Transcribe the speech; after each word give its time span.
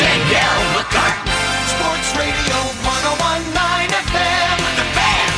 Danielle 0.00 0.64
McCartan. 0.72 1.28
Sports 1.76 2.08
Radio 2.16 2.56
1019 2.88 3.92
FM. 4.08 4.56
The 4.80 4.86
fan. 4.96 5.28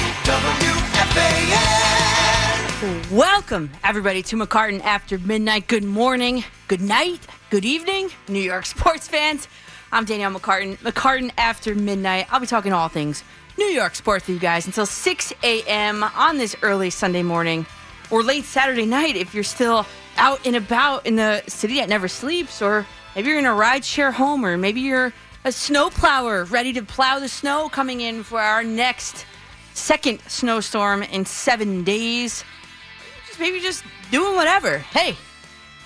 WFAN. 2.79 3.11
Welcome, 3.11 3.71
everybody, 3.83 4.22
to 4.22 4.37
McCartan 4.37 4.80
After 4.85 5.19
Midnight. 5.19 5.67
Good 5.67 5.83
morning, 5.83 6.45
good 6.69 6.80
night, 6.80 7.27
good 7.51 7.64
evening, 7.64 8.11
New 8.29 8.38
York 8.38 8.64
sports 8.67 9.09
fans. 9.09 9.48
I'm 9.90 10.04
Danielle 10.04 10.30
McCartan. 10.30 10.79
McCartan 10.79 11.32
After 11.36 11.74
Midnight. 11.74 12.32
I'll 12.32 12.38
be 12.38 12.46
talking 12.46 12.72
all 12.72 12.86
things 12.86 13.24
New 13.58 13.66
York 13.66 13.96
sports 13.96 14.29
with 14.29 14.34
you 14.34 14.40
guys 14.40 14.66
until 14.66 14.86
6 14.86 15.32
a.m. 15.42 16.04
on 16.04 16.38
this 16.38 16.54
early 16.62 16.90
Sunday 16.90 17.24
morning 17.24 17.66
or 18.12 18.22
late 18.22 18.44
Saturday 18.44 18.86
night 18.86 19.16
if 19.16 19.34
you're 19.34 19.42
still 19.42 19.86
out 20.18 20.46
and 20.46 20.54
about 20.54 21.04
in 21.04 21.16
the 21.16 21.42
city 21.48 21.80
that 21.80 21.88
never 21.88 22.06
sleeps, 22.06 22.62
or 22.62 22.86
maybe 23.14 23.29
you're 23.29 23.38
in 23.38 23.46
a 23.46 23.54
ride 23.54 23.84
share 23.84 24.12
home, 24.12 24.44
or 24.44 24.56
maybe 24.56 24.80
you're 24.80 25.12
a 25.44 25.52
snow 25.52 25.90
plower 25.90 26.44
ready 26.44 26.72
to 26.72 26.82
plow 26.82 27.18
the 27.18 27.29
snow 27.29 27.68
coming 27.68 28.00
in 28.00 28.22
for 28.22 28.40
our 28.40 28.62
next 28.62 29.26
second 29.75 30.20
snowstorm 30.29 31.03
in 31.03 31.25
seven 31.25 31.84
days. 31.84 32.44
Just 33.27 33.41
maybe 33.41 33.61
just 33.61 33.84
doing 34.11 34.36
whatever. 34.36 34.78
Hey, 34.78 35.17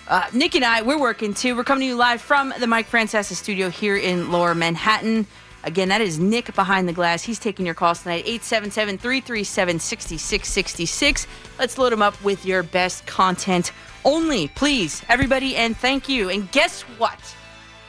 uh, 0.08 0.28
Nick 0.32 0.54
and 0.54 0.64
I, 0.64 0.82
we're 0.82 1.00
working 1.00 1.34
too. 1.34 1.56
We're 1.56 1.64
coming 1.64 1.82
to 1.82 1.86
you 1.86 1.96
live 1.96 2.20
from 2.20 2.52
the 2.58 2.66
Mike 2.66 2.88
Francesa 2.90 3.34
studio 3.34 3.70
here 3.70 3.96
in 3.96 4.30
Lower 4.30 4.54
Manhattan. 4.54 5.26
Again, 5.66 5.88
that 5.88 6.00
is 6.00 6.20
Nick 6.20 6.54
behind 6.54 6.88
the 6.88 6.92
glass. 6.92 7.24
He's 7.24 7.40
taking 7.40 7.66
your 7.66 7.74
calls 7.74 8.04
tonight, 8.04 8.22
877 8.24 8.98
337 8.98 9.80
6666. 9.80 11.26
Let's 11.58 11.76
load 11.76 11.92
him 11.92 12.02
up 12.02 12.22
with 12.22 12.46
your 12.46 12.62
best 12.62 13.04
content 13.06 13.72
only, 14.04 14.46
please, 14.46 15.02
everybody, 15.08 15.56
and 15.56 15.76
thank 15.76 16.08
you. 16.08 16.30
And 16.30 16.48
guess 16.52 16.82
what? 16.82 17.18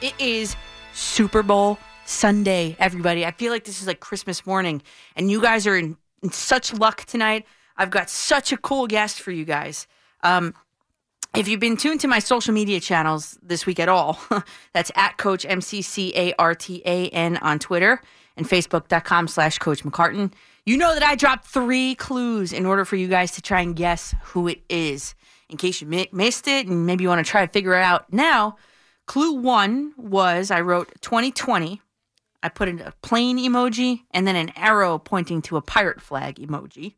It 0.00 0.12
is 0.18 0.56
Super 0.92 1.44
Bowl 1.44 1.78
Sunday, 2.04 2.76
everybody. 2.80 3.24
I 3.24 3.30
feel 3.30 3.52
like 3.52 3.62
this 3.62 3.80
is 3.80 3.86
like 3.86 4.00
Christmas 4.00 4.44
morning, 4.44 4.82
and 5.14 5.30
you 5.30 5.40
guys 5.40 5.64
are 5.64 5.76
in, 5.76 5.96
in 6.20 6.32
such 6.32 6.74
luck 6.74 7.04
tonight. 7.04 7.46
I've 7.76 7.90
got 7.90 8.10
such 8.10 8.50
a 8.50 8.56
cool 8.56 8.88
guest 8.88 9.20
for 9.20 9.30
you 9.30 9.44
guys. 9.44 9.86
Um, 10.24 10.54
if 11.36 11.46
you've 11.48 11.60
been 11.60 11.76
tuned 11.76 12.00
to 12.00 12.08
my 12.08 12.18
social 12.18 12.54
media 12.54 12.80
channels 12.80 13.38
this 13.42 13.66
week 13.66 13.78
at 13.78 13.88
all, 13.88 14.18
that's 14.72 14.90
at 14.94 15.16
Coach 15.18 15.44
M 15.44 15.60
C 15.60 15.82
C 15.82 16.12
A 16.16 16.32
R 16.38 16.54
T 16.54 16.82
A 16.84 17.08
N 17.10 17.36
on 17.38 17.58
Twitter 17.58 18.00
and 18.36 18.48
Facebook.com 18.48 19.28
slash 19.28 19.58
Coach 19.58 19.84
McCartan. 19.84 20.32
You 20.64 20.76
know 20.76 20.94
that 20.94 21.02
I 21.02 21.14
dropped 21.14 21.46
three 21.46 21.94
clues 21.94 22.52
in 22.52 22.66
order 22.66 22.84
for 22.84 22.96
you 22.96 23.08
guys 23.08 23.32
to 23.32 23.42
try 23.42 23.60
and 23.60 23.74
guess 23.74 24.14
who 24.22 24.48
it 24.48 24.62
is. 24.68 25.14
In 25.48 25.56
case 25.56 25.80
you 25.80 25.86
mi- 25.86 26.08
missed 26.12 26.46
it 26.46 26.66
and 26.66 26.86
maybe 26.86 27.04
you 27.04 27.08
want 27.08 27.24
to 27.24 27.30
try 27.30 27.44
to 27.44 27.50
figure 27.50 27.74
it 27.74 27.82
out 27.82 28.12
now, 28.12 28.56
clue 29.06 29.32
one 29.32 29.94
was 29.96 30.50
I 30.50 30.60
wrote 30.60 30.92
2020. 31.00 31.80
I 32.42 32.48
put 32.48 32.68
in 32.68 32.80
a 32.80 32.92
plane 33.02 33.38
emoji 33.38 34.02
and 34.12 34.26
then 34.26 34.36
an 34.36 34.52
arrow 34.56 34.98
pointing 34.98 35.42
to 35.42 35.56
a 35.56 35.62
pirate 35.62 36.00
flag 36.00 36.36
emoji. 36.36 36.94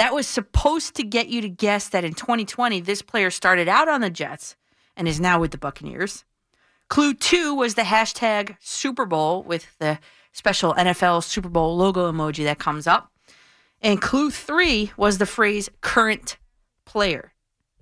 That 0.00 0.14
was 0.14 0.26
supposed 0.26 0.94
to 0.94 1.02
get 1.02 1.28
you 1.28 1.42
to 1.42 1.48
guess 1.50 1.90
that 1.90 2.06
in 2.06 2.14
2020, 2.14 2.80
this 2.80 3.02
player 3.02 3.30
started 3.30 3.68
out 3.68 3.86
on 3.86 4.00
the 4.00 4.08
Jets 4.08 4.56
and 4.96 5.06
is 5.06 5.20
now 5.20 5.38
with 5.38 5.50
the 5.50 5.58
Buccaneers. 5.58 6.24
Clue 6.88 7.12
two 7.12 7.54
was 7.54 7.74
the 7.74 7.82
hashtag 7.82 8.56
Super 8.60 9.04
Bowl 9.04 9.42
with 9.42 9.76
the 9.78 9.98
special 10.32 10.72
NFL 10.72 11.22
Super 11.22 11.50
Bowl 11.50 11.76
logo 11.76 12.10
emoji 12.10 12.44
that 12.44 12.58
comes 12.58 12.86
up. 12.86 13.12
And 13.82 14.00
clue 14.00 14.30
three 14.30 14.90
was 14.96 15.18
the 15.18 15.26
phrase 15.26 15.68
current 15.82 16.38
player. 16.86 17.34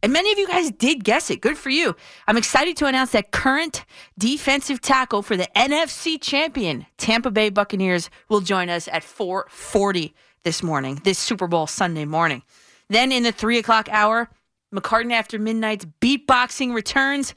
And 0.03 0.13
many 0.13 0.33
of 0.33 0.39
you 0.39 0.49
guys 0.49 0.73
did 0.73 1.05
guess 1.05 1.31
it. 1.31 1.41
Good 1.41 1.57
for 1.57 1.71
you. 1.71 1.95
I'm 2.27 2.37
excited 2.37 2.77
to 2.79 2.87
announce 2.87 3.13
that 3.13 3.31
current 3.31 3.85
defensive 4.19 4.81
tackle 4.81 5.23
for 5.23 5.37
the 5.37 5.49
NFC 5.55 6.21
champion 6.21 6.87
Tampa 6.97 7.31
Bay 7.31 7.49
Buccaneers 7.49 8.11
will 8.29 8.41
join 8.41 8.69
us 8.71 8.89
at 8.89 9.05
440 9.05 10.15
this 10.49 10.63
morning, 10.63 10.99
this 11.05 11.19
Super 11.19 11.47
Bowl 11.47 11.67
Sunday 11.67 12.07
morning. 12.07 12.43
Then 12.89 13.13
in 13.13 13.23
the 13.23 13.33
three 13.33 13.59
o'clock 13.59 13.87
hour, 13.91 14.31
McCartan 14.75 15.13
After 15.13 15.39
Midnight's 15.39 15.85
beatboxing 16.01 16.73
returns 16.75 17.35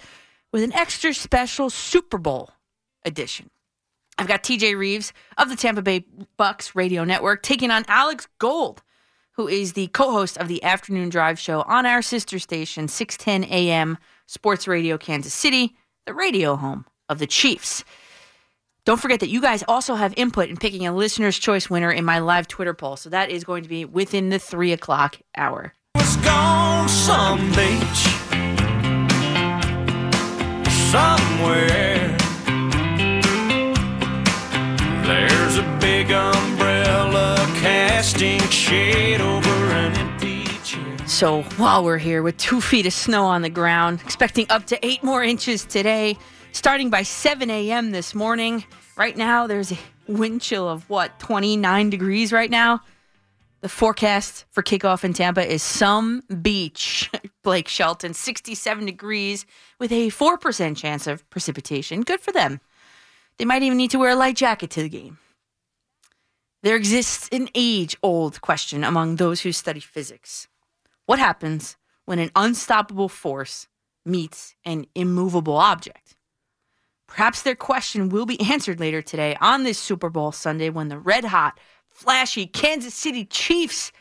with 0.53 0.63
an 0.63 0.71
extra 0.71 1.13
special 1.13 1.69
Super 1.69 2.17
Bowl 2.17 2.51
edition. 3.03 3.49
I've 4.17 4.29
got 4.29 4.43
TJ 4.43 4.79
Rives 4.79 5.11
of 5.37 5.49
the 5.49 5.57
Tampa 5.57 5.81
Bay 5.81 6.05
Bucs 6.39 6.73
Radio 6.73 7.03
Network 7.03 7.43
taking 7.43 7.69
on 7.69 7.83
Alex 7.89 8.29
Gold, 8.39 8.81
who 9.33 9.45
is 9.45 9.73
the 9.73 9.87
co 9.87 10.13
host 10.13 10.37
of 10.37 10.47
the 10.47 10.63
Afternoon 10.63 11.09
Drive 11.09 11.37
show 11.37 11.63
on 11.63 11.85
our 11.85 12.01
sister 12.01 12.39
station, 12.39 12.87
610 12.87 13.43
AM 13.51 13.97
Sports 14.25 14.69
Radio 14.69 14.97
Kansas 14.97 15.33
City, 15.33 15.75
the 16.05 16.13
radio 16.13 16.55
home 16.55 16.85
of 17.09 17.19
the 17.19 17.27
Chiefs. 17.27 17.83
Don't 18.83 18.99
forget 18.99 19.19
that 19.19 19.29
you 19.29 19.41
guys 19.41 19.63
also 19.67 19.93
have 19.93 20.11
input 20.17 20.49
in 20.49 20.57
picking 20.57 20.87
a 20.87 20.91
listener's 20.91 21.37
choice 21.37 21.69
winner 21.69 21.91
in 21.91 22.03
my 22.03 22.17
live 22.17 22.47
Twitter 22.47 22.73
poll. 22.73 22.95
So 22.95 23.11
that 23.11 23.29
is 23.29 23.43
going 23.43 23.61
to 23.61 23.69
be 23.69 23.85
within 23.85 24.29
the 24.29 24.39
three 24.39 24.71
o'clock 24.71 25.17
hour. 25.37 25.75
Was 25.93 26.17
gone 26.17 26.89
some 26.89 27.47
beach 27.49 28.01
somewhere. 30.89 32.17
There's 35.05 35.57
a 35.57 35.77
big 35.79 36.09
umbrella 36.09 37.35
casting 37.59 38.39
shade 38.49 39.21
over 39.21 39.49
an 39.49 39.95
empty 39.95 40.45
chair. 40.63 41.07
So 41.07 41.43
while 41.57 41.83
we're 41.83 41.99
here 41.99 42.23
with 42.23 42.37
two 42.37 42.59
feet 42.59 42.87
of 42.87 42.93
snow 42.93 43.25
on 43.25 43.43
the 43.43 43.49
ground, 43.51 44.01
expecting 44.03 44.47
up 44.49 44.65
to 44.65 44.83
eight 44.83 45.03
more 45.03 45.23
inches 45.23 45.65
today, 45.65 46.17
starting 46.51 46.89
by 46.89 47.03
7 47.03 47.49
a.m. 47.49 47.91
this 47.91 48.13
morning. 48.13 48.63
Right 48.97 49.15
now, 49.15 49.47
there's 49.47 49.71
a 49.71 49.77
wind 50.07 50.41
chill 50.41 50.67
of 50.67 50.89
what, 50.89 51.19
29 51.19 51.89
degrees 51.89 52.31
right 52.31 52.49
now? 52.49 52.81
The 53.61 53.69
forecast 53.69 54.45
for 54.49 54.63
kickoff 54.63 55.03
in 55.03 55.13
Tampa 55.13 55.47
is 55.47 55.61
some 55.61 56.23
beach. 56.41 57.09
Blake 57.43 57.67
Shelton, 57.67 58.13
67 58.13 58.85
degrees 58.85 59.45
with 59.79 59.91
a 59.91 60.09
4% 60.09 60.75
chance 60.75 61.07
of 61.07 61.27
precipitation. 61.29 62.01
Good 62.01 62.19
for 62.19 62.31
them. 62.31 62.59
They 63.37 63.45
might 63.45 63.63
even 63.63 63.77
need 63.77 63.91
to 63.91 63.99
wear 63.99 64.11
a 64.11 64.15
light 64.15 64.35
jacket 64.35 64.71
to 64.71 64.81
the 64.81 64.89
game. 64.89 65.19
There 66.63 66.75
exists 66.75 67.29
an 67.31 67.49
age 67.55 67.97
old 68.03 68.41
question 68.41 68.83
among 68.83 69.15
those 69.15 69.41
who 69.41 69.51
study 69.51 69.79
physics. 69.79 70.47
What 71.05 71.19
happens 71.19 71.75
when 72.05 72.19
an 72.19 72.31
unstoppable 72.35 73.09
force 73.09 73.67
meets 74.05 74.55
an 74.65 74.85
immovable 74.95 75.57
object? 75.57 76.15
Perhaps 77.11 77.41
their 77.41 77.55
question 77.55 78.07
will 78.07 78.25
be 78.25 78.39
answered 78.39 78.79
later 78.79 79.01
today 79.01 79.35
on 79.41 79.63
this 79.63 79.77
Super 79.77 80.09
Bowl 80.09 80.31
Sunday 80.31 80.69
when 80.69 80.87
the 80.87 80.97
red 80.97 81.25
hot, 81.25 81.59
flashy 81.89 82.47
Kansas 82.47 82.93
City 82.93 83.25
Chiefs 83.25 83.91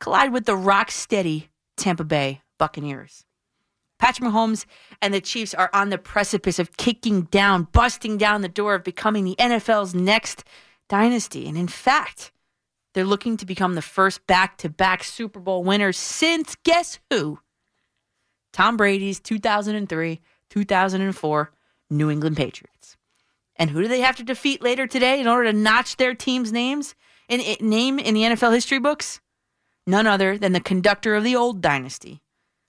collide 0.00 0.32
with 0.32 0.46
the 0.46 0.56
rock 0.56 0.90
steady 0.90 1.50
Tampa 1.76 2.04
Bay 2.04 2.40
Buccaneers. 2.58 3.26
Patrick 3.98 4.30
Mahomes 4.30 4.64
and 5.02 5.12
the 5.12 5.20
Chiefs 5.20 5.52
are 5.52 5.68
on 5.74 5.90
the 5.90 5.98
precipice 5.98 6.58
of 6.58 6.78
kicking 6.78 7.22
down, 7.24 7.64
busting 7.70 8.16
down 8.16 8.40
the 8.40 8.48
door 8.48 8.74
of 8.74 8.82
becoming 8.82 9.26
the 9.26 9.36
NFL's 9.38 9.94
next 9.94 10.42
dynasty. 10.88 11.46
And 11.46 11.58
in 11.58 11.68
fact, 11.68 12.32
they're 12.94 13.04
looking 13.04 13.36
to 13.36 13.44
become 13.44 13.74
the 13.74 13.82
first 13.82 14.26
back 14.26 14.56
to 14.58 14.70
back 14.70 15.04
Super 15.04 15.38
Bowl 15.38 15.64
winners 15.64 15.98
since 15.98 16.56
guess 16.64 16.98
who? 17.10 17.40
Tom 18.54 18.78
Brady's 18.78 19.20
2003 19.20 20.22
2004 20.48 21.52
New 21.90 22.10
England 22.10 22.36
Patriots. 22.36 22.96
And 23.56 23.70
who 23.70 23.82
do 23.82 23.88
they 23.88 24.00
have 24.00 24.16
to 24.16 24.22
defeat 24.22 24.62
later 24.62 24.86
today 24.86 25.20
in 25.20 25.26
order 25.26 25.50
to 25.50 25.56
notch 25.56 25.96
their 25.96 26.14
team's 26.14 26.52
names 26.52 26.94
in, 27.28 27.40
in 27.40 27.68
name 27.68 27.98
in 27.98 28.14
the 28.14 28.22
NFL 28.22 28.54
history 28.54 28.78
books? 28.78 29.20
None 29.86 30.06
other 30.06 30.38
than 30.38 30.52
the 30.52 30.60
conductor 30.60 31.14
of 31.14 31.24
the 31.24 31.34
old 31.34 31.60
dynasty, 31.60 32.22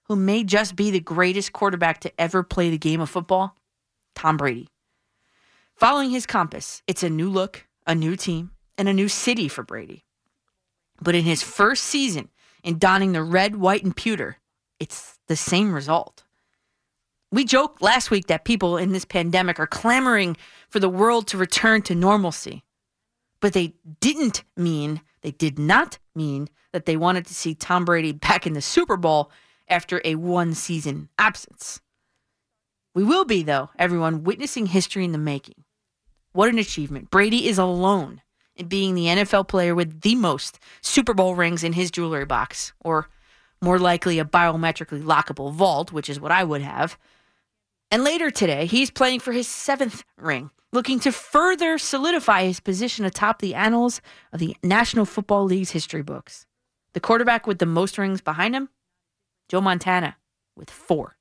who 0.04 0.16
may 0.16 0.44
just 0.44 0.76
be 0.76 0.90
the 0.90 1.00
greatest 1.00 1.54
quarterback 1.54 2.00
to 2.02 2.22
ever 2.22 2.44
play 2.44 2.70
the 2.70 2.78
game 2.78 3.02
of 3.02 3.10
football, 3.10 3.56
Tom 4.16 4.38
Brady. 4.38 4.70
Following 5.76 6.10
his 6.10 6.26
compass, 6.26 6.82
it's 6.88 7.04
a 7.04 7.10
new 7.10 7.30
look, 7.30 7.68
a 7.86 7.94
new 7.94 8.16
team, 8.16 8.52
and 8.78 8.90
a 8.90 8.94
new 8.94 9.08
city 9.08 9.48
for 9.48 9.64
Brady. 9.64 10.06
But 11.02 11.16
in 11.16 11.24
his 11.24 11.44
first 11.44 11.84
season 11.84 12.30
in 12.64 12.78
donning 12.78 13.12
the 13.12 13.24
red, 13.24 13.56
white, 13.56 13.84
and 13.84 13.96
pewter, 13.96 14.38
it's 14.80 15.20
the 15.28 15.36
same 15.36 15.74
result. 15.74 16.24
We 17.32 17.46
joked 17.46 17.82
last 17.82 18.10
week 18.10 18.28
that 18.28 18.44
people 18.44 18.78
in 18.78 18.92
this 18.92 19.06
pandemic 19.06 19.60
are 19.60 19.68
clamoring 19.68 20.36
for 20.70 20.80
the 20.80 20.90
world 20.90 21.28
to 21.28 21.38
return 21.38 21.84
to 21.84 21.96
normalcy. 21.96 22.64
But 23.40 23.54
they 23.54 23.76
didn't 24.02 24.44
mean, 24.58 25.02
they 25.22 25.32
did 25.32 25.60
not 25.60 26.00
mean 26.16 26.50
that 26.74 26.86
they 26.86 26.98
wanted 26.98 27.26
to 27.28 27.34
see 27.34 27.54
Tom 27.54 27.86
Brady 27.86 28.12
back 28.12 28.48
in 28.48 28.54
the 28.54 28.62
Super 28.62 28.98
Bowl 28.98 29.32
after 29.68 30.02
a 30.04 30.16
one 30.16 30.54
season 30.54 31.10
absence. 31.18 31.82
We 32.96 33.04
will 33.04 33.26
be, 33.26 33.44
though, 33.44 33.70
everyone, 33.78 34.24
witnessing 34.24 34.68
history 34.68 35.06
in 35.06 35.12
the 35.12 35.18
making. 35.18 35.64
What 36.32 36.50
an 36.50 36.58
achievement. 36.58 37.12
Brady 37.12 37.48
is 37.48 37.58
alone 37.58 38.22
in 38.56 38.68
being 38.68 38.96
the 38.96 39.06
NFL 39.06 39.48
player 39.48 39.74
with 39.74 40.02
the 40.02 40.16
most 40.16 40.60
Super 40.82 41.14
Bowl 41.14 41.36
rings 41.36 41.64
in 41.64 41.74
his 41.74 41.92
jewelry 41.92 42.26
box, 42.26 42.74
or 42.84 43.08
more 43.62 43.80
likely 43.80 44.20
a 44.20 44.26
biometrically 44.26 45.04
lockable 45.04 45.54
vault, 45.54 45.92
which 45.92 46.10
is 46.10 46.20
what 46.20 46.32
I 46.32 46.44
would 46.44 46.62
have. 46.62 46.98
And 47.92 48.04
later 48.04 48.30
today, 48.30 48.66
he's 48.66 48.92
playing 48.92 49.20
for 49.20 49.32
his 49.32 49.48
seventh 49.48 50.04
ring 50.18 50.52
looking 50.72 51.00
to 51.00 51.12
further 51.12 51.78
solidify 51.78 52.44
his 52.44 52.60
position 52.60 53.06
atop 53.06 53.40
the 53.40 53.56
annals 53.56 54.02
of 54.32 54.40
the 54.40 54.56
National 54.64 55.06
Football 55.06 55.46
League's 55.46 55.72
history 55.72 56.04
books. 56.04 56.46
The 56.94 57.00
quarterback 57.00 57.48
with 57.48 57.60
the 57.60 57.66
most 57.66 57.98
rings 57.98 58.22
behind 58.22 58.56
him, 58.56 58.70
Joe 59.48 59.62
Montana, 59.62 60.18
with 60.56 60.70
four. 60.70 61.18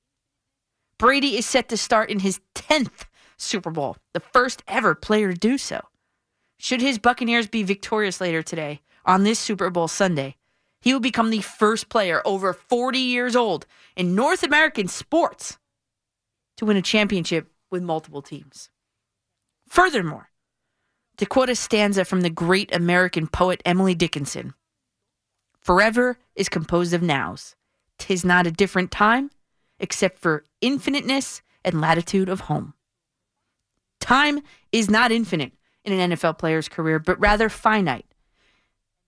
Brady 0.98 1.36
is 1.38 1.46
set 1.46 1.68
to 1.68 1.76
start 1.76 2.10
in 2.10 2.20
his 2.20 2.40
10th 2.54 3.06
Super 3.36 3.70
Bowl, 3.70 3.96
the 4.12 4.20
first 4.20 4.62
ever 4.66 4.94
player 4.94 5.32
to 5.32 5.38
do 5.38 5.56
so. 5.56 5.80
Should 6.58 6.80
his 6.80 6.98
Buccaneers 6.98 7.46
be 7.46 7.62
victorious 7.62 8.20
later 8.20 8.42
today 8.42 8.80
on 9.04 9.22
this 9.22 9.38
Super 9.38 9.70
Bowl 9.70 9.88
Sunday, 9.88 10.36
he 10.80 10.92
will 10.92 11.00
become 11.00 11.30
the 11.30 11.40
first 11.40 11.88
player 11.88 12.20
over 12.24 12.52
40 12.52 12.98
years 12.98 13.36
old 13.36 13.66
in 13.96 14.14
North 14.14 14.42
American 14.42 14.88
sports 14.88 15.58
to 16.58 16.66
win 16.66 16.76
a 16.76 16.82
championship 16.82 17.48
with 17.70 17.82
multiple 17.82 18.20
teams. 18.20 18.68
Furthermore, 19.68 20.30
to 21.16 21.26
quote 21.26 21.48
a 21.48 21.54
stanza 21.54 22.04
from 22.04 22.20
the 22.20 22.30
great 22.30 22.74
American 22.74 23.26
poet 23.26 23.62
Emily 23.64 23.94
Dickinson 23.94 24.54
Forever 25.60 26.18
is 26.34 26.48
composed 26.48 26.94
of 26.94 27.02
nows. 27.02 27.54
Tis 27.98 28.24
not 28.24 28.46
a 28.46 28.50
different 28.50 28.90
time, 28.90 29.30
except 29.78 30.18
for 30.18 30.44
infiniteness 30.60 31.42
and 31.64 31.80
latitude 31.80 32.28
of 32.28 32.40
home. 32.40 32.74
Time 34.00 34.40
is 34.72 34.88
not 34.88 35.12
infinite 35.12 35.52
in 35.84 35.92
an 35.92 36.12
NFL 36.12 36.38
player's 36.38 36.68
career, 36.68 36.98
but 36.98 37.20
rather 37.20 37.48
finite. 37.48 38.06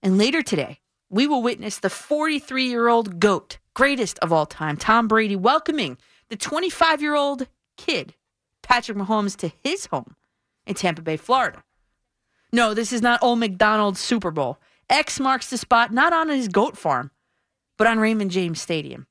And 0.03 0.17
later 0.17 0.41
today, 0.41 0.79
we 1.09 1.25
will 1.25 1.41
witness 1.41 1.79
the 1.79 1.89
43 1.89 2.65
year 2.65 2.87
old 2.87 3.19
GOAT, 3.19 3.57
greatest 3.73 4.19
of 4.19 4.31
all 4.31 4.45
time, 4.45 4.77
Tom 4.77 5.07
Brady, 5.07 5.35
welcoming 5.35 5.97
the 6.31 6.37
25 6.37 7.01
year 7.01 7.13
old 7.13 7.47
kid, 7.75 8.15
Patrick 8.63 8.97
Mahomes, 8.97 9.35
to 9.35 9.51
his 9.63 9.87
home 9.87 10.15
in 10.65 10.73
Tampa 10.73 11.01
Bay, 11.01 11.17
Florida. 11.17 11.61
No, 12.53 12.73
this 12.73 12.93
is 12.93 13.01
not 13.01 13.21
Old 13.21 13.39
McDonald's 13.39 13.99
Super 13.99 14.31
Bowl. 14.31 14.57
X 14.89 15.19
marks 15.19 15.49
the 15.49 15.57
spot 15.57 15.93
not 15.93 16.13
on 16.13 16.29
his 16.29 16.47
goat 16.47 16.77
farm, 16.77 17.11
but 17.77 17.85
on 17.85 17.99
Raymond 17.99 18.31
James 18.31 18.61
Stadium. 18.61 19.07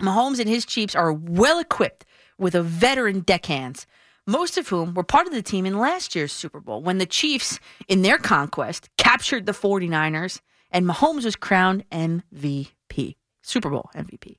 Mahomes 0.00 0.38
and 0.38 0.48
his 0.48 0.64
Chiefs 0.64 0.94
are 0.94 1.12
well 1.12 1.58
equipped 1.58 2.04
with 2.38 2.54
a 2.54 2.62
veteran 2.62 3.20
deckhands, 3.20 3.84
most 4.24 4.56
of 4.56 4.68
whom 4.68 4.94
were 4.94 5.02
part 5.02 5.26
of 5.26 5.32
the 5.32 5.42
team 5.42 5.66
in 5.66 5.78
last 5.78 6.14
year's 6.14 6.32
Super 6.32 6.60
Bowl 6.60 6.82
when 6.82 6.98
the 6.98 7.06
Chiefs, 7.06 7.58
in 7.88 8.02
their 8.02 8.18
conquest, 8.18 8.88
captured 8.96 9.46
the 9.46 9.52
49ers 9.52 10.40
and 10.70 10.86
Mahomes 10.86 11.24
was 11.24 11.34
crowned 11.34 11.84
MVP, 11.90 13.16
Super 13.42 13.70
Bowl 13.70 13.90
MVP. 13.94 14.36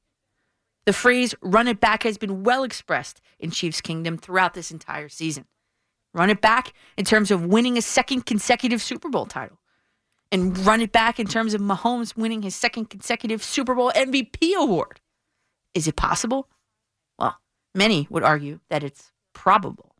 The 0.86 0.94
phrase 0.94 1.34
run 1.42 1.68
it 1.68 1.80
back 1.80 2.04
has 2.04 2.18
been 2.18 2.44
well 2.44 2.64
expressed 2.64 3.22
in 3.40 3.52
Chiefs 3.52 3.82
Kingdom 3.82 4.18
throughout 4.18 4.54
this 4.54 4.72
entire 4.72 5.10
season. 5.10 5.46
Run 6.14 6.30
it 6.30 6.42
back 6.42 6.74
in 6.98 7.06
terms 7.06 7.32
of 7.32 7.46
winning 7.46 7.78
a 7.78 7.82
second 7.82 8.26
consecutive 8.26 8.82
Super 8.82 9.10
Bowl 9.10 9.26
title. 9.26 9.60
And 10.32 10.58
run 10.66 10.82
it 10.82 10.92
back 10.92 11.20
in 11.20 11.28
terms 11.28 11.54
of 11.54 11.62
Mahomes 11.62 12.16
winning 12.16 12.42
his 12.42 12.56
second 12.56 12.90
consecutive 12.90 13.44
Super 13.44 13.76
Bowl 13.76 13.92
MVP 13.96 14.56
award. 14.56 15.02
Is 15.74 15.88
it 15.88 15.96
possible? 15.96 16.48
Well, 17.20 17.38
many 17.74 18.08
would 18.10 18.24
argue 18.24 18.60
that 18.70 18.84
it's 18.84 19.12
probable. 19.34 19.96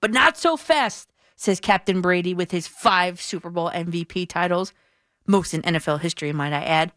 But 0.00 0.12
not 0.12 0.36
so 0.36 0.56
fast, 0.56 1.12
says 1.36 1.60
Captain 1.60 2.00
Brady 2.00 2.34
with 2.34 2.50
his 2.50 2.66
five 2.66 3.20
Super 3.20 3.50
Bowl 3.50 3.70
MVP 3.70 4.28
titles, 4.28 4.72
most 5.26 5.54
in 5.54 5.62
NFL 5.62 6.00
history, 6.00 6.32
might 6.32 6.52
I 6.52 6.62
add. 6.62 6.92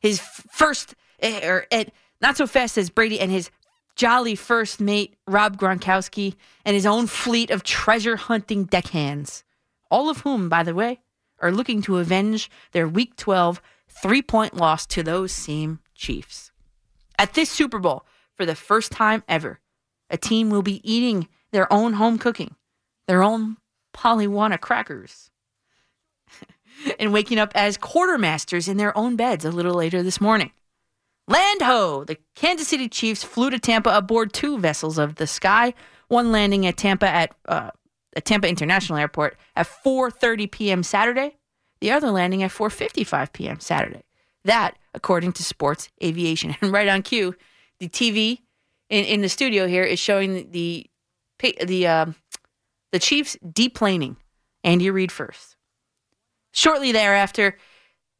His 0.00 0.18
first, 0.20 0.94
or 1.22 1.66
eh, 1.70 1.84
not 2.20 2.36
so 2.36 2.46
fast 2.46 2.78
as 2.78 2.90
Brady 2.90 3.20
and 3.20 3.30
his 3.30 3.50
jolly 3.94 4.34
first 4.34 4.80
mate, 4.80 5.16
Rob 5.26 5.56
Gronkowski, 5.56 6.34
and 6.64 6.74
his 6.74 6.86
own 6.86 7.06
fleet 7.06 7.50
of 7.50 7.62
treasure 7.62 8.16
hunting 8.16 8.64
deckhands. 8.64 9.44
All 9.90 10.10
of 10.10 10.20
whom, 10.20 10.48
by 10.48 10.62
the 10.62 10.74
way, 10.74 11.00
are 11.40 11.52
looking 11.52 11.82
to 11.82 11.98
avenge 11.98 12.50
their 12.72 12.88
Week 12.88 13.16
12 13.16 13.60
three 13.88 14.22
point 14.22 14.56
loss 14.56 14.86
to 14.86 15.02
those 15.02 15.32
same 15.32 15.80
Chiefs. 15.94 16.50
At 17.18 17.34
this 17.34 17.50
Super 17.50 17.78
Bowl, 17.78 18.04
for 18.34 18.44
the 18.44 18.54
first 18.54 18.92
time 18.92 19.22
ever, 19.28 19.60
a 20.10 20.18
team 20.18 20.50
will 20.50 20.62
be 20.62 20.80
eating 20.90 21.28
their 21.52 21.72
own 21.72 21.94
home 21.94 22.18
cooking, 22.18 22.54
their 23.08 23.22
own 23.22 23.56
Pollyanna 23.94 24.58
crackers, 24.58 25.30
and 27.00 27.12
waking 27.12 27.38
up 27.38 27.52
as 27.54 27.78
quartermasters 27.78 28.68
in 28.68 28.76
their 28.76 28.96
own 28.96 29.16
beds 29.16 29.44
a 29.44 29.50
little 29.50 29.74
later 29.74 30.02
this 30.02 30.20
morning. 30.20 30.52
Land 31.28 31.62
ho! 31.62 32.04
The 32.04 32.18
Kansas 32.34 32.68
City 32.68 32.88
Chiefs 32.88 33.24
flew 33.24 33.50
to 33.50 33.58
Tampa 33.58 33.90
aboard 33.90 34.32
two 34.32 34.58
vessels 34.58 34.96
of 34.96 35.16
the 35.16 35.26
sky, 35.26 35.74
one 36.08 36.30
landing 36.30 36.66
at 36.66 36.76
Tampa 36.76 37.08
at, 37.08 37.34
uh, 37.46 37.70
at 38.14 38.24
Tampa 38.24 38.48
International 38.48 38.98
Airport 38.98 39.36
at 39.56 39.66
4:30 39.66 40.50
p.m. 40.50 40.82
Saturday, 40.82 41.36
the 41.80 41.90
other 41.90 42.10
landing 42.10 42.42
at 42.42 42.52
4:55 42.52 43.32
p.m. 43.32 43.58
Saturday. 43.58 44.04
That, 44.44 44.78
according 44.94 45.32
to 45.32 45.42
Sports 45.42 45.88
Aviation, 46.02 46.54
and 46.60 46.72
right 46.72 46.88
on 46.88 47.02
cue, 47.02 47.34
the 47.80 47.88
TV 47.88 48.40
in, 48.88 49.04
in 49.04 49.20
the 49.20 49.28
studio 49.28 49.66
here 49.66 49.82
is 49.82 49.98
showing 49.98 50.50
the 50.52 50.86
the 51.38 51.86
uh, 51.86 52.06
the 52.92 53.00
Chiefs 53.00 53.36
deplaning 53.44 54.16
Andy 54.62 54.90
Reid 54.90 55.10
first. 55.10 55.56
Shortly 56.52 56.92
thereafter, 56.92 57.58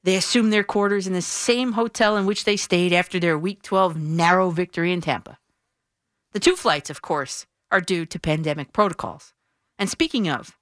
they 0.07 0.15
assumed 0.15 0.53
their 0.53 0.63
quarters 0.63 1.09
in 1.09 1.15
the 1.15 1.21
same 1.21 1.73
hotel 1.73 2.17
in 2.17 2.27
which 2.27 2.45
they 2.45 2.57
stayed 2.57 2.93
after 2.93 3.19
their 3.19 3.37
Week 3.37 3.61
12 3.61 3.97
narrow 3.97 4.51
victory 4.51 4.93
in 4.93 5.01
Tampa. 5.01 5.37
The 6.31 6.39
two 6.39 6.55
flights, 6.55 6.91
of 6.91 7.03
course, 7.03 7.45
are 7.73 7.81
due 7.81 8.07
to 8.07 8.21
pandemic 8.21 8.73
protocols. 8.73 9.35
And 9.81 9.91
speaking 9.91 10.29
of, 10.29 10.57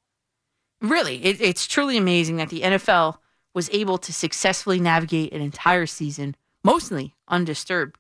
really, 0.80 1.22
it, 1.22 1.42
it's 1.42 1.66
truly 1.66 1.98
amazing 1.98 2.38
that 2.38 2.48
the 2.48 2.62
NFL 2.62 3.18
was 3.52 3.68
able 3.70 3.98
to 3.98 4.14
successfully 4.14 4.80
navigate 4.80 5.34
an 5.34 5.42
entire 5.42 5.84
season, 5.84 6.36
mostly 6.64 7.14
undisturbed, 7.28 7.98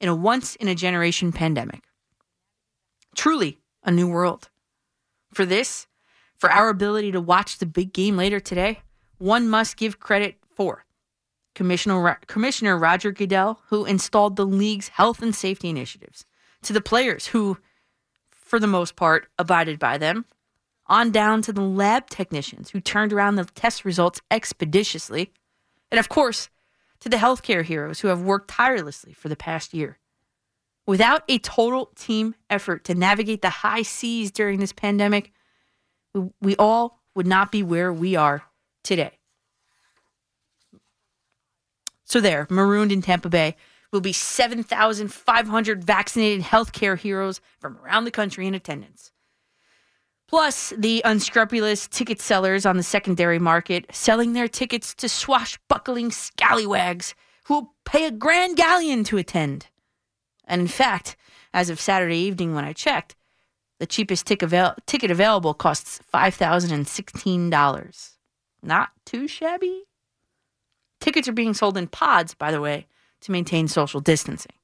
in 0.00 0.08
a 0.08 0.14
once 0.14 0.56
in 0.56 0.66
a 0.66 0.74
generation 0.74 1.30
pandemic. 1.30 1.84
Truly 3.14 3.60
a 3.84 3.92
new 3.92 4.08
world. 4.08 4.50
For 5.32 5.46
this, 5.46 5.86
for 6.36 6.50
our 6.50 6.68
ability 6.68 7.12
to 7.12 7.20
watch 7.20 7.58
the 7.58 7.66
big 7.66 7.92
game 7.92 8.16
later 8.16 8.40
today, 8.40 8.80
one 9.18 9.48
must 9.48 9.76
give 9.76 10.00
credit 10.00 10.40
for 10.54 10.84
Commissioner, 11.54 12.18
Commissioner 12.26 12.78
Roger 12.78 13.12
Goodell, 13.12 13.60
who 13.68 13.84
installed 13.84 14.36
the 14.36 14.46
league's 14.46 14.88
health 14.88 15.22
and 15.22 15.34
safety 15.34 15.68
initiatives, 15.68 16.26
to 16.62 16.72
the 16.72 16.80
players 16.80 17.28
who, 17.28 17.58
for 18.30 18.58
the 18.58 18.66
most 18.66 18.96
part, 18.96 19.28
abided 19.38 19.78
by 19.78 19.98
them, 19.98 20.24
on 20.86 21.10
down 21.10 21.42
to 21.42 21.52
the 21.52 21.62
lab 21.62 22.10
technicians 22.10 22.70
who 22.70 22.80
turned 22.80 23.12
around 23.12 23.36
the 23.36 23.44
test 23.44 23.84
results 23.84 24.20
expeditiously, 24.30 25.32
and 25.90 25.98
of 25.98 26.08
course, 26.08 26.50
to 27.00 27.08
the 27.08 27.16
healthcare 27.16 27.64
heroes 27.64 28.00
who 28.00 28.08
have 28.08 28.22
worked 28.22 28.48
tirelessly 28.50 29.12
for 29.12 29.28
the 29.28 29.36
past 29.36 29.72
year. 29.72 29.98
Without 30.86 31.22
a 31.28 31.38
total 31.38 31.90
team 31.96 32.34
effort 32.50 32.84
to 32.84 32.94
navigate 32.94 33.40
the 33.40 33.50
high 33.50 33.82
seas 33.82 34.30
during 34.30 34.60
this 34.60 34.72
pandemic, 34.72 35.32
we 36.40 36.56
all 36.56 37.00
would 37.14 37.26
not 37.26 37.50
be 37.50 37.62
where 37.62 37.92
we 37.92 38.16
are 38.16 38.42
today. 38.82 39.18
So, 42.04 42.20
there, 42.20 42.46
marooned 42.50 42.92
in 42.92 43.02
Tampa 43.02 43.28
Bay, 43.28 43.56
will 43.90 44.00
be 44.00 44.12
7,500 44.12 45.84
vaccinated 45.84 46.44
healthcare 46.44 46.98
heroes 46.98 47.40
from 47.58 47.78
around 47.78 48.04
the 48.04 48.10
country 48.10 48.46
in 48.46 48.54
attendance. 48.54 49.12
Plus, 50.26 50.72
the 50.76 51.00
unscrupulous 51.04 51.86
ticket 51.86 52.20
sellers 52.20 52.66
on 52.66 52.76
the 52.76 52.82
secondary 52.82 53.38
market 53.38 53.86
selling 53.94 54.32
their 54.32 54.48
tickets 54.48 54.94
to 54.94 55.08
swashbuckling 55.08 56.10
scallywags 56.10 57.14
who 57.44 57.54
will 57.54 57.74
pay 57.84 58.04
a 58.06 58.10
grand 58.10 58.56
galleon 58.56 59.04
to 59.04 59.16
attend. 59.16 59.68
And 60.44 60.60
in 60.60 60.66
fact, 60.66 61.16
as 61.52 61.70
of 61.70 61.80
Saturday 61.80 62.18
evening 62.18 62.54
when 62.54 62.64
I 62.64 62.72
checked, 62.72 63.14
the 63.78 63.86
cheapest 63.86 64.26
tic 64.26 64.42
avail- 64.42 64.74
ticket 64.86 65.10
available 65.10 65.54
costs 65.54 66.00
$5,016. 66.12 68.10
Not 68.62 68.90
too 69.04 69.28
shabby. 69.28 69.84
Tickets 71.04 71.28
are 71.28 71.32
being 71.32 71.52
sold 71.52 71.76
in 71.76 71.86
pods, 71.86 72.32
by 72.32 72.50
the 72.50 72.62
way, 72.62 72.86
to 73.20 73.30
maintain 73.30 73.68
social 73.68 74.00
distancing. 74.00 74.54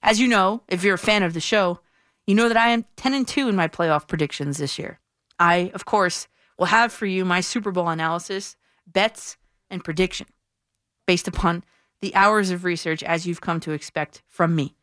As 0.00 0.20
you 0.20 0.28
know, 0.28 0.62
if 0.68 0.84
you're 0.84 0.94
a 0.94 0.96
fan 0.96 1.24
of 1.24 1.34
the 1.34 1.40
show, 1.40 1.80
you 2.24 2.36
know 2.36 2.46
that 2.46 2.56
I 2.56 2.68
am 2.68 2.84
10 2.94 3.14
and 3.14 3.26
2 3.26 3.48
in 3.48 3.56
my 3.56 3.66
playoff 3.66 4.06
predictions 4.06 4.58
this 4.58 4.78
year. 4.78 5.00
I, 5.40 5.72
of 5.74 5.86
course, 5.86 6.28
will 6.56 6.66
have 6.66 6.92
for 6.92 7.06
you 7.06 7.24
my 7.24 7.40
Super 7.40 7.72
Bowl 7.72 7.88
analysis, 7.88 8.54
bets, 8.86 9.38
and 9.68 9.82
prediction 9.82 10.28
based 11.04 11.26
upon 11.26 11.64
the 12.00 12.14
hours 12.14 12.52
of 12.52 12.62
research 12.62 13.02
as 13.02 13.26
you've 13.26 13.40
come 13.40 13.58
to 13.58 13.72
expect 13.72 14.22
from 14.28 14.54
me. 14.54 14.76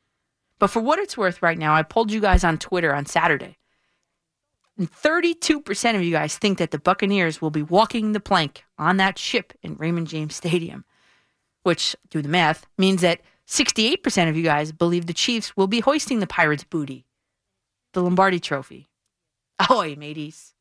But 0.59 0.67
for 0.67 0.81
what 0.81 0.99
it's 0.99 1.15
worth 1.15 1.41
right 1.41 1.57
now, 1.57 1.75
I 1.75 1.83
pulled 1.83 2.11
you 2.11 2.19
guys 2.19 2.43
on 2.43 2.57
Twitter 2.57 2.93
on 2.93 3.05
Saturday. 3.05 3.57
And 4.77 4.91
32% 4.91 5.95
of 5.95 6.03
you 6.03 6.11
guys 6.11 6.37
think 6.37 6.59
that 6.59 6.71
the 6.71 6.79
Buccaneers 6.79 7.41
will 7.41 7.49
be 7.49 7.63
walking 7.63 8.11
the 8.11 8.19
plank 8.19 8.63
on 8.77 8.97
that 8.97 9.17
ship 9.17 9.53
in 9.63 9.75
Raymond 9.75 10.07
James 10.07 10.35
Stadium, 10.35 10.85
which, 11.63 11.95
do 12.09 12.21
the 12.21 12.29
math, 12.29 12.67
means 12.77 13.01
that 13.01 13.21
68% 13.47 14.29
of 14.29 14.37
you 14.37 14.43
guys 14.43 14.71
believe 14.71 15.07
the 15.07 15.13
Chiefs 15.13 15.57
will 15.57 15.67
be 15.67 15.79
hoisting 15.79 16.19
the 16.19 16.27
Pirates' 16.27 16.63
booty, 16.63 17.05
the 17.93 18.03
Lombardi 18.03 18.39
Trophy, 18.39 18.89
oh, 19.59 19.65
Ahoy, 19.65 19.95
mateys. 19.95 20.53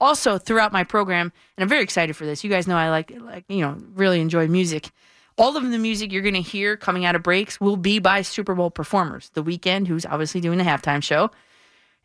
Also, 0.00 0.38
throughout 0.38 0.72
my 0.72 0.84
program, 0.84 1.32
and 1.56 1.62
I'm 1.62 1.68
very 1.68 1.82
excited 1.82 2.16
for 2.16 2.24
this. 2.24 2.44
You 2.44 2.50
guys 2.50 2.66
know 2.66 2.76
I 2.76 2.88
like, 2.88 3.12
like 3.20 3.44
you 3.48 3.60
know, 3.60 3.76
really 3.94 4.20
enjoy 4.20 4.46
music. 4.46 4.90
All 5.36 5.56
of 5.56 5.70
the 5.70 5.78
music 5.78 6.12
you're 6.12 6.22
going 6.22 6.34
to 6.34 6.40
hear 6.40 6.76
coming 6.76 7.04
out 7.04 7.14
of 7.14 7.22
breaks 7.22 7.60
will 7.60 7.76
be 7.76 7.98
by 7.98 8.22
Super 8.22 8.54
Bowl 8.54 8.70
performers. 8.70 9.30
The 9.34 9.42
Weeknd, 9.42 9.86
who's 9.86 10.06
obviously 10.06 10.40
doing 10.40 10.58
the 10.58 10.64
halftime 10.64 11.02
show, 11.02 11.30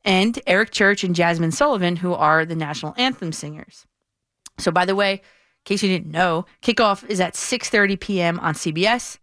and 0.05 0.39
Eric 0.45 0.72
Church 0.72 1.03
and 1.03 1.15
Jazmine 1.15 1.53
Sullivan, 1.53 1.98
who 1.98 2.13
are 2.13 2.45
the 2.45 2.55
national 2.55 2.93
anthem 2.98 3.31
singers. 3.31 3.86
So, 4.60 4.72
by 4.72 4.86
the 4.86 4.95
way, 4.95 5.13
in 5.13 5.19
case 5.65 5.83
you 5.83 5.89
didn't 5.89 6.12
know, 6.12 6.45
kickoff 6.62 7.07
is 7.10 7.19
at 7.19 7.33
6:30 7.33 8.00
p.m. 8.00 8.39
on 8.39 8.53
CBS. 8.53 9.17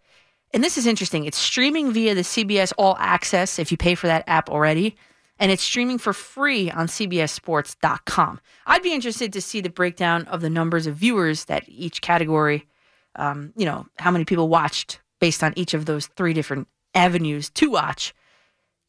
And 0.53 0.65
this 0.65 0.77
is 0.77 0.87
interesting. 0.87 1.25
It's 1.27 1.39
streaming 1.39 1.93
via 1.93 2.15
the 2.15 2.23
CBS 2.23 2.73
All 2.77 2.97
Access 2.99 3.59
if 3.59 3.71
you 3.71 3.77
pay 3.77 3.95
for 3.95 4.09
that 4.09 4.25
app 4.27 4.51
already, 4.51 4.97
and 5.39 5.53
it's 5.53 5.63
streaming 5.63 5.99
for 5.99 6.13
free 6.13 6.71
on 6.71 6.89
CBSSports.com. 6.89 8.41
I'd 8.67 8.83
be 8.83 8.93
interested 8.93 9.33
to 9.33 9.41
see 9.41 9.61
the 9.61 9.71
breakdown 9.71 10.25
of 10.27 10.41
the 10.41 10.51
numbers 10.51 10.87
of 10.87 10.97
viewers 10.97 11.45
that 11.45 11.65
each 11.69 12.01
category, 12.01 12.67
um, 13.15 13.53
you 13.57 13.65
know, 13.65 13.87
how 13.99 14.11
many 14.11 14.25
people 14.25 14.49
watched 14.49 15.01
based 15.21 15.45
on 15.45 15.53
each 15.55 15.73
of 15.73 15.87
those 15.87 16.09
three 16.09 16.33
different 16.33 16.67
avenues 16.95 17.49
to 17.51 17.71
watch. 17.71 18.13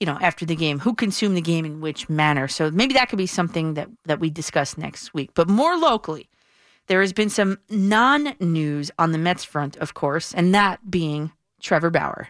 You 0.02 0.08
know, 0.08 0.18
after 0.20 0.48
the 0.48 0.56
game, 0.56 0.80
who 0.80 0.96
consumed 0.96 1.38
the 1.38 1.42
game 1.42 1.64
in 1.64 1.80
which 1.80 2.10
manner. 2.10 2.48
So 2.48 2.72
maybe 2.72 2.96
that 2.96 3.08
could 3.08 3.20
be 3.20 3.28
something 3.28 3.76
that 3.76 3.88
that 4.06 4.20
we 4.20 4.32
discuss 4.32 4.76
next 4.76 5.14
week. 5.14 5.30
But 5.36 5.48
more 5.48 5.78
locally, 5.78 6.28
there 6.88 7.02
has 7.02 7.14
been 7.14 7.30
some 7.30 7.60
non-news 7.70 8.90
on 8.98 9.12
the 9.12 9.20
Mets 9.20 9.44
front, 9.44 9.78
of 9.78 9.94
course, 9.94 10.34
and 10.34 10.56
that 10.56 10.90
being 10.90 11.32
Trevor 11.62 11.92
Bauer. 11.92 12.30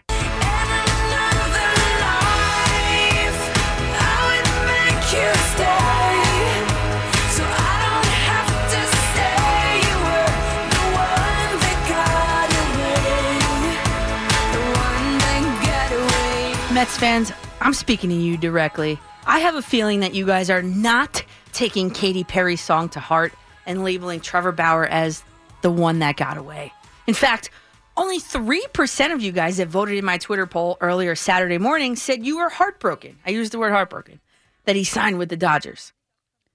Mets 16.73 16.97
fans, 16.97 17.31
I'm 17.61 17.73
speaking 17.73 18.09
to 18.09 18.15
you 18.15 18.37
directly. 18.37 18.99
I 19.27 19.39
have 19.39 19.53
a 19.53 19.61
feeling 19.61 19.99
that 19.99 20.15
you 20.15 20.25
guys 20.25 20.49
are 20.49 20.63
not 20.63 21.23
taking 21.53 21.91
Katy 21.91 22.23
Perry's 22.23 22.59
song 22.59 22.89
to 22.89 22.99
heart 22.99 23.33
and 23.67 23.83
labeling 23.83 24.19
Trevor 24.19 24.51
Bauer 24.51 24.87
as 24.87 25.23
the 25.61 25.69
one 25.69 25.99
that 25.99 26.17
got 26.17 26.37
away. 26.37 26.73
In 27.05 27.13
fact, 27.13 27.51
only 27.95 28.19
3% 28.19 29.13
of 29.13 29.21
you 29.21 29.31
guys 29.31 29.57
that 29.57 29.67
voted 29.67 29.99
in 29.99 30.03
my 30.03 30.17
Twitter 30.17 30.47
poll 30.47 30.77
earlier 30.81 31.13
Saturday 31.13 31.59
morning 31.59 31.95
said 31.95 32.25
you 32.25 32.37
were 32.37 32.49
heartbroken. 32.49 33.19
I 33.27 33.29
used 33.29 33.51
the 33.51 33.59
word 33.59 33.73
heartbroken 33.73 34.21
that 34.65 34.75
he 34.75 34.83
signed 34.83 35.19
with 35.19 35.29
the 35.29 35.37
Dodgers. 35.37 35.93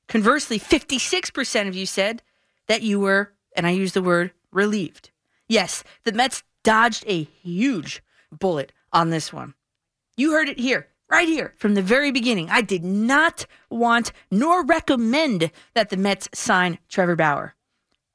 Conversely, 0.09 0.59
56% 0.59 1.69
of 1.69 1.77
you 1.77 1.87
said 1.87 2.23
that 2.67 2.83
you 2.83 2.99
were, 2.99 3.33
and 3.55 3.65
I 3.65 3.71
used 3.71 3.95
the 3.95 4.03
word 4.03 4.33
relieved. 4.51 5.11
Yes, 5.47 5.85
the 6.03 6.13
Mets 6.13 6.43
dodged 6.65 7.05
a 7.07 7.23
huge 7.23 8.03
bullet 8.33 8.73
on 8.93 9.11
this 9.11 9.33
one. 9.33 9.55
You 10.17 10.33
heard 10.33 10.49
it 10.49 10.59
here, 10.59 10.89
right 11.09 11.29
here, 11.29 11.55
from 11.57 11.75
the 11.75 11.83
very 11.83 12.11
beginning. 12.11 12.49
I 12.51 12.63
did 12.63 12.85
not 12.85 13.47
want 13.71 14.13
nor 14.31 14.65
recommend 14.65 15.51
that 15.75 15.91
the 15.91 15.97
Mets 15.97 16.29
sign 16.35 16.79
Trevor 16.89 17.17
Bauer. 17.17 17.55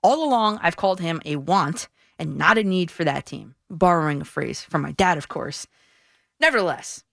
All 0.03 0.27
along, 0.27 0.59
I've 0.61 0.77
called 0.77 0.99
him 0.99 1.21
a 1.25 1.35
want 1.35 1.87
and 2.17 2.37
not 2.37 2.57
a 2.57 2.63
need 2.63 2.91
for 2.91 3.03
that 3.03 3.25
team, 3.25 3.55
borrowing 3.69 4.21
a 4.21 4.25
phrase 4.25 4.61
from 4.61 4.81
my 4.81 4.91
dad, 4.91 5.17
of 5.17 5.27
course. 5.27 5.67
Nevertheless, 6.39 7.03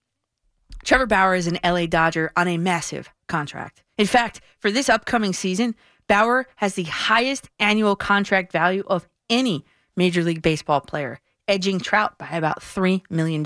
Trevor 0.83 1.07
Bauer 1.07 1.35
is 1.35 1.47
an 1.47 1.59
LA 1.63 1.85
Dodger 1.85 2.31
on 2.35 2.47
a 2.47 2.57
massive 2.57 3.09
contract. 3.27 3.83
In 3.97 4.07
fact, 4.07 4.41
for 4.59 4.71
this 4.71 4.89
upcoming 4.89 5.33
season, 5.33 5.75
Bauer 6.07 6.47
has 6.55 6.75
the 6.75 6.83
highest 6.83 7.49
annual 7.59 7.95
contract 7.95 8.51
value 8.51 8.83
of 8.87 9.07
any 9.29 9.65
Major 9.95 10.23
League 10.23 10.41
Baseball 10.41 10.81
player, 10.81 11.19
edging 11.47 11.79
Trout 11.79 12.17
by 12.17 12.29
about 12.29 12.61
$3 12.61 13.01
million. 13.09 13.43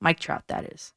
Mike 0.00 0.20
Trout, 0.20 0.44
that 0.48 0.64
is. 0.72 0.92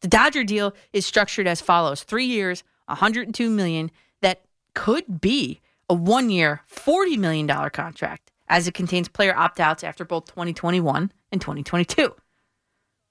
The 0.00 0.08
Dodger 0.08 0.44
deal 0.44 0.74
is 0.92 1.06
structured 1.06 1.46
as 1.46 1.60
follows: 1.60 2.02
three 2.02 2.26
years, 2.26 2.62
102 2.86 3.50
million. 3.50 3.90
That 4.22 4.42
could 4.74 5.20
be 5.20 5.60
a 5.88 5.94
one-year, 5.94 6.62
40 6.66 7.16
million 7.16 7.46
dollar 7.46 7.70
contract, 7.70 8.32
as 8.48 8.66
it 8.66 8.74
contains 8.74 9.08
player 9.08 9.36
opt-outs 9.36 9.84
after 9.84 10.04
both 10.04 10.26
2021 10.26 11.12
and 11.32 11.40
2022. 11.40 12.14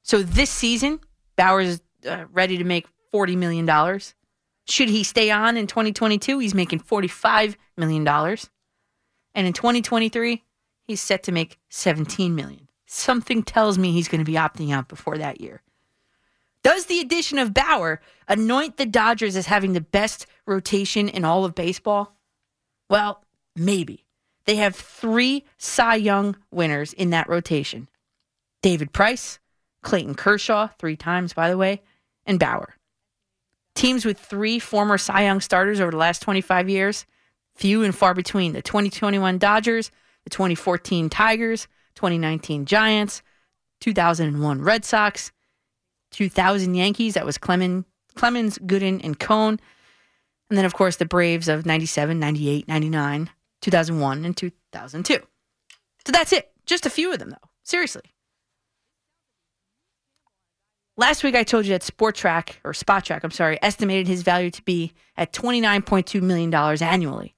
So 0.04 0.22
this 0.22 0.50
season, 0.50 1.00
Bauer 1.36 1.62
is 1.62 1.82
uh, 2.08 2.26
ready 2.32 2.58
to 2.58 2.64
make 2.64 2.88
40 3.12 3.36
million 3.36 3.66
dollars. 3.66 4.14
Should 4.68 4.90
he 4.90 5.04
stay 5.04 5.32
on 5.32 5.58
in 5.58 5.68
2022, 5.68 6.40
he's 6.40 6.56
making 6.56 6.80
45 6.80 7.58
million 7.78 8.04
dollars, 8.04 8.50
and 9.34 9.48
in 9.48 9.54
2023, 9.54 10.44
he's 10.84 11.02
set 11.02 11.24
to 11.24 11.32
make 11.32 11.58
17 11.70 12.34
million 12.36 12.65
something 12.86 13.44
tells 13.44 13.78
me 13.78 13.92
he's 13.92 14.08
going 14.08 14.24
to 14.24 14.30
be 14.30 14.38
opting 14.38 14.72
out 14.72 14.88
before 14.88 15.18
that 15.18 15.42
year. 15.42 15.62
Does 16.64 16.88
the 16.88 17.00
addition 17.00 17.38
of 17.38 17.54
Bauer 17.54 18.02
anoint 18.28 18.78
the 18.78 18.88
Dodgers 18.88 19.36
as 19.36 19.46
having 19.46 19.74
the 19.74 19.82
best 19.82 20.26
rotation 20.48 21.08
in 21.08 21.24
all 21.24 21.46
of 21.46 21.54
baseball? 21.54 22.16
Well, 22.90 23.24
maybe. 23.56 24.06
They 24.46 24.56
have 24.58 24.76
three 24.76 25.46
Cy 25.58 25.96
Young 25.96 26.36
winners 26.52 26.94
in 26.94 27.12
that 27.12 27.30
rotation 27.30 27.88
David 28.62 28.94
Price, 28.94 29.40
Clayton 29.84 30.16
Kershaw, 30.16 30.70
three 30.80 30.96
times, 30.96 31.34
by 31.34 31.50
the 31.50 31.58
way, 31.58 31.84
and 32.26 32.40
Bauer. 32.40 32.76
Teams 33.76 34.06
with 34.06 34.20
three 34.20 34.58
former 34.58 34.98
Cy 34.98 35.26
Young 35.26 35.42
starters 35.42 35.80
over 35.80 35.92
the 35.92 35.98
last 35.98 36.22
25 36.22 36.70
years, 36.70 37.06
few 37.56 37.84
and 37.84 37.94
far 37.94 38.14
between. 38.16 38.54
The 38.54 38.62
2021 38.64 39.38
Dodgers, 39.38 39.92
the 40.24 40.30
2014 40.30 41.10
Tigers, 41.10 41.68
2019 41.96 42.66
Giants, 42.66 43.22
2001 43.82 44.62
Red 44.62 44.86
Sox, 44.86 45.32
2000 46.12 46.76
Yankees. 46.76 47.16
That 47.16 47.26
was 47.26 47.38
Clemens, 47.38 47.86
Clemens, 48.16 48.58
Gooden, 48.60 49.04
and 49.04 49.20
Cone. 49.20 49.60
And 50.50 50.58
then, 50.58 50.66
of 50.66 50.74
course, 50.74 50.98
the 50.98 51.06
Braves 51.06 51.48
of 51.48 51.66
97, 51.66 52.20
98, 52.20 52.68
99, 52.68 53.30
2001, 53.62 54.26
and 54.26 54.38
2002. 54.38 55.20
So 56.06 56.12
that's 56.12 56.32
it. 56.32 56.52
Just 56.66 56.86
a 56.86 56.90
few 56.90 57.12
of 57.12 57.20
them, 57.20 57.32
though. 57.32 57.50
Seriously. 57.64 58.04
Last 60.98 61.24
week, 61.24 61.36
I 61.36 61.44
told 61.44 61.66
you 61.66 61.74
that 61.74 61.84
Sport 61.84 62.16
Track, 62.16 62.62
or 62.64 62.72
Spotrac, 62.72 63.22
I'm 63.24 63.32
sorry, 63.32 63.60
estimated 63.62 64.08
his 64.08 64.22
value 64.22 64.50
to 64.52 64.62
be 64.62 64.94
at 65.18 65.34
$29.2 65.34 66.22
million 66.22 66.54
annually. 66.54 67.36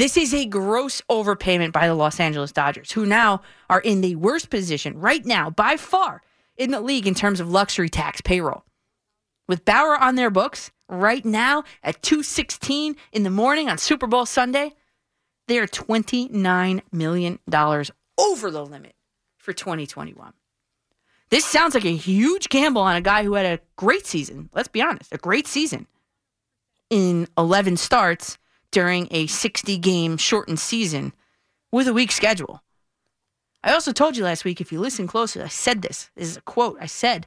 This 0.00 0.16
is 0.16 0.32
a 0.32 0.46
gross 0.46 1.02
overpayment 1.10 1.72
by 1.72 1.86
the 1.86 1.92
Los 1.94 2.20
Angeles 2.20 2.52
Dodgers, 2.52 2.90
who 2.90 3.04
now 3.04 3.42
are 3.68 3.80
in 3.80 4.00
the 4.00 4.16
worst 4.16 4.48
position 4.48 4.98
right 4.98 5.22
now, 5.26 5.50
by 5.50 5.76
far, 5.76 6.22
in 6.56 6.70
the 6.70 6.80
league 6.80 7.06
in 7.06 7.12
terms 7.12 7.38
of 7.38 7.50
luxury 7.50 7.90
tax 7.90 8.22
payroll. 8.22 8.64
With 9.46 9.66
Bauer 9.66 9.98
on 9.98 10.14
their 10.14 10.30
books 10.30 10.70
right 10.88 11.22
now 11.22 11.64
at 11.82 12.02
216 12.02 12.96
in 13.12 13.24
the 13.24 13.28
morning 13.28 13.68
on 13.68 13.76
Super 13.76 14.06
Bowl 14.06 14.24
Sunday, 14.24 14.72
they 15.48 15.58
are 15.58 15.66
$29 15.66 16.80
million 16.90 17.38
over 18.16 18.50
the 18.50 18.64
limit 18.64 18.94
for 19.36 19.52
2021. 19.52 20.32
This 21.28 21.44
sounds 21.44 21.74
like 21.74 21.84
a 21.84 21.94
huge 21.94 22.48
gamble 22.48 22.80
on 22.80 22.96
a 22.96 23.02
guy 23.02 23.22
who 23.22 23.34
had 23.34 23.44
a 23.44 23.62
great 23.76 24.06
season. 24.06 24.48
Let's 24.54 24.68
be 24.68 24.80
honest, 24.80 25.12
a 25.12 25.18
great 25.18 25.46
season 25.46 25.86
in 26.88 27.28
11 27.36 27.76
starts 27.76 28.38
during 28.70 29.08
a 29.10 29.26
60 29.26 29.78
game 29.78 30.16
shortened 30.16 30.60
season 30.60 31.12
with 31.72 31.88
a 31.88 31.94
weak 31.94 32.12
schedule. 32.12 32.62
I 33.62 33.72
also 33.72 33.92
told 33.92 34.16
you 34.16 34.24
last 34.24 34.44
week, 34.44 34.60
if 34.60 34.72
you 34.72 34.80
listen 34.80 35.06
closely, 35.06 35.42
I 35.42 35.48
said 35.48 35.82
this. 35.82 36.10
This 36.16 36.28
is 36.28 36.36
a 36.38 36.42
quote. 36.42 36.78
I 36.80 36.86
said, 36.86 37.26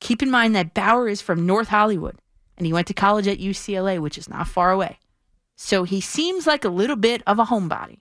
keep 0.00 0.22
in 0.22 0.30
mind 0.30 0.54
that 0.54 0.74
Bauer 0.74 1.08
is 1.08 1.22
from 1.22 1.46
North 1.46 1.68
Hollywood 1.68 2.18
and 2.56 2.66
he 2.66 2.72
went 2.72 2.86
to 2.88 2.94
college 2.94 3.26
at 3.26 3.38
UCLA, 3.38 3.98
which 3.98 4.18
is 4.18 4.28
not 4.28 4.48
far 4.48 4.70
away. 4.70 4.98
So 5.56 5.84
he 5.84 6.00
seems 6.00 6.46
like 6.46 6.64
a 6.64 6.68
little 6.68 6.96
bit 6.96 7.22
of 7.26 7.38
a 7.38 7.44
homebody. 7.44 7.98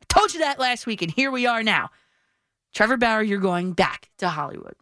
I 0.00 0.04
told 0.08 0.34
you 0.34 0.40
that 0.40 0.58
last 0.58 0.86
week, 0.86 1.02
and 1.02 1.10
here 1.10 1.30
we 1.30 1.46
are 1.46 1.62
now. 1.62 1.90
Trevor 2.74 2.96
Bauer, 2.96 3.22
you're 3.22 3.38
going 3.38 3.72
back 3.72 4.10
to 4.18 4.28
Hollywood. 4.28 4.74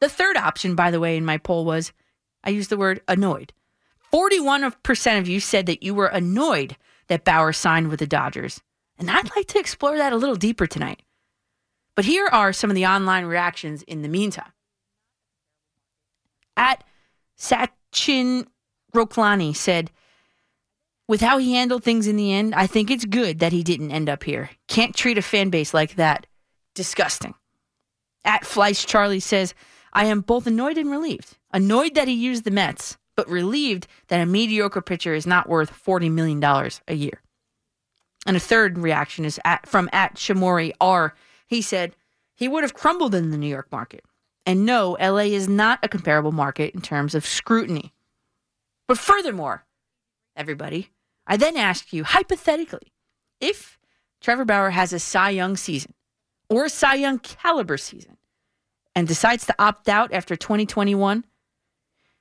The 0.00 0.08
third 0.08 0.36
option, 0.36 0.74
by 0.74 0.90
the 0.90 1.00
way, 1.00 1.16
in 1.16 1.24
my 1.24 1.38
poll 1.38 1.64
was 1.64 1.92
I 2.44 2.50
used 2.50 2.70
the 2.70 2.76
word 2.76 3.00
annoyed. 3.08 3.52
41% 4.12 5.18
of 5.18 5.28
you 5.28 5.40
said 5.40 5.66
that 5.66 5.82
you 5.82 5.94
were 5.94 6.06
annoyed 6.06 6.76
that 7.08 7.24
Bauer 7.24 7.52
signed 7.52 7.88
with 7.88 8.00
the 8.00 8.06
Dodgers. 8.06 8.60
And 8.98 9.10
I'd 9.10 9.34
like 9.36 9.46
to 9.48 9.58
explore 9.58 9.96
that 9.96 10.12
a 10.12 10.16
little 10.16 10.36
deeper 10.36 10.66
tonight. 10.66 11.02
But 11.94 12.04
here 12.04 12.26
are 12.26 12.52
some 12.52 12.70
of 12.70 12.76
the 12.76 12.86
online 12.86 13.24
reactions 13.24 13.82
in 13.82 14.02
the 14.02 14.08
meantime. 14.08 14.52
At 16.56 16.84
Sachin 17.38 18.46
Roklani 18.94 19.54
said, 19.54 19.90
with 21.08 21.20
how 21.20 21.38
he 21.38 21.54
handled 21.54 21.84
things 21.84 22.06
in 22.06 22.16
the 22.16 22.32
end, 22.32 22.54
I 22.54 22.66
think 22.66 22.90
it's 22.90 23.04
good 23.04 23.38
that 23.38 23.52
he 23.52 23.62
didn't 23.62 23.92
end 23.92 24.08
up 24.08 24.24
here. 24.24 24.50
Can't 24.66 24.94
treat 24.94 25.18
a 25.18 25.22
fan 25.22 25.50
base 25.50 25.72
like 25.72 25.94
that. 25.94 26.26
Disgusting. 26.74 27.34
At 28.24 28.44
Fleisch 28.44 28.86
Charlie 28.86 29.20
says, 29.20 29.54
I 29.92 30.06
am 30.06 30.20
both 30.20 30.46
annoyed 30.46 30.78
and 30.78 30.90
relieved. 30.90 31.38
Annoyed 31.52 31.94
that 31.94 32.08
he 32.08 32.14
used 32.14 32.44
the 32.44 32.50
Mets, 32.50 32.98
but 33.16 33.28
relieved 33.28 33.86
that 34.08 34.20
a 34.20 34.26
mediocre 34.26 34.82
pitcher 34.82 35.14
is 35.14 35.26
not 35.26 35.48
worth 35.48 35.72
$40 35.72 36.10
million 36.10 36.42
a 36.86 36.94
year. 36.94 37.22
And 38.26 38.36
a 38.36 38.40
third 38.40 38.78
reaction 38.78 39.24
is 39.24 39.40
at, 39.44 39.66
from 39.66 39.88
at 39.92 40.16
Shamori 40.16 40.72
R. 40.80 41.14
He 41.46 41.62
said 41.62 41.94
he 42.34 42.48
would 42.48 42.62
have 42.62 42.74
crumbled 42.74 43.14
in 43.14 43.30
the 43.30 43.38
New 43.38 43.48
York 43.48 43.70
market. 43.72 44.04
And 44.44 44.64
no, 44.64 44.96
LA 45.00 45.26
is 45.34 45.48
not 45.48 45.80
a 45.82 45.88
comparable 45.88 46.32
market 46.32 46.74
in 46.74 46.80
terms 46.80 47.14
of 47.14 47.26
scrutiny. 47.26 47.92
But 48.86 48.98
furthermore, 48.98 49.64
everybody, 50.36 50.90
I 51.26 51.36
then 51.36 51.56
ask 51.56 51.92
you 51.92 52.04
hypothetically, 52.04 52.92
if 53.40 53.78
Trevor 54.20 54.44
Bauer 54.44 54.70
has 54.70 54.92
a 54.92 54.98
Cy 54.98 55.30
Young 55.30 55.56
season 55.56 55.94
or 56.48 56.66
a 56.66 56.70
Cy 56.70 56.94
Young 56.94 57.18
caliber 57.18 57.76
season 57.76 58.16
and 58.94 59.08
decides 59.08 59.46
to 59.46 59.54
opt 59.58 59.88
out 59.88 60.12
after 60.12 60.36
2021, 60.36 61.24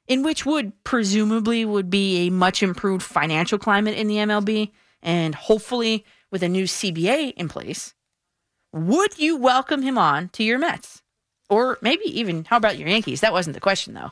in 0.07 0.23
which 0.23 0.45
would 0.45 0.71
presumably 0.83 1.65
would 1.65 1.89
be 1.89 2.27
a 2.27 2.31
much 2.31 2.61
improved 2.61 3.03
financial 3.03 3.57
climate 3.57 3.97
in 3.97 4.07
the 4.07 4.17
MLB 4.17 4.71
and 5.01 5.35
hopefully 5.35 6.05
with 6.31 6.43
a 6.43 6.49
new 6.49 6.65
CBA 6.65 7.33
in 7.33 7.47
place, 7.47 7.93
would 8.73 9.17
you 9.17 9.37
welcome 9.37 9.81
him 9.81 9.97
on 9.97 10.29
to 10.29 10.43
your 10.43 10.59
Mets? 10.59 11.01
Or 11.49 11.77
maybe 11.81 12.05
even, 12.19 12.45
how 12.45 12.57
about 12.57 12.77
your 12.77 12.89
Yankees? 12.89 13.21
That 13.21 13.33
wasn't 13.33 13.53
the 13.53 13.61
question, 13.61 13.93
though. 13.93 14.11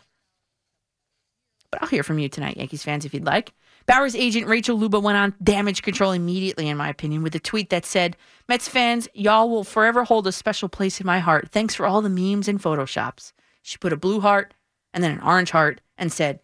But 1.72 1.82
I'll 1.82 1.90
hear 1.90 2.04
from 2.04 2.20
you 2.20 2.30
tonight, 2.30 2.58
Yankees 2.58 2.84
fans, 2.84 3.04
if 3.04 3.14
you'd 3.14 3.26
like. 3.26 3.54
Bauer's 3.88 4.16
agent, 4.16 4.48
Rachel 4.48 4.78
Luba, 4.78 5.00
went 5.00 5.18
on 5.18 5.34
damage 5.44 5.82
control 5.82 6.12
immediately, 6.12 6.70
in 6.70 6.78
my 6.78 6.88
opinion, 6.88 7.24
with 7.24 7.36
a 7.36 7.40
tweet 7.40 7.72
that 7.72 7.86
said, 7.86 8.16
Mets 8.48 8.70
fans, 8.70 9.10
y'all 9.14 9.50
will 9.50 9.64
forever 9.64 10.04
hold 10.04 10.28
a 10.28 10.32
special 10.32 10.70
place 10.70 11.02
in 11.02 11.08
my 11.08 11.20
heart. 11.20 11.50
Thanks 11.50 11.76
for 11.76 11.86
all 11.86 12.02
the 12.02 12.10
memes 12.10 12.48
and 12.48 12.62
photoshops. 12.62 13.34
She 13.64 13.78
put 13.78 13.92
a 13.92 13.98
blue 13.98 14.22
heart 14.22 14.54
and 14.94 15.04
then 15.04 15.12
an 15.12 15.22
orange 15.22 15.52
heart 15.52 15.82
and 15.98 16.12
said, 16.12 16.40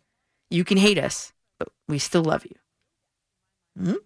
You 0.50 0.64
can 0.64 0.78
hate 0.78 0.98
us, 0.98 1.34
but 1.58 1.70
we 1.88 2.00
still 2.00 2.24
love 2.24 2.46
you. 2.46 2.56
Hmm? 3.82 3.98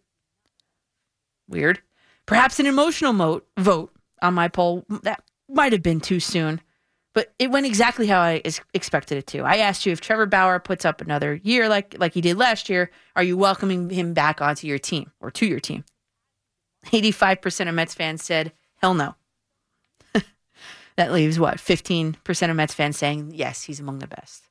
Weird. 1.47 1.81
Perhaps 2.25 2.59
an 2.59 2.65
emotional 2.65 3.13
mo- 3.13 3.41
vote 3.57 3.91
on 4.21 4.33
my 4.33 4.47
poll. 4.47 4.85
That 5.03 5.23
might 5.49 5.73
have 5.73 5.83
been 5.83 5.99
too 5.99 6.19
soon, 6.19 6.61
but 7.13 7.33
it 7.37 7.51
went 7.51 7.65
exactly 7.65 8.07
how 8.07 8.19
I 8.21 8.41
is- 8.45 8.61
expected 8.73 9.17
it 9.17 9.27
to. 9.27 9.39
I 9.43 9.57
asked 9.57 9.85
you 9.85 9.91
if 9.91 9.99
Trevor 10.01 10.25
Bauer 10.25 10.59
puts 10.59 10.85
up 10.85 11.01
another 11.01 11.35
year 11.43 11.67
like 11.67 11.95
like 11.99 12.13
he 12.13 12.21
did 12.21 12.37
last 12.37 12.69
year, 12.69 12.91
are 13.15 13.23
you 13.23 13.37
welcoming 13.37 13.89
him 13.89 14.13
back 14.13 14.41
onto 14.41 14.67
your 14.67 14.79
team 14.79 15.11
or 15.19 15.31
to 15.31 15.45
your 15.45 15.59
team? 15.59 15.83
85% 16.87 17.69
of 17.69 17.75
Mets 17.75 17.93
fans 17.93 18.23
said, 18.23 18.51
hell 18.81 18.93
no. 18.93 19.15
That 20.95 21.11
leaves 21.11 21.39
what? 21.39 21.57
15% 21.57 22.49
of 22.49 22.55
Mets 22.55 22.73
fans 22.73 22.97
saying, 22.97 23.31
yes, 23.33 23.63
he's 23.63 23.79
among 23.79 23.99
the 23.99 24.07
best. 24.07 24.49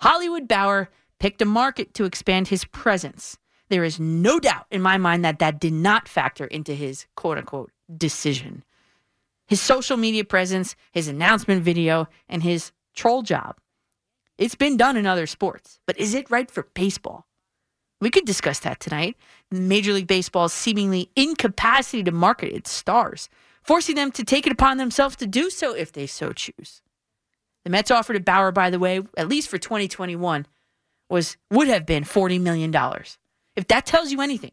Hollywood 0.00 0.48
Bauer 0.48 0.88
picked 1.18 1.42
a 1.42 1.46
market 1.46 1.94
to 1.94 2.04
expand 2.04 2.48
his 2.48 2.64
presence. 2.64 3.38
There 3.68 3.84
is 3.84 4.00
no 4.00 4.40
doubt 4.40 4.66
in 4.70 4.82
my 4.82 4.98
mind 4.98 5.24
that 5.24 5.38
that 5.38 5.60
did 5.60 5.72
not 5.72 6.08
factor 6.08 6.46
into 6.46 6.74
his 6.74 7.06
quote 7.14 7.38
unquote 7.38 7.70
decision. 7.96 8.64
His 9.46 9.60
social 9.60 9.96
media 9.96 10.24
presence, 10.24 10.76
his 10.92 11.08
announcement 11.08 11.62
video, 11.62 12.08
and 12.28 12.42
his 12.42 12.72
troll 12.94 13.22
job. 13.22 13.56
It's 14.38 14.54
been 14.54 14.76
done 14.76 14.96
in 14.96 15.06
other 15.06 15.26
sports, 15.26 15.80
but 15.86 15.98
is 15.98 16.14
it 16.14 16.30
right 16.30 16.50
for 16.50 16.68
baseball? 16.74 17.26
We 18.00 18.10
could 18.10 18.24
discuss 18.24 18.60
that 18.60 18.80
tonight. 18.80 19.16
Major 19.50 19.92
League 19.92 20.06
Baseball's 20.06 20.54
seemingly 20.54 21.10
incapacity 21.14 22.02
to 22.04 22.12
market 22.12 22.54
its 22.54 22.70
stars, 22.70 23.28
forcing 23.70 23.94
them 23.94 24.10
to 24.10 24.24
take 24.24 24.48
it 24.48 24.52
upon 24.52 24.78
themselves 24.78 25.14
to 25.14 25.28
do 25.28 25.48
so 25.48 25.72
if 25.76 25.92
they 25.92 26.04
so 26.04 26.32
choose. 26.32 26.82
The 27.62 27.70
Mets 27.70 27.92
offer 27.92 28.12
to 28.12 28.18
Bauer, 28.18 28.50
by 28.50 28.68
the 28.68 28.80
way, 28.80 29.00
at 29.16 29.28
least 29.28 29.48
for 29.48 29.58
2021, 29.58 30.44
was 31.08 31.36
would 31.52 31.68
have 31.68 31.86
been 31.86 32.02
$40 32.02 32.40
million. 32.40 32.74
If 33.54 33.68
that 33.68 33.86
tells 33.86 34.10
you 34.10 34.20
anything, 34.20 34.50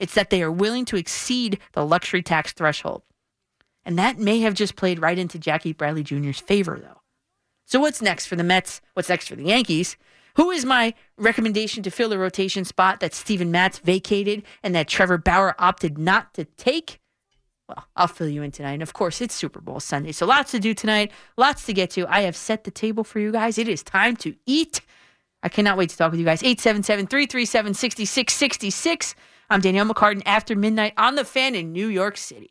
it's 0.00 0.14
that 0.14 0.30
they 0.30 0.42
are 0.42 0.50
willing 0.50 0.84
to 0.86 0.96
exceed 0.96 1.60
the 1.74 1.86
luxury 1.86 2.24
tax 2.24 2.52
threshold. 2.52 3.02
And 3.84 3.96
that 4.00 4.18
may 4.18 4.40
have 4.40 4.54
just 4.54 4.74
played 4.74 5.00
right 5.00 5.16
into 5.16 5.38
Jackie 5.38 5.72
Bradley 5.72 6.02
Jr.'s 6.02 6.40
favor, 6.40 6.76
though. 6.76 7.02
So, 7.66 7.78
what's 7.78 8.02
next 8.02 8.26
for 8.26 8.34
the 8.34 8.42
Mets? 8.42 8.80
What's 8.94 9.10
next 9.10 9.28
for 9.28 9.36
the 9.36 9.44
Yankees? 9.44 9.96
Who 10.34 10.50
is 10.50 10.64
my 10.64 10.94
recommendation 11.16 11.84
to 11.84 11.90
fill 11.92 12.08
the 12.08 12.18
rotation 12.18 12.64
spot 12.64 12.98
that 12.98 13.14
Steven 13.14 13.52
Matz 13.52 13.78
vacated 13.78 14.42
and 14.60 14.74
that 14.74 14.88
Trevor 14.88 15.18
Bauer 15.18 15.54
opted 15.56 15.98
not 15.98 16.34
to 16.34 16.46
take? 16.46 16.98
Well, 17.70 17.86
I'll 17.94 18.08
fill 18.08 18.28
you 18.28 18.42
in 18.42 18.50
tonight. 18.50 18.72
And 18.72 18.82
of 18.82 18.94
course, 18.94 19.20
it's 19.20 19.32
Super 19.32 19.60
Bowl 19.60 19.78
Sunday. 19.78 20.10
So, 20.10 20.26
lots 20.26 20.50
to 20.50 20.58
do 20.58 20.74
tonight, 20.74 21.12
lots 21.36 21.66
to 21.66 21.72
get 21.72 21.90
to. 21.90 22.04
I 22.12 22.22
have 22.22 22.34
set 22.34 22.64
the 22.64 22.72
table 22.72 23.04
for 23.04 23.20
you 23.20 23.30
guys. 23.30 23.58
It 23.58 23.68
is 23.68 23.84
time 23.84 24.16
to 24.16 24.34
eat. 24.44 24.80
I 25.44 25.48
cannot 25.48 25.78
wait 25.78 25.90
to 25.90 25.96
talk 25.96 26.10
with 26.10 26.18
you 26.18 26.26
guys. 26.26 26.42
877 26.42 27.06
337 27.06 27.74
6666. 27.74 29.14
I'm 29.48 29.60
Danielle 29.60 29.86
McCartan 29.86 30.22
after 30.26 30.56
midnight 30.56 30.94
on 30.96 31.14
the 31.14 31.24
fan 31.24 31.54
in 31.54 31.72
New 31.72 31.86
York 31.86 32.16
City. 32.16 32.50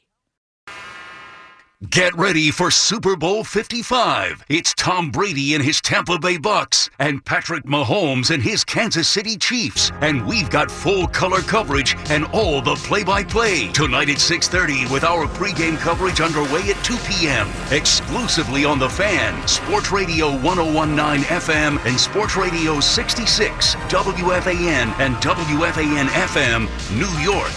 Get 1.87 2.13
ready 2.17 2.51
for 2.51 2.71
Super 2.71 3.15
Bowl 3.15 3.45
55. 3.45 4.43
It's 4.49 4.73
Tom 4.73 5.11
Brady 5.11 5.55
and 5.55 5.63
his 5.63 5.79
Tampa 5.79 6.19
Bay 6.19 6.35
Bucs 6.35 6.89
and 6.99 7.23
Patrick 7.23 7.63
Mahomes 7.63 8.31
and 8.31 8.43
his 8.43 8.65
Kansas 8.65 9.07
City 9.07 9.37
Chiefs. 9.37 9.89
And 10.01 10.27
we've 10.27 10.49
got 10.49 10.69
full 10.69 11.07
color 11.07 11.39
coverage 11.39 11.95
and 12.09 12.25
all 12.33 12.61
the 12.61 12.75
play-by-play 12.75 13.69
tonight 13.69 14.09
at 14.09 14.17
6:30 14.17 14.91
with 14.91 15.05
our 15.05 15.25
pregame 15.25 15.77
coverage 15.77 16.19
underway 16.19 16.69
at 16.69 16.83
2 16.83 16.97
p.m. 17.07 17.47
exclusively 17.71 18.65
on 18.65 18.77
the 18.77 18.89
Fan, 18.89 19.47
Sports 19.47 19.89
Radio 19.89 20.37
1019 20.37 21.23
FM 21.29 21.79
and 21.85 21.97
Sports 21.97 22.35
Radio 22.35 22.81
66 22.81 23.75
WFAN 23.87 24.91
and 24.99 25.15
WFAN 25.23 26.07
FM, 26.07 26.67
New 26.99 27.23
York. 27.23 27.53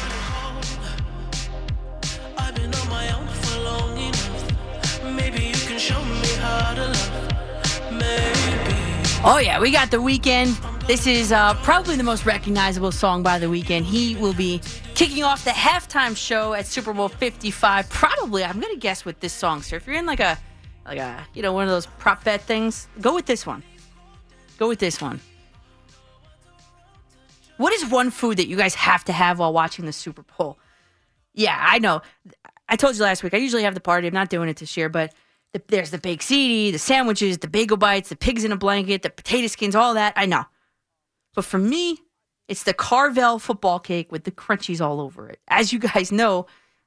Oh, 9.25 9.39
yeah, 9.39 9.61
we 9.61 9.71
got 9.71 9.93
the 9.93 9.99
Weeknd. 9.99 10.87
This 10.89 11.07
is 11.07 11.31
uh, 11.31 11.55
probably 11.63 11.95
the 11.95 12.03
most 12.03 12.27
recognizable 12.27 12.91
song 12.91 13.23
by 13.23 13.39
the 13.39 13.47
Weeknd. 13.47 13.83
He 13.83 14.17
will 14.17 14.35
be 14.35 14.61
kicking 14.97 15.23
off 15.23 15.45
the 15.45 15.53
halftime 15.53 16.17
show 16.17 16.55
at 16.55 16.67
Super 16.67 16.93
Bowl 16.93 17.09
55. 17.09 17.89
Probably, 17.89 18.43
I'm 18.43 18.61
to 18.61 18.77
guess 18.77 19.05
with 19.05 19.21
this 19.21 19.33
song, 19.33 19.63
sir. 19.63 19.77
If 19.77 19.87
you're 19.87 19.95
in 19.95 20.07
like 20.07 20.19
a, 20.19 20.37
like 20.85 20.99
a, 20.99 21.25
you 21.35 21.43
know, 21.43 21.53
one 21.53 21.63
of 21.63 21.71
those 21.71 21.87
prop 21.87 22.25
bet 22.25 22.41
things, 22.43 22.89
go 23.01 23.15
with 23.15 23.27
this 23.27 23.47
one. 23.47 23.63
Go 24.59 24.67
with 24.67 24.81
this 24.81 25.01
one. 25.01 25.21
What 27.59 27.73
is 27.73 27.87
one 27.87 28.11
food 28.11 28.39
that 28.39 28.49
you 28.49 28.57
guys 28.57 28.75
have 28.75 29.05
to 29.05 29.13
have 29.13 29.39
while 29.39 29.53
watching 29.53 29.87
the 29.87 29.93
Super 29.93 30.25
Bowl? 30.37 30.59
Yeah, 31.33 31.57
I 31.61 31.79
know. 31.79 32.03
I 32.69 32.75
told 32.75 32.97
you 32.97 33.03
last 33.03 33.23
week. 33.23 33.35
I 33.35 33.37
usually 33.37 33.63
have 33.63 33.75
the 33.75 33.81
party. 33.81 34.09
I'm 34.09 34.15
not 34.15 34.31
doing 34.31 34.49
it 34.49 34.57
this 34.57 34.77
year, 34.77 34.89
but 34.89 35.15
the, 35.53 35.63
there's 35.69 35.91
the 35.91 35.99
baked 35.99 36.23
ziti, 36.23 36.73
the 36.73 36.79
sandwiches, 36.79 37.39
the 37.39 37.49
bagel 37.49 37.77
bites, 37.77 38.09
the 38.09 38.17
pigs 38.17 38.45
in 38.45 38.53
a 38.53 38.57
blanket, 38.57 39.03
the 39.03 39.11
potato 39.11 39.47
skins, 39.47 39.75
all 39.75 39.95
that. 39.95 40.15
I 40.17 40.27
know. 40.27 40.45
But 41.35 41.45
for 41.45 41.59
me, 41.59 41.99
it's 42.49 42.65
the 42.65 42.75
Carvel 42.75 43.39
football 43.39 43.79
cake 43.79 44.13
with 44.13 44.25
the 44.25 44.31
crunchies 44.31 44.85
all 44.85 45.01
over 45.01 45.29
it. 45.29 45.41
As 45.49 45.73
you 45.73 45.79
guys 45.79 46.13
know, 46.13 46.47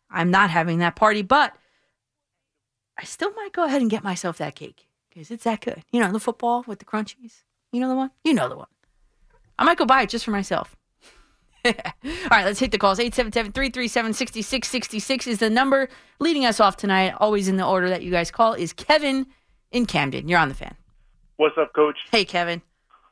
I'm 0.10 0.32
not 0.32 0.50
having 0.50 0.80
that 0.80 0.96
party, 0.96 1.22
but 1.22 1.56
I 2.98 3.04
still 3.04 3.32
might 3.34 3.54
go 3.54 3.66
ahead 3.66 3.82
and 3.82 3.90
get 3.90 4.04
myself 4.04 4.38
that 4.38 4.56
cake 4.56 4.88
because 5.10 5.32
it's 5.32 5.44
that 5.44 5.62
good. 5.62 5.84
You 5.92 6.00
know, 6.00 6.12
the 6.12 6.20
football 6.20 6.64
with 6.68 6.80
the 6.80 6.86
crunchies. 6.86 7.44
You 7.72 7.82
know 7.82 7.90
the 7.90 7.96
one? 7.96 8.12
You 8.24 8.34
know 8.34 8.48
the 8.48 8.58
one. 8.58 8.68
I 9.58 9.64
might 9.64 9.78
go 9.78 9.86
buy 9.86 10.04
it 10.04 10.10
just 10.10 10.26
for 10.26 10.32
myself. 10.32 10.76
All 11.66 11.72
right, 12.32 12.46
let's 12.46 12.60
hit 12.60 12.72
the 12.72 12.78
calls. 12.78 13.00
877-337-6666 13.00 15.28
is 15.28 15.40
the 15.40 15.50
number 15.50 15.90
leading 16.20 16.46
us 16.46 16.60
off 16.60 16.78
tonight. 16.78 17.14
Always 17.20 17.48
in 17.48 17.58
the 17.58 17.66
order 17.66 17.90
that 17.90 18.04
you 18.04 18.12
guys 18.12 18.30
call 18.32 18.54
is 18.54 18.74
Kevin 18.74 19.26
in 19.72 19.86
Camden. 19.86 20.28
You're 20.28 20.40
on 20.40 20.50
the 20.50 20.56
fan. 20.56 20.76
What's 21.38 21.58
up, 21.58 21.74
Coach? 21.74 21.98
Hey, 22.12 22.26
Kevin. 22.26 22.62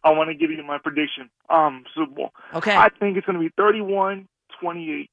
I 0.04 0.12
want 0.12 0.30
to 0.30 0.36
give 0.36 0.52
you 0.52 0.62
my 0.64 0.78
prediction. 0.78 1.30
Um, 1.50 1.86
Super 1.96 2.12
Bowl. 2.14 2.32
Okay. 2.54 2.76
I 2.76 2.90
think 3.00 3.18
it's 3.18 3.26
going 3.26 3.40
to 3.40 3.44
be 3.44 3.50
31-28 3.60 4.26
Chiefs. 4.62 5.10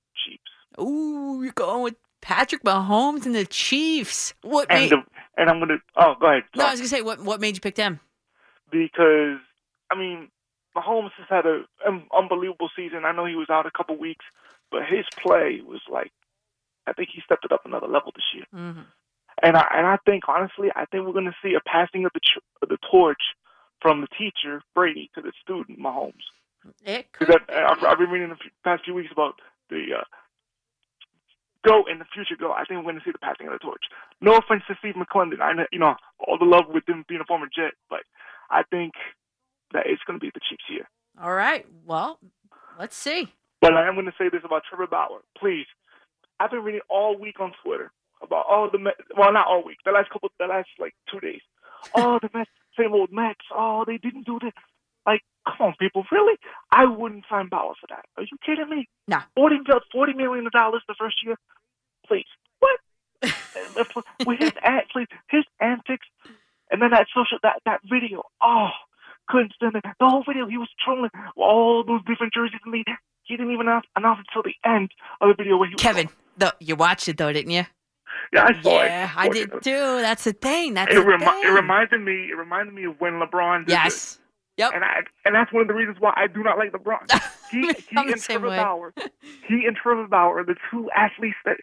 Ooh, 0.80 1.40
you're 1.42 1.52
going 1.52 1.82
with 1.82 1.94
Patrick 2.20 2.62
Mahomes 2.64 3.24
and 3.26 3.34
the 3.34 3.46
Chiefs. 3.46 4.34
What 4.42 4.66
And 4.70 4.80
made? 4.82 4.90
the, 4.90 5.02
and 5.36 5.48
I'm 5.48 5.58
going 5.58 5.68
to 5.70 5.78
Oh, 5.96 6.14
go 6.20 6.26
ahead. 6.26 6.42
no, 6.56 6.66
I 6.66 6.70
was 6.72 6.80
gonna 6.80 6.88
say 6.88 7.02
what. 7.02 7.20
What 7.22 7.40
made 7.40 7.54
you 7.56 7.60
pick 7.60 7.76
them? 7.76 8.00
because 8.70 9.38
I 9.90 9.96
mean, 9.98 10.28
Mahomes 10.80 11.12
has 11.18 11.26
had 11.28 11.46
a 11.46 11.64
un- 11.86 12.06
unbelievable 12.16 12.70
season. 12.74 13.04
I 13.04 13.12
know 13.12 13.24
he 13.26 13.34
was 13.34 13.50
out 13.50 13.66
a 13.66 13.70
couple 13.70 13.96
weeks, 13.96 14.24
but 14.70 14.84
his 14.86 15.04
play 15.22 15.60
was 15.66 15.80
like 15.90 16.12
I 16.86 16.92
think 16.92 17.10
he 17.12 17.20
stepped 17.20 17.44
it 17.44 17.52
up 17.52 17.66
another 17.66 17.86
level 17.88 18.12
this 18.14 18.24
year. 18.34 18.46
Mhm. 18.54 18.84
And 19.42 19.56
I 19.56 19.66
and 19.74 19.86
I 19.86 19.96
think 20.06 20.24
honestly, 20.28 20.68
I 20.74 20.84
think 20.86 21.06
we're 21.06 21.12
going 21.12 21.24
to 21.26 21.36
see 21.42 21.54
a 21.54 21.60
passing 21.60 22.04
of 22.04 22.12
the 22.14 22.20
tr- 22.20 22.40
of 22.62 22.68
the 22.68 22.78
torch 22.90 23.22
from 23.80 24.00
the 24.00 24.08
teacher 24.08 24.62
Brady 24.74 25.10
to 25.14 25.22
the 25.22 25.32
student 25.42 25.78
Mahomes. 25.78 26.24
It 26.84 27.10
could. 27.12 27.30
I've, 27.50 27.82
I've 27.84 27.98
been 27.98 28.10
reading 28.10 28.28
the 28.28 28.34
f- 28.34 28.52
past 28.64 28.84
few 28.84 28.92
weeks 28.94 29.10
about 29.12 29.40
the 29.70 29.94
uh, 30.00 30.04
go 31.66 31.84
in 31.90 31.98
the 31.98 32.04
future 32.12 32.36
go. 32.38 32.52
I 32.52 32.64
think 32.64 32.78
we're 32.78 32.90
going 32.92 32.98
to 32.98 33.04
see 33.04 33.12
the 33.12 33.18
passing 33.18 33.46
of 33.46 33.52
the 33.54 33.58
torch. 33.58 33.84
No 34.20 34.36
offense 34.36 34.62
to 34.68 34.74
Steve 34.78 34.94
McLendon. 34.94 35.40
I 35.40 35.52
know, 35.54 35.66
you 35.72 35.78
know 35.78 35.94
all 36.18 36.38
the 36.38 36.44
love 36.44 36.64
with 36.68 36.86
him 36.88 37.04
being 37.08 37.20
a 37.20 37.24
former 37.24 37.46
Jet, 37.54 37.72
but 37.88 38.00
I 38.50 38.62
think 38.64 38.92
that 39.72 39.84
it's 39.86 40.02
going 40.06 40.18
to 40.18 40.22
be 40.24 40.30
the 40.32 40.40
Chiefs' 40.48 40.64
year. 40.70 40.88
All 41.22 41.32
right. 41.34 41.66
Well, 41.86 42.18
let's 42.78 42.96
see. 42.96 43.28
But 43.60 43.74
I 43.74 43.86
am 43.86 43.94
going 43.94 44.06
to 44.06 44.12
say 44.18 44.28
this 44.30 44.42
about 44.44 44.62
Trevor 44.68 44.86
Bauer. 44.86 45.20
Please, 45.38 45.66
I've 46.38 46.50
been 46.50 46.62
reading 46.62 46.80
all 46.88 47.18
week 47.18 47.40
on 47.40 47.52
Twitter 47.62 47.92
about 48.22 48.46
all 48.48 48.68
the 48.70 48.78
Mets. 48.78 48.96
Well, 49.16 49.32
not 49.32 49.46
all 49.46 49.62
week. 49.64 49.78
The 49.84 49.92
last 49.92 50.10
couple, 50.10 50.30
the 50.38 50.46
last 50.46 50.68
like 50.78 50.94
two 51.10 51.20
days. 51.20 51.40
Oh, 51.94 52.18
the 52.20 52.30
Mets, 52.34 52.50
same 52.78 52.92
old 52.92 53.12
Mets. 53.12 53.40
Oh, 53.54 53.84
they 53.86 53.98
didn't 53.98 54.26
do 54.26 54.38
this. 54.40 54.52
Like, 55.06 55.22
come 55.46 55.68
on, 55.68 55.74
people, 55.80 56.04
really? 56.12 56.36
I 56.70 56.84
wouldn't 56.86 57.24
sign 57.28 57.48
Bauer 57.48 57.74
for 57.80 57.86
that. 57.88 58.04
Are 58.16 58.22
you 58.22 58.36
kidding 58.44 58.68
me? 58.68 58.88
No. 59.08 59.18
Forty, 59.34 59.56
forty 59.92 60.12
million 60.14 60.48
dollars 60.52 60.82
the 60.88 60.94
first 60.98 61.16
year. 61.24 61.36
Please, 62.06 62.26
what? 62.60 62.78
With 64.26 64.38
his 64.40 64.52
an- 64.64 64.82
please, 64.92 65.08
his 65.28 65.44
antics, 65.60 66.06
and 66.70 66.80
then 66.80 66.90
that 66.90 67.06
social 67.14 67.38
that 67.42 67.60
that 67.66 67.80
video. 67.90 68.22
Oh, 68.42 68.68
couldn't 69.30 69.52
stand 69.54 69.76
it. 69.76 69.84
The 69.84 70.08
whole 70.08 70.24
video, 70.26 70.46
he 70.46 70.58
was 70.58 70.68
trolling 70.84 71.10
all 71.36 71.84
those 71.86 72.00
different 72.06 72.34
jerseys 72.34 72.60
and 72.64 72.74
he, 72.74 72.84
he 73.24 73.36
didn't 73.36 73.52
even 73.52 73.66
announce, 73.68 73.86
announce 73.96 74.18
until 74.28 74.42
the 74.42 74.54
end 74.68 74.90
of 75.20 75.28
the 75.28 75.34
video 75.42 75.56
where 75.56 75.68
he 75.68 75.74
was 75.74 75.82
Kevin, 75.82 76.08
though, 76.36 76.50
you 76.60 76.76
watched 76.76 77.08
it 77.08 77.16
though, 77.16 77.32
didn't 77.32 77.52
you? 77.52 77.64
Yeah, 78.32 78.44
I 78.44 78.62
saw 78.62 78.82
it. 78.82 78.86
Yeah, 78.86 79.12
I 79.16 79.28
did 79.28 79.50
too. 79.62 80.00
That's 80.02 80.24
the 80.24 80.32
thing. 80.32 80.74
That's 80.74 80.92
It, 80.92 80.96
the 80.96 81.04
remi- 81.04 81.24
thing. 81.24 81.42
it 81.44 81.48
reminded 81.50 82.00
me. 82.00 82.28
It 82.30 82.36
reminded 82.36 82.74
me 82.74 82.84
of 82.84 83.00
when 83.00 83.14
LeBron. 83.14 83.66
Did 83.66 83.72
Yes. 83.72 84.18
Yep. 84.56 84.72
And 84.74 84.84
I 84.84 85.00
and 85.24 85.34
that's 85.34 85.52
one 85.52 85.62
of 85.62 85.68
the 85.68 85.74
reasons 85.74 85.96
why 86.00 86.12
I 86.16 86.26
do 86.26 86.42
not 86.42 86.58
like 86.58 86.72
LeBron. 86.72 87.08
He, 87.50 87.60
he 87.88 87.96
I'm 87.96 88.06
the 88.08 88.12
and 88.12 88.20
same 88.20 88.40
Trevor 88.40 88.48
way. 88.50 88.56
Bauer. 88.58 88.92
He 89.48 89.64
and 89.66 89.74
Trevor 89.76 90.06
Bauer 90.06 90.40
are 90.40 90.44
the 90.44 90.56
two 90.70 90.90
athletes 90.94 91.36
that 91.44 91.56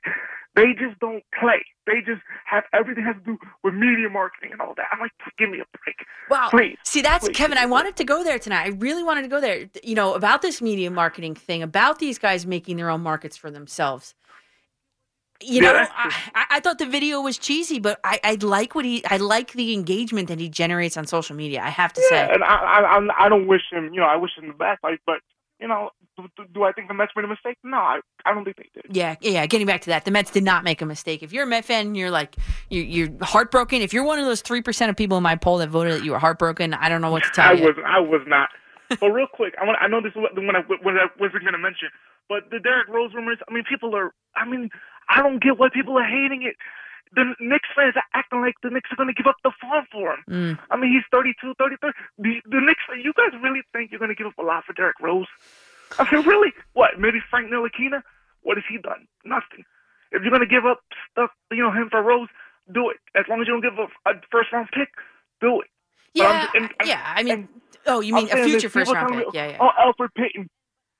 they 0.57 0.73
just 0.73 0.99
don't 0.99 1.23
play. 1.39 1.63
They 1.87 2.01
just 2.05 2.21
have 2.45 2.65
everything 2.73 3.05
has 3.05 3.15
to 3.17 3.23
do 3.23 3.39
with 3.63 3.75
media 3.75 4.09
marketing 4.11 4.51
and 4.53 4.61
all 4.61 4.73
that. 4.77 4.87
I'm 4.91 4.99
like, 4.99 5.13
give 5.39 5.49
me 5.51 5.59
a 5.61 5.69
break. 5.79 5.97
Wow. 6.29 6.51
Please, 6.51 6.77
See, 6.83 7.01
that's 7.01 7.29
please, 7.29 7.29
Kevin. 7.29 7.57
I 7.59 7.67
wanted 7.67 7.95
to 7.97 8.05
go 8.05 8.23
there 8.23 8.39
tonight. 8.39 8.65
I 8.65 8.69
really 8.69 9.03
wanted 9.03 9.23
to 9.23 9.29
go 9.29 9.41
there. 9.41 9.69
You 9.83 9.95
know, 9.95 10.15
about 10.15 10.41
this 10.41 10.61
media 10.61 10.91
marketing 10.91 11.35
thing, 11.35 11.63
about 11.63 11.99
these 11.99 12.19
guys 12.19 12.45
making 12.47 12.77
their 12.77 12.89
own 12.89 13.01
markets 13.01 13.37
for 13.37 13.51
themselves. 13.51 14.15
You 15.41 15.61
Yeah, 15.61 15.71
know, 15.73 15.87
I. 15.95 16.11
I 16.35 16.45
I 16.51 16.61
thought 16.61 16.79
the 16.79 16.87
video 16.87 17.21
was 17.21 17.37
cheesy, 17.37 17.79
but 17.79 17.99
I, 18.03 18.19
I 18.23 18.35
like 18.41 18.75
what 18.75 18.85
he, 18.85 19.05
I 19.05 19.17
like 19.17 19.53
the 19.53 19.73
engagement 19.73 20.29
that 20.29 20.39
he 20.39 20.49
generates 20.49 20.97
on 20.97 21.07
social 21.07 21.35
media. 21.35 21.61
I 21.63 21.69
have 21.69 21.93
to 21.93 22.01
Yeah, 22.01 22.03
say, 22.03 22.33
and 22.33 22.43
I, 22.43 22.99
I, 22.99 23.25
I 23.25 23.29
don't 23.29 23.47
wish 23.47 23.63
him. 23.71 23.93
You 23.93 24.01
know, 24.01 24.07
I 24.07 24.15
wish 24.17 24.31
him 24.37 24.47
the 24.47 24.53
best. 24.53 24.83
Like, 24.83 25.01
but 25.05 25.19
you 25.59 25.67
know, 25.67 25.89
do, 26.17 26.27
do, 26.53 26.63
I 26.63 26.71
think 26.71 26.87
the 26.87 26.93
Mets 26.93 27.11
made 27.15 27.25
a 27.25 27.27
mistake? 27.27 27.57
No, 27.63 27.77
I, 27.77 27.99
I 28.25 28.33
don't 28.33 28.43
think 28.43 28.57
they 28.57 28.69
did. 28.73 28.95
yeah, 28.95 29.15
yeah. 29.21 29.45
Getting 29.45 29.67
back 29.67 29.81
to 29.81 29.89
that, 29.89 30.05
the 30.05 30.11
Mets 30.11 30.31
did 30.31 30.43
not 30.43 30.63
make 30.63 30.81
a 30.81 30.85
mistake. 30.85 31.23
If 31.23 31.33
you're 31.33 31.43
a 31.43 31.47
Met 31.47 31.65
fan, 31.65 31.95
you're 31.95 32.11
like, 32.11 32.35
you're, 32.69 32.83
you're 32.83 33.09
heartbroken. 33.21 33.81
If 33.81 33.93
you're 33.93 34.03
one 34.03 34.19
of 34.19 34.25
those 34.25 34.41
three 34.41 34.61
percent 34.61 34.89
of 34.89 34.95
people 34.95 35.17
in 35.17 35.23
my 35.23 35.35
poll 35.35 35.57
that 35.57 35.69
voted 35.69 35.93
that 35.93 36.03
you 36.03 36.11
were 36.11 36.19
heartbroken, 36.19 36.73
I 36.73 36.89
don't 36.89 37.01
know 37.01 37.11
what 37.11 37.23
to 37.23 37.29
tell 37.31 37.45
I 37.49 37.53
you. 37.53 37.63
I 37.63 37.67
was 37.67 37.75
I 37.85 37.99
was 37.99 38.21
not. 38.27 38.49
but 38.99 39.09
real 39.09 39.27
quick, 39.31 39.53
I 39.61 39.65
want 39.65 39.77
I 39.81 39.87
know 39.87 40.01
this 40.01 40.11
is 40.11 40.17
what 40.17 40.35
when 40.35 40.55
I 40.55 40.61
when 40.81 40.95
I 40.95 41.07
wasn't 41.19 41.43
going 41.43 41.53
to 41.53 41.59
mention, 41.59 41.89
but 42.29 42.49
the 42.51 42.59
Derrick 42.59 42.87
Rose 42.87 43.13
rumors. 43.13 43.37
I 43.47 43.53
mean, 43.53 43.63
people 43.69 43.95
are. 43.95 44.13
I 44.35 44.47
mean, 44.47 44.69
I 45.09 45.21
don't 45.21 45.41
get 45.41 45.57
why 45.57 45.69
people 45.73 45.97
are 45.97 46.05
hating 46.05 46.43
it. 46.43 46.55
The 47.13 47.35
Knicks 47.39 47.69
fans 47.75 47.95
are 47.95 48.03
acting 48.13 48.41
like 48.41 48.55
the 48.63 48.69
Knicks 48.69 48.89
are 48.91 48.95
going 48.95 49.07
to 49.07 49.13
give 49.13 49.27
up 49.27 49.37
the 49.43 49.51
farm 49.61 49.85
for 49.91 50.13
him. 50.13 50.23
Mm. 50.29 50.59
I 50.71 50.75
mean, 50.77 50.91
he's 50.93 51.03
32, 51.11 51.53
33. 51.57 51.91
The, 52.19 52.41
the 52.45 52.61
Knicks, 52.61 52.81
you 53.03 53.13
guys 53.15 53.31
really 53.41 53.61
think 53.73 53.91
you're 53.91 53.99
going 53.99 54.09
to 54.11 54.15
give 54.15 54.27
up 54.27 54.37
a 54.37 54.43
lot 54.43 54.65
for 54.65 54.73
Derrick 54.73 54.99
Rose? 55.01 55.27
I 55.99 56.03
mean, 56.13 56.25
really? 56.25 56.51
What? 56.73 56.99
Maybe 56.99 57.19
Frank 57.29 57.49
Ntilikina? 57.49 58.01
What 58.41 58.57
has 58.57 58.63
he 58.69 58.77
done? 58.77 59.07
Nothing. 59.25 59.63
If 60.11 60.21
you're 60.23 60.31
going 60.31 60.41
to 60.41 60.47
give 60.47 60.65
up 60.65 60.79
stuff, 61.11 61.31
you 61.51 61.63
know, 61.63 61.71
him 61.71 61.89
for 61.89 62.01
Rose, 62.01 62.29
do 62.73 62.89
it. 62.89 62.97
As 63.15 63.25
long 63.29 63.41
as 63.41 63.47
you 63.47 63.53
don't 63.53 63.61
give 63.61 63.79
up 63.79 63.89
a 64.05 64.11
first 64.31 64.51
round 64.51 64.69
pick, 64.73 64.89
do 65.41 65.61
it. 65.61 65.67
Yeah, 66.13 66.43
just- 66.43 66.55
and- 66.55 66.73
and- 66.79 66.87
yeah. 66.89 67.03
I 67.15 67.23
mean, 67.23 67.33
and- 67.33 67.47
oh, 67.85 67.99
you 68.01 68.13
mean 68.15 68.29
I'm 68.31 68.39
a 68.39 68.43
future 68.43 68.69
first 68.69 68.91
round 68.91 69.09
pick? 69.15 69.27
me, 69.27 69.31
Yeah, 69.33 69.49
yeah. 69.51 69.57
Oh, 69.59 69.69
Elfrid 69.79 70.09
Payton. 70.15 70.49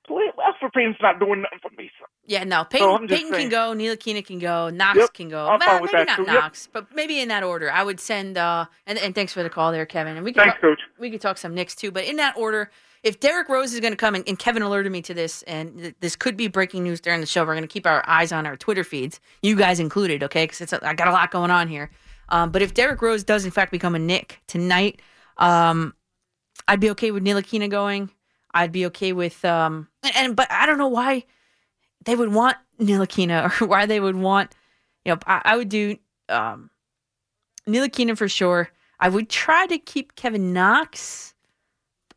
Please, 0.08 0.32
Elfrid 0.40 0.72
Payton's 0.74 0.96
not 1.02 1.20
doing 1.20 1.42
nothing 1.42 1.60
for 1.62 1.70
me. 1.78 1.92
So. 2.00 2.06
Yeah, 2.26 2.46
no. 2.46 2.60
So 2.62 2.66
Payton, 2.70 2.90
I'm 2.90 3.08
Payton 3.08 3.32
can 3.32 3.50
go. 3.50 3.74
Ntilikina 3.76 4.26
can 4.26 4.40
go. 4.40 4.70
Knox 4.70 4.98
Yep, 4.98 5.14
can 5.14 5.30
go. 5.30 5.48
I'm 5.48 5.60
well, 5.60 5.82
maybe 5.82 5.92
that 5.92 6.08
not 6.08 6.16
too, 6.16 6.24
yep. 6.24 6.34
Knox, 6.34 6.70
but 6.72 6.96
maybe 6.96 7.20
in 7.20 7.28
that 7.28 7.44
order. 7.44 7.70
I 7.70 7.84
would 7.84 8.00
send. 8.00 8.38
uh 8.38 8.66
And, 8.86 8.98
and 9.00 9.14
thanks 9.14 9.34
for 9.34 9.44
the 9.44 9.50
call 9.50 9.72
there, 9.74 9.86
Kevin. 9.86 10.16
And 10.16 10.24
we 10.24 10.32
can 10.32 10.44
Thanks, 10.44 10.56
talk, 10.56 10.62
Coach. 10.62 10.80
we 10.98 11.12
could 11.12 11.20
talk 11.22 11.38
some 11.38 11.54
Knicks 11.54 11.76
too. 11.76 11.92
But 11.92 12.06
in 12.06 12.16
that 12.18 12.38
order, 12.38 12.72
if 13.04 13.20
Derrick 13.20 13.50
Rose 13.50 13.74
is 13.74 13.80
going 13.82 13.92
to 13.94 13.98
come, 13.98 14.16
and, 14.16 14.24
and 14.28 14.40
Kevin 14.40 14.62
alerted 14.62 14.92
me 14.92 15.02
to 15.04 15.14
this, 15.14 15.42
and 15.44 15.78
th- 15.78 15.96
this 16.00 16.16
could 16.16 16.38
be 16.38 16.48
breaking 16.48 16.84
news 16.84 17.02
during 17.02 17.20
the 17.20 17.28
show. 17.28 17.42
We're 17.46 17.54
going 17.56 17.62
to 17.62 17.68
keep 17.68 17.86
our 17.86 18.04
eyes 18.08 18.32
on 18.32 18.46
our 18.46 18.56
Twitter 18.56 18.84
feeds, 18.86 19.20
you 19.42 19.56
guys 19.56 19.80
included, 19.80 20.24
okay? 20.24 20.46
Because 20.46 20.62
it's 20.62 20.74
a, 20.74 20.88
I 20.88 20.94
got 20.94 21.08
a 21.10 21.12
lot 21.12 21.32
going 21.32 21.52
on 21.52 21.68
here. 21.68 21.92
Um, 22.30 22.52
but 22.52 22.62
if 22.62 22.74
Derrick 22.74 23.02
Rose 23.02 23.24
does 23.24 23.46
in 23.46 23.52
fact 23.52 23.72
become 23.72 23.94
a 23.96 24.00
Knick 24.00 24.42
tonight, 24.48 25.02
um, 25.38 25.94
I'd 26.68 26.80
be 26.80 26.90
okay 26.92 27.12
with 27.12 27.24
Ntilikina 27.24 27.70
going. 27.70 28.10
I'd 28.58 28.72
be 28.72 28.86
okay 28.88 29.14
with 29.14 29.44
um 29.46 29.88
and, 30.04 30.16
and 30.16 30.36
but 30.36 30.52
I 30.52 30.66
don't 30.66 30.78
know 30.78 30.88
why 30.88 31.26
they 32.06 32.16
would 32.16 32.34
want 32.34 32.58
Ntilikina 32.80 33.62
or 33.62 33.68
why 33.68 33.86
they 33.86 34.00
would 34.00 34.16
want 34.16 34.54
you 35.06 35.14
know 35.14 35.20
I, 35.26 35.42
I 35.46 35.58
would 35.58 35.70
do 35.70 35.98
um 36.30 36.70
Ntilikina 37.68 38.18
for 38.18 38.28
sure. 38.28 38.70
I 39.00 39.10
would 39.10 39.30
try 39.30 39.68
to 39.68 39.78
keep 39.78 40.16
Kevin 40.16 40.54
Knox, 40.54 41.36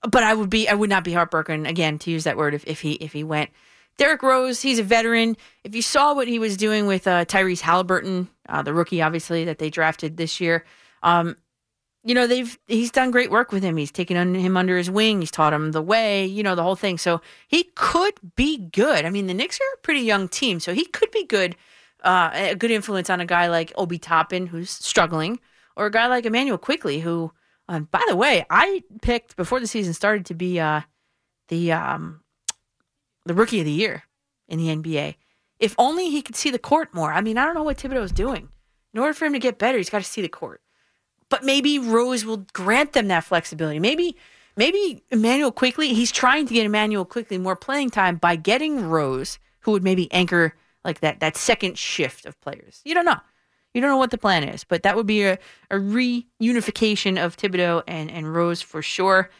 but 0.08 0.22
I 0.22 0.32
would 0.32 0.48
be 0.48 0.68
I 0.68 0.74
would 0.74 0.90
not 0.90 1.04
be 1.04 1.12
heartbroken 1.12 1.66
again 1.66 1.98
to 2.00 2.10
use 2.10 2.24
that 2.24 2.36
word 2.36 2.54
if, 2.54 2.64
if 2.66 2.80
he 2.80 2.92
if 2.94 3.12
he 3.12 3.24
went. 3.24 3.50
Derrick 3.98 4.22
Rose, 4.22 4.62
he's 4.62 4.78
a 4.78 4.82
veteran. 4.82 5.36
If 5.62 5.74
you 5.74 5.82
saw 5.82 6.14
what 6.14 6.26
he 6.26 6.38
was 6.38 6.56
doing 6.56 6.86
with 6.86 7.06
uh, 7.06 7.26
Tyrese 7.26 7.60
Halliburton, 7.60 8.30
uh, 8.48 8.62
the 8.62 8.72
rookie, 8.72 9.02
obviously 9.02 9.44
that 9.44 9.58
they 9.58 9.68
drafted 9.68 10.16
this 10.16 10.40
year, 10.40 10.64
um, 11.02 11.36
you 12.02 12.14
know 12.14 12.26
they've 12.26 12.58
he's 12.66 12.90
done 12.90 13.10
great 13.10 13.30
work 13.30 13.52
with 13.52 13.62
him. 13.62 13.76
He's 13.76 13.92
taken 13.92 14.16
un- 14.16 14.34
him 14.34 14.56
under 14.56 14.76
his 14.76 14.90
wing. 14.90 15.20
He's 15.20 15.30
taught 15.30 15.52
him 15.52 15.72
the 15.72 15.82
way, 15.82 16.24
you 16.24 16.42
know, 16.42 16.54
the 16.54 16.62
whole 16.62 16.76
thing. 16.76 16.98
So 16.98 17.20
he 17.48 17.64
could 17.74 18.14
be 18.36 18.56
good. 18.56 19.04
I 19.04 19.10
mean, 19.10 19.26
the 19.26 19.34
Knicks 19.34 19.58
are 19.60 19.74
a 19.74 19.82
pretty 19.82 20.00
young 20.00 20.28
team, 20.28 20.60
so 20.60 20.72
he 20.72 20.86
could 20.86 21.10
be 21.10 21.24
good. 21.24 21.56
Uh, 22.02 22.30
a 22.32 22.54
good 22.54 22.70
influence 22.70 23.10
on 23.10 23.20
a 23.20 23.26
guy 23.26 23.48
like 23.48 23.72
Obi 23.76 23.98
Toppin, 23.98 24.46
who's 24.46 24.70
struggling, 24.70 25.38
or 25.76 25.86
a 25.86 25.90
guy 25.90 26.06
like 26.06 26.24
Immanuel 26.24 26.56
Quickley, 26.56 27.00
who, 27.00 27.30
uh, 27.68 27.80
by 27.80 28.02
the 28.08 28.16
way, 28.16 28.46
I 28.48 28.82
picked 29.02 29.36
before 29.36 29.60
the 29.60 29.66
season 29.66 29.92
started 29.92 30.24
to 30.26 30.34
be 30.34 30.58
uh, 30.58 30.80
the 31.48 31.72
um, 31.72 32.22
the 33.26 33.34
rookie 33.34 33.60
of 33.60 33.66
the 33.66 33.72
year 33.72 34.04
in 34.48 34.58
the 34.58 34.74
NBA. 34.74 35.16
If 35.58 35.74
only 35.76 36.08
he 36.08 36.22
could 36.22 36.36
see 36.36 36.50
the 36.50 36.58
court 36.58 36.94
more. 36.94 37.12
I 37.12 37.20
mean, 37.20 37.36
I 37.36 37.44
don't 37.44 37.54
know 37.54 37.62
what 37.62 37.76
Thibodeau's 37.76 38.12
doing. 38.12 38.48
In 38.94 39.00
order 39.00 39.12
for 39.12 39.26
him 39.26 39.34
to 39.34 39.38
get 39.38 39.58
better, 39.58 39.76
he's 39.76 39.90
got 39.90 39.98
to 39.98 40.04
see 40.04 40.22
the 40.22 40.28
court 40.28 40.62
but 41.30 41.44
maybe 41.44 41.78
Rose 41.78 42.24
will 42.24 42.44
grant 42.52 42.92
them 42.92 43.08
that 43.08 43.24
flexibility. 43.24 43.78
Maybe 43.78 44.16
maybe 44.56 45.02
Immanuel 45.10 45.52
Quickley, 45.52 45.94
he's 45.94 46.12
trying 46.12 46.46
to 46.46 46.54
get 46.54 46.66
Immanuel 46.66 47.06
Quickley 47.06 47.38
more 47.38 47.56
playing 47.56 47.90
time 47.90 48.16
by 48.16 48.36
getting 48.36 48.88
Rose, 48.88 49.38
who 49.60 49.70
would 49.70 49.82
maybe 49.82 50.12
anchor 50.12 50.54
like 50.84 51.00
that 51.00 51.20
that 51.20 51.36
second 51.36 51.78
shift 51.78 52.26
of 52.26 52.38
players. 52.40 52.82
You 52.84 52.94
don't 52.94 53.06
know. 53.06 53.20
You 53.72 53.80
don't 53.80 53.90
know 53.90 53.96
what 53.96 54.10
the 54.10 54.18
plan 54.18 54.42
is, 54.44 54.64
but 54.64 54.82
that 54.82 54.96
would 54.96 55.06
be 55.06 55.22
a, 55.22 55.38
a 55.70 55.76
reunification 55.76 57.24
of 57.24 57.36
Thibodeau 57.36 57.84
and, 57.86 58.10
and 58.10 58.34
Rose 58.34 58.60
for 58.60 58.82
sure. 58.82 59.30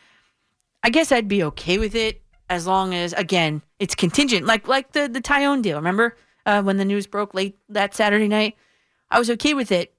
I 0.85 0.91
guess 0.91 1.11
I'd 1.11 1.27
be 1.27 1.43
okay 1.43 1.79
with 1.79 1.97
it 1.97 2.23
as 2.49 2.67
long 2.67 2.95
as 2.95 3.13
again 3.15 3.63
it's 3.79 3.95
contingent, 3.95 4.47
like 4.47 4.69
like 4.69 4.93
the 4.93 5.09
the 5.09 5.21
Taillon 5.21 5.63
deal. 5.63 5.77
Remember 5.77 6.17
uh, 6.47 6.63
when 6.63 6.77
the 6.77 6.85
news 6.85 7.07
broke 7.07 7.35
late 7.35 7.59
that 7.69 7.95
Saturday 7.95 8.29
night? 8.29 8.57
I 9.11 9.19
was 9.19 9.31
okay 9.31 9.55
with 9.55 9.73
it, 9.73 9.93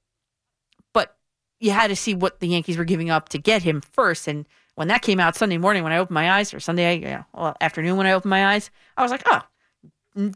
you 1.62 1.72
had 1.72 1.88
to 1.88 1.96
see 1.96 2.14
what 2.14 2.40
the 2.40 2.48
Yankees 2.48 2.78
were 2.78 2.84
giving 2.84 3.10
up 3.10 3.30
to 3.30 3.38
get 3.38 3.62
him 3.62 3.82
first. 3.82 4.28
And 4.28 4.46
when 4.76 4.88
that 4.90 5.04
came 5.04 5.20
out 5.20 5.36
Sunday 5.36 5.60
morning, 5.60 5.84
when 5.84 5.94
I 5.94 5.98
opened 6.00 6.16
my 6.16 6.32
eyes, 6.32 6.54
or 6.54 6.60
Sunday 6.60 6.96
you 6.96 7.06
know, 7.06 7.26
well, 7.34 7.56
afternoon 7.62 7.98
when 7.98 8.08
I 8.08 8.14
opened 8.14 8.32
my 8.32 8.48
eyes, 8.48 8.72
I 8.98 9.04
was 9.04 9.12
like, 9.12 9.24
oh, 9.28 10.32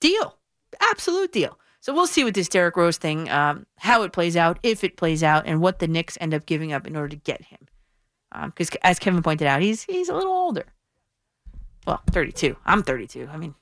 deal, 0.00 0.38
absolute 0.80 1.32
deal. 1.32 1.58
So 1.80 1.92
we'll 1.92 2.06
see 2.06 2.24
with 2.24 2.34
this 2.34 2.48
Derrick 2.48 2.76
Rose 2.76 2.96
thing, 2.96 3.28
um, 3.28 3.66
how 3.76 4.02
it 4.02 4.12
plays 4.12 4.36
out, 4.36 4.58
if 4.62 4.84
it 4.84 4.96
plays 4.96 5.22
out, 5.22 5.46
and 5.46 5.60
what 5.60 5.80
the 5.80 5.88
Knicks 5.88 6.16
end 6.20 6.32
up 6.32 6.46
giving 6.46 6.72
up 6.72 6.86
in 6.86 6.96
order 6.96 7.08
to 7.08 7.16
get 7.16 7.42
him. 7.42 7.58
Because 8.46 8.70
as 8.82 8.98
Kevin 8.98 9.22
pointed 9.22 9.48
out, 9.48 9.62
he's 9.62 9.82
he's 9.84 10.08
a 10.08 10.14
little 10.14 10.32
older. 10.32 10.66
Well, 11.86 12.02
32. 12.10 12.56
I'm 12.66 12.82
32. 12.82 13.28
I 13.32 13.36
mean, 13.38 13.54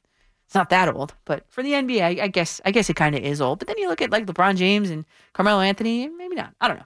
it's 0.44 0.54
not 0.54 0.70
that 0.70 0.88
old, 0.88 1.14
but 1.24 1.44
for 1.48 1.62
the 1.62 1.72
NBA, 1.72 2.02
I, 2.02 2.24
I 2.24 2.28
guess 2.28 2.60
I 2.64 2.72
guess 2.72 2.90
it 2.90 2.96
kind 2.96 3.14
of 3.14 3.22
is 3.22 3.40
old. 3.40 3.60
But 3.60 3.68
then 3.68 3.78
you 3.78 3.88
look 3.88 4.02
at 4.02 4.10
like 4.10 4.26
LeBron 4.26 4.56
James 4.56 4.90
and 4.90 5.04
Carmelo 5.32 5.60
Anthony, 5.60 6.08
maybe 6.08 6.34
not. 6.34 6.52
I 6.60 6.68
don't 6.68 6.78
know. 6.78 6.84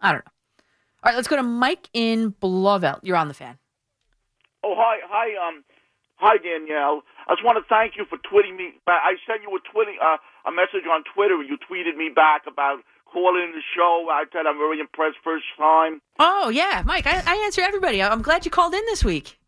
I 0.00 0.12
don't 0.12 0.24
know. 0.24 0.32
All 1.02 1.10
right, 1.12 1.16
let's 1.16 1.28
go 1.28 1.36
to 1.36 1.42
Mike 1.42 1.88
in 1.94 2.32
Blauvelt. 2.42 3.00
You're 3.02 3.16
on 3.16 3.28
the 3.28 3.34
fan. 3.34 3.58
Oh 4.62 4.74
hi, 4.76 4.98
hi, 5.08 5.48
um, 5.48 5.64
hi 6.16 6.36
Danielle. 6.36 7.02
I 7.26 7.34
just 7.34 7.44
want 7.44 7.56
to 7.56 7.64
thank 7.68 7.96
you 7.96 8.04
for 8.04 8.18
tweeting 8.18 8.56
me. 8.56 8.72
back. 8.84 9.00
I 9.04 9.14
sent 9.26 9.42
you 9.42 9.48
a 9.48 9.60
tweeting 9.74 9.96
uh, 10.02 10.18
a 10.46 10.52
message 10.52 10.86
on 10.90 11.02
Twitter. 11.14 11.42
You 11.42 11.56
tweeted 11.56 11.96
me 11.96 12.10
back 12.14 12.42
about 12.46 12.80
calling 13.10 13.52
the 13.54 13.62
show. 13.74 14.08
I 14.10 14.24
said 14.32 14.46
I'm 14.46 14.58
very 14.58 14.80
impressed 14.80 15.16
first 15.24 15.46
time. 15.58 16.02
Oh 16.18 16.50
yeah, 16.50 16.82
Mike. 16.84 17.06
I, 17.06 17.22
I 17.26 17.42
answer 17.46 17.62
everybody. 17.62 18.02
I'm 18.02 18.22
glad 18.22 18.44
you 18.44 18.50
called 18.50 18.74
in 18.74 18.84
this 18.86 19.02
week. 19.04 19.38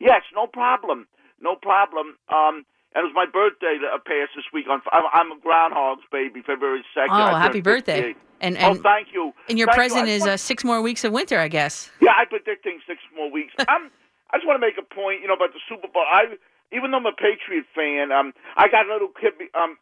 Yes, 0.00 0.22
no 0.34 0.46
problem, 0.46 1.06
no 1.40 1.54
problem. 1.54 2.16
Um, 2.28 2.64
and 2.94 3.04
it 3.04 3.06
was 3.06 3.14
my 3.14 3.26
birthday 3.26 3.76
that 3.80 4.04
passed 4.04 4.32
this 4.34 4.46
week. 4.52 4.66
On 4.68 4.80
I'm, 4.92 5.04
I'm 5.12 5.32
a 5.32 5.40
Groundhog's 5.40 6.04
baby, 6.10 6.40
February 6.40 6.84
second. 6.94 7.12
Oh, 7.12 7.36
happy 7.36 7.60
birthday. 7.60 8.14
And 8.40 8.56
oh, 8.56 8.72
and, 8.72 8.82
thank 8.82 9.08
you. 9.12 9.32
and 9.48 9.58
your 9.58 9.66
Thank 9.66 9.76
present 9.76 10.06
just 10.06 10.22
is 10.22 10.26
uh, 10.26 10.36
six 10.36 10.64
more 10.64 10.80
weeks 10.80 11.04
of 11.04 11.12
winter, 11.12 11.38
I 11.38 11.48
guess. 11.48 11.90
Yeah, 12.00 12.12
I'm 12.16 12.28
predicting 12.28 12.80
six 12.86 13.00
more 13.14 13.30
weeks. 13.30 13.52
I'm. 13.68 13.90
I 14.30 14.36
just 14.36 14.46
want 14.46 14.60
to 14.60 14.66
make 14.66 14.76
a 14.76 14.84
point, 14.84 15.22
you 15.22 15.28
know, 15.28 15.34
about 15.34 15.56
the 15.56 15.60
Super 15.68 15.88
Bowl. 15.88 16.04
I, 16.04 16.36
even 16.70 16.90
though 16.90 16.98
I'm 16.98 17.06
a 17.06 17.16
Patriot 17.16 17.64
fan, 17.74 18.12
um, 18.12 18.34
I 18.56 18.68
got 18.68 18.84
a 18.84 18.92
little 18.92 19.08
kid. 19.08 19.32
Um, 19.56 19.78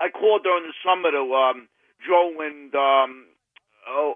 I 0.00 0.08
called 0.08 0.42
during 0.42 0.64
the 0.64 0.74
summer 0.80 1.12
to 1.12 1.22
um, 1.34 1.68
Joe 2.00 2.32
and 2.40 2.74
um, 2.74 3.26
oh, 3.86 4.14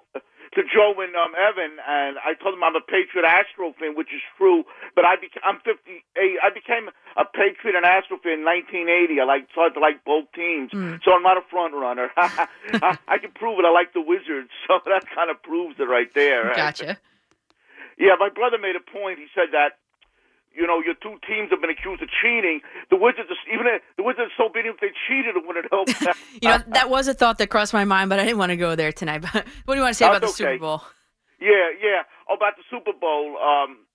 to 0.54 0.62
Joe 0.64 0.94
and 0.98 1.14
um, 1.16 1.32
Evan, 1.36 1.76
and 1.86 2.16
I 2.24 2.32
told 2.34 2.54
them 2.54 2.64
I'm 2.64 2.76
a 2.76 2.80
Patriot 2.80 3.26
Astro 3.26 3.74
fan, 3.78 3.94
which 3.96 4.08
is 4.14 4.22
true. 4.36 4.64
But 4.94 5.04
I 5.04 5.16
beca- 5.16 5.44
I'm 5.44 5.60
58. 5.60 6.38
I 6.42 6.50
became 6.50 6.88
a 7.16 7.24
Patriot 7.24 7.76
and 7.76 7.84
Astro 7.84 8.18
fan 8.22 8.40
in 8.40 8.44
1980. 8.44 9.20
I 9.20 9.24
like 9.24 9.48
started 9.52 9.74
to 9.74 9.80
like 9.80 10.04
both 10.04 10.30
teams, 10.32 10.70
so 11.04 11.12
I'm 11.12 11.22
not 11.22 11.36
a 11.36 11.44
front 11.50 11.74
runner. 11.74 12.08
I, 12.16 12.96
I 13.06 13.18
can 13.18 13.32
prove 13.32 13.58
it. 13.58 13.64
I 13.64 13.70
like 13.70 13.92
the 13.92 14.00
Wizards, 14.00 14.50
so 14.66 14.80
that 14.86 15.04
kind 15.14 15.30
of 15.30 15.42
proves 15.42 15.76
it 15.78 15.84
right 15.88 16.08
there. 16.14 16.52
Gotcha. 16.56 16.98
Yeah, 17.98 18.14
my 18.18 18.28
brother 18.30 18.58
made 18.58 18.76
a 18.76 18.80
point. 18.84 19.18
He 19.18 19.26
said 19.34 19.50
that 19.52 19.78
you 20.54 20.66
know 20.66 20.80
your 20.80 20.94
two 20.94 21.16
teams 21.26 21.50
have 21.50 21.60
been 21.60 21.70
accused 21.70 22.02
of 22.02 22.08
cheating. 22.20 22.60
The 22.90 22.96
Wizards, 22.96 23.28
are, 23.30 23.40
even 23.52 23.66
if 23.66 23.82
the 23.96 24.02
Wizards, 24.02 24.32
are 24.38 24.46
so 24.46 24.52
beating 24.52 24.72
if 24.74 24.80
they 24.80 24.90
cheated, 25.06 25.34
when 25.46 25.56
it 25.56 25.66
wouldn't 25.70 25.70
help. 25.70 25.88
them. 25.88 26.14
You 26.42 26.48
know, 26.50 26.58
that 26.74 26.90
was 26.90 27.08
a 27.08 27.14
thought 27.14 27.38
that 27.38 27.48
crossed 27.50 27.72
my 27.72 27.84
mind, 27.84 28.10
but 28.10 28.18
I 28.20 28.24
didn't 28.24 28.38
want 28.38 28.50
to 28.50 28.56
go 28.56 28.74
there 28.74 28.92
tonight. 28.92 29.22
But 29.32 29.46
what 29.64 29.74
do 29.74 29.78
you 29.78 29.84
want 29.84 29.94
to 29.94 29.98
say 29.98 30.06
about 30.06 30.20
the 30.20 30.28
That's 30.28 30.36
Super. 30.38 30.58
Bowl? 30.58 30.82
yeah, 31.40 31.70
yeah. 31.80 32.02
About 32.32 32.56
the 32.56 32.64
Super 32.70 32.92
Bowl. 32.92 33.36
Um, 33.38 33.86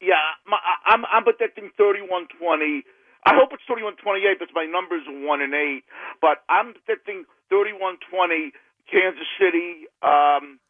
yeah, 0.00 0.20
my, 0.46 0.56
I- 0.58 0.92
I'm 0.94 1.04
I'm 1.06 1.24
predicting 1.24 1.70
31-20. 1.78 2.82
I 3.26 3.34
hope 3.34 3.50
it's 3.52 3.62
31-28 3.68 4.38
because 4.38 4.54
my 4.54 4.64
numbers 4.64 5.02
are 5.08 5.26
one 5.26 5.42
and 5.42 5.52
eight. 5.52 5.82
But 6.22 6.44
I'm 6.48 6.72
predicting 6.74 7.24
31-20 7.52 8.52
Kansas 8.90 9.26
City. 9.38 9.86
Um, 10.02 10.60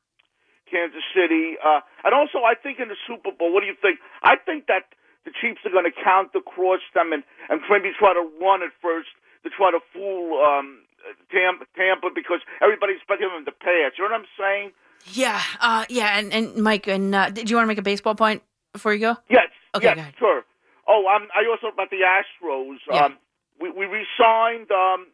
Kansas 0.71 1.05
City. 1.15 1.57
Uh, 1.65 1.81
and 2.05 2.13
also, 2.15 2.45
I 2.45 2.55
think 2.55 2.79
in 2.81 2.89
the 2.89 2.97
Super 3.07 3.33
Bowl, 3.37 3.53
what 3.53 3.61
do 3.61 3.67
you 3.67 3.77
think? 3.81 3.99
I 4.23 4.37
think 4.37 4.67
that 4.69 4.85
the 5.29 5.37
Chiefs 5.37 5.61
are 5.69 5.71
going 5.71 5.85
to 5.85 5.93
counter 5.93 6.41
cross 6.41 6.81
them 6.97 7.13
and, 7.13 7.23
and 7.53 7.61
maybe 7.69 7.93
try 7.93 8.17
to 8.17 8.25
run 8.41 8.65
at 8.65 8.73
first 8.81 9.13
to 9.45 9.51
try 9.53 9.71
to 9.71 9.81
fool 9.93 10.41
um, 10.41 10.81
Tampa, 11.29 11.69
Tampa 11.77 12.09
because 12.15 12.41
everybody's 12.65 12.97
expecting 12.97 13.29
them 13.29 13.45
to 13.45 13.53
pass. 13.53 13.93
You 14.01 14.09
know 14.09 14.17
what 14.17 14.25
I'm 14.25 14.33
saying? 14.41 14.73
Yeah, 15.13 15.41
uh, 15.61 15.85
yeah, 15.89 16.19
and, 16.19 16.33
and 16.33 16.57
Mike, 16.57 16.89
and 16.89 17.15
uh, 17.15 17.31
did 17.31 17.49
you 17.49 17.57
want 17.57 17.65
to 17.65 17.69
make 17.69 17.79
a 17.79 17.87
baseball 17.87 18.15
point 18.15 18.43
before 18.73 18.93
you 18.95 19.01
go? 19.01 19.17
Yes. 19.29 19.53
Okay, 19.75 19.95
yes, 19.95 20.13
sure. 20.19 20.43
Oh, 20.89 21.05
um, 21.07 21.29
I 21.37 21.45
also 21.49 21.73
about 21.73 21.91
the 21.91 22.01
Astros. 22.03 22.79
Yeah. 22.91 23.05
Um, 23.05 23.19
we 23.61 23.71
we 23.71 23.85
resigned 23.85 24.71
um, 24.73 25.07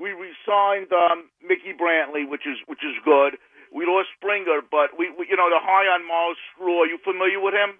we 0.00 0.10
resigned 0.10 0.92
um, 0.92 1.30
Mickey 1.40 1.72
Brantley, 1.72 2.28
which 2.28 2.42
is 2.46 2.58
which 2.66 2.84
is 2.84 2.94
good. 3.04 3.38
We 3.72 3.86
lost 3.86 4.08
Springer, 4.18 4.60
but 4.70 4.98
we, 4.98 5.10
we 5.10 5.26
you 5.30 5.36
know 5.36 5.48
the 5.48 5.62
high 5.62 5.86
on 5.86 6.06
Myles 6.06 6.36
Straw. 6.52 6.82
Are 6.82 6.86
you 6.86 6.98
familiar 7.02 7.40
with 7.40 7.54
him? 7.54 7.78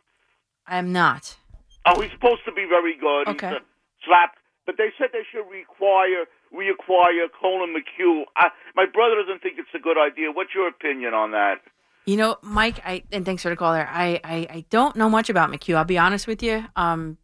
I 0.67 0.79
am 0.79 0.93
not. 0.93 1.37
Oh, 1.87 2.01
he's 2.01 2.11
supposed 2.13 2.45
to 2.47 2.53
be 2.53 2.67
very 2.69 2.97
good. 2.97 3.29
Okay. 3.29 3.49
He's 3.49 3.57
a 3.57 3.61
slap. 4.07 4.35
But 4.67 4.77
they 4.79 4.89
said 4.97 5.09
they 5.13 5.25
should 5.31 5.45
require 5.51 6.25
reacquire 6.55 7.29
Collin 7.39 7.75
McHugh. 7.75 8.23
I, 8.37 8.49
my 8.75 8.87
brother 8.87 9.17
doesn't 9.17 9.43
think 9.43 9.59
it's 9.59 9.69
a 9.75 9.79
good 9.79 9.99
idea. 9.99 10.31
What's 10.33 10.55
your 10.55 10.69
opinion 10.69 11.13
on 11.13 11.33
that? 11.33 11.57
You 12.07 12.17
know, 12.17 12.37
Mike, 12.43 12.81
I 12.85 13.03
and 13.13 13.25
thanks 13.25 13.43
for 13.43 13.49
the 13.51 13.57
call 13.57 13.73
there. 13.73 13.89
I, 13.91 14.21
I, 14.25 14.37
I 14.51 14.65
don't 14.71 14.97
know 14.97 15.11
much 15.11 15.29
about 15.31 15.51
McHugh. 15.51 15.75
I'll 15.75 15.85
be 15.85 15.99
honest 15.99 16.27
with 16.27 16.43
you. 16.43 16.65
Um, 16.77 17.19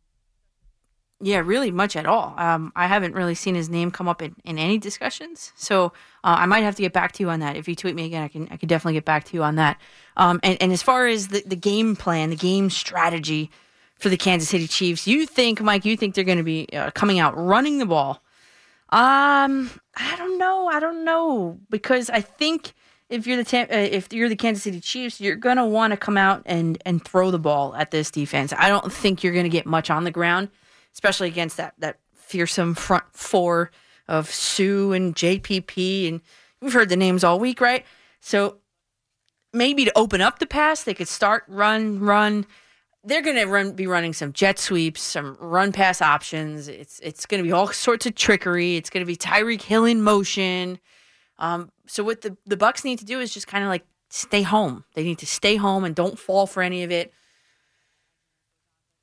yeah, 1.23 1.39
really 1.39 1.71
much 1.71 1.97
at 1.97 2.07
all. 2.07 2.35
Um, 2.39 2.73
I 2.75 2.87
haven't 2.87 3.15
really 3.15 3.35
seen 3.35 3.55
his 3.55 3.69
name 3.69 3.91
come 3.91 4.09
up 4.09 4.23
in, 4.23 4.35
in 4.45 4.59
any 4.59 4.79
discussions, 4.79 5.53
so 5.55 5.93
uh, 6.25 6.37
I 6.39 6.47
might 6.47 6.63
have 6.63 6.77
to 6.77 6.83
get 6.83 6.95
back 6.95 7.13
to 7.13 7.23
you 7.23 7.29
on 7.29 7.41
that. 7.41 7.57
If 7.57 7.69
you 7.69 7.75
tweet 7.77 7.95
me 7.95 8.07
again, 8.07 8.23
I 8.23 8.29
can 8.29 8.49
I 8.51 8.57
can 8.57 8.69
definitely 8.69 8.95
get 8.95 9.05
back 9.05 9.25
to 9.25 9.35
you 9.35 9.43
on 9.43 9.57
that. 9.57 9.79
Um, 10.17 10.41
and, 10.43 10.61
and 10.63 10.73
as 10.73 10.83
far 10.83 11.07
as 11.07 11.29
the, 11.29 11.43
the 11.45 11.57
game 11.57 11.95
plan, 11.95 12.31
the 12.31 12.37
game 12.37 12.71
strategy 12.71 13.51
for 14.01 14.09
the 14.09 14.17
Kansas 14.17 14.49
City 14.49 14.67
Chiefs, 14.67 15.07
you 15.07 15.27
think, 15.27 15.61
Mike, 15.61 15.85
you 15.85 15.97
think 15.97 16.15
they're 16.15 16.25
going 16.25 16.39
to 16.39 16.45
be 16.45 16.69
uh, 16.73 16.91
coming 16.93 17.19
out 17.19 17.37
running 17.37 17.79
the 17.79 17.87
ball? 17.87 18.23
Um, 18.91 19.71
I 19.97 20.17
don't 20.17 20.39
know. 20.39 20.67
I 20.67 20.81
don't 20.81 21.05
know 21.05 21.61
because 21.71 22.11
I 22.11 22.21
think 22.21 22.73
if 23.09 23.27
you're 23.27 23.43
the 23.43 23.59
uh, 23.59 23.67
if 23.71 24.13
you're 24.13 24.29
the 24.29 24.37
Kansas 24.37 24.65
City 24.65 24.81
Chiefs, 24.81 25.21
you're 25.21 25.37
gonna 25.37 25.67
want 25.67 25.93
to 25.93 25.97
come 25.97 26.17
out 26.17 26.43
and 26.47 26.81
and 26.87 27.05
throw 27.05 27.31
the 27.31 27.39
ball 27.39 27.75
at 27.77 27.91
this 27.91 28.11
defense. 28.11 28.53
I 28.57 28.69
don't 28.69 28.93
think 28.93 29.23
you're 29.23 29.33
gonna 29.33 29.49
get 29.49 29.67
much 29.67 29.91
on 29.91 30.05
the 30.05 30.11
ground, 30.11 30.49
especially 30.93 31.29
against 31.29 31.57
that 31.57 31.75
that 31.79 31.99
fearsome 32.15 32.75
front 32.75 33.05
four 33.13 33.71
of 34.09 34.31
Suh 34.31 34.91
and 34.91 35.15
JPP, 35.15 36.09
and 36.09 36.21
we've 36.61 36.73
heard 36.73 36.89
the 36.89 36.97
names 36.97 37.23
all 37.23 37.39
week, 37.39 37.61
right? 37.61 37.85
So 38.21 38.59
maybe 39.53 39.85
to 39.85 39.99
open 39.99 40.21
up 40.21 40.39
the 40.39 40.47
pass, 40.47 40.83
they 40.83 40.95
could 40.95 41.09
start 41.09 41.45
run 41.47 42.01
run. 42.01 42.47
They're 43.03 43.23
going 43.23 43.37
to 43.37 43.47
run, 43.47 43.73
be 43.73 43.87
running 43.87 44.13
some 44.13 44.33
jet 44.33 44.59
sweeps, 44.59 45.01
some 45.01 45.37
run 45.41 45.73
pass 45.73 46.03
options. 46.03 46.69
It's 46.69 47.01
it's 47.01 47.25
going 47.25 47.43
to 47.43 47.49
be 47.49 47.53
all 47.53 47.69
sorts 47.69 48.05
of 48.07 48.15
trickery. 48.15 48.77
It's 48.77 48.91
going 48.91 49.05
to 49.05 49.07
be 49.07 49.17
Tyreek 49.17 49.63
Hill 49.63 49.87
in 49.87 50.03
motion. 50.03 50.79
Um, 51.39 51.73
so 51.87 52.05
what 52.05 52.21
the 52.21 52.37
the 52.45 52.57
Bucs 52.57 52.85
need 52.85 52.99
to 52.99 53.07
do 53.07 53.21
is 53.21 53.33
just 53.33 53.47
kind 53.47 53.65
of 53.65 53.69
like 53.71 53.85
stay 54.11 54.43
home. 54.43 54.85
They 54.95 55.03
need 55.03 55.19
to 55.19 55.27
stay 55.27 55.57
home 55.57 55.85
and 55.85 55.95
don't 55.95 56.19
fall 56.19 56.47
for 56.47 56.63
any 56.63 56.83
of 56.83 56.91
it. 56.91 57.13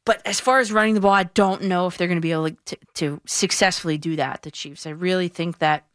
But 0.05 0.21
as 0.25 0.39
far 0.39 0.59
as 0.59 0.71
running 0.71 0.93
the 0.93 1.01
ball, 1.01 1.11
I 1.11 1.23
don't 1.23 1.63
know 1.63 1.87
if 1.87 1.97
they're 1.97 2.07
going 2.07 2.17
to 2.17 2.21
be 2.21 2.31
able 2.31 2.51
to, 2.51 2.77
to 2.93 3.21
successfully 3.25 3.97
do 3.97 4.15
that. 4.15 4.43
The 4.43 4.51
Chiefs. 4.51 4.85
I 4.85 4.91
really 4.91 5.27
think 5.27 5.57
that 5.57 5.85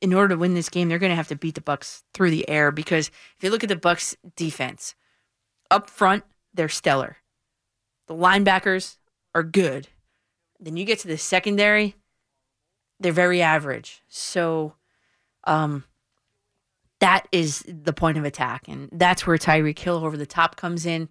in 0.00 0.14
order 0.14 0.34
to 0.34 0.38
win 0.38 0.54
this 0.54 0.68
game, 0.68 0.88
they're 0.88 0.98
going 0.98 1.10
to 1.10 1.16
have 1.16 1.28
to 1.28 1.36
beat 1.36 1.56
the 1.56 1.60
Bucs 1.60 2.04
through 2.14 2.30
the 2.30 2.48
air 2.48 2.70
because 2.70 3.08
if 3.08 3.42
you 3.42 3.50
look 3.50 3.62
at 3.62 3.68
the 3.68 3.76
Bucs 3.76 4.14
defense, 4.36 4.94
up 5.70 5.90
front 5.90 6.24
they're 6.54 6.68
stellar. 6.68 7.18
The 8.10 8.16
linebackers 8.16 8.96
are 9.36 9.44
good. 9.44 9.86
Then 10.58 10.76
you 10.76 10.84
get 10.84 10.98
to 10.98 11.06
the 11.06 11.16
secondary, 11.16 11.94
they're 12.98 13.12
very 13.12 13.40
average. 13.40 14.02
So 14.08 14.74
um 15.44 15.84
that 16.98 17.28
is 17.30 17.64
the 17.68 17.92
point 17.92 18.18
of 18.18 18.24
attack 18.24 18.64
and 18.66 18.88
that's 18.90 19.28
where 19.28 19.38
Tyreek 19.38 19.78
Hill 19.78 20.04
over 20.04 20.16
the 20.16 20.26
top 20.26 20.56
comes 20.56 20.86
in. 20.86 21.08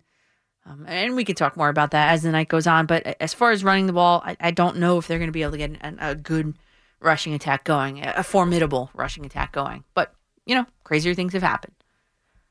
Um, 0.66 0.84
and 0.90 1.16
we 1.16 1.24
can 1.24 1.36
talk 1.36 1.56
more 1.56 1.70
about 1.70 1.92
that 1.92 2.12
as 2.12 2.24
the 2.24 2.32
night 2.32 2.50
goes 2.50 2.68
on. 2.68 2.86
But 2.86 3.16
as 3.22 3.34
far 3.34 3.52
as 3.52 3.64
running 3.64 3.88
the 3.88 3.94
ball, 3.94 4.22
I, 4.26 4.36
I 4.42 4.52
don't 4.52 4.76
know 4.76 4.98
if 4.98 5.08
they're 5.08 5.20
going 5.20 5.30
to 5.30 5.32
be 5.32 5.44
able 5.44 5.54
to 5.54 5.58
get 5.58 5.78
an, 5.80 5.98
a 6.02 6.16
good 6.16 6.58
rushing 7.00 7.34
attack 7.34 7.64
going, 7.64 8.06
a, 8.06 8.16
a 8.18 8.24
formidable 8.24 8.92
rushing 8.94 9.26
attack 9.26 9.54
going. 9.54 9.86
But, 9.94 10.14
you 10.46 10.54
know, 10.54 10.66
crazier 10.84 11.14
things 11.14 11.32
have 11.32 11.44
happened. 11.44 11.76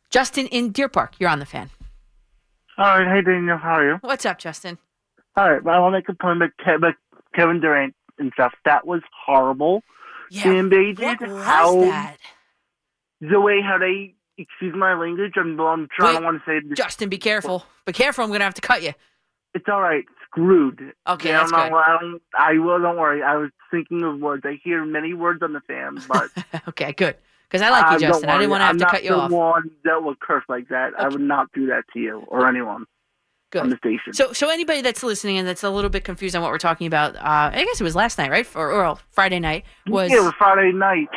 Justin 0.09 0.47
in 0.47 0.73
Deer 0.73 0.89
Park, 0.89 1.17
you're 1.19 1.29
on 1.29 1.39
the 1.39 1.45
fan. 1.45 1.69
All 2.79 2.85
right, 2.99 3.09
hey 3.09 3.23
Daniel, 3.23 3.57
how 3.59 3.75
are 3.79 3.89
you? 3.89 3.99
What's 4.03 4.25
up, 4.25 4.39
Justin? 4.39 4.79
All 5.37 5.51
right, 5.51 5.63
well, 5.63 5.75
I 5.75 5.79
want 5.81 5.95
to 5.95 5.99
make 5.99 6.09
a 6.09 6.15
point 6.15 6.37
about, 6.43 6.51
Ke- 6.59 6.77
about 6.77 6.95
Kevin 7.35 7.61
Durant 7.61 7.95
and 8.19 8.33
stuff. 8.35 8.55
That 8.65 8.87
was 8.87 9.03
horrible. 9.27 9.83
Yeah, 10.31 10.53
invaded 10.53 11.01
what 11.01 11.21
was 11.29 11.45
how 11.45 11.81
that? 11.81 12.17
the 13.21 13.41
way 13.41 13.61
how 13.63 13.79
they 13.79 14.15
excuse 14.37 14.75
my 14.77 14.95
language. 14.95 15.33
I'm, 15.37 15.59
I'm 15.61 15.89
trying. 15.97 16.15
Wait, 16.15 16.19
to 16.21 16.25
want 16.25 16.43
to 16.45 16.51
say 16.51 16.61
this. 16.69 16.77
Justin, 16.77 17.09
be 17.09 17.19
careful. 17.19 17.65
Be 17.87 17.93
careful. 17.93 18.23
I'm 18.25 18.31
going 18.31 18.41
to 18.41 18.45
have 18.45 18.55
to 18.55 18.61
cut 18.61 18.83
you. 18.83 18.93
It's 19.55 19.65
all 19.69 19.81
right. 19.81 20.05
Screwed. 20.27 20.93
Okay, 21.09 21.31
Yeah, 21.31 21.39
that's 21.39 21.53
I'm 21.53 21.59
not- 21.59 21.71
good. 21.71 21.77
I 21.77 21.99
don't. 22.01 22.23
I 22.39 22.53
will. 22.59 22.81
Don't 22.81 22.97
worry. 22.99 23.23
I 23.23 23.37
was 23.37 23.51
thinking 23.71 24.03
of 24.05 24.21
words. 24.21 24.43
I 24.47 24.61
hear 24.63 24.85
many 24.85 25.15
words 25.15 25.43
on 25.43 25.53
the 25.55 25.61
fan, 25.63 25.99
but 26.07 26.29
okay, 26.69 26.93
good. 26.93 27.17
Because 27.51 27.63
I 27.63 27.71
like 27.71 27.93
you, 27.93 28.07
Justin. 28.07 28.29
I 28.29 28.37
didn't 28.37 28.51
want 28.51 28.61
to 28.61 28.67
have 28.67 28.75
I'm 28.75 28.79
to 28.81 28.87
cut 28.87 29.05
you 29.05 29.11
the 29.11 29.17
off. 29.17 29.31
one 29.31 29.71
that 29.85 30.03
would 30.03 30.21
curse 30.21 30.45
like 30.49 30.69
that. 30.69 30.93
I 30.99 31.09
would 31.09 31.21
not 31.21 31.49
do 31.55 31.67
that 31.67 31.85
to 31.95 31.99
you 31.99 32.25
or 32.29 32.47
anyone 32.47 32.85
on 33.57 33.71
the 33.71 33.77
station. 33.77 34.13
So, 34.13 34.33
so 34.33 34.51
anybody 34.51 34.83
that's 34.83 35.03
listening 35.03 35.39
and 35.39 35.49
that's 35.49 35.65
a 35.65 35.71
little 35.71 35.89
bit 35.89 36.05
confused 36.05 36.37
on 36.37 36.43
what 36.43 36.51
we're 36.51 36.59
talking 36.59 36.87
about, 36.87 37.17
uh, 37.17 37.51
I 37.55 37.65
guess 37.65 37.81
it 37.81 37.85
was 37.85 37.97
last 37.97 38.19
night, 38.19 38.31
right? 38.31 38.47
For, 38.47 38.71
or 38.71 38.83
well, 38.83 39.01
Friday 39.11 39.39
night 39.39 39.65
was 39.87 40.11
yeah, 40.11 40.19
it 40.19 40.23
was 40.23 40.35
Friday 40.37 40.73
night. 40.73 41.09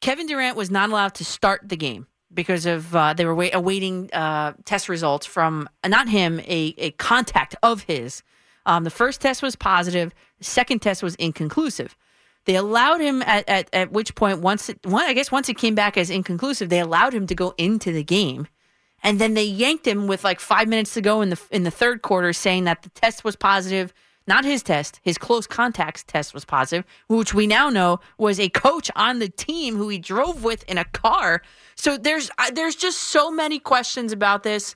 Kevin 0.00 0.26
Durant 0.26 0.56
was 0.56 0.70
not 0.70 0.90
allowed 0.90 1.14
to 1.14 1.24
start 1.24 1.68
the 1.68 1.76
game 1.76 2.06
because 2.34 2.66
of 2.66 2.94
uh, 2.94 3.14
they 3.14 3.24
were 3.24 3.34
wait, 3.34 3.54
awaiting 3.54 4.10
uh, 4.12 4.54
test 4.64 4.88
results 4.88 5.24
from 5.24 5.68
uh, 5.84 5.88
not 5.88 6.08
him, 6.08 6.40
a, 6.40 6.74
a 6.78 6.90
contact 6.92 7.54
of 7.62 7.82
his. 7.82 8.22
Um, 8.66 8.82
the 8.82 8.90
first 8.90 9.20
test 9.20 9.42
was 9.42 9.54
positive. 9.54 10.12
The 10.38 10.44
second 10.44 10.80
test 10.80 11.02
was 11.02 11.14
inconclusive. 11.16 11.96
They 12.46 12.54
allowed 12.54 13.00
him 13.00 13.22
at, 13.22 13.48
at, 13.48 13.68
at 13.72 13.92
which 13.92 14.14
point 14.14 14.40
once 14.40 14.68
it, 14.68 14.78
one, 14.86 15.04
I 15.04 15.12
guess 15.12 15.32
once 15.32 15.48
it 15.48 15.58
came 15.58 15.74
back 15.74 15.96
as 15.96 16.10
inconclusive, 16.10 16.68
they 16.68 16.80
allowed 16.80 17.12
him 17.12 17.26
to 17.26 17.34
go 17.34 17.54
into 17.58 17.92
the 17.92 18.04
game, 18.04 18.46
and 19.02 19.18
then 19.18 19.34
they 19.34 19.44
yanked 19.44 19.86
him 19.86 20.06
with 20.06 20.24
like 20.24 20.40
five 20.40 20.68
minutes 20.68 20.94
to 20.94 21.00
go 21.00 21.20
in 21.22 21.30
the 21.30 21.40
in 21.50 21.64
the 21.64 21.70
third 21.70 22.02
quarter, 22.02 22.32
saying 22.32 22.64
that 22.64 22.82
the 22.82 22.88
test 22.90 23.24
was 23.24 23.36
positive. 23.36 23.92
Not 24.28 24.44
his 24.44 24.62
test, 24.62 25.00
his 25.02 25.18
close 25.18 25.46
contacts 25.46 26.02
test 26.02 26.34
was 26.34 26.44
positive, 26.44 26.84
which 27.08 27.32
we 27.32 27.46
now 27.46 27.68
know 27.68 28.00
was 28.18 28.40
a 28.40 28.48
coach 28.48 28.90
on 28.96 29.20
the 29.20 29.28
team 29.28 29.76
who 29.76 29.88
he 29.88 29.98
drove 29.98 30.42
with 30.42 30.64
in 30.64 30.78
a 30.78 30.84
car. 30.84 31.42
So 31.76 31.96
there's 31.96 32.30
there's 32.52 32.74
just 32.74 32.98
so 32.98 33.30
many 33.30 33.58
questions 33.58 34.12
about 34.12 34.42
this. 34.42 34.74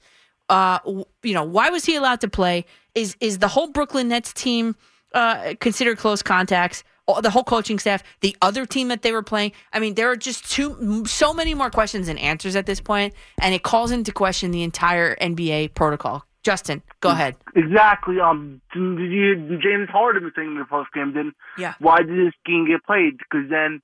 Uh, 0.49 0.79
you 1.23 1.35
know, 1.35 1.45
why 1.45 1.71
was 1.71 1.85
he 1.85 1.97
allowed 1.97 2.21
to 2.21 2.29
play? 2.29 2.65
Is 2.95 3.17
is 3.21 3.39
the 3.39 3.49
whole 3.49 3.69
Brooklyn 3.69 4.09
Nets 4.09 4.33
team 4.33 4.77
uh, 5.15 5.55
considered 5.61 5.99
close 5.99 6.23
contacts? 6.23 6.83
All- 7.15 7.23
the 7.23 7.31
whole 7.31 7.45
coaching 7.45 7.79
staff, 7.79 8.03
the 8.21 8.37
other 8.43 8.67
team 8.67 8.89
that 8.89 9.03
they 9.03 9.13
were 9.13 9.23
playing. 9.23 9.53
I 9.73 9.79
mean, 9.81 9.95
there 9.95 10.11
are 10.11 10.17
just 10.17 10.51
too 10.51 11.05
so 11.07 11.33
many 11.35 11.55
more 11.55 11.71
questions 11.71 12.07
than 12.07 12.19
answers 12.19 12.57
at 12.57 12.67
this 12.67 12.81
point, 12.81 13.15
and 13.41 13.55
it 13.55 13.63
calls 13.63 13.91
into 13.91 14.13
question 14.13 14.51
the 14.51 14.63
entire 14.63 15.17
NBA 15.21 15.69
protocol. 15.75 16.25
Justin, 16.43 16.83
go 17.01 17.11
ahead. 17.11 17.37
Exactly. 17.55 18.19
Um, 18.19 18.63
did 18.73 19.11
you, 19.13 19.59
James 19.63 19.91
Harden 19.91 20.25
was 20.25 20.33
saying 20.35 20.49
in 20.53 20.59
the 20.59 20.65
post 20.65 20.91
game, 20.95 21.13
then 21.13 21.33
Yeah. 21.59 21.75
why 21.81 21.99
did 21.99 22.09
this 22.27 22.33
game 22.47 22.67
get 22.67 22.83
played? 22.85 23.19
Because 23.19 23.51
then, 23.51 23.83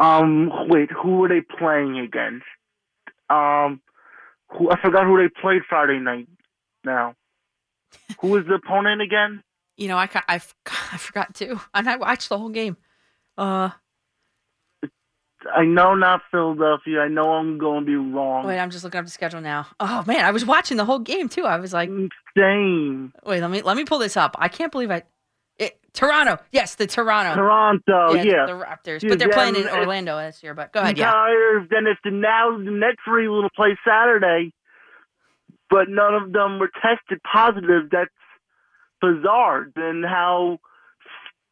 um, 0.00 0.50
wait, 0.68 0.90
who 0.90 1.18
were 1.18 1.28
they 1.28 1.42
playing 1.42 1.98
against? 1.98 2.44
Um, 3.28 3.80
who 4.48 4.68
I 4.70 4.80
forgot 4.80 5.04
who 5.04 5.16
they 5.16 5.28
played 5.28 5.62
Friday 5.68 6.00
night. 6.00 6.26
Now, 6.84 7.14
who 8.20 8.28
was 8.28 8.46
the 8.46 8.54
opponent 8.54 9.00
again? 9.00 9.42
You 9.80 9.88
know, 9.88 9.96
I 9.96 10.08
I, 10.28 10.34
I 10.92 10.96
forgot 10.98 11.34
too, 11.34 11.58
and 11.74 11.88
I 11.88 11.96
watched 11.96 12.28
the 12.28 12.38
whole 12.38 12.50
game. 12.50 12.76
Uh, 13.36 13.70
I 15.56 15.64
know 15.64 15.94
not 15.94 16.20
Philadelphia. 16.30 17.00
I 17.00 17.08
know 17.08 17.32
I'm 17.32 17.56
going 17.56 17.80
to 17.80 17.86
be 17.86 17.96
wrong. 17.96 18.46
wait, 18.46 18.58
I'm 18.58 18.68
just 18.70 18.84
looking 18.84 18.98
up 18.98 19.06
the 19.06 19.10
schedule 19.10 19.40
now. 19.40 19.66
Oh 19.80 20.04
man, 20.06 20.22
I 20.26 20.32
was 20.32 20.44
watching 20.44 20.76
the 20.76 20.84
whole 20.84 20.98
game 20.98 21.30
too. 21.30 21.46
I 21.46 21.56
was 21.58 21.72
like, 21.72 21.88
insane. 21.88 23.10
wait, 23.24 23.40
let 23.40 23.50
me 23.50 23.62
let 23.62 23.76
me 23.76 23.84
pull 23.84 23.98
this 23.98 24.18
up. 24.18 24.36
I 24.38 24.48
can't 24.48 24.70
believe 24.70 24.90
I. 24.90 25.02
It, 25.58 25.78
Toronto, 25.94 26.38
yes, 26.52 26.74
the 26.74 26.86
Toronto. 26.86 27.34
Toronto. 27.34 28.14
yeah, 28.14 28.22
yeah. 28.22 28.46
the 28.46 28.52
Raptors, 28.52 29.02
Yeah, 29.02 29.08
but 29.10 29.18
they're 29.18 29.28
yeah, 29.28 29.34
playing 29.34 29.56
in 29.56 29.66
and- 29.66 29.78
Orlando 29.78 30.18
this 30.18 30.42
year. 30.42 30.52
But 30.54 30.72
go 30.72 30.80
ahead, 30.80 30.98
yeah. 30.98 31.12
Then 31.70 31.86
if 31.86 31.96
the 32.04 32.10
now 32.10 32.56
the 32.56 32.70
Nets 32.70 33.00
were 33.06 33.22
able 33.22 33.42
to 33.42 33.50
play 33.56 33.78
Saturday, 33.86 34.52
but 35.70 35.88
none 35.88 36.14
of 36.14 36.32
them 36.32 36.58
were 36.58 36.70
tested 36.82 37.20
positive, 37.30 37.88
that's 37.90 38.10
bizarre. 39.00 39.68
Then 39.74 40.02
how 40.06 40.58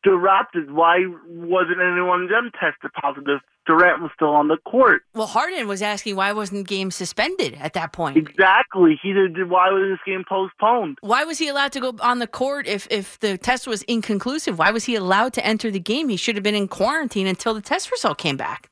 the 0.04 0.10
Raptors? 0.10 0.70
Why 0.70 0.98
wasn't 1.26 1.78
anyone 1.80 2.22
of 2.24 2.28
them 2.28 2.50
tested 2.58 2.90
positive? 3.00 3.40
Durant 3.66 4.00
was 4.00 4.10
still 4.14 4.30
on 4.30 4.48
the 4.48 4.56
court. 4.64 5.02
Well, 5.14 5.26
Harden 5.26 5.68
was 5.68 5.82
asking 5.82 6.16
why 6.16 6.32
wasn't 6.32 6.66
game 6.66 6.90
suspended 6.90 7.54
at 7.60 7.74
that 7.74 7.92
point. 7.92 8.16
Exactly. 8.16 8.98
He 9.02 9.12
did. 9.12 9.36
Why 9.50 9.68
was 9.70 9.90
this 9.92 9.98
game 10.06 10.24
postponed? 10.26 10.96
Why 11.02 11.24
was 11.24 11.36
he 11.36 11.48
allowed 11.48 11.72
to 11.72 11.80
go 11.80 11.94
on 12.00 12.18
the 12.18 12.26
court 12.26 12.66
if 12.66 12.88
if 12.90 13.18
the 13.18 13.36
test 13.36 13.66
was 13.66 13.82
inconclusive? 13.82 14.58
Why 14.58 14.70
was 14.70 14.84
he 14.84 14.94
allowed 14.94 15.34
to 15.34 15.44
enter 15.44 15.70
the 15.70 15.80
game? 15.80 16.08
He 16.08 16.16
should 16.16 16.34
have 16.36 16.42
been 16.42 16.54
in 16.54 16.66
quarantine 16.66 17.26
until 17.26 17.52
the 17.52 17.60
test 17.60 17.90
result 17.90 18.16
came 18.16 18.38
back. 18.38 18.70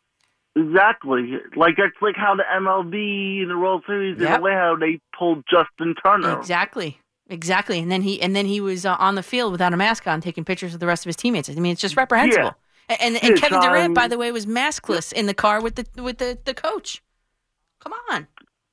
Exactly. 0.57 1.35
Like 1.55 1.75
that's 1.77 1.93
like 2.01 2.17
how 2.17 2.35
the 2.35 2.45
MLB 2.59 3.43
in 3.43 3.49
the 3.51 3.59
World 3.59 3.83
Series 3.87 4.19
Yep. 4.19 4.31
in 4.31 4.37
a 4.37 4.41
way 4.43 4.53
how 4.53 4.77
they 4.81 4.99
pulled 5.19 5.45
Justin 5.51 5.95
Turner. 6.03 6.39
Exactly. 6.39 6.99
Exactly. 7.29 7.81
And 7.81 7.91
then 7.91 8.03
he 8.03 8.21
and 8.23 8.37
then 8.37 8.47
he 8.47 8.61
was 8.61 8.87
uh, 8.87 8.97
on 8.99 9.15
the 9.17 9.23
field 9.23 9.53
without 9.53 9.73
a 9.73 9.77
mask 9.77 10.07
on 10.07 10.21
taking 10.21 10.45
pictures 10.45 10.75
of 10.75 10.81
the 10.81 10.87
rest 10.87 11.05
of 11.05 11.09
his 11.09 11.17
teammates. 11.17 11.49
I 11.49 11.55
mean, 11.55 11.73
it's 11.73 11.81
just 11.81 11.97
reprehensible. 11.97 12.55
And 12.89 13.17
and, 13.17 13.25
and 13.25 13.41
Kevin 13.41 13.61
Durant 13.61 13.87
um, 13.87 13.95
by 13.95 14.09
the 14.09 14.19
way 14.19 14.31
was 14.31 14.47
maskless 14.47 15.13
in 15.13 15.27
the 15.27 15.35
car 15.35 15.61
with 15.61 15.75
the 15.75 16.03
with 16.03 16.19
the, 16.19 16.39
the 16.45 16.55
coach. 16.55 17.03
Come 17.81 17.93
on. 18.11 18.29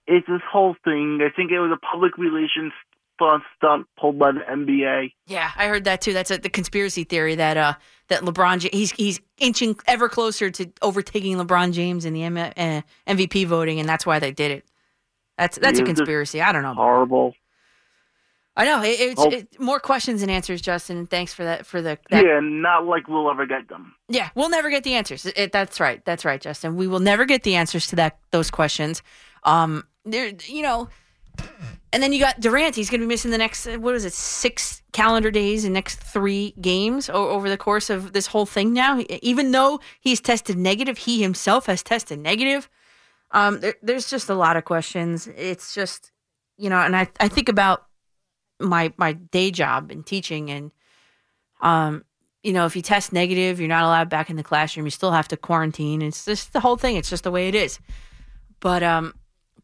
It's 0.06 0.28
this 0.28 0.42
whole 0.52 0.76
thing. 0.84 1.20
I 1.22 1.34
think 1.36 1.52
it 1.52 1.60
was 1.60 1.72
a 1.72 1.78
public 1.78 2.18
relations 2.18 2.74
stunt- 3.16 3.44
stunt 3.58 3.88
pulled 4.00 4.20
by 4.20 4.32
the 4.34 4.42
NBA. 4.42 5.13
Yeah, 5.28 5.50
I 5.56 5.68
heard 5.68 5.86
that 5.86 6.02
too. 6.02 6.13
That's 6.13 6.30
a, 6.30 6.38
the 6.38 6.50
conspiracy 6.50 7.06
theory 7.06 7.36
that 7.36 7.58
uh 7.58 7.74
that 8.10 8.22
LeBron 8.22 8.72
he's 8.72 8.92
he's 8.92 9.20
inching 9.38 9.76
ever 9.88 10.10
closer 10.10 10.52
to 10.52 10.72
overtaking 10.84 11.38
LeBron 11.38 11.74
James 11.74 12.06
in 12.06 12.13
the 12.13 12.24
M- 12.24 12.38
uh, 12.38 12.82
MVP 13.08 13.48
voting, 13.48 13.80
and 13.80 13.89
that's 13.89 14.06
why 14.06 14.20
they 14.20 14.32
did 14.32 14.52
it. 14.52 14.66
That's 15.38 15.58
that's 15.58 15.80
a 15.80 15.84
conspiracy. 15.84 16.42
I 16.42 16.52
don't 16.52 16.62
know. 16.62 16.76
Horrible. 16.76 17.34
I 18.56 18.66
know 18.66 18.84
it, 18.84 19.00
it's 19.00 19.20
Oh. 19.22 19.30
it, 19.32 19.60
more 19.60 19.80
questions 19.80 20.22
and 20.22 20.30
answers, 20.30 20.62
Justin. 20.62 20.98
And 20.98 21.10
thanks 21.10 21.34
for 21.34 21.44
that 21.44 21.66
for 21.66 21.82
the 21.82 21.98
that, 22.12 22.24
Yeah, 22.24 22.39
not 22.42 22.86
like 22.86 23.08
we'll 23.08 23.30
ever 23.32 23.46
get 23.48 23.68
them. 23.68 23.96
Yeah, 24.10 24.30
we'll 24.36 24.50
never 24.50 24.70
get 24.70 24.84
the 24.84 24.94
answers. 24.94 25.26
It, 25.26 25.52
that's 25.52 25.80
right. 25.80 26.04
That's 26.06 26.24
right, 26.24 26.39
Justin. 26.39 26.76
We 26.76 26.88
will 26.88 27.00
never 27.00 27.26
get 27.26 27.44
the 27.44 27.56
answers 27.56 27.88
to 27.88 27.96
that 27.96 28.20
those 28.32 28.52
questions. 28.52 29.02
Um, 29.44 29.86
there, 30.06 30.32
you 30.46 30.62
know, 30.62 30.88
and 31.92 32.04
then 32.04 32.13
you 32.13 32.20
got 32.20 32.39
Durant. 32.39 32.76
He's 32.76 32.89
going 32.92 33.02
to 33.02 33.08
be 33.08 33.10
missing 33.10 33.32
the 33.32 33.39
next 33.39 33.66
what 33.78 33.96
is 33.96 34.06
it, 34.06 34.13
six 34.13 34.84
calendar 34.92 35.32
days 35.32 35.66
and 35.66 35.74
next 35.74 35.96
three 36.00 36.54
games 36.62 37.10
over 37.10 37.50
the 37.50 37.58
course 37.58 37.89
of 37.89 38.13
this 38.13 38.28
whole 38.28 38.46
thing. 38.46 38.72
Now, 38.72 39.00
even 39.24 39.52
though 39.52 39.80
he's 40.00 40.22
tested 40.22 40.58
negative, 40.58 41.00
he 41.00 41.24
himself 41.24 41.66
has 41.66 41.82
tested 41.82 42.20
negative. 42.20 42.70
Um, 43.32 43.62
there, 43.62 43.74
there's 43.82 44.10
just 44.12 44.30
a 44.30 44.36
lot 44.36 44.58
of 44.58 44.63
questions. 44.66 45.28
It's 45.36 45.74
just, 45.74 46.12
you 46.58 46.70
know, 46.70 46.78
and 46.78 46.96
I 46.96 47.08
I 47.20 47.28
think 47.30 47.50
about 47.50 47.86
my 48.60 48.94
my 48.98 49.13
day 49.13 49.52
job 49.52 49.92
in 49.92 50.04
teaching 50.04 50.50
and 50.50 50.72
um 51.62 52.04
you 52.44 52.52
know, 52.52 52.66
if 52.66 52.76
you 52.76 52.82
test 52.82 53.13
negative, 53.13 53.60
you're 53.60 53.70
not 53.70 53.86
allowed 53.86 54.10
back 54.10 54.30
in 54.30 54.36
the 54.36 54.44
classroom. 54.44 54.86
You 54.86 54.92
still 54.92 55.12
have 55.12 55.30
to 55.30 55.38
quarantine. 55.38 56.02
It's 56.02 56.26
just 56.26 56.52
the 56.52 56.60
whole 56.60 56.76
thing. 56.76 56.98
It's 56.98 57.10
just 57.10 57.24
the 57.24 57.32
way 57.32 57.48
it 57.48 57.56
is. 57.56 57.80
But 58.60 58.84
um, 58.84 59.13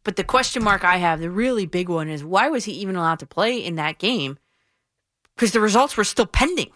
but 0.04 0.15
the 0.15 0.23
question 0.23 0.63
mark 0.63 0.84
I 0.84 0.97
have, 0.97 1.19
the 1.19 1.30
really 1.30 1.65
big 1.65 1.89
one, 1.89 2.08
is 2.08 2.23
why 2.23 2.47
was 2.47 2.65
he 2.65 2.71
even 2.73 2.95
allowed 2.95 3.19
to 3.19 3.25
play 3.25 3.58
in 3.58 3.75
that 3.75 3.99
game? 3.99 4.39
Because 5.36 5.52
the 5.52 5.60
results 5.60 5.97
were 5.97 6.06
still 6.06 6.25
pending. 6.25 6.71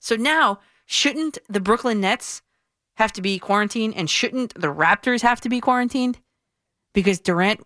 So 0.00 0.16
now, 0.16 0.60
shouldn't 0.86 1.38
the 1.48 1.60
Brooklyn 1.60 2.00
Nets 2.00 2.42
have 2.94 3.12
to 3.12 3.22
be 3.22 3.38
quarantined, 3.38 3.94
and 3.96 4.08
shouldn't 4.08 4.54
the 4.54 4.72
Raptors 4.72 5.22
have 5.22 5.40
to 5.42 5.48
be 5.48 5.60
quarantined? 5.60 6.18
Because 6.92 7.20
Durant, 7.20 7.60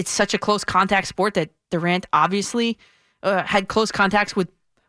it's 0.00 0.10
such 0.10 0.32
a 0.32 0.38
close 0.38 0.64
contact 0.64 1.06
sport 1.08 1.34
that 1.34 1.50
Durant 1.70 2.06
obviously 2.14 2.78
uh, 3.22 3.42
had 3.42 3.68
close 3.68 3.92
contacts 3.92 4.34
with 4.34 4.48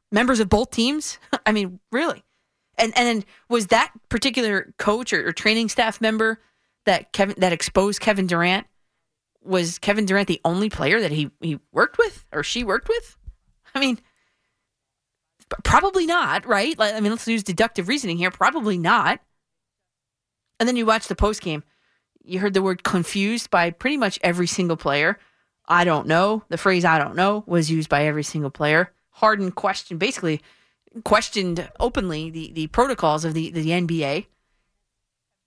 members 0.10 0.40
of 0.40 0.48
both 0.48 0.72
teams. 0.72 1.20
I 1.46 1.52
mean, 1.52 1.82
really. 1.92 2.24
And 2.78 2.98
and 2.98 3.26
was 3.50 3.68
that 3.68 3.92
particular 4.08 4.74
coach 4.78 5.12
or, 5.12 5.28
or 5.28 5.34
training 5.34 5.68
staff 5.68 6.00
member 6.00 6.40
that 6.86 7.12
Kevin 7.12 7.36
that 7.40 7.52
exposed 7.52 8.00
Kevin 8.00 8.26
Durant? 8.26 8.66
Was 9.44 9.80
Kevin 9.80 10.06
Durant 10.06 10.30
the 10.30 10.40
only 10.46 10.70
player 10.70 11.02
that 11.02 11.12
he 11.12 11.30
he 11.42 11.60
worked 11.74 11.98
with 11.98 12.24
or 12.32 12.42
she 12.42 12.64
worked 12.64 12.88
with? 12.88 13.18
I 13.76 13.82
mean, 13.82 14.00
probably 15.66 16.06
not, 16.06 16.46
right? 16.46 16.80
Like, 16.80 16.94
I 16.94 17.02
mean, 17.02 17.12
let's 17.12 17.28
use 17.28 17.44
deductive 17.44 17.90
reasoning 17.90 18.18
here. 18.18 18.32
Probably 18.32 18.78
not. 18.78 19.20
And 20.58 20.70
then 20.70 20.78
you 20.78 20.86
watch 20.86 21.08
the 21.08 21.16
post 21.16 21.42
game. 21.42 21.64
You 22.24 22.40
heard 22.40 22.54
the 22.54 22.62
word 22.62 22.84
confused 22.84 23.50
by 23.50 23.72
pretty 23.72 23.98
much 23.98 24.20
every 24.24 24.48
single 24.48 24.78
player. 24.78 25.18
I 25.68 25.84
don't 25.84 26.08
know. 26.08 26.44
The 26.50 26.58
phrase 26.58 26.86
I 26.86 27.00
don't 27.00 27.16
know 27.16 27.44
was 27.48 27.72
used 27.72 27.90
by 27.90 28.06
every 28.06 28.24
single 28.24 28.52
player. 28.52 28.92
Harden 29.12 29.52
questioned, 29.52 30.00
basically 30.00 30.42
questioned 31.04 31.70
openly 31.80 32.30
the, 32.30 32.52
the 32.54 32.68
protocols 32.68 33.26
of 33.26 33.34
the, 33.34 33.52
the 33.52 33.70
NBA, 33.70 34.26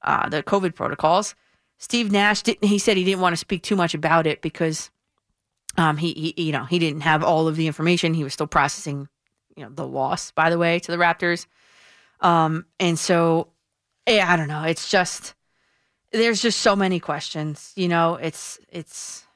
uh, 0.02 0.28
the 0.28 0.42
COVID 0.42 0.74
protocols. 0.74 1.34
Steve 1.78 2.10
Nash 2.10 2.42
didn't, 2.42 2.64
he 2.64 2.78
said 2.78 2.96
he 2.96 3.04
didn't 3.04 3.20
want 3.20 3.34
to 3.34 3.38
speak 3.38 3.62
too 3.62 3.76
much 3.76 3.94
about 3.94 4.26
it 4.26 4.40
because 4.42 4.90
um, 5.76 5.96
he, 5.96 6.34
he, 6.36 6.44
you 6.44 6.52
know, 6.52 6.64
he 6.64 6.78
didn't 6.78 7.02
have 7.02 7.22
all 7.22 7.48
of 7.48 7.56
the 7.56 7.66
information. 7.66 8.14
He 8.14 8.24
was 8.24 8.32
still 8.32 8.46
processing, 8.46 9.08
you 9.56 9.64
know, 9.64 9.70
the 9.70 9.86
loss, 9.86 10.30
by 10.30 10.50
the 10.50 10.58
way, 10.58 10.78
to 10.78 10.90
the 10.90 10.98
Raptors. 10.98 11.46
Um, 12.20 12.66
and 12.80 12.98
so, 12.98 13.48
yeah, 14.08 14.32
I 14.32 14.36
don't 14.36 14.48
know. 14.48 14.62
It's 14.62 14.88
just, 14.88 15.34
there's 16.14 16.40
just 16.40 16.60
so 16.60 16.76
many 16.76 17.00
questions, 17.00 17.72
you 17.74 17.88
know, 17.88 18.14
it's, 18.14 18.58
it's, 18.70 19.26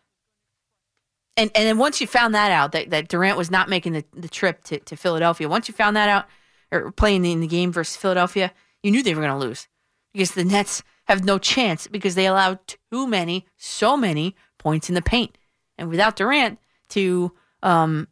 and 1.37 1.53
and 1.55 1.67
then 1.67 1.79
once 1.79 2.01
you 2.01 2.07
found 2.07 2.35
that 2.35 2.51
out 2.51 2.73
that, 2.73 2.91
that 2.91 3.09
Durant 3.09 3.39
was 3.39 3.51
not 3.51 3.69
making 3.69 3.93
the, 3.93 4.05
the 4.13 4.29
trip 4.29 4.65
to, 4.65 4.79
to 4.81 4.97
Philadelphia, 4.97 5.49
once 5.49 5.69
you 5.69 5.75
found 5.75 5.97
that 5.97 6.09
out 6.09 6.27
or 6.73 6.91
playing 6.91 7.25
in 7.25 7.41
the 7.41 7.47
game 7.47 7.73
versus 7.73 7.97
Philadelphia, 7.97 8.53
you 8.83 8.91
knew 8.91 9.03
they 9.03 9.15
were 9.15 9.23
going 9.23 9.39
to 9.39 9.47
lose 9.47 9.69
because 10.13 10.33
the 10.33 10.45
Nets 10.45 10.83
have 11.07 11.25
no 11.25 11.39
chance 11.39 11.87
because 11.87 12.15
they 12.17 12.27
allowed 12.27 12.59
too 12.91 13.07
many, 13.07 13.47
so 13.57 13.97
many 13.97 14.35
points 14.59 14.89
in 14.89 14.95
the 14.95 15.03
paint, 15.03 15.39
and 15.77 15.89
without 15.89 16.17
Durant 16.17 16.59
to, 16.91 17.33
um, 17.63 18.09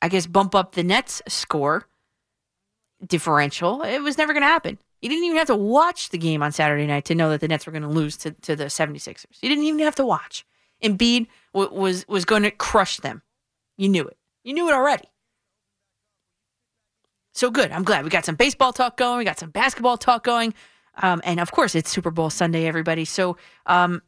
I 0.00 0.08
guess 0.08 0.26
bump 0.26 0.54
up 0.54 0.74
the 0.74 0.82
Nets 0.82 1.20
score 1.28 1.86
differential, 3.06 3.82
it 3.82 4.00
was 4.00 4.16
never 4.16 4.32
going 4.32 4.42
to 4.42 4.48
happen. 4.48 4.78
You 5.00 5.08
didn't 5.08 5.24
even 5.24 5.38
have 5.38 5.46
to 5.46 5.56
watch 5.56 6.10
the 6.10 6.18
game 6.18 6.42
on 6.42 6.52
Saturday 6.52 6.86
night 6.86 7.06
to 7.06 7.14
know 7.14 7.30
that 7.30 7.40
the 7.40 7.48
Nets 7.48 7.64
were 7.66 7.72
going 7.72 7.82
to 7.82 7.88
lose 7.88 8.18
to, 8.18 8.32
to 8.32 8.54
the 8.54 8.66
76ers. 8.66 9.38
You 9.40 9.48
didn't 9.48 9.64
even 9.64 9.80
have 9.80 9.94
to 9.96 10.04
watch. 10.04 10.44
Embiid 10.82 11.26
w- 11.54 11.72
was 11.72 12.06
was 12.08 12.24
going 12.24 12.42
to 12.42 12.50
crush 12.50 12.96
them. 12.98 13.22
You 13.76 13.88
knew 13.88 14.06
it. 14.06 14.16
You 14.44 14.54
knew 14.54 14.68
it 14.68 14.74
already. 14.74 15.04
So 17.32 17.50
good. 17.50 17.70
I'm 17.70 17.84
glad 17.84 18.04
we 18.04 18.10
got 18.10 18.24
some 18.24 18.34
baseball 18.34 18.72
talk 18.72 18.96
going. 18.96 19.18
We 19.18 19.24
got 19.24 19.38
some 19.38 19.50
basketball 19.50 19.96
talk 19.96 20.24
going, 20.24 20.52
um, 21.02 21.20
and 21.24 21.40
of 21.40 21.52
course 21.52 21.74
it's 21.74 21.90
Super 21.90 22.10
Bowl 22.10 22.30
Sunday, 22.30 22.66
everybody. 22.66 23.04
So 23.04 23.36
um, 23.66 24.02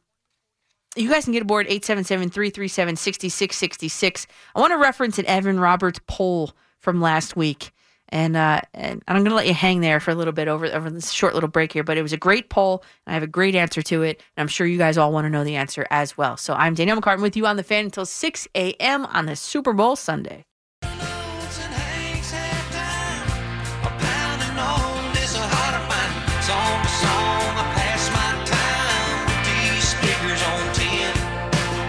you 0.97 1.09
guys 1.09 1.24
can 1.24 1.32
get 1.32 1.43
aboard 1.43 1.68
877-337-6666. 1.68 4.26
I 4.55 4.61
want 4.61 4.72
to 4.72 4.78
reference 4.78 5.18
an 5.18 5.26
Evan 5.26 5.61
Roberts 5.61 6.01
poll 6.07 6.53
from 6.78 7.01
last 7.01 7.36
week. 7.36 7.72
And, 8.12 8.36
uh, 8.36 8.60
and 8.74 9.02
I'm 9.08 9.16
going 9.16 9.30
to 9.30 9.34
let 9.34 9.46
you 9.46 9.54
hang 9.54 9.80
there 9.80 9.98
for 9.98 10.10
a 10.10 10.14
little 10.14 10.34
bit 10.34 10.46
over, 10.46 10.66
over 10.66 10.90
this 10.90 11.10
short 11.10 11.32
little 11.32 11.48
break 11.48 11.72
here, 11.72 11.82
but 11.82 11.96
it 11.96 12.02
was 12.02 12.12
a 12.12 12.18
great 12.18 12.50
poll. 12.50 12.84
I 13.06 13.14
have 13.14 13.22
a 13.22 13.26
great 13.26 13.54
answer 13.54 13.80
to 13.80 14.02
it. 14.02 14.22
And 14.36 14.42
I'm 14.42 14.48
sure 14.48 14.66
you 14.66 14.76
guys 14.76 14.98
all 14.98 15.12
want 15.12 15.24
to 15.24 15.30
know 15.30 15.44
the 15.44 15.56
answer 15.56 15.86
as 15.90 16.16
well. 16.16 16.36
So 16.36 16.52
I'm 16.52 16.74
Danielle 16.74 17.00
McCartan 17.00 17.22
with 17.22 17.38
you 17.38 17.46
on 17.46 17.56
the 17.56 17.62
fan 17.62 17.86
until 17.86 18.04
6 18.04 18.48
a.m. 18.54 19.06
on 19.06 19.24
this 19.24 19.40
Super 19.40 19.72
Bowl 19.72 19.96
Sunday. 19.96 20.44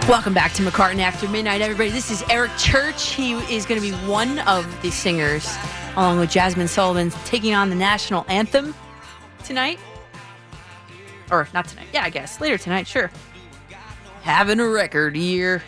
Welcome 0.08 0.34
back 0.34 0.52
to 0.54 0.62
McCartan 0.62 1.00
After 1.00 1.28
Midnight, 1.28 1.60
everybody. 1.60 1.90
This 1.90 2.10
is 2.10 2.22
Eric 2.30 2.50
Church. 2.56 3.10
He 3.10 3.32
is 3.54 3.66
going 3.66 3.80
to 3.80 3.86
be 3.86 3.94
one 4.06 4.38
of 4.40 4.66
the 4.80 4.90
singers 4.90 5.54
along 5.96 6.18
with 6.18 6.30
Jazmine 6.30 6.68
Sullivan, 6.68 7.10
taking 7.24 7.54
on 7.54 7.70
the 7.70 7.76
national 7.76 8.24
anthem 8.28 8.74
tonight. 9.44 9.78
Or 11.30 11.48
not 11.54 11.66
tonight. 11.68 11.86
Yeah, 11.92 12.04
I 12.04 12.10
guess. 12.10 12.40
Later 12.40 12.58
tonight, 12.58 12.86
sure. 12.86 13.10
Having 14.22 14.60
a 14.60 14.68
record 14.68 15.16
year. 15.16 15.62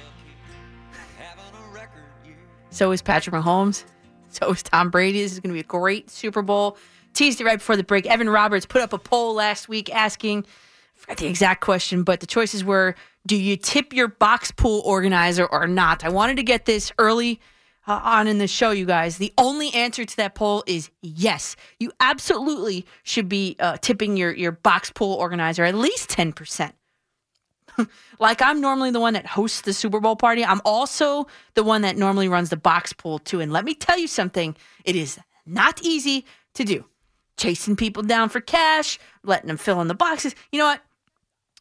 So 2.70 2.92
is 2.92 3.02
Patrick 3.02 3.34
Mahomes. 3.34 3.84
So 4.28 4.50
is 4.50 4.62
Tom 4.62 4.90
Brady. 4.90 5.22
This 5.22 5.32
is 5.32 5.40
going 5.40 5.50
to 5.50 5.54
be 5.54 5.60
a 5.60 5.64
great 5.64 6.10
Super 6.10 6.42
Bowl. 6.42 6.76
Teased 7.14 7.40
it 7.40 7.44
right 7.44 7.58
before 7.58 7.76
the 7.76 7.84
break. 7.84 8.06
Evan 8.06 8.28
Roberts 8.28 8.66
put 8.66 8.82
up 8.82 8.92
a 8.92 8.98
poll 8.98 9.34
last 9.34 9.68
week 9.68 9.94
asking, 9.94 10.44
I 10.44 10.98
forgot 10.98 11.16
the 11.16 11.26
exact 11.26 11.62
question, 11.62 12.02
but 12.02 12.20
the 12.20 12.26
choices 12.26 12.62
were 12.62 12.94
do 13.26 13.36
you 13.36 13.56
tip 13.56 13.92
your 13.92 14.08
box 14.08 14.50
pool 14.50 14.82
organizer 14.84 15.46
or 15.46 15.66
not? 15.66 16.04
I 16.04 16.10
wanted 16.10 16.36
to 16.36 16.42
get 16.42 16.64
this 16.64 16.92
early 16.98 17.40
uh, 17.86 18.00
on 18.02 18.26
in 18.26 18.38
the 18.38 18.48
show, 18.48 18.70
you 18.70 18.84
guys. 18.84 19.18
The 19.18 19.32
only 19.38 19.72
answer 19.72 20.04
to 20.04 20.16
that 20.16 20.34
poll 20.34 20.64
is 20.66 20.90
yes. 21.02 21.56
You 21.78 21.92
absolutely 22.00 22.86
should 23.02 23.28
be 23.28 23.56
uh, 23.60 23.76
tipping 23.78 24.16
your, 24.16 24.34
your 24.34 24.52
box 24.52 24.90
pool 24.90 25.14
organizer 25.14 25.64
at 25.64 25.74
least 25.74 26.10
10%. 26.10 26.72
like 28.18 28.42
I'm 28.42 28.60
normally 28.60 28.90
the 28.90 29.00
one 29.00 29.14
that 29.14 29.26
hosts 29.26 29.62
the 29.62 29.72
Super 29.72 30.00
Bowl 30.00 30.16
party. 30.16 30.44
I'm 30.44 30.60
also 30.64 31.26
the 31.54 31.64
one 31.64 31.82
that 31.82 31.96
normally 31.96 32.28
runs 32.28 32.50
the 32.50 32.56
box 32.56 32.92
pool 32.92 33.18
too. 33.18 33.40
And 33.40 33.52
let 33.52 33.64
me 33.64 33.74
tell 33.74 33.98
you 33.98 34.08
something, 34.08 34.56
it 34.84 34.96
is 34.96 35.18
not 35.44 35.80
easy 35.82 36.24
to 36.54 36.64
do. 36.64 36.84
Chasing 37.36 37.76
people 37.76 38.02
down 38.02 38.30
for 38.30 38.40
cash, 38.40 38.98
letting 39.22 39.48
them 39.48 39.58
fill 39.58 39.80
in 39.80 39.88
the 39.88 39.94
boxes. 39.94 40.34
You 40.50 40.58
know 40.58 40.66
what? 40.66 40.80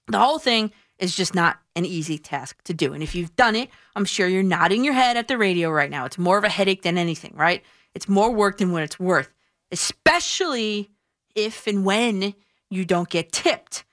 The 0.07 0.19
whole 0.19 0.39
thing 0.39 0.71
is 0.99 1.15
just 1.15 1.35
not 1.35 1.59
an 1.75 1.85
easy 1.85 2.17
task 2.17 2.61
to 2.63 2.73
do. 2.73 2.93
And 2.93 3.03
if 3.03 3.15
you've 3.15 3.35
done 3.35 3.55
it, 3.55 3.69
I'm 3.95 4.05
sure 4.05 4.27
you're 4.27 4.43
nodding 4.43 4.83
your 4.83 4.93
head 4.93 5.17
at 5.17 5.27
the 5.27 5.37
radio 5.37 5.69
right 5.69 5.89
now. 5.89 6.05
It's 6.05 6.17
more 6.17 6.37
of 6.37 6.43
a 6.43 6.49
headache 6.49 6.83
than 6.83 6.97
anything, 6.97 7.33
right? 7.35 7.63
It's 7.93 8.07
more 8.07 8.31
work 8.31 8.57
than 8.57 8.71
what 8.71 8.83
it's 8.83 8.99
worth, 8.99 9.33
especially 9.71 10.89
if 11.35 11.67
and 11.67 11.85
when 11.85 12.33
you 12.69 12.85
don't 12.85 13.09
get 13.09 13.31
tipped. 13.31 13.83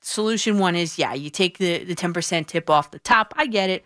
Solution 0.00 0.58
one 0.58 0.74
is 0.74 0.98
yeah, 0.98 1.14
you 1.14 1.30
take 1.30 1.58
the, 1.58 1.84
the 1.84 1.94
10% 1.94 2.46
tip 2.46 2.68
off 2.68 2.90
the 2.90 2.98
top. 2.98 3.32
I 3.36 3.46
get 3.46 3.70
it. 3.70 3.84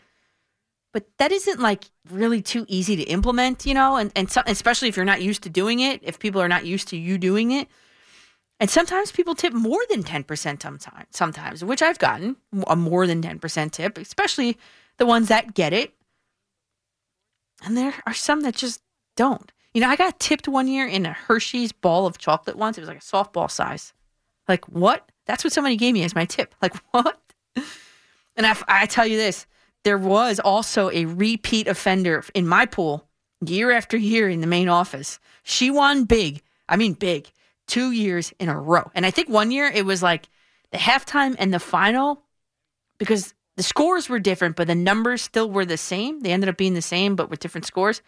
But 0.92 1.06
that 1.18 1.30
isn't 1.30 1.60
like 1.60 1.84
really 2.10 2.40
too 2.40 2.64
easy 2.68 2.96
to 2.96 3.02
implement, 3.02 3.66
you 3.66 3.74
know, 3.74 3.96
and, 3.96 4.10
and 4.16 4.30
so, 4.30 4.42
especially 4.46 4.88
if 4.88 4.96
you're 4.96 5.04
not 5.04 5.20
used 5.20 5.42
to 5.42 5.50
doing 5.50 5.80
it, 5.80 6.00
if 6.02 6.18
people 6.18 6.40
are 6.40 6.48
not 6.48 6.64
used 6.64 6.88
to 6.88 6.96
you 6.96 7.18
doing 7.18 7.50
it. 7.50 7.68
And 8.59 8.70
sometimes 8.70 9.12
people 9.12 9.34
tip 9.34 9.52
more 9.52 9.80
than 9.90 10.02
10% 10.02 10.62
sometimes, 10.62 11.07
sometimes, 11.11 11.64
which 11.64 11.82
I've 11.82 11.98
gotten 11.98 12.36
a 12.66 12.74
more 12.74 13.07
than 13.07 13.20
10% 13.22 13.70
tip, 13.70 13.98
especially 13.98 14.57
the 14.96 15.07
ones 15.07 15.28
that 15.28 15.54
get 15.54 15.72
it. 15.72 15.92
And 17.62 17.76
there 17.76 17.94
are 18.07 18.14
some 18.14 18.40
that 18.42 18.54
just 18.54 18.80
don't. 19.14 19.52
You 19.74 19.82
know, 19.82 19.88
I 19.90 19.96
got 19.96 20.18
tipped 20.18 20.48
one 20.48 20.68
year 20.68 20.86
in 20.86 21.04
a 21.04 21.12
Hershey's 21.12 21.72
ball 21.72 22.07
of 22.07 22.16
chocolate 22.16 22.57
once. 22.57 22.78
It 22.78 22.80
was 22.80 22.88
like 22.88 22.98
a 22.98 23.00
softball 23.00 23.50
size. 23.50 23.92
Like, 24.48 24.64
what? 24.66 25.11
That's 25.26 25.44
what 25.44 25.52
somebody 25.52 25.76
gave 25.76 25.92
me 25.92 26.02
as 26.02 26.14
my 26.14 26.24
tip. 26.24 26.54
Like, 26.62 26.76
what? 26.92 27.20
And 28.36 28.46
I, 28.46 28.57
I 28.68 28.86
tell 28.86 29.07
you 29.07 29.16
this 29.16 29.46
there 29.84 29.98
was 29.98 30.40
also 30.40 30.90
a 30.90 31.04
repeat 31.04 31.68
offender 31.68 32.24
in 32.34 32.46
my 32.46 32.66
pool 32.66 33.07
year 33.44 33.70
after 33.70 33.96
year 33.96 34.28
in 34.28 34.40
the 34.40 34.46
main 34.46 34.68
office. 34.68 35.18
She 35.42 35.70
won 35.70 36.04
big. 36.04 36.42
I 36.68 36.76
mean, 36.76 36.94
big 36.94 37.30
two 37.66 37.90
years 37.92 38.32
in 38.38 38.48
a 38.48 38.58
row. 38.58 38.90
And 38.94 39.04
I 39.06 39.10
think 39.10 39.28
one 39.28 39.50
year 39.50 39.66
it 39.66 39.84
was 39.84 40.02
like 40.02 40.28
the 40.72 40.78
halftime 40.78 41.34
and 41.38 41.52
the 41.52 41.58
final 41.58 42.22
because 42.98 43.34
the 43.56 43.62
scores 43.62 44.08
were 44.08 44.18
different, 44.18 44.56
but 44.56 44.66
the 44.66 44.74
numbers 44.74 45.22
still 45.22 45.50
were 45.50 45.64
the 45.64 45.76
same. 45.76 46.20
They 46.20 46.32
ended 46.32 46.48
up 46.48 46.56
being 46.56 46.74
the 46.74 46.82
same, 46.82 47.16
but 47.16 47.30
with 47.30 47.40
different 47.40 47.66
scores. 47.66 48.02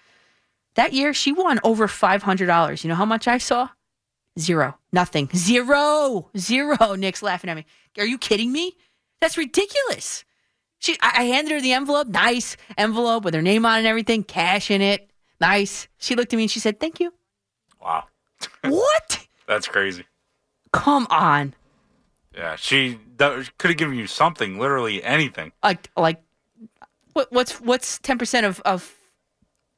That 0.75 0.93
year, 0.93 1.13
she 1.15 1.33
won 1.33 1.59
over 1.65 1.89
$500. 1.89 2.85
You 2.85 2.89
know 2.89 2.95
how 2.95 3.05
much 3.05 3.27
I 3.27 3.39
saw? 3.39 3.71
Zero. 4.39 4.79
Nothing. 4.93 5.29
Zero. 5.35 6.31
Zero. 6.37 6.95
Nick's 6.95 7.23
laughing 7.23 7.51
at 7.51 7.57
me. 7.57 7.67
Are 7.99 8.07
you 8.07 8.19
kidding 8.19 8.53
me? 8.53 8.77
That's 9.21 9.37
ridiculous. 9.37 10.25
She, 10.79 10.97
I 11.01 11.13
I 11.17 11.23
handed 11.25 11.53
her 11.53 11.61
the 11.61 11.73
envelope, 11.73 12.07
nice 12.07 12.57
envelope 12.77 13.25
with 13.25 13.35
her 13.35 13.43
name 13.43 13.67
on 13.67 13.77
it 13.77 13.79
and 13.79 13.87
everything, 13.89 14.23
cash 14.23 14.71
in 14.71 14.81
it, 14.81 15.11
nice. 15.41 15.89
She 15.99 16.15
looked 16.15 16.33
at 16.33 16.37
me 16.37 16.45
and 16.45 16.51
she 16.51 16.61
said, 16.61 16.79
"Thank 16.79 17.01
you." 17.01 17.13
Wow. 17.81 18.05
What? 18.63 19.27
That's 19.49 19.67
crazy. 19.67 20.05
Come 20.73 21.09
on. 21.11 21.55
Yeah, 22.35 22.55
she 22.55 23.01
could 23.17 23.71
have 23.71 23.77
given 23.77 23.97
you 23.97 24.07
something, 24.07 24.61
literally 24.61 25.03
anything. 25.03 25.51
Like, 25.65 25.91
like, 25.97 26.23
what, 27.15 27.33
what's 27.33 27.61
what's 27.61 27.99
ten 27.99 28.19
percent 28.19 28.47
of 28.47 28.61
of 28.61 28.95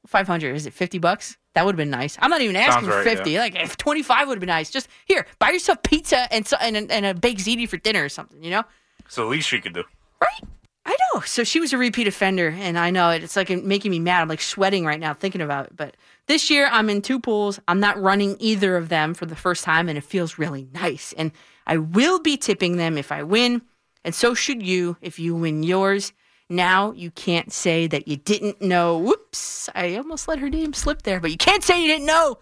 five 0.07 0.27
hundred? 0.27 0.55
Is 0.57 0.67
it 0.67 0.75
fifty 0.75 0.99
bucks? 0.99 1.39
That 1.55 1.65
would 1.65 1.73
have 1.73 1.79
been 1.79 1.91
nice. 1.91 2.19
I'm 2.21 2.31
not 2.31 2.43
even 2.43 2.57
asking 2.57 2.73
Sounds 2.73 2.87
for 2.89 2.97
right, 2.97 3.17
fifty. 3.17 3.39
Like, 3.39 3.55
if 3.55 3.77
twenty 3.79 4.03
five 4.03 4.29
would 4.29 4.35
have 4.35 4.41
been 4.41 4.49
nice. 4.49 4.71
Just 4.71 4.89
here, 5.07 5.25
buy 5.39 5.51
yourself 5.51 5.83
pizza 5.83 6.31
and 6.33 6.47
so 6.47 6.57
and, 6.61 6.77
a- 6.77 6.93
and 6.93 7.07
a 7.07 7.15
baked 7.15 7.41
ziti 7.41 7.67
for 7.69 7.79
dinner 7.79 8.05
or 8.05 8.09
something. 8.11 8.43
You 8.45 8.51
know. 8.51 8.65
So 9.09 9.23
the 9.23 9.29
least 9.29 9.49
she 9.49 9.61
could 9.61 9.73
do. 9.73 9.85
Right? 10.21 10.51
I 10.85 10.97
know. 11.15 11.21
So 11.21 11.45
she 11.45 11.61
was 11.61 11.73
a 11.73 11.79
repeat 11.79 12.09
offender, 12.09 12.55
and 12.59 12.79
I 12.79 12.91
know 12.91 13.11
it. 13.11 13.23
It's 13.23 13.37
like 13.37 13.49
making 13.49 13.91
me 13.91 14.01
mad. 14.01 14.23
I'm 14.23 14.29
like 14.29 14.43
sweating 14.43 14.85
right 14.85 15.01
now 15.01 15.15
thinking 15.15 15.41
about 15.41 15.67
it. 15.67 15.77
But 15.77 15.97
this 16.31 16.49
year, 16.49 16.69
I'm 16.71 16.89
in 16.89 17.03
two 17.03 17.19
pools. 17.19 17.59
I'm 17.67 17.81
not 17.81 18.01
running 18.01 18.37
either 18.39 18.77
of 18.77 18.89
them 18.89 19.15
for 19.15 19.27
the 19.27 19.35
first 19.35 19.65
time, 19.65 19.89
and 19.89 19.99
it 19.99 20.05
feels 20.05 20.39
really 20.39 20.69
nice. 20.73 21.13
And 21.19 21.33
I 21.67 21.79
will 21.79 22.21
be 22.21 22.37
tipping 22.37 22.77
them 22.77 22.97
if 22.97 23.11
I 23.11 23.25
win, 23.25 23.63
and 24.05 24.15
so 24.15 24.33
should 24.33 24.63
you 24.63 24.97
if 25.01 25.19
you 25.19 25.35
win 25.35 25.65
yours. 25.65 26.13
Now 26.49 26.93
you 26.93 27.11
can't 27.11 27.53
say 27.53 27.89
that 27.89 28.07
you 28.07 28.17
didn't 28.17 28.63
know. 28.63 28.97
Whoops! 28.99 29.69
I 29.75 29.97
almost 29.97 30.29
let 30.29 30.39
her 30.39 30.49
name 30.49 30.73
slip 30.73 31.03
there, 31.03 31.19
but 31.19 31.33
you 31.33 31.37
can't 31.37 31.65
say 31.65 31.83
you 31.83 31.89
didn't 31.89 32.07
know. 32.07 32.39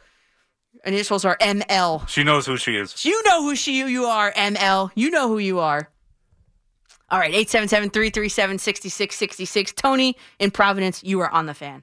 Initials 0.85 1.25
are 1.25 1.39
ML. 1.39 2.07
She 2.09 2.25
knows 2.25 2.45
who 2.45 2.59
she 2.59 2.77
is. 2.77 3.07
You 3.07 3.23
know 3.25 3.43
who 3.43 3.57
she 3.57 3.79
you 3.79 4.05
are, 4.05 4.33
ML. 4.33 4.91
You 4.95 5.11
know 5.11 5.29
who 5.29 5.39
you 5.39 5.61
are. 5.61 5.89
All 7.11 7.19
right, 7.19 7.33
877-337-6666. 7.33 9.75
Tony 9.75 10.15
in 10.39 10.51
Providence, 10.51 11.03
you 11.03 11.21
are 11.21 11.31
on 11.31 11.47
the 11.47 11.55
fan. 11.55 11.83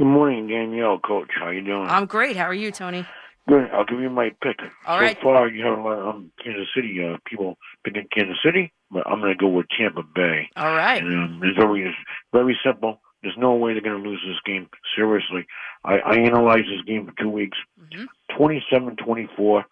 Good 0.00 0.06
morning, 0.06 0.48
Danielle, 0.48 0.98
Coach. 0.98 1.28
How 1.38 1.50
you 1.50 1.60
doing? 1.62 1.86
I'm 1.86 2.06
great. 2.06 2.34
How 2.34 2.44
are 2.44 2.54
you, 2.54 2.70
Tony? 2.70 3.04
Good. 3.46 3.68
I'll 3.70 3.84
give 3.84 4.00
you 4.00 4.08
my 4.08 4.30
pick. 4.42 4.56
All 4.86 4.96
so 4.98 5.02
right. 5.04 5.18
far, 5.22 5.46
you 5.46 5.62
have 5.66 5.78
a 5.78 5.82
lot 5.82 5.98
of 5.98 6.14
um, 6.14 6.32
Kansas 6.42 6.68
City 6.74 7.04
uh, 7.04 7.18
people 7.26 7.58
picking 7.84 8.06
Kansas 8.10 8.38
City, 8.42 8.72
but 8.90 9.06
I'm 9.06 9.20
going 9.20 9.36
to 9.36 9.38
go 9.38 9.48
with 9.48 9.66
Tampa 9.78 10.02
Bay. 10.02 10.48
All 10.56 10.74
right. 10.74 11.02
And 11.02 11.12
um, 11.14 11.40
it's 11.44 11.58
very, 11.58 11.94
very 12.32 12.58
simple. 12.64 13.02
There's 13.22 13.36
no 13.36 13.52
way 13.56 13.74
they're 13.74 13.82
going 13.82 14.02
to 14.02 14.08
lose 14.08 14.22
this 14.26 14.40
game. 14.46 14.70
Seriously, 14.96 15.46
I, 15.84 15.98
I 15.98 16.14
analyzed 16.14 16.68
this 16.68 16.80
game 16.86 17.04
for 17.04 17.12
two 17.22 17.28
weeks. 17.28 17.58
Mhm. 17.92 18.06
27-24. 18.40 19.64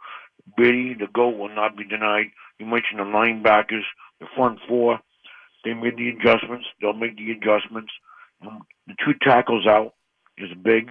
Brady, 0.59 0.93
the 0.93 1.07
goal 1.15 1.39
will 1.39 1.55
not 1.55 1.75
be 1.75 1.85
denied. 1.85 2.27
You 2.59 2.67
mentioned 2.67 3.01
the 3.01 3.05
linebackers, 3.05 3.85
the 4.21 4.27
front 4.37 4.59
four. 4.69 5.01
They 5.65 5.73
made 5.73 5.97
the 5.97 6.11
adjustments. 6.11 6.67
They'll 6.83 6.93
make 6.93 7.17
the 7.17 7.31
adjustments. 7.31 7.93
Um, 8.47 8.61
the 8.87 8.95
two 9.03 9.15
tackles 9.23 9.67
out 9.67 9.95
is 10.41 10.51
big. 10.63 10.91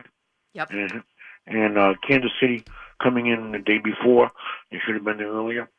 Yep. 0.54 0.70
And, 0.72 1.04
and 1.46 1.78
uh, 1.78 1.94
Kansas 2.08 2.32
City 2.42 2.64
coming 3.02 3.28
in 3.28 3.52
the 3.52 3.60
day 3.60 3.78
before. 3.78 4.32
They 4.72 4.78
should 4.86 4.96
have 4.96 5.06
been 5.06 5.18
there 5.18 5.28
earlier. 5.32 5.70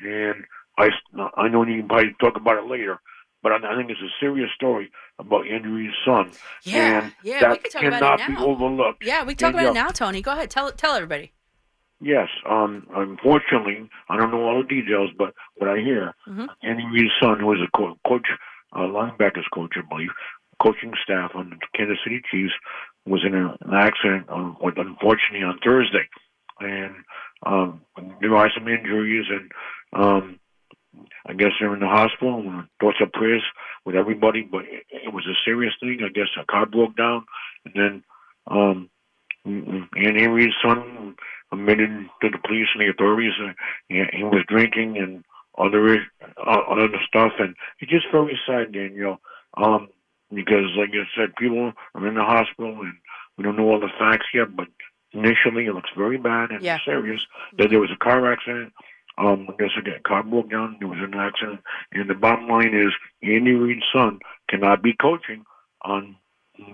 And 0.00 0.44
I, 0.78 0.88
I 1.36 1.48
know 1.48 1.64
you 1.64 1.80
can 1.80 1.88
probably 1.88 2.14
talk 2.20 2.36
about 2.36 2.56
it 2.62 2.70
later, 2.70 3.00
but 3.42 3.52
I, 3.52 3.56
I 3.56 3.76
think 3.76 3.90
it's 3.90 4.00
a 4.00 4.14
serious 4.20 4.50
story 4.54 4.90
about 5.18 5.46
Andrew 5.48 5.88
son. 6.06 6.30
Yeah, 6.62 7.02
and 7.02 7.12
yeah, 7.24 7.40
that 7.40 7.50
we 7.50 7.58
can 7.58 7.70
talk 7.72 7.82
about 7.82 7.98
cannot 8.00 8.20
it 8.20 8.26
be 8.28 8.32
now. 8.34 8.46
overlooked. 8.46 9.04
Yeah, 9.04 9.24
we 9.24 9.34
can 9.34 9.38
talk 9.38 9.54
about 9.54 9.62
Yeah. 9.64 9.70
it 9.70 9.74
now, 9.74 9.88
Tony. 9.88 10.22
Go 10.22 10.30
ahead. 10.32 10.50
Tell 10.50 10.70
tell 10.70 10.94
everybody. 10.94 11.32
Yes. 12.00 12.28
Um. 12.48 12.86
Unfortunately, 12.94 13.90
I 14.08 14.16
don't 14.16 14.30
know 14.30 14.42
all 14.44 14.62
the 14.62 14.68
details, 14.68 15.10
but 15.18 15.34
what 15.56 15.68
I 15.68 15.78
hear, 15.80 16.14
Mhm. 16.28 16.46
Andy 16.62 16.84
Reid's 16.92 17.10
son, 17.20 17.40
who 17.40 17.46
was 17.46 17.58
a 17.60 17.76
co- 17.76 17.98
coach, 18.06 18.28
uh, 18.72 18.80
linebackers 18.86 19.50
coach, 19.52 19.72
I 19.76 19.80
believe, 19.88 20.10
coaching 20.62 20.92
staff 21.02 21.32
on 21.34 21.50
the 21.50 21.56
Kansas 21.76 21.98
City 22.04 22.22
Chiefs, 22.30 22.52
was 23.08 23.24
in 23.24 23.34
an 23.34 23.74
accident, 23.74 24.28
on, 24.28 24.56
unfortunately, 24.62 25.44
on 25.44 25.58
Thursday, 25.64 26.08
and 26.60 26.94
um, 27.44 27.82
there 28.20 28.36
are 28.36 28.50
some 28.56 28.68
injuries, 28.68 29.26
and 29.30 29.52
um, 29.92 30.40
I 31.26 31.34
guess 31.34 31.52
they're 31.58 31.74
in 31.74 31.80
the 31.80 31.86
hospital. 31.86 32.40
and 32.40 32.64
Thoughts 32.80 32.98
of 33.00 33.12
prayers 33.12 33.42
with 33.84 33.94
everybody, 33.94 34.42
but 34.42 34.64
it, 34.64 34.84
it 34.90 35.12
was 35.12 35.26
a 35.26 35.38
serious 35.44 35.72
thing. 35.80 36.00
I 36.04 36.08
guess 36.08 36.28
a 36.40 36.44
car 36.44 36.66
broke 36.66 36.96
down, 36.96 37.24
and 37.64 37.74
then 37.74 38.04
um, 38.46 38.90
Andy 39.44 40.26
Reid's 40.26 40.54
son 40.62 41.14
admitted 41.52 41.90
to 42.22 42.30
the 42.30 42.38
police 42.46 42.68
and 42.74 42.82
the 42.82 42.90
authorities 42.90 43.32
uh, 43.42 43.52
he, 43.88 44.02
he 44.12 44.24
was 44.24 44.44
drinking 44.48 44.98
and 44.98 45.24
other 45.56 46.04
uh, 46.36 46.60
other 46.70 46.88
stuff, 47.06 47.32
and 47.38 47.54
it's 47.80 47.90
just 47.90 48.06
very 48.12 48.38
sad, 48.46 48.72
Danielle. 48.72 49.20
Um, 49.56 49.88
because, 50.32 50.66
like 50.76 50.90
I 50.92 51.04
said, 51.16 51.36
people 51.36 51.72
are 51.94 52.06
in 52.06 52.14
the 52.14 52.22
hospital, 52.24 52.80
and 52.82 52.94
we 53.36 53.44
don't 53.44 53.56
know 53.56 53.68
all 53.70 53.80
the 53.80 53.88
facts 53.98 54.26
yet, 54.34 54.54
but 54.54 54.68
initially 55.12 55.66
it 55.66 55.74
looks 55.74 55.90
very 55.96 56.18
bad 56.18 56.50
and 56.50 56.62
Yeah. 56.62 56.78
serious. 56.84 57.24
That 57.56 57.70
there 57.70 57.80
was 57.80 57.90
a 57.90 57.96
car 57.96 58.30
accident 58.32 58.72
Um, 59.20 59.48
I 59.50 59.54
guess 59.60 59.76
again, 59.76 59.98
car 60.06 60.22
broke 60.22 60.48
down. 60.48 60.76
There 60.78 60.86
was 60.86 61.00
an 61.00 61.14
accident, 61.14 61.60
and 61.90 62.08
the 62.08 62.14
bottom 62.14 62.46
line 62.46 62.72
is 62.72 62.92
Andy 63.20 63.50
Reid's 63.50 63.82
son 63.92 64.20
cannot 64.48 64.80
be 64.80 64.92
coaching 64.92 65.44
on 65.82 66.14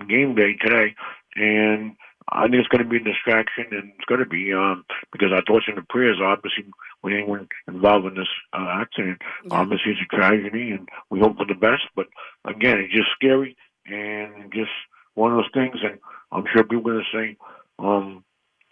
game 0.07 0.35
day 0.35 0.53
today, 0.53 0.93
and 1.35 1.95
I 2.29 2.43
think 2.43 2.55
it's 2.55 2.67
going 2.67 2.83
to 2.83 2.89
be 2.89 2.97
a 2.97 3.13
distraction, 3.13 3.65
and 3.71 3.91
it's 3.95 4.05
going 4.05 4.19
to 4.19 4.25
be 4.25 4.51
um, 4.53 4.83
because 5.11 5.29
our 5.31 5.43
thoughts 5.45 5.65
and 5.67 5.77
the 5.77 5.83
prayers, 5.89 6.17
obviously, 6.21 6.65
with 7.03 7.13
anyone 7.13 7.47
involved 7.67 8.07
in 8.07 8.15
this 8.15 8.27
uh, 8.53 8.81
accident, 8.81 9.21
Yeah. 9.45 9.57
obviously 9.59 9.91
it's 9.91 10.01
a 10.01 10.15
tragedy, 10.15 10.71
and 10.71 10.89
we 11.09 11.19
hope 11.19 11.37
for 11.37 11.45
the 11.45 11.53
best. 11.53 11.83
But 11.95 12.07
again, 12.45 12.79
it's 12.79 12.93
just 12.93 13.09
scary 13.15 13.55
and 13.85 14.51
just 14.51 14.71
one 15.13 15.31
of 15.31 15.37
those 15.37 15.51
things. 15.53 15.77
And 15.83 15.99
I'm 16.31 16.45
sure 16.51 16.63
people 16.63 16.79
are 16.91 16.93
going 16.93 17.05
to 17.11 17.17
say, 17.17 17.37
um, 17.79 18.23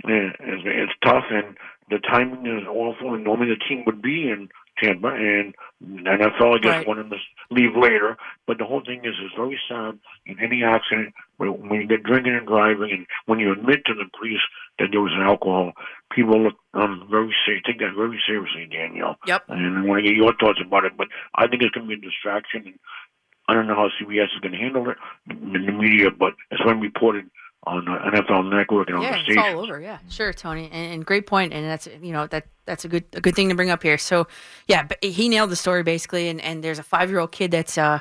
yeah, 0.03 0.29
it's, 0.39 0.63
it's 0.65 0.93
tough, 1.05 1.25
and 1.29 1.55
the 1.89 1.99
timing 1.99 2.47
is 2.47 2.67
awful. 2.67 3.13
And 3.13 3.23
normally 3.23 3.49
the 3.53 3.65
team 3.69 3.83
would 3.85 4.01
be 4.01 4.29
in 4.29 4.49
Tampa, 4.81 5.09
and 5.09 5.53
NFL, 5.83 6.55
I 6.55 6.57
guess, 6.59 6.77
Right. 6.77 6.87
wanted 6.87 7.09
to 7.09 7.17
leave 7.51 7.75
later. 7.75 8.17
But 8.47 8.57
the 8.57 8.65
whole 8.65 8.81
thing 8.81 9.01
is, 9.05 9.15
it's 9.21 9.35
very 9.35 9.59
sad 9.69 9.99
in 10.25 10.39
any 10.39 10.63
accident 10.63 11.13
when 11.37 11.69
when 11.69 11.81
you 11.81 11.87
get 11.87 12.03
drinking 12.03 12.35
and 12.35 12.47
driving, 12.47 12.91
and 12.91 13.07
when 13.25 13.39
you 13.39 13.51
admit 13.51 13.85
to 13.85 13.93
the 13.93 14.05
police 14.17 14.41
that 14.79 14.89
there 14.91 15.01
was 15.01 15.13
alcohol, 15.13 15.73
people 16.11 16.41
look 16.41 16.55
um 16.73 17.07
very 17.09 17.33
serious, 17.45 17.63
take 17.65 17.79
that 17.79 17.93
very 17.95 18.19
seriously, 18.25 18.65
Danielle. 18.71 19.17
Yep. 19.27 19.43
And 19.49 19.77
I 19.77 19.81
want 19.83 20.03
to 20.03 20.09
get 20.09 20.17
your 20.17 20.33
thoughts 20.39 20.59
about 20.65 20.85
it, 20.85 20.93
but 20.97 21.07
I 21.35 21.47
think 21.47 21.61
it's 21.61 21.73
going 21.75 21.87
to 21.87 21.95
be 21.95 21.99
a 22.07 22.09
distraction. 22.09 22.63
And 22.65 22.79
I 23.47 23.53
don't 23.53 23.67
know 23.67 23.75
how 23.75 23.89
CBS 24.01 24.33
is 24.33 24.39
going 24.41 24.53
to 24.53 24.57
handle 24.57 24.89
it 24.89 24.97
in 25.29 25.65
the 25.65 25.71
media, 25.71 26.09
but 26.11 26.33
it's 26.49 26.63
been 26.63 26.79
reported 26.79 27.29
on 27.65 27.87
uh, 27.87 27.99
NFL 28.11 28.49
Network 28.49 28.87
and 28.89 28.97
on 28.97 29.03
Yeah, 29.03 29.11
the 29.11 29.15
it's 29.19 29.23
station. 29.25 29.39
all 29.55 29.63
over. 29.63 29.79
Yeah, 29.79 29.99
sure, 30.09 30.33
Tony, 30.33 30.69
and, 30.71 30.93
and 30.93 31.05
great 31.05 31.27
point, 31.27 31.53
and 31.53 31.65
that's 31.65 31.87
you 32.01 32.11
know 32.11 32.27
that 32.27 32.47
that's 32.65 32.85
a 32.85 32.87
good 32.87 33.05
a 33.13 33.21
good 33.21 33.35
thing 33.35 33.49
to 33.49 33.55
bring 33.55 33.69
up 33.69 33.83
here. 33.83 33.97
So, 33.97 34.27
yeah, 34.67 34.83
but 34.83 35.03
he 35.03 35.29
nailed 35.29 35.49
the 35.49 35.55
story 35.55 35.83
basically, 35.83 36.27
and, 36.29 36.39
and 36.41 36.63
there's 36.63 36.79
a 36.79 36.83
five 36.83 37.09
year 37.09 37.19
old 37.19 37.31
kid 37.31 37.51
that's 37.51 37.77
uh 37.77 37.99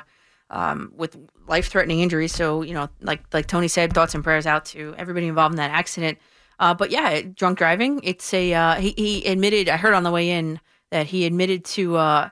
um 0.49 0.91
with 0.95 1.17
life 1.47 1.67
threatening 1.67 1.99
injuries. 2.01 2.33
So 2.33 2.61
you 2.61 2.73
know, 2.73 2.89
like 3.01 3.21
like 3.33 3.47
Tony 3.47 3.67
said, 3.67 3.93
thoughts 3.93 4.13
and 4.15 4.23
prayers 4.23 4.45
out 4.45 4.65
to 4.65 4.93
everybody 4.97 5.27
involved 5.27 5.53
in 5.53 5.57
that 5.57 5.71
accident. 5.71 6.17
Uh, 6.59 6.73
but 6.73 6.91
yeah, 6.91 7.21
drunk 7.21 7.57
driving. 7.57 7.99
It's 8.03 8.33
a 8.33 8.53
uh, 8.53 8.75
he 8.75 8.93
he 8.97 9.25
admitted. 9.25 9.69
I 9.69 9.77
heard 9.77 9.93
on 9.93 10.03
the 10.03 10.11
way 10.11 10.29
in 10.29 10.59
that 10.91 11.07
he 11.07 11.25
admitted 11.25 11.65
to 11.65 11.95
uh 11.97 12.29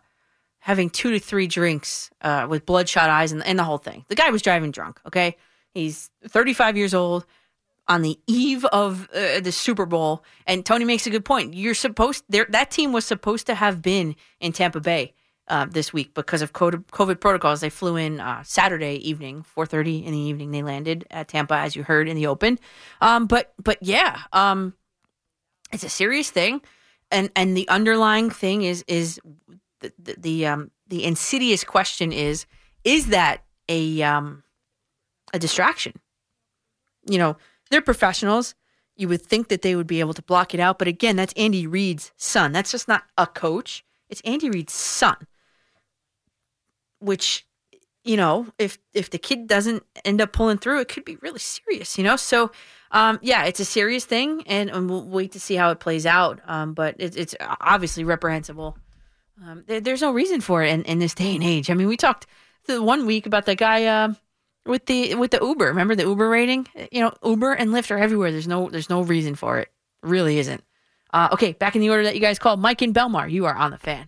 having 0.59 0.89
two 0.91 1.09
to 1.11 1.19
three 1.19 1.47
drinks 1.47 2.11
uh, 2.21 2.45
with 2.47 2.67
bloodshot 2.67 3.09
eyes 3.09 3.31
and, 3.31 3.43
and 3.47 3.57
the 3.57 3.63
whole 3.63 3.79
thing. 3.79 4.05
The 4.09 4.15
guy 4.15 4.29
was 4.29 4.43
driving 4.43 4.69
drunk. 4.69 4.99
Okay, 5.07 5.35
he's 5.73 6.09
35 6.27 6.77
years 6.77 6.93
old 6.93 7.25
on 7.87 8.01
the 8.01 8.19
eve 8.27 8.63
of 8.65 9.09
uh, 9.13 9.39
the 9.39 9.51
Super 9.51 9.85
Bowl. 9.85 10.23
And 10.47 10.65
Tony 10.65 10.85
makes 10.85 11.05
a 11.07 11.09
good 11.09 11.25
point. 11.25 11.53
You're 11.53 11.73
supposed. 11.73 12.23
That 12.29 12.71
team 12.71 12.93
was 12.93 13.05
supposed 13.05 13.47
to 13.47 13.55
have 13.55 13.81
been 13.81 14.15
in 14.39 14.53
Tampa 14.53 14.79
Bay 14.79 15.13
uh, 15.47 15.65
this 15.65 15.91
week 15.91 16.13
because 16.13 16.41
of 16.41 16.53
COVID 16.53 16.85
COVID 16.87 17.19
protocols. 17.19 17.61
They 17.61 17.69
flew 17.69 17.97
in 17.97 18.19
uh, 18.19 18.43
Saturday 18.43 18.95
evening, 18.95 19.45
4:30 19.57 20.05
in 20.05 20.11
the 20.13 20.19
evening. 20.19 20.51
They 20.51 20.63
landed 20.63 21.05
at 21.11 21.27
Tampa, 21.27 21.55
as 21.55 21.75
you 21.75 21.83
heard 21.83 22.07
in 22.07 22.15
the 22.15 22.27
open. 22.27 22.59
Um, 23.01 23.27
but 23.27 23.53
but 23.61 23.77
yeah, 23.81 24.21
um, 24.31 24.73
it's 25.73 25.83
a 25.83 25.89
serious 25.89 26.29
thing, 26.29 26.61
and 27.11 27.29
and 27.35 27.55
the 27.57 27.67
underlying 27.67 28.29
thing 28.29 28.61
is 28.61 28.85
is 28.87 29.19
the 29.81 29.91
the, 29.99 30.15
the 30.17 30.47
um 30.47 30.71
the 30.87 31.03
insidious 31.03 31.63
question 31.63 32.11
is 32.13 32.45
is 32.83 33.07
that 33.07 33.43
a 33.67 34.01
um 34.03 34.43
a 35.33 35.39
distraction. 35.39 35.93
You 37.05 37.17
know 37.17 37.37
they're 37.69 37.81
professionals. 37.81 38.55
You 38.95 39.07
would 39.07 39.21
think 39.21 39.47
that 39.47 39.61
they 39.61 39.75
would 39.75 39.87
be 39.87 39.99
able 39.99 40.13
to 40.13 40.21
block 40.21 40.53
it 40.53 40.59
out 40.59 40.77
but 40.77 40.87
again 40.87 41.15
that's 41.15 41.33
andy 41.33 41.65
reid's 41.67 42.11
son. 42.17 42.51
That's 42.51 42.71
just 42.71 42.87
not 42.87 43.03
a 43.17 43.27
coach. 43.27 43.83
It's 44.09 44.21
andy 44.21 44.49
reid's 44.49 44.73
son. 44.73 45.15
Which 46.99 47.45
you 48.03 48.17
know 48.17 48.47
if 48.57 48.77
if 48.93 49.09
the 49.09 49.17
kid 49.17 49.47
doesn't 49.47 49.83
end 50.05 50.21
up 50.21 50.33
pulling 50.33 50.57
through 50.57 50.81
it 50.81 50.89
could 50.89 51.05
be 51.05 51.17
really 51.17 51.39
serious 51.39 51.97
you 51.97 52.03
know? 52.03 52.15
So 52.15 52.51
um 52.91 53.19
yeah 53.21 53.45
it's 53.45 53.59
a 53.59 53.65
serious 53.65 54.05
thing 54.05 54.43
and, 54.45 54.69
and 54.69 54.89
we'll 54.89 55.07
wait 55.07 55.31
to 55.33 55.39
see 55.39 55.55
how 55.55 55.71
it 55.71 55.79
plays 55.79 56.05
out. 56.05 56.39
Um 56.45 56.73
but 56.73 56.95
it, 56.99 57.17
it's 57.17 57.35
obviously 57.39 58.03
reprehensible. 58.03 58.77
Um, 59.43 59.63
there, 59.67 59.81
there's 59.81 60.01
no 60.01 60.11
reason 60.11 60.41
for 60.41 60.63
it 60.63 60.69
in, 60.71 60.83
in 60.83 60.99
this 60.99 61.13
day 61.13 61.33
and 61.35 61.43
age. 61.43 61.69
I 61.69 61.73
mean, 61.73 61.87
we 61.87 61.97
talked 61.97 62.27
the 62.67 62.81
one 62.81 63.05
week 63.05 63.25
about 63.25 63.45
the 63.45 63.55
guy 63.55 63.85
uh, 63.85 64.13
with 64.65 64.85
the 64.85 65.15
with 65.15 65.31
the 65.31 65.39
Uber. 65.41 65.65
Remember 65.65 65.95
the 65.95 66.03
Uber 66.03 66.29
rating? 66.29 66.67
You 66.91 67.01
know, 67.01 67.13
Uber 67.23 67.53
and 67.53 67.71
Lyft 67.71 67.91
are 67.91 67.97
everywhere. 67.97 68.31
There's 68.31 68.47
no 68.47 68.69
there's 68.69 68.89
no 68.89 69.01
reason 69.01 69.35
for 69.35 69.59
it. 69.59 69.69
Really 70.01 70.39
isn't. 70.39 70.63
Uh, 71.13 71.29
okay, 71.33 71.51
back 71.53 71.75
in 71.75 71.81
the 71.81 71.89
order 71.89 72.03
that 72.03 72.15
you 72.15 72.21
guys 72.21 72.39
called. 72.39 72.59
Mike 72.59 72.81
in 72.81 72.93
Belmar, 72.93 73.29
you 73.29 73.45
are 73.45 73.55
on 73.55 73.71
the 73.71 73.77
fan. 73.77 74.07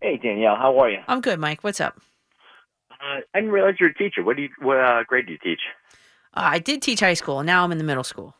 Hey 0.00 0.16
Danielle, 0.16 0.56
how 0.56 0.78
are 0.78 0.90
you? 0.90 0.98
I'm 1.08 1.20
good, 1.20 1.38
Mike. 1.38 1.62
What's 1.62 1.80
up? 1.80 2.00
Uh, 2.90 3.20
I 3.34 3.40
didn't 3.40 3.50
realize 3.50 3.74
you're 3.80 3.90
a 3.90 3.94
teacher. 3.94 4.22
What 4.22 4.36
do 4.36 4.42
you? 4.42 4.48
What 4.60 4.78
uh, 4.78 5.02
grade 5.04 5.26
do 5.26 5.32
you 5.32 5.38
teach? 5.38 5.60
Uh, 6.34 6.42
I 6.44 6.58
did 6.58 6.80
teach 6.80 7.00
high 7.00 7.14
school. 7.14 7.42
Now 7.42 7.64
I'm 7.64 7.72
in 7.72 7.78
the 7.78 7.84
middle 7.84 8.04
school. 8.04 8.34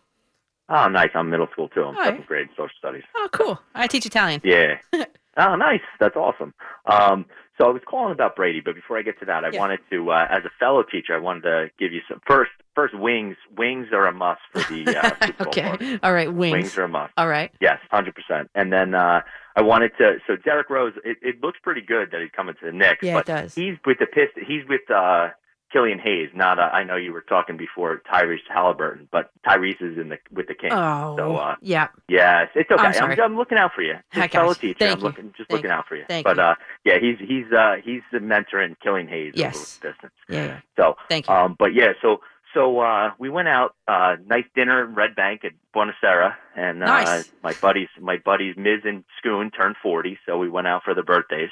Oh, 0.69 0.89
nice. 0.89 1.11
I'm 1.15 1.29
middle 1.29 1.49
school 1.49 1.69
too. 1.69 1.83
I'm 1.83 1.97
All 1.97 2.05
seventh 2.05 2.21
right. 2.21 2.29
grade 2.29 2.49
social 2.51 2.71
studies. 2.79 3.03
Oh, 3.17 3.29
cool. 3.33 3.61
I 3.75 3.89
teach 3.89 4.07
Italian. 4.07 4.41
Yeah. 4.45 4.79
oh, 5.37 5.57
nice. 5.57 5.81
That's 5.99 6.15
awesome. 6.15 6.55
Um, 6.87 7.27
so 7.61 7.69
I 7.69 7.73
was 7.73 7.83
calling 7.87 8.13
about 8.13 8.37
Brady, 8.37 8.61
but 8.61 8.75
before 8.75 8.99
I 8.99 9.03
get 9.03 9.19
to 9.21 9.27
that, 9.27 9.45
I 9.45 9.51
Yeah. 9.51 9.59
wanted 9.61 9.81
to, 9.91 10.11
uh, 10.11 10.27
as 10.31 10.45
a 10.47 10.51
fellow 10.59 10.83
teacher, 10.83 11.15
I 11.15 11.19
wanted 11.19 11.43
to 11.43 11.71
give 11.79 11.93
you 11.93 12.01
some 12.09 12.21
first. 12.27 12.51
First, 12.75 12.95
wings. 12.95 13.37
Wings 13.59 13.89
are 13.93 14.07
a 14.07 14.13
must 14.13 14.41
for 14.53 14.61
the 14.73 14.97
uh, 14.97 15.11
Super 15.27 15.45
Bowl 15.45 15.53
party. 15.53 15.85
okay. 15.85 15.99
All 16.05 16.13
right. 16.15 16.33
Wings. 16.33 16.53
Wings 16.53 16.79
are 16.79 16.85
a 16.85 16.89
must. 16.89 17.13
All 17.19 17.29
right. 17.29 17.51
Yes, 17.61 17.79
hundred 17.91 18.15
percent. 18.15 18.49
And 18.55 18.73
then 18.73 18.95
uh, 18.95 19.21
I 19.57 19.61
wanted 19.63 19.91
to. 19.99 20.19
So 20.27 20.37
Derrick 20.37 20.71
Rose, 20.71 20.95
it, 21.05 21.19
it 21.21 21.43
looks 21.43 21.59
pretty 21.63 21.81
good 21.83 22.11
that 22.13 22.21
he's 22.21 22.31
coming 22.31 22.55
to 22.61 22.67
the 22.67 22.73
Knicks. 22.73 23.03
Yeah, 23.03 23.19
it 23.19 23.27
does. 23.27 23.55
He's 23.57 23.75
with 23.85 23.99
the 23.99 24.07
Pist. 24.07 24.33
He's 24.47 24.63
with 24.69 24.89
uh, 24.89 25.31
Killian 25.73 25.99
Hayes. 25.99 26.31
Not. 26.35 26.59
Uh, 26.59 26.63
I 26.73 26.85
know 26.85 26.97
you 26.97 27.13
were 27.13 27.21
talking 27.21 27.57
before 27.57 28.03
Tyrese 28.13 28.39
Halliburton, 28.49 29.09
but 29.11 29.31
Tyrese 29.47 29.81
is 29.81 29.99
in 29.99 30.09
the 30.09 30.19
with 30.33 30.49
the 30.49 30.55
Kings. 30.55 30.73
Oh. 30.75 31.17
So 31.17 31.37
uh, 31.37 31.57
yeah. 31.63 31.89
yes, 32.09 32.49
it's 32.55 32.71
okay. 32.71 32.83
I'm 32.83 32.93
sorry. 32.95 33.21
I'm, 33.21 33.37
looking 33.37 33.59
out 33.59 33.73
for 33.75 33.83
you. 33.83 33.95
Hi, 34.13 34.23
Just 34.23 34.33
fellow 34.33 34.55
teacher. 34.55 34.77
Thank 34.79 34.93
I'm 34.93 34.99
you. 34.99 35.05
looking 35.05 35.25
just 35.37 35.49
Thank 35.49 35.51
looking 35.51 35.71
you. 35.71 35.77
out 35.77 35.87
for 35.89 35.97
you. 35.97 36.05
Thank 36.09 36.25
but 36.25 36.37
you. 36.37 36.43
uh, 36.43 36.55
yeah, 36.85 36.99
he's 37.01 37.19
he's 37.19 37.53
uh, 37.53 37.77
he's 37.85 38.03
the 38.13 38.21
mentor 38.21 38.61
in 38.63 38.77
Killian 38.83 39.09
Hayes 39.09 39.33
Yes. 39.37 39.79
distance. 39.79 40.13
Yeah. 40.29 40.45
Yeah. 40.45 40.61
So 40.77 40.97
Thank 41.09 41.29
you. 41.29 41.35
um, 41.35 41.57
but 41.59 41.75
yeah, 41.75 41.93
so 42.03 42.21
so 42.55 42.81
uh, 42.81 43.13
we 43.19 43.29
went 43.29 43.47
out, 43.49 43.77
uh, 43.87 44.17
nice 44.27 44.45
dinner 44.57 44.85
in 44.85 44.95
Red 44.95 45.15
Bank 45.15 45.45
at 45.45 45.53
Buonasera, 45.75 46.35
and 46.57 46.83
uh, 46.83 46.87
Nice. 46.87 47.31
my 47.45 47.53
buddies, 47.63 47.89
my 48.01 48.17
buddies 48.17 48.57
Miz 48.57 48.81
and 48.85 49.05
Schoon 49.23 49.55
turned 49.57 49.77
forty, 49.83 50.19
so 50.27 50.37
we 50.37 50.49
went 50.49 50.67
out 50.67 50.83
for 50.85 50.95
their 50.95 51.05
birthdays, 51.05 51.51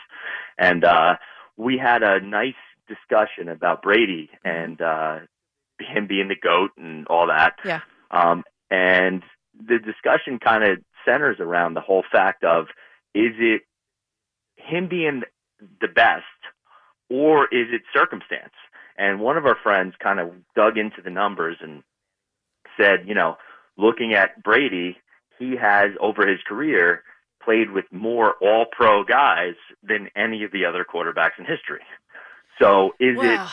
and 0.58 0.84
uh, 0.84 1.14
we 1.56 1.78
had 1.78 2.02
a 2.02 2.20
nice 2.20 2.54
discussion 2.88 3.48
about 3.48 3.82
Brady 3.82 4.30
and 4.44 4.80
uh, 4.80 5.18
him 5.80 6.06
being 6.06 6.28
the 6.28 6.36
goat 6.36 6.70
and 6.76 7.06
all 7.06 7.26
that. 7.28 7.54
Yeah. 7.64 7.80
Um, 8.10 8.44
and 8.70 9.22
the 9.54 9.78
discussion 9.78 10.38
kind 10.38 10.64
of 10.64 10.78
centers 11.04 11.38
around 11.40 11.74
the 11.74 11.80
whole 11.80 12.04
fact 12.10 12.44
of 12.44 12.66
is 13.14 13.32
it 13.38 13.62
him 14.56 14.88
being 14.88 15.22
the 15.80 15.88
best 15.88 16.24
or 17.10 17.44
is 17.44 17.68
it 17.72 17.82
circumstance? 17.94 18.52
And 18.96 19.20
one 19.20 19.36
of 19.36 19.46
our 19.46 19.56
friends 19.62 19.94
kind 20.02 20.18
of 20.20 20.30
dug 20.56 20.76
into 20.76 21.02
the 21.02 21.10
numbers 21.10 21.56
and 21.60 21.82
said, 22.78 23.06
you 23.06 23.14
know, 23.14 23.36
looking 23.76 24.14
at 24.14 24.42
Brady, 24.42 24.98
he 25.38 25.56
has 25.56 25.90
over 26.00 26.26
his 26.26 26.40
career 26.46 27.02
played 27.42 27.70
with 27.70 27.84
more 27.90 28.34
all 28.42 28.66
pro 28.70 29.04
guys 29.04 29.54
than 29.82 30.08
any 30.16 30.44
of 30.44 30.52
the 30.52 30.64
other 30.64 30.84
quarterbacks 30.84 31.38
in 31.38 31.44
history. 31.44 31.80
So 32.60 32.94
is 32.98 33.16
it 33.16 33.20
well, 33.20 33.52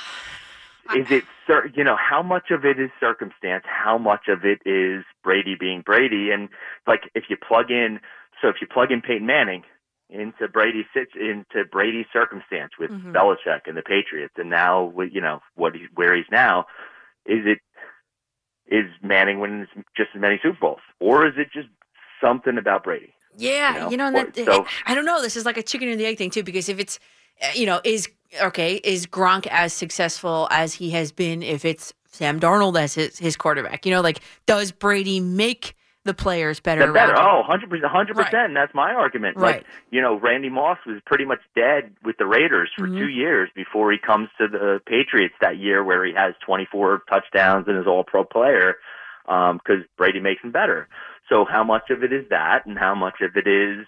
is 0.95 1.07
it 1.09 1.23
cir- 1.47 1.71
you 1.75 1.83
know 1.83 1.95
how 1.97 2.21
much 2.23 2.51
of 2.51 2.63
it 2.65 2.79
is 2.79 2.89
circumstance 2.99 3.63
how 3.65 3.97
much 3.97 4.27
of 4.27 4.45
it 4.45 4.59
is 4.65 5.03
brady 5.23 5.55
being 5.59 5.81
brady 5.81 6.29
and 6.31 6.49
like 6.85 7.09
if 7.15 7.23
you 7.29 7.37
plug 7.37 7.71
in 7.71 7.99
so 8.41 8.49
if 8.49 8.57
you 8.61 8.67
plug 8.67 8.91
in 8.91 9.01
peyton 9.01 9.25
manning 9.25 9.63
into 10.09 10.47
Brady 10.47 10.85
sit- 10.93 11.15
into 11.19 11.65
brady's 11.71 12.05
circumstance 12.13 12.73
with 12.77 12.91
Mhm. 12.91 13.11
belichick 13.13 13.61
and 13.65 13.75
the 13.75 13.81
patriots 13.81 14.35
and 14.37 14.49
now 14.51 14.83
with 14.83 15.09
you 15.11 15.21
know 15.21 15.41
what 15.55 15.73
he, 15.73 15.87
where 15.95 16.15
he's 16.15 16.29
now 16.31 16.65
is 17.25 17.45
it 17.47 17.59
is 18.67 18.85
manning 19.01 19.39
winning 19.39 19.65
just 19.97 20.09
as 20.15 20.21
many 20.21 20.39
super 20.43 20.57
bowls 20.59 20.81
or 20.99 21.25
is 21.25 21.33
it 21.37 21.51
just 21.51 21.67
something 22.21 22.57
about 22.59 22.83
brady 22.83 23.13
Yeah, 23.37 23.73
you 23.73 23.79
know, 23.79 23.89
you 23.89 23.97
know, 23.97 24.07
or- 24.19 24.25
that, 24.31 24.45
so- 24.45 24.65
I 24.85 24.93
don't 24.95 25.03
know. 25.05 25.21
This 25.21 25.35
is 25.35 25.45
like 25.45 25.57
a 25.57 25.63
chicken 25.63 25.89
and 25.89 25.99
the 25.99 26.05
egg 26.05 26.17
thing 26.17 26.29
too, 26.29 26.41
because 26.43 26.69
if 26.69 26.79
it's, 26.79 26.99
you 27.53 27.65
know, 27.65 27.81
is 27.83 28.09
okay, 28.41 28.75
is 28.83 29.05
Gronk 29.07 29.47
as 29.47 29.73
successful 29.73 30.47
as 30.51 30.73
he 30.73 30.91
has 30.91 31.11
been? 31.11 31.41
If 31.43 31.65
it's 31.65 31.93
Sam 32.07 32.39
Darnold 32.39 32.79
as 32.79 32.93
his, 32.95 33.19
his 33.19 33.35
quarterback, 33.35 33.85
you 33.85 33.91
know, 33.91 34.01
like 34.01 34.19
does 34.45 34.71
Brady 34.71 35.19
make 35.19 35.75
the 36.03 36.13
players 36.13 36.59
better? 36.59 36.91
Better. 36.93 37.17
Oh, 37.17 37.39
100 37.39 37.69
percent, 37.69 37.91
hundred 37.91 38.17
Right. 38.17 38.25
percent. 38.27 38.53
That's 38.53 38.73
my 38.75 38.93
argument. 38.93 39.37
Right. 39.37 39.57
Like 39.57 39.65
you 39.91 40.01
know, 40.01 40.15
Randy 40.19 40.49
Moss 40.49 40.77
was 40.85 41.01
pretty 41.05 41.25
much 41.25 41.39
dead 41.55 41.95
with 42.03 42.17
the 42.17 42.25
Raiders 42.25 42.69
for 42.77 42.87
Mhm. 42.87 42.97
two 42.99 43.09
years 43.09 43.49
before 43.55 43.91
he 43.91 43.97
comes 43.97 44.29
to 44.37 44.47
the 44.47 44.81
Patriots 44.85 45.35
that 45.41 45.57
year, 45.57 45.83
where 45.83 46.05
he 46.05 46.13
has 46.13 46.33
24 46.45 47.01
touchdowns 47.09 47.67
and 47.67 47.77
is 47.77 47.87
all 47.87 48.03
pro 48.03 48.23
player 48.23 48.77
because 49.25 49.83
Brady 49.97 50.19
makes 50.19 50.43
him 50.43 50.51
better. 50.51 50.87
So 51.27 51.43
how 51.45 51.63
much 51.63 51.89
of 51.89 52.03
it 52.03 52.13
is 52.13 52.29
that, 52.29 52.67
and 52.67 52.77
how 52.77 52.93
much 52.93 53.21
of 53.21 53.35
it 53.35 53.47
is, 53.47 53.87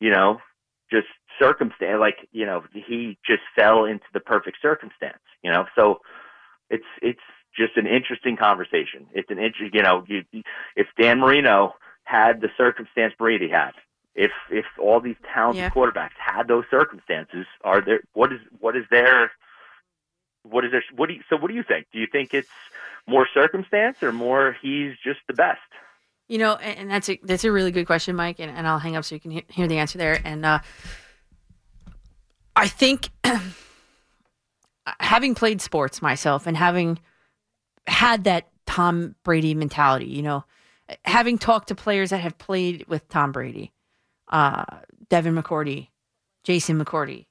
you 0.00 0.10
know, 0.10 0.40
just 0.92 1.08
circumstance. 1.40 1.98
Like 1.98 2.28
you 2.32 2.46
know, 2.46 2.62
he 2.72 3.18
just 3.26 3.42
fell 3.56 3.84
into 3.84 4.04
the 4.12 4.20
perfect 4.20 4.58
circumstance. 4.62 5.22
You 5.42 5.50
know, 5.50 5.64
so 5.74 6.00
it's 6.70 6.84
it's 7.00 7.20
just 7.56 7.76
an 7.76 7.86
interesting 7.86 8.36
conversation. 8.36 9.06
It's 9.12 9.30
an 9.30 9.38
interesting, 9.38 9.72
you 9.74 9.82
know, 9.82 10.04
you, 10.06 10.22
if 10.76 10.86
Dan 10.98 11.20
Marino 11.20 11.74
had 12.04 12.40
the 12.40 12.48
circumstance 12.56 13.12
Brady 13.18 13.48
had, 13.48 13.72
if 14.14 14.30
if 14.50 14.66
all 14.80 15.00
these 15.00 15.16
talented 15.34 15.64
Yeah. 15.64 15.70
quarterbacks 15.70 16.16
had 16.18 16.48
those 16.48 16.64
circumstances, 16.70 17.46
are 17.62 17.80
there 17.80 18.00
what 18.14 18.32
is 18.32 18.40
what 18.58 18.76
is 18.76 18.84
there 18.90 19.32
what 20.44 20.64
is 20.64 20.72
there 20.72 20.84
what 20.96 21.08
do 21.08 21.14
you 21.14 21.22
so 21.28 21.36
what 21.36 21.48
do 21.48 21.54
you 21.54 21.64
think? 21.66 21.86
Do 21.92 21.98
you 21.98 22.06
think 22.10 22.30
it's 22.32 22.48
more 23.06 23.26
circumstance 23.34 23.96
or 24.02 24.12
more 24.12 24.56
he's 24.62 24.92
just 25.04 25.20
the 25.28 25.34
best? 25.34 25.60
You 26.28 26.38
know, 26.38 26.54
and, 26.54 26.78
and 26.80 26.90
that's 26.90 27.08
a 27.08 27.20
that's 27.22 27.44
a 27.44 27.52
really 27.52 27.72
good 27.72 27.86
question, 27.86 28.16
Mike. 28.16 28.38
And, 28.38 28.50
and 28.50 28.66
I'll 28.66 28.78
hang 28.78 28.96
up 28.96 29.04
so 29.04 29.14
you 29.14 29.20
can 29.20 29.30
he- 29.30 29.44
hear 29.48 29.68
the 29.68 29.78
answer 29.78 29.98
there. 29.98 30.20
And 30.24 30.46
uh, 30.46 30.60
I 32.56 32.68
think 32.68 33.10
having 35.00 35.34
played 35.34 35.60
sports 35.60 36.00
myself 36.00 36.46
and 36.46 36.56
having 36.56 36.98
had 37.86 38.24
that 38.24 38.48
Tom 38.66 39.14
Brady 39.24 39.54
mentality, 39.54 40.06
you 40.06 40.22
know, 40.22 40.44
having 41.04 41.38
talked 41.38 41.68
to 41.68 41.74
players 41.74 42.10
that 42.10 42.18
have 42.18 42.38
played 42.38 42.86
with 42.88 43.08
Tom 43.08 43.32
Brady, 43.32 43.72
uh, 44.28 44.64
Devin 45.08 45.34
McCourty, 45.34 45.88
Jason 46.44 46.82
McCourty, 46.82 47.26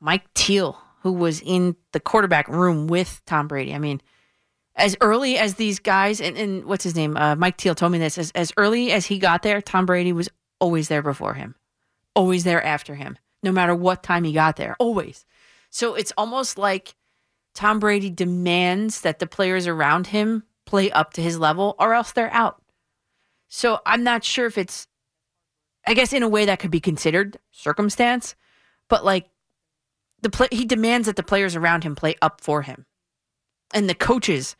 Mike 0.00 0.32
Teal, 0.34 0.78
who 1.02 1.12
was 1.12 1.40
in 1.40 1.76
the 1.92 2.00
quarterback 2.00 2.48
room 2.48 2.86
with 2.86 3.20
Tom 3.26 3.48
Brady. 3.48 3.74
I 3.74 3.78
mean, 3.78 4.00
as 4.78 4.96
early 5.00 5.36
as 5.36 5.54
these 5.54 5.80
guys, 5.80 6.20
and, 6.20 6.36
and 6.38 6.64
what's 6.64 6.84
his 6.84 6.94
name? 6.94 7.16
Uh, 7.16 7.34
Mike 7.34 7.56
Teal 7.56 7.74
told 7.74 7.92
me 7.92 7.98
this. 7.98 8.16
As, 8.16 8.30
as 8.30 8.52
early 8.56 8.92
as 8.92 9.06
he 9.06 9.18
got 9.18 9.42
there, 9.42 9.60
Tom 9.60 9.86
Brady 9.86 10.12
was 10.12 10.28
always 10.60 10.88
there 10.88 11.02
before 11.02 11.34
him, 11.34 11.54
always 12.14 12.44
there 12.44 12.64
after 12.64 12.94
him, 12.94 13.18
no 13.42 13.52
matter 13.52 13.74
what 13.74 14.02
time 14.02 14.24
he 14.24 14.32
got 14.32 14.56
there, 14.56 14.76
always. 14.78 15.24
So 15.70 15.94
it's 15.94 16.12
almost 16.16 16.58
like 16.58 16.94
Tom 17.54 17.80
Brady 17.80 18.08
demands 18.08 19.02
that 19.02 19.18
the 19.18 19.26
players 19.26 19.66
around 19.66 20.06
him 20.06 20.44
play 20.64 20.90
up 20.90 21.12
to 21.14 21.22
his 21.22 21.38
level 21.38 21.74
or 21.78 21.92
else 21.92 22.12
they're 22.12 22.32
out. 22.32 22.62
So 23.48 23.80
I'm 23.84 24.04
not 24.04 24.24
sure 24.24 24.46
if 24.46 24.58
it's, 24.58 24.86
I 25.86 25.94
guess 25.94 26.12
in 26.12 26.22
a 26.22 26.28
way 26.28 26.44
that 26.44 26.60
could 26.60 26.70
be 26.70 26.80
considered 26.80 27.38
circumstance, 27.50 28.36
but 28.88 29.04
like 29.04 29.28
the 30.20 30.30
play, 30.30 30.48
he 30.52 30.64
demands 30.64 31.06
that 31.06 31.16
the 31.16 31.22
players 31.22 31.56
around 31.56 31.84
him 31.84 31.94
play 31.94 32.14
up 32.22 32.40
for 32.40 32.62
him. 32.62 32.86
And 33.72 33.88
the 33.88 33.94
coaches 33.94 34.56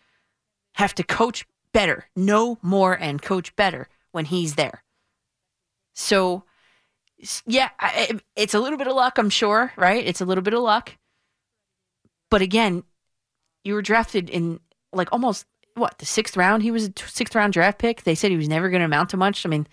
have 0.79 0.95
to 0.95 1.03
coach 1.03 1.45
better, 1.73 2.07
know 2.15 2.57
more, 2.63 2.95
and 2.95 3.21
coach 3.21 3.55
better 3.57 3.89
when 4.13 4.25
he's 4.25 4.55
there. 4.55 4.85
So, 5.93 6.45
yeah, 7.47 7.71
it's 8.37 8.55
a 8.55 8.61
little 8.61 8.79
bit 8.79 8.87
of 8.87 8.95
luck, 8.95 9.19
I'm 9.19 9.29
sure, 9.29 9.73
right? 9.77 10.07
It's 10.07 10.21
a 10.21 10.25
little 10.25 10.43
bit 10.43 10.55
of 10.55 10.63
luck. 10.63 10.97
But 12.31 12.43
again, 12.43 12.85
you 13.65 13.75
were 13.75 13.83
drafted 13.83 14.31
in 14.31 14.61
like 14.93 15.09
almost 15.13 15.47
what 15.75 15.99
the 15.99 16.07
sixth 16.07 16.37
round. 16.37 16.63
He 16.63 16.71
was 16.71 16.87
a 16.87 16.93
sixth 17.07 17.35
round 17.35 17.53
draft 17.53 17.79
pick. 17.79 18.05
They 18.05 18.15
said 18.15 18.31
he 18.31 18.37
was 18.37 18.49
never 18.49 18.71
going 18.71 18.81
to 18.81 18.87
amount 18.87 19.11
to 19.11 19.17
much. 19.17 19.45
I 19.45 19.49
mean, 19.49 19.67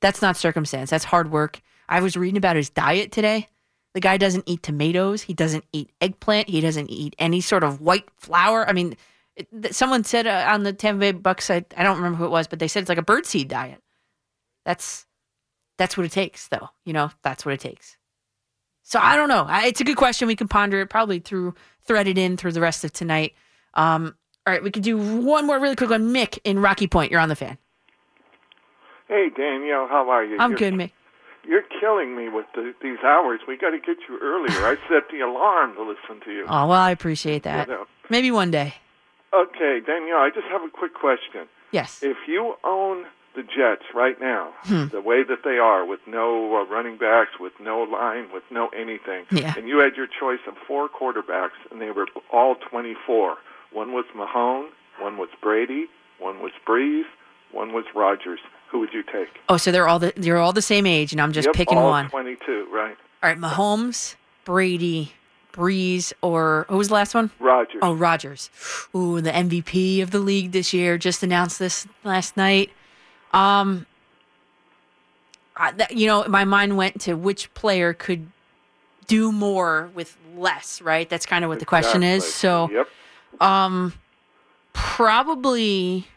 that's 0.00 0.22
not 0.22 0.36
circumstance. 0.36 0.90
That's 0.90 1.04
hard 1.04 1.32
work. 1.32 1.60
I 1.88 2.00
was 2.00 2.16
reading 2.16 2.38
about 2.38 2.56
his 2.56 2.70
diet 2.70 3.10
today. 3.10 3.48
The 3.94 4.00
guy 4.00 4.18
doesn't 4.18 4.44
eat 4.46 4.62
tomatoes. 4.62 5.22
He 5.22 5.34
doesn't 5.34 5.64
eat 5.72 5.90
eggplant. 6.00 6.48
He 6.48 6.60
doesn't 6.60 6.90
eat 6.90 7.16
any 7.18 7.40
sort 7.40 7.64
of 7.64 7.80
white 7.80 8.08
flour. 8.16 8.68
I 8.68 8.72
mean, 8.72 8.96
it, 9.36 9.74
someone 9.74 10.04
said 10.04 10.26
uh, 10.26 10.46
on 10.48 10.62
the 10.62 10.72
Tampa 10.72 11.00
Bay 11.00 11.12
Bucs, 11.12 11.50
I, 11.50 11.64
I 11.76 11.82
don't 11.82 11.96
remember 11.96 12.18
who 12.18 12.24
it 12.24 12.30
was, 12.30 12.46
but 12.46 12.58
they 12.58 12.68
said 12.68 12.80
it's 12.80 12.88
like 12.88 12.98
a 12.98 13.02
birdseed 13.02 13.48
diet. 13.48 13.82
That's 14.64 15.06
that's 15.76 15.96
what 15.96 16.06
it 16.06 16.12
takes, 16.12 16.48
though. 16.48 16.68
You 16.84 16.92
know, 16.92 17.10
that's 17.22 17.44
what 17.44 17.52
it 17.52 17.60
takes. 17.60 17.96
So 18.82 18.98
I 19.00 19.16
don't 19.16 19.28
know. 19.28 19.44
I, 19.48 19.66
it's 19.66 19.80
a 19.80 19.84
good 19.84 19.96
question. 19.96 20.28
We 20.28 20.36
can 20.36 20.48
ponder 20.48 20.80
it 20.80 20.90
probably 20.90 21.18
through 21.18 21.54
thread 21.86 22.06
it 22.06 22.18
in 22.18 22.36
through 22.36 22.52
the 22.52 22.60
rest 22.60 22.84
of 22.84 22.92
tonight. 22.92 23.34
Um, 23.74 24.14
all 24.46 24.52
right, 24.52 24.62
we 24.62 24.70
could 24.70 24.82
do 24.82 24.98
one 24.98 25.46
more 25.46 25.58
really 25.58 25.74
quick 25.74 25.90
one. 25.90 26.12
Mick 26.12 26.38
in 26.44 26.60
Rocky 26.60 26.86
Point, 26.86 27.10
you're 27.10 27.20
on 27.20 27.28
the 27.30 27.36
fan. 27.36 27.58
Hey 29.08 29.28
Danielle, 29.36 29.88
how 29.88 30.08
are 30.10 30.24
you? 30.24 30.36
I'm 30.38 30.50
you're, 30.50 30.58
good, 30.58 30.74
Mick. 30.74 30.92
You're 31.46 31.64
killing 31.80 32.16
me 32.16 32.28
with 32.28 32.46
the, 32.54 32.74
these 32.82 32.98
hours. 33.04 33.40
We 33.48 33.56
got 33.56 33.70
to 33.70 33.78
get 33.78 33.96
you 34.08 34.18
earlier. 34.22 34.66
I 34.66 34.76
set 34.88 35.10
the 35.10 35.20
alarm 35.20 35.74
to 35.74 35.82
listen 35.82 36.24
to 36.24 36.30
you. 36.30 36.44
Oh 36.44 36.68
well, 36.68 36.72
I 36.72 36.90
appreciate 36.90 37.42
that. 37.42 37.68
You 37.68 37.74
know. 37.74 37.86
Maybe 38.10 38.30
one 38.30 38.50
day. 38.50 38.74
Okay, 39.36 39.80
Danielle, 39.84 40.18
I 40.18 40.30
just 40.34 40.46
have 40.48 40.62
a 40.62 40.68
quick 40.70 40.94
question. 40.94 41.48
Yes. 41.72 42.00
If 42.02 42.16
you 42.28 42.54
own 42.62 43.04
the 43.34 43.42
Jets 43.42 43.82
right 43.94 44.20
now, 44.20 44.52
Hmm. 44.64 44.86
the 44.92 45.00
way 45.00 45.24
that 45.24 45.42
they 45.42 45.58
are, 45.58 45.84
with 45.84 46.00
no 46.06 46.56
uh, 46.56 46.64
running 46.66 46.96
backs, 46.96 47.32
with 47.40 47.52
no 47.58 47.82
line, 47.82 48.28
with 48.32 48.44
no 48.50 48.68
anything, 48.68 49.26
Yeah. 49.32 49.54
and 49.56 49.68
you 49.68 49.78
had 49.80 49.96
your 49.96 50.06
choice 50.06 50.38
of 50.46 50.54
four 50.68 50.88
quarterbacks, 50.88 51.58
and 51.70 51.80
they 51.80 51.90
were 51.90 52.06
all 52.30 52.54
24. 52.70 53.36
One 53.72 53.92
was 53.92 54.04
Mahone, 54.14 54.66
one 55.00 55.16
was 55.18 55.30
Brady, 55.42 55.88
one 56.20 56.40
was 56.40 56.52
Brees, 56.64 57.06
one 57.50 57.72
was 57.72 57.84
Rodgers. 57.94 58.38
Who 58.70 58.78
would 58.80 58.92
you 58.92 59.02
take? 59.02 59.40
Oh, 59.48 59.56
so 59.56 59.72
they're 59.72 59.88
all 59.88 59.98
the 59.98 60.12
they're 60.16 60.38
all 60.38 60.52
the 60.52 60.62
same 60.62 60.86
age, 60.86 61.10
and 61.12 61.20
I'm 61.20 61.32
just 61.32 61.46
yep, 61.46 61.54
picking 61.56 61.78
all 61.78 61.90
one. 61.90 62.08
22, 62.10 62.68
right? 62.72 62.96
All 63.22 63.30
right, 63.30 63.38
Mahomes, 63.38 64.14
Brady, 64.44 65.12
Brees, 65.54 66.12
or 66.20 66.66
who 66.68 66.76
was 66.76 66.88
the 66.88 66.94
last 66.94 67.14
one? 67.14 67.30
Rodgers. 67.38 67.78
Oh, 67.80 67.94
Rodgers. 67.94 68.50
Ooh, 68.94 69.20
the 69.20 69.30
MVP 69.30 70.02
of 70.02 70.10
the 70.10 70.18
league 70.18 70.52
this 70.52 70.72
year 70.74 70.98
just 70.98 71.22
announced 71.22 71.58
this 71.58 71.86
last 72.02 72.36
night. 72.36 72.70
Um, 73.32 73.86
I, 75.56 75.70
that, 75.72 75.92
you 75.96 76.06
know, 76.06 76.24
my 76.28 76.44
mind 76.44 76.76
went 76.76 77.00
to 77.02 77.14
which 77.14 77.52
player 77.54 77.92
could 77.94 78.26
do 79.06 79.30
more 79.30 79.90
with 79.94 80.16
less, 80.36 80.82
right? 80.82 81.08
That's 81.08 81.26
kind 81.26 81.44
of 81.44 81.48
what 81.48 81.60
the 81.60 81.66
question 81.66 82.02
is. 82.02 82.24
So, 82.32 82.68
Yep. 82.72 82.88
um, 83.40 83.92
probably 84.72 86.08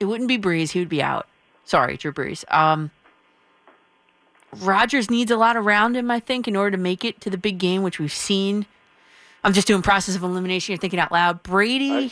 it 0.00 0.04
wouldn't 0.06 0.28
be 0.28 0.38
Brees. 0.38 0.72
He 0.72 0.78
would 0.80 0.88
be 0.88 1.02
out. 1.02 1.26
Sorry, 1.64 1.96
Drew 1.96 2.12
Brees. 2.12 2.44
Um, 2.52 2.90
Rodgers 4.60 5.10
needs 5.10 5.30
a 5.30 5.36
lot 5.36 5.56
around 5.56 5.96
him, 5.96 6.10
I 6.10 6.20
think, 6.20 6.46
in 6.46 6.56
order 6.56 6.72
to 6.72 6.82
make 6.82 7.04
it 7.04 7.20
to 7.22 7.30
the 7.30 7.38
big 7.38 7.58
game, 7.58 7.82
which 7.82 7.98
we've 7.98 8.12
seen. 8.12 8.66
I'm 9.44 9.52
just 9.52 9.66
doing 9.66 9.82
process 9.82 10.14
of 10.14 10.22
elimination. 10.22 10.72
You're 10.72 10.78
thinking 10.78 11.00
out 11.00 11.10
loud. 11.10 11.42
Brady 11.42 12.10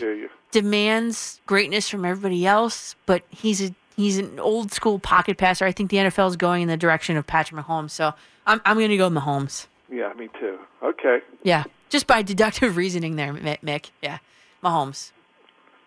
demands 0.51 1.41
greatness 1.47 1.89
from 1.89 2.05
everybody 2.05 2.47
else, 2.47 2.97
but 3.07 3.23
he's 3.31 3.63
a 3.63 3.75
he's 3.97 4.19
an 4.19 4.41
old 4.41 4.73
school 4.73 4.99
pocket 4.99 5.39
passer. 5.39 5.65
I 5.65 5.73
think 5.73 5.91
the 5.91 5.99
NFL 5.99 6.29
is 6.29 6.37
going 6.37 6.63
in 6.63 6.69
the 6.69 6.77
direction 6.77 7.17
of 7.17 7.27
Patrick 7.27 7.65
Mahomes, 7.65 7.91
so 7.91 8.15
I'm 8.47 8.61
I'm 8.65 8.77
going 8.77 8.91
to 8.91 8.97
go 8.97 9.11
Mahomes. 9.11 9.67
Yeah, 9.91 10.13
me 10.15 10.29
too. 10.39 10.59
Okay. 10.83 11.19
Yeah, 11.43 11.65
just 11.89 12.07
by 12.07 12.23
deductive 12.23 12.77
reasoning 12.77 13.17
there, 13.17 13.33
Mick. 13.33 13.91
Yeah, 14.03 14.19
Mahomes. 14.63 15.13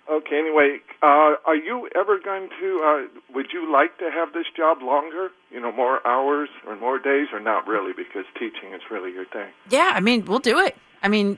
Okay. 0.10 0.38
Anyway, 0.38 0.80
uh, 1.02 1.36
are 1.46 1.56
you 1.56 1.90
ever 1.96 2.20
going 2.20 2.50
to? 2.60 2.82
Uh, 2.84 3.20
would 3.34 3.48
you 3.54 3.72
like 3.72 3.98
to 4.00 4.10
have 4.12 4.34
this 4.34 4.46
job 4.56 4.82
longer? 4.82 5.30
You 5.52 5.62
know, 5.62 5.72
more 5.72 6.06
hours 6.06 6.50
or 6.68 6.76
more 6.76 7.00
days, 7.00 7.28
or 7.32 7.40
not 7.40 7.68
really? 7.68 7.94
Because 7.94 8.26
teaching 8.34 8.74
is 8.74 8.82
really 8.92 9.14
your 9.14 9.26
thing. 9.26 9.50
Yeah, 9.70 9.92
I 9.94 10.00
mean, 10.00 10.26
we'll 10.26 10.40
do 10.40 10.60
it. 10.60 10.76
I 11.02 11.08
mean, 11.08 11.38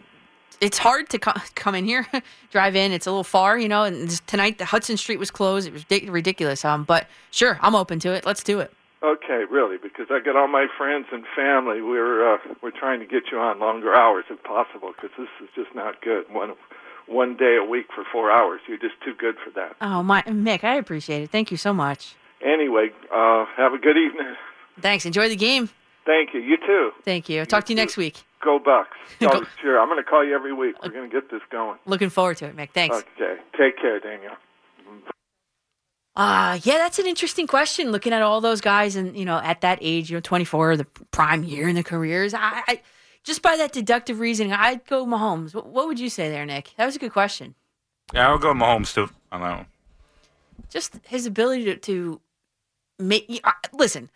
it's 0.62 0.78
hard 0.78 1.10
to 1.10 1.20
co- 1.20 1.34
come 1.56 1.76
in 1.76 1.86
here, 1.86 2.08
drive 2.52 2.76
in. 2.76 2.92
It's 2.92 3.06
a 3.08 3.12
little 3.12 3.24
far, 3.24 3.58
you 3.58 3.68
know. 3.68 3.84
And 3.84 4.10
tonight, 4.28 4.58
the 4.58 4.66
Hudson 4.66 4.98
Street 4.98 5.20
was 5.20 5.32
closed. 5.32 5.68
It 5.68 5.74
was 5.74 5.84
ridic- 5.86 6.12
ridiculous. 6.12 6.66
Um, 6.66 6.84
but 6.84 7.08
sure, 7.32 7.60
I'm 7.62 7.76
open 7.76 8.00
to 8.00 8.14
it. 8.14 8.26
Let's 8.26 8.44
do 8.44 8.60
it. 8.60 8.74
Okay, 9.04 9.44
really, 9.52 9.78
because 9.78 10.08
I 10.10 10.20
got 10.20 10.36
all 10.36 10.48
my 10.48 10.66
friends 10.78 11.06
and 11.12 11.26
family. 11.36 11.82
We're 11.82 12.34
uh, 12.34 12.38
we're 12.64 12.72
trying 12.72 13.00
to 13.02 13.06
get 13.06 13.24
you 13.32 13.38
on 13.38 13.60
longer 13.60 13.94
hours 13.94 14.26
if 14.32 14.42
possible, 14.44 14.94
because 14.96 15.12
this 15.18 15.30
is 15.44 15.50
just 15.56 15.76
not 15.76 16.02
good. 16.02 16.26
One 16.32 16.54
one 17.08 17.38
day 17.38 17.58
a 17.62 17.64
week 17.64 17.88
for 17.94 18.04
four 18.12 18.32
hours. 18.32 18.62
You're 18.68 18.78
just 18.78 18.96
too 19.04 19.14
good 19.18 19.36
for 19.44 19.52
that. 19.52 19.76
Oh, 19.82 20.04
my 20.04 20.22
Mick, 20.24 20.64
I 20.64 20.76
appreciate 20.76 21.24
it. 21.24 21.32
Thank 21.32 21.52
you 21.52 21.58
so 21.58 21.74
much. 21.74 22.16
Anyway, 22.44 22.90
uh, 23.14 23.46
have 23.58 23.74
a 23.74 23.78
good 23.78 23.98
evening. 23.98 24.36
Thanks. 24.80 25.06
Enjoy 25.06 25.30
the 25.30 25.36
game. 25.36 25.70
Thank 26.06 26.34
you. 26.34 26.40
You 26.40 26.58
too. 26.58 26.92
Thank 27.04 27.30
you. 27.30 27.46
Talk 27.46 27.66
to 27.66 27.74
you 27.74 27.78
next 27.78 27.98
week. 27.98 28.24
Go 28.44 28.60
Bucs. 28.60 28.86
Go- 29.20 29.44
sure. 29.62 29.80
I'm 29.80 29.88
going 29.88 30.04
to 30.04 30.08
call 30.08 30.24
you 30.24 30.36
every 30.36 30.54
week. 30.54 30.76
We're 30.84 30.90
going 30.90 31.10
to 31.10 31.14
get 31.14 31.32
this 31.32 31.42
going. 31.52 31.80
Looking 31.86 32.10
forward 32.10 32.38
to 32.38 32.46
it, 32.46 32.56
Mick. 32.56 32.72
Thanks. 32.72 32.98
Okay. 32.98 33.42
Take 33.58 33.78
care, 33.80 34.00
Daniel. 34.00 34.34
Uh, 36.16 36.60
yeah, 36.64 36.78
that's 36.78 36.98
an 36.98 37.08
interesting 37.08 37.46
question. 37.46 37.92
Looking 37.92 38.14
at 38.14 38.22
all 38.22 38.40
those 38.40 38.62
guys 38.62 38.96
and, 38.96 39.18
you 39.18 39.26
know, 39.26 39.38
at 39.38 39.62
that 39.62 39.80
age, 39.82 40.10
you 40.10 40.16
know, 40.16 40.22
24, 40.22 40.78
the 40.78 40.86
prime 41.12 41.44
year 41.44 41.68
in 41.68 41.74
their 41.74 41.84
careers, 41.84 42.34
I, 42.34 42.64
I 42.68 42.82
just 43.26 43.42
by 43.42 43.58
that 43.58 43.74
deductive 43.74 44.20
reasoning, 44.20 44.54
I'd 44.54 44.86
go 44.86 45.06
Mahomes. 45.06 45.54
What, 45.54 45.68
what 45.68 45.88
would 45.88 46.00
you 46.00 46.10
say 46.10 46.30
there, 46.30 46.46
Nick? 46.46 46.74
That 46.78 46.86
was 46.86 46.96
a 46.96 47.00
good 47.00 47.12
question. 47.12 47.56
Yeah, 48.14 48.30
I'll 48.30 48.38
go 48.38 48.54
Mahomes 48.54 48.94
too 48.94 49.10
on 49.32 49.42
that 49.42 49.58
one. 49.58 49.66
Just 50.70 51.00
his 51.04 51.26
ability 51.26 51.66
to, 51.66 51.76
to 51.78 52.22
make, 53.00 53.44
listen, 53.74 54.10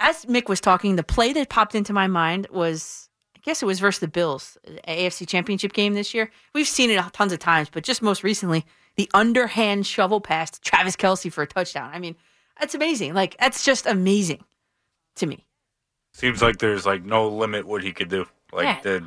as 0.00 0.24
Mick 0.24 0.48
was 0.48 0.60
talking, 0.60 0.96
the 0.96 1.04
play 1.04 1.32
that 1.32 1.48
popped 1.48 1.74
into 1.74 1.92
my 1.92 2.08
mind 2.08 2.48
was, 2.50 3.08
I 3.36 3.40
guess 3.42 3.62
it 3.62 3.66
was 3.66 3.78
versus 3.78 4.00
the 4.00 4.08
Bills, 4.08 4.58
AFC 4.88 5.28
Championship 5.28 5.72
game 5.72 5.94
this 5.94 6.12
year. 6.12 6.30
We've 6.54 6.66
seen 6.66 6.90
it 6.90 7.00
tons 7.12 7.32
of 7.32 7.38
times, 7.38 7.68
but 7.70 7.84
just 7.84 8.02
most 8.02 8.24
recently, 8.24 8.64
the 8.96 9.08
underhand 9.14 9.86
shovel 9.86 10.20
pass 10.20 10.50
to 10.50 10.60
Travis 10.60 10.96
Kelce 10.96 11.32
for 11.32 11.42
a 11.42 11.46
touchdown. 11.46 11.90
I 11.92 12.00
mean, 12.00 12.16
that's 12.58 12.74
amazing. 12.74 13.14
Like, 13.14 13.36
that's 13.38 13.64
just 13.64 13.86
amazing 13.86 14.44
to 15.16 15.26
me. 15.26 15.46
Seems 16.14 16.40
like 16.40 16.58
there's 16.58 16.86
like 16.86 17.04
no 17.04 17.28
limit 17.28 17.66
what 17.66 17.82
he 17.82 17.92
could 17.92 18.08
do. 18.08 18.26
Like 18.52 18.64
Yeah. 18.64 18.80
the 18.82 19.04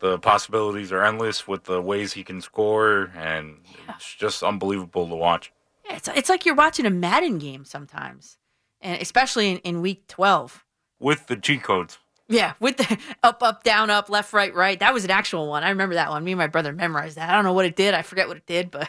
the 0.00 0.18
possibilities 0.18 0.92
are 0.92 1.04
endless 1.04 1.48
with 1.48 1.64
the 1.64 1.80
ways 1.80 2.12
he 2.12 2.22
can 2.22 2.40
score, 2.40 3.10
and 3.16 3.56
it's 3.88 4.14
just 4.14 4.42
unbelievable 4.42 5.08
to 5.08 5.14
watch. 5.14 5.52
Yeah, 5.86 5.96
it's 5.96 6.08
it's 6.08 6.28
like 6.28 6.44
you're 6.44 6.54
watching 6.54 6.86
a 6.86 6.90
Madden 6.90 7.38
game 7.38 7.64
sometimes, 7.64 8.36
and 8.80 9.00
especially 9.00 9.52
in, 9.52 9.58
in 9.58 9.80
week 9.80 10.06
twelve. 10.08 10.64
With 11.00 11.28
the 11.28 11.36
cheat 11.36 11.62
codes, 11.62 11.98
Yeah, 12.28 12.54
with 12.58 12.76
the 12.78 12.98
up, 13.22 13.40
up, 13.42 13.62
down, 13.62 13.88
up, 13.88 14.10
left, 14.10 14.32
right, 14.32 14.52
right. 14.52 14.78
That 14.80 14.92
was 14.92 15.04
an 15.04 15.10
actual 15.12 15.48
one. 15.48 15.62
I 15.62 15.68
remember 15.70 15.94
that 15.94 16.10
one. 16.10 16.24
Me 16.24 16.32
and 16.32 16.38
my 16.38 16.48
brother 16.48 16.72
memorized 16.72 17.16
that. 17.16 17.30
I 17.30 17.34
don't 17.34 17.44
know 17.44 17.52
what 17.52 17.64
it 17.66 17.76
did. 17.76 17.94
I 17.94 18.02
forget 18.02 18.26
what 18.26 18.36
it 18.36 18.46
did, 18.46 18.72
but 18.72 18.88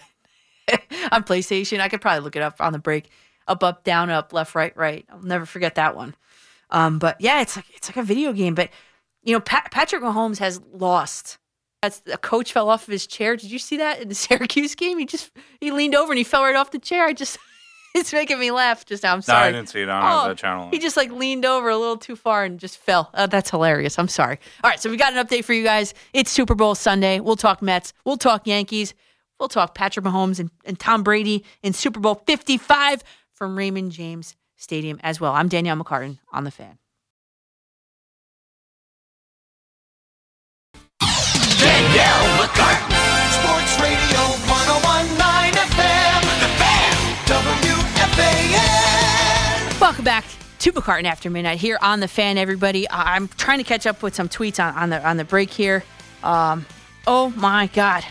on 1.11 1.23
PlayStation, 1.23 1.80
I 1.80 1.89
could 1.89 2.01
probably 2.01 2.21
look 2.21 2.36
it 2.36 2.41
up 2.41 2.59
on 2.59 2.73
the 2.73 2.80
break. 2.80 3.09
Up, 3.47 3.63
up, 3.63 3.84
down, 3.84 4.09
up, 4.09 4.34
left, 4.34 4.53
right, 4.55 4.75
right. 4.75 5.05
I'll 5.11 5.21
never 5.21 5.45
forget 5.45 5.75
that 5.75 5.95
one. 5.95 6.15
Um, 6.72 6.99
but 6.99 7.17
yeah, 7.20 7.41
it's 7.41 7.55
like 7.55 7.65
it's 7.76 7.89
like 7.89 7.97
a 7.97 8.03
video 8.03 8.34
game. 8.34 8.55
But 8.55 8.70
you 9.24 9.34
know, 9.34 9.39
Pat, 9.39 9.70
Patrick 9.72 10.01
Mahomes 10.01 10.38
has 10.39 10.61
lost. 10.72 11.38
That's 11.82 12.01
a 12.11 12.17
coach 12.17 12.51
fell 12.51 12.70
off 12.70 12.88
of 12.88 12.91
his 12.91 13.07
chair. 13.07 13.36
Did 13.38 13.51
you 13.51 13.59
see 13.59 13.78
that 13.78 14.01
in 14.01 14.09
the 14.09 14.15
Syracuse 14.28 14.76
game? 14.76 14.97
He 14.97 15.05
just 15.05 15.32
he 15.61 15.72
leaned 15.72 15.95
over 15.95 16.11
and 16.11 16.17
he 16.17 16.24
fell 16.24 16.43
right 16.43 16.55
off 16.55 16.72
the 16.72 16.80
chair. 16.80 17.05
I 17.05 17.13
just 17.13 17.38
it's 17.95 18.11
making 18.13 18.38
me 18.39 18.51
laugh. 18.51 18.86
Just 18.86 19.03
now. 19.03 19.13
I'm 19.13 19.22
sorry. 19.22 19.43
no. 19.43 19.47
I 19.47 19.51
didn't 19.51 19.70
see 19.70 19.82
it. 19.82 19.89
on 19.89 20.01
don't 20.01 20.11
Oh, 20.11 20.17
have 20.24 20.28
that 20.30 20.38
channel. 20.38 20.70
He 20.72 20.80
just 20.80 20.97
like 20.97 21.11
leaned 21.11 21.45
over 21.45 21.70
a 21.70 21.78
little 21.78 21.97
too 21.97 22.15
far 22.15 22.43
and 22.43 22.59
just 22.59 22.78
fell. 22.78 23.09
Uh, 23.13 23.28
that's 23.28 23.49
hilarious. 23.49 23.97
I'm 23.97 24.07
sorry. 24.09 24.39
All 24.63 24.70
right, 24.70 24.80
so 24.80 24.89
we 24.89 24.97
got 24.97 25.13
an 25.15 25.26
update 25.26 25.43
for 25.45 25.53
you 25.53 25.63
guys. 25.63 25.93
It's 26.13 26.30
Super 26.30 26.53
Bowl 26.55 26.76
Sunday. 26.76 27.20
We'll 27.20 27.36
talk 27.38 27.61
Mets. 27.61 27.93
We'll 28.05 28.17
talk 28.17 28.45
Yankees. 28.45 28.93
We'll 29.39 29.49
talk 29.49 29.74
Patrick 29.74 30.05
Mahomes 30.05 30.39
and, 30.39 30.51
and 30.65 30.78
Tom 30.78 31.01
Brady 31.01 31.45
in 31.63 31.72
Super 31.72 32.01
Bowl 32.01 32.22
55 32.28 33.03
from 33.34 33.57
Raymond 33.57 33.93
James 33.93 34.36
Stadium 34.60 34.99
as 35.01 35.20
well. 35.22 35.34
I'm 35.34 35.47
Danielle 35.47 35.78
McCartan 35.78 36.20
on 36.34 36.43
the 36.43 36.51
fan. 36.51 36.78
Danielle 40.99 42.28
McCartan. 42.38 42.91
Sports 43.39 43.80
Radio 43.80 44.20
1019 44.51 45.53
FM. 45.55 46.22
The 46.41 46.51
Fan. 46.60 46.91
WFAN. 48.03 48.62
Welcome 49.80 50.03
back 50.03 50.26
to 50.60 50.74
McCartan 50.74 51.05
After 51.05 51.30
Midnight 51.30 51.57
here 51.57 51.80
on 51.82 52.01
the 52.01 52.10
fan. 52.10 52.38
Everybody, 52.38 52.86
I'm 52.89 53.30
trying 53.30 53.60
to 53.60 53.64
catch 53.64 53.88
up 53.88 54.03
with 54.03 54.14
some 54.14 54.28
tweets 54.28 54.62
on, 54.62 54.76
on 54.76 54.89
the 54.89 55.07
on 55.07 55.16
the 55.16 55.24
break 55.24 55.51
here. 55.51 55.86
Um, 56.22 56.66
oh 57.07 57.30
my 57.38 57.68
God, 57.68 58.03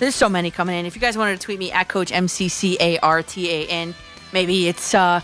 there's 0.00 0.16
so 0.16 0.28
many 0.28 0.50
coming 0.50 0.76
in. 0.76 0.86
If 0.86 0.96
you 0.96 1.00
guys 1.00 1.16
wanted 1.16 1.40
to 1.40 1.40
tweet 1.40 1.60
me 1.60 1.70
at 1.70 1.86
Coach 1.86 2.10
M 2.10 2.26
C 2.26 2.48
C 2.48 2.76
A 2.80 2.98
R 2.98 3.22
T 3.22 3.48
A 3.48 3.68
N, 3.68 3.94
maybe 4.32 4.66
it's 4.66 4.92
uh, 4.92 5.20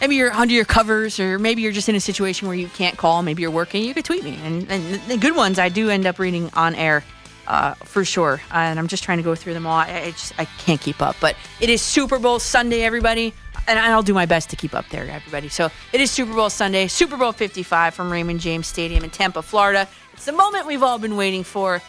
maybe 0.00 0.16
you're 0.16 0.32
under 0.32 0.54
your 0.54 0.64
covers, 0.64 1.18
or 1.20 1.38
maybe 1.38 1.62
you're 1.62 1.72
just 1.72 1.88
in 1.88 1.94
a 1.94 2.00
situation 2.00 2.48
where 2.48 2.56
you 2.56 2.68
can't 2.68 2.96
call. 2.96 3.22
Maybe 3.22 3.42
you're 3.42 3.50
working. 3.50 3.84
You 3.84 3.94
could 3.94 4.04
tweet 4.04 4.24
me, 4.24 4.38
and 4.42 4.70
and 4.70 5.00
the 5.08 5.16
good 5.16 5.36
ones 5.36 5.58
I 5.58 5.68
do 5.68 5.90
end 5.90 6.06
up 6.06 6.18
reading 6.18 6.50
on 6.54 6.74
air. 6.74 7.04
Uh, 7.48 7.74
for 7.74 8.04
sure, 8.04 8.40
and 8.50 8.76
I'm 8.76 8.88
just 8.88 9.04
trying 9.04 9.18
to 9.18 9.22
go 9.22 9.36
through 9.36 9.54
them 9.54 9.68
all. 9.68 9.76
I, 9.76 10.00
I 10.06 10.10
just 10.10 10.32
I 10.36 10.46
can't 10.46 10.80
keep 10.80 11.00
up, 11.00 11.14
but 11.20 11.36
it 11.60 11.70
is 11.70 11.80
Super 11.80 12.18
Bowl 12.18 12.40
Sunday, 12.40 12.82
everybody, 12.82 13.32
and 13.68 13.78
I'll 13.78 14.02
do 14.02 14.14
my 14.14 14.26
best 14.26 14.50
to 14.50 14.56
keep 14.56 14.74
up 14.74 14.88
there, 14.88 15.08
everybody. 15.08 15.48
So 15.48 15.70
it 15.92 16.00
is 16.00 16.10
Super 16.10 16.34
Bowl 16.34 16.50
Sunday, 16.50 16.88
Super 16.88 17.16
Bowl 17.16 17.30
55 17.30 17.94
from 17.94 18.10
Raymond 18.10 18.40
James 18.40 18.66
Stadium 18.66 19.04
in 19.04 19.10
Tampa, 19.10 19.42
Florida. 19.42 19.88
It's 20.12 20.24
the 20.24 20.32
moment 20.32 20.66
we've 20.66 20.82
all 20.82 20.98
been 20.98 21.16
waiting 21.16 21.44
for. 21.44 21.80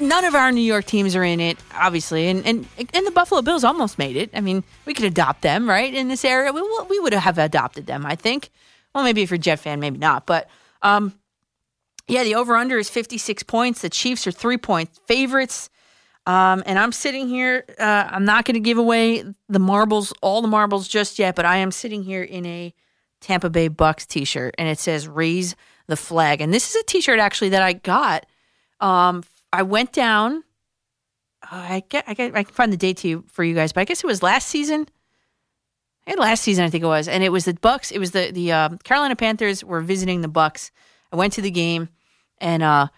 None 0.00 0.24
of 0.24 0.34
our 0.34 0.50
New 0.50 0.62
York 0.62 0.86
teams 0.86 1.14
are 1.14 1.24
in 1.24 1.40
it, 1.40 1.58
obviously, 1.74 2.28
and 2.28 2.46
and 2.46 2.66
and 2.78 3.06
the 3.06 3.10
Buffalo 3.10 3.42
Bills 3.42 3.64
almost 3.64 3.98
made 3.98 4.16
it. 4.16 4.30
I 4.34 4.40
mean, 4.40 4.64
we 4.86 4.94
could 4.94 5.04
adopt 5.04 5.42
them, 5.42 5.68
right? 5.68 5.92
In 5.92 6.08
this 6.08 6.24
area, 6.24 6.52
we 6.52 6.62
we 6.88 7.00
would 7.00 7.12
have 7.12 7.38
adopted 7.38 7.86
them, 7.86 8.06
I 8.06 8.16
think. 8.16 8.50
Well, 8.94 9.04
maybe 9.04 9.22
if 9.22 9.30
you're 9.30 9.36
a 9.36 9.38
Jet 9.38 9.60
fan, 9.60 9.80
maybe 9.80 9.98
not, 9.98 10.24
but 10.24 10.48
um, 10.82 11.14
yeah, 12.06 12.22
the 12.22 12.34
over 12.34 12.56
under 12.56 12.78
is 12.78 12.90
56 12.90 13.42
points. 13.44 13.82
The 13.82 13.90
Chiefs 13.90 14.26
are 14.26 14.32
three 14.32 14.58
point 14.58 14.90
favorites. 15.06 15.70
Um, 16.26 16.62
and 16.64 16.78
I'm 16.78 16.92
sitting 16.92 17.28
here. 17.28 17.64
Uh, 17.78 18.08
I'm 18.10 18.24
not 18.24 18.44
going 18.44 18.54
to 18.54 18.60
give 18.60 18.78
away 18.78 19.24
the 19.48 19.58
marbles, 19.58 20.12
all 20.22 20.40
the 20.40 20.48
marbles 20.48 20.88
just 20.88 21.18
yet, 21.18 21.34
but 21.34 21.44
I 21.44 21.58
am 21.58 21.70
sitting 21.70 22.02
here 22.02 22.22
in 22.22 22.46
a 22.46 22.72
Tampa 23.20 23.50
Bay 23.50 23.68
Bucs 23.68 24.06
t 24.06 24.24
shirt 24.24 24.54
and 24.58 24.68
it 24.68 24.78
says 24.78 25.08
raise 25.08 25.54
the 25.86 25.96
flag. 25.96 26.40
And 26.40 26.52
this 26.52 26.70
is 26.70 26.76
a 26.80 26.84
t 26.84 27.00
shirt 27.00 27.18
actually 27.18 27.50
that 27.50 27.62
I 27.62 27.74
got. 27.74 28.26
Um, 28.80 29.22
I 29.54 29.62
went 29.62 29.92
down. 29.92 30.44
uh, 31.42 31.66
I 31.76 31.82
get, 31.88 32.04
I 32.06 32.14
get, 32.14 32.34
I 32.34 32.42
can 32.42 32.54
find 32.54 32.72
the 32.72 32.76
date 32.76 32.98
to 32.98 33.08
you 33.08 33.24
for 33.28 33.44
you 33.44 33.54
guys, 33.54 33.72
but 33.72 33.82
I 33.82 33.84
guess 33.84 34.02
it 34.02 34.06
was 34.06 34.22
last 34.22 34.48
season. 34.48 34.86
Hey, 36.06 36.16
last 36.16 36.42
season 36.42 36.64
I 36.64 36.70
think 36.70 36.84
it 36.84 36.88
was, 36.88 37.08
and 37.08 37.22
it 37.22 37.30
was 37.30 37.46
the 37.46 37.54
Bucs. 37.54 37.90
It 37.90 37.98
was 37.98 38.10
the 38.10 38.30
the 38.30 38.52
um, 38.52 38.78
Carolina 38.78 39.16
Panthers 39.16 39.64
were 39.64 39.80
visiting 39.80 40.20
the 40.20 40.28
Bucs. 40.28 40.70
I 41.12 41.16
went 41.16 41.32
to 41.34 41.42
the 41.42 41.50
game, 41.50 41.88
and 42.38 42.62
uh, 42.62 42.88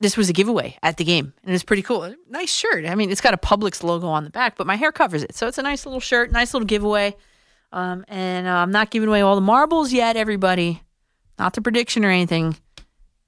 this 0.00 0.16
was 0.16 0.30
a 0.30 0.32
giveaway 0.32 0.78
at 0.82 0.96
the 0.96 1.04
game, 1.04 1.34
and 1.42 1.50
it 1.50 1.52
was 1.52 1.64
pretty 1.64 1.82
cool. 1.82 2.14
Nice 2.28 2.50
shirt. 2.50 2.86
I 2.86 2.94
mean, 2.94 3.10
it's 3.10 3.20
got 3.20 3.34
a 3.34 3.36
Publix 3.36 3.82
logo 3.82 4.06
on 4.06 4.24
the 4.24 4.30
back, 4.30 4.56
but 4.56 4.66
my 4.66 4.76
hair 4.76 4.92
covers 4.92 5.22
it, 5.22 5.34
so 5.34 5.48
it's 5.48 5.58
a 5.58 5.62
nice 5.62 5.84
little 5.84 6.00
shirt, 6.00 6.32
nice 6.32 6.54
little 6.54 6.66
giveaway. 6.66 7.14
Um, 7.72 8.04
and 8.08 8.46
uh, 8.46 8.54
I'm 8.54 8.72
not 8.72 8.90
giving 8.90 9.08
away 9.08 9.20
all 9.20 9.34
the 9.34 9.40
marbles 9.42 9.92
yet, 9.92 10.16
everybody. 10.16 10.82
Not 11.38 11.52
the 11.52 11.60
prediction 11.60 12.04
or 12.04 12.10
anything, 12.10 12.56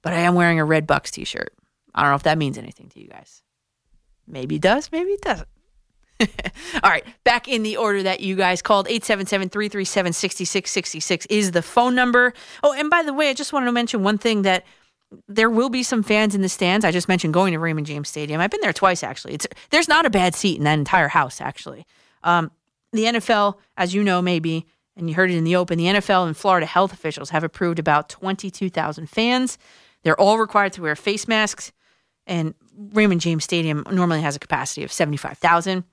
but 0.01 0.13
I 0.13 0.21
am 0.21 0.35
wearing 0.35 0.59
a 0.59 0.65
red 0.65 0.87
Bucs 0.87 1.11
T-shirt. 1.11 1.53
I 1.93 2.01
don't 2.01 2.11
know 2.11 2.15
if 2.15 2.23
that 2.23 2.37
means 2.37 2.57
anything 2.57 2.89
to 2.89 2.99
you 2.99 3.07
guys. 3.07 3.41
Maybe 4.27 4.55
it 4.55 4.61
does, 4.61 4.91
maybe 4.91 5.11
it 5.11 5.21
doesn't. 5.21 5.47
All 6.83 6.89
right, 6.89 7.05
back 7.23 7.47
in 7.47 7.63
the 7.63 7.77
order 7.77 8.03
that 8.03 8.19
you 8.19 8.35
guys 8.35 8.61
called 8.61 8.87
877-337-6666 8.87 11.27
is 11.29 11.51
the 11.51 11.61
phone 11.61 11.95
number. 11.95 12.33
Oh, 12.61 12.73
and 12.73 12.89
by 12.89 13.03
the 13.03 13.13
way, 13.13 13.29
I 13.29 13.33
just 13.33 13.53
wanted 13.53 13.67
to 13.67 13.71
mention 13.71 14.03
one 14.03 14.17
thing 14.17 14.41
that 14.43 14.65
there 15.27 15.49
will 15.49 15.69
be 15.69 15.83
some 15.83 16.03
fans 16.03 16.35
in 16.35 16.41
the 16.41 16.49
stands. 16.49 16.85
I 16.85 16.91
just 16.91 17.07
mentioned 17.07 17.33
going 17.33 17.53
to 17.53 17.59
Raymond 17.59 17.87
James 17.87 18.09
Stadium. 18.09 18.41
I've 18.41 18.51
been 18.51 18.61
there 18.61 18.73
twice 18.73 19.03
actually. 19.03 19.35
It's 19.35 19.47
there's 19.69 19.87
not 19.87 20.05
a 20.05 20.09
bad 20.09 20.35
seat 20.35 20.57
in 20.57 20.63
that 20.63 20.79
entire 20.79 21.07
house 21.07 21.41
actually. 21.41 21.85
Um, 22.23 22.51
the 22.93 23.05
NFL, 23.05 23.55
as 23.77 23.93
you 23.93 24.03
know, 24.03 24.21
maybe, 24.21 24.65
and 24.95 25.09
you 25.09 25.15
heard 25.15 25.31
it 25.31 25.37
in 25.37 25.43
the 25.43 25.55
open, 25.55 25.77
the 25.77 25.85
NFL 25.85 26.27
and 26.27 26.37
Florida 26.37 26.65
health 26.65 26.93
officials 26.93 27.31
have 27.31 27.43
approved 27.43 27.79
about 27.79 28.09
22,000 28.09 29.09
fans. 29.09 29.57
They're 30.03 30.19
all 30.19 30.37
required 30.37 30.73
to 30.73 30.81
wear 30.81 30.95
face 30.95 31.27
masks, 31.27 31.71
and 32.27 32.53
Raymond 32.93 33.21
James 33.21 33.43
Stadium 33.43 33.83
normally 33.91 34.21
has 34.21 34.35
a 34.35 34.39
capacity 34.39 34.83
of 34.83 34.91
75,000. 34.91 35.83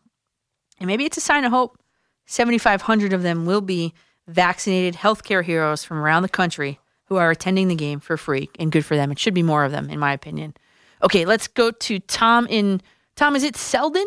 And 0.79 0.87
maybe 0.87 1.05
it's 1.05 1.17
a 1.17 1.21
sign 1.21 1.45
of 1.45 1.53
hope. 1.53 1.79
7,500 2.27 3.13
of 3.13 3.23
them 3.23 3.45
will 3.45 3.61
be 3.61 3.93
vaccinated 4.29 4.95
healthcare 4.95 5.45
heroes 5.45 5.85
from 5.85 5.99
around 5.99 6.23
the 6.23 6.29
country 6.29 6.79
who 7.07 7.17
are 7.17 7.31
attending 7.31 7.67
the 7.69 7.75
game 7.75 7.99
for 7.99 8.17
free, 8.17 8.49
and 8.59 8.71
good 8.71 8.85
for 8.85 8.95
them. 8.97 9.11
It 9.11 9.19
should 9.19 9.35
be 9.35 9.43
more 9.43 9.65
of 9.65 9.73
them, 9.73 9.91
in 9.91 9.99
my 9.99 10.13
opinion. 10.13 10.55
Okay, 11.03 11.25
let's 11.25 11.49
go 11.49 11.73
to 11.73 11.99
Tom 11.99 12.47
in. 12.49 12.81
Tom, 13.17 13.35
is 13.35 13.43
it 13.43 13.57
Selden? 13.57 14.07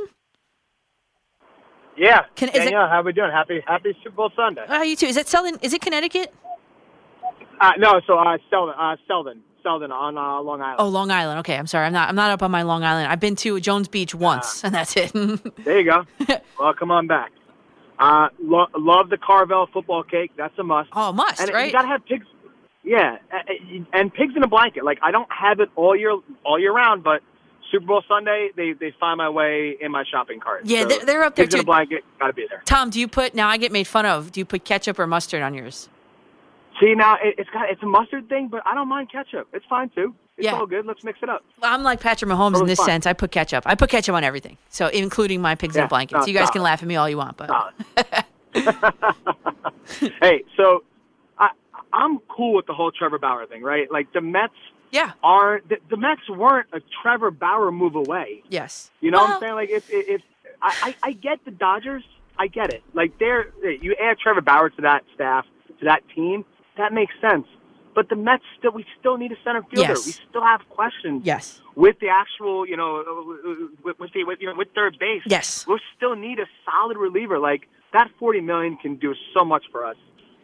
Yeah. 1.98 2.22
Can- 2.36 2.50
is 2.50 2.56
it- 2.56 2.60
Danielle, 2.60 2.88
how 2.88 3.02
we 3.02 3.12
doing? 3.12 3.30
Happy 3.32 3.62
Happy 3.68 3.96
Super 4.04 4.16
Bowl 4.16 4.32
Sunday. 4.36 4.66
Uh, 4.66 4.82
you 4.84 4.96
too. 4.96 5.08
Is 5.08 5.18
it 5.18 5.28
Selden? 5.28 5.58
Is 5.62 5.74
it 5.74 5.82
Connecticut? 5.82 6.34
Uh, 7.60 7.72
no, 7.78 8.00
so 8.08 8.18
uh, 8.18 8.38
Selden, 8.50 8.74
uh, 8.80 8.96
Selden, 9.08 9.42
Selden 9.64 9.92
on 9.92 10.18
uh, 10.18 10.42
Long 10.42 10.62
Island. 10.62 10.76
Oh, 10.80 10.88
Long 10.90 11.10
Island. 11.10 11.40
Okay, 11.40 11.56
I'm 11.58 11.68
sorry. 11.68 11.86
I'm 11.88 11.94
not. 11.94 12.10
I'm 12.10 12.16
not 12.16 12.32
up 12.32 12.44
on 12.44 12.52
my 12.52 12.62
Long 12.64 12.84
Island. 12.84 13.08
I've 13.08 13.20
been 13.20 13.36
to 13.38 13.60
Jones 13.60 13.88
Beach 13.88 14.14
once, 14.14 14.62
and 14.64 14.74
that's 14.76 14.96
it. 14.98 15.12
There 15.64 15.80
you 15.80 15.86
go. 15.90 16.06
well, 16.60 16.74
come 16.74 16.92
on 16.92 17.08
back. 17.08 17.32
Uh, 17.98 18.28
lo- 18.42 18.68
love 18.78 19.10
the 19.10 19.18
Carvel 19.18 19.68
football 19.72 20.04
cake. 20.04 20.32
That's 20.38 20.58
a 20.60 20.64
must. 20.64 20.90
Oh, 20.94 21.14
must 21.14 21.40
and 21.40 21.52
right? 21.54 21.68
You 21.68 21.72
gotta 21.72 21.88
have 21.88 22.06
pigs. 22.06 22.26
Yeah, 22.84 23.18
and, 23.94 24.14
pigs 24.14 24.34
in 24.36 24.44
a 24.44 24.48
blanket. 24.48 24.84
Like 24.84 25.00
I 25.02 25.12
don't 25.12 25.30
have 25.32 25.62
it 25.62 25.70
all 25.78 25.96
year 25.96 26.12
all 26.44 26.60
year 26.60 26.74
round, 26.74 27.02
but 27.04 27.22
Super 27.72 27.86
Bowl 27.86 28.04
Sunday 28.10 28.50
they 28.58 28.74
they 28.74 28.94
find 29.00 29.18
my 29.18 29.30
way 29.30 29.78
in 29.80 29.90
my 29.92 30.04
shopping 30.12 30.42
cart. 30.42 30.66
Yeah, 30.66 30.82
So 30.82 30.88
they're- 30.90 31.06
they're 31.06 31.24
up 31.24 31.36
there 31.38 31.46
Pigs 31.46 31.54
in 31.54 31.60
too. 31.60 31.62
a 31.62 31.66
blanket. 31.66 32.04
Gotta 32.20 32.34
be 32.34 32.46
there. 32.50 32.62
Tom, 32.66 32.90
do 32.90 33.00
you 33.00 33.08
put 33.08 33.34
now? 33.36 33.48
I 33.48 33.56
get 33.58 33.72
made 33.72 33.88
fun 33.88 34.06
of. 34.06 34.34
Do 34.34 34.42
you 34.42 34.46
put 34.46 34.66
ketchup 34.66 35.00
or 35.00 35.08
mustard 35.08 35.42
on 35.42 35.54
yours? 35.54 35.88
See 36.82 36.96
now 36.96 37.16
it, 37.16 37.36
it's 37.38 37.50
got 37.52 37.70
it's 37.70 37.82
a 37.84 37.86
mustard 37.86 38.28
thing, 38.30 38.48
but 38.50 38.62
I 38.66 38.74
don't 38.74 38.88
mind 38.88 39.12
ketchup. 39.12 39.48
It's 39.54 39.66
fine 39.70 39.90
too. 39.90 40.16
It's 40.38 40.46
Yeah. 40.46 40.56
all 40.56 40.66
good. 40.66 40.86
Let's 40.86 41.04
mix 41.04 41.20
it 41.22 41.30
up. 41.30 41.44
Well, 41.62 41.72
I'm 41.74 41.84
like 41.84 42.00
Patrick 42.00 42.30
Mahomes 42.32 42.60
in 42.60 42.66
this 42.66 42.84
sense. 42.84 43.06
I 43.06 43.14
put 43.14 43.32
ketchup. 43.32 43.64
I 43.68 43.76
put 43.76 43.90
ketchup 43.92 44.16
on 44.16 44.24
everything, 44.24 44.58
so 44.70 44.88
including 44.88 45.42
my 45.42 45.54
pigs 45.56 45.76
in 45.76 45.82
Yeah, 45.82 45.86
a 45.86 45.90
blanket. 45.90 46.16
no, 46.16 46.22
So 46.22 46.28
you 46.28 46.34
guys 46.34 46.50
can 46.50 46.62
laugh 46.64 46.82
at 46.82 46.88
me 46.88 46.96
all 46.96 47.08
you 47.08 47.18
want, 47.18 47.38
but 47.38 47.52
hey, 50.22 50.44
so 50.58 50.84
I 51.38 51.50
I'm 51.92 52.20
cool 52.36 52.56
with 52.56 52.66
the 52.66 52.74
whole 52.74 52.92
Trevor 52.92 53.20
Bauer 53.20 53.46
thing, 53.46 53.62
right? 53.62 53.92
Like 53.92 54.12
the 54.14 54.22
Mets 54.22 54.54
yeah, 54.92 55.12
are 55.24 55.62
the, 55.70 55.78
the 55.90 55.98
Mets 55.98 56.22
weren't 56.30 56.68
a 56.74 56.80
Trevor 57.02 57.32
Bauer 57.32 57.72
move 57.72 57.96
away. 57.96 58.44
yes. 58.50 58.92
You 59.02 59.12
know 59.12 59.20
what 59.22 59.32
I'm 59.32 59.40
saying? 59.42 59.54
Like 59.56 59.70
if 59.70 59.84
if, 59.90 60.22
if 60.22 60.22
I, 60.62 60.74
I 60.82 60.96
I 61.10 61.12
get 61.14 61.44
the 61.46 61.52
Dodgers, 61.52 62.04
I 62.38 62.48
get 62.48 62.70
it. 62.74 62.82
Like 62.94 63.18
they're 63.20 63.48
you 63.64 63.96
add 64.02 64.18
Trevor 64.20 64.42
Bauer 64.42 64.70
to 64.70 64.82
that 64.82 65.04
staff 65.14 65.46
to 65.80 65.86
that 65.86 66.02
team, 66.16 66.46
that 66.78 66.94
makes 66.94 67.14
sense. 67.22 67.46
But 67.96 68.10
the 68.10 68.16
Mets 68.16 68.44
still 68.58 68.72
we 68.72 68.86
still 69.00 69.18
need 69.18 69.32
a 69.32 69.36
center 69.44 69.62
fielder. 69.70 69.90
Yes. 69.90 70.06
We 70.06 70.12
still 70.30 70.44
have 70.44 70.62
questions 70.70 71.22
Yes. 71.26 71.62
with 71.76 72.00
the 72.00 72.10
actual, 72.10 72.68
you 72.68 72.76
know, 72.76 73.02
uh, 73.02 73.68
with, 73.84 74.00
with 74.00 74.12
the 74.14 74.24
with, 74.24 74.40
you 74.42 74.48
know, 74.50 74.56
with 74.58 74.70
third 74.74 74.98
base. 75.00 75.22
Yes. 75.26 75.66
we 75.68 75.80
still 75.96 76.16
need 76.16 76.40
a 76.40 76.46
solid 76.66 76.98
reliever. 76.98 77.38
Like 77.38 77.68
that 77.94 78.10
forty 78.20 78.42
million 78.42 78.78
can 78.78 78.96
do 78.96 79.14
so 79.36 79.46
much 79.46 79.64
for 79.72 79.86
us. 79.86 79.96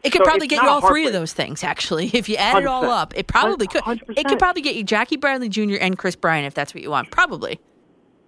It 0.04 0.12
could 0.12 0.20
So 0.22 0.26
probably 0.26 0.48
get 0.48 0.62
you 0.62 0.70
all 0.70 0.80
three 0.80 1.08
of 1.08 1.14
those 1.14 1.34
things, 1.34 1.64
actually. 1.64 2.10
If 2.14 2.30
you 2.30 2.38
add 2.38 2.58
it 2.64 2.68
all 2.68 2.86
up, 2.86 3.14
it 3.18 3.28
probably 3.28 3.68
could. 3.68 3.82
It 4.16 4.28
could 4.28 4.40
probably 4.40 4.62
get 4.62 4.76
you 4.76 4.84
Jackie 4.84 5.18
Bradley 5.18 5.50
Jr. 5.50 5.76
and 5.82 5.98
Kris 5.98 6.16
Bryant 6.16 6.46
if 6.48 6.54
that's 6.54 6.74
what 6.74 6.84
you 6.84 6.90
want. 6.92 7.10
Probably. 7.12 7.60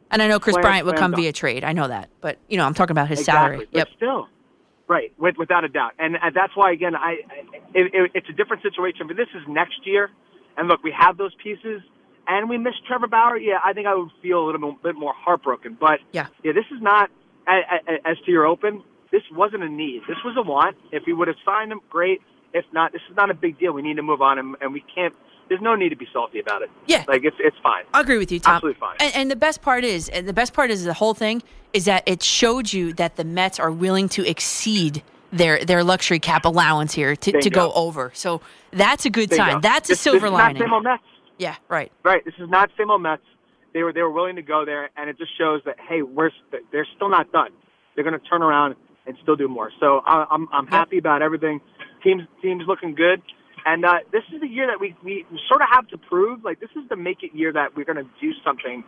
And 0.09 0.21
I 0.21 0.27
know 0.27 0.39
Kris 0.39 0.57
Bryant 0.57 0.85
slam 0.85 0.97
come 0.97 1.15
via 1.15 1.31
trade. 1.31 1.63
I 1.63 1.71
know 1.71 1.87
that, 1.87 2.09
but 2.19 2.39
you 2.49 2.57
know, 2.57 2.65
I'm 2.65 2.73
talking 2.73 2.91
about 2.91 3.07
his 3.07 3.19
exactly. 3.19 3.57
salary. 3.57 3.67
But 3.71 3.77
Yep. 3.77 3.87
still, 3.95 4.27
right, 4.91 5.13
with, 5.17 5.35
without 5.37 5.63
a 5.63 5.69
doubt, 5.69 5.93
and, 5.97 6.17
that's 6.35 6.55
why 6.55 6.71
again, 6.71 6.95
I, 6.95 7.11
it, 7.73 7.85
it, 7.93 8.11
it's 8.13 8.29
a 8.29 8.33
different 8.33 8.61
situation. 8.61 9.07
But 9.07 9.15
this 9.15 9.31
is 9.33 9.41
next 9.47 9.79
year, 9.85 10.11
and 10.57 10.67
look, 10.67 10.83
we 10.83 10.93
have 10.97 11.17
those 11.17 11.33
pieces, 11.41 11.81
and 12.27 12.49
we 12.49 12.57
miss 12.57 12.73
Trevor 12.87 13.07
Bauer. 13.07 13.37
Yeah, 13.37 13.59
I 13.63 13.71
think 13.73 13.87
I 13.87 13.95
would 13.95 14.09
feel 14.21 14.43
a 14.43 14.45
little 14.45 14.75
bit 14.83 14.95
more 14.95 15.13
heartbroken. 15.15 15.77
But 15.79 15.99
Yeah. 16.11 16.27
yeah, 16.43 16.51
this 16.51 16.65
is 16.75 16.81
not 16.81 17.09
as 17.47 18.17
to 18.25 18.31
your 18.31 18.45
open. 18.45 18.83
This 19.11 19.23
wasn't 19.31 19.63
a 19.63 19.69
need. 19.69 20.01
This 20.07 20.17
was 20.23 20.35
a 20.37 20.41
want. 20.41 20.77
If 20.91 21.03
we 21.07 21.13
would 21.13 21.27
have 21.27 21.41
signed 21.45 21.71
him, 21.71 21.81
great. 21.89 22.21
If 22.53 22.65
not, 22.73 22.91
this 22.91 23.01
is 23.09 23.15
not 23.15 23.29
a 23.29 23.33
big 23.33 23.59
deal. 23.59 23.71
We 23.73 23.81
need 23.81 23.95
to 23.95 24.03
move 24.03 24.21
on, 24.21 24.39
and, 24.39 24.55
and 24.61 24.73
we 24.73 24.83
can't. 24.93 25.13
There's 25.49 25.61
no 25.61 25.75
need 25.75 25.89
to 25.89 25.95
be 25.95 26.07
salty 26.13 26.39
about 26.39 26.61
it. 26.61 26.69
Yeah. 26.87 27.03
like 27.07 27.23
it's 27.25 27.35
it's 27.39 27.57
fine. 27.61 27.83
I 27.93 28.01
agree 28.01 28.17
with 28.17 28.31
you, 28.31 28.39
Tom. 28.39 28.55
Absolutely 28.55 28.79
fine. 28.79 28.95
And, 28.99 29.15
and 29.15 29.31
the 29.31 29.35
best 29.35 29.61
part 29.61 29.83
is, 29.83 30.07
and 30.09 30.27
the 30.27 30.33
best 30.33 30.53
part 30.53 30.71
is 30.71 30.83
the 30.85 30.93
whole 30.93 31.13
thing 31.13 31.43
is 31.73 31.85
that 31.85 32.03
it 32.05 32.23
showed 32.23 32.71
you 32.71 32.93
that 32.93 33.15
the 33.17 33.23
Mets 33.23 33.59
are 33.59 33.71
willing 33.71 34.07
to 34.09 34.27
exceed 34.27 35.03
their 35.33 35.63
their 35.65 35.83
luxury 35.83 36.19
cap 36.19 36.45
allowance 36.45 36.93
here 36.93 37.15
to, 37.15 37.41
to 37.41 37.49
go 37.49 37.71
over. 37.73 38.11
So 38.13 38.41
that's 38.71 39.05
a 39.05 39.09
good 39.09 39.29
Bingo. 39.29 39.43
sign. 39.45 39.61
That's 39.61 39.89
a 39.89 39.93
This- 39.93 39.99
silver 40.01 40.19
this 40.19 40.27
is 40.27 40.33
lining. 40.33 40.59
Not 40.59 40.65
same 40.65 40.73
old 40.73 40.83
Mets. 40.83 41.03
Yeah, 41.37 41.55
right. 41.69 41.91
Right. 42.03 42.23
This 42.23 42.35
is 42.39 42.49
not 42.49 42.69
same 42.77 42.89
old 42.91 43.01
Mets. 43.01 43.23
They 43.73 43.83
were 43.83 43.93
they 43.93 44.01
were 44.01 44.11
willing 44.11 44.35
to 44.35 44.41
go 44.41 44.63
there, 44.65 44.89
and 44.97 45.09
it 45.09 45.17
just 45.17 45.37
shows 45.37 45.61
that 45.65 45.77
hey, 45.79 46.01
we're 46.01 46.31
they're 46.71 46.87
still 46.95 47.09
not 47.09 47.31
done. 47.31 47.49
They're 47.95 48.03
going 48.03 48.17
to 48.19 48.25
turn 48.25 48.41
around 48.41 48.75
and 49.05 49.17
still 49.23 49.35
do 49.35 49.47
more. 49.47 49.71
So 49.79 50.01
I, 50.05 50.25
I'm 50.29 50.47
I'm 50.51 50.67
happy 50.67 50.97
about 50.97 51.21
everything. 51.21 51.61
Teams 52.03 52.23
teams 52.41 52.63
looking 52.67 52.93
good, 52.95 53.21
and 53.65 53.85
uh, 53.85 53.99
this 54.11 54.23
is 54.33 54.41
the 54.41 54.47
year 54.47 54.67
that 54.67 54.79
we 54.79 54.95
we 55.03 55.25
sort 55.47 55.61
of 55.61 55.67
have 55.71 55.87
to 55.89 55.97
prove 55.97 56.43
like 56.43 56.59
this 56.59 56.69
is 56.75 56.87
the 56.89 56.95
make 56.95 57.23
it 57.23 57.33
year 57.33 57.51
that 57.53 57.75
we're 57.75 57.85
going 57.85 57.97
to 58.03 58.09
do 58.19 58.31
something 58.43 58.83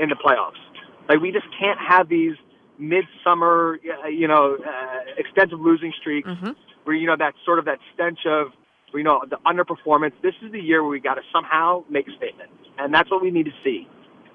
in 0.00 0.08
the 0.08 0.16
playoffs. 0.16 0.60
Like 1.08 1.20
we 1.20 1.32
just 1.32 1.46
can't 1.58 1.78
have 1.78 2.08
these 2.08 2.34
midsummer, 2.78 3.78
uh, 4.04 4.08
you 4.08 4.28
know, 4.28 4.56
uh, 4.56 5.00
extensive 5.16 5.60
losing 5.60 5.92
streaks 6.00 6.28
Mm-hmm. 6.28 6.50
where 6.84 6.96
you 6.96 7.06
know 7.06 7.16
that 7.18 7.34
sort 7.44 7.58
of 7.58 7.64
that 7.64 7.78
stench 7.94 8.20
of 8.26 8.48
you 8.94 9.02
know 9.02 9.22
the 9.28 9.36
underperformance. 9.46 10.12
This 10.22 10.34
is 10.42 10.52
the 10.52 10.60
year 10.60 10.82
where 10.82 10.90
we 10.90 11.00
got 11.00 11.14
to 11.14 11.22
somehow 11.32 11.84
make 11.90 12.06
a 12.08 12.12
statement, 12.16 12.50
and 12.78 12.92
that's 12.92 13.10
what 13.10 13.22
we 13.22 13.30
need 13.30 13.46
to 13.46 13.54
see. 13.64 13.88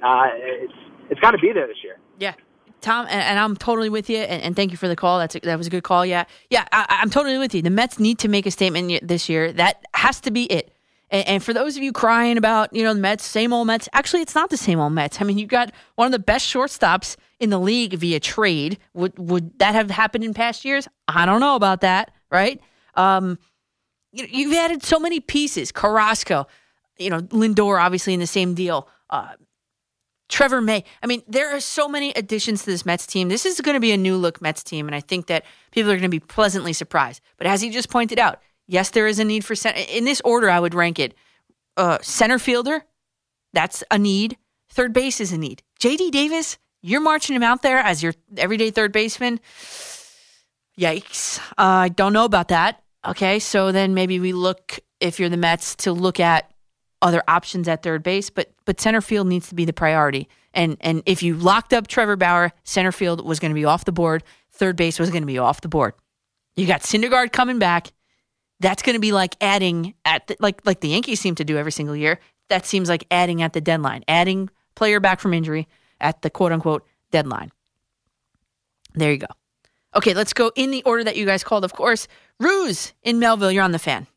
Uh, 0.04 0.30
it's 0.34 0.74
it's 1.10 1.20
got 1.20 1.32
to 1.32 1.38
be 1.38 1.52
there 1.54 1.68
this 1.68 1.78
year. 1.84 1.98
Yeah. 2.20 2.34
Tom, 2.84 3.08
and, 3.10 3.22
and 3.22 3.40
I'm 3.40 3.56
totally 3.56 3.90
with 3.90 4.10
you, 4.10 4.18
and, 4.18 4.44
and 4.44 4.56
thank 4.56 4.72
you 4.72 4.78
for 4.78 4.88
the 4.88 4.96
call. 4.96 5.18
That's 5.20 5.36
a, 5.36 5.40
that 5.40 5.58
was 5.58 5.68
a 5.68 5.70
good 5.70 5.84
call. 5.84 6.06
Yeah, 6.06 6.26
yeah, 6.50 6.68
I, 6.72 7.00
I'm 7.02 7.10
totally 7.10 7.38
with 7.38 7.56
you. 7.56 7.62
The 7.62 7.70
Mets 7.70 7.98
need 8.00 8.20
to 8.20 8.28
make 8.28 8.46
a 8.46 8.52
statement 8.52 9.08
this 9.08 9.30
year. 9.30 9.52
That 9.54 9.84
has 9.94 10.20
to 10.22 10.32
be 10.32 10.44
it. 10.46 10.72
And, 11.10 11.28
and 11.28 11.44
for 11.44 11.54
those 11.54 11.78
of 11.78 11.84
you 11.84 11.92
crying 11.92 12.38
about, 12.38 12.76
you 12.76 12.84
know, 12.84 12.94
the 12.94 13.00
Mets, 13.00 13.24
same 13.24 13.54
old 13.54 13.68
Mets. 13.68 13.88
Actually, 13.94 14.22
it's 14.22 14.36
not 14.36 14.50
the 14.50 14.58
same 14.58 14.80
old 14.80 14.94
Mets. 14.94 15.22
I 15.22 15.24
mean, 15.24 15.38
you 15.38 15.48
got 15.48 15.72
one 15.96 16.08
of 16.08 16.12
the 16.12 16.20
best 16.20 16.52
shortstops 16.52 17.16
in 17.40 17.50
the 17.50 17.60
league 17.60 17.94
via 17.94 18.20
trade. 18.20 18.78
Would 18.94 19.18
would 19.18 19.58
that 19.60 19.76
have 19.76 19.90
happened 19.90 20.24
in 20.24 20.34
past 20.34 20.66
years? 20.66 20.88
I 21.08 21.26
don't 21.26 21.40
know 21.40 21.56
about 21.56 21.82
that. 21.82 22.12
Right? 22.30 22.60
Um, 22.96 23.38
you, 24.12 24.26
you've 24.30 24.54
added 24.54 24.84
so 24.84 25.00
many 25.00 25.20
pieces. 25.20 25.72
Carrasco, 25.72 26.48
you 26.98 27.10
know, 27.10 27.22
Lindor, 27.22 27.82
obviously 27.82 28.14
in 28.14 28.20
the 28.20 28.28
same 28.28 28.54
deal. 28.56 28.88
Uh, 29.10 29.34
Trevor 30.30 30.62
May. 30.62 30.84
I 31.02 31.08
mean, 31.08 31.22
there 31.28 31.56
are 31.56 31.60
so 31.60 31.88
many 31.88 32.12
additions 32.12 32.62
to 32.62 32.72
this 32.72 32.86
Mets 32.86 33.06
team. 33.06 33.30
This 33.30 33.46
is 33.46 33.62
going 33.62 33.76
to 33.76 33.80
be 33.80 33.92
a 33.92 33.98
new 33.98 34.18
look 34.18 34.42
Mets 34.42 34.64
team, 34.64 34.88
and 34.88 34.96
I 34.96 35.00
think 35.00 35.28
that 35.28 35.46
people 35.72 35.92
are 35.92 35.96
going 35.96 36.04
to 36.04 36.10
be 36.10 36.20
pleasantly 36.20 36.74
surprised. 36.74 37.22
But 37.38 37.48
as 37.48 37.62
he 37.62 37.70
just 37.70 37.90
pointed 37.90 38.20
out, 38.20 38.40
yes, 38.68 38.90
there 38.90 39.08
is 39.08 39.20
a 39.20 39.26
need 39.26 39.46
for 39.46 39.56
center. 39.56 39.82
In 39.90 40.06
this 40.06 40.22
order, 40.26 40.50
I 40.50 40.60
would 40.60 40.74
rank 40.74 40.98
it: 41.00 41.14
uh, 41.78 42.00
center 42.02 42.40
fielder, 42.40 42.84
that's 43.54 43.84
a 43.92 43.98
need. 43.98 44.38
Third 44.70 44.94
base 44.94 45.22
is 45.22 45.32
a 45.32 45.38
need. 45.38 45.62
J.D. 45.80 46.12
Davis, 46.12 46.58
you're 46.82 47.02
marching 47.02 47.36
him 47.36 47.44
out 47.44 47.62
there 47.62 47.78
as 47.78 48.02
your 48.02 48.14
everyday 48.38 48.72
third 48.72 48.92
baseman. 48.92 49.40
Yikes! 50.78 51.40
Uh, 51.52 51.86
I 51.86 51.90
don't 51.90 52.14
know 52.14 52.26
about 52.26 52.48
that. 52.48 52.82
Okay, 53.06 53.40
so 53.40 53.72
then 53.72 53.94
maybe 53.94 54.20
we 54.20 54.34
look 54.34 54.80
if 55.00 55.20
you're 55.20 55.30
the 55.30 55.38
Mets 55.38 55.76
to 55.76 55.92
look 55.92 56.20
at 56.20 56.53
other 57.04 57.22
options 57.28 57.68
at 57.68 57.84
third 57.84 58.02
base, 58.02 58.30
but 58.30 58.52
but 58.66 58.82
center 58.82 59.02
field 59.02 59.28
needs 59.28 59.50
to 59.50 59.56
be 59.56 59.66
the 59.66 59.74
priority. 59.74 60.28
And 60.54 60.78
and 60.82 61.04
if 61.06 61.22
you 61.22 61.36
locked 61.36 61.74
up 61.74 61.88
Trevor 61.88 62.16
Bauer, 62.16 62.52
center 62.64 62.92
field 62.92 63.24
was 63.24 63.40
going 63.40 63.52
to 63.52 63.56
be 63.56 63.66
off 63.66 63.86
the 63.86 63.92
board. 63.92 64.24
Third 64.52 64.76
base 64.76 65.00
was 65.00 65.10
going 65.10 65.22
to 65.22 65.28
be 65.28 65.38
off 65.38 65.62
the 65.62 65.68
board. 65.68 65.94
You 66.56 66.66
got 66.66 66.82
Syndergaard 66.82 67.32
coming 67.32 67.60
back. 67.60 67.92
That's 68.60 68.82
going 68.82 68.96
to 68.96 69.00
be 69.00 69.12
like 69.12 69.36
adding 69.42 69.94
at 70.06 70.28
the, 70.28 70.38
like 70.40 70.66
like 70.66 70.80
the 70.80 70.90
Yankees 70.90 71.20
seem 71.20 71.36
to 71.36 71.44
do 71.44 71.58
every 71.58 71.72
single 71.72 71.96
year. 71.96 72.20
That 72.50 72.66
seems 72.66 72.90
like 72.90 73.06
adding 73.12 73.42
at 73.42 73.54
the 73.54 73.62
deadline, 73.62 74.04
adding 74.08 74.50
player 74.76 75.00
back 75.00 75.20
from 75.20 75.34
injury 75.34 75.68
at 76.00 76.22
the 76.22 76.30
quote 76.30 76.52
unquote 76.52 76.86
deadline. 77.12 77.52
There 78.96 79.12
you 79.12 79.18
go. 79.18 79.28
Okay, 79.96 80.14
let's 80.14 80.34
go 80.34 80.52
in 80.56 80.72
the 80.72 80.84
order 80.84 81.04
that 81.04 81.18
you 81.18 81.26
guys 81.26 81.44
called. 81.44 81.64
Of 81.66 81.74
course, 81.74 82.08
Ruse 82.40 82.94
in 83.04 83.20
Melville. 83.20 83.52
You're 83.52 83.64
on 83.64 83.72
the 83.72 83.80
fan. 83.80 84.08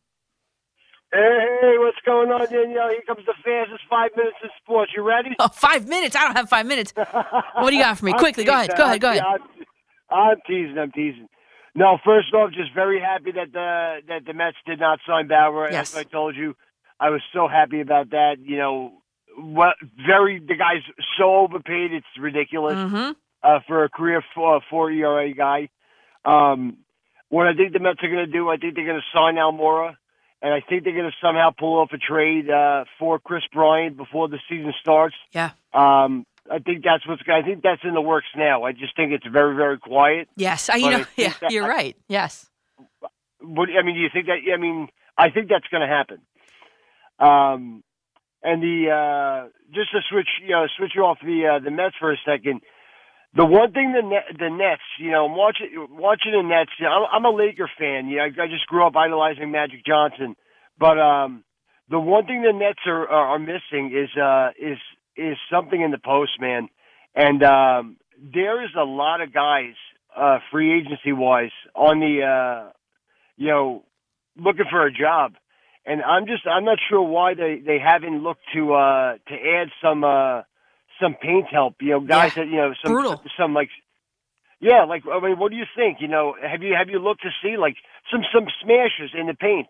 Hey, 1.17 1.57
hey, 1.61 1.75
what's 1.79 1.97
going 2.05 2.29
on, 2.29 2.41
Danielle? 2.51 2.89
Here 2.89 3.01
comes 3.07 3.25
the 3.25 3.33
fastest 3.43 3.81
five 3.89 4.11
minutes 4.15 4.37
in 4.43 4.49
sports. 4.61 4.91
You 4.95 5.01
ready? 5.01 5.31
Oh, 5.39 5.47
five 5.47 5.87
minutes. 5.87 6.15
I 6.15 6.21
don't 6.21 6.35
have 6.37 6.47
five 6.47 6.67
minutes. 6.67 6.93
What 6.95 7.71
do 7.71 7.75
you 7.75 7.81
got 7.81 7.97
for 7.97 8.05
me? 8.05 8.13
Quickly, 8.19 8.43
go 8.43 8.53
ahead. 8.53 8.71
Go 8.77 8.83
ahead. 8.85 9.01
Go 9.01 9.09
ahead. 9.09 9.23
I'm, 9.23 9.39
I'm 10.11 10.37
teasing. 10.45 10.77
I'm 10.77 10.91
teasing. 10.91 11.27
No, 11.73 11.97
first 12.05 12.31
off, 12.35 12.51
just 12.51 12.71
very 12.75 12.99
happy 12.99 13.31
that 13.31 13.51
the 13.51 13.97
that 14.07 14.25
the 14.25 14.33
Mets 14.33 14.57
did 14.67 14.79
not 14.79 14.99
sign 15.07 15.27
Bauer. 15.27 15.71
Yes. 15.71 15.93
As 15.93 15.99
I 15.99 16.03
told 16.03 16.35
you, 16.35 16.55
I 16.99 17.09
was 17.09 17.21
so 17.33 17.47
happy 17.47 17.81
about 17.81 18.11
that. 18.11 18.35
You 18.39 18.57
know, 18.57 18.91
what 19.37 19.75
very 20.05 20.39
the 20.39 20.55
guy's 20.55 20.83
so 21.17 21.35
overpaid, 21.35 21.93
it's 21.93 22.05
ridiculous 22.19 22.75
Mm-hmm. 22.75 23.11
uh, 23.43 23.59
for 23.67 23.83
a 23.83 23.89
career 23.89 24.23
four, 24.35 24.61
four 24.69 24.91
ERA 24.91 25.33
guy. 25.33 25.69
Um, 26.25 26.77
what 27.29 27.47
I 27.47 27.53
think 27.55 27.73
the 27.73 27.79
Mets 27.79 28.03
are 28.03 28.09
going 28.09 28.25
to 28.25 28.31
do, 28.31 28.49
I 28.49 28.57
think 28.57 28.75
they're 28.75 28.85
going 28.85 29.01
to 29.01 29.17
sign 29.17 29.35
Almora, 29.35 29.95
and 30.41 30.53
I 30.53 30.61
think 30.61 30.83
they're 30.83 30.93
going 30.93 31.09
to 31.09 31.17
somehow 31.21 31.51
pull 31.57 31.79
off 31.79 31.89
a 31.93 31.97
trade 31.97 32.49
uh, 32.49 32.85
for 32.99 33.19
Kris 33.19 33.43
Bryant 33.51 33.97
before 33.97 34.27
the 34.27 34.39
season 34.49 34.73
starts. 34.79 35.15
Yeah. 35.31 35.51
Um, 35.73 36.25
I 36.49 36.59
think 36.59 36.83
that's 36.83 37.05
what's. 37.07 37.21
I 37.27 37.41
think 37.41 37.63
that's 37.63 37.81
in 37.83 37.93
the 37.93 38.01
works 38.01 38.27
now. 38.35 38.63
I 38.63 38.71
just 38.71 38.95
think 38.95 39.11
it's 39.11 39.25
very, 39.27 39.55
very 39.55 39.77
quiet. 39.77 40.29
Yes. 40.35 40.69
I, 40.69 40.75
you 40.75 40.89
know. 40.91 40.99
I 40.99 41.05
yeah, 41.17 41.33
that, 41.41 41.51
you're 41.51 41.67
right. 41.67 41.95
Yes. 42.07 42.49
What 43.41 43.69
I 43.69 43.83
mean, 43.83 43.95
do 43.95 44.01
you 44.01 44.09
think 44.13 44.27
that? 44.27 44.39
I 44.53 44.57
mean, 44.57 44.87
I 45.17 45.29
think 45.29 45.49
that's 45.49 45.67
going 45.67 45.81
to 45.81 45.87
happen. 45.87 46.19
Um, 47.19 47.83
and 48.43 48.61
the 48.61 48.91
uh, 48.91 49.49
just 49.73 49.91
to 49.91 49.99
switch, 50.09 50.27
you 50.41 50.51
know, 50.51 50.65
switch 50.77 50.91
you 50.95 51.03
off 51.03 51.17
the 51.21 51.55
uh, 51.55 51.59
the 51.63 51.71
Mets 51.71 51.95
for 51.99 52.11
a 52.13 52.17
second. 52.25 52.61
The 53.35 53.45
one 53.45 53.71
thing 53.71 53.93
the 53.93 54.01
the 54.37 54.49
Nets, 54.49 54.81
you 54.99 55.11
know, 55.11 55.25
I'm 55.25 55.35
watching 55.35 55.87
watching 55.91 56.31
the 56.31 56.41
Nets. 56.41 56.71
You 56.79 56.85
know, 56.85 57.05
I'm, 57.11 57.25
a 57.25 57.29
Laker 57.29 57.69
fan. 57.77 58.07
You 58.07 58.17
know, 58.17 58.23
I, 58.23 58.43
I 58.43 58.47
just 58.47 58.65
grew 58.67 58.85
up 58.85 58.95
idolizing 58.95 59.51
Magic 59.51 59.85
Johnson. 59.85 60.35
But 60.79 60.97
um, 60.99 61.43
the 61.89 61.99
one 61.99 62.25
thing 62.25 62.41
the 62.41 62.53
Nets 62.53 62.79
are 62.87 63.07
are, 63.07 63.35
are 63.35 63.39
missing 63.39 63.93
is 63.93 64.09
uh, 64.17 64.49
is 64.59 64.77
is 65.15 65.37
something 65.51 65.79
in 65.79 65.91
the 65.91 65.97
post, 65.97 66.31
man. 66.39 66.69
And 67.15 67.43
um, 67.43 67.97
there 68.33 68.63
is 68.63 68.69
a 68.79 68.83
lot 68.83 69.21
of 69.21 69.33
guys, 69.33 69.73
uh, 70.15 70.39
free 70.51 70.79
agency 70.79 71.11
wise, 71.11 71.51
on 71.75 71.99
the 71.99 72.23
uh, 72.23 72.71
you 73.37 73.47
know, 73.47 73.83
looking 74.35 74.65
for 74.69 74.85
a 74.85 74.91
job. 74.91 75.33
And 75.85 76.01
I'm 76.01 76.25
just 76.25 76.45
I'm 76.45 76.65
not 76.65 76.79
sure 76.89 77.01
why 77.01 77.33
they 77.33 77.61
they 77.65 77.79
haven't 77.79 78.21
looked 78.23 78.43
to 78.53 78.73
uh 78.73 79.13
to 79.27 79.33
add 79.33 79.69
some 79.81 80.03
uh 80.03 80.41
some 81.01 81.15
paint 81.21 81.47
help, 81.51 81.75
you 81.81 81.91
know, 81.91 81.99
guys 81.99 82.35
Yeah. 82.35 82.43
that 82.43 82.49
you 82.49 82.57
know 82.57 82.73
some 82.83 82.91
Brutal. 82.93 83.21
some 83.37 83.53
like 83.53 83.69
yeah, 84.59 84.85
like 84.85 85.03
I 85.11 85.19
mean, 85.19 85.37
what 85.37 85.51
do 85.51 85.57
you 85.57 85.65
think? 85.75 85.97
You 86.01 86.07
know, 86.07 86.35
have 86.41 86.63
you 86.63 86.73
have 86.73 86.89
you 86.89 86.99
looked 86.99 87.21
to 87.21 87.29
see 87.41 87.57
like 87.57 87.75
some 88.11 88.21
some 88.33 88.47
smashes 88.61 89.11
in 89.13 89.27
the 89.27 89.33
paint? 89.33 89.67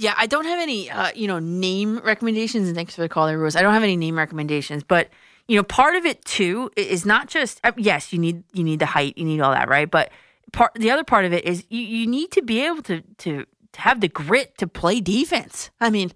Yeah, 0.00 0.14
I 0.16 0.26
don't 0.26 0.44
have 0.44 0.60
any, 0.60 0.88
uh, 0.88 1.10
you 1.16 1.26
know, 1.26 1.40
name 1.40 1.98
recommendations. 1.98 2.68
And 2.68 2.76
thanks 2.76 2.94
for 2.94 3.00
the 3.00 3.08
call, 3.08 3.26
there, 3.26 3.36
Rose. 3.36 3.56
I 3.56 3.62
don't 3.62 3.74
have 3.74 3.82
any 3.82 3.96
name 3.96 4.16
recommendations, 4.16 4.84
but 4.84 5.08
you 5.48 5.56
know, 5.56 5.64
part 5.64 5.96
of 5.96 6.06
it 6.06 6.24
too 6.24 6.70
is 6.76 7.04
not 7.04 7.26
just 7.28 7.60
uh, 7.64 7.72
yes, 7.76 8.12
you 8.12 8.18
need 8.18 8.44
you 8.52 8.62
need 8.64 8.78
the 8.78 8.86
height, 8.86 9.16
you 9.18 9.24
need 9.24 9.40
all 9.40 9.52
that, 9.52 9.68
right? 9.68 9.90
But 9.90 10.10
part 10.52 10.72
the 10.74 10.90
other 10.90 11.04
part 11.04 11.24
of 11.24 11.32
it 11.32 11.44
is 11.44 11.64
you, 11.68 11.80
you 11.80 12.06
need 12.06 12.30
to 12.32 12.42
be 12.42 12.60
able 12.64 12.82
to 12.82 13.00
to 13.00 13.44
to 13.72 13.80
have 13.80 14.00
the 14.00 14.08
grit 14.08 14.56
to 14.58 14.66
play 14.66 15.00
defense. 15.00 15.70
I 15.80 15.90
mean, 15.90 16.12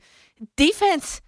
defense. 0.56 1.20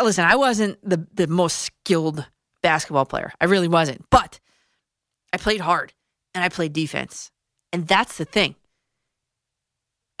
Listen, 0.00 0.24
I 0.24 0.36
wasn't 0.36 0.78
the 0.88 1.06
the 1.12 1.26
most 1.26 1.58
skilled 1.58 2.26
basketball 2.62 3.04
player. 3.04 3.32
I 3.40 3.46
really 3.46 3.68
wasn't, 3.68 4.08
but 4.10 4.40
I 5.32 5.36
played 5.36 5.60
hard 5.60 5.92
and 6.34 6.42
I 6.42 6.48
played 6.48 6.72
defense, 6.72 7.30
and 7.72 7.86
that's 7.86 8.16
the 8.16 8.24
thing 8.24 8.54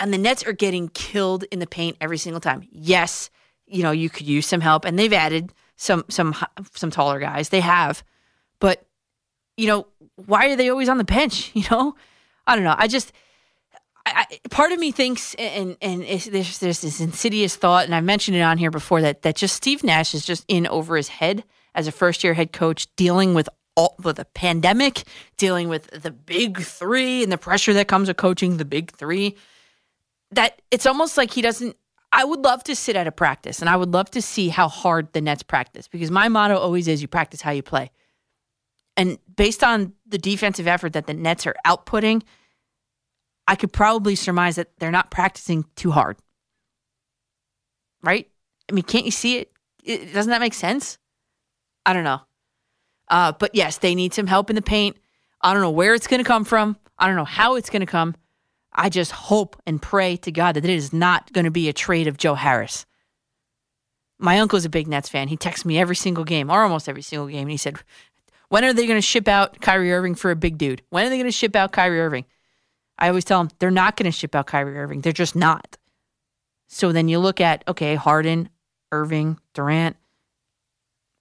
and 0.02 0.12
the 0.12 0.18
Nets 0.18 0.44
are 0.44 0.52
getting 0.52 0.88
killed 0.88 1.44
in 1.44 1.60
the 1.60 1.66
paint 1.66 1.96
every 2.00 2.18
single 2.18 2.40
time. 2.40 2.66
Yes, 2.72 3.30
you 3.66 3.84
know 3.84 3.92
you 3.92 4.10
could 4.10 4.26
use 4.26 4.46
some 4.46 4.60
help, 4.60 4.84
and 4.84 4.98
they've 4.98 5.12
added 5.12 5.54
some 5.76 6.04
some 6.08 6.34
some 6.74 6.90
taller 6.90 7.20
guys. 7.20 7.50
They 7.50 7.60
have, 7.60 8.02
but 8.58 8.84
you 9.56 9.68
know 9.68 9.86
why 10.26 10.48
are 10.48 10.56
they 10.56 10.68
always 10.68 10.88
on 10.88 10.98
the 10.98 11.04
bench? 11.04 11.52
You 11.54 11.64
know, 11.70 11.94
I 12.48 12.56
don't 12.56 12.64
know. 12.64 12.74
I 12.76 12.88
just 12.88 13.12
I, 14.04 14.26
part 14.50 14.72
of 14.72 14.78
me 14.78 14.90
thinks, 14.90 15.34
and 15.34 15.76
and 15.80 16.02
there's 16.02 16.58
there's 16.58 16.80
this 16.80 17.00
insidious 17.00 17.56
thought, 17.56 17.84
and 17.84 17.94
I 17.94 18.00
mentioned 18.00 18.36
it 18.36 18.40
on 18.40 18.58
here 18.58 18.70
before 18.70 19.00
that 19.02 19.22
that 19.22 19.36
just 19.36 19.56
Steve 19.56 19.84
Nash 19.84 20.14
is 20.14 20.24
just 20.24 20.44
in 20.48 20.66
over 20.66 20.96
his 20.96 21.08
head 21.08 21.44
as 21.74 21.86
a 21.86 21.92
first 21.92 22.24
year 22.24 22.34
head 22.34 22.52
coach, 22.52 22.86
dealing 22.96 23.34
with 23.34 23.48
all 23.76 23.96
with 24.02 24.16
the 24.16 24.24
pandemic, 24.24 25.04
dealing 25.36 25.68
with 25.68 25.88
the 25.90 26.10
big 26.10 26.60
three 26.60 27.22
and 27.22 27.30
the 27.30 27.38
pressure 27.38 27.72
that 27.74 27.88
comes 27.88 28.08
with 28.08 28.16
coaching 28.16 28.56
the 28.56 28.64
big 28.64 28.90
three. 28.92 29.36
That 30.32 30.60
it's 30.70 30.86
almost 30.86 31.16
like 31.16 31.32
he 31.32 31.42
doesn't. 31.42 31.76
I 32.14 32.24
would 32.24 32.40
love 32.40 32.62
to 32.64 32.76
sit 32.76 32.96
at 32.96 33.06
a 33.06 33.12
practice, 33.12 33.60
and 33.60 33.70
I 33.70 33.76
would 33.76 33.92
love 33.92 34.10
to 34.10 34.22
see 34.22 34.48
how 34.48 34.68
hard 34.68 35.12
the 35.12 35.20
Nets 35.20 35.42
practice 35.42 35.88
because 35.88 36.10
my 36.10 36.28
motto 36.28 36.58
always 36.58 36.88
is: 36.88 37.00
you 37.02 37.08
practice 37.08 37.40
how 37.40 37.52
you 37.52 37.62
play. 37.62 37.90
And 38.96 39.18
based 39.36 39.64
on 39.64 39.94
the 40.06 40.18
defensive 40.18 40.66
effort 40.66 40.92
that 40.92 41.06
the 41.06 41.14
Nets 41.14 41.46
are 41.46 41.54
outputting, 41.66 42.22
I 43.52 43.54
could 43.54 43.70
probably 43.70 44.14
surmise 44.14 44.56
that 44.56 44.70
they're 44.78 44.90
not 44.90 45.10
practicing 45.10 45.66
too 45.76 45.90
hard. 45.90 46.16
Right? 48.02 48.30
I 48.70 48.72
mean, 48.72 48.84
can't 48.84 49.04
you 49.04 49.10
see 49.10 49.36
it? 49.36 49.52
it 49.84 50.14
doesn't 50.14 50.30
that 50.30 50.40
make 50.40 50.54
sense? 50.54 50.96
I 51.84 51.92
don't 51.92 52.02
know. 52.02 52.22
Uh, 53.08 53.32
but 53.32 53.54
yes, 53.54 53.76
they 53.76 53.94
need 53.94 54.14
some 54.14 54.26
help 54.26 54.48
in 54.48 54.56
the 54.56 54.62
paint. 54.62 54.96
I 55.42 55.52
don't 55.52 55.60
know 55.60 55.70
where 55.70 55.92
it's 55.92 56.06
going 56.06 56.24
to 56.24 56.26
come 56.26 56.46
from. 56.46 56.78
I 56.98 57.06
don't 57.06 57.16
know 57.16 57.26
how 57.26 57.56
it's 57.56 57.68
going 57.68 57.80
to 57.80 57.86
come. 57.86 58.14
I 58.72 58.88
just 58.88 59.12
hope 59.12 59.60
and 59.66 59.82
pray 59.82 60.16
to 60.16 60.32
God 60.32 60.56
that 60.56 60.64
it 60.64 60.70
is 60.70 60.94
not 60.94 61.30
going 61.34 61.44
to 61.44 61.50
be 61.50 61.68
a 61.68 61.74
trade 61.74 62.06
of 62.06 62.16
Joe 62.16 62.34
Harris. 62.34 62.86
My 64.18 64.38
uncle's 64.38 64.64
a 64.64 64.70
big 64.70 64.88
Nets 64.88 65.10
fan. 65.10 65.28
He 65.28 65.36
texts 65.36 65.66
me 65.66 65.78
every 65.78 65.96
single 65.96 66.24
game, 66.24 66.50
or 66.50 66.62
almost 66.62 66.88
every 66.88 67.02
single 67.02 67.28
game, 67.28 67.42
and 67.42 67.50
he 67.50 67.58
said, 67.58 67.76
When 68.48 68.64
are 68.64 68.72
they 68.72 68.86
going 68.86 68.96
to 68.96 69.06
ship 69.06 69.28
out 69.28 69.60
Kyrie 69.60 69.92
Irving 69.92 70.14
for 70.14 70.30
a 70.30 70.36
big 70.36 70.56
dude? 70.56 70.80
When 70.88 71.04
are 71.04 71.10
they 71.10 71.18
going 71.18 71.26
to 71.26 71.32
ship 71.32 71.54
out 71.54 71.72
Kyrie 71.72 72.00
Irving? 72.00 72.24
I 73.02 73.08
always 73.08 73.24
tell 73.24 73.40
them 73.40 73.50
they're 73.58 73.72
not 73.72 73.96
going 73.96 74.04
to 74.04 74.16
ship 74.16 74.36
out 74.36 74.46
Kyrie 74.46 74.78
Irving. 74.78 75.00
They're 75.00 75.12
just 75.12 75.34
not. 75.34 75.76
So 76.68 76.92
then 76.92 77.08
you 77.08 77.18
look 77.18 77.40
at, 77.40 77.64
okay, 77.66 77.96
Harden, 77.96 78.48
Irving, 78.92 79.40
Durant. 79.54 79.96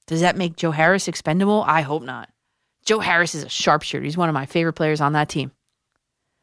Does 0.05 0.21
that 0.21 0.37
make 0.37 0.55
Joe 0.55 0.69
Harris 0.69 1.07
expendable? 1.07 1.63
I 1.65 1.81
hope 1.81 2.03
not. 2.03 2.29
Joe 2.85 2.99
Harris 2.99 3.33
is 3.33 3.43
a 3.43 3.49
sharpshooter. 3.49 4.03
He's 4.03 4.15
one 4.15 4.29
of 4.29 4.33
my 4.33 4.45
favorite 4.45 4.73
players 4.73 5.01
on 5.01 5.13
that 5.13 5.27
team. 5.27 5.51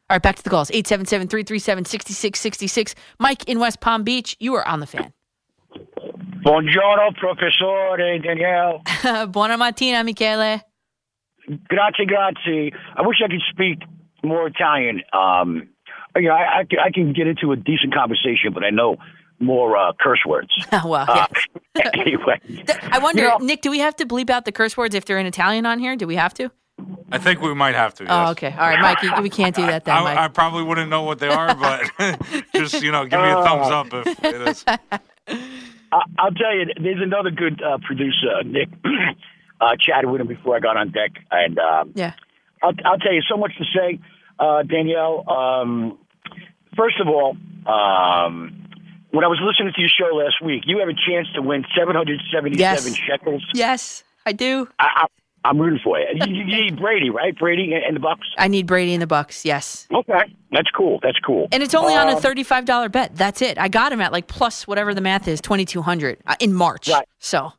All 0.09 0.15
right, 0.15 0.21
back 0.21 0.35
to 0.35 0.43
the 0.43 0.49
calls. 0.49 0.71
877 0.71 1.29
337 1.29 1.85
6666. 1.85 2.95
Mike 3.17 3.47
in 3.47 3.59
West 3.59 3.79
Palm 3.79 4.03
Beach, 4.03 4.35
you 4.41 4.55
are 4.55 4.67
on 4.67 4.81
the 4.81 4.87
fan. 4.87 5.13
Buongiorno, 6.43 7.15
professore 7.15 8.01
eh, 8.01 8.17
Danielle. 8.17 8.81
Buona 9.27 9.57
mattina, 9.57 10.03
Michele. 10.03 10.65
Grazie, 11.69 12.05
grazie. 12.05 12.73
I 12.97 13.07
wish 13.07 13.21
I 13.23 13.29
could 13.29 13.41
speak 13.49 13.79
more 14.23 14.47
Italian. 14.47 15.01
Um, 15.13 15.69
you 16.15 16.23
know, 16.29 16.33
I, 16.33 16.59
I, 16.61 16.85
I 16.85 16.91
can 16.91 17.13
get 17.13 17.27
into 17.27 17.51
a 17.51 17.55
decent 17.55 17.93
conversation, 17.93 18.53
but 18.53 18.63
I 18.63 18.69
know 18.71 18.97
more 19.39 19.77
uh, 19.77 19.93
curse 19.99 20.21
words. 20.25 20.49
well, 20.85 21.05
Uh, 21.09 21.27
anyway, 21.93 22.39
I 22.91 22.99
wonder, 22.99 23.21
You 23.23 23.27
know- 23.29 23.37
Nick, 23.37 23.61
do 23.61 23.69
we 23.71 23.79
have 23.79 23.95
to 23.97 24.05
bleep 24.05 24.29
out 24.29 24.45
the 24.45 24.51
curse 24.51 24.75
words 24.75 24.95
if 24.95 25.05
they're 25.05 25.19
in 25.19 25.25
Italian 25.25 25.65
on 25.65 25.79
here? 25.79 25.95
Do 25.95 26.07
we 26.07 26.15
have 26.15 26.33
to? 26.35 26.51
I 27.11 27.17
think 27.17 27.41
we 27.41 27.53
might 27.53 27.75
have 27.75 27.93
to. 27.95 28.05
Oh, 28.07 28.31
okay. 28.31 28.51
All 28.51 28.67
right, 28.69 28.79
Mike, 28.81 29.01
you- 29.03 29.13
we 29.21 29.29
can't 29.29 29.55
do 29.55 29.65
that 29.65 29.85
then, 29.85 30.03
Mike. 30.03 30.17
I, 30.17 30.25
I 30.25 30.27
probably 30.27 30.63
wouldn't 30.63 30.89
know 30.89 31.03
what 31.03 31.19
they 31.19 31.27
are, 31.29 31.53
but 31.55 31.89
just 32.55 32.81
you 32.81 32.91
know, 32.91 33.05
give 33.05 33.19
me 33.19 33.29
a 33.29 33.43
thumbs 33.43 33.67
up 33.67 33.87
if 33.93 34.23
it 34.23 34.47
is. 34.47 34.63
I, 34.67 34.77
I'll 36.19 36.31
tell 36.31 36.55
you, 36.55 36.65
there's 36.81 37.01
another 37.01 37.31
good 37.31 37.61
uh, 37.63 37.77
producer, 37.85 38.43
Nick. 38.45 38.69
uh, 39.61 39.75
chatted 39.79 40.09
with 40.09 40.21
him 40.21 40.27
before 40.27 40.55
I 40.55 40.59
got 40.59 40.77
on 40.77 40.91
deck, 40.91 41.11
and 41.31 41.57
um, 41.59 41.91
yeah, 41.95 42.13
I'll, 42.61 42.73
I'll 42.85 42.97
tell 42.99 43.13
you 43.13 43.21
so 43.29 43.37
much 43.37 43.51
to 43.57 43.65
say, 43.73 43.99
uh, 44.39 44.63
Danielle. 44.63 45.29
Um, 45.29 45.97
first 46.75 46.99
of 46.99 47.07
all, 47.07 47.35
um, 47.65 48.55
when 49.11 49.23
I 49.25 49.27
was 49.27 49.39
listening 49.41 49.73
to 49.75 49.81
your 49.81 49.89
show 49.89 50.15
last 50.15 50.41
week, 50.43 50.63
you 50.65 50.79
have 50.79 50.89
a 50.89 50.93
chance 50.93 51.27
to 51.35 51.41
win 51.41 51.65
777 51.75 52.53
Yes. 52.59 52.95
shekels. 52.95 53.43
Yes, 53.53 54.03
I 54.25 54.33
do. 54.33 54.67
I, 54.79 54.85
I, 55.03 55.05
I'm 55.45 55.57
rooting 55.59 55.79
for 55.83 55.97
you. 55.99 56.05
You, 56.13 56.33
you 56.35 56.45
need 56.63 56.77
Brady, 56.79 57.09
right? 57.09 57.37
Brady 57.37 57.73
and 57.73 57.95
the 57.95 57.99
Bucs. 58.01 58.17
I 58.37 58.47
need 58.49 58.67
Brady 58.67 58.93
in 58.93 58.99
the 58.99 59.07
Bucs. 59.07 59.45
Yes. 59.45 59.87
Okay, 59.93 60.35
that's 60.51 60.69
cool. 60.71 60.99
That's 61.01 61.17
cool. 61.19 61.47
And 61.51 61.63
it's 61.63 61.73
only 61.73 61.95
on 61.95 62.09
a 62.09 62.15
Um, 62.15 62.21
thirty-five 62.21 62.65
dollar 62.65 62.89
bet. 62.89 63.15
That's 63.15 63.41
it. 63.41 63.57
I 63.57 63.67
got 63.69 63.91
him 63.93 64.01
at 64.01 64.11
like 64.11 64.27
plus 64.27 64.67
whatever 64.67 64.93
the 64.93 65.01
math 65.01 65.27
is, 65.27 65.39
twenty-two 65.41 65.81
hundred 65.81 66.17
uh, 66.27 66.35
in 66.39 66.53
March. 66.53 66.89
Right. 66.89 67.07
So 67.19 67.53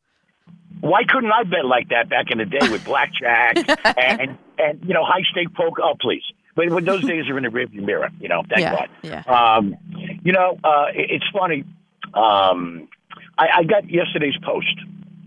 Why 0.82 1.04
couldn't 1.08 1.32
I 1.32 1.42
bet 1.44 1.64
like 1.64 1.88
that 1.88 2.08
back 2.10 2.30
in 2.30 2.38
the 2.38 2.44
day 2.46 2.68
with 2.70 2.84
blackjack 2.84 3.56
and, 3.98 4.38
and 4.62 4.80
you 4.86 4.94
know 4.94 5.04
high 5.04 5.22
stake 5.30 5.54
poker? 5.54 5.82
Oh, 5.82 5.94
please. 6.00 6.22
But 6.56 6.68
when 6.70 6.84
those 6.84 7.04
days 7.06 7.28
are 7.28 7.36
in 7.38 7.44
the 7.44 7.48
rearview 7.50 7.82
mirror, 7.84 8.08
you 8.20 8.28
know, 8.28 8.42
thank 8.48 8.60
Yeah, 8.60 8.72
God. 8.74 8.88
yeah. 9.02 9.22
Um, 9.22 9.76
you 10.22 10.32
know, 10.32 10.58
uh, 10.64 10.86
it- 10.94 11.10
it's 11.10 11.24
funny. 11.32 11.64
Um, 12.12 12.88
I, 13.38 13.48
I 13.58 13.62
got 13.64 13.88
yesterday's 13.88 14.36
post. 14.42 14.74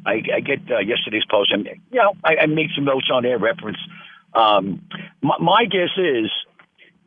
I, 0.06 0.22
I 0.36 0.40
get 0.42 0.60
uh, 0.70 0.80
yesterday's 0.80 1.24
post, 1.30 1.52
and 1.54 1.66
you 1.66 2.00
know, 2.00 2.14
I, 2.24 2.36
I 2.42 2.46
made 2.48 2.70
some 2.76 2.84
notes 2.86 3.10
on 3.12 3.24
there, 3.24 3.38
reference. 3.40 3.78
Um, 4.34 4.82
my, 5.22 5.36
my 5.40 5.66
guess 5.66 5.90
is, 5.98 6.30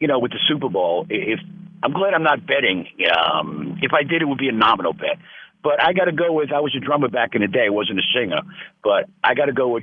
you 0.01 0.09
know, 0.09 0.19
with 0.19 0.33
the 0.33 0.39
Super 0.49 0.69
Bowl, 0.71 1.07
if 1.11 1.39
I'm 1.83 1.93
glad 1.93 2.15
I'm 2.15 2.23
not 2.23 2.47
betting. 2.47 2.89
Um, 3.15 3.79
if 3.83 3.93
I 3.93 4.03
did, 4.03 4.23
it 4.23 4.25
would 4.25 4.39
be 4.39 4.49
a 4.49 4.53
nominal 4.53 4.95
bet. 4.95 5.19
But 5.67 5.83
I 5.83 5.93
got 5.95 6.05
to 6.05 6.13
go 6.13 6.33
with. 6.33 6.53
I 6.53 6.61
was 6.61 6.73
a 6.77 6.79
drummer 6.79 7.09
back 7.09 7.35
in 7.35 7.41
the 7.41 7.49
day. 7.49 7.71
Wasn't 7.71 7.99
a 7.99 8.03
singer, 8.15 8.41
but 8.85 9.07
I 9.25 9.35
got 9.35 9.47
to 9.47 9.53
go 9.53 9.67
with 9.67 9.83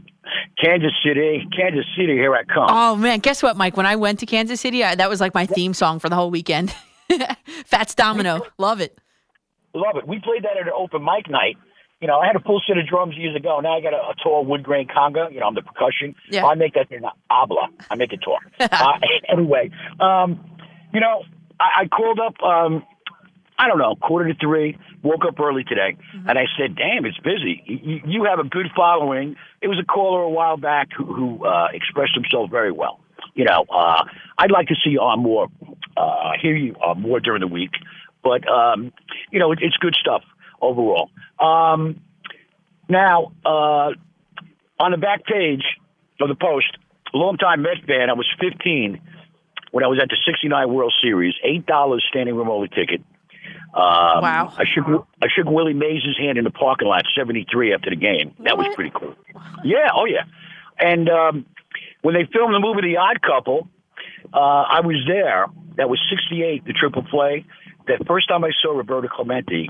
Kansas 0.58 0.94
City. 1.06 1.46
Kansas 1.54 1.84
City, 1.98 2.14
here 2.14 2.34
I 2.34 2.46
come. 2.46 2.68
Oh 2.70 2.96
man, 2.96 3.20
guess 3.20 3.44
what, 3.44 3.58
Mike? 3.58 3.76
When 3.76 3.86
I 3.86 3.98
went 3.98 4.20
to 4.20 4.26
Kansas 4.26 4.62
City, 4.62 4.82
I, 4.82 4.96
that 4.96 5.10
was 5.10 5.20
like 5.20 5.34
my 5.34 5.46
theme 5.46 5.74
song 5.74 6.00
for 6.00 6.08
the 6.08 6.16
whole 6.16 6.32
weekend. 6.32 6.74
Fats 7.66 7.96
Domino, 7.96 8.44
love 8.58 8.80
it. 8.80 8.98
Love 9.74 9.98
it. 9.98 10.08
We 10.08 10.22
played 10.22 10.44
that 10.44 10.56
at 10.56 10.68
an 10.68 10.74
open 10.74 11.04
mic 11.04 11.30
night. 11.30 11.58
You 12.00 12.08
know, 12.08 12.18
I 12.18 12.28
had 12.28 12.38
a 12.38 12.40
full 12.40 12.62
set 12.66 12.78
of 12.78 12.88
drums 12.88 13.16
years 13.18 13.36
ago. 13.36 13.60
Now 13.60 13.78
I 13.78 13.82
got 13.82 13.92
a, 13.92 13.98
a 13.98 14.16
tall 14.24 14.46
wood 14.46 14.64
grain 14.64 14.88
conga. 14.88 15.34
You 15.34 15.42
know, 15.42 15.48
I'm 15.48 15.56
the 15.56 15.64
percussion. 15.64 16.16
Yeah. 16.30 16.46
I 16.46 16.56
make 16.56 16.76
that 16.76 16.88
thing 16.88 17.02
abla. 17.30 17.68
I 17.92 17.96
make 17.96 18.14
it 18.14 18.22
talk. 18.24 18.42
uh, 18.72 19.00
anyway, 19.30 19.70
um, 20.00 20.40
you 20.94 21.02
know, 21.02 21.24
I, 21.60 21.82
I 21.82 21.88
called 21.88 22.22
up. 22.22 22.42
Um, 22.42 22.86
I 23.58 23.68
don't 23.68 23.78
know, 23.78 23.96
quarter 23.96 24.34
to 24.34 24.40
three. 24.40 24.78
Woke 25.04 25.26
up 25.28 25.40
early 25.40 25.64
today, 25.64 25.96
and 26.28 26.40
I 26.40 26.46
said, 26.58 26.76
"Damn, 26.76 27.06
it's 27.06 27.18
busy. 27.20 27.62
You, 27.66 28.02
you 28.06 28.24
have 28.24 28.40
a 28.40 28.44
good 28.44 28.68
following." 28.76 29.36
It 29.62 29.68
was 29.68 29.80
a 29.80 29.86
caller 29.86 30.22
a 30.22 30.30
while 30.30 30.58
back 30.58 30.90
who, 30.96 31.06
who 31.06 31.46
uh, 31.46 31.68
expressed 31.74 32.14
himself 32.16 32.50
very 32.50 32.72
well. 32.72 33.00
You 33.36 33.46
know, 33.46 33.66
uh, 33.70 34.04
I'd 34.38 34.52
like 34.52 34.68
to 34.68 34.76
see 34.84 34.92
you 34.92 35.00
on 35.00 35.22
more, 35.22 35.48
uh, 35.98 36.32
hear 36.42 36.56
you 36.56 36.74
on 36.76 37.02
more 37.02 37.20
during 37.20 37.42
the 37.42 37.48
week, 37.48 37.72
but 38.24 38.48
um, 38.50 38.92
you 39.32 39.40
know, 39.40 39.52
it, 39.52 39.60
it's 39.62 39.78
good 39.78 39.96
stuff 40.00 40.24
overall. 40.62 41.10
Um, 41.40 42.02
now, 42.90 43.34
uh, 43.46 43.92
on 44.80 44.92
the 44.92 44.98
back 44.98 45.26
page 45.26 45.64
of 46.20 46.30
the 46.30 46.36
post, 46.36 46.78
a 47.14 47.18
longtime 47.18 47.62
Mets 47.62 47.82
fan. 47.86 48.10
I 48.10 48.14
was 48.14 48.28
15 48.40 49.00
when 49.72 49.84
I 49.84 49.88
was 49.88 50.00
at 50.02 50.10
the 50.10 50.18
'69 50.26 50.74
World 50.74 50.94
Series. 51.02 51.34
Eight 51.44 51.66
dollars 51.66 52.04
standing 52.10 52.36
room 52.36 52.50
only 52.50 52.68
ticket. 52.68 53.02
Um, 53.74 54.22
Wow. 54.22 54.54
I 54.58 54.66
shook 54.66 54.86
I 55.22 55.28
shook 55.36 55.48
Willie 55.48 55.74
Mays' 55.74 56.04
hand 56.20 56.38
in 56.38 56.44
the 56.44 56.52
parking 56.52 56.88
lot, 56.88 57.06
'73 57.16 57.74
after 57.74 57.90
the 57.90 57.96
game. 57.96 58.34
That 58.40 58.58
was 58.58 58.68
pretty 58.76 58.92
cool. 58.94 59.16
Yeah, 59.64 59.90
oh 59.94 60.06
yeah. 60.06 60.24
And 60.80 61.10
um, 61.10 61.46
when 62.02 62.14
they 62.14 62.26
filmed 62.32 62.54
the 62.54 62.60
movie 62.60 62.82
The 62.82 62.98
Odd 62.98 63.22
Couple, 63.22 63.68
uh, 64.34 64.38
I 64.38 64.82
was 64.82 64.98
there. 65.08 65.48
That 65.78 65.90
was 65.90 66.00
'68, 66.10 66.66
the 66.66 66.74
triple 66.74 67.04
play. 67.04 67.46
That 67.88 68.06
first 68.08 68.28
time 68.30 68.44
I 68.44 68.52
saw 68.62 68.78
Roberto 68.78 69.08
Clemente 69.08 69.70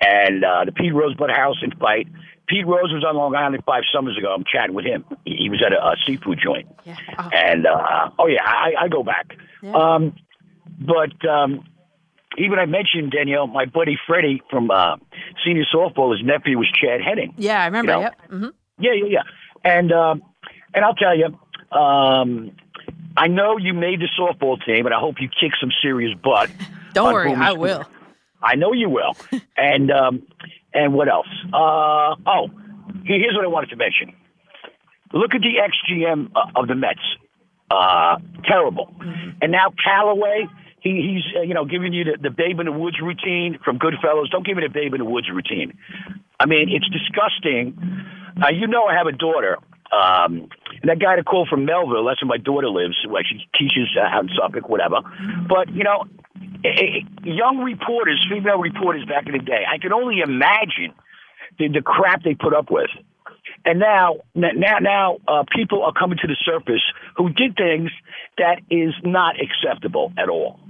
and 0.00 0.44
uh, 0.44 0.64
the 0.64 0.72
Pete 0.72 0.94
Rosebud 0.94 1.30
and 1.62 1.74
fight. 1.78 2.08
Pete 2.48 2.66
Rose 2.66 2.92
was 2.92 3.04
on 3.06 3.16
Long 3.16 3.34
Island 3.34 3.62
five 3.66 3.82
summers 3.92 4.16
ago. 4.16 4.32
I'm 4.34 4.44
chatting 4.50 4.74
with 4.74 4.84
him. 4.84 5.04
He 5.24 5.36
he 5.36 5.50
was 5.50 5.62
at 5.64 5.72
a, 5.72 5.76
a 5.84 5.94
seafood 6.06 6.38
joint. 6.42 6.68
And 7.32 7.66
uh, 7.66 8.10
oh 8.18 8.26
yeah, 8.28 8.42
I, 8.44 8.84
I 8.84 8.88
go 8.88 9.02
back. 9.02 9.36
Um, 9.74 10.14
but 10.80 11.28
um, 11.28 11.64
even 12.38 12.58
I 12.58 12.66
mentioned 12.66 13.12
Danielle, 13.12 13.46
my 13.46 13.64
buddy 13.64 13.96
Freddie 14.06 14.42
from 14.50 14.70
uh, 14.70 14.96
senior 15.44 15.64
softball. 15.74 16.16
His 16.16 16.24
nephew 16.24 16.58
was 16.58 16.68
Chad 16.80 17.00
Henning. 17.00 17.34
Yeah, 17.36 17.62
I 17.62 17.66
remember. 17.66 17.92
You 17.92 17.98
know? 17.98 18.02
Yep. 18.02 18.20
hmm 18.28 18.46
Yeah, 18.78 18.92
yeah, 18.94 19.06
yeah. 19.08 19.22
And 19.64 19.92
um, 19.92 20.22
and 20.74 20.84
I'll 20.84 20.94
tell 20.94 21.16
you, 21.16 21.26
um, 21.76 22.52
I 23.16 23.28
know 23.28 23.56
you 23.58 23.74
made 23.74 24.00
the 24.00 24.08
softball 24.18 24.56
team, 24.64 24.86
and 24.86 24.94
I 24.94 25.00
hope 25.00 25.16
you 25.20 25.28
kick 25.28 25.52
some 25.60 25.70
serious 25.82 26.14
butt. 26.22 26.50
Don't 26.92 27.12
worry, 27.12 27.34
I 27.34 27.52
will. 27.52 27.84
I 28.42 28.54
know 28.54 28.72
you 28.72 28.88
will. 28.88 29.16
and 29.56 29.90
um, 29.90 30.22
and 30.72 30.94
what 30.94 31.08
else? 31.08 31.28
Uh, 31.52 32.14
oh, 32.26 32.48
here's 33.04 33.34
what 33.34 33.44
I 33.44 33.48
wanted 33.48 33.70
to 33.70 33.76
mention. 33.76 34.14
Look 35.12 35.34
at 35.34 35.40
the 35.40 35.54
XGM 35.60 36.30
uh, 36.34 36.60
of 36.60 36.68
the 36.68 36.74
Mets. 36.74 37.00
Uh, 37.70 38.16
terrible. 38.44 38.94
And 39.42 39.50
now 39.50 39.72
Callaway, 39.82 40.46
he, 40.86 41.18
he's 41.18 41.26
uh, 41.36 41.42
you 41.42 41.54
know 41.54 41.64
giving 41.64 41.92
you 41.92 42.04
the, 42.04 42.18
the 42.22 42.30
Babe 42.30 42.60
in 42.60 42.66
the 42.66 42.72
Woods 42.72 42.98
routine 43.02 43.58
from 43.64 43.78
Goodfellas. 43.78 44.30
Don't 44.30 44.46
give 44.46 44.56
me 44.56 44.62
the 44.62 44.72
Babe 44.72 44.94
in 44.94 45.00
the 45.00 45.04
Woods 45.04 45.28
routine. 45.32 45.76
I 46.38 46.46
mean, 46.46 46.68
it's 46.70 46.88
disgusting. 46.88 47.76
Uh, 48.42 48.48
you 48.54 48.66
know, 48.66 48.84
I 48.84 48.94
have 48.94 49.06
a 49.06 49.12
daughter. 49.12 49.58
Um, 49.90 50.48
and 50.82 50.90
that 50.90 50.98
guy 50.98 51.16
to 51.16 51.22
call 51.22 51.46
from 51.46 51.64
Melville, 51.64 52.04
that's 52.04 52.20
where 52.20 52.28
my 52.28 52.38
daughter 52.38 52.68
lives. 52.68 52.96
Well, 53.08 53.22
she 53.22 53.38
teaches 53.56 53.88
uh, 53.96 54.02
out 54.02 54.24
in 54.24 54.30
Suffolk, 54.36 54.68
whatever. 54.68 55.00
But 55.48 55.72
you 55.74 55.84
know, 55.84 56.04
eh, 56.64 57.00
young 57.24 57.58
reporters, 57.58 58.24
female 58.30 58.58
reporters 58.58 59.04
back 59.06 59.26
in 59.26 59.32
the 59.32 59.38
day. 59.38 59.64
I 59.68 59.78
can 59.78 59.92
only 59.92 60.20
imagine 60.20 60.92
the, 61.58 61.68
the 61.68 61.82
crap 61.82 62.22
they 62.22 62.34
put 62.34 62.54
up 62.54 62.70
with. 62.70 62.90
And 63.66 63.80
now, 63.80 64.18
now, 64.34 64.78
now, 64.80 65.18
uh, 65.26 65.42
people 65.54 65.82
are 65.82 65.92
coming 65.92 66.16
to 66.22 66.28
the 66.28 66.36
surface 66.44 66.82
who 67.16 67.30
did 67.30 67.56
things 67.56 67.90
that 68.38 68.60
is 68.70 68.94
not 69.02 69.34
acceptable 69.40 70.12
at 70.16 70.28
all. 70.28 70.60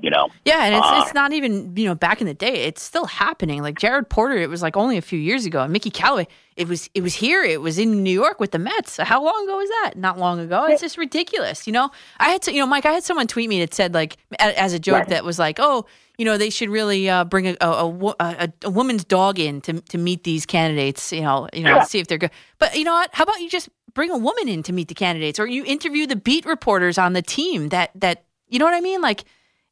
You 0.00 0.10
know. 0.10 0.30
Yeah, 0.44 0.64
and 0.64 0.74
it's 0.74 0.86
Uh, 0.86 1.02
it's 1.04 1.14
not 1.14 1.32
even 1.32 1.76
you 1.76 1.86
know 1.86 1.94
back 1.94 2.20
in 2.20 2.26
the 2.26 2.34
day. 2.34 2.64
It's 2.64 2.82
still 2.82 3.04
happening. 3.04 3.62
Like 3.62 3.78
Jared 3.78 4.08
Porter, 4.08 4.36
it 4.36 4.48
was 4.48 4.62
like 4.62 4.76
only 4.76 4.96
a 4.96 5.02
few 5.02 5.18
years 5.18 5.44
ago. 5.44 5.62
And 5.62 5.72
Mickey 5.72 5.90
Callaway, 5.90 6.26
it 6.56 6.68
was 6.68 6.90
it 6.94 7.02
was 7.02 7.14
here. 7.14 7.42
It 7.42 7.60
was 7.60 7.78
in 7.78 8.02
New 8.02 8.12
York 8.12 8.40
with 8.40 8.50
the 8.52 8.58
Mets. 8.58 8.96
How 8.98 9.22
long 9.24 9.44
ago 9.44 9.56
was 9.56 9.68
that? 9.82 9.92
Not 9.96 10.18
long 10.18 10.38
ago. 10.40 10.64
It's 10.66 10.80
just 10.82 10.98
ridiculous. 10.98 11.66
You 11.66 11.72
know, 11.72 11.90
I 12.18 12.30
had 12.30 12.42
to 12.42 12.52
you 12.52 12.60
know 12.60 12.66
Mike. 12.66 12.86
I 12.86 12.92
had 12.92 13.04
someone 13.04 13.26
tweet 13.26 13.48
me 13.48 13.60
that 13.60 13.74
said 13.74 13.94
like 13.94 14.16
as 14.38 14.72
a 14.72 14.78
joke 14.78 14.94
Right. 14.94 15.08
that 15.08 15.24
was 15.24 15.38
like, 15.38 15.58
oh, 15.60 15.86
you 16.18 16.24
know, 16.24 16.36
they 16.36 16.50
should 16.50 16.68
really 16.68 17.08
uh, 17.08 17.24
bring 17.24 17.46
a 17.48 17.56
a, 17.60 17.66
a, 17.88 18.14
a 18.20 18.52
a 18.64 18.70
woman's 18.70 19.04
dog 19.04 19.38
in 19.38 19.60
to 19.62 19.80
to 19.80 19.98
meet 19.98 20.24
these 20.24 20.44
candidates. 20.46 21.12
You 21.12 21.22
know, 21.22 21.48
you 21.52 21.62
know, 21.62 21.76
Yeah. 21.76 21.82
see 21.84 21.98
if 21.98 22.06
they're 22.06 22.18
good. 22.18 22.30
But 22.58 22.76
you 22.76 22.84
know 22.84 22.92
what? 22.94 23.10
How 23.12 23.24
about 23.24 23.40
you 23.40 23.48
just 23.50 23.68
bring 23.94 24.10
a 24.10 24.16
woman 24.18 24.48
in 24.48 24.62
to 24.64 24.72
meet 24.72 24.88
the 24.88 24.94
candidates, 24.94 25.38
or 25.40 25.46
you 25.46 25.64
interview 25.64 26.06
the 26.06 26.16
beat 26.16 26.44
reporters 26.46 26.98
on 26.98 27.12
the 27.14 27.22
team 27.22 27.68
that 27.70 27.90
that 27.94 28.24
you 28.48 28.58
know 28.58 28.64
what 28.66 28.74
I 28.74 28.80
mean, 28.80 29.00
like 29.00 29.24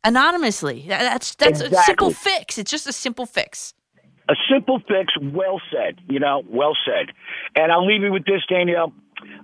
anonymously. 0.04 0.86
That- 0.88 1.00
That's 1.02 1.34
that's 1.36 1.60
a 1.60 1.74
simple 1.82 2.10
fix. 2.10 2.58
It's 2.58 2.70
just 2.70 2.86
a 2.86 2.92
simple 2.92 3.26
fix. 3.26 3.74
A 4.30 4.34
simple 4.48 4.78
fix, 4.78 5.12
well 5.20 5.60
said. 5.72 6.00
You 6.08 6.20
know, 6.20 6.44
well 6.48 6.76
said. 6.86 7.12
And 7.56 7.72
I'll 7.72 7.86
leave 7.86 8.02
you 8.02 8.12
with 8.12 8.24
this, 8.24 8.42
Danielle. 8.48 8.92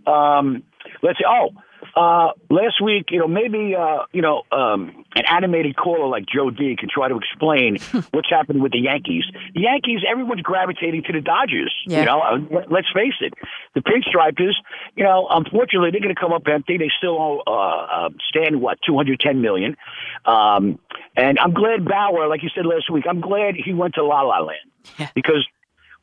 Um, 0.07 0.62
let's 1.03 1.18
see. 1.18 1.24
Oh, 1.28 1.51
uh, 1.97 2.33
last 2.51 2.81
week, 2.85 3.07
you 3.11 3.19
know, 3.19 3.27
maybe 3.27 3.75
uh, 3.75 4.05
you 4.13 4.21
know, 4.21 4.43
um, 4.53 5.05
an 5.17 5.25
animated 5.31 5.77
caller 5.77 6.07
like 6.09 6.25
Joe 6.27 6.51
D 6.51 6.77
can 6.79 6.89
try 6.93 7.09
to 7.09 7.17
explain 7.17 7.79
what's 8.13 8.29
happened 8.29 8.63
with 8.63 8.73
the 8.73 8.81
Yankees. 8.81 9.25
The 9.55 9.63
Yankees, 9.63 10.01
everyone's 10.09 10.43
gravitating 10.43 11.05
to 11.05 11.13
the 11.13 11.21
Dodgers. 11.23 11.75
Yeah. 11.87 12.01
You 12.01 12.05
know, 12.07 12.21
uh, 12.21 12.39
let- 12.51 12.71
let's 12.71 12.89
face 12.95 13.15
it. 13.21 13.33
The 13.75 13.81
Pinstripers, 13.81 14.55
you 14.95 15.05
know, 15.05 15.27
unfortunately, 15.31 15.91
they're 15.91 16.01
going 16.03 16.15
to 16.15 16.21
come 16.21 16.33
up 16.35 16.47
empty. 16.47 16.77
They 16.77 16.91
still 16.99 17.17
owe, 17.19 17.43
uh, 17.47 17.51
uh, 18.07 18.09
stand 18.29 18.61
what 18.61 18.79
two 18.87 18.95
hundred 18.95 19.19
ten 19.21 19.41
million. 19.41 19.77
Um, 20.27 20.79
and 21.17 21.39
I'm 21.39 21.53
glad 21.55 21.85
Bauer, 21.87 22.29
like 22.29 22.43
you 22.43 22.51
said 22.55 22.67
last 22.67 22.91
week, 22.91 23.05
I'm 23.09 23.21
glad 23.23 23.55
he 23.57 23.73
went 23.73 23.95
to 23.95 24.05
La 24.05 24.21
La 24.23 24.41
Land 24.41 25.11
because. 25.15 25.47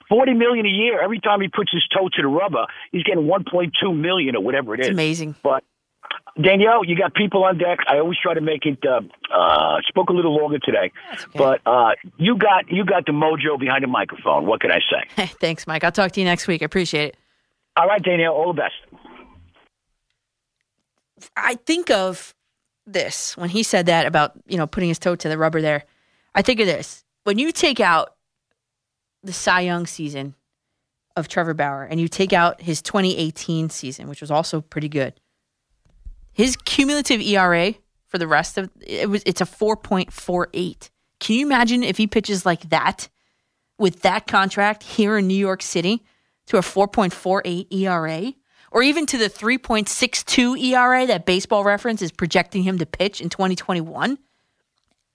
Forty 0.10 0.34
million 0.34 0.66
a 0.66 0.70
year. 0.70 1.02
Every 1.02 1.20
time 1.22 1.39
he 1.39 1.48
puts 1.48 1.72
his 1.72 1.82
toe 1.88 2.10
to 2.10 2.22
the 2.22 2.28
rubber, 2.28 2.66
he's 2.91 3.04
getting 3.04 3.26
one 3.26 3.46
point 3.50 3.74
two 3.82 3.94
million 3.94 4.36
or 4.36 4.44
whatever 4.44 4.76
it 4.76 4.82
is. 4.82 4.88
It's 4.88 4.94
amazing. 4.94 5.34
But 5.41 5.64
Danielle, 6.41 6.84
you 6.84 6.95
got 6.95 7.13
people 7.13 7.43
on 7.43 7.59
deck. 7.59 7.80
I 7.88 7.99
always 7.99 8.17
try 8.21 8.34
to 8.34 8.41
make 8.41 8.65
it. 8.65 8.80
Uh, 8.84 9.01
uh, 9.32 9.78
spoke 9.88 10.09
a 10.09 10.13
little 10.13 10.36
longer 10.36 10.57
today, 10.57 10.91
but 11.36 11.61
uh, 11.65 11.91
you 12.17 12.36
got 12.36 12.71
you 12.71 12.84
got 12.86 13.05
the 13.05 13.11
mojo 13.11 13.59
behind 13.59 13.84
the 13.84 13.88
microphone. 13.88 14.47
What 14.47 14.59
can 14.59 14.71
I 14.71 14.80
say? 14.80 15.26
Thanks, 15.39 15.67
Mike. 15.67 15.84
I'll 15.84 15.91
talk 15.91 16.11
to 16.13 16.19
you 16.19 16.26
next 16.26 16.47
week. 16.47 16.63
I 16.63 16.65
appreciate 16.65 17.09
it. 17.09 17.17
All 17.78 17.88
right, 17.88 18.01
Danielle. 18.01 18.34
All 18.34 18.53
the 18.53 18.61
best. 18.61 18.74
I 21.38 21.55
think 21.55 21.91
of 21.91 22.34
this 22.86 23.38
when 23.38 23.49
he 23.49 23.61
said 23.61 23.86
that 23.86 24.07
about 24.07 24.34
you 24.47 24.57
know 24.57 24.65
putting 24.65 24.89
his 24.89 24.99
toe 24.99 25.15
to 25.15 25.30
the 25.30 25.38
rubber 25.38 25.61
there. 25.61 25.84
I 26.34 26.41
think 26.41 26.59
of 26.59 26.65
this 26.65 27.03
when 27.26 27.38
you 27.38 27.51
take 27.51 27.80
out 27.80 28.15
the 29.21 29.34
Cy 29.34 29.61
Young 29.61 29.86
season 29.86 30.34
of 31.15 31.28
Trevor 31.28 31.53
Bauer 31.53 31.84
and 31.84 32.01
you 32.01 32.07
take 32.07 32.34
out 32.34 32.61
his 32.61 32.82
2018 32.82 33.69
season, 33.69 34.09
which 34.09 34.19
was 34.19 34.32
also 34.32 34.61
pretty 34.61 34.89
good. 34.89 35.13
His 36.34 36.55
cumulative 36.55 37.21
ERA 37.21 37.75
for 38.07 38.17
the 38.17 38.27
rest 38.27 38.57
of 38.57 38.69
it 38.81 39.09
was 39.09 39.23
it's 39.25 39.41
a 39.41 39.45
4.48. 39.45 40.89
Can 41.19 41.36
you 41.36 41.45
imagine 41.45 41.84
if 41.84 41.97
he 41.97 42.07
pitches 42.07 42.45
like 42.45 42.69
that 42.69 43.07
with 43.77 44.01
that 44.01 44.27
contract 44.27 44.84
here 44.84 45.17
in 45.17 45.27
New 45.27 45.38
York 45.38 45.61
City 45.61 46.03
to 46.47 46.57
a 46.57 46.61
4.48 46.61 47.71
ERA 47.71 48.34
or 48.71 48.81
even 48.81 49.05
to 49.05 49.17
the 49.17 49.29
3.62 49.29 50.59
ERA 50.59 51.05
that 51.05 51.25
baseball 51.25 51.63
reference 51.63 52.01
is 52.01 52.11
projecting 52.11 52.63
him 52.63 52.77
to 52.79 52.86
pitch 52.86 53.21
in 53.21 53.29
2021? 53.29 54.17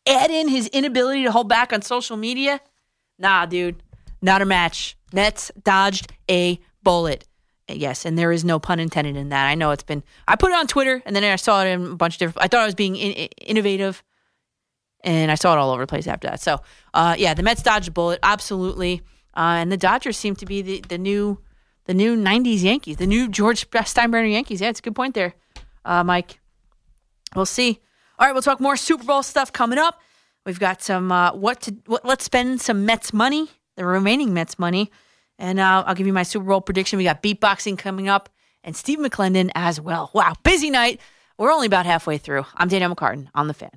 Add 0.06 0.30
in 0.30 0.48
his 0.48 0.68
inability 0.68 1.24
to 1.24 1.32
hold 1.32 1.48
back 1.48 1.72
on 1.72 1.82
social 1.82 2.16
media. 2.16 2.60
Nah, 3.18 3.46
dude, 3.46 3.82
not 4.22 4.42
a 4.42 4.46
match. 4.46 4.96
Nets 5.12 5.50
dodged 5.62 6.12
a 6.30 6.60
bullet. 6.82 7.26
Yes, 7.68 8.06
and 8.06 8.18
there 8.18 8.32
is 8.32 8.44
no 8.44 8.58
pun 8.58 8.80
intended 8.80 9.16
in 9.16 9.28
that. 9.28 9.46
I 9.46 9.54
know 9.54 9.70
it's 9.72 9.82
been. 9.82 10.02
I 10.26 10.36
put 10.36 10.50
it 10.50 10.54
on 10.54 10.66
Twitter, 10.66 11.02
and 11.04 11.14
then 11.14 11.22
I 11.22 11.36
saw 11.36 11.62
it 11.62 11.68
in 11.68 11.84
a 11.92 11.94
bunch 11.96 12.14
of 12.14 12.18
different. 12.18 12.44
I 12.44 12.48
thought 12.48 12.62
I 12.62 12.66
was 12.66 12.74
being 12.74 12.96
in, 12.96 13.12
in- 13.12 13.28
innovative, 13.38 14.02
and 15.02 15.30
I 15.30 15.34
saw 15.34 15.52
it 15.52 15.58
all 15.58 15.70
over 15.70 15.82
the 15.82 15.86
place 15.86 16.06
after 16.06 16.28
that. 16.28 16.40
So, 16.40 16.60
uh, 16.94 17.14
yeah, 17.18 17.34
the 17.34 17.42
Mets 17.42 17.62
dodged 17.62 17.88
a 17.88 17.90
bullet, 17.90 18.20
absolutely, 18.22 19.02
uh, 19.36 19.60
and 19.60 19.70
the 19.70 19.76
Dodgers 19.76 20.16
seem 20.16 20.34
to 20.36 20.46
be 20.46 20.62
the, 20.62 20.80
the 20.88 20.98
new 20.98 21.40
the 21.84 21.94
new 21.94 22.16
'90s 22.16 22.62
Yankees, 22.62 22.96
the 22.96 23.06
new 23.06 23.28
George 23.28 23.68
Steinbrenner 23.70 24.30
Yankees. 24.32 24.60
Yeah, 24.62 24.70
it's 24.70 24.80
a 24.80 24.82
good 24.82 24.96
point 24.96 25.14
there, 25.14 25.34
uh, 25.84 26.02
Mike. 26.04 26.40
We'll 27.34 27.46
see. 27.46 27.80
All 28.18 28.26
right, 28.26 28.32
we'll 28.32 28.42
talk 28.42 28.60
more 28.60 28.76
Super 28.76 29.04
Bowl 29.04 29.22
stuff 29.22 29.52
coming 29.52 29.78
up. 29.78 30.00
We've 30.46 30.58
got 30.58 30.80
some 30.82 31.12
uh, 31.12 31.34
what 31.34 31.60
to 31.62 31.76
what. 31.84 32.06
Let's 32.06 32.24
spend 32.24 32.62
some 32.62 32.86
Mets 32.86 33.12
money, 33.12 33.48
the 33.76 33.84
remaining 33.84 34.32
Mets 34.32 34.58
money, 34.58 34.90
and 35.38 35.60
uh, 35.60 35.84
I'll 35.86 35.94
give 35.94 36.06
you 36.06 36.12
my 36.12 36.22
Super 36.22 36.46
Bowl 36.46 36.60
prediction. 36.60 36.96
We 36.96 37.04
got 37.04 37.22
beatboxing 37.22 37.78
coming 37.78 38.08
up, 38.08 38.28
and 38.64 38.76
Steve 38.76 38.98
McLendon 38.98 39.50
as 39.54 39.80
well. 39.80 40.10
Wow, 40.14 40.34
busy 40.42 40.70
night. 40.70 41.00
We're 41.38 41.52
only 41.52 41.66
about 41.66 41.86
halfway 41.86 42.18
through. 42.18 42.44
I'm 42.56 42.68
Danielle 42.68 42.94
McCartan 42.94 43.28
on 43.34 43.46
the 43.48 43.54
fan. 43.54 43.70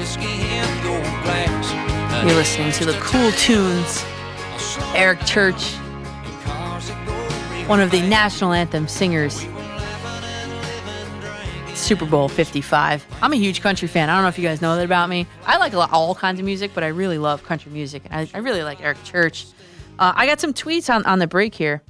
Whiskey 0.00 0.22
in 0.24 0.84
your 0.84 1.02
glass. 1.22 2.24
You're 2.24 2.34
listening 2.34 2.72
to 2.72 2.84
the 2.86 2.94
Cool 3.00 3.30
Tunes. 3.32 4.04
Eric 4.94 5.24
Church, 5.26 5.74
one 7.68 7.80
of 7.80 7.90
the 7.90 8.00
national 8.08 8.52
anthem 8.52 8.88
singers. 8.88 9.44
Super 11.80 12.04
Bowl 12.06 12.28
55. 12.28 13.06
I'm 13.22 13.32
a 13.32 13.36
huge 13.36 13.62
country 13.62 13.88
fan. 13.88 14.10
I 14.10 14.14
don't 14.14 14.22
know 14.22 14.28
if 14.28 14.38
you 14.38 14.44
guys 14.44 14.60
know 14.60 14.76
that 14.76 14.84
about 14.84 15.08
me. 15.08 15.26
I 15.46 15.56
like 15.56 15.72
lot, 15.72 15.92
all 15.92 16.14
kinds 16.14 16.38
of 16.38 16.46
music, 16.46 16.72
but 16.74 16.84
I 16.84 16.88
really 16.88 17.18
love 17.18 17.42
country 17.42 17.72
music. 17.72 18.02
And 18.04 18.14
I, 18.14 18.28
I 18.36 18.40
really 18.40 18.62
like 18.62 18.82
Eric 18.82 19.02
Church. 19.02 19.46
Uh, 19.98 20.12
I 20.14 20.26
got 20.26 20.40
some 20.40 20.52
tweets 20.52 20.92
on, 20.94 21.04
on 21.06 21.18
the 21.18 21.26
break 21.26 21.54
here. 21.54 21.82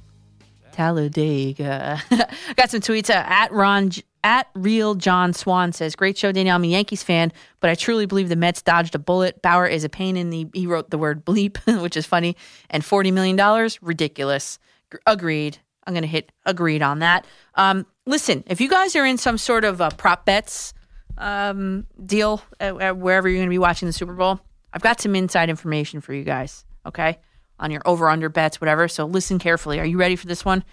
Talladega. 0.71 2.01
I 2.09 2.25
got 2.55 2.69
some 2.71 2.79
tweets 2.79 3.09
uh, 3.09 3.13
at 3.13 3.51
Ron 3.51 3.91
at 4.23 4.47
real 4.53 4.95
John 4.95 5.33
Swan 5.33 5.73
says, 5.73 5.95
"Great 5.95 6.17
show, 6.17 6.31
Danielle. 6.31 6.55
I'm 6.55 6.63
a 6.63 6.67
Yankees 6.67 7.03
fan, 7.03 7.31
but 7.59 7.69
I 7.69 7.75
truly 7.75 8.05
believe 8.05 8.29
the 8.29 8.35
Mets 8.35 8.61
dodged 8.61 8.95
a 8.95 8.99
bullet. 8.99 9.41
Bauer 9.41 9.67
is 9.67 9.83
a 9.83 9.89
pain 9.89 10.15
in 10.15 10.29
the. 10.29 10.47
He 10.53 10.67
wrote 10.67 10.89
the 10.89 10.97
word 10.97 11.25
bleep, 11.25 11.57
which 11.81 11.97
is 11.97 12.05
funny, 12.05 12.37
and 12.69 12.85
forty 12.85 13.11
million 13.11 13.35
dollars, 13.35 13.81
ridiculous. 13.81 14.59
Agreed. 15.05 15.57
I'm 15.85 15.93
gonna 15.93 16.07
hit 16.07 16.31
agreed 16.45 16.81
on 16.81 16.99
that. 16.99 17.25
Um, 17.55 17.85
listen, 18.05 18.43
if 18.47 18.61
you 18.61 18.69
guys 18.69 18.95
are 18.95 19.05
in 19.05 19.17
some 19.17 19.37
sort 19.37 19.63
of 19.63 19.81
uh, 19.81 19.89
prop 19.91 20.25
bets 20.25 20.73
um, 21.17 21.85
deal 22.03 22.41
uh, 22.59 22.75
uh, 22.75 22.93
wherever 22.93 23.29
you're 23.29 23.39
gonna 23.39 23.49
be 23.49 23.57
watching 23.57 23.85
the 23.85 23.93
Super 23.93 24.13
Bowl, 24.13 24.39
I've 24.73 24.81
got 24.81 25.01
some 25.01 25.15
inside 25.15 25.49
information 25.49 26.01
for 26.01 26.13
you 26.13 26.23
guys. 26.23 26.65
Okay, 26.85 27.19
on 27.59 27.71
your 27.71 27.81
over 27.85 28.09
under 28.09 28.29
bets, 28.29 28.59
whatever. 28.59 28.87
So 28.87 29.05
listen 29.05 29.39
carefully. 29.39 29.79
Are 29.79 29.85
you 29.85 29.97
ready 29.97 30.15
for 30.15 30.27
this 30.27 30.43
one? 30.43 30.63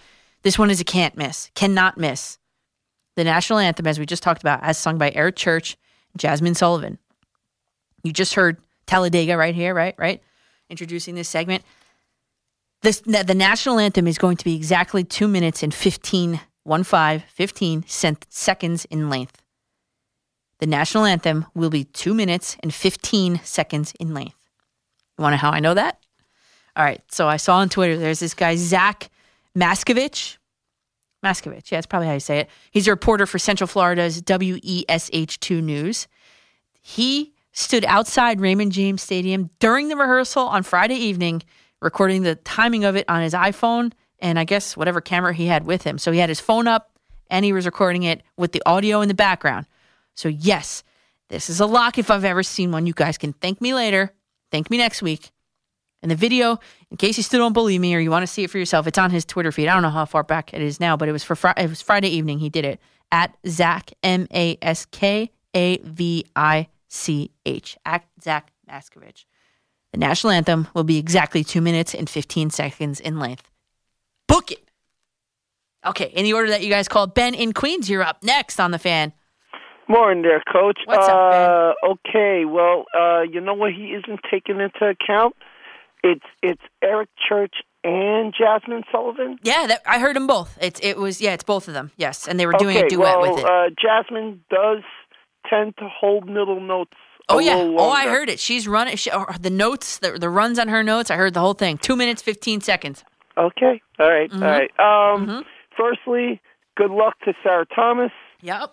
This 0.42 0.58
one 0.58 0.70
is 0.70 0.80
a 0.80 0.84
can't 0.84 1.16
miss, 1.16 1.50
cannot 1.54 1.98
miss. 1.98 2.38
The 3.16 3.24
national 3.24 3.58
anthem, 3.58 3.86
as 3.86 3.98
we 3.98 4.06
just 4.06 4.22
talked 4.22 4.42
about, 4.42 4.62
as 4.62 4.78
sung 4.78 4.96
by 4.96 5.10
Eric 5.10 5.36
Church, 5.36 5.76
Jazmine 6.16 6.56
Sullivan. 6.56 6.98
You 8.04 8.12
just 8.12 8.34
heard 8.34 8.58
Talladega 8.86 9.36
right 9.36 9.54
here, 9.54 9.74
right? 9.74 9.94
Right? 9.98 10.22
Introducing 10.70 11.14
this 11.14 11.28
segment. 11.28 11.64
This 12.82 13.00
the 13.00 13.34
national 13.34 13.80
anthem 13.80 14.06
is 14.06 14.18
going 14.18 14.36
to 14.36 14.44
be 14.44 14.54
exactly 14.54 15.02
two 15.02 15.26
minutes 15.26 15.64
and 15.64 15.74
15, 15.74 16.40
one 16.68 16.84
five, 16.84 17.24
15 17.24 17.84
seconds 17.88 18.84
in 18.84 19.10
length. 19.10 19.42
The 20.60 20.66
national 20.66 21.04
anthem 21.04 21.46
will 21.54 21.70
be 21.70 21.84
two 21.84 22.14
minutes 22.14 22.56
and 22.62 22.72
15 22.74 23.40
seconds 23.42 23.94
in 23.98 24.12
length. 24.12 24.36
You 25.16 25.22
want 25.22 25.32
to 25.32 25.36
know 25.36 25.40
how 25.40 25.50
I 25.50 25.60
know 25.60 25.74
that? 25.74 25.98
All 26.76 26.84
right. 26.84 27.00
So 27.10 27.28
I 27.28 27.38
saw 27.38 27.56
on 27.56 27.68
Twitter 27.68 27.96
there's 27.96 28.20
this 28.20 28.34
guy, 28.34 28.56
Zach 28.56 29.10
Maskavich. 29.56 30.36
Maskavich, 31.24 31.70
yeah, 31.70 31.78
that's 31.78 31.86
probably 31.86 32.06
how 32.06 32.14
you 32.14 32.20
say 32.20 32.38
it. 32.38 32.50
He's 32.70 32.86
a 32.86 32.92
reporter 32.92 33.26
for 33.26 33.40
Central 33.40 33.66
Florida's 33.66 34.22
WESH2 34.22 35.62
News. 35.62 36.06
He 36.80 37.34
stood 37.52 37.84
outside 37.86 38.40
Raymond 38.40 38.70
James 38.70 39.02
Stadium 39.02 39.50
during 39.58 39.88
the 39.88 39.96
rehearsal 39.96 40.44
on 40.44 40.62
Friday 40.62 40.94
evening, 40.94 41.42
recording 41.82 42.22
the 42.22 42.36
timing 42.36 42.84
of 42.84 42.94
it 42.94 43.04
on 43.08 43.22
his 43.22 43.34
iPhone 43.34 43.92
and 44.20 44.38
I 44.38 44.44
guess 44.44 44.76
whatever 44.76 45.00
camera 45.00 45.32
he 45.32 45.46
had 45.46 45.64
with 45.64 45.82
him. 45.82 45.98
So 45.98 46.12
he 46.12 46.18
had 46.18 46.28
his 46.28 46.40
phone 46.40 46.66
up 46.66 46.90
and 47.30 47.44
he 47.44 47.52
was 47.52 47.66
recording 47.66 48.02
it 48.02 48.22
with 48.36 48.52
the 48.52 48.62
audio 48.66 49.00
in 49.00 49.08
the 49.08 49.14
background. 49.14 49.66
So, 50.14 50.28
yes, 50.28 50.82
this 51.28 51.48
is 51.50 51.60
a 51.60 51.66
lock 51.66 51.98
if 51.98 52.10
I've 52.10 52.24
ever 52.24 52.42
seen 52.42 52.72
one. 52.72 52.86
You 52.86 52.92
guys 52.92 53.18
can 53.18 53.32
thank 53.34 53.60
me 53.60 53.74
later. 53.74 54.12
Thank 54.50 54.70
me 54.70 54.78
next 54.78 55.02
week. 55.02 55.30
And 56.02 56.10
the 56.10 56.16
video, 56.16 56.58
in 56.90 56.96
case 56.96 57.16
you 57.16 57.22
still 57.22 57.40
don't 57.40 57.52
believe 57.52 57.80
me 57.80 57.94
or 57.94 57.98
you 57.98 58.10
want 58.10 58.22
to 58.22 58.26
see 58.26 58.44
it 58.44 58.50
for 58.50 58.58
yourself, 58.58 58.86
it's 58.86 58.98
on 58.98 59.10
his 59.10 59.24
Twitter 59.24 59.52
feed. 59.52 59.68
I 59.68 59.74
don't 59.74 59.82
know 59.82 59.90
how 59.90 60.04
far 60.04 60.22
back 60.22 60.54
it 60.54 60.62
is 60.62 60.80
now, 60.80 60.96
but 60.96 61.08
it 61.08 61.12
was 61.12 61.24
for 61.24 61.34
Fri- 61.34 61.54
it 61.56 61.68
was 61.68 61.82
Friday 61.82 62.08
evening. 62.08 62.38
He 62.38 62.48
did 62.48 62.64
it 62.64 62.80
at 63.10 63.36
Zach 63.46 63.92
M 64.02 64.26
A 64.32 64.56
S 64.62 64.86
K 64.86 65.30
A 65.54 65.78
V 65.78 66.24
I 66.36 66.68
C 66.88 67.30
H 67.44 67.76
at 67.84 68.04
Zach 68.22 68.52
Maskavich. 68.70 69.24
The 69.92 69.98
national 69.98 70.32
anthem 70.32 70.68
will 70.72 70.84
be 70.84 70.98
exactly 70.98 71.42
two 71.42 71.60
minutes 71.60 71.94
and 71.94 72.08
fifteen 72.08 72.50
seconds 72.50 73.00
in 73.00 73.18
length. 73.18 73.50
Book 74.28 74.52
it. 74.52 74.68
Okay, 75.84 76.12
in 76.14 76.24
the 76.24 76.32
order 76.34 76.50
that 76.50 76.62
you 76.62 76.70
guys 76.70 76.86
called, 76.86 77.14
Ben 77.14 77.34
in 77.34 77.52
Queens, 77.52 77.88
you're 77.88 78.02
up 78.02 78.22
next 78.22 78.60
on 78.60 78.70
the 78.70 78.78
fan. 78.78 79.12
Morning 79.88 80.22
there, 80.22 80.42
Coach. 80.52 80.80
What's 80.84 81.08
uh, 81.08 81.12
up, 81.12 81.76
Okay, 81.84 82.44
well, 82.44 82.84
uh, 82.98 83.22
you 83.22 83.40
know 83.40 83.54
what 83.54 83.72
he 83.72 83.94
isn't 83.94 84.20
taking 84.30 84.60
into 84.60 84.84
account? 84.84 85.34
It's 86.04 86.24
it's 86.42 86.62
Eric 86.82 87.08
Church 87.28 87.54
and 87.82 88.34
Jazmine 88.34 88.84
Sullivan. 88.92 89.38
Yeah, 89.42 89.66
that, 89.66 89.82
I 89.86 89.98
heard 89.98 90.14
them 90.14 90.26
both. 90.26 90.56
It's 90.60 90.78
it 90.82 90.98
was 90.98 91.20
yeah, 91.20 91.32
it's 91.32 91.44
both 91.44 91.68
of 91.68 91.74
them. 91.74 91.90
Yes, 91.96 92.28
and 92.28 92.38
they 92.38 92.46
were 92.46 92.52
doing 92.52 92.76
okay, 92.76 92.86
a 92.86 92.88
duet 92.88 93.18
well, 93.18 93.32
with 93.32 93.40
it. 93.40 93.44
Uh, 93.44 93.70
Jazmine 93.82 94.40
does 94.50 94.82
tend 95.48 95.76
to 95.78 95.88
hold 95.88 96.26
middle 96.26 96.60
notes. 96.60 96.92
a 97.28 97.32
oh 97.32 97.38
yeah, 97.38 97.54
oh 97.56 97.90
I 97.90 98.08
heard 98.08 98.28
it. 98.28 98.38
She's 98.38 98.68
running 98.68 98.96
she, 98.96 99.10
or 99.10 99.34
the 99.40 99.50
notes, 99.50 99.98
the 99.98 100.12
the 100.12 100.28
runs 100.28 100.58
on 100.58 100.68
her 100.68 100.82
notes. 100.82 101.10
I 101.10 101.16
heard 101.16 101.34
the 101.34 101.40
whole 101.40 101.54
thing. 101.54 101.78
Two 101.78 101.96
minutes 101.96 102.22
fifteen 102.22 102.60
seconds. 102.60 103.04
Okay, 103.38 103.80
all 104.00 104.10
right, 104.10 104.30
Mhm. 104.30 104.42
all 104.42 104.50
right. 104.50 104.80
Um, 104.80 105.44
Firstly, 105.76 106.40
good 106.76 106.90
luck 106.90 107.16
to 107.20 107.32
Sarah 107.44 107.64
Thomas. 107.66 108.10
Yep. 108.40 108.70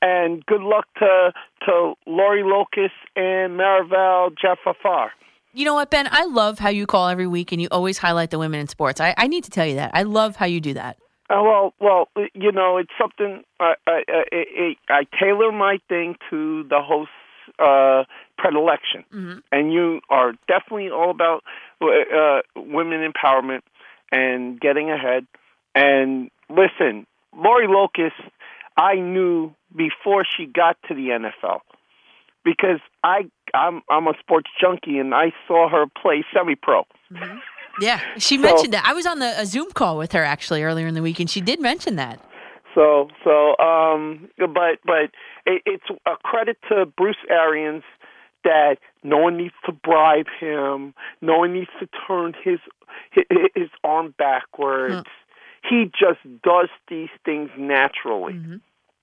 And 0.00 0.44
good 0.46 0.62
luck 0.62 0.86
to 0.98 1.32
to 1.66 1.94
Lori 2.06 2.42
Locust 2.42 2.94
and 3.14 3.58
Maral 3.60 4.34
Javadifar. 4.34 5.10
You 5.52 5.64
know 5.66 5.74
what, 5.74 5.90
Ben? 5.90 6.08
I 6.10 6.24
love 6.24 6.58
how 6.58 6.68
you 6.70 6.86
call 6.86 7.08
every 7.08 7.26
week 7.26 7.52
and 7.52 7.60
you 7.60 7.68
always 7.70 7.98
highlight 7.98 8.30
the 8.30 8.38
women 8.38 8.58
in 8.60 8.68
sports. 8.68 9.00
I, 9.00 9.14
I 9.18 9.26
need 9.26 9.44
to 9.44 9.50
tell 9.50 9.66
you 9.66 9.74
that. 9.76 9.90
I 9.94 10.02
love 10.02 10.36
how 10.36 10.46
you 10.46 10.60
do 10.60 10.72
that. 10.74 10.96
Uh, 11.28 11.42
well, 11.42 11.74
well, 11.80 12.08
you 12.34 12.52
know, 12.52 12.78
it's 12.78 12.92
something 12.98 13.42
I 13.60 13.74
I, 13.86 14.02
I, 14.08 14.76
I 14.88 15.06
tailor 15.20 15.52
my 15.52 15.78
thing 15.90 16.16
to 16.30 16.62
the 16.64 16.80
host's 16.80 17.12
uh, 17.58 18.04
predilection, 18.38 19.04
Mhm. 19.12 19.42
and 19.52 19.72
you 19.72 20.00
are 20.10 20.32
definitely 20.48 20.90
all 20.90 21.10
about 21.10 21.42
uh, 21.80 22.40
women 22.56 23.00
empowerment 23.10 23.60
and 24.12 24.60
getting 24.60 24.90
ahead. 24.90 25.26
And 25.74 26.30
listen, 26.48 27.06
Lori 27.36 27.66
Locust, 27.68 28.16
I 28.76 28.94
knew 28.94 29.52
before 29.74 30.24
she 30.24 30.46
got 30.46 30.76
to 30.88 30.94
the 30.94 31.08
NFL 31.08 31.60
because 32.44 32.80
I 33.02 33.22
I'm 33.54 33.82
I'm 33.90 34.06
a 34.06 34.14
sports 34.20 34.50
junkie 34.60 34.98
and 34.98 35.14
I 35.14 35.32
saw 35.46 35.68
her 35.68 35.84
play 36.00 36.24
semi-pro. 36.34 36.84
Yeah, 37.80 38.00
she 38.18 38.36
So- 38.36 38.42
mentioned 38.42 38.72
that. 38.72 38.84
I 38.86 38.94
was 38.94 39.06
on 39.06 39.18
the 39.18 39.38
a 39.40 39.44
Zoom 39.46 39.70
call 39.72 39.98
with 39.98 40.12
her 40.12 40.24
actually 40.24 40.62
earlier 40.62 40.86
in 40.86 40.94
the 40.94 41.02
week, 41.02 41.20
and 41.20 41.28
she 41.28 41.40
did 41.40 41.60
mention 41.60 41.96
that. 41.96 42.20
So, 42.74 43.08
so, 43.24 43.56
um, 43.58 44.28
but, 44.38 44.78
but 44.84 45.10
it, 45.46 45.62
it's 45.64 45.84
a 46.04 46.16
credit 46.22 46.58
to 46.68 46.84
Bruce 46.84 47.16
Arians 47.30 47.82
that 48.46 48.78
no 49.02 49.18
one 49.18 49.36
needs 49.36 49.54
to 49.66 49.72
bribe 49.72 50.26
him. 50.40 50.94
No 51.20 51.38
one 51.38 51.52
needs 51.52 51.70
to 51.80 51.88
turn 52.06 52.32
his 52.42 52.60
his, 53.10 53.24
his 53.54 53.68
arm 53.84 54.14
backwards. 54.16 55.06
He 55.68 55.86
just 55.86 56.20
does 56.42 56.68
these 56.88 57.10
things 57.24 57.50
naturally. 57.58 58.34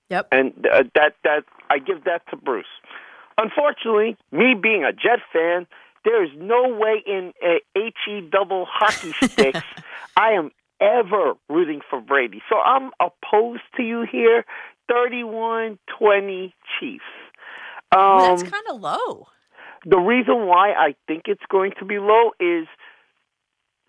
Yep. 0.08 0.28
And 0.32 0.66
uh, 0.66 0.84
that 0.94 1.14
that 1.22 1.44
I 1.70 1.78
give 1.78 2.04
that 2.04 2.22
to 2.30 2.36
Bruce. 2.36 2.66
Unfortunately, 3.36 4.16
me 4.32 4.54
being 4.60 4.84
a 4.84 4.92
Jet 4.92 5.20
fan, 5.32 5.66
there 6.04 6.24
is 6.24 6.30
no 6.36 6.68
way 6.68 7.02
in 7.06 7.32
a 7.42 7.60
he 8.06 8.20
double 8.20 8.66
hockey 8.68 9.12
sticks 9.26 9.60
I 10.16 10.30
am 10.30 10.50
ever 10.80 11.34
rooting 11.48 11.80
for 11.88 12.00
Brady. 12.00 12.42
So 12.48 12.58
I'm 12.58 12.90
opposed 13.00 13.62
to 13.76 13.82
you 13.82 14.06
here. 14.10 14.44
31-20 14.90 16.52
Chiefs. 16.78 17.04
Um, 17.92 17.98
Well, 18.00 18.36
that's 18.36 18.42
kind 18.50 18.64
of 18.70 18.80
low. 18.80 19.28
the 19.86 19.98
reason 19.98 20.46
why 20.46 20.72
I 20.72 20.94
think 21.06 21.22
it's 21.26 21.44
going 21.50 21.72
to 21.78 21.84
be 21.84 21.98
low 21.98 22.30
is 22.40 22.66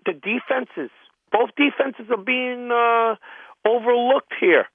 the 0.06 0.14
defenses. 0.14 0.92
Both 1.32 1.50
defenses 1.58 2.06
are 2.12 2.24
being 2.24 2.70
uh, 2.72 3.16
overlooked 3.68 4.34
here. 4.40 4.66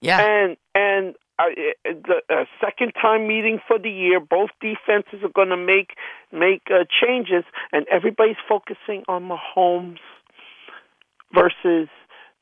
Yeah. 0.00 0.20
And 0.20 0.56
and 0.74 1.14
uh, 1.38 1.44
the 1.84 2.20
uh, 2.30 2.44
second 2.60 2.92
time 3.00 3.26
meeting 3.26 3.58
for 3.66 3.78
the 3.78 3.90
year, 3.90 4.20
both 4.20 4.50
defenses 4.60 5.22
are 5.22 5.32
going 5.34 5.48
to 5.48 5.56
make 5.56 5.94
make 6.32 6.62
uh, 6.70 6.84
changes, 7.00 7.44
and 7.72 7.86
everybody's 7.90 8.36
focusing 8.48 9.02
on 9.08 9.28
Mahomes 9.30 9.98
versus 11.32 11.88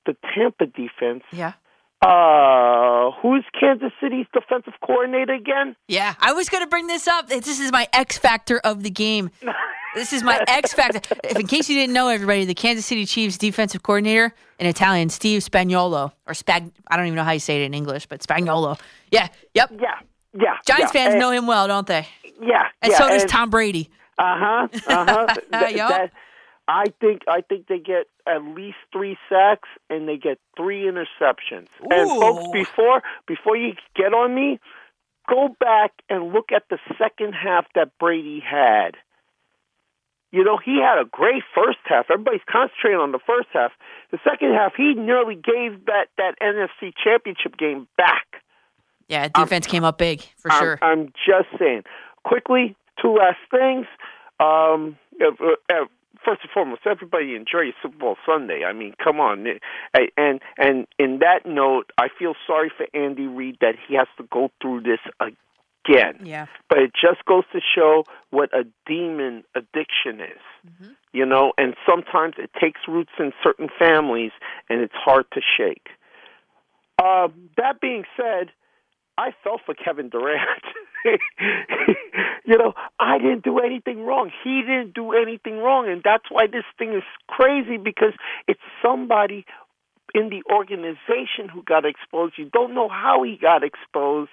the 0.07 0.17
Tampa 0.35 0.67
defense. 0.67 1.23
Yeah. 1.33 1.53
Uh, 2.03 3.13
who's 3.23 3.45
Kansas 3.59 3.93
City's 4.01 4.27
defensive 4.33 4.75
coordinator 4.85 5.35
again? 5.35 5.77
Yeah, 5.87 6.15
I 6.21 6.33
was 6.33 6.49
going 6.49 6.65
to 6.65 6.69
bring 6.69 6.89
this 6.89 7.07
up. 7.07 7.29
This 7.29 7.61
is 7.61 7.71
my 7.71 7.87
X 7.93 8.19
factor 8.19 8.59
of 8.59 8.83
the 8.83 8.91
game. 8.91 9.31
This 9.95 10.13
is 10.13 10.23
my 10.23 10.43
X 10.49 10.73
factor. 10.73 11.01
If 11.23 11.39
in 11.39 11.47
case 11.47 11.69
you 11.69 11.77
didn't 11.77 11.93
know, 11.93 12.09
everybody, 12.09 12.45
the 12.45 12.55
Kansas 12.55 12.87
City 12.87 13.05
Chiefs 13.07 13.39
defensive 13.39 13.83
coordinator 13.83 14.35
in 14.59 14.67
Italian, 14.67 15.11
Steve 15.11 15.43
Spagnuolo, 15.43 16.13
or 16.27 16.33
Spag. 16.35 16.73
I 16.89 16.97
don't 16.97 17.07
even 17.07 17.17
know 17.17 17.25
how 17.25 17.33
you 17.33 17.39
say 17.41 17.63
it 17.63 17.67
in 17.67 17.75
English, 17.75 18.07
but 18.07 18.21
Spagnuolo. 18.21 18.81
Yeah. 19.13 19.29
Yep. 19.55 19.73
Yeah. 19.81 19.95
Yeah. 20.35 20.57
Giants 20.67 20.93
yeah. 20.95 21.03
fans 21.03 21.13
And- 21.13 21.21
know 21.21 21.31
him 21.31 21.47
well, 21.47 21.69
don't 21.69 21.87
they? 21.87 22.07
Yeah. 22.41 22.67
And 22.81 22.91
yeah, 22.93 22.99
so 22.99 23.09
does 23.09 23.23
and- 23.23 23.31
Tom 23.31 23.51
Brady. 23.51 23.91
Uh 24.19 24.37
huh. 24.39 24.69
Uh 24.89 25.27
huh. 25.53 25.67
Yup. 25.69 26.11
I 26.69 26.87
think 27.01 27.23
I 27.29 27.41
think 27.41 27.67
they 27.67 27.79
get 27.79 28.07
at 28.27 28.43
least 28.43 28.77
three 28.93 29.19
sacks 29.29 29.69
and 29.91 30.09
they 30.09 30.17
get 30.17 30.39
three 30.57 30.85
interceptions. 30.85 31.69
And 31.91 32.09
folks, 32.09 32.47
before 32.53 33.03
before 33.27 33.57
you 33.57 33.75
get 33.97 34.15
on 34.15 34.35
me, 34.35 34.61
go 35.29 35.49
back 35.59 35.93
and 36.09 36.33
look 36.33 36.53
at 36.55 36.65
the 36.71 36.79
second 36.99 37.33
half 37.33 37.67
that 37.75 37.99
Brady 37.99 38.41
had. 38.41 38.93
You 40.31 40.45
know, 40.45 40.57
he 40.57 40.81
had 40.81 40.99
a 40.99 41.05
great 41.05 41.43
first 41.55 41.79
half. 41.85 42.07
Everybody's 42.11 42.41
concentrating 42.51 42.99
on 42.99 43.13
the 43.13 43.19
first 43.19 43.49
half. 43.53 43.73
The 44.13 44.19
second 44.25 44.55
half, 44.55 44.73
he 44.75 44.95
nearly 44.95 45.35
gave 45.35 45.85
that 45.87 46.07
that 46.17 46.37
NFC 46.41 46.93
Championship 47.03 47.59
game 47.59 47.87
back. 47.99 48.27
Yeah, 49.09 49.29
defense 49.29 49.67
came 49.67 49.85
up 49.85 49.99
big 49.99 50.23
for 50.39 50.51
I'm, 50.51 50.61
sure. 50.61 50.79
I'm 50.81 51.07
just 51.09 51.49
saying. 51.59 51.83
Quickly, 52.25 52.77
two 53.01 53.15
last 53.15 53.39
things. 53.51 53.87
Um, 54.41 54.97
uh, 55.21 55.85
first 56.25 56.43
and 56.43 56.51
foremost, 56.53 56.83
everybody 56.87 57.35
enjoy 57.35 57.73
Super 57.83 57.97
Bowl 57.97 58.17
Sunday. 58.27 58.63
I 58.65 58.73
mean, 58.73 58.95
come 59.03 59.21
on. 59.21 59.47
And 60.17 60.41
and 60.59 60.87
in 60.99 61.19
that 61.21 61.47
note, 61.47 61.91
I 61.99 62.09
feel 62.19 62.35
sorry 62.47 62.71
for 62.77 62.87
Andy 62.95 63.27
Reid 63.27 63.59
that 63.61 63.75
he 63.87 63.95
has 63.97 64.09
to 64.19 64.25
go 64.31 64.51
through 64.61 64.83
this 64.83 65.01
again. 65.21 66.25
Yeah. 66.25 66.47
But 66.69 66.79
it 66.79 66.93
just 66.93 67.25
goes 67.25 67.45
to 67.53 67.61
show 67.61 68.05
what 68.31 68.51
a 68.55 68.65
demon 68.87 69.45
addiction 69.55 70.21
is. 70.21 70.43
Mm-hmm. 70.67 70.93
You 71.13 71.27
know, 71.27 71.53
and 71.59 71.75
sometimes 71.87 72.35
it 72.39 72.51
takes 72.61 72.81
roots 72.89 73.13
in 73.19 73.33
certain 73.43 73.69
families, 73.79 74.33
and 74.69 74.81
it's 74.81 74.95
hard 74.95 75.27
to 75.33 75.41
shake. 75.57 75.89
Uh, 76.99 77.29
that 77.57 77.81
being 77.81 78.05
said, 78.17 78.51
I 79.19 79.33
felt 79.45 79.61
for 79.67 79.75
Kevin 79.75 80.09
Durant. 80.09 80.41
you 82.45 82.59
know, 82.59 82.75
I 82.99 83.19
didn't 83.19 83.45
do 83.45 83.59
anything 83.59 84.05
wrong. 84.05 84.31
He 84.45 84.63
didn't 84.63 84.95
do 84.95 85.13
anything 85.13 85.59
wrong, 85.59 85.89
and 85.89 86.03
that's 86.05 86.25
why 86.31 86.47
this 86.47 86.65
thing 86.79 86.93
is 86.95 87.03
crazy 87.29 87.77
because 87.77 88.15
it's 88.47 88.61
somebody 88.83 89.45
in 90.15 90.29
the 90.29 90.43
organization 90.53 91.49
who 91.53 91.63
got 91.63 91.85
exposed. 91.85 92.35
You 92.37 92.51
don't 92.53 92.75
know 92.75 92.89
how 92.89 93.23
he 93.23 93.39
got 93.41 93.63
exposed, 93.65 94.31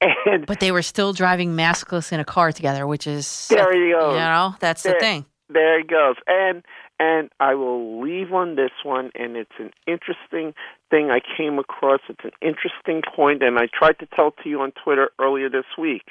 and 0.00 0.46
But 0.46 0.60
they 0.60 0.72
were 0.72 0.82
still 0.82 1.12
driving 1.12 1.52
maskless 1.56 2.12
in 2.12 2.20
a 2.20 2.24
car 2.24 2.52
together, 2.52 2.86
which 2.86 3.06
is 3.06 3.48
There 3.48 3.74
you 3.74 3.94
go. 3.98 4.10
You 4.10 4.18
know, 4.18 4.54
that's 4.60 4.82
the 4.82 4.94
thing. 4.98 5.26
There 5.48 5.80
it 5.80 5.88
goes. 5.88 6.16
And 6.26 6.64
and 6.98 7.30
I 7.40 7.54
will 7.54 8.02
leave 8.02 8.32
on 8.32 8.56
this 8.56 8.70
one 8.84 9.10
and 9.14 9.36
it's 9.36 9.50
an 9.58 9.70
interesting 9.86 10.54
thing 10.90 11.10
I 11.10 11.20
came 11.36 11.58
across. 11.58 12.00
It's 12.08 12.24
an 12.24 12.32
interesting 12.40 13.02
point 13.14 13.42
and 13.42 13.58
I 13.58 13.68
tried 13.72 13.98
to 14.00 14.06
tell 14.06 14.32
to 14.42 14.48
you 14.48 14.60
on 14.60 14.72
Twitter 14.82 15.10
earlier 15.20 15.50
this 15.50 15.66
week. 15.78 16.04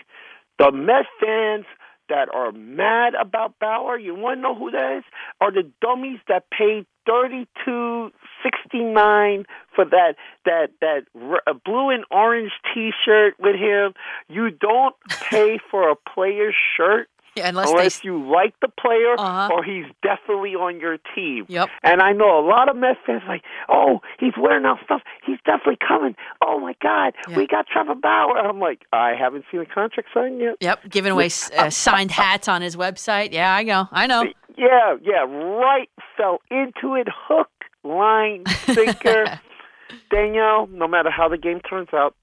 The 0.59 0.71
Met 0.71 1.05
fans 1.19 1.65
that 2.09 2.29
are 2.33 2.51
mad 2.51 3.13
about 3.19 3.57
Bauer, 3.59 3.97
you 3.97 4.13
want 4.13 4.37
to 4.37 4.41
know 4.41 4.55
who 4.55 4.71
that 4.71 4.97
is? 4.99 5.03
Are 5.41 5.51
the 5.51 5.69
dummies 5.81 6.19
that 6.27 6.45
paid 6.51 6.85
thirty 7.05 7.47
two 7.63 8.11
sixty 8.43 8.83
nine 8.83 9.45
for 9.75 9.85
that 9.85 10.15
that 10.45 10.69
that 10.81 11.05
r- 11.19 11.53
blue 11.65 11.89
and 11.89 12.03
orange 12.11 12.51
T-shirt 12.73 13.35
with 13.39 13.55
him. 13.55 13.93
You 14.27 14.51
don't 14.51 14.95
pay 15.29 15.59
for 15.71 15.89
a 15.89 15.95
player's 15.95 16.55
shirt 16.77 17.09
Yeah, 17.35 17.49
unless 17.49 17.71
they 18.01 18.07
you 18.07 18.17
like 18.31 18.53
the 18.61 18.67
player 18.67 19.15
Uh-huh. 19.17 19.49
or 19.53 19.63
he's 19.63 19.85
definitely 20.03 20.55
on 20.55 20.79
your 20.79 20.97
team. 21.15 21.45
Yep. 21.47 21.69
And 21.83 22.01
I 22.01 22.11
know 22.11 22.39
a 22.39 22.45
lot 22.47 22.69
of 22.69 22.75
Mets 22.75 22.99
fans 23.05 23.23
like, 23.27 23.43
oh, 23.69 24.01
he's 24.19 24.33
wearing 24.37 24.65
our 24.65 24.79
stuff. 24.83 25.01
He's 25.25 25.37
definitely 25.45 25.77
coming. 25.85 26.15
Oh 26.43 26.59
my 26.59 26.75
God, 26.81 27.13
we 27.35 27.47
got 27.47 27.67
Trevor 27.67 27.95
Bauer. 27.95 28.37
I'm 28.37 28.59
like, 28.59 28.85
I 28.93 29.13
haven't 29.19 29.45
seen 29.51 29.61
a 29.61 29.65
contract 29.65 30.09
signed 30.13 30.39
yet. 30.39 30.55
Yep, 30.61 30.89
giving 30.89 31.11
away 31.11 31.29
uh, 31.57 31.69
signed 31.69 32.11
hats 32.11 32.47
on 32.47 32.61
his 32.61 32.75
website. 32.75 33.31
Yeah, 33.31 33.53
I 33.53 33.63
know. 33.63 33.87
I 33.91 34.07
know. 34.07 34.25
Yeah, 34.57 34.95
yeah, 35.03 35.25
right. 35.25 35.89
Fell 36.15 36.39
into 36.49 36.95
it, 36.95 37.09
hook, 37.11 37.49
line, 37.83 38.45
sinker. 38.45 39.41
Danielle, 40.09 40.67
no 40.67 40.87
matter 40.87 41.09
how 41.09 41.27
the 41.27 41.37
game 41.37 41.59
turns 41.61 41.89
out, 41.93 42.15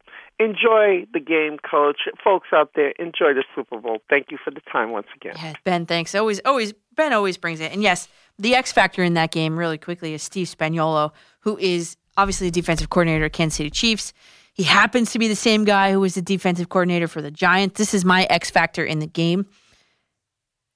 enjoy 0.42 1.06
the 1.12 1.20
game, 1.20 1.58
coach. 1.58 2.02
Folks 2.22 2.48
out 2.52 2.72
there, 2.74 2.90
enjoy 2.98 3.34
the 3.34 3.44
Super 3.54 3.78
Bowl. 3.78 3.98
Thank 4.08 4.30
you 4.30 4.38
for 4.42 4.50
the 4.50 4.60
time 4.70 4.90
once 4.90 5.06
again. 5.14 5.34
Yeah, 5.36 5.54
Ben, 5.64 5.86
thanks. 5.86 6.14
Always, 6.14 6.40
always, 6.44 6.72
Ben 6.94 7.12
always 7.12 7.36
brings 7.36 7.60
it. 7.60 7.72
And 7.72 7.82
yes, 7.82 8.08
the 8.38 8.54
X 8.54 8.72
factor 8.72 9.02
in 9.02 9.14
that 9.14 9.30
game, 9.30 9.58
really 9.58 9.78
quickly, 9.78 10.14
is 10.14 10.22
Steve 10.22 10.48
Spagnuolo, 10.48 11.12
who 11.40 11.56
is 11.58 11.96
obviously 12.16 12.48
the 12.48 12.60
defensive 12.60 12.90
coordinator 12.90 13.26
of 13.26 13.32
Kansas 13.32 13.56
City 13.56 13.70
Chiefs. 13.70 14.12
He 14.54 14.64
happens 14.64 15.12
to 15.12 15.18
be 15.18 15.28
the 15.28 15.36
same 15.36 15.64
guy 15.64 15.92
who 15.92 16.00
was 16.00 16.14
the 16.14 16.22
defensive 16.22 16.68
coordinator 16.68 17.08
for 17.08 17.22
the 17.22 17.30
Giants. 17.30 17.78
This 17.78 17.94
is 17.94 18.04
my 18.04 18.24
X 18.24 18.50
factor 18.50 18.84
in 18.84 18.98
the 18.98 19.06
game. 19.06 19.46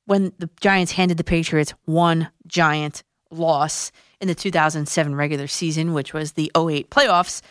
When 0.07 0.33
the 0.39 0.49
Giants 0.61 0.93
handed 0.93 1.19
the 1.19 1.25
Patriots 1.25 1.75
one 1.85 2.31
giant 2.47 3.03
loss 3.31 3.93
in 4.21 4.29
the 4.29 4.35
2007 4.35 5.15
regular 5.15 5.47
season, 5.47 5.93
which 5.93 6.15
was 6.15 6.33
the 6.33 6.51
08 6.57 6.91
playoffs, 6.91 7.43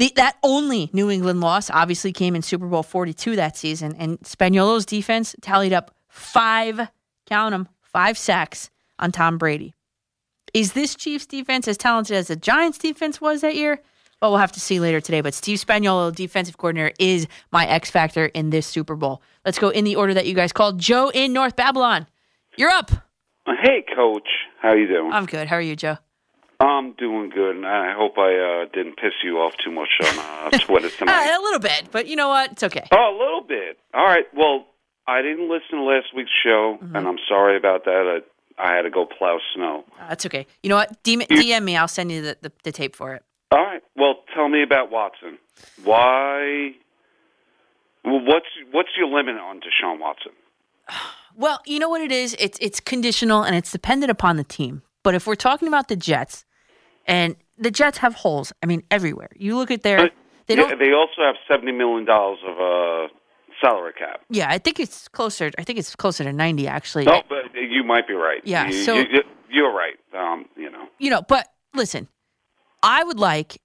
the, 0.00 0.12
that 0.16 0.36
only 0.42 0.88
New 0.92 1.10
England 1.10 1.40
loss 1.40 1.68
obviously 1.68 2.12
came 2.12 2.34
in 2.34 2.42
Super 2.42 2.66
Bowl 2.66 2.82
42 2.82 3.36
that 3.36 3.56
season, 3.56 3.94
and 3.98 4.18
Spagnuolo's 4.20 4.86
defense 4.86 5.36
tallied 5.42 5.74
up 5.74 5.94
five, 6.08 6.88
count 7.26 7.52
them, 7.52 7.68
five 7.82 8.16
sacks 8.16 8.70
on 8.98 9.12
Tom 9.12 9.36
Brady. 9.36 9.74
Is 10.54 10.72
this 10.72 10.94
Chiefs 10.94 11.26
defense 11.26 11.68
as 11.68 11.76
talented 11.76 12.16
as 12.16 12.28
the 12.28 12.36
Giants 12.36 12.78
defense 12.78 13.20
was 13.20 13.42
that 13.42 13.54
year? 13.54 13.80
Well, 14.22 14.32
we'll 14.32 14.40
have 14.40 14.52
to 14.52 14.60
see 14.60 14.80
later 14.80 15.00
today. 15.00 15.20
But 15.20 15.34
Steve 15.34 15.58
Spagnuolo, 15.58 16.14
defensive 16.14 16.56
coordinator, 16.56 16.92
is 16.98 17.26
my 17.52 17.66
X 17.66 17.90
factor 17.90 18.26
in 18.26 18.50
this 18.50 18.66
Super 18.66 18.96
Bowl. 18.96 19.22
Let's 19.44 19.58
go 19.58 19.68
in 19.68 19.84
the 19.84 19.96
order 19.96 20.14
that 20.14 20.26
you 20.26 20.34
guys 20.34 20.52
called. 20.52 20.78
Joe 20.78 21.10
in 21.12 21.32
North 21.32 21.56
Babylon, 21.56 22.06
you're 22.56 22.70
up. 22.70 22.90
Hey, 23.46 23.84
Coach. 23.94 24.28
How 24.60 24.74
you 24.74 24.86
doing? 24.86 25.12
I'm 25.12 25.26
good. 25.26 25.46
How 25.46 25.56
are 25.56 25.62
you, 25.62 25.76
Joe? 25.76 25.98
I'm 26.60 26.92
doing 26.92 27.30
good, 27.30 27.56
and 27.56 27.66
I 27.66 27.94
hope 27.96 28.18
I 28.18 28.34
uh, 28.36 28.64
didn't 28.72 28.96
piss 28.96 29.12
you 29.24 29.38
off 29.38 29.54
too 29.64 29.70
much 29.70 29.88
on 30.04 30.18
uh, 30.18 30.50
Twitter 30.58 30.90
tonight. 30.90 31.30
Uh, 31.34 31.40
a 31.40 31.42
little 31.42 31.58
bit, 31.60 31.84
but 31.90 32.06
you 32.06 32.16
know 32.16 32.28
what? 32.28 32.52
It's 32.52 32.62
okay. 32.62 32.86
Oh, 32.92 33.16
a 33.16 33.18
little 33.18 33.42
bit. 33.42 33.78
All 33.94 34.04
right. 34.04 34.26
Well, 34.36 34.66
I 35.06 35.22
didn't 35.22 35.48
listen 35.50 35.78
to 35.78 35.82
last 35.82 36.08
week's 36.14 36.30
show, 36.44 36.78
Mm-hmm. 36.82 36.94
and 36.96 37.08
I'm 37.08 37.18
sorry 37.28 37.56
about 37.56 37.84
that. 37.86 38.20
I, 38.58 38.62
I 38.62 38.76
had 38.76 38.82
to 38.82 38.90
go 38.90 39.06
plow 39.06 39.38
snow. 39.54 39.84
Uh, 39.98 40.08
it's 40.10 40.26
okay. 40.26 40.46
You 40.62 40.68
know 40.68 40.76
what? 40.76 41.02
DM, 41.02 41.22
DM 41.26 41.62
me. 41.64 41.76
I'll 41.76 41.88
send 41.88 42.12
you 42.12 42.20
the, 42.20 42.36
the, 42.42 42.52
the 42.64 42.72
tape 42.72 42.94
for 42.94 43.14
it. 43.14 43.22
All 43.52 43.62
right. 43.64 43.82
Well, 43.96 44.16
tell 44.34 44.48
me 44.50 44.62
about 44.62 44.90
Watson. 44.90 45.38
Why? 45.82 46.72
Well, 48.04 48.20
what's 48.24 48.46
what's 48.70 48.90
your 48.96 49.08
limit 49.08 49.36
on 49.36 49.60
Deshaun 49.60 49.98
Watson? 50.00 50.32
Well, 51.36 51.60
you 51.64 51.78
know 51.78 51.88
what 51.88 52.00
it 52.02 52.10
is? 52.10 52.34
It's 52.40 52.58
it's 52.60 52.80
conditional 52.80 53.44
and 53.44 53.54
it's 53.54 53.70
dependent 53.70 54.10
upon 54.10 54.36
the 54.36 54.42
team. 54.44 54.82
But 55.04 55.14
if 55.14 55.28
we're 55.28 55.36
talking 55.36 55.68
about 55.68 55.86
the 55.86 55.94
Jets, 55.94 56.44
and 57.10 57.36
the 57.58 57.70
Jets 57.70 57.98
have 57.98 58.14
holes, 58.14 58.52
I 58.62 58.66
mean, 58.66 58.82
everywhere. 58.90 59.28
You 59.36 59.56
look 59.56 59.70
at 59.70 59.82
their 59.82 60.10
they 60.46 60.54
don't 60.54 60.78
they 60.78 60.92
also 60.92 61.22
have 61.22 61.36
seventy 61.46 61.72
million 61.72 62.04
dollars 62.06 62.38
of 62.46 62.56
uh, 62.58 63.08
salary 63.60 63.92
cap. 63.98 64.22
Yeah, 64.30 64.48
I 64.48 64.58
think 64.58 64.80
it's 64.80 65.08
closer 65.08 65.50
I 65.58 65.64
think 65.64 65.78
it's 65.78 65.94
closer 65.94 66.24
to 66.24 66.32
90 66.32 66.66
actually. 66.66 67.04
No, 67.04 67.22
but 67.28 67.44
you 67.54 67.84
might 67.84 68.08
be 68.08 68.14
right. 68.14 68.40
Yeah, 68.44 68.66
You, 68.68 68.72
so- 68.84 68.94
you, 68.98 69.22
you're 69.50 69.72
right. 69.72 69.96
Um, 70.16 70.46
you 70.56 70.70
know. 70.70 70.86
You 70.98 71.10
know, 71.10 71.22
but 71.22 71.46
listen, 71.74 72.08
I 72.82 73.04
would 73.04 73.18
like 73.18 73.60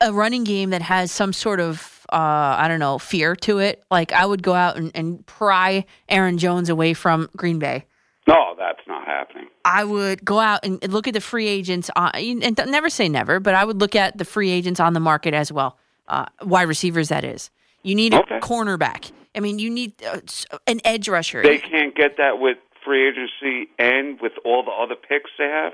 a 0.00 0.12
running 0.12 0.44
game 0.44 0.70
that 0.70 0.82
has 0.82 1.10
some 1.10 1.32
sort 1.32 1.60
of 1.60 2.06
uh, 2.12 2.56
I 2.58 2.68
don't 2.68 2.78
know 2.80 2.98
fear 2.98 3.34
to 3.36 3.58
it. 3.58 3.82
Like 3.90 4.12
I 4.12 4.26
would 4.26 4.42
go 4.42 4.54
out 4.54 4.76
and, 4.76 4.92
and 4.94 5.24
pry 5.26 5.86
Aaron 6.08 6.38
Jones 6.38 6.68
away 6.68 6.94
from 6.94 7.28
Green 7.36 7.58
Bay. 7.58 7.86
No, 8.28 8.54
that's 8.58 8.80
happening. 9.06 9.46
I 9.64 9.84
would 9.84 10.24
go 10.24 10.38
out 10.38 10.60
and 10.64 10.82
look 10.92 11.08
at 11.08 11.14
the 11.14 11.20
free 11.20 11.46
agents 11.48 11.90
on, 11.96 12.10
and 12.14 12.60
never 12.66 12.90
say 12.90 13.08
never, 13.08 13.40
but 13.40 13.54
I 13.54 13.64
would 13.64 13.80
look 13.80 13.94
at 13.96 14.18
the 14.18 14.24
free 14.24 14.50
agents 14.50 14.80
on 14.80 14.92
the 14.92 15.00
market 15.00 15.32
as 15.32 15.50
well. 15.52 15.78
Uh, 16.08 16.26
wide 16.42 16.68
receivers, 16.68 17.08
that 17.08 17.24
is. 17.24 17.50
You 17.82 17.94
need 17.94 18.12
a 18.14 18.22
cornerback. 18.40 19.12
I 19.34 19.40
mean, 19.40 19.58
you 19.58 19.70
need 19.70 19.92
uh, 20.04 20.20
an 20.66 20.80
edge 20.84 21.08
rusher. 21.08 21.42
They 21.42 21.58
can't 21.58 21.94
get 21.94 22.16
that 22.18 22.38
with 22.38 22.58
free 22.84 23.08
agency 23.08 23.70
and 23.78 24.20
with 24.20 24.32
all 24.44 24.62
the 24.62 24.70
other 24.70 24.94
picks 24.94 25.30
they 25.38 25.44
have. 25.48 25.72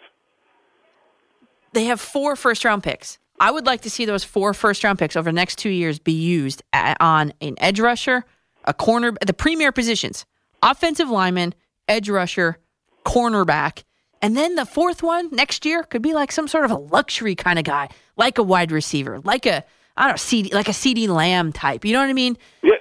they 1.73 1.85
have 1.85 2.01
four 2.01 2.37
first 2.37 2.65
round 2.65 2.83
picks. 2.83 3.19
I 3.41 3.51
would 3.51 3.67
like 3.67 3.81
to 3.83 3.91
see 3.91 4.05
those 4.05 4.25
four 4.25 4.55
first 4.55 4.85
round 4.85 4.99
picks 4.99 5.17
over 5.17 5.31
the 5.31 5.35
next 5.35 5.57
two 5.59 5.69
years 5.71 5.99
be 5.99 6.13
used 6.13 6.63
a- 6.75 6.97
on 7.03 7.33
an 7.41 7.55
edge 7.59 7.81
rusher, 7.81 8.25
a 8.65 8.75
corner, 8.75 9.13
the 9.27 9.33
premier 9.35 9.73
positions, 9.73 10.27
offensive 10.63 11.11
lineman, 11.11 11.55
edge 11.89 12.09
rusher, 12.09 12.59
cornerback, 13.05 13.85
and 14.21 14.37
then 14.37 14.55
the 14.55 14.67
fourth 14.67 15.03
one 15.03 15.29
next 15.33 15.65
year 15.65 15.83
could 15.83 16.03
be 16.03 16.15
like 16.15 16.33
some 16.33 16.49
sort 16.49 16.65
of 16.65 16.71
a 16.71 16.77
luxury 16.77 17.35
kind 17.35 17.59
of 17.59 17.65
guy, 17.65 17.89
like 18.17 18.39
a 18.39 18.43
wide 18.43 18.73
receiver, 18.73 19.21
like 19.21 19.47
a 19.47 19.65
I 19.97 20.05
don't 20.05 20.13
know, 20.13 20.17
CD, 20.17 20.55
like 20.55 20.69
a 20.69 20.73
CeeDee 20.73 21.09
Lamb 21.09 21.53
type. 21.53 21.85
You 21.85 21.93
know 21.93 22.01
what 22.01 22.09
I 22.09 22.15
mean? 22.15 22.39
Yeah, 22.63 22.77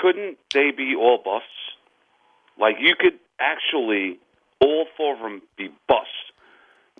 couldn't 0.00 0.38
they 0.52 0.70
be 0.76 0.94
all 0.94 1.18
busts? 1.24 1.48
Like 2.58 2.76
you 2.80 2.94
could 2.98 3.18
actually 3.38 4.18
all 4.60 4.86
four 4.96 5.14
of 5.14 5.20
them 5.20 5.42
be 5.56 5.68
busts. 5.88 6.12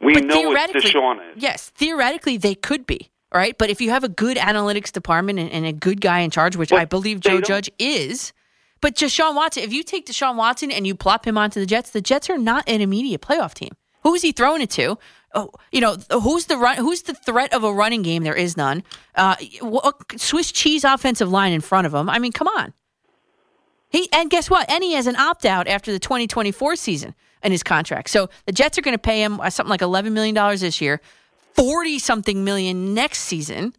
We 0.00 0.14
But 0.14 0.24
know 0.24 0.40
what 0.48 0.70
Deshaun 0.72 1.16
is. 1.36 1.42
Yes, 1.42 1.68
theoretically 1.70 2.38
they 2.38 2.54
could 2.54 2.86
be. 2.86 3.10
All 3.32 3.38
right, 3.38 3.56
but 3.56 3.70
if 3.70 3.80
you 3.80 3.90
have 3.90 4.02
a 4.02 4.08
good 4.08 4.36
analytics 4.38 4.90
department 4.90 5.38
and, 5.38 5.50
and 5.52 5.64
a 5.64 5.72
good 5.72 6.00
guy 6.00 6.20
in 6.20 6.30
charge, 6.30 6.56
which 6.56 6.72
I 6.72 6.84
believe 6.84 7.20
Joe 7.20 7.40
Judge 7.40 7.70
is, 7.78 8.32
but 8.80 8.96
Deshaun 8.96 9.34
Watson, 9.34 9.62
if 9.62 9.72
you 9.72 9.82
take 9.82 10.06
Deshaun 10.06 10.36
Watson 10.36 10.70
and 10.70 10.86
you 10.86 10.94
plop 10.94 11.26
him 11.26 11.36
onto 11.36 11.60
the 11.60 11.66
Jets, 11.66 11.90
the 11.90 12.00
Jets 12.00 12.30
are 12.30 12.38
not 12.38 12.64
an 12.66 12.80
immediate 12.80 13.20
playoff 13.20 13.54
team. 13.54 13.76
Who 14.02 14.14
is 14.14 14.22
he 14.22 14.32
throwing 14.32 14.62
it 14.62 14.70
to? 14.70 14.98
Oh, 15.34 15.50
you 15.70 15.80
know, 15.80 15.96
who's 16.22 16.46
the 16.46 16.56
run? 16.56 16.76
Who's 16.78 17.02
the 17.02 17.14
threat 17.14 17.52
of 17.52 17.62
a 17.62 17.72
running 17.72 18.02
game? 18.02 18.24
There 18.24 18.34
is 18.34 18.56
none. 18.56 18.82
Uh, 19.14 19.36
wh- 19.62 19.90
Swiss 20.16 20.50
cheese 20.50 20.82
offensive 20.82 21.30
line 21.30 21.52
in 21.52 21.60
front 21.60 21.86
of 21.86 21.94
him. 21.94 22.08
I 22.08 22.18
mean, 22.18 22.32
come 22.32 22.48
on. 22.48 22.72
He 23.90 24.08
and 24.12 24.30
guess 24.30 24.48
what? 24.48 24.68
And 24.70 24.82
he 24.82 24.94
has 24.94 25.06
an 25.06 25.16
opt 25.16 25.44
out 25.44 25.68
after 25.68 25.92
the 25.92 25.98
2024 25.98 26.76
season 26.76 27.14
in 27.42 27.52
his 27.52 27.62
contract. 27.62 28.10
So 28.10 28.30
the 28.46 28.52
Jets 28.52 28.78
are 28.78 28.82
going 28.82 28.94
to 28.94 28.98
pay 28.98 29.22
him 29.22 29.40
uh, 29.40 29.50
something 29.50 29.70
like 29.70 29.82
11 29.82 30.14
million 30.14 30.34
dollars 30.34 30.60
this 30.62 30.80
year, 30.80 31.00
40 31.54 31.98
something 31.98 32.44
million 32.44 32.94
next 32.94 33.20
season, 33.20 33.74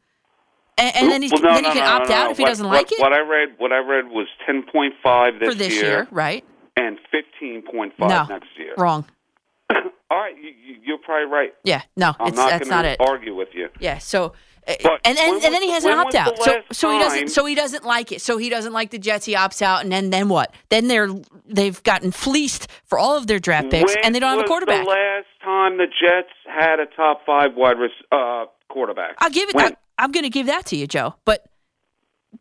and, 0.81 0.95
and 0.95 1.11
then, 1.11 1.21
he's, 1.21 1.31
Well, 1.31 1.41
no, 1.41 1.53
then 1.53 1.63
no, 1.63 1.69
he 1.69 1.75
can 1.79 1.85
no, 1.85 1.91
opt 1.91 2.09
out 2.09 2.31
if 2.31 2.37
he 2.37 2.43
What- 2.43 2.49
doesn't 2.49 2.65
what- 2.67 2.75
like 2.75 2.91
it 2.91 2.99
What 2.99 3.13
I 3.13 3.19
read, 3.21 3.49
what 3.57 3.71
I 3.71 3.77
read 3.79 4.05
was 4.07 4.27
ten 4.45 4.63
point 4.63 4.93
five 5.03 5.39
this, 5.39 5.49
for 5.49 5.55
this 5.55 5.73
year, 5.73 6.07
right? 6.11 6.43
and 6.75 6.97
fifteen 7.11 7.61
point 7.61 7.93
five 7.97 8.09
No, 8.09 8.25
next 8.35 8.49
year. 8.57 8.73
wrong. 8.77 9.05
All 9.69 10.17
right, 10.17 10.35
you, 10.37 10.51
you're 10.83 10.97
probably 10.97 11.25
right. 11.31 11.53
Yeah, 11.63 11.81
no, 11.95 12.13
I'm 12.19 12.27
it's 12.29 12.37
not 12.37 12.49
that's 12.49 12.69
not 12.69 12.85
it. 12.85 12.99
argue 12.99 13.35
with 13.35 13.49
you. 13.53 13.69
Yeah, 13.79 13.97
so 13.99 14.33
uh, 14.67 14.73
But 14.83 14.99
and 15.05 15.17
when 15.17 15.33
and 15.45 15.53
then 15.53 15.61
he 15.63 15.71
has 15.71 15.85
an 15.85 15.93
opt 15.93 16.15
out. 16.15 16.37
So 16.43 16.61
so 16.71 16.91
he 16.91 16.99
doesn't 16.99 17.27
so 17.29 17.45
he 17.45 17.55
doesn't 17.55 17.83
like 17.85 18.11
it. 18.11 18.21
So 18.21 18.37
he 18.37 18.49
doesn't 18.49 18.73
like 18.73 18.89
the 18.91 18.99
Jets. 18.99 19.25
He 19.25 19.33
opts 19.35 19.61
out, 19.61 19.83
and 19.83 19.91
then 19.91 20.09
then 20.09 20.27
what? 20.29 20.53
Then 20.69 20.87
they're 20.87 21.09
they've 21.45 21.81
gotten 21.83 22.11
fleeced 22.11 22.67
for 22.85 22.99
all 22.99 23.15
of 23.17 23.27
their 23.27 23.39
draft 23.39 23.69
picks, 23.71 23.95
and 24.03 24.13
they 24.13 24.19
don't 24.19 24.29
have 24.29 24.39
a 24.39 24.41
was 24.43 24.49
quarterback. 24.49 24.83
The 24.83 24.89
last 24.89 25.27
time 25.43 25.77
the 25.77 25.87
Jets 25.87 26.29
had 26.45 26.79
a 26.79 26.85
top 26.87 27.25
five 27.25 27.55
wide 27.55 27.79
rec- 27.79 27.91
uh, 28.11 28.45
quarterback. 28.69 29.15
I'll 29.19 29.29
give 29.29 29.49
it. 29.49 29.55
When? 29.55 29.75
I'm 30.01 30.11
going 30.11 30.23
to 30.23 30.29
give 30.29 30.47
that 30.47 30.65
to 30.67 30.75
you, 30.75 30.87
Joe. 30.87 31.15
But 31.25 31.45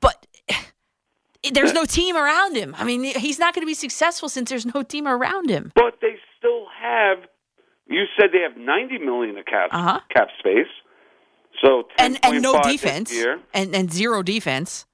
but 0.00 0.26
there's 1.52 1.72
no 1.72 1.84
team 1.84 2.16
around 2.16 2.56
him. 2.56 2.74
I 2.78 2.84
mean, 2.84 3.04
he's 3.04 3.38
not 3.38 3.54
going 3.54 3.62
to 3.62 3.66
be 3.66 3.74
successful 3.74 4.28
since 4.28 4.50
there's 4.50 4.66
no 4.74 4.82
team 4.82 5.06
around 5.06 5.50
him. 5.50 5.72
But 5.74 5.98
they 6.00 6.16
still 6.38 6.66
have. 6.80 7.18
You 7.86 8.04
said 8.18 8.30
they 8.32 8.40
have 8.40 8.56
ninety 8.56 8.98
million 8.98 9.36
of 9.38 9.44
cap 9.46 9.68
Uh-huh. 9.72 10.00
cap 10.14 10.28
space. 10.38 10.66
So 11.62 11.84
And 11.98 12.18
and 12.22 12.40
no 12.42 12.60
defense 12.62 13.12
and 13.52 13.74
and 13.74 13.92
zero 13.92 14.22
defense. 14.22 14.86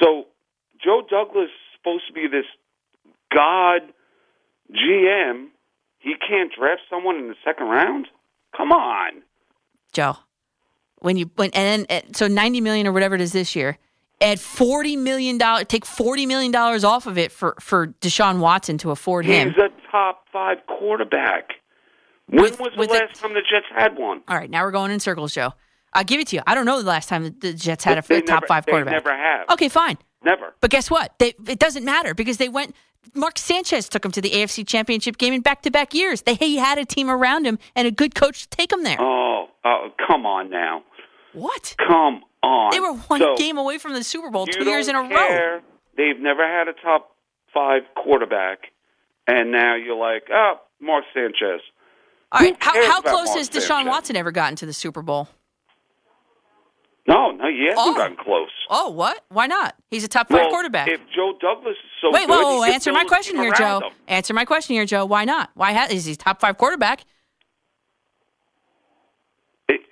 So 0.00 0.24
Joe 0.82 1.02
Douglas 1.08 1.44
is 1.44 1.78
supposed 1.78 2.06
to 2.08 2.12
be 2.12 2.26
this 2.26 2.46
god 3.32 3.82
GM. 4.72 5.48
He 5.98 6.14
can't 6.26 6.50
draft 6.58 6.82
someone 6.90 7.16
in 7.16 7.28
the 7.28 7.36
second 7.44 7.66
round. 7.66 8.08
Come 8.56 8.72
on. 8.72 9.22
Joe, 9.92 10.16
when 11.02 11.16
you 11.16 11.30
when 11.36 11.50
and 11.52 11.86
then 11.88 12.14
so 12.14 12.28
90 12.28 12.60
million 12.60 12.86
or 12.86 12.92
whatever 12.92 13.14
it 13.14 13.20
is 13.20 13.32
this 13.32 13.54
year, 13.54 13.78
add 14.20 14.40
40 14.40 14.96
million 14.96 15.38
dollars, 15.38 15.66
take 15.68 15.84
40 15.84 16.26
million 16.26 16.50
dollars 16.52 16.84
off 16.84 17.06
of 17.06 17.18
it 17.18 17.32
for 17.32 17.56
for 17.60 17.88
Deshaun 18.00 18.38
Watson 18.38 18.78
to 18.78 18.90
afford 18.90 19.26
him. 19.26 19.48
He's 19.50 19.58
a 19.58 19.68
top 19.90 20.26
five 20.32 20.58
quarterback. 20.66 21.50
When 22.28 22.44
was 22.56 22.70
the 22.76 22.82
last 22.86 23.20
time 23.20 23.34
the 23.34 23.40
Jets 23.40 23.66
had 23.76 23.98
one? 23.98 24.22
All 24.28 24.36
right, 24.36 24.48
now 24.48 24.62
we're 24.64 24.70
going 24.70 24.90
in 24.90 25.00
circles, 25.00 25.34
Joe. 25.34 25.52
I'll 25.92 26.04
give 26.04 26.20
it 26.20 26.28
to 26.28 26.36
you. 26.36 26.42
I 26.46 26.54
don't 26.54 26.64
know 26.64 26.80
the 26.80 26.88
last 26.88 27.08
time 27.10 27.36
the- 27.40 27.52
Jets 27.52 27.84
had 27.84 27.98
a, 27.98 28.02
top 28.02 28.24
never- 28.26 28.46
five 28.46 28.64
quarterback. 28.64 28.92
never 28.92 29.14
have. 29.14 29.50
Okay, 29.50 29.68
fine. 29.68 29.98
Never. 30.24 30.54
But 30.60 30.70
guess 30.70 30.90
what? 30.90 31.12
They, 31.18 31.34
it 31.46 31.58
doesn't 31.58 31.84
matter 31.84 32.14
because 32.14 32.38
they 32.38 32.48
went. 32.48 32.74
Mark 33.14 33.36
Sanchez 33.36 33.88
took 33.88 34.04
him 34.04 34.12
to 34.12 34.20
the 34.22 34.30
AFC 34.30 34.66
Championship 34.66 35.18
game 35.18 35.34
in 35.34 35.40
back-to-back 35.42 35.92
years. 35.92 36.22
They 36.22 36.34
he 36.34 36.56
had 36.56 36.78
a 36.78 36.84
team 36.84 37.10
around 37.10 37.44
him 37.44 37.58
and 37.74 37.86
a 37.88 37.90
good 37.90 38.14
coach 38.14 38.42
to 38.42 38.48
take 38.48 38.72
him 38.72 38.84
there. 38.84 38.96
Oh, 39.00 39.48
oh, 39.64 39.88
come 40.06 40.24
on 40.24 40.48
now. 40.48 40.84
What? 41.32 41.74
Come 41.78 42.22
on. 42.42 42.70
They 42.72 42.80
were 42.80 42.92
one 42.94 43.20
So, 43.20 43.36
game 43.36 43.58
away 43.58 43.78
from 43.78 43.94
the 43.94 44.04
Super 44.04 44.30
Bowl 44.30 44.46
two 44.46 44.64
years 44.64 44.88
in 44.88 44.96
a 44.96 45.00
don't 45.02 45.10
row. 45.10 45.16
care. 45.28 45.62
They've 45.96 46.18
never 46.18 46.46
had 46.46 46.68
a 46.68 46.72
top 46.72 47.14
five 47.54 47.82
quarterback, 47.96 48.58
and 49.26 49.50
now 49.52 49.74
you're 49.76 49.96
like, 49.96 50.24
oh, 50.32 50.54
Mark 50.80 51.04
Sanchez. 51.14 51.60
All 52.32 52.40
right, 52.40 52.56
how, 52.60 52.72
how 52.86 53.00
close 53.02 53.26
Mark 53.28 53.38
has 53.38 53.50
Deshaun 53.50 53.66
Sanchez? 53.68 53.88
Watson 53.90 54.16
ever 54.16 54.30
gotten 54.32 54.56
to 54.56 54.66
the 54.66 54.72
Super 54.72 55.02
Bowl? 55.02 55.28
No, 57.08 57.32
no, 57.32 57.48
he 57.48 57.66
hasn't 57.68 57.78
Oh. 57.78 57.94
gotten 57.94 58.16
close. 58.16 58.48
Oh, 58.70 58.90
what? 58.90 59.24
Why 59.28 59.46
not? 59.48 59.74
He's 59.90 60.04
a 60.04 60.08
top 60.08 60.28
five 60.28 60.42
well, 60.42 60.50
quarterback. 60.50 60.86
If 60.88 61.00
Joe 61.14 61.32
Douglas 61.40 61.72
is 61.72 61.90
so 62.00 62.10
Wait, 62.12 62.26
good, 62.26 62.30
whoa, 62.30 62.50
he 62.52 62.56
whoa, 62.58 62.64
answer 62.74 62.92
my 62.92 63.04
question 63.04 63.36
here, 63.36 63.52
Joe. 63.52 63.80
him. 63.80 63.92
Answer 64.06 64.34
my 64.34 64.44
question 64.44 64.74
here, 64.76 64.86
Joe. 64.86 65.04
Why 65.04 65.24
not? 65.24 65.50
Why 65.54 65.72
ha- 65.72 65.88
is 65.90 66.04
he 66.04 66.14
top 66.14 66.40
five 66.40 66.56
quarterback? 66.58 67.04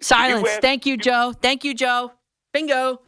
Silence. 0.01 0.49
asked- 0.49 0.61
Thank 0.63 0.87
you, 0.87 0.97
Joe. 0.97 1.33
Thank 1.41 1.65
you, 1.65 1.75
Joe. 1.75 2.13
Bingo. 2.53 3.01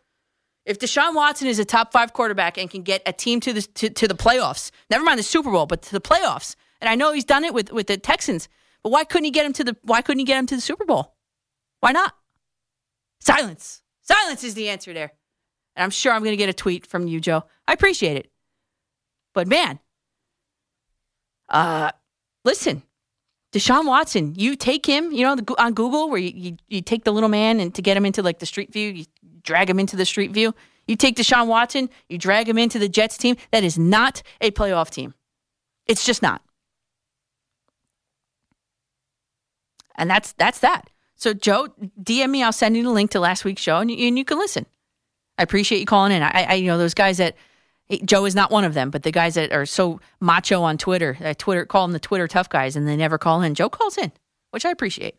If 0.65 0.79
Deshaun 0.79 1.15
Watson 1.15 1.49
is 1.49 1.59
a 1.59 1.65
top 1.65 1.93
five 1.93 2.13
quarterback 2.13 2.57
and 2.57 2.71
can 2.71 2.83
get 2.83 3.03
a 3.05 3.13
team 3.13 3.41
to 3.41 3.53
the 3.53 3.63
to, 3.63 3.91
to 3.91 4.07
the 4.07 4.15
playoffs, 4.15 4.71
never 4.91 5.03
mind 5.05 5.19
the 5.19 5.25
Super 5.25 5.51
Bowl, 5.51 5.67
but 5.67 5.83
to 5.83 5.93
the 5.93 6.01
playoffs, 6.01 6.55
and 6.81 6.89
I 6.89 6.95
know 6.95 7.13
he's 7.13 7.25
done 7.25 7.43
it 7.45 7.53
with 7.53 7.73
with 7.73 7.89
the 7.89 7.97
Texans, 7.97 8.49
but 8.85 8.91
why 8.91 9.03
couldn't 9.05 9.25
he 9.25 9.31
get 9.33 9.45
him 9.45 9.53
to 9.55 9.65
the 9.65 9.77
Why 9.83 10.03
couldn't 10.03 10.21
he 10.21 10.25
get 10.25 10.39
him 10.39 10.47
to 10.47 10.55
the 10.55 10.61
Super 10.61 10.85
Bowl? 10.85 11.17
Why 11.81 11.91
not? 11.93 12.15
Silence. 13.21 13.83
Silence 14.03 14.45
is 14.45 14.55
the 14.55 14.69
answer 14.69 14.93
there. 14.93 15.13
And 15.75 15.83
I'm 15.85 15.91
sure 15.91 16.13
I'm 16.13 16.21
going 16.23 16.33
to 16.33 16.37
get 16.37 16.49
a 16.49 16.53
tweet 16.55 16.87
from 16.87 17.07
you, 17.09 17.19
Joe. 17.19 17.45
I 17.67 17.73
appreciate 17.73 18.17
it. 18.17 18.31
But 19.35 19.49
man, 19.49 19.81
uh, 21.49 21.91
listen, 22.45 22.83
Deshaun 23.53 23.87
Watson, 23.87 24.35
you 24.37 24.57
take 24.57 24.87
him, 24.87 25.13
you 25.13 25.23
know, 25.23 25.37
on 25.59 25.75
Google 25.75 26.09
where 26.09 26.19
you, 26.19 26.33
you, 26.35 26.57
you 26.69 26.81
take 26.81 27.05
the 27.05 27.13
little 27.13 27.29
man 27.29 27.61
and 27.61 27.75
to 27.75 27.83
get 27.83 27.97
him 27.97 28.07
into 28.07 28.23
like 28.23 28.39
the 28.39 28.47
street 28.47 28.73
view, 28.73 28.91
you 28.91 29.05
drag 29.43 29.69
him 29.69 29.79
into 29.79 29.95
the 29.95 30.07
street 30.07 30.31
view. 30.31 30.55
You 30.87 30.97
take 30.97 31.17
Deshaun 31.17 31.47
Watson, 31.47 31.91
you 32.09 32.19
drag 32.19 32.49
him 32.49 32.59
into 32.59 32.79
the 32.79 32.89
Jets 32.89 33.17
team. 33.17 33.37
That 33.51 33.63
is 33.63 33.79
not 33.79 34.23
a 34.41 34.51
playoff 34.51 34.91
team. 34.91 35.15
It's 35.87 36.05
just 36.05 36.23
not. 36.23 36.43
And 39.95 40.11
that's 40.11 40.33
that's 40.33 40.61
that. 40.61 40.89
So 41.15 41.35
Joe, 41.35 41.69
DM 42.03 42.31
me. 42.31 42.43
I'll 42.43 42.53
send 42.53 42.77
you 42.77 42.83
the 42.83 42.91
link 42.91 43.11
to 43.13 43.21
last 43.21 43.45
week's 43.45 43.63
show, 43.63 43.79
and 43.79 43.91
you, 43.91 44.09
and 44.09 44.19
you 44.19 44.25
can 44.25 44.39
listen. 44.39 44.67
I 45.39 45.43
appreciate 45.43 45.79
you 45.79 45.87
calling 45.87 46.13
in. 46.13 46.23
I, 46.23 46.47
I 46.49 46.55
you 46.55 46.67
know 46.67 46.79
those 46.79 46.95
guys 46.95 47.19
that 47.19 47.37
Joe 48.05 48.25
is 48.25 48.35
not 48.35 48.51
one 48.51 48.65
of 48.65 48.75
them, 48.75 48.91
but 48.91 49.03
the 49.03 49.13
guys 49.13 49.35
that 49.35 49.53
are 49.53 49.67
so 49.67 50.01
macho 50.21 50.63
on 50.63 50.79
Twitter, 50.79 51.17
that 51.21 51.39
Twitter 51.39 51.67
call 51.67 51.87
them 51.87 51.93
the 51.93 51.99
Twitter 51.99 52.27
tough 52.29 52.49
guys, 52.49 52.77
and 52.77 52.87
they 52.89 52.97
never 52.97 53.19
call 53.19 53.43
in. 53.43 53.55
Joe 53.55 53.69
calls 53.69 53.99
in, 53.99 54.13
which 54.51 54.65
I 54.65 54.71
appreciate. 54.71 55.17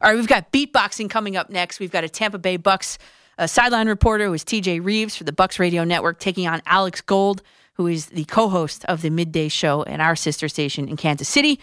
All 0.00 0.10
right, 0.10 0.16
we've 0.16 0.26
got 0.28 0.52
beatboxing 0.52 1.08
coming 1.08 1.36
up 1.36 1.50
next. 1.50 1.80
We've 1.80 1.90
got 1.90 2.04
a 2.04 2.08
Tampa 2.08 2.38
Bay 2.38 2.58
Bucs 2.58 2.98
uh, 3.38 3.46
sideline 3.46 3.88
reporter 3.88 4.26
who 4.26 4.34
is 4.34 4.44
TJ 4.44 4.84
Rives 4.84 5.16
for 5.16 5.24
the 5.24 5.32
Bucs 5.32 5.58
Radio 5.58 5.84
Network, 5.84 6.18
taking 6.18 6.46
on 6.46 6.62
Alex 6.66 7.00
Gold, 7.00 7.42
who 7.74 7.86
is 7.86 8.06
the 8.06 8.24
co-host 8.24 8.84
of 8.86 9.02
the 9.02 9.10
midday 9.10 9.48
show 9.48 9.84
at 9.86 10.00
our 10.00 10.16
sister 10.16 10.48
station 10.48 10.88
in 10.88 10.96
Kansas 10.96 11.28
City. 11.28 11.58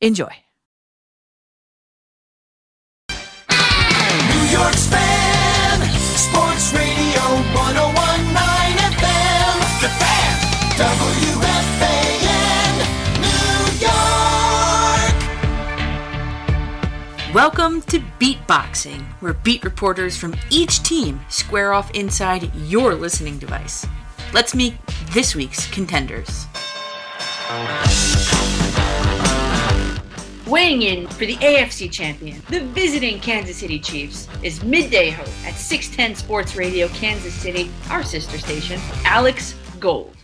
Enjoy. 0.00 0.32
New 3.10 3.16
York's 4.50 4.86
fan, 4.86 5.80
Sports 6.16 6.72
Radio 6.72 7.22
1019 7.54 7.60
FM. 7.60 7.60
The 7.60 7.90
Fan, 7.90 7.99
WFAN, 10.80 12.72
New 13.20 13.60
York. 13.84 15.12
Welcome 17.34 17.82
to 17.82 17.98
Beatboxing, 18.18 19.04
where 19.20 19.34
beat 19.34 19.62
reporters 19.62 20.16
from 20.16 20.34
each 20.48 20.82
team 20.82 21.20
square 21.28 21.74
off 21.74 21.90
inside 21.90 22.50
your 22.54 22.94
listening 22.94 23.36
device. 23.38 23.86
Let's 24.32 24.54
meet 24.54 24.72
this 25.10 25.34
week's 25.34 25.70
contenders. 25.70 26.46
Weighing 30.46 30.80
in 30.80 31.08
for 31.08 31.26
the 31.26 31.36
AFC 31.42 31.92
champion, 31.92 32.40
the 32.48 32.60
visiting 32.60 33.20
Kansas 33.20 33.58
City 33.58 33.78
Chiefs, 33.78 34.28
is 34.42 34.64
midday 34.64 35.10
host 35.10 35.44
at 35.44 35.56
610 35.56 36.16
Sports 36.16 36.56
Radio 36.56 36.88
Kansas 36.88 37.34
City, 37.34 37.70
our 37.90 38.02
sister 38.02 38.38
station, 38.38 38.80
Alex 39.04 39.54
Gold. 39.78 40.16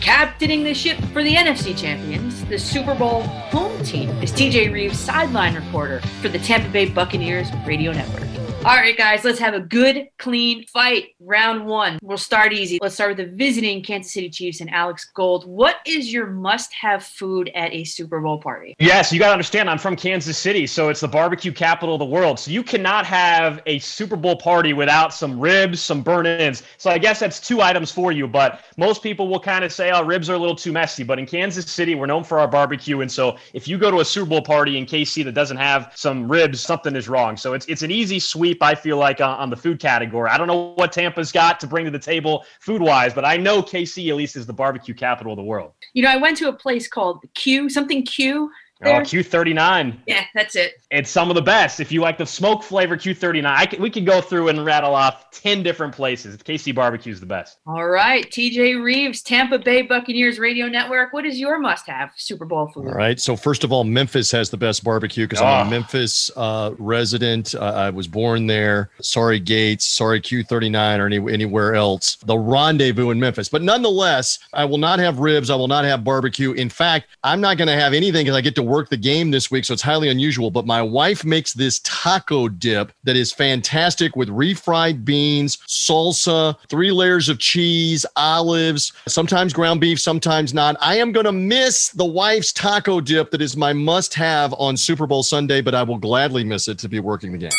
Captaining 0.00 0.62
the 0.64 0.74
ship 0.74 0.98
for 1.12 1.22
the 1.22 1.34
NFC 1.34 1.76
champions, 1.76 2.44
the 2.46 2.58
Super 2.58 2.94
Bowl 2.94 3.22
home 3.22 3.82
team, 3.84 4.10
is 4.22 4.32
TJ 4.32 4.72
Rives, 4.72 4.98
sideline 4.98 5.54
reporter 5.54 6.00
for 6.22 6.28
the 6.28 6.38
Tampa 6.38 6.68
Bay 6.70 6.88
Buccaneers 6.88 7.48
Radio 7.66 7.92
Network. 7.92 8.45
All 8.64 8.74
right, 8.74 8.96
guys, 8.96 9.22
let's 9.22 9.38
have 9.38 9.54
a 9.54 9.60
good, 9.60 10.08
clean 10.18 10.66
fight. 10.66 11.10
Round 11.20 11.66
one. 11.66 12.00
We'll 12.02 12.18
start 12.18 12.52
easy. 12.52 12.80
Let's 12.82 12.96
start 12.96 13.16
with 13.16 13.28
the 13.28 13.36
visiting 13.36 13.80
Kansas 13.80 14.12
City 14.12 14.28
Chiefs 14.28 14.60
and 14.60 14.68
Alex 14.70 15.04
Gold. 15.14 15.46
What 15.46 15.76
is 15.86 16.12
your 16.12 16.26
must 16.26 16.72
have 16.72 17.04
food 17.04 17.48
at 17.54 17.72
a 17.72 17.84
Super 17.84 18.20
Bowl 18.20 18.38
party? 18.38 18.74
Yes, 18.80 19.12
you 19.12 19.20
got 19.20 19.28
to 19.28 19.32
understand, 19.32 19.70
I'm 19.70 19.78
from 19.78 19.94
Kansas 19.94 20.36
City, 20.36 20.66
so 20.66 20.88
it's 20.88 20.98
the 20.98 21.06
barbecue 21.06 21.52
capital 21.52 21.94
of 21.94 22.00
the 22.00 22.06
world. 22.06 22.40
So 22.40 22.50
you 22.50 22.64
cannot 22.64 23.06
have 23.06 23.62
a 23.66 23.78
Super 23.78 24.16
Bowl 24.16 24.34
party 24.34 24.72
without 24.72 25.14
some 25.14 25.38
ribs, 25.38 25.80
some 25.80 26.02
burnt 26.02 26.26
ends. 26.26 26.64
So 26.76 26.90
I 26.90 26.98
guess 26.98 27.20
that's 27.20 27.38
two 27.38 27.60
items 27.60 27.92
for 27.92 28.10
you, 28.10 28.26
but 28.26 28.62
most 28.76 29.00
people 29.00 29.28
will 29.28 29.38
kind 29.38 29.64
of 29.64 29.72
say, 29.72 29.92
oh, 29.92 30.02
ribs 30.02 30.28
are 30.28 30.34
a 30.34 30.38
little 30.38 30.56
too 30.56 30.72
messy. 30.72 31.04
But 31.04 31.20
in 31.20 31.26
Kansas 31.26 31.70
City, 31.70 31.94
we're 31.94 32.06
known 32.06 32.24
for 32.24 32.40
our 32.40 32.48
barbecue. 32.48 33.00
And 33.00 33.12
so 33.12 33.36
if 33.52 33.68
you 33.68 33.78
go 33.78 33.92
to 33.92 34.00
a 34.00 34.04
Super 34.04 34.30
Bowl 34.30 34.42
party 34.42 34.76
in 34.76 34.86
KC 34.86 35.24
that 35.24 35.34
doesn't 35.34 35.56
have 35.56 35.92
some 35.94 36.28
ribs, 36.28 36.60
something 36.60 36.96
is 36.96 37.08
wrong. 37.08 37.36
So 37.36 37.52
it's, 37.52 37.66
it's 37.66 37.82
an 37.82 37.92
easy 37.92 38.18
sweep, 38.18 38.55
I 38.62 38.74
feel 38.74 38.96
like, 38.96 39.20
on, 39.20 39.38
on 39.38 39.50
the 39.50 39.56
food 39.56 39.80
category. 39.80 40.30
I 40.30 40.38
don't 40.38 40.46
know 40.46 40.72
what 40.74 40.92
Tampa's 40.92 41.32
got 41.32 41.60
to 41.60 41.66
bring 41.66 41.84
to 41.84 41.90
the 41.90 41.98
table 41.98 42.44
food 42.60 42.82
wise, 42.82 43.14
but 43.14 43.24
I 43.24 43.36
know 43.36 43.62
KC 43.62 44.08
at 44.08 44.16
least 44.16 44.36
is 44.36 44.46
the 44.46 44.52
barbecue 44.52 44.94
capital 44.94 45.32
of 45.32 45.36
the 45.36 45.44
world. 45.44 45.72
You 45.92 46.02
know, 46.02 46.10
I 46.10 46.16
went 46.16 46.36
to 46.38 46.48
a 46.48 46.52
place 46.52 46.88
called 46.88 47.24
Q, 47.34 47.68
something 47.68 48.04
Q. 48.04 48.50
Oh, 48.84 48.90
Q39. 49.00 49.98
Yeah, 50.06 50.24
that's 50.34 50.54
it. 50.54 50.74
It's 50.90 51.10
some 51.10 51.30
of 51.30 51.34
the 51.36 51.42
best. 51.42 51.80
If 51.80 51.90
you 51.90 52.00
like 52.02 52.18
the 52.18 52.26
smoke 52.26 52.62
flavor 52.62 52.96
Q39, 52.96 53.44
I 53.46 53.66
can, 53.66 53.80
we 53.80 53.88
can 53.90 54.04
go 54.04 54.20
through 54.20 54.48
and 54.48 54.64
rattle 54.64 54.94
off 54.94 55.30
10 55.30 55.62
different 55.62 55.94
places. 55.94 56.36
KC 56.36 56.74
Barbecue 56.74 57.12
is 57.12 57.18
the 57.20 57.26
best. 57.26 57.58
All 57.66 57.86
right, 57.88 58.24
TJ 58.30 58.82
Rives, 58.84 59.22
Tampa 59.22 59.58
Bay 59.58 59.82
Buccaneers 59.82 60.38
Radio 60.38 60.66
Network. 60.68 61.12
What 61.12 61.24
is 61.24 61.38
your 61.38 61.58
must 61.58 61.86
have 61.86 62.10
Super 62.16 62.44
Bowl 62.44 62.68
food? 62.68 62.86
All 62.86 62.92
right. 62.94 63.18
So 63.18 63.34
first 63.36 63.64
of 63.64 63.72
all, 63.72 63.82
Memphis 63.84 64.30
has 64.32 64.50
the 64.50 64.56
best 64.58 64.84
barbecue 64.84 65.26
because 65.26 65.40
I'm 65.40 65.46
Ah. 65.46 65.66
a 65.66 65.70
Memphis 65.70 66.30
uh, 66.36 66.72
resident. 66.78 67.54
Uh, 67.54 67.60
I 67.64 67.90
was 67.90 68.06
born 68.06 68.46
there. 68.46 68.90
Sorry 69.00 69.40
Gates. 69.40 69.86
Sorry 69.86 70.20
Q39 70.20 70.98
or 70.98 71.06
any, 71.06 71.32
anywhere 71.32 71.74
else. 71.74 72.16
The 72.26 72.36
rendezvous 72.38 73.10
in 73.10 73.18
Memphis. 73.20 73.48
But 73.48 73.62
nonetheless, 73.62 74.38
I 74.52 74.64
will 74.66 74.78
not 74.78 74.98
have 74.98 75.18
ribs. 75.18 75.48
I 75.50 75.54
will 75.56 75.68
not 75.68 75.84
have 75.84 76.04
barbecue. 76.04 76.52
In 76.52 76.68
fact, 76.68 77.06
I'm 77.24 77.40
not 77.40 77.56
going 77.56 77.68
to 77.68 77.74
have 77.74 77.94
anything 77.94 78.24
because 78.24 78.36
I 78.36 78.40
get 78.42 78.54
to 78.56 78.65
work 78.66 78.88
the 78.88 78.96
game 78.96 79.30
this 79.30 79.50
week, 79.50 79.64
so 79.64 79.72
it's 79.72 79.82
highly 79.82 80.08
unusual. 80.08 80.50
But 80.50 80.66
my 80.66 80.82
wife 80.82 81.24
makes 81.24 81.52
this 81.52 81.80
taco 81.80 82.48
dip 82.48 82.92
that 83.04 83.16
is 83.16 83.32
fantastic 83.32 84.16
with 84.16 84.28
refried 84.28 85.04
beans, 85.04 85.58
salsa, 85.68 86.56
three 86.68 86.90
layers 86.90 87.28
of 87.28 87.38
cheese, 87.38 88.04
olives, 88.16 88.92
sometimes 89.08 89.52
ground 89.52 89.80
beef, 89.80 90.00
sometimes 90.00 90.52
not. 90.52 90.76
I 90.80 90.96
am 90.96 91.12
going 91.12 91.26
to 91.26 91.32
miss 91.32 91.90
the 91.90 92.04
wife's 92.04 92.52
taco 92.52 93.00
dip 93.00 93.30
that 93.30 93.42
is 93.42 93.56
my 93.56 93.72
must 93.72 94.14
have 94.14 94.54
on 94.54 94.76
Super 94.76 95.06
Bowl 95.06 95.22
Sunday, 95.22 95.60
but 95.60 95.74
I 95.74 95.82
will 95.82 95.98
gladly 95.98 96.44
miss 96.44 96.68
it 96.68 96.78
to 96.80 96.88
be 96.88 97.00
working 97.00 97.32
the 97.32 97.38
game. 97.38 97.50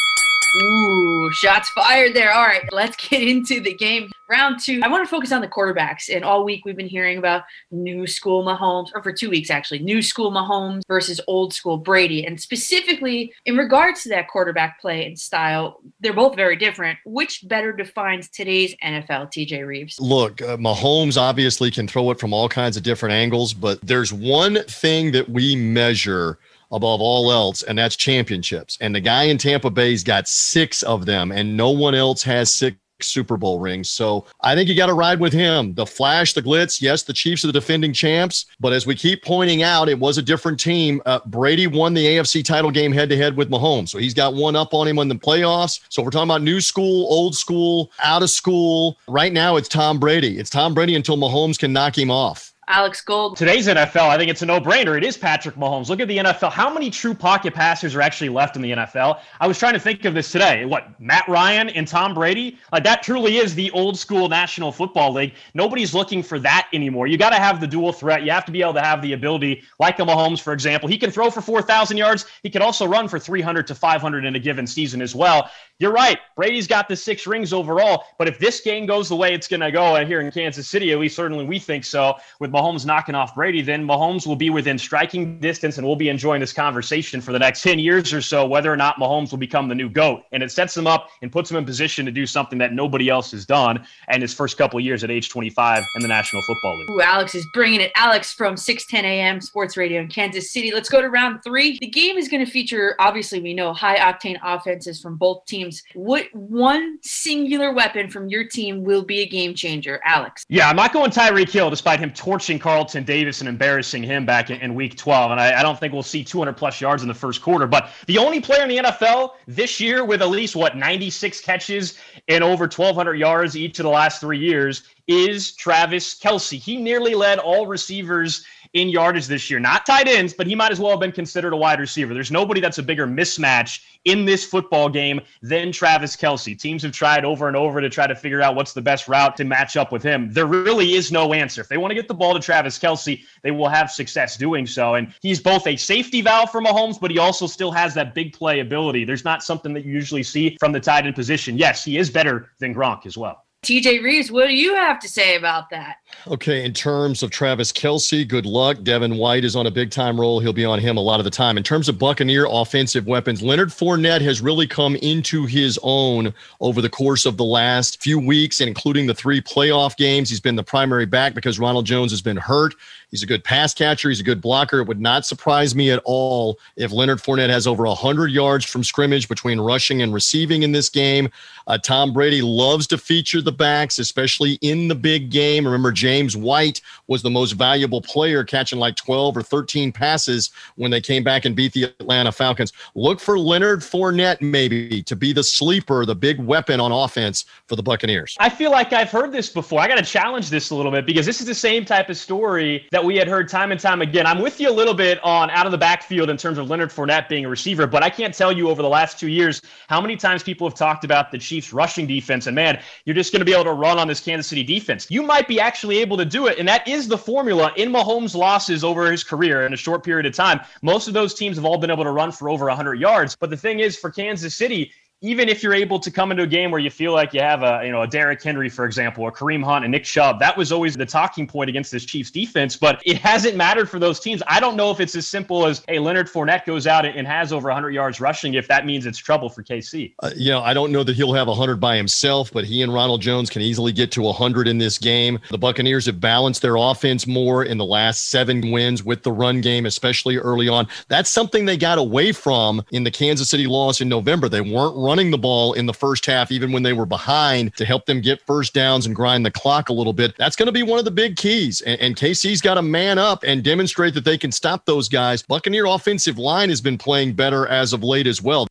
Ooh, 0.62 1.30
shots 1.32 1.70
fired 1.70 2.16
there. 2.16 2.34
All 2.34 2.46
right, 2.46 2.62
let's 2.72 2.96
get 2.96 3.22
into 3.22 3.60
the 3.60 3.74
game. 3.74 4.10
Round 4.30 4.60
two. 4.62 4.82
I 4.84 4.90
want 4.90 5.06
to 5.06 5.10
focus 5.10 5.32
on 5.32 5.40
the 5.42 5.48
quarterbacks. 5.48 6.14
And 6.14 6.26
all 6.26 6.44
week 6.44 6.66
we've 6.66 6.76
been 6.76 6.88
hearing 6.88 7.18
about 7.18 7.44
new 7.72 8.06
school 8.06 8.44
Mahomes, 8.44 8.90
or 8.94 9.02
for 9.02 9.14
two 9.14 9.30
weeks 9.30 9.50
actually, 9.50 9.80
new 9.80 10.02
school 10.02 10.32
Mahomes 10.32 10.82
versus 10.88 11.22
old 11.28 11.54
school 11.54 11.78
Brady. 11.78 12.26
And 12.26 12.40
specifically 12.40 13.34
in 13.46 13.56
regards 13.56 14.04
to 14.04 14.10
that 14.10 14.28
quarterback 14.28 14.82
play 14.82 15.06
and 15.06 15.18
style, 15.18 15.80
they're 16.02 16.14
both 16.14 16.36
very 16.36 16.58
different. 16.58 17.00
Which 17.06 17.48
better 17.48 17.72
defines 17.72 18.30
today's 18.30 18.76
NFL, 18.84 19.32
TJ 19.32 19.66
Rives? 19.66 19.98
Look, 20.00 20.42
uh, 20.42 20.58
Mahomes 20.58 21.18
obviously 21.18 21.72
can 21.72 21.88
throw 21.88 22.12
it 22.12 22.20
from 22.20 22.34
all 22.34 22.50
kinds 22.50 22.76
of 22.76 22.84
different 22.84 23.14
angles, 23.14 23.54
but 23.54 23.80
there's 23.82 24.12
one 24.12 24.62
thing 24.66 25.12
that 25.14 25.30
we 25.30 25.56
measure 25.56 26.38
above 26.72 27.02
all 27.02 27.32
else, 27.32 27.64
and 27.64 27.78
that's 27.78 27.96
championships. 27.96 28.78
And 28.82 28.94
the 28.94 29.02
guy 29.02 29.24
in 29.24 29.38
Tampa 29.38 29.70
Bay's 29.70 30.04
got 30.04 30.28
six 30.28 30.84
of 30.84 31.06
them, 31.06 31.32
and 31.32 31.56
no 31.56 31.72
one 31.72 31.96
else 31.96 32.24
has 32.24 32.54
six. 32.54 32.78
Super 33.00 33.38
Bowl 33.38 33.60
rings. 33.60 33.90
So 33.90 34.26
I 34.42 34.56
think 34.56 34.70
you 34.70 34.76
got 34.76 34.88
to 34.88 34.94
ride 34.94 35.20
with 35.20 35.34
him. 35.34 35.74
The 35.74 35.86
flash, 35.86 36.34
the 36.34 36.42
glitz. 36.42 36.82
Yes, 36.82 37.04
the 37.04 37.14
Chiefs 37.14 37.44
are 37.44 37.48
the 37.48 37.54
defending 37.54 37.94
champs, 37.94 38.48
but 38.60 38.74
as 38.74 38.86
we 38.88 38.96
keep 38.96 39.24
pointing 39.24 39.64
out, 39.64 39.90
it 39.90 40.00
was 40.00 40.18
a 40.18 40.22
different 40.22 40.60
team. 40.60 41.02
Uh, 41.06 41.20
Brady 41.28 41.68
won 41.68 41.94
the 41.94 42.06
AFC 42.06 42.44
title 42.44 42.72
game 42.72 42.92
head 42.92 43.10
to 43.10 43.18
head 43.18 43.38
with 43.38 43.50
Mahomes. 43.50 43.90
So 43.90 43.98
he's 44.00 44.14
got 44.14 44.34
one 44.34 44.56
up 44.56 44.74
on 44.74 44.88
him 44.88 44.98
in 44.98 45.08
the 45.08 45.16
playoffs. 45.16 45.82
So 45.90 46.02
we're 46.02 46.10
talking 46.10 46.28
about 46.28 46.42
new 46.42 46.60
school, 46.60 47.06
old 47.12 47.36
school, 47.36 47.92
out 48.04 48.24
of 48.24 48.30
school. 48.30 48.98
Right 49.08 49.34
now, 49.34 49.58
it's 49.58 49.70
Tom 49.70 50.00
Brady. 50.00 50.40
It's 50.40 50.50
Tom 50.50 50.74
Brady 50.74 50.96
until 50.96 51.18
Mahomes 51.18 51.60
can 51.60 51.74
knock 51.74 51.98
him 51.98 52.10
off. 52.10 52.54
Alex 52.70 53.00
Gold. 53.00 53.38
Today's 53.38 53.68
NFL, 53.68 54.10
I 54.10 54.18
think 54.18 54.30
it's 54.30 54.42
a 54.42 54.46
no-brainer. 54.46 54.98
It 54.98 55.04
is 55.06 55.18
Patrick 55.18 55.56
Mahomes. 55.56 55.88
Look 55.88 56.02
at 56.02 56.10
the 56.10 56.18
NFL. 56.18 56.52
How 56.52 56.74
many 56.74 56.90
true 56.90 57.14
pocket 57.14 57.54
passers 57.54 57.96
are 57.96 58.02
actually 58.02 58.28
left 58.28 58.58
in 58.58 58.62
the 58.62 58.72
NFL? 58.72 59.22
I 59.40 59.48
was 59.48 59.58
trying 59.58 59.74
to 59.74 59.80
think 59.80 60.04
of 60.04 60.14
this 60.14 60.32
today. 60.34 60.66
What 60.66 61.00
Matt 61.00 61.26
Ryan 61.30 61.70
and 61.70 61.88
Tom 61.88 62.14
Brady? 62.14 62.58
Like 62.74 62.84
that 62.84 63.04
truly 63.04 63.38
is 63.38 63.56
the 63.56 63.72
old 63.72 63.98
school 63.98 64.28
National 64.28 64.74
Football 64.74 65.14
League. 65.14 65.36
Nobody's 65.54 65.94
looking 65.94 66.22
for 66.22 66.40
that 66.40 66.68
anymore. 66.74 67.08
You 67.08 67.18
got 67.18 67.30
to 67.30 67.38
have 67.38 67.62
the 67.62 67.68
dual 67.68 67.94
threat. 67.94 68.24
You 68.24 68.32
have 68.32 68.46
to 68.46 68.52
be 68.52 68.62
able 68.62 68.74
to 68.74 68.82
have 68.82 69.02
the 69.02 69.14
ability, 69.14 69.64
like 69.80 70.00
a 70.00 70.04
Mahomes, 70.04 70.42
for 70.42 70.52
example. 70.52 70.90
He 70.90 70.98
can 70.98 71.10
throw 71.10 71.30
for 71.30 71.40
4,000 71.40 71.96
yards. 71.96 72.26
He 72.44 72.50
can 72.50 72.62
also 72.62 72.86
run 72.86 73.08
for 73.08 73.18
300 73.18 73.66
to 73.68 73.76
500 73.76 74.26
in 74.26 74.36
a 74.36 74.40
given 74.40 74.68
season 74.68 75.02
as 75.02 75.16
well. 75.16 75.50
You're 75.80 75.92
right. 75.92 76.18
Brady's 76.36 76.66
got 76.66 76.88
the 76.88 76.96
six 76.96 77.28
rings 77.28 77.54
overall, 77.54 78.06
but 78.18 78.28
if 78.28 78.40
this 78.40 78.62
game 78.62 78.88
goes 78.88 79.10
the 79.10 79.16
way 79.16 79.36
it's 79.36 79.48
going 79.48 79.60
to 79.60 79.72
go 79.72 79.96
out 79.96 80.08
here 80.08 80.22
in 80.22 80.32
Kansas 80.32 80.68
City, 80.68 80.92
at 80.92 80.98
least 80.98 81.16
certainly 81.16 81.46
we 81.46 81.60
think 81.60 81.86
so, 81.86 82.16
with 82.40 82.52
Mahomes 82.52 82.84
knocking 82.84 83.14
off 83.14 83.36
Brady, 83.36 83.62
then 83.62 83.86
Mahomes 83.86 84.26
will 84.26 84.36
be 84.36 84.50
within 84.50 84.80
striking 84.80 85.40
distance 85.40 85.78
and 85.78 85.86
we'll 85.86 85.96
be 85.96 86.10
enjoying 86.10 86.42
this 86.42 86.52
conversation 86.52 87.22
for 87.22 87.32
the 87.32 87.38
next 87.38 87.62
10 87.62 87.78
years 87.78 88.12
or 88.12 88.24
so, 88.24 88.48
whether 88.48 88.74
or 88.74 88.76
not 88.76 88.96
Mahomes 88.96 89.30
will 89.30 89.38
become 89.38 89.68
the 89.68 89.76
new 89.76 89.88
GOAT. 89.88 90.24
And 90.32 90.42
it 90.42 90.52
sets 90.52 90.76
him 90.76 90.88
up 90.88 91.12
and 91.22 91.32
puts 91.32 91.52
him 91.52 91.58
in 91.58 91.66
position 91.66 92.08
to 92.08 92.12
do 92.12 92.26
something 92.26 92.58
that 92.58 92.74
nobody 92.74 93.08
else 93.08 93.30
has 93.30 93.46
done 93.46 93.86
in 94.12 94.22
his 94.22 94.34
first 94.34 94.58
couple 94.58 94.80
years 94.80 95.04
at 95.04 95.12
age 95.12 95.30
25 95.30 95.84
in 95.96 96.02
the 96.02 96.08
National 96.08 96.42
Football 96.42 96.80
League. 96.80 96.90
Ooh, 96.90 97.02
Alex 97.02 97.36
is 97.36 97.46
bringing 97.54 97.82
it. 97.82 97.92
Alex 97.96 98.34
from 98.34 98.58
610 98.58 99.06
AM 99.06 99.42
Sports 99.42 99.78
Radio 99.78 100.02
in 100.02 100.08
Kansas 100.08 100.52
City. 100.52 100.72
Let's 100.74 100.90
go 100.90 101.04
to 101.04 101.10
round 101.10 101.44
three. 101.44 101.78
The 101.80 101.88
game 101.88 102.18
is 102.18 102.28
going 102.28 102.44
to 102.44 102.52
feature, 102.52 102.96
obviously, 102.98 103.42
we 103.42 103.54
know 103.54 103.74
high 103.74 104.00
octane 104.00 104.40
offenses 104.44 105.00
from 105.00 105.18
both 105.18 105.46
teams. 105.46 105.67
What 105.94 106.28
one 106.34 107.00
singular 107.02 107.74
weapon 107.74 108.10
from 108.10 108.28
your 108.28 108.46
team 108.48 108.84
will 108.84 109.04
be 109.04 109.22
a 109.22 109.28
game 109.28 109.54
changer, 109.54 110.00
Alex? 110.06 110.46
Yeah, 110.50 110.70
I'm 110.70 110.76
not 110.76 110.94
going 110.94 111.12
Tyreek 111.12 111.50
Hill 111.50 111.70
despite 111.70 112.00
him 112.00 112.12
torching 112.12 112.60
Carlton 112.60 113.04
Davis 113.04 113.40
and 113.40 113.50
embarrassing 113.50 114.04
him 114.04 114.26
back 114.26 114.50
in, 114.50 114.60
in 114.62 114.76
week 114.76 114.96
12. 114.98 115.32
And 115.32 115.40
I, 115.40 115.60
I, 115.60 115.64
don't 115.64 115.80
think 115.80 115.94
we'll 115.94 116.04
see 116.04 116.24
200 116.24 116.54
plus 116.54 116.80
yards 116.82 117.02
in 117.02 117.08
the 117.08 117.14
first 117.14 117.42
quarter. 117.42 117.68
But 117.68 117.90
the 118.08 118.18
only 118.18 118.40
player 118.40 118.64
in 118.64 118.70
the 118.70 118.78
NFL 118.78 119.32
this 119.48 119.80
year 119.80 120.06
with 120.06 120.22
at 120.22 120.30
least, 120.30 120.56
what, 120.56 120.78
96 120.78 121.42
catches 121.42 121.98
and 122.28 122.44
over 122.44 122.64
1,200 122.64 123.16
yards 123.16 123.56
each 123.56 123.80
of 123.80 123.84
the 123.84 123.90
last 123.90 124.22
three 124.22 124.40
years 124.40 124.84
is 125.08 125.54
Travis 125.54 126.20
Kelce. 126.20 126.60
He 126.60 126.78
nearly 126.78 127.16
led 127.16 127.40
all 127.40 127.66
receivers 127.66 128.46
in 128.74 128.90
yardage 128.90 129.28
this 129.28 129.50
year. 129.50 129.60
Not 129.60 129.86
tight 129.86 130.08
ends, 130.08 130.34
but 130.34 130.48
he 130.48 130.56
might 130.56 130.72
as 130.72 130.80
well 130.80 130.92
have 130.92 131.00
been 131.00 131.12
considered 131.12 131.54
a 131.54 131.58
wide 131.58 131.80
receiver. 131.80 132.14
There's 132.14 132.32
nobody 132.32 132.62
that's 132.62 132.78
a 132.78 132.84
bigger 132.84 133.08
mismatch 133.08 133.82
in 134.06 134.26
this 134.26 134.46
football 134.46 134.90
game 134.90 135.22
than 135.42 135.72
Travis 135.72 136.16
Kelce. 136.16 136.58
Teams 136.58 136.84
have 136.84 136.92
tried 136.92 137.26
over 137.26 137.48
and 137.48 137.58
over 137.58 137.82
to 137.82 137.90
try 137.90 138.08
to 138.08 138.16
figure 138.16 138.42
out 138.42 138.56
what's 138.56 138.74
the 138.74 138.82
best 138.82 139.08
route 139.08 139.36
to 139.38 139.44
match 139.44 139.78
up 139.78 139.92
with 139.92 140.04
him. 140.04 140.32
There 140.32 140.46
really 140.46 140.94
is 140.94 141.12
no 141.12 141.34
answer. 141.34 141.62
If 141.62 141.68
they 141.68 141.78
want 141.78 141.92
to 141.92 141.96
get 141.96 142.08
the 142.08 142.14
ball 142.14 142.34
to 142.34 142.40
Travis 142.40 142.80
Kelce, 142.80 143.22
they 143.44 143.52
will 143.52 143.70
have 143.70 143.92
success 143.92 144.38
doing 144.38 144.66
so. 144.66 144.96
And 144.96 145.14
he's 145.22 145.42
both 145.42 145.68
a 145.68 145.76
safety 145.76 146.22
valve 146.22 146.52
for 146.52 146.62
Mahomes, 146.62 147.00
but 147.00 147.12
he 147.12 147.20
also 147.20 147.48
still 147.48 147.72
has 147.72 147.94
that 147.96 148.14
big 148.14 148.34
play 148.34 148.60
ability. 148.60 149.04
There's 149.06 149.26
not 149.26 149.44
something 149.44 149.74
that 149.74 149.86
you 149.86 149.92
usually 149.92 150.24
see 150.24 150.58
from 150.60 150.72
the 150.72 150.80
tight 150.80 151.06
end 151.06 151.16
position. 151.16 151.58
Yes, 151.58 151.84
he 151.84 151.98
is 151.98 152.10
better 152.10 152.52
than 152.60 152.74
Gronk 152.74 153.06
as 153.06 153.18
well. 153.18 153.44
TJ 153.64 154.04
Rives, 154.04 154.32
what 154.32 154.48
do 154.48 154.56
you 154.56 154.76
have 154.76 155.00
to 155.00 155.10
say 155.10 155.36
about 155.36 155.70
that? 155.72 155.98
Okay, 156.26 156.66
in 156.66 156.74
terms 156.74 157.24
of 157.24 157.32
Travis 157.32 157.72
Kelce, 157.72 158.28
good 158.28 158.46
luck. 158.46 158.82
Devin 158.84 159.18
White 159.18 159.46
is 159.46 159.56
on 159.56 159.68
a 159.68 159.72
big 159.72 159.92
time 159.92 160.20
roll. 160.20 160.40
He'll 160.40 160.52
be 160.52 160.66
on 160.66 160.80
him 160.80 160.98
a 160.98 161.02
lot 161.02 161.20
of 161.20 161.24
the 161.24 161.30
time. 161.30 161.58
In 161.58 161.64
terms 161.64 161.88
of 161.88 162.00
Buccaneer 162.00 162.48
offensive 162.50 163.08
weapons, 163.08 163.42
Leonard 163.42 163.70
Fournette 163.70 164.22
has 164.22 164.42
really 164.42 164.68
come 164.68 164.96
into 164.98 165.46
his 165.46 165.80
own 165.84 166.34
over 166.60 166.82
the 166.82 166.90
course 166.90 167.26
of 167.26 167.38
the 167.38 167.46
last 167.46 168.02
few 168.02 168.20
weeks, 168.20 168.60
including 168.60 169.08
the 169.08 169.14
three 169.14 169.42
playoff 169.42 169.96
games. 169.96 170.30
He's 170.30 170.42
been 170.42 170.56
the 170.56 170.64
primary 170.64 171.06
back 171.06 171.34
because 171.34 171.60
Ronald 171.60 171.86
Jones 171.86 172.12
has 172.12 172.22
been 172.22 172.38
hurt. 172.38 172.74
He's 173.10 173.24
a 173.24 173.28
good 173.28 173.44
pass 173.44 173.74
catcher. 173.74 174.10
He's 174.10 174.20
a 174.20 174.24
good 174.24 174.42
blocker. 174.42 174.80
It 174.80 174.88
would 174.88 175.00
not 175.00 175.26
surprise 175.26 175.74
me 175.74 175.92
at 175.92 176.02
all 176.04 176.60
if 176.76 176.92
Leonard 176.92 177.20
Fournette 177.20 177.50
has 177.50 177.66
over 177.66 177.84
100 177.86 178.32
yards 178.32 178.66
from 178.66 178.84
scrimmage 178.84 179.30
between 179.30 179.62
rushing 179.62 180.02
and 180.02 180.14
receiving 180.14 180.64
in 180.64 180.74
this 180.74 180.90
game. 180.90 181.30
Uh, 181.68 181.78
Tom 181.78 182.12
Brady 182.12 182.42
loves 182.42 182.86
to 182.88 182.98
feature 182.98 183.42
the 183.42 183.52
backs, 183.52 183.98
especially 183.98 184.54
in 184.56 184.90
the 184.90 184.96
big 184.96 185.30
game. 185.30 185.66
Remember, 185.66 185.94
James 185.98 186.38
White 186.38 186.80
was 187.08 187.24
the 187.24 187.30
most 187.30 187.54
valuable 187.54 188.02
player, 188.02 188.44
catching 188.44 188.78
like 188.78 188.96
12 188.96 189.36
or 189.36 189.42
13 189.42 189.92
passes 189.92 190.52
when 190.76 190.92
they 190.92 191.02
came 191.02 191.24
back 191.24 191.46
and 191.46 191.56
beat 191.56 191.74
the 191.74 191.86
Atlanta 191.86 192.32
Falcons. 192.32 192.72
Look 192.94 193.20
for 193.20 193.40
Leonard 193.40 193.80
Fournette, 193.80 194.40
maybe, 194.40 195.02
to 195.02 195.16
be 195.16 195.34
the 195.34 195.44
sleeper, 195.44 196.06
the 196.06 196.14
big 196.14 196.40
weapon 196.40 196.80
on 196.80 196.92
offense 196.92 197.46
for 197.66 197.76
the 197.76 197.82
Buccaneers. 197.82 198.38
I 198.40 198.50
feel 198.50 198.70
like 198.70 198.94
I've 198.94 199.10
heard 199.10 199.32
this 199.32 199.50
before. 199.50 199.80
I 199.80 199.88
got 199.88 199.96
to 199.96 200.04
challenge 200.04 200.52
this 200.52 200.70
a 200.70 200.76
little 200.76 200.92
bit 200.92 201.08
because 201.08 201.26
this 201.26 201.42
is 201.42 201.48
the 201.48 201.56
same 201.56 201.84
type 201.84 202.10
of 202.10 202.18
story 202.18 202.86
that 202.92 203.04
we 203.04 203.16
had 203.16 203.28
heard 203.28 203.50
time 203.50 203.72
and 203.72 203.80
time 203.80 204.04
again. 204.04 204.28
I'm 204.28 204.40
with 204.40 204.60
you 204.60 204.70
a 204.70 204.72
little 204.72 204.94
bit 204.94 205.24
on 205.24 205.50
out 205.50 205.66
of 205.66 205.72
the 205.72 205.80
backfield 205.80 206.30
in 206.30 206.38
terms 206.38 206.60
of 206.60 206.70
Leonard 206.70 206.92
Fournette 206.92 207.28
being 207.28 207.46
a 207.46 207.50
receiver, 207.50 207.88
but 207.88 208.04
I 208.04 208.12
can't 208.12 208.36
tell 208.36 208.52
you 208.52 208.70
over 208.70 208.84
the 208.84 208.90
last 208.90 209.20
two 209.20 209.30
years 209.30 209.64
how 209.88 210.00
many 210.00 210.16
times 210.16 210.44
people 210.44 210.70
have 210.70 210.78
talked 210.78 211.04
about 211.04 211.32
the 211.32 211.40
Chiefs' 211.40 211.74
rushing 211.74 212.06
defense. 212.06 212.46
And 212.46 212.56
man, 212.56 212.80
you're 213.06 213.16
just 213.16 213.32
going 213.32 213.40
to 213.40 213.46
be 213.46 213.54
able 213.54 213.64
to 213.64 213.74
run 213.74 213.98
on 213.98 214.08
this 214.08 214.20
Kansas 214.20 214.48
City 214.48 214.64
defense. 214.64 215.08
You 215.10 215.24
might 215.24 215.48
be 215.48 215.60
actually 215.60 215.87
able 215.92 216.18
to 216.18 216.26
do 216.26 216.48
it. 216.48 216.60
And 216.60 216.68
that 216.68 216.88
is 216.88 217.08
the 217.08 217.18
formula 217.18 217.72
in 217.78 217.92
Mahomes' 217.92 218.36
losses 218.36 218.84
over 218.84 219.10
his 219.12 219.24
career 219.24 219.66
in 219.66 219.74
a 219.74 219.78
short 219.78 220.04
period 220.04 220.26
of 220.26 220.34
time. 220.34 220.60
Most 220.82 221.08
of 221.08 221.14
those 221.14 221.34
teams 221.34 221.56
have 221.56 221.66
all 221.66 221.78
been 221.78 221.90
able 221.90 222.04
to 222.04 222.12
run 222.12 222.32
for 222.32 222.50
over 222.50 222.66
100 222.66 222.96
yards. 222.96 223.36
But 223.36 223.50
the 223.50 223.58
thing 223.58 223.80
is, 223.80 223.98
for 223.98 224.12
Kansas 224.12 224.56
City, 224.56 224.92
even 225.22 225.50
if 225.50 225.64
you're 225.64 225.74
able 225.74 226.00
to 226.00 226.12
come 226.12 226.32
into 226.32 226.44
a 226.44 226.48
game 226.48 226.70
where 226.70 226.80
you 226.80 226.92
feel 226.92 227.12
like 227.12 227.34
you 227.34 227.42
have 227.42 227.64
a 227.64 227.82
you 227.84 227.92
know 227.92 228.04
a 228.04 228.08
Derrick 228.08 228.42
Henry, 228.42 228.70
for 228.70 228.86
example, 228.86 229.24
or 229.24 229.32
Kareem 229.32 229.64
Hunt 229.64 229.84
and 229.84 229.92
Nick 229.92 230.04
Chubb, 230.04 230.40
that 230.40 230.56
was 230.56 230.72
always 230.72 230.96
the 230.96 231.06
talking 231.06 231.48
point 231.48 231.70
against 231.70 231.92
this 231.92 232.06
Chiefs 232.06 232.30
defense. 232.30 232.78
But 232.78 233.02
it 233.06 233.18
hasn't 233.18 233.56
mattered 233.56 233.90
for 233.90 234.00
those 234.00 234.20
teams. 234.20 234.44
I 234.48 234.60
don't 234.60 234.76
know 234.76 234.92
if 234.92 235.00
it's 235.00 235.16
as 235.16 235.28
simple 235.28 235.66
as 235.66 235.84
hey, 235.88 236.00
Leonard 236.00 236.28
Fournette 236.28 236.66
goes 236.66 236.86
out 236.86 237.06
and 237.06 237.28
has 237.28 237.52
over 237.52 237.68
100 237.70 237.92
yards 237.92 238.22
rushing. 238.22 238.54
If 238.54 238.68
that 238.68 238.86
means 238.86 239.06
it's 239.06 239.18
trouble 239.18 239.50
for 239.50 239.64
KC, 239.64 240.14
uh, 240.22 240.32
you 240.36 240.52
know, 240.52 240.62
I 240.62 240.74
don't 240.74 240.92
know 240.92 241.04
that 241.04 241.16
he'll 241.16 241.34
have 241.34 241.48
100 241.48 241.80
by 241.80 241.98
himself, 241.98 242.52
but 242.54 242.66
he 242.66 242.84
and 242.84 242.94
Ronald 242.94 243.22
Jones 243.22 243.50
can 243.50 243.62
easily 243.64 243.92
get 243.92 244.12
to 244.12 244.22
100 244.22 244.68
in 244.68 244.78
this 244.78 244.98
game. 245.00 245.40
The 245.50 245.58
Buccaneers 245.58 246.06
have 246.06 246.22
balanced 246.22 246.62
their 246.62 246.76
offense 246.76 247.26
more 247.26 247.64
in 247.64 247.78
the 247.78 247.86
last 247.86 248.30
seven 248.30 248.72
wins 248.72 249.04
with 249.04 249.24
the 249.24 249.32
run 249.32 249.62
game, 249.62 249.88
especially 249.88 250.38
early 250.38 250.68
on. 250.68 250.88
That's 251.08 251.30
something 251.30 251.66
they 251.66 251.78
got 251.78 251.98
away 251.98 252.32
from 252.32 252.84
in 252.92 253.04
the 253.04 253.12
Kansas 253.12 253.50
City 253.50 253.66
loss 253.66 254.00
in 254.00 254.10
November. 254.10 254.48
They 254.48 254.62
weren't 254.62 254.96
running 255.08 255.32
the 255.32 255.38
ball 255.38 255.72
in 255.72 255.86
the 255.86 255.94
first 255.94 256.26
half, 256.26 256.52
even 256.52 256.74
when 256.74 256.84
they 256.84 256.92
were 256.92 257.06
behind, 257.06 257.74
to 257.78 257.86
help 257.86 258.06
them 258.06 258.20
get 258.20 258.42
first 258.42 258.74
downs 258.74 259.06
and 259.06 259.16
grind 259.16 259.46
the 259.46 259.52
clock 259.52 259.88
a 259.88 259.94
little 259.94 260.12
bit. 260.12 260.36
That's 260.38 260.58
going 260.58 260.66
to 260.66 260.74
be 260.74 260.84
one 260.84 261.00
of 261.00 261.06
the 261.06 261.12
big 261.12 261.38
keys. 261.38 261.80
And, 261.80 261.98
and 262.02 262.16
KC's 262.18 262.60
got 262.60 262.74
to 262.74 262.82
man 262.82 263.18
up 263.18 263.46
and 263.48 263.64
demonstrate 263.64 264.14
that 264.16 264.26
they 264.26 264.38
can 264.38 264.52
stop 264.52 264.84
those 264.84 265.08
guys. 265.08 265.42
Buccaneer 265.44 265.86
offensive 265.86 266.38
line 266.38 266.68
has 266.68 266.82
been 266.82 266.98
playing 266.98 267.36
better 267.36 267.68
as 267.68 267.94
of 267.94 268.04
late 268.04 268.28
as 268.28 268.42
well 268.42 268.68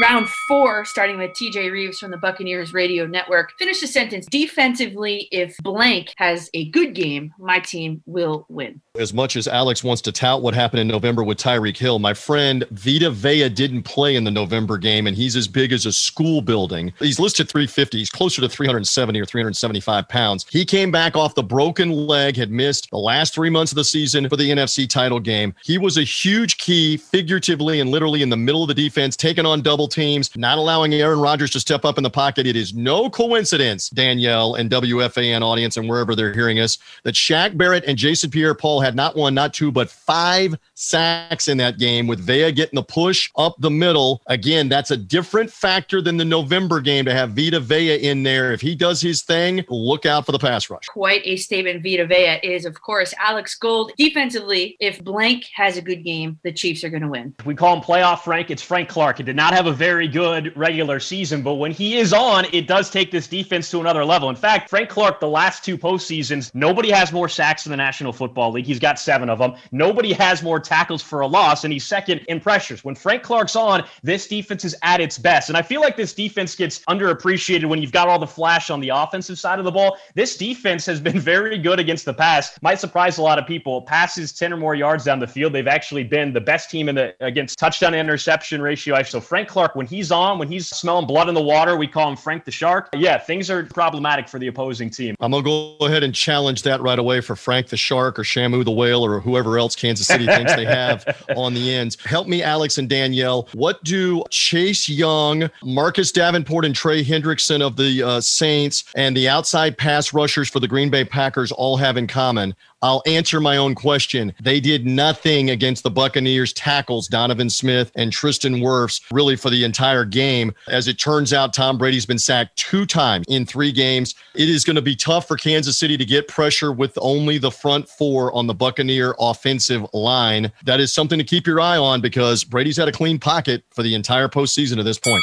round 0.00 0.28
four, 0.48 0.84
starting 0.84 1.18
with 1.18 1.32
TJ 1.32 1.70
Rives 1.70 1.98
from 1.98 2.10
the 2.10 2.16
Buccaneers 2.16 2.72
Radio 2.72 3.06
Network. 3.06 3.52
Finish 3.58 3.80
the 3.80 3.86
sentence. 3.86 4.26
Defensively, 4.26 5.28
if 5.30 5.56
blank 5.58 6.14
has 6.16 6.48
a 6.54 6.70
good 6.70 6.94
game, 6.94 7.32
my 7.38 7.58
team 7.58 8.02
will 8.06 8.46
win. 8.48 8.80
As 8.98 9.14
much 9.14 9.36
as 9.36 9.48
Alex 9.48 9.82
wants 9.82 10.02
to 10.02 10.12
tout 10.12 10.42
what 10.42 10.52
happened 10.52 10.80
in 10.80 10.86
November 10.86 11.24
with 11.24 11.38
Tyreek 11.38 11.78
Hill, 11.78 11.98
my 11.98 12.12
friend 12.12 12.66
Vita 12.72 13.08
Vea 13.08 13.48
didn't 13.48 13.84
play 13.84 14.16
in 14.16 14.24
the 14.24 14.30
November 14.30 14.76
game, 14.76 15.06
and 15.06 15.16
he's 15.16 15.34
as 15.34 15.48
big 15.48 15.72
as 15.72 15.86
a 15.86 15.92
school 15.92 16.42
building. 16.42 16.92
He's 16.98 17.18
listed 17.18 17.48
350. 17.48 17.96
He's 17.96 18.10
closer 18.10 18.42
to 18.42 18.50
370 18.50 19.18
or 19.18 19.24
375 19.24 20.06
pounds. 20.10 20.44
He 20.50 20.66
came 20.66 20.90
back 20.90 21.16
off 21.16 21.34
the 21.34 21.42
broken 21.42 21.90
leg, 21.90 22.36
had 22.36 22.50
missed 22.50 22.90
the 22.90 22.98
last 22.98 23.32
three 23.32 23.48
months 23.48 23.72
of 23.72 23.76
the 23.76 23.84
season 23.84 24.28
for 24.28 24.36
the 24.36 24.50
NFC 24.50 24.86
title 24.86 25.20
game. 25.20 25.54
He 25.64 25.78
was 25.78 25.96
a 25.96 26.04
huge 26.04 26.58
key, 26.58 26.98
figuratively 26.98 27.80
and 27.80 27.88
literally, 27.88 28.20
in 28.20 28.28
the 28.28 28.36
middle 28.36 28.60
of 28.60 28.68
the 28.68 28.74
defense, 28.74 29.16
taking 29.16 29.46
on 29.46 29.62
double 29.62 29.88
teams, 29.88 30.28
not 30.36 30.58
allowing 30.58 30.92
Aaron 30.92 31.18
Rodgers 31.18 31.52
to 31.52 31.60
step 31.60 31.86
up 31.86 31.96
in 31.96 32.04
the 32.04 32.10
pocket. 32.10 32.46
It 32.46 32.56
is 32.56 32.74
no 32.74 33.08
coincidence, 33.08 33.88
Danielle 33.88 34.56
and 34.56 34.70
WFAN 34.70 35.40
audience 35.40 35.78
and 35.78 35.88
wherever 35.88 36.14
they're 36.14 36.34
hearing 36.34 36.60
us, 36.60 36.76
that 37.04 37.14
Shaq 37.14 37.56
Barrett 37.56 37.84
and 37.86 37.96
Jason 37.96 38.28
Pierre 38.28 38.54
Paul 38.54 38.81
had 38.82 38.94
not 38.94 39.16
one, 39.16 39.34
not 39.34 39.54
two, 39.54 39.72
but 39.72 39.90
five 39.90 40.56
sacks 40.74 41.48
in 41.48 41.58
that 41.58 41.78
game 41.78 42.06
with 42.06 42.20
Vea 42.20 42.52
getting 42.52 42.76
the 42.76 42.82
push 42.82 43.30
up 43.36 43.54
the 43.58 43.70
middle. 43.70 44.22
Again, 44.26 44.68
that's 44.68 44.90
a 44.90 44.96
different 44.96 45.50
factor 45.50 46.02
than 46.02 46.16
the 46.16 46.24
November 46.24 46.80
game 46.80 47.04
to 47.04 47.14
have 47.14 47.30
Vita 47.30 47.60
Vea 47.60 47.96
in 47.96 48.22
there. 48.22 48.52
If 48.52 48.60
he 48.60 48.74
does 48.74 49.00
his 49.00 49.22
thing, 49.22 49.64
look 49.68 50.06
out 50.06 50.26
for 50.26 50.32
the 50.32 50.38
pass 50.38 50.68
rush. 50.68 50.86
Quite 50.86 51.22
a 51.24 51.36
statement 51.36 51.82
Vita 51.82 52.06
Vea 52.06 52.40
is, 52.42 52.64
of 52.64 52.80
course, 52.80 53.14
Alex 53.18 53.54
Gold. 53.54 53.92
Defensively, 53.96 54.76
if 54.80 55.02
Blank 55.02 55.44
has 55.54 55.76
a 55.76 55.82
good 55.82 56.04
game, 56.04 56.38
the 56.42 56.52
Chiefs 56.52 56.84
are 56.84 56.90
going 56.90 57.02
to 57.02 57.08
win. 57.08 57.34
We 57.44 57.54
call 57.54 57.76
him 57.76 57.82
playoff 57.82 58.20
Frank. 58.20 58.50
It's 58.50 58.62
Frank 58.62 58.88
Clark. 58.88 59.18
He 59.18 59.22
did 59.22 59.36
not 59.36 59.54
have 59.54 59.66
a 59.66 59.72
very 59.72 60.08
good 60.08 60.56
regular 60.56 61.00
season, 61.00 61.42
but 61.42 61.54
when 61.54 61.70
he 61.70 61.98
is 61.98 62.12
on, 62.12 62.46
it 62.52 62.66
does 62.66 62.90
take 62.90 63.10
this 63.10 63.26
defense 63.26 63.70
to 63.70 63.80
another 63.80 64.04
level. 64.04 64.28
In 64.30 64.36
fact, 64.36 64.70
Frank 64.70 64.88
Clark, 64.88 65.20
the 65.20 65.28
last 65.28 65.64
two 65.64 65.78
postseasons, 65.78 66.54
nobody 66.54 66.90
has 66.90 67.12
more 67.12 67.28
sacks 67.28 67.66
in 67.66 67.70
the 67.70 67.76
National 67.76 68.12
Football 68.12 68.52
League. 68.52 68.66
He 68.66 68.71
He's 68.72 68.80
got 68.80 68.98
seven 68.98 69.28
of 69.28 69.38
them. 69.38 69.54
Nobody 69.70 70.14
has 70.14 70.42
more 70.42 70.58
tackles 70.58 71.02
for 71.02 71.20
a 71.20 71.26
loss, 71.26 71.64
and 71.64 71.72
he's 71.74 71.84
second 71.84 72.20
in 72.28 72.40
pressures. 72.40 72.82
When 72.82 72.94
Frank 72.94 73.22
Clark's 73.22 73.54
on, 73.54 73.84
this 74.02 74.26
defense 74.26 74.64
is 74.64 74.74
at 74.82 74.98
its 74.98 75.18
best. 75.18 75.50
And 75.50 75.58
I 75.58 75.62
feel 75.62 75.82
like 75.82 75.94
this 75.94 76.14
defense 76.14 76.54
gets 76.54 76.78
underappreciated 76.86 77.66
when 77.66 77.82
you've 77.82 77.92
got 77.92 78.08
all 78.08 78.18
the 78.18 78.26
flash 78.26 78.70
on 78.70 78.80
the 78.80 78.88
offensive 78.88 79.38
side 79.38 79.58
of 79.58 79.66
the 79.66 79.70
ball. 79.70 79.98
This 80.14 80.38
defense 80.38 80.86
has 80.86 81.00
been 81.00 81.20
very 81.32 81.58
good 81.58 81.78
against 81.78 82.06
the 82.06 82.14
pass. 82.14 82.58
Might 82.62 82.80
surprise 82.80 83.18
a 83.18 83.22
lot 83.22 83.38
of 83.38 83.46
people. 83.46 83.82
Passes 83.82 84.32
10 84.32 84.54
or 84.54 84.56
more 84.56 84.74
yards 84.74 85.04
down 85.04 85.18
the 85.18 85.26
field. 85.26 85.52
They've 85.52 85.66
actually 85.66 86.04
been 86.04 86.32
the 86.32 86.40
best 86.40 86.70
team 86.70 86.88
in 86.88 86.94
the 86.94 87.14
against 87.20 87.58
touchdown 87.58 87.94
interception 87.94 88.62
ratio. 88.62 89.02
So 89.02 89.20
Frank 89.20 89.48
Clark, 89.48 89.76
when 89.76 89.86
he's 89.86 90.10
on, 90.10 90.38
when 90.38 90.48
he's 90.48 90.68
smelling 90.68 91.06
blood 91.06 91.28
in 91.28 91.34
the 91.34 91.42
water, 91.42 91.76
we 91.76 91.86
call 91.86 92.08
him 92.08 92.16
Frank 92.16 92.46
the 92.46 92.50
Shark. 92.50 92.88
Yeah, 92.94 93.18
things 93.18 93.50
are 93.50 93.64
problematic 93.64 94.28
for 94.28 94.38
the 94.38 94.46
opposing 94.46 94.88
team. 94.88 95.14
I'm 95.20 95.32
gonna 95.32 95.42
go 95.42 95.76
ahead 95.80 96.02
and 96.02 96.14
challenge 96.14 96.62
that 96.62 96.80
right 96.80 96.98
away 96.98 97.20
for 97.20 97.36
Frank 97.36 97.68
the 97.68 97.76
Shark 97.76 98.18
or 98.18 98.22
Shamu 98.22 98.61
the 98.64 98.70
Whale 98.70 99.04
or 99.04 99.20
whoever 99.20 99.58
else 99.58 99.76
Kansas 99.76 100.06
City 100.06 100.26
thinks 100.26 100.54
they 100.54 100.64
have 100.64 101.04
on 101.36 101.54
the 101.54 101.74
ends. 101.74 101.96
Help 102.04 102.26
me, 102.26 102.42
Alex 102.42 102.78
and 102.78 102.88
Danielle. 102.88 103.48
What 103.52 103.82
do 103.84 104.24
Chase 104.30 104.88
Young, 104.88 105.50
Marcus 105.62 106.12
Davenport, 106.12 106.64
and 106.64 106.74
Trey 106.74 107.04
Hendrickson 107.04 107.60
of 107.60 107.76
the 107.76 108.02
uh, 108.02 108.20
Saints 108.20 108.84
and 108.94 109.16
the 109.16 109.28
outside 109.28 109.76
pass 109.78 110.12
rushers 110.12 110.48
for 110.48 110.60
the 110.60 110.68
Green 110.68 110.90
Bay 110.90 111.04
Packers 111.04 111.52
all 111.52 111.76
have 111.76 111.96
in 111.96 112.06
common? 112.06 112.54
I'll 112.82 113.02
answer 113.06 113.40
my 113.40 113.56
own 113.56 113.74
question. 113.74 114.34
They 114.42 114.60
did 114.60 114.86
nothing 114.86 115.50
against 115.50 115.84
the 115.84 115.90
Buccaneers 115.90 116.52
tackles, 116.52 117.06
Donovan 117.06 117.48
Smith 117.48 117.92
and 117.94 118.12
Tristan 118.12 118.56
Wirfs, 118.56 119.00
really 119.12 119.36
for 119.36 119.50
the 119.50 119.64
entire 119.64 120.04
game. 120.04 120.52
As 120.68 120.88
it 120.88 120.98
turns 120.98 121.32
out, 121.32 121.54
Tom 121.54 121.78
Brady's 121.78 122.06
been 122.06 122.18
sacked 122.18 122.56
two 122.56 122.84
times 122.84 123.24
in 123.28 123.46
three 123.46 123.70
games. 123.70 124.14
It 124.34 124.48
is 124.48 124.64
going 124.64 124.76
to 124.76 124.82
be 124.82 124.96
tough 124.96 125.28
for 125.28 125.36
Kansas 125.36 125.78
City 125.78 125.96
to 125.96 126.04
get 126.04 126.26
pressure 126.28 126.72
with 126.72 126.98
only 127.00 127.38
the 127.38 127.50
front 127.50 127.88
four 127.88 128.32
on 128.32 128.46
the 128.46 128.54
Buccaneer 128.54 129.14
offensive 129.20 129.86
line. 129.92 130.50
That 130.64 130.80
is 130.80 130.92
something 130.92 131.18
to 131.18 131.24
keep 131.24 131.46
your 131.46 131.60
eye 131.60 131.76
on 131.76 132.00
because 132.00 132.44
Brady's 132.44 132.76
had 132.76 132.88
a 132.88 132.92
clean 132.92 133.18
pocket 133.18 133.64
for 133.70 133.82
the 133.82 133.94
entire 133.94 134.28
postseason 134.28 134.76
to 134.76 134.82
this 134.82 134.98
point. 134.98 135.22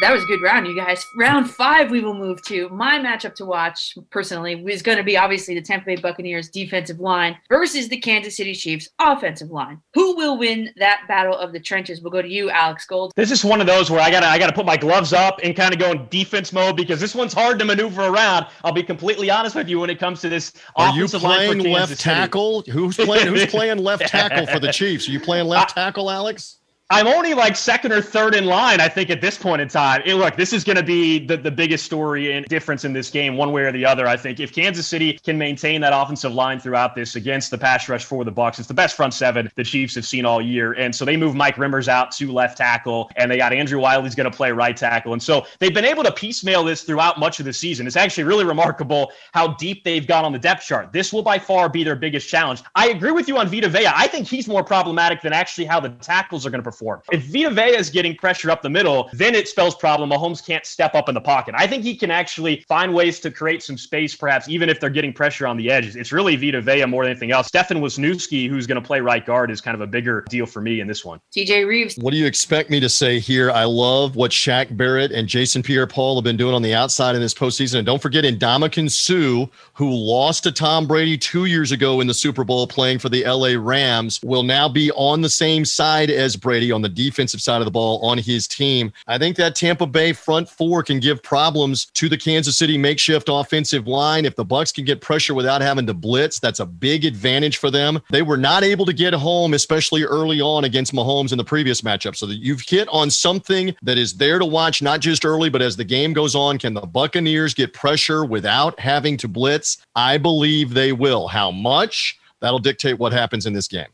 That 0.00 0.12
was 0.12 0.24
a 0.24 0.26
good 0.26 0.42
round, 0.42 0.66
you 0.66 0.74
guys. 0.74 1.04
Round 1.16 1.48
five, 1.48 1.90
we 1.90 2.00
will 2.00 2.14
move 2.14 2.42
to. 2.46 2.68
My 2.70 2.98
matchup 2.98 3.34
to 3.36 3.44
watch 3.44 3.96
personally 4.10 4.54
is 4.66 4.82
going 4.82 4.96
to 4.96 5.04
be 5.04 5.16
obviously 5.16 5.54
the 5.54 5.60
Tampa 5.60 5.86
Bay 5.86 5.96
Buccaneers 5.96 6.48
defensive 6.48 6.98
line 6.98 7.36
versus 7.48 7.88
the 7.88 7.98
Kansas 7.98 8.36
City 8.36 8.54
Chiefs 8.54 8.88
offensive 8.98 9.50
line. 9.50 9.80
Who 9.94 10.16
will 10.16 10.38
win 10.38 10.70
that 10.78 11.02
battle 11.08 11.36
of 11.36 11.52
the 11.52 11.60
trenches? 11.60 12.00
We'll 12.00 12.10
go 12.10 12.22
to 12.22 12.28
you, 12.28 12.50
Alex 12.50 12.84
Gold. 12.86 13.12
This 13.14 13.30
is 13.30 13.44
one 13.44 13.60
of 13.60 13.66
those 13.66 13.90
where 13.90 14.00
I 14.00 14.10
gotta 14.10 14.26
I 14.26 14.38
gotta 14.38 14.54
put 14.54 14.66
my 14.66 14.76
gloves 14.78 15.12
up 15.12 15.38
and 15.44 15.54
kind 15.54 15.72
of 15.72 15.78
go 15.78 15.92
in 15.92 16.08
defense 16.08 16.52
mode 16.52 16.74
because 16.76 16.98
this 16.98 17.14
one's 17.14 17.34
hard 17.34 17.58
to 17.60 17.64
maneuver 17.64 18.02
around. 18.02 18.46
I'll 18.64 18.72
be 18.72 18.82
completely 18.82 19.30
honest 19.30 19.54
with 19.54 19.68
you 19.68 19.78
when 19.78 19.90
it 19.90 20.00
comes 20.00 20.20
to 20.22 20.28
this 20.28 20.52
Are 20.74 20.88
you 20.96 21.04
offensive 21.04 21.22
line 21.22 21.48
for 21.50 21.58
playing 21.60 21.74
left 21.74 21.88
City. 21.90 22.02
tackle? 22.02 22.62
Who's 22.62 22.96
playing? 22.96 23.26
Who's 23.28 23.46
playing 23.46 23.78
left 23.78 24.06
tackle 24.08 24.46
for 24.46 24.58
the 24.58 24.72
Chiefs? 24.72 25.06
Are 25.08 25.12
you 25.12 25.20
playing 25.20 25.46
left 25.46 25.70
tackle, 25.74 26.10
Alex? 26.10 26.58
I'm 26.92 27.06
only 27.06 27.32
like 27.32 27.56
second 27.56 27.90
or 27.90 28.02
third 28.02 28.34
in 28.34 28.44
line, 28.44 28.78
I 28.78 28.86
think, 28.86 29.08
at 29.08 29.22
this 29.22 29.38
point 29.38 29.62
in 29.62 29.68
time. 29.68 30.02
It, 30.04 30.16
look, 30.16 30.36
this 30.36 30.52
is 30.52 30.62
going 30.62 30.76
to 30.76 30.82
be 30.82 31.24
the, 31.24 31.38
the 31.38 31.50
biggest 31.50 31.86
story 31.86 32.32
and 32.32 32.44
difference 32.44 32.84
in 32.84 32.92
this 32.92 33.08
game, 33.08 33.38
one 33.38 33.50
way 33.50 33.62
or 33.62 33.72
the 33.72 33.86
other. 33.86 34.06
I 34.06 34.18
think 34.18 34.40
if 34.40 34.52
Kansas 34.52 34.86
City 34.86 35.14
can 35.24 35.38
maintain 35.38 35.80
that 35.80 35.94
offensive 35.94 36.34
line 36.34 36.60
throughout 36.60 36.94
this 36.94 37.16
against 37.16 37.50
the 37.50 37.56
pass 37.56 37.88
rush 37.88 38.04
for 38.04 38.26
the 38.26 38.30
Bucs, 38.30 38.58
it's 38.58 38.68
the 38.68 38.74
best 38.74 38.94
front 38.94 39.14
seven 39.14 39.50
the 39.54 39.64
Chiefs 39.64 39.94
have 39.94 40.04
seen 40.04 40.26
all 40.26 40.42
year. 40.42 40.74
And 40.74 40.94
so 40.94 41.06
they 41.06 41.16
move 41.16 41.34
Mike 41.34 41.56
Remmers 41.56 41.88
out 41.88 42.10
to 42.12 42.30
left 42.30 42.58
tackle, 42.58 43.10
and 43.16 43.30
they 43.30 43.38
got 43.38 43.54
Andrew 43.54 43.80
Wylie's 43.80 44.14
going 44.14 44.30
to 44.30 44.36
play 44.36 44.52
right 44.52 44.76
tackle. 44.76 45.14
And 45.14 45.22
so 45.22 45.46
they've 45.60 45.72
been 45.72 45.86
able 45.86 46.04
to 46.04 46.12
piecemeal 46.12 46.62
this 46.62 46.82
throughout 46.82 47.18
much 47.18 47.40
of 47.40 47.46
the 47.46 47.54
season. 47.54 47.86
It's 47.86 47.96
actually 47.96 48.24
really 48.24 48.44
remarkable 48.44 49.12
how 49.32 49.54
deep 49.54 49.82
they've 49.82 50.06
got 50.06 50.26
on 50.26 50.32
the 50.32 50.38
depth 50.38 50.66
chart. 50.66 50.92
This 50.92 51.10
will 51.10 51.22
by 51.22 51.38
far 51.38 51.70
be 51.70 51.84
their 51.84 51.96
biggest 51.96 52.28
challenge. 52.28 52.62
I 52.74 52.90
agree 52.90 53.12
with 53.12 53.28
you 53.28 53.38
on 53.38 53.48
Vita 53.48 53.70
Vea. 53.70 53.86
I 53.86 54.08
think 54.08 54.28
he's 54.28 54.46
more 54.46 54.62
problematic 54.62 55.22
than 55.22 55.32
actually 55.32 55.64
how 55.64 55.80
the 55.80 55.88
tackles 55.88 56.44
are 56.44 56.50
going 56.50 56.62
to 56.62 56.62
perform. 56.62 56.81
If 57.12 57.24
Vita 57.24 57.50
Vea 57.50 57.76
is 57.76 57.90
getting 57.90 58.16
pressure 58.16 58.50
up 58.50 58.62
the 58.62 58.70
middle, 58.70 59.08
then 59.12 59.34
it 59.34 59.48
spells 59.48 59.74
problem. 59.74 60.10
Mahomes 60.10 60.44
can't 60.44 60.66
step 60.66 60.94
up 60.94 61.08
in 61.08 61.14
the 61.14 61.20
pocket. 61.20 61.54
I 61.56 61.66
think 61.66 61.84
he 61.84 61.96
can 61.96 62.10
actually 62.10 62.64
find 62.68 62.92
ways 62.92 63.20
to 63.20 63.30
create 63.30 63.62
some 63.62 63.78
space, 63.78 64.14
perhaps 64.14 64.48
even 64.48 64.68
if 64.68 64.80
they're 64.80 64.90
getting 64.90 65.12
pressure 65.12 65.46
on 65.46 65.56
the 65.56 65.70
edges. 65.70 65.96
It's 65.96 66.12
really 66.12 66.36
Vita 66.36 66.60
Vea 66.60 66.84
more 66.86 67.04
than 67.04 67.12
anything 67.12 67.32
else. 67.32 67.46
Stefan 67.46 67.78
Wisniewski, 67.78 68.48
who's 68.48 68.66
going 68.66 68.80
to 68.80 68.86
play 68.86 69.00
right 69.00 69.24
guard, 69.24 69.50
is 69.50 69.60
kind 69.60 69.74
of 69.74 69.80
a 69.80 69.86
bigger 69.86 70.24
deal 70.28 70.46
for 70.46 70.60
me 70.60 70.80
in 70.80 70.86
this 70.86 71.04
one. 71.04 71.20
TJ 71.34 71.68
Rives. 71.68 71.96
What 71.96 72.10
do 72.12 72.16
you 72.16 72.26
expect 72.26 72.70
me 72.70 72.80
to 72.80 72.88
say 72.88 73.18
here? 73.18 73.50
I 73.50 73.64
love 73.64 74.16
what 74.16 74.30
Shaq 74.30 74.76
Barrett 74.76 75.12
and 75.12 75.28
Jason 75.28 75.62
Pierre 75.62 75.86
Paul 75.86 76.16
have 76.16 76.24
been 76.24 76.36
doing 76.36 76.54
on 76.54 76.62
the 76.62 76.74
outside 76.74 77.14
in 77.14 77.20
this 77.20 77.34
postseason. 77.34 77.76
And 77.76 77.86
don't 77.86 78.02
forget 78.02 78.24
Ndamukong 78.24 78.90
Suh, 78.90 79.50
who 79.74 79.90
lost 79.90 80.44
to 80.44 80.52
Tom 80.52 80.86
Brady 80.86 81.16
two 81.16 81.46
years 81.46 81.72
ago 81.72 82.00
in 82.00 82.06
the 82.06 82.14
Super 82.14 82.44
Bowl 82.44 82.66
playing 82.66 82.98
for 82.98 83.08
the 83.08 83.24
LA 83.24 83.54
Rams, 83.58 84.20
will 84.22 84.42
now 84.42 84.68
be 84.68 84.90
on 84.92 85.20
the 85.20 85.30
same 85.30 85.64
side 85.64 86.10
as 86.10 86.36
Brady 86.36 86.61
on 86.70 86.82
the 86.82 86.88
defensive 86.88 87.40
side 87.40 87.60
of 87.60 87.64
the 87.64 87.70
ball 87.70 87.98
on 88.06 88.18
his 88.18 88.46
team. 88.46 88.92
I 89.06 89.18
think 89.18 89.36
that 89.36 89.56
Tampa 89.56 89.86
Bay 89.86 90.12
front 90.12 90.48
four 90.48 90.82
can 90.82 91.00
give 91.00 91.22
problems 91.22 91.86
to 91.94 92.08
the 92.08 92.16
Kansas 92.18 92.56
City 92.56 92.78
makeshift 92.78 93.28
offensive 93.30 93.88
line. 93.88 94.24
If 94.24 94.36
the 94.36 94.44
Bucs 94.44 94.72
can 94.72 94.84
get 94.84 95.00
pressure 95.00 95.34
without 95.34 95.62
having 95.62 95.86
to 95.86 95.94
blitz, 95.94 96.38
that's 96.38 96.60
a 96.60 96.66
big 96.66 97.04
advantage 97.04 97.56
for 97.56 97.70
them. 97.70 98.00
They 98.10 98.22
were 98.22 98.36
not 98.36 98.62
able 98.62 98.84
to 98.86 98.92
get 98.92 99.14
home, 99.14 99.54
especially 99.54 100.04
early 100.04 100.40
on 100.40 100.64
against 100.64 100.92
Mahomes 100.92 101.32
in 101.32 101.38
the 101.38 101.44
previous 101.44 101.80
matchup. 101.80 102.14
So 102.14 102.26
that 102.26 102.36
you've 102.36 102.60
hit 102.60 102.88
on 102.90 103.10
something 103.10 103.74
that 103.82 103.98
is 103.98 104.14
there 104.14 104.38
to 104.38 104.44
watch, 104.44 104.82
not 104.82 105.00
just 105.00 105.24
early, 105.24 105.48
but 105.48 105.62
as 105.62 105.76
the 105.76 105.84
game 105.84 106.12
goes 106.12 106.34
on. 106.34 106.58
Can 106.58 106.74
the 106.74 106.82
Buccaneers 106.82 107.54
get 107.54 107.72
pressure 107.72 108.24
without 108.24 108.78
having 108.78 109.16
to 109.18 109.28
blitz? 109.28 109.78
I 109.94 110.18
believe 110.18 110.74
they 110.74 110.92
will. 110.92 111.28
How 111.28 111.50
much? 111.50 112.18
That'll 112.40 112.58
dictate 112.58 112.98
what 112.98 113.12
happens 113.12 113.46
in 113.46 113.52
this 113.52 113.68
game. 113.68 113.86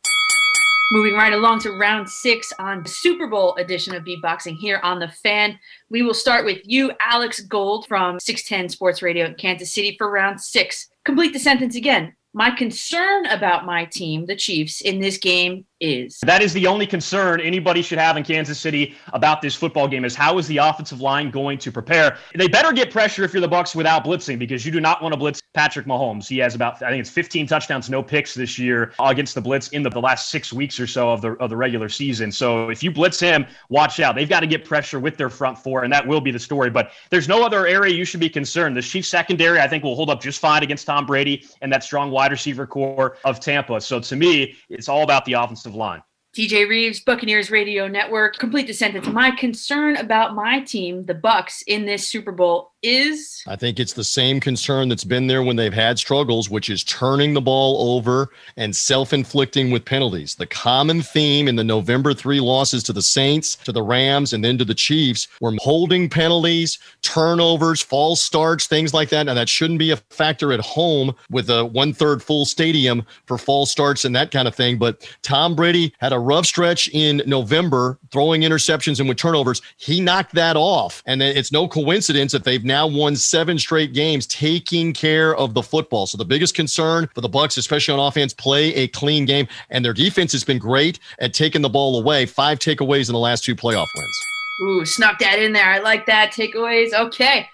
Moving 0.90 1.12
right 1.12 1.34
along 1.34 1.60
to 1.60 1.72
round 1.72 2.08
six 2.08 2.50
on 2.58 2.82
the 2.82 2.88
Super 2.88 3.26
Bowl 3.26 3.54
edition 3.56 3.94
of 3.94 4.04
Beatboxing 4.04 4.56
here 4.56 4.80
on 4.82 4.98
The 4.98 5.08
Fan. 5.08 5.58
We 5.90 6.00
will 6.00 6.14
start 6.14 6.46
with 6.46 6.62
you, 6.64 6.92
Alex 6.98 7.40
Gold 7.40 7.86
from 7.86 8.18
610 8.18 8.70
Sports 8.70 9.02
Radio 9.02 9.26
in 9.26 9.34
Kansas 9.34 9.74
City 9.74 9.96
for 9.98 10.10
round 10.10 10.40
six. 10.40 10.88
Complete 11.04 11.34
the 11.34 11.38
sentence 11.38 11.76
again. 11.76 12.14
My 12.32 12.50
concern 12.50 13.26
about 13.26 13.66
my 13.66 13.84
team, 13.84 14.24
the 14.24 14.34
Chiefs, 14.34 14.80
in 14.80 14.98
this 14.98 15.18
game 15.18 15.66
is. 15.80 16.18
That 16.20 16.42
is 16.42 16.52
the 16.52 16.66
only 16.66 16.86
concern 16.86 17.40
anybody 17.40 17.82
should 17.82 17.98
have 17.98 18.16
in 18.16 18.24
Kansas 18.24 18.58
City 18.58 18.94
about 19.12 19.42
this 19.42 19.54
football 19.54 19.88
game 19.88 20.04
is 20.04 20.14
how 20.14 20.38
is 20.38 20.46
the 20.46 20.58
offensive 20.58 21.00
line 21.00 21.30
going 21.30 21.58
to 21.58 21.72
prepare? 21.72 22.18
They 22.34 22.48
better 22.48 22.72
get 22.72 22.90
pressure 22.90 23.24
if 23.24 23.32
you're 23.32 23.40
the 23.40 23.48
Bucs 23.48 23.74
without 23.74 24.04
blitzing 24.04 24.38
because 24.38 24.64
you 24.64 24.72
do 24.72 24.80
not 24.80 25.02
want 25.02 25.12
to 25.12 25.18
blitz 25.18 25.40
Patrick 25.54 25.86
Mahomes. 25.86 26.28
He 26.28 26.38
has 26.38 26.54
about 26.54 26.82
I 26.82 26.90
think 26.90 27.00
it's 27.00 27.10
15 27.10 27.46
touchdowns, 27.46 27.90
no 27.90 28.02
picks 28.02 28.34
this 28.34 28.58
year 28.58 28.92
against 29.00 29.34
the 29.34 29.40
blitz 29.40 29.68
in 29.68 29.82
the, 29.82 29.90
the 29.90 30.00
last 30.00 30.30
six 30.30 30.52
weeks 30.52 30.78
or 30.80 30.86
so 30.86 31.10
of 31.10 31.20
the 31.20 31.32
of 31.34 31.50
the 31.50 31.56
regular 31.56 31.88
season. 31.88 32.30
So 32.30 32.70
if 32.70 32.82
you 32.82 32.90
blitz 32.90 33.20
him, 33.20 33.46
watch 33.68 34.00
out. 34.00 34.14
They've 34.14 34.28
got 34.28 34.40
to 34.40 34.46
get 34.46 34.64
pressure 34.64 35.00
with 35.00 35.16
their 35.16 35.30
front 35.30 35.58
four, 35.58 35.84
and 35.84 35.92
that 35.92 36.06
will 36.06 36.20
be 36.20 36.30
the 36.30 36.38
story. 36.38 36.70
But 36.70 36.92
there's 37.10 37.28
no 37.28 37.44
other 37.44 37.66
area 37.66 37.94
you 37.94 38.04
should 38.04 38.20
be 38.20 38.28
concerned. 38.28 38.76
The 38.76 38.82
Chiefs 38.82 39.08
secondary, 39.08 39.60
I 39.60 39.68
think, 39.68 39.84
will 39.84 39.94
hold 39.94 40.10
up 40.10 40.20
just 40.20 40.40
fine 40.40 40.62
against 40.62 40.86
Tom 40.86 41.06
Brady 41.06 41.46
and 41.60 41.72
that 41.72 41.84
strong 41.84 42.10
wide 42.10 42.30
receiver 42.30 42.66
core 42.66 43.16
of 43.24 43.40
Tampa. 43.40 43.80
So 43.80 44.00
to 44.00 44.16
me, 44.16 44.56
it's 44.68 44.88
all 44.88 45.02
about 45.02 45.24
the 45.24 45.34
offensive 45.34 45.67
line. 45.74 46.02
TJ 46.36 46.68
Rives, 46.68 47.00
Buccaneers 47.00 47.50
Radio 47.50 47.88
Network. 47.88 48.38
Complete 48.38 48.66
the 48.66 48.72
sentence. 48.72 49.08
My 49.08 49.30
concern 49.30 49.96
about 49.96 50.34
my 50.34 50.60
team, 50.60 51.06
the 51.06 51.14
Bucs, 51.14 51.62
in 51.66 51.86
this 51.86 52.06
Super 52.06 52.32
Bowl 52.32 52.72
is 52.82 53.42
I 53.46 53.56
think 53.56 53.80
it's 53.80 53.94
the 53.94 54.04
same 54.04 54.40
concern 54.40 54.88
that's 54.88 55.04
been 55.04 55.26
there 55.26 55.42
when 55.42 55.56
they've 55.56 55.72
had 55.72 55.98
struggles, 55.98 56.50
which 56.50 56.68
is 56.68 56.84
turning 56.84 57.34
the 57.34 57.40
ball 57.40 57.96
over 57.96 58.28
and 58.56 58.74
self 58.74 59.12
inflicting 59.12 59.70
with 59.70 59.84
penalties. 59.84 60.34
The 60.34 60.46
common 60.46 61.02
theme 61.02 61.48
in 61.48 61.56
the 61.56 61.64
November 61.64 62.12
three 62.14 62.40
losses 62.40 62.82
to 62.84 62.92
the 62.92 63.02
Saints, 63.02 63.56
to 63.64 63.72
the 63.72 63.82
Rams, 63.82 64.32
and 64.32 64.44
then 64.44 64.58
to 64.58 64.64
the 64.64 64.74
Chiefs 64.74 65.28
were 65.40 65.54
holding 65.58 66.08
penalties, 66.08 66.78
turnovers, 67.02 67.80
false 67.80 68.20
starts, 68.20 68.66
things 68.66 68.92
like 68.92 69.08
that. 69.08 69.28
And 69.28 69.38
that 69.38 69.48
shouldn't 69.48 69.78
be 69.78 69.90
a 69.90 69.96
factor 70.10 70.52
at 70.52 70.60
home 70.60 71.14
with 71.30 71.48
a 71.50 71.64
one 71.64 71.92
third 71.92 72.22
full 72.22 72.44
stadium 72.44 73.04
for 73.26 73.38
false 73.38 73.70
starts 73.70 74.04
and 74.04 74.14
that 74.14 74.30
kind 74.30 74.46
of 74.46 74.54
thing. 74.54 74.78
But 74.78 75.08
Tom 75.22 75.56
Brady 75.56 75.94
had 76.00 76.12
a 76.12 76.18
rough 76.18 76.46
stretch 76.46 76.88
in 76.92 77.22
November, 77.26 77.98
throwing 78.10 78.42
interceptions 78.42 79.00
and 79.00 79.08
with 79.08 79.18
turnovers. 79.18 79.62
He 79.76 80.00
knocked 80.00 80.34
that 80.34 80.56
off. 80.56 81.02
And 81.06 81.22
it's 81.22 81.52
no 81.52 81.66
coincidence 81.66 82.32
that 82.32 82.44
they've 82.44 82.64
now 82.68 82.86
won 82.86 83.16
seven 83.16 83.58
straight 83.58 83.92
games 83.92 84.26
taking 84.26 84.92
care 84.92 85.34
of 85.34 85.54
the 85.54 85.62
football. 85.62 86.06
So 86.06 86.16
the 86.16 86.24
biggest 86.24 86.54
concern 86.54 87.08
for 87.14 87.20
the 87.20 87.28
Bucs, 87.28 87.58
especially 87.58 87.98
on 87.98 88.06
offense, 88.06 88.32
play 88.32 88.72
a 88.74 88.86
clean 88.88 89.24
game. 89.24 89.48
And 89.70 89.84
their 89.84 89.92
defense 89.92 90.30
has 90.32 90.44
been 90.44 90.58
great 90.58 91.00
at 91.18 91.34
taking 91.34 91.62
the 91.62 91.68
ball 91.68 91.98
away. 91.98 92.26
Five 92.26 92.60
takeaways 92.60 93.08
in 93.08 93.14
the 93.14 93.18
last 93.18 93.44
two 93.44 93.56
playoff 93.56 93.88
wins. 93.96 94.20
Ooh, 94.62 94.84
snuck 94.84 95.18
that 95.18 95.38
in 95.38 95.52
there. 95.52 95.68
I 95.68 95.78
like 95.78 96.06
that. 96.06 96.32
Takeaways. 96.32 96.92
Okay. 96.92 97.48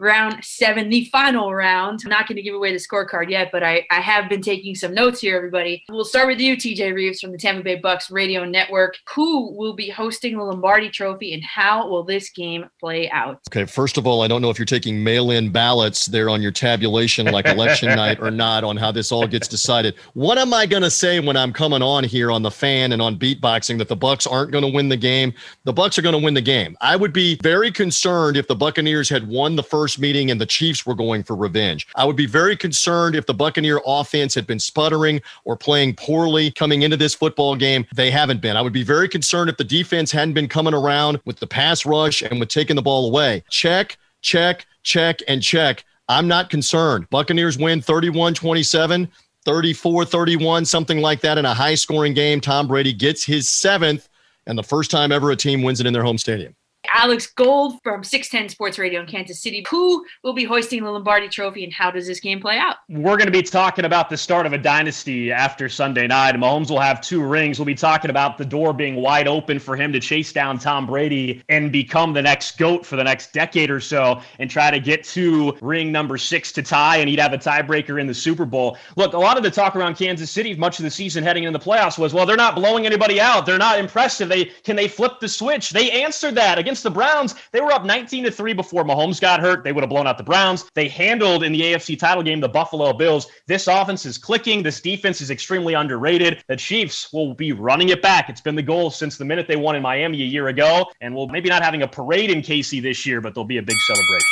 Round 0.00 0.42
seven, 0.42 0.88
the 0.88 1.04
final 1.12 1.52
round. 1.52 2.00
I'm 2.04 2.08
not 2.08 2.26
going 2.26 2.36
to 2.36 2.42
give 2.42 2.54
away 2.54 2.72
the 2.72 2.78
scorecard 2.78 3.28
yet, 3.28 3.50
but 3.52 3.62
I, 3.62 3.86
I 3.90 4.00
have 4.00 4.30
been 4.30 4.40
taking 4.40 4.74
some 4.74 4.94
notes 4.94 5.20
here, 5.20 5.36
everybody. 5.36 5.84
We'll 5.90 6.06
start 6.06 6.26
with 6.26 6.40
you, 6.40 6.56
TJ 6.56 6.94
Rives 6.94 7.20
from 7.20 7.32
the 7.32 7.36
Tampa 7.36 7.62
Bay 7.62 7.78
Bucs 7.78 8.10
Radio 8.10 8.46
Network. 8.46 8.96
Who 9.14 9.54
will 9.54 9.74
be 9.74 9.90
hosting 9.90 10.38
the 10.38 10.42
Lombardi 10.42 10.88
Trophy 10.88 11.34
and 11.34 11.44
how 11.44 11.86
will 11.86 12.02
this 12.02 12.30
game 12.30 12.64
play 12.80 13.10
out? 13.10 13.40
Okay, 13.50 13.66
first 13.66 13.98
of 13.98 14.06
all, 14.06 14.22
I 14.22 14.28
don't 14.28 14.40
know 14.40 14.48
if 14.48 14.58
you're 14.58 14.64
taking 14.64 15.04
mail 15.04 15.32
in 15.32 15.52
ballots 15.52 16.06
there 16.06 16.30
on 16.30 16.40
your 16.40 16.50
tabulation 16.50 17.26
like 17.26 17.44
election 17.44 17.88
night 17.94 18.20
or 18.22 18.30
not 18.30 18.64
on 18.64 18.78
how 18.78 18.90
this 18.90 19.12
all 19.12 19.26
gets 19.26 19.48
decided. 19.48 19.96
What 20.14 20.38
am 20.38 20.54
I 20.54 20.64
going 20.64 20.82
to 20.82 20.90
say 20.90 21.20
when 21.20 21.36
I'm 21.36 21.52
coming 21.52 21.82
on 21.82 22.04
here 22.04 22.30
on 22.30 22.40
the 22.40 22.50
fan 22.50 22.92
and 22.92 23.02
on 23.02 23.18
beatboxing 23.18 23.76
that 23.76 23.88
the 23.88 23.98
Bucs 23.98 24.26
aren't 24.26 24.50
going 24.50 24.64
to 24.64 24.72
win 24.72 24.88
the 24.88 24.96
game? 24.96 25.34
The 25.64 25.74
Bucs 25.74 25.98
are 25.98 26.02
going 26.02 26.18
to 26.18 26.24
win 26.24 26.32
the 26.32 26.40
game. 26.40 26.74
I 26.80 26.96
would 26.96 27.12
be 27.12 27.38
very 27.42 27.70
concerned 27.70 28.38
if 28.38 28.46
the 28.46 28.56
Buccaneers 28.56 29.10
had 29.10 29.28
won 29.28 29.56
the 29.56 29.62
first 29.62 29.89
meeting 29.98 30.30
and 30.30 30.40
the 30.40 30.46
Chiefs 30.46 30.84
were 30.86 30.94
going 30.94 31.22
for 31.22 31.36
revenge. 31.36 31.86
I 31.96 32.04
would 32.04 32.16
be 32.16 32.26
very 32.26 32.56
concerned 32.56 33.14
if 33.14 33.26
the 33.26 33.34
Buccaneer 33.34 33.80
offense 33.86 34.34
had 34.34 34.46
been 34.46 34.58
sputtering 34.58 35.20
or 35.44 35.56
playing 35.56 35.94
poorly 35.96 36.50
coming 36.50 36.82
into 36.82 36.96
this 36.96 37.14
football 37.14 37.56
game. 37.56 37.86
They 37.94 38.10
haven't 38.10 38.40
been. 38.40 38.56
I 38.56 38.62
would 38.62 38.72
be 38.72 38.84
very 38.84 39.08
concerned 39.08 39.50
if 39.50 39.56
the 39.56 39.64
defense 39.64 40.12
hadn't 40.12 40.34
been 40.34 40.48
coming 40.48 40.74
around 40.74 41.20
with 41.24 41.38
the 41.38 41.46
pass 41.46 41.84
rush 41.86 42.22
and 42.22 42.40
with 42.40 42.48
taking 42.48 42.76
the 42.76 42.82
ball 42.82 43.08
away. 43.08 43.44
Check, 43.50 43.98
check, 44.22 44.66
check, 44.82 45.20
and 45.28 45.42
check. 45.42 45.84
I'm 46.08 46.28
not 46.28 46.50
concerned. 46.50 47.08
Buccaneers 47.10 47.58
win 47.58 47.80
31 47.80 48.34
27. 48.34 49.08
34 49.46 50.04
31, 50.04 50.66
something 50.66 51.00
like 51.00 51.22
that 51.22 51.38
in 51.38 51.46
a 51.46 51.54
high 51.54 51.74
scoring 51.74 52.12
game. 52.12 52.42
Tom 52.42 52.68
Brady 52.68 52.92
gets 52.92 53.24
his 53.24 53.48
seventh 53.48 54.06
and 54.46 54.58
the 54.58 54.62
first 54.62 54.90
time 54.90 55.12
ever 55.12 55.30
a 55.30 55.36
team 55.36 55.62
wins 55.62 55.80
it 55.80 55.86
in 55.86 55.92
their 55.92 56.02
home 56.02 56.18
stadium. 56.18 56.54
Alex 56.92 57.26
Gold 57.28 57.80
from 57.82 58.02
610 58.02 58.50
Sports 58.50 58.78
Radio 58.78 59.00
in 59.00 59.06
Kansas 59.06 59.42
City. 59.42 59.64
Who 59.70 60.04
will 60.22 60.32
be 60.32 60.44
hoisting 60.44 60.82
the 60.82 60.90
Lombardi 60.90 61.28
Trophy 61.28 61.64
and 61.64 61.72
how 61.72 61.90
does 61.90 62.06
this 62.06 62.20
game 62.20 62.40
play 62.40 62.58
out? 62.58 62.76
We're 62.88 63.16
going 63.16 63.26
to 63.26 63.32
be 63.32 63.42
talking 63.42 63.84
about 63.84 64.10
the 64.10 64.16
start 64.16 64.46
of 64.46 64.52
a 64.52 64.58
dynasty 64.58 65.32
after 65.32 65.68
Sunday 65.68 66.06
night. 66.06 66.34
Mahomes 66.34 66.70
will 66.70 66.80
have 66.80 67.00
two 67.00 67.22
rings. 67.22 67.58
We'll 67.58 67.66
be 67.66 67.74
talking 67.74 68.10
about 68.10 68.38
the 68.38 68.44
door 68.44 68.72
being 68.72 68.96
wide 68.96 69.28
open 69.28 69.58
for 69.58 69.76
him 69.76 69.92
to 69.92 70.00
chase 70.00 70.32
down 70.32 70.58
Tom 70.58 70.86
Brady 70.86 71.42
and 71.48 71.70
become 71.70 72.12
the 72.12 72.22
next 72.22 72.58
GOAT 72.58 72.84
for 72.84 72.96
the 72.96 73.04
next 73.04 73.32
decade 73.32 73.70
or 73.70 73.80
so 73.80 74.20
and 74.38 74.50
try 74.50 74.70
to 74.70 74.80
get 74.80 75.04
to 75.04 75.56
ring 75.60 75.92
number 75.92 76.18
six 76.18 76.52
to 76.52 76.62
tie, 76.62 76.96
and 76.96 77.08
he'd 77.08 77.18
have 77.18 77.32
a 77.32 77.38
tiebreaker 77.38 78.00
in 78.00 78.06
the 78.06 78.14
Super 78.14 78.44
Bowl. 78.44 78.76
Look, 78.96 79.12
a 79.12 79.18
lot 79.18 79.36
of 79.36 79.42
the 79.42 79.50
talk 79.50 79.76
around 79.76 79.96
Kansas 79.96 80.30
City, 80.30 80.54
much 80.54 80.78
of 80.78 80.84
the 80.84 80.90
season 80.90 81.22
heading 81.22 81.44
into 81.44 81.58
the 81.58 81.64
playoffs, 81.64 81.98
was, 81.98 82.12
well, 82.12 82.26
they're 82.26 82.36
not 82.36 82.54
blowing 82.54 82.86
anybody 82.86 83.20
out. 83.20 83.46
They're 83.46 83.58
not 83.58 83.78
impressive. 83.78 84.28
They 84.28 84.46
Can 84.64 84.76
they 84.76 84.88
flip 84.88 85.20
the 85.20 85.28
switch? 85.28 85.70
They 85.70 86.02
answered 86.02 86.34
that 86.34 86.58
against 86.58 86.79
the 86.82 86.90
Browns. 86.90 87.34
They 87.52 87.60
were 87.60 87.72
up 87.72 87.84
19 87.84 88.24
to 88.24 88.30
3 88.30 88.52
before 88.52 88.84
Mahomes 88.84 89.20
got 89.20 89.40
hurt. 89.40 89.64
They 89.64 89.72
would 89.72 89.82
have 89.82 89.90
blown 89.90 90.06
out 90.06 90.18
the 90.18 90.24
Browns. 90.24 90.70
They 90.74 90.88
handled 90.88 91.42
in 91.42 91.52
the 91.52 91.60
AFC 91.60 91.98
title 91.98 92.22
game 92.22 92.40
the 92.40 92.48
Buffalo 92.48 92.92
Bills. 92.92 93.26
This 93.46 93.66
offense 93.66 94.06
is 94.06 94.18
clicking. 94.18 94.62
This 94.62 94.80
defense 94.80 95.20
is 95.20 95.30
extremely 95.30 95.74
underrated. 95.74 96.42
The 96.48 96.56
Chiefs 96.56 97.12
will 97.12 97.34
be 97.34 97.52
running 97.52 97.90
it 97.90 98.02
back. 98.02 98.28
It's 98.28 98.40
been 98.40 98.54
the 98.54 98.62
goal 98.62 98.90
since 98.90 99.16
the 99.16 99.24
minute 99.24 99.48
they 99.48 99.56
won 99.56 99.76
in 99.76 99.82
Miami 99.82 100.22
a 100.22 100.26
year 100.26 100.48
ago. 100.48 100.86
And 101.00 101.14
we'll 101.14 101.28
maybe 101.28 101.48
not 101.48 101.62
having 101.62 101.82
a 101.82 101.88
parade 101.88 102.30
in 102.30 102.40
KC 102.40 102.82
this 102.82 103.06
year, 103.06 103.20
but 103.20 103.34
there'll 103.34 103.44
be 103.44 103.58
a 103.58 103.62
big 103.62 103.76
celebration. 103.76 104.28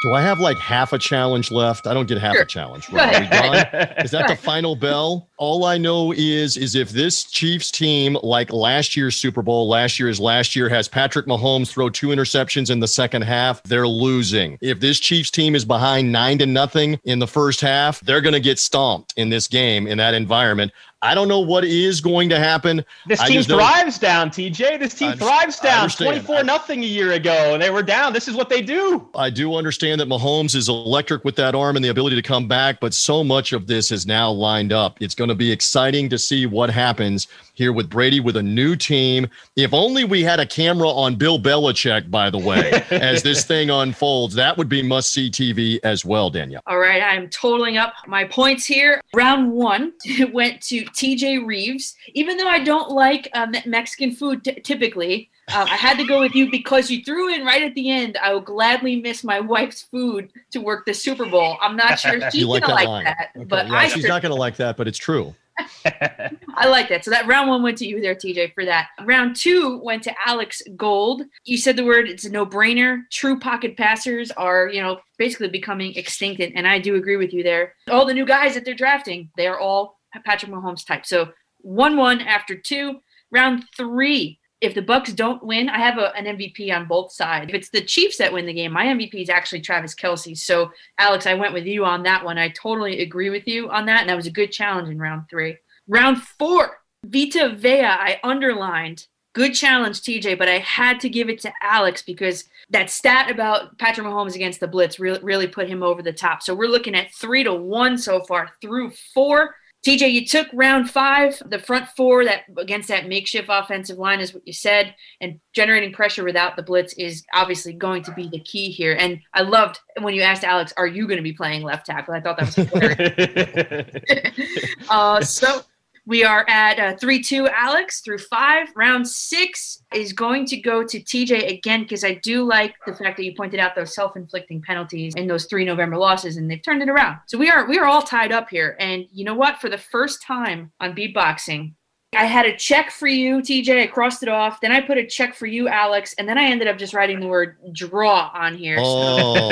Do 0.00 0.12
I 0.12 0.20
have 0.20 0.38
like 0.38 0.58
half 0.58 0.92
a 0.92 0.98
challenge 0.98 1.50
left? 1.50 1.88
I 1.88 1.94
don't 1.94 2.06
get 2.06 2.18
half 2.18 2.34
sure. 2.34 2.42
a 2.42 2.46
challenge. 2.46 2.88
Right? 2.90 3.16
Are 3.16 3.20
we 3.20 3.26
done? 3.28 3.88
Is 4.04 4.12
that 4.12 4.28
the 4.28 4.36
final 4.36 4.76
bell? 4.76 5.27
All 5.38 5.64
I 5.64 5.78
know 5.78 6.12
is 6.12 6.56
is 6.56 6.74
if 6.74 6.90
this 6.90 7.22
Chiefs 7.22 7.70
team, 7.70 8.18
like 8.24 8.52
last 8.52 8.96
year's 8.96 9.14
Super 9.14 9.40
Bowl, 9.40 9.68
last 9.68 10.00
year's 10.00 10.18
last 10.18 10.56
year, 10.56 10.68
has 10.68 10.88
Patrick 10.88 11.26
Mahomes 11.26 11.68
throw 11.68 11.88
two 11.88 12.08
interceptions 12.08 12.70
in 12.70 12.80
the 12.80 12.88
second 12.88 13.22
half, 13.22 13.62
they're 13.62 13.86
losing. 13.86 14.58
If 14.60 14.80
this 14.80 14.98
Chiefs 14.98 15.30
team 15.30 15.54
is 15.54 15.64
behind 15.64 16.10
nine 16.10 16.38
to 16.38 16.46
nothing 16.46 16.98
in 17.04 17.20
the 17.20 17.28
first 17.28 17.60
half, 17.60 18.00
they're 18.00 18.20
going 18.20 18.32
to 18.32 18.40
get 18.40 18.58
stomped 18.58 19.14
in 19.16 19.28
this 19.28 19.46
game 19.46 19.86
in 19.86 19.98
that 19.98 20.12
environment. 20.12 20.72
I 21.00 21.14
don't 21.14 21.28
know 21.28 21.38
what 21.38 21.64
is 21.64 22.00
going 22.00 22.28
to 22.30 22.40
happen. 22.40 22.84
This 23.06 23.22
team 23.22 23.42
thrives 23.44 24.00
down, 24.00 24.30
TJ. 24.30 24.80
This 24.80 24.94
team 24.94 25.16
thrives 25.16 25.60
down. 25.60 25.88
24 25.88 26.42
nothing 26.42 26.82
a 26.82 26.86
year 26.86 27.12
ago, 27.12 27.54
and 27.54 27.62
they 27.62 27.70
were 27.70 27.84
down. 27.84 28.12
This 28.12 28.26
is 28.26 28.34
what 28.34 28.48
they 28.48 28.62
do. 28.62 29.08
I 29.14 29.30
do 29.30 29.54
understand 29.54 30.00
that 30.00 30.08
Mahomes 30.08 30.56
is 30.56 30.68
electric 30.68 31.24
with 31.24 31.36
that 31.36 31.54
arm 31.54 31.76
and 31.76 31.84
the 31.84 31.90
ability 31.90 32.16
to 32.16 32.22
come 32.22 32.48
back, 32.48 32.80
but 32.80 32.92
so 32.94 33.22
much 33.22 33.52
of 33.52 33.68
this 33.68 33.92
is 33.92 34.06
now 34.06 34.30
lined 34.30 34.72
up. 34.72 35.00
It's 35.00 35.14
going 35.14 35.27
to 35.28 35.34
be 35.34 35.50
exciting 35.50 36.08
to 36.08 36.18
see 36.18 36.46
what 36.46 36.70
happens 36.70 37.28
here 37.54 37.72
with 37.72 37.90
Brady 37.90 38.20
with 38.20 38.36
a 38.36 38.42
new 38.42 38.76
team. 38.76 39.28
If 39.56 39.74
only 39.74 40.04
we 40.04 40.22
had 40.22 40.40
a 40.40 40.46
camera 40.46 40.88
on 40.88 41.16
Bill 41.16 41.38
Belichick, 41.38 42.10
by 42.10 42.30
the 42.30 42.38
way, 42.38 42.84
as 42.90 43.22
this 43.22 43.44
thing 43.44 43.70
unfolds. 43.70 44.34
That 44.34 44.56
would 44.56 44.68
be 44.68 44.82
must 44.82 45.12
see 45.12 45.30
TV 45.30 45.80
as 45.82 46.04
well, 46.04 46.30
Danielle. 46.30 46.62
All 46.66 46.78
right. 46.78 47.02
I'm 47.02 47.28
totaling 47.28 47.76
up 47.76 47.94
my 48.06 48.24
points 48.24 48.64
here. 48.64 49.00
Round 49.14 49.52
one 49.52 49.92
went 50.32 50.62
to 50.62 50.84
TJ 50.84 51.46
Rives. 51.46 51.96
Even 52.14 52.36
though 52.36 52.48
I 52.48 52.60
don't 52.60 52.90
like 52.90 53.28
uh, 53.34 53.46
Mexican 53.66 54.14
food 54.14 54.44
t- 54.44 54.60
typically, 54.60 55.30
uh, 55.48 55.66
I 55.68 55.76
had 55.76 55.98
to 55.98 56.06
go 56.06 56.20
with 56.20 56.34
you 56.34 56.50
because 56.50 56.90
you 56.90 57.02
threw 57.04 57.32
in 57.32 57.44
right 57.44 57.62
at 57.62 57.74
the 57.74 57.90
end. 57.90 58.16
I 58.22 58.32
will 58.32 58.40
gladly 58.40 58.96
miss 58.96 59.24
my 59.24 59.40
wife's 59.40 59.82
food 59.82 60.30
to 60.52 60.60
work 60.60 60.86
the 60.86 60.94
Super 60.94 61.26
Bowl. 61.26 61.56
I'm 61.60 61.76
not 61.76 61.98
sure 61.98 62.20
she's 62.30 62.44
like 62.44 62.62
gonna 62.62 62.74
that 62.74 62.88
like 62.88 63.04
that, 63.04 63.28
okay. 63.36 63.44
but 63.44 63.68
yeah, 63.68 63.74
I 63.74 63.88
she's 63.88 64.04
not 64.04 64.22
going 64.22 64.34
to 64.34 64.38
like 64.38 64.56
that, 64.56 64.76
but 64.76 64.88
it's 64.88 64.98
true. 64.98 65.34
I 65.84 66.66
like 66.68 66.88
that. 66.88 67.04
So 67.04 67.10
that 67.10 67.26
round 67.26 67.48
one 67.48 67.62
went 67.62 67.78
to 67.78 67.86
you 67.86 68.00
there, 68.00 68.14
TJ, 68.14 68.54
for 68.54 68.64
that. 68.64 68.88
Round 69.04 69.34
two 69.34 69.78
went 69.78 70.02
to 70.04 70.14
Alex 70.24 70.62
Gold. 70.76 71.22
You 71.44 71.58
said 71.58 71.76
the 71.76 71.84
word, 71.84 72.08
it's 72.08 72.24
a 72.24 72.30
no 72.30 72.46
brainer. 72.46 73.02
True 73.10 73.38
pocket 73.38 73.76
passers 73.76 74.30
are, 74.32 74.68
you 74.68 74.80
know, 74.80 75.00
basically 75.18 75.48
becoming 75.48 75.94
extinct. 75.94 76.40
And 76.40 76.66
I 76.66 76.78
do 76.78 76.96
agree 76.96 77.16
with 77.16 77.32
you 77.32 77.42
there. 77.42 77.74
All 77.90 78.06
the 78.06 78.14
new 78.14 78.26
guys 78.26 78.54
that 78.54 78.64
they're 78.64 78.74
drafting, 78.74 79.30
they 79.36 79.46
are 79.46 79.58
all 79.58 79.98
Patrick 80.24 80.52
Mahomes 80.52 80.86
type. 80.86 81.06
So 81.06 81.30
1 81.58 81.96
1 81.96 82.20
after 82.20 82.56
two. 82.56 83.00
Round 83.30 83.62
three, 83.76 84.37
if 84.60 84.74
the 84.74 84.82
Bucs 84.82 85.14
don't 85.14 85.42
win, 85.44 85.68
I 85.68 85.78
have 85.78 85.98
a, 85.98 86.14
an 86.16 86.24
MVP 86.36 86.74
on 86.74 86.86
both 86.86 87.12
sides. 87.12 87.48
If 87.48 87.54
it's 87.54 87.70
the 87.70 87.80
Chiefs 87.80 88.18
that 88.18 88.32
win 88.32 88.46
the 88.46 88.52
game, 88.52 88.72
my 88.72 88.86
MVP 88.86 89.22
is 89.22 89.30
actually 89.30 89.60
Travis 89.60 89.94
Kelce. 89.94 90.36
So, 90.36 90.72
Alex, 90.98 91.26
I 91.26 91.34
went 91.34 91.54
with 91.54 91.64
you 91.64 91.84
on 91.84 92.02
that 92.04 92.24
one. 92.24 92.38
I 92.38 92.48
totally 92.48 93.00
agree 93.00 93.30
with 93.30 93.46
you 93.46 93.70
on 93.70 93.86
that, 93.86 94.00
and 94.00 94.10
that 94.10 94.16
was 94.16 94.26
a 94.26 94.32
good 94.32 94.50
challenge 94.50 94.88
in 94.88 94.98
round 94.98 95.28
three. 95.30 95.58
Round 95.86 96.20
four, 96.20 96.78
Vita 97.04 97.54
Vea, 97.56 97.84
I 97.84 98.20
underlined. 98.24 99.06
Good 99.34 99.54
challenge, 99.54 100.00
TJ, 100.00 100.36
but 100.36 100.48
I 100.48 100.58
had 100.58 100.98
to 101.00 101.08
give 101.08 101.28
it 101.28 101.40
to 101.42 101.52
Alex 101.62 102.02
because 102.02 102.44
that 102.70 102.90
stat 102.90 103.30
about 103.30 103.78
Patrick 103.78 104.06
Mahomes 104.06 104.34
against 104.34 104.58
the 104.58 104.66
Blitz 104.66 104.98
really, 104.98 105.20
really 105.22 105.46
put 105.46 105.68
him 105.68 105.82
over 105.82 106.02
the 106.02 106.12
top. 106.12 106.42
So 106.42 106.54
we're 106.54 106.68
looking 106.68 106.96
at 106.96 107.14
three 107.14 107.44
to 107.44 107.54
one 107.54 107.96
so 107.98 108.20
far 108.24 108.50
through 108.60 108.90
four. 109.14 109.54
TJ, 109.86 110.12
you 110.12 110.26
took 110.26 110.48
round 110.52 110.90
five, 110.90 111.40
the 111.46 111.58
front 111.58 111.88
four 111.96 112.24
that 112.24 112.42
against 112.56 112.88
that 112.88 113.08
makeshift 113.08 113.48
offensive 113.48 113.96
line 113.96 114.20
is 114.20 114.34
what 114.34 114.46
you 114.46 114.52
said, 114.52 114.94
and 115.20 115.40
generating 115.54 115.92
pressure 115.92 116.24
without 116.24 116.56
the 116.56 116.62
blitz 116.62 116.92
is 116.94 117.24
obviously 117.32 117.72
going 117.72 118.02
to 118.02 118.12
be 118.12 118.28
the 118.28 118.40
key 118.40 118.70
here. 118.70 118.96
And 118.98 119.20
I 119.34 119.42
loved 119.42 119.78
when 120.00 120.14
you 120.14 120.22
asked 120.22 120.42
Alex, 120.42 120.72
"Are 120.76 120.86
you 120.86 121.06
going 121.06 121.18
to 121.18 121.22
be 121.22 121.32
playing 121.32 121.62
left 121.62 121.86
tackle?" 121.86 122.14
I 122.14 122.20
thought 122.20 122.38
that 122.38 122.46
was 122.46 122.56
hilarious. 122.56 124.74
uh, 124.90 125.20
so 125.20 125.62
we 126.08 126.24
are 126.24 126.46
at 126.48 126.80
uh, 126.80 126.96
3 126.96 127.22
2, 127.22 127.48
Alex, 127.48 128.00
through 128.00 128.16
five. 128.16 128.68
Round 128.74 129.06
six 129.06 129.82
is 129.92 130.14
going 130.14 130.46
to 130.46 130.56
go 130.56 130.82
to 130.82 130.98
TJ 130.98 131.52
again 131.52 131.82
because 131.82 132.02
I 132.02 132.14
do 132.14 132.44
like 132.44 132.74
the 132.86 132.94
fact 132.94 133.18
that 133.18 133.24
you 133.24 133.34
pointed 133.36 133.60
out 133.60 133.74
those 133.76 133.94
self 133.94 134.16
inflicting 134.16 134.62
penalties 134.62 135.12
and 135.18 135.28
those 135.28 135.44
three 135.44 135.66
November 135.66 135.98
losses, 135.98 136.38
and 136.38 136.50
they've 136.50 136.62
turned 136.62 136.80
it 136.80 136.88
around. 136.88 137.18
So 137.26 137.36
we 137.36 137.50
are 137.50 137.68
we 137.68 137.78
are 137.78 137.84
all 137.84 138.00
tied 138.00 138.32
up 138.32 138.48
here. 138.48 138.74
And 138.80 139.04
you 139.12 139.22
know 139.22 139.34
what? 139.34 139.60
For 139.60 139.68
the 139.68 139.76
first 139.76 140.22
time 140.22 140.72
on 140.80 140.96
beatboxing, 140.96 141.74
I 142.14 142.24
had 142.24 142.46
a 142.46 142.56
check 142.56 142.90
for 142.90 143.06
you, 143.06 143.36
TJ. 143.36 143.82
I 143.82 143.86
crossed 143.86 144.22
it 144.22 144.30
off. 144.30 144.62
Then 144.62 144.72
I 144.72 144.80
put 144.80 144.96
a 144.96 145.06
check 145.06 145.34
for 145.34 145.46
you, 145.46 145.68
Alex. 145.68 146.14
And 146.16 146.26
then 146.26 146.38
I 146.38 146.44
ended 146.44 146.66
up 146.66 146.78
just 146.78 146.94
writing 146.94 147.20
the 147.20 147.26
word 147.26 147.56
draw 147.72 148.30
on 148.34 148.56
here. 148.56 148.78
Oh, 148.80 149.50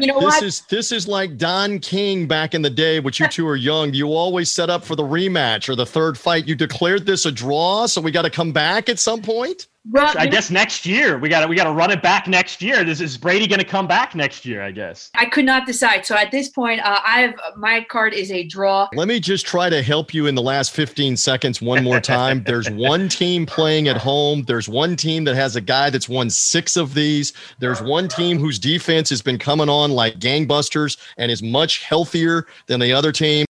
you 0.00 0.08
know 0.08 0.18
this 0.18 0.24
what? 0.24 0.42
is 0.42 0.62
this 0.62 0.90
is 0.90 1.06
like 1.06 1.38
Don 1.38 1.78
King 1.78 2.26
back 2.26 2.54
in 2.54 2.62
the 2.62 2.70
day, 2.70 2.98
which 2.98 3.20
you 3.20 3.28
two 3.28 3.46
are 3.46 3.56
young. 3.56 3.94
You 3.94 4.08
always 4.08 4.50
set 4.50 4.68
up 4.68 4.84
for 4.84 4.96
the 4.96 5.04
rematch 5.04 5.68
or 5.68 5.76
the 5.76 5.86
third 5.86 6.18
fight. 6.18 6.48
You 6.48 6.56
declared 6.56 7.06
this 7.06 7.24
a 7.24 7.30
draw, 7.30 7.86
so 7.86 8.00
we 8.00 8.10
got 8.10 8.22
to 8.22 8.30
come 8.30 8.50
back 8.50 8.88
at 8.88 8.98
some 8.98 9.22
point. 9.22 9.68
Well, 9.90 10.14
I 10.16 10.26
guess 10.26 10.50
next 10.50 10.86
year 10.86 11.18
we 11.18 11.28
got 11.28 11.40
to 11.40 11.46
we 11.46 11.56
got 11.56 11.64
to 11.64 11.72
run 11.72 11.90
it 11.90 12.00
back 12.00 12.26
next 12.26 12.62
year. 12.62 12.84
This 12.84 13.02
is 13.02 13.18
Brady 13.18 13.46
going 13.46 13.58
to 13.58 13.66
come 13.66 13.86
back 13.86 14.14
next 14.14 14.46
year? 14.46 14.62
I 14.62 14.70
guess. 14.70 15.10
I 15.14 15.26
could 15.26 15.44
not 15.44 15.66
decide. 15.66 16.06
So 16.06 16.16
at 16.16 16.30
this 16.30 16.48
point, 16.48 16.80
uh, 16.80 17.00
I 17.04 17.20
have 17.20 17.34
my 17.56 17.84
card 17.90 18.14
is 18.14 18.32
a 18.32 18.44
draw. 18.44 18.88
Let 18.94 19.08
me 19.08 19.20
just 19.20 19.44
try 19.44 19.68
to 19.68 19.82
help 19.82 20.14
you 20.14 20.26
in 20.26 20.34
the 20.34 20.42
last 20.42 20.70
15 20.72 21.18
seconds 21.18 21.60
one 21.60 21.84
more 21.84 22.00
time. 22.00 22.42
There's 22.46 22.70
one 22.70 23.10
team 23.10 23.44
playing 23.44 23.88
at 23.88 23.98
home. 23.98 24.44
There's 24.44 24.70
one 24.70 24.96
team 24.96 25.24
that 25.24 25.34
has 25.34 25.54
a 25.54 25.60
guy 25.60 25.90
that's 25.90 26.08
won 26.08 26.30
six 26.30 26.76
of 26.76 26.94
these. 26.94 27.34
There's 27.58 27.82
one 27.82 28.08
team 28.08 28.38
whose 28.38 28.58
defense 28.58 29.10
has 29.10 29.20
been 29.20 29.38
coming 29.38 29.68
on 29.68 29.90
like 29.90 30.18
gangbusters 30.18 30.96
and 31.18 31.30
is 31.30 31.42
much 31.42 31.82
healthier 31.82 32.46
than 32.68 32.80
the 32.80 32.92
other 32.94 33.12
team. 33.12 33.44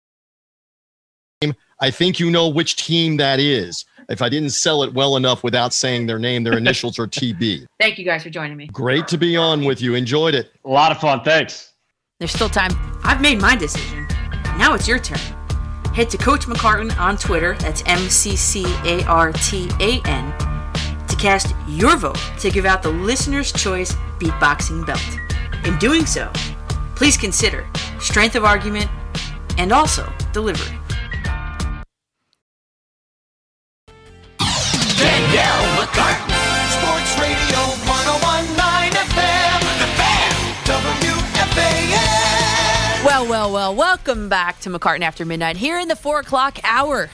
I 1.79 1.91
think 1.91 2.17
you 2.17 2.31
know 2.31 2.47
which 2.47 2.77
team 2.77 3.17
that 3.17 3.39
is. 3.41 3.85
If 4.09 4.21
I 4.21 4.29
didn't 4.29 4.51
sell 4.51 4.83
it 4.83 4.93
well 4.93 5.15
enough 5.15 5.43
without 5.43 5.73
saying 5.73 6.07
their 6.07 6.19
name, 6.19 6.43
their 6.43 6.57
initials 6.57 6.99
are 6.99 7.07
TB. 7.07 7.65
Thank 7.79 7.97
you 7.97 8.05
guys 8.05 8.23
for 8.23 8.29
joining 8.29 8.57
me. 8.57 8.67
Great 8.67 9.07
to 9.09 9.17
be 9.17 9.35
on 9.37 9.65
with 9.65 9.81
you. 9.81 9.95
Enjoyed 9.95 10.35
it. 10.35 10.51
A 10.65 10.69
lot 10.69 10.91
of 10.91 10.99
fun. 10.99 11.23
Thanks. 11.23 11.73
There's 12.19 12.31
still 12.31 12.49
time. 12.49 12.71
I've 13.03 13.21
made 13.21 13.41
my 13.41 13.55
decision. 13.55 14.07
Now 14.57 14.73
it's 14.73 14.87
your 14.87 14.99
turn. 14.99 15.19
Head 15.93 16.09
to 16.09 16.17
Coach 16.17 16.45
McCartan 16.45 16.97
on 16.99 17.17
Twitter, 17.17 17.55
that's 17.59 17.83
M 17.85 18.09
C 18.09 18.35
C 18.35 18.65
A 18.85 19.03
R 19.05 19.31
T 19.31 19.69
A 19.79 20.01
N, 20.05 20.33
to 21.07 21.15
cast 21.17 21.53
your 21.67 21.97
vote 21.97 22.17
to 22.39 22.49
give 22.49 22.65
out 22.65 22.81
the 22.81 22.89
listener's 22.89 23.51
choice 23.51 23.93
beatboxing 24.19 24.85
belt. 24.87 25.01
In 25.65 25.77
doing 25.77 26.05
so, 26.05 26.31
please 26.95 27.15
consider 27.15 27.67
strength 27.99 28.35
of 28.35 28.43
argument 28.43 28.89
and 29.57 29.71
also 29.71 30.11
delivery. 30.31 30.77
Sports 36.69 37.17
Radio 37.19 37.57
1019 37.89 38.93
FM. 38.93 39.59
The 39.79 39.89
Fan. 39.97 40.53
Well, 43.03 43.27
well, 43.27 43.51
well, 43.51 43.75
welcome 43.75 44.29
back 44.29 44.59
to 44.59 44.69
McCartan 44.69 45.01
After 45.01 45.25
Midnight 45.25 45.57
here 45.57 45.79
in 45.79 45.87
the 45.87 45.95
four 45.95 46.19
o'clock 46.19 46.59
hour. 46.63 47.09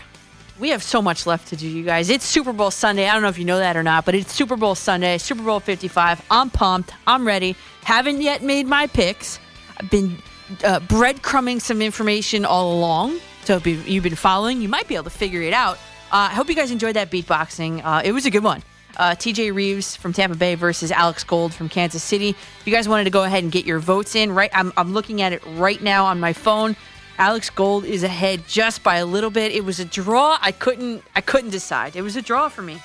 We 0.60 0.70
have 0.72 0.84
so 0.84 1.02
much 1.02 1.26
left 1.26 1.48
to 1.50 1.56
do, 1.56 1.66
you 1.66 1.86
guys. 1.86 2.10
It's 2.10 2.26
Super 2.26 2.52
Bowl 2.52 2.72
Sunday. 2.72 3.08
I 3.08 3.14
don't 3.14 3.22
know 3.22 3.30
if 3.30 3.40
you 3.40 3.46
know 3.46 3.60
that 3.60 3.78
or 3.78 3.84
not, 3.84 4.04
but 4.04 4.16
it's 4.16 4.34
Super 4.34 4.58
Bowl 4.58 4.76
Sunday, 4.76 5.18
Super 5.18 5.44
Bowl 5.44 5.62
55. 5.62 6.22
I'm 6.30 6.50
pumped. 6.50 6.92
I'm 7.08 7.26
ready. 7.26 7.56
Haven't 7.86 8.22
yet 8.22 8.44
made 8.44 8.68
my 8.68 8.88
picks. 8.88 9.40
I've 9.78 9.90
been 9.90 10.18
uh, 10.66 10.82
breadcrumbing 10.82 11.62
some 11.62 11.82
information 11.82 12.44
all 12.44 12.74
along. 12.74 13.22
So 13.46 13.56
if 13.56 13.66
you've 13.66 14.04
been 14.04 14.16
following, 14.16 14.62
you 14.62 14.68
might 14.68 14.90
be 14.90 14.96
able 14.96 15.06
to 15.06 15.10
figure 15.10 15.42
it 15.42 15.54
out. 15.54 15.80
Uh, 16.12 16.30
I 16.32 16.34
hope 16.34 16.50
you 16.50 16.56
guys 16.56 16.72
enjoyed 16.72 16.96
that 16.96 17.12
beatboxing. 17.12 17.82
Uh, 17.84 18.02
it 18.04 18.12
was 18.12 18.26
a 18.26 18.32
good 18.32 18.44
one. 18.44 18.64
Uh, 18.98 19.12
TJ 19.12 19.54
Rives 19.56 19.96
from 19.96 20.12
Tampa 20.12 20.36
Bay 20.36 20.56
versus 20.56 20.92
Alex 20.92 21.24
Gold 21.24 21.54
from 21.54 21.70
Kansas 21.70 22.02
City. 22.02 22.30
If 22.30 22.62
you 22.66 22.74
guys 22.74 22.90
wanted 22.90 23.04
to 23.04 23.12
go 23.12 23.24
ahead 23.24 23.44
and 23.44 23.52
get 23.52 23.66
your 23.66 23.80
votes 23.80 24.16
in, 24.16 24.32
right? 24.32 24.50
I'm, 24.54 24.74
I'm 24.76 24.94
looking 24.94 25.22
at 25.22 25.34
it 25.34 25.44
right 25.46 25.82
now 25.82 26.06
on 26.06 26.20
my 26.20 26.34
phone. 26.34 26.76
Alex 27.20 27.50
Gold 27.50 27.86
is 27.86 28.04
ahead 28.04 28.44
just 28.48 28.82
by 28.82 28.96
a 28.96 29.06
little 29.06 29.30
bit. 29.30 29.52
It 29.52 29.64
was 29.64 29.80
a 29.80 29.86
draw. 29.86 30.38
I 30.42 30.52
couldn't 30.52 31.04
I 31.16 31.22
couldn't 31.22 31.50
decide. 31.50 31.96
It 31.96 32.02
was 32.02 32.16
a 32.16 32.22
draw 32.22 32.50
for 32.50 32.62
me. 32.62 32.82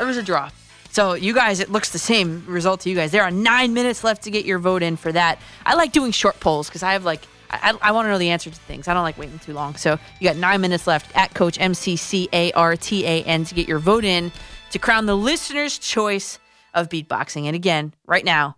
It 0.00 0.04
was 0.04 0.16
a 0.16 0.22
draw. 0.22 0.50
So 0.90 1.12
you 1.12 1.34
guys, 1.34 1.60
it 1.60 1.70
looks 1.70 1.90
the 1.90 1.98
same 1.98 2.42
result 2.46 2.80
to 2.80 2.88
you 2.90 2.96
guys. 2.96 3.12
There 3.12 3.22
are 3.22 3.30
nine 3.30 3.74
minutes 3.74 4.02
left 4.02 4.22
to 4.24 4.30
get 4.30 4.46
your 4.46 4.58
vote 4.58 4.82
in 4.82 4.96
for 4.96 5.12
that. 5.12 5.38
I 5.64 5.74
like 5.74 5.92
doing 5.92 6.10
short 6.10 6.40
polls 6.40 6.68
because 6.68 6.82
I 6.82 6.94
have 6.94 7.04
like 7.04 7.26
I, 7.50 7.76
I 7.80 7.92
want 7.92 8.06
to 8.06 8.10
know 8.10 8.18
the 8.18 8.30
answer 8.30 8.50
to 8.50 8.56
things. 8.56 8.88
I 8.88 8.94
don't 8.94 9.02
like 9.02 9.18
waiting 9.18 9.38
too 9.38 9.52
long. 9.52 9.76
So 9.76 9.98
you 10.20 10.28
got 10.28 10.36
nine 10.36 10.60
minutes 10.60 10.86
left 10.86 11.14
at 11.16 11.34
Coach 11.34 11.60
M 11.60 11.74
C 11.74 11.96
C 11.96 12.28
A 12.32 12.52
R 12.52 12.76
T 12.76 13.04
A 13.06 13.22
N 13.24 13.44
to 13.44 13.54
get 13.54 13.68
your 13.68 13.78
vote 13.78 14.04
in 14.04 14.32
to 14.70 14.78
crown 14.78 15.06
the 15.06 15.16
listener's 15.16 15.78
choice 15.78 16.38
of 16.74 16.88
beatboxing. 16.88 17.46
And 17.46 17.56
again, 17.56 17.94
right 18.06 18.24
now, 18.24 18.56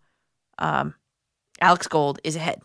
um, 0.58 0.94
Alex 1.60 1.86
Gold 1.86 2.20
is 2.24 2.36
ahead. 2.36 2.60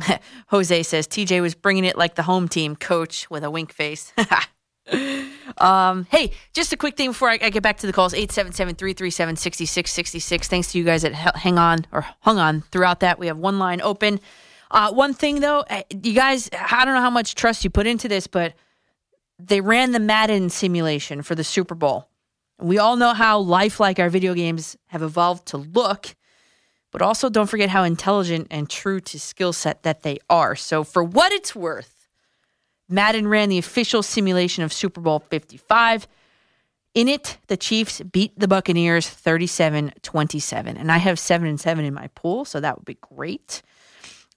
Jose 0.48 0.82
says 0.82 1.06
TJ 1.06 1.40
was 1.40 1.54
bringing 1.54 1.84
it 1.84 1.96
like 1.96 2.14
the 2.14 2.22
home 2.22 2.48
team 2.48 2.76
coach 2.76 3.28
with 3.30 3.44
a 3.44 3.50
wink 3.50 3.72
face. 3.72 4.12
um, 5.58 6.06
hey, 6.10 6.32
just 6.52 6.72
a 6.72 6.76
quick 6.76 6.96
thing 6.96 7.10
before 7.10 7.30
I, 7.30 7.38
I 7.40 7.50
get 7.50 7.62
back 7.62 7.78
to 7.78 7.86
the 7.86 7.92
calls 7.92 8.12
877 8.12 8.74
337 8.74 9.36
6666. 9.36 10.48
Thanks 10.48 10.72
to 10.72 10.78
you 10.78 10.84
guys 10.84 11.02
that 11.02 11.14
hang 11.14 11.58
on 11.58 11.86
or 11.92 12.06
hung 12.20 12.38
on 12.38 12.62
throughout 12.70 13.00
that. 13.00 13.18
We 13.18 13.28
have 13.28 13.38
one 13.38 13.58
line 13.58 13.80
open. 13.80 14.20
Uh, 14.70 14.92
one 14.92 15.14
thing 15.14 15.40
though, 15.40 15.60
uh, 15.70 15.82
you 15.90 16.14
guys, 16.14 16.50
I 16.52 16.84
don't 16.84 16.94
know 16.94 17.00
how 17.00 17.10
much 17.10 17.34
trust 17.34 17.64
you 17.64 17.70
put 17.70 17.86
into 17.86 18.08
this, 18.08 18.26
but 18.26 18.54
they 19.38 19.60
ran 19.60 19.92
the 19.92 20.00
Madden 20.00 20.50
simulation 20.50 21.22
for 21.22 21.34
the 21.34 21.44
Super 21.44 21.74
Bowl. 21.74 22.08
We 22.60 22.78
all 22.78 22.96
know 22.96 23.14
how 23.14 23.38
lifelike 23.38 23.98
our 23.98 24.08
video 24.08 24.34
games 24.34 24.76
have 24.88 25.02
evolved 25.02 25.46
to 25.46 25.56
look, 25.58 26.14
but 26.92 27.02
also 27.02 27.28
don't 27.28 27.48
forget 27.48 27.68
how 27.70 27.82
intelligent 27.82 28.46
and 28.50 28.70
true 28.70 29.00
to 29.00 29.18
skill 29.18 29.52
set 29.52 29.82
that 29.82 30.02
they 30.02 30.18
are. 30.30 30.54
So, 30.54 30.84
for 30.84 31.02
what 31.02 31.32
it's 31.32 31.54
worth, 31.54 31.93
Madden 32.88 33.28
ran 33.28 33.48
the 33.48 33.58
official 33.58 34.02
simulation 34.02 34.62
of 34.62 34.72
Super 34.72 35.00
Bowl 35.00 35.20
55. 35.20 36.06
In 36.94 37.08
it, 37.08 37.38
the 37.48 37.56
Chiefs 37.56 38.00
beat 38.00 38.38
the 38.38 38.46
Buccaneers 38.46 39.08
37 39.08 39.92
27. 40.02 40.76
And 40.76 40.92
I 40.92 40.98
have 40.98 41.18
7 41.18 41.46
and 41.48 41.60
7 41.60 41.84
in 41.84 41.94
my 41.94 42.08
pool, 42.14 42.44
so 42.44 42.60
that 42.60 42.76
would 42.76 42.84
be 42.84 42.98
great. 43.00 43.62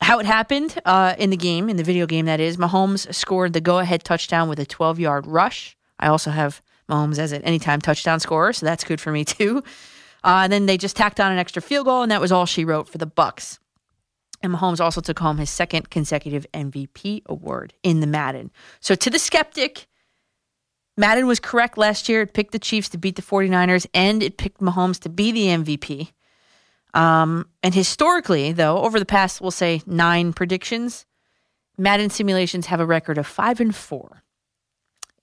How 0.02 0.19
it 0.19 0.26
happened 0.26 0.80
uh, 0.86 1.15
in 1.18 1.30
the 1.30 1.38
game, 1.38 1.69
in 1.69 1.78
the 1.78 1.84
video 1.84 2.06
game 2.06 2.26
that 2.26 2.40
is, 2.40 2.57
Mahomes 2.57 3.14
scored 3.14 3.53
the 3.53 3.61
go 3.61 3.80
ahead 3.80 4.03
touchdown 4.03 4.49
with 4.49 4.60
a 4.60 4.65
12 4.65 4.99
yard 4.99 5.28
rush. 5.28 5.76
I 5.99 6.07
also 6.07 6.32
have 6.32 6.61
Mahomes 6.90 7.19
as 7.19 7.32
an 7.32 7.44
anytime 7.44 7.82
touchdown 7.82 8.19
scorer, 8.19 8.53
so 8.53 8.65
that's 8.65 8.84
good 8.84 9.02
for 9.02 9.11
me 9.11 9.26
too. 9.26 9.64
Uh, 10.24 10.41
and 10.44 10.53
then 10.53 10.65
they 10.65 10.78
just 10.78 10.95
tacked 10.95 11.19
on 11.19 11.32
an 11.32 11.38
extra 11.38 11.61
field 11.61 11.86
goal, 11.86 12.02
and 12.02 12.11
that 12.11 12.22
was 12.22 12.32
all 12.32 12.45
she 12.45 12.65
wrote 12.65 12.88
for 12.90 12.98
the 12.98 13.07
Bucs. 13.07 13.60
And 14.41 14.53
Mahomes 14.53 14.80
also 14.80 15.01
took 15.01 15.19
home 15.19 15.38
his 15.38 15.49
second 15.49 15.89
consecutive 15.89 16.45
MVP 16.53 17.23
award 17.26 17.73
in 17.84 18.01
the 18.01 18.07
Madden. 18.07 18.51
So 18.80 18.93
to 18.95 19.09
the 19.09 19.19
skeptic, 19.19 19.88
Madden 20.95 21.27
was 21.27 21.39
correct 21.39 21.77
last 21.77 22.07
year. 22.07 22.22
It 22.22 22.34
picked 22.34 22.51
the 22.51 22.59
Chiefs 22.59 22.89
to 22.89 22.97
beat 22.97 23.15
the 23.15 23.22
49ers, 23.22 23.88
and 23.93 24.22
it 24.22 24.38
picked 24.38 24.61
Mahomes 24.61 24.99
to 25.01 25.09
be 25.09 25.31
the 25.31 25.47
MVP. 25.47 26.11
Um, 26.93 27.47
and 27.61 27.73
historically, 27.73 28.51
though, 28.51 28.80
over 28.80 28.99
the 28.99 29.05
past, 29.05 29.41
we'll 29.41 29.51
say 29.51 29.81
nine 29.85 30.34
predictions, 30.34 31.05
Madden 31.77 32.09
simulations 32.09 32.68
have 32.68 32.80
a 32.80 32.85
record 32.85 33.19
of 33.19 33.27
five 33.27 33.59
and 33.59 33.76
four. 33.76 34.23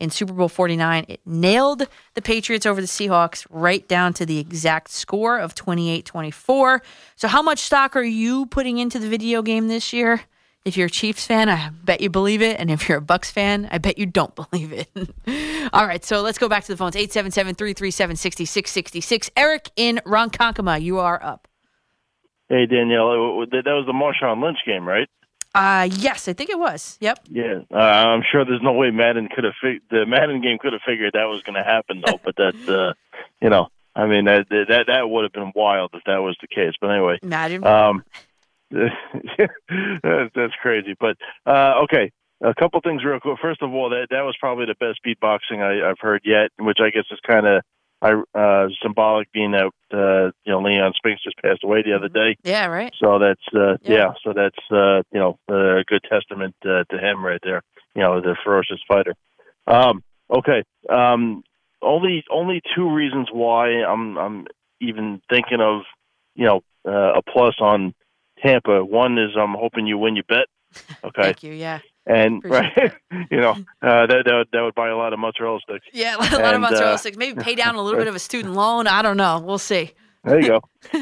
In 0.00 0.10
Super 0.10 0.32
Bowl 0.32 0.48
49, 0.48 1.06
it 1.08 1.20
nailed 1.24 1.86
the 2.14 2.22
Patriots 2.22 2.66
over 2.66 2.80
the 2.80 2.86
Seahawks 2.86 3.46
right 3.48 3.86
down 3.86 4.12
to 4.14 4.26
the 4.26 4.38
exact 4.38 4.90
score 4.90 5.38
of 5.38 5.54
28 5.54 6.04
24. 6.04 6.82
So, 7.16 7.28
how 7.28 7.42
much 7.42 7.60
stock 7.60 7.94
are 7.96 8.02
you 8.02 8.46
putting 8.46 8.78
into 8.78 8.98
the 8.98 9.08
video 9.08 9.40
game 9.40 9.68
this 9.68 9.92
year? 9.92 10.22
If 10.64 10.76
you're 10.78 10.86
a 10.86 10.90
Chiefs 10.90 11.26
fan, 11.26 11.48
I 11.48 11.70
bet 11.70 12.00
you 12.00 12.08
believe 12.08 12.40
it. 12.40 12.58
And 12.58 12.70
if 12.70 12.88
you're 12.88 12.98
a 12.98 13.02
Bucs 13.02 13.30
fan, 13.30 13.68
I 13.70 13.78
bet 13.78 13.98
you 13.98 14.06
don't 14.06 14.34
believe 14.50 14.72
it. 14.72 14.88
All 15.72 15.86
right, 15.86 16.04
so 16.04 16.22
let's 16.22 16.38
go 16.38 16.48
back 16.48 16.64
to 16.64 16.72
the 16.72 16.76
phones 16.76 16.96
877 16.96 17.54
337 17.54 18.16
6666. 18.16 19.30
Eric 19.36 19.70
in 19.76 20.00
Ronkonkoma, 20.06 20.80
you 20.82 20.98
are 20.98 21.22
up. 21.22 21.48
Hey 22.48 22.66
Danielle, 22.66 23.46
that 23.50 23.64
was 23.64 23.86
the 23.86 23.92
Marshawn 23.92 24.42
Lynch 24.42 24.58
game, 24.66 24.86
right? 24.86 25.08
Uh, 25.54 25.88
yes, 25.92 26.26
I 26.26 26.32
think 26.32 26.50
it 26.50 26.58
was. 26.58 26.98
Yep. 27.00 27.20
Yeah, 27.30 27.60
uh, 27.72 27.76
I'm 27.76 28.22
sure 28.30 28.44
there's 28.44 28.62
no 28.62 28.72
way 28.72 28.90
Madden 28.90 29.28
could 29.34 29.44
have 29.44 29.54
fig- 29.62 29.82
the 29.88 30.04
Madden 30.04 30.42
game 30.42 30.58
could 30.58 30.72
have 30.72 30.82
figured 30.86 31.12
that 31.14 31.26
was 31.26 31.42
going 31.42 31.54
to 31.54 31.62
happen 31.62 32.02
though. 32.04 32.20
but 32.24 32.34
that, 32.36 32.54
uh, 32.68 32.94
you 33.40 33.50
know, 33.50 33.68
I 33.94 34.06
mean 34.06 34.24
that 34.24 34.48
that 34.50 34.84
that 34.88 35.08
would 35.08 35.22
have 35.22 35.32
been 35.32 35.52
wild 35.54 35.90
if 35.94 36.02
that 36.06 36.18
was 36.18 36.36
the 36.40 36.48
case. 36.48 36.72
But 36.80 36.90
anyway, 36.90 37.18
Imagine. 37.22 37.64
um, 37.64 38.04
that's, 38.70 40.32
that's 40.34 40.54
crazy. 40.60 40.96
But 40.98 41.16
uh, 41.46 41.82
okay, 41.84 42.10
a 42.42 42.54
couple 42.54 42.80
things 42.80 43.04
real 43.04 43.20
quick. 43.20 43.38
First 43.40 43.62
of 43.62 43.72
all, 43.72 43.90
that 43.90 44.08
that 44.10 44.22
was 44.22 44.36
probably 44.40 44.66
the 44.66 44.74
best 44.74 44.98
beatboxing 45.06 45.62
I, 45.62 45.88
I've 45.88 46.00
heard 46.00 46.22
yet, 46.24 46.50
which 46.58 46.78
I 46.80 46.90
guess 46.90 47.04
is 47.12 47.20
kind 47.24 47.46
of 47.46 47.62
I 48.04 48.38
uh, 48.38 48.68
symbolic, 48.82 49.32
being 49.32 49.52
that 49.52 49.70
uh, 49.92 50.30
you 50.44 50.52
know 50.52 50.60
Leon 50.60 50.92
Spinks 50.96 51.24
just 51.24 51.38
passed 51.38 51.64
away 51.64 51.82
the 51.82 51.94
other 51.94 52.08
day. 52.08 52.36
Yeah, 52.44 52.66
right. 52.66 52.92
So 53.02 53.18
that's 53.18 53.40
uh, 53.54 53.78
yeah. 53.80 54.12
So 54.22 54.34
that's 54.34 54.58
uh, 54.70 55.02
you 55.10 55.20
know 55.20 55.38
a 55.48 55.84
good 55.86 56.04
testament 56.08 56.54
uh, 56.64 56.84
to 56.90 56.98
him 56.98 57.24
right 57.24 57.40
there. 57.42 57.62
You 57.94 58.02
know 58.02 58.20
the 58.20 58.36
ferocious 58.44 58.80
fighter. 58.86 59.14
Um, 59.66 60.04
okay. 60.30 60.64
Um, 60.90 61.42
only 61.80 62.24
only 62.30 62.60
two 62.76 62.92
reasons 62.92 63.28
why 63.32 63.68
I'm 63.82 64.18
I'm 64.18 64.46
even 64.80 65.22
thinking 65.30 65.60
of 65.60 65.82
you 66.34 66.46
know 66.46 66.60
uh, 66.86 67.18
a 67.18 67.22
plus 67.22 67.54
on 67.58 67.94
Tampa. 68.44 68.84
One 68.84 69.16
is 69.18 69.30
I'm 69.38 69.54
hoping 69.54 69.86
you 69.86 69.96
win 69.96 70.16
your 70.16 70.24
bet. 70.28 70.46
Okay. 71.04 71.22
Thank 71.22 71.42
you. 71.44 71.52
Yeah. 71.52 71.78
And 72.06 72.44
Appreciate 72.44 72.92
right, 73.10 73.26
you 73.30 73.38
know 73.38 73.52
uh, 73.82 74.06
that, 74.06 74.22
that 74.26 74.34
would, 74.34 74.48
that 74.52 74.60
would 74.62 74.74
buy 74.74 74.88
a 74.88 74.96
lot 74.96 75.12
of 75.12 75.18
mozzarella 75.18 75.58
sticks. 75.60 75.86
Yeah, 75.92 76.16
a 76.18 76.18
lot 76.18 76.32
of 76.32 76.42
And, 76.42 76.62
mozzarella 76.62 76.94
uh, 76.94 76.96
sticks. 76.98 77.16
Maybe 77.16 77.40
pay 77.42 77.54
down 77.54 77.76
a 77.76 77.82
little 77.82 77.98
bit 77.98 78.08
of 78.08 78.14
a 78.14 78.18
student 78.18 78.54
loan. 78.54 78.86
I 78.86 79.00
don't 79.02 79.16
know. 79.16 79.38
We'll 79.40 79.58
see. 79.58 79.92
There 80.24 80.40
you 80.40 80.48
go. 80.48 80.60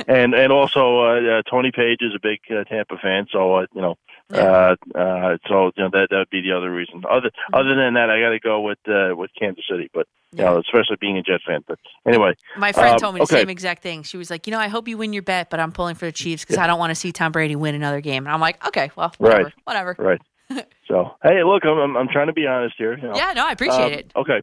and 0.09 0.35
and 0.35 0.53
also 0.53 1.01
uh, 1.01 1.39
uh, 1.39 1.43
Tony 1.49 1.71
Page 1.71 1.99
is 2.01 2.13
a 2.15 2.19
big 2.21 2.41
uh, 2.51 2.65
Tampa 2.65 2.97
fan, 2.99 3.27
so 3.31 3.55
uh, 3.55 3.67
you 3.73 3.81
know, 3.81 3.95
uh, 4.35 4.75
uh, 4.97 5.37
so 5.49 5.71
you 5.77 5.85
know 5.85 5.91
that 5.93 6.09
that 6.11 6.17
would 6.19 6.31
be 6.31 6.41
the 6.41 6.53
other 6.57 6.73
reason. 6.73 7.03
Other 7.09 7.29
Mm-hmm. 7.31 7.55
other 7.55 7.75
than 7.77 7.95
that, 7.95 8.11
I 8.11 8.21
got 8.21 8.31
to 8.31 8.41
go 8.41 8.61
with 8.63 8.79
uh, 8.89 9.15
with 9.17 9.31
Kansas 9.39 9.65
City, 9.71 9.89
but 9.95 10.07
you 10.33 10.43
know, 10.43 10.59
especially 10.59 10.97
being 11.01 11.19
a 11.19 11.23
Jet 11.23 11.41
fan. 11.47 11.63
But 11.69 11.79
anyway, 12.07 12.35
My 12.57 12.73
friend 12.73 12.95
um, 12.95 12.99
told 12.99 13.15
me 13.15 13.19
the 13.21 13.25
okay. 13.25 13.41
same 13.43 13.49
exact 13.51 13.83
thing. 13.83 14.03
She 14.03 14.17
was 14.17 14.29
like, 14.31 14.47
you 14.49 14.51
know, 14.51 14.59
I 14.59 14.67
hope 14.69 14.89
you 14.89 14.97
win 14.99 15.13
your 15.13 15.23
bet, 15.23 15.51
but 15.51 15.61
I'm 15.61 15.71
pulling 15.73 15.95
for 15.95 16.07
the 16.07 16.13
Chiefs 16.13 16.43
because 16.45 16.59
I 16.59 16.67
don't 16.67 16.79
want 16.81 16.91
to 16.91 16.95
see 16.97 17.13
Tom 17.13 17.31
Brady 17.33 17.55
win 17.55 17.75
another 17.77 18.01
game. 18.01 18.25
And 18.27 18.33
I'm 18.35 18.41
like, 18.41 18.65
okay, 18.67 18.91
well, 18.97 19.13
whatever, 19.19 19.45
Right. 19.45 19.53
whatever. 19.65 19.97
Right. 19.99 20.21
so 20.89 21.17
hey, 21.23 21.43
look, 21.45 21.65
I'm 21.65 21.79
I'm, 21.79 21.97
I'm 21.97 22.09
trying 22.09 22.29
to 22.29 22.33
be 22.33 22.47
honest 22.47 22.75
here. 22.79 22.97
you 22.97 23.05
know. 23.09 23.15
Yeah, 23.17 23.33
no, 23.35 23.47
I 23.47 23.53
appreciate 23.53 23.85
Um, 23.87 23.93
it. 23.93 24.13
Okay. 24.17 24.43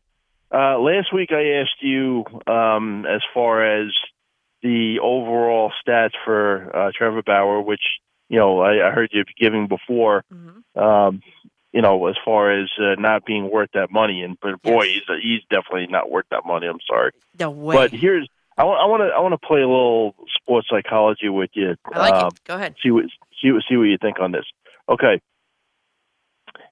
Uh, 0.51 0.79
last 0.79 1.13
week 1.13 1.31
I 1.31 1.61
asked 1.61 1.81
you 1.81 2.25
um, 2.47 3.05
as 3.05 3.21
far 3.33 3.63
as 3.83 3.91
the 4.63 4.99
overall 5.01 5.71
stats 5.85 6.13
for 6.25 6.75
uh, 6.75 6.91
Trevor 6.95 7.21
Bauer, 7.21 7.61
which 7.61 7.81
you 8.29 8.39
know 8.39 8.59
I, 8.61 8.87
I 8.87 8.91
heard 8.91 9.09
you 9.11 9.23
giving 9.39 9.67
before. 9.67 10.23
Mm-hmm. 10.33 10.79
Um, 10.79 11.21
you 11.71 11.83
know, 11.83 12.07
as 12.07 12.15
far 12.25 12.51
as 12.51 12.67
uh, 12.81 12.95
not 12.99 13.25
being 13.25 13.51
worth 13.51 13.69
that 13.75 13.91
money. 13.91 14.23
And 14.23 14.37
but 14.41 14.59
boy, 14.63 14.85
he's 14.87 15.03
he's 15.21 15.41
definitely 15.51 15.85
not 15.87 16.09
worth 16.09 16.25
that 16.31 16.43
money. 16.45 16.65
I'm 16.65 16.79
sorry. 16.87 17.11
No 17.39 17.51
way. 17.51 17.75
But 17.75 17.91
here's 17.91 18.27
I 18.57 18.63
want 18.63 19.01
to 19.01 19.15
I 19.15 19.19
want 19.19 19.39
to 19.39 19.47
play 19.47 19.61
a 19.61 19.67
little 19.67 20.15
sports 20.41 20.67
psychology 20.69 21.29
with 21.29 21.51
you. 21.53 21.75
I 21.93 21.99
like 21.99 22.13
Um, 22.15 22.27
it. 22.29 22.43
Go 22.45 22.55
ahead. 22.55 22.73
See 22.81 22.89
what 22.89 23.05
see 23.39 23.51
what 23.51 23.61
see 23.69 23.77
what 23.77 23.83
you 23.83 23.99
think 24.01 24.19
on 24.19 24.31
this. 24.31 24.45
Okay. 24.89 25.21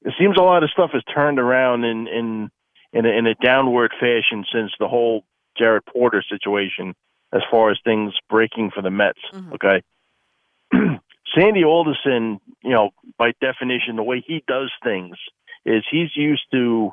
It 0.01 0.13
seems 0.19 0.37
a 0.37 0.41
lot 0.41 0.63
of 0.63 0.69
stuff 0.71 0.91
has 0.93 1.03
turned 1.13 1.39
around 1.39 1.83
in 1.83 2.07
in 2.07 2.49
in 2.93 3.05
a, 3.05 3.09
in 3.09 3.27
a 3.27 3.35
downward 3.35 3.91
fashion 3.99 4.45
since 4.53 4.71
the 4.79 4.87
whole 4.87 5.23
Jared 5.57 5.85
Porter 5.85 6.23
situation, 6.29 6.95
as 7.33 7.41
far 7.51 7.71
as 7.71 7.77
things 7.83 8.13
breaking 8.29 8.71
for 8.73 8.81
the 8.81 8.91
Mets. 8.91 9.19
Okay. 9.53 9.81
Sandy 11.37 11.63
Alderson, 11.63 12.39
you 12.63 12.71
know, 12.71 12.91
by 13.17 13.33
definition, 13.41 13.95
the 13.95 14.03
way 14.03 14.23
he 14.25 14.43
does 14.47 14.71
things 14.83 15.17
is 15.65 15.83
he's 15.91 16.15
used 16.15 16.43
to 16.51 16.91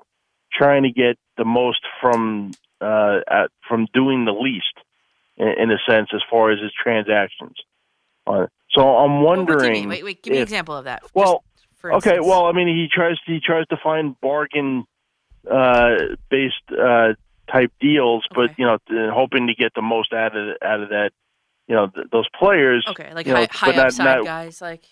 trying 0.53 0.83
to 0.83 0.91
get 0.91 1.17
the 1.37 1.45
most 1.45 1.81
from 2.01 2.51
uh, 2.81 3.21
at, 3.31 3.51
from 3.69 3.87
doing 3.95 4.25
the 4.25 4.33
least, 4.33 4.75
in, 5.37 5.49
in 5.59 5.71
a 5.71 5.79
sense, 5.89 6.09
as 6.15 6.21
far 6.31 6.51
as 6.51 6.61
his 6.61 6.73
transactions. 6.73 7.55
Uh, 8.27 8.47
so 8.71 8.83
I'm 8.83 9.23
What 9.23 9.35
do 9.35 9.41
you 9.43 9.47
wondering. 9.57 9.73
mean? 9.73 9.89
Wait, 9.89 10.05
wait. 10.05 10.23
Give 10.23 10.33
me 10.33 10.39
an 10.39 10.43
example 10.43 10.77
of 10.77 10.85
that. 10.85 11.03
Well, 11.15 11.45
for 11.85 11.93
okay. 11.97 12.11
instance. 12.11 12.27
Well, 12.27 12.47
I 12.47 12.53
mean, 12.53 12.69
he 12.69 12.89
tries 12.91 13.19
he 13.27 13.41
tries 13.41 13.67
to 13.67 13.77
find 13.77 14.19
bargain 14.21 14.85
uh, 15.51 16.17
based 16.31 16.55
uh, 16.71 17.13
type 17.53 17.73
deals, 17.79 18.25
but 18.35 18.59
you 18.59 18.65
know, 18.65 18.79
hoping 19.13 19.49
to 19.49 19.55
get 19.55 19.73
the 19.75 19.83
most 19.83 20.15
out 20.15 20.35
of 20.35 20.57
out 20.63 20.81
of 20.81 20.89
that. 20.89 21.11
You 21.69 21.75
know, 21.75 21.89
th- 21.89 22.07
those 22.11 22.29
players. 22.39 22.87
Okay, 22.89 23.13
like 23.13 23.27
you 23.27 23.35
know, 23.35 23.41
high, 23.41 23.49
high 23.51 23.67
but 23.69 23.77
not- 23.77 23.87
upside 23.87 24.05
not- 24.05 24.25
guys, 24.25 24.63
like 24.63 24.85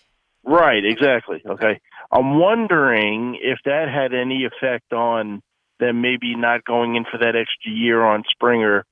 Right, 0.43 0.83
exactly. 0.83 1.41
Okay. 1.45 1.79
I'm 2.11 2.37
wondering 2.37 3.39
if 3.41 3.59
that 3.63 3.87
had 3.87 4.13
any 4.13 4.45
effect 4.45 4.91
on 4.91 5.41
them 5.79 6.01
maybe 6.01 6.35
not 6.35 6.65
going 6.65 6.95
in 6.95 7.05
for 7.05 7.17
that 7.17 7.35
extra 7.35 7.71
year 7.71 8.03
on 8.03 8.23
Springer. 8.29 8.85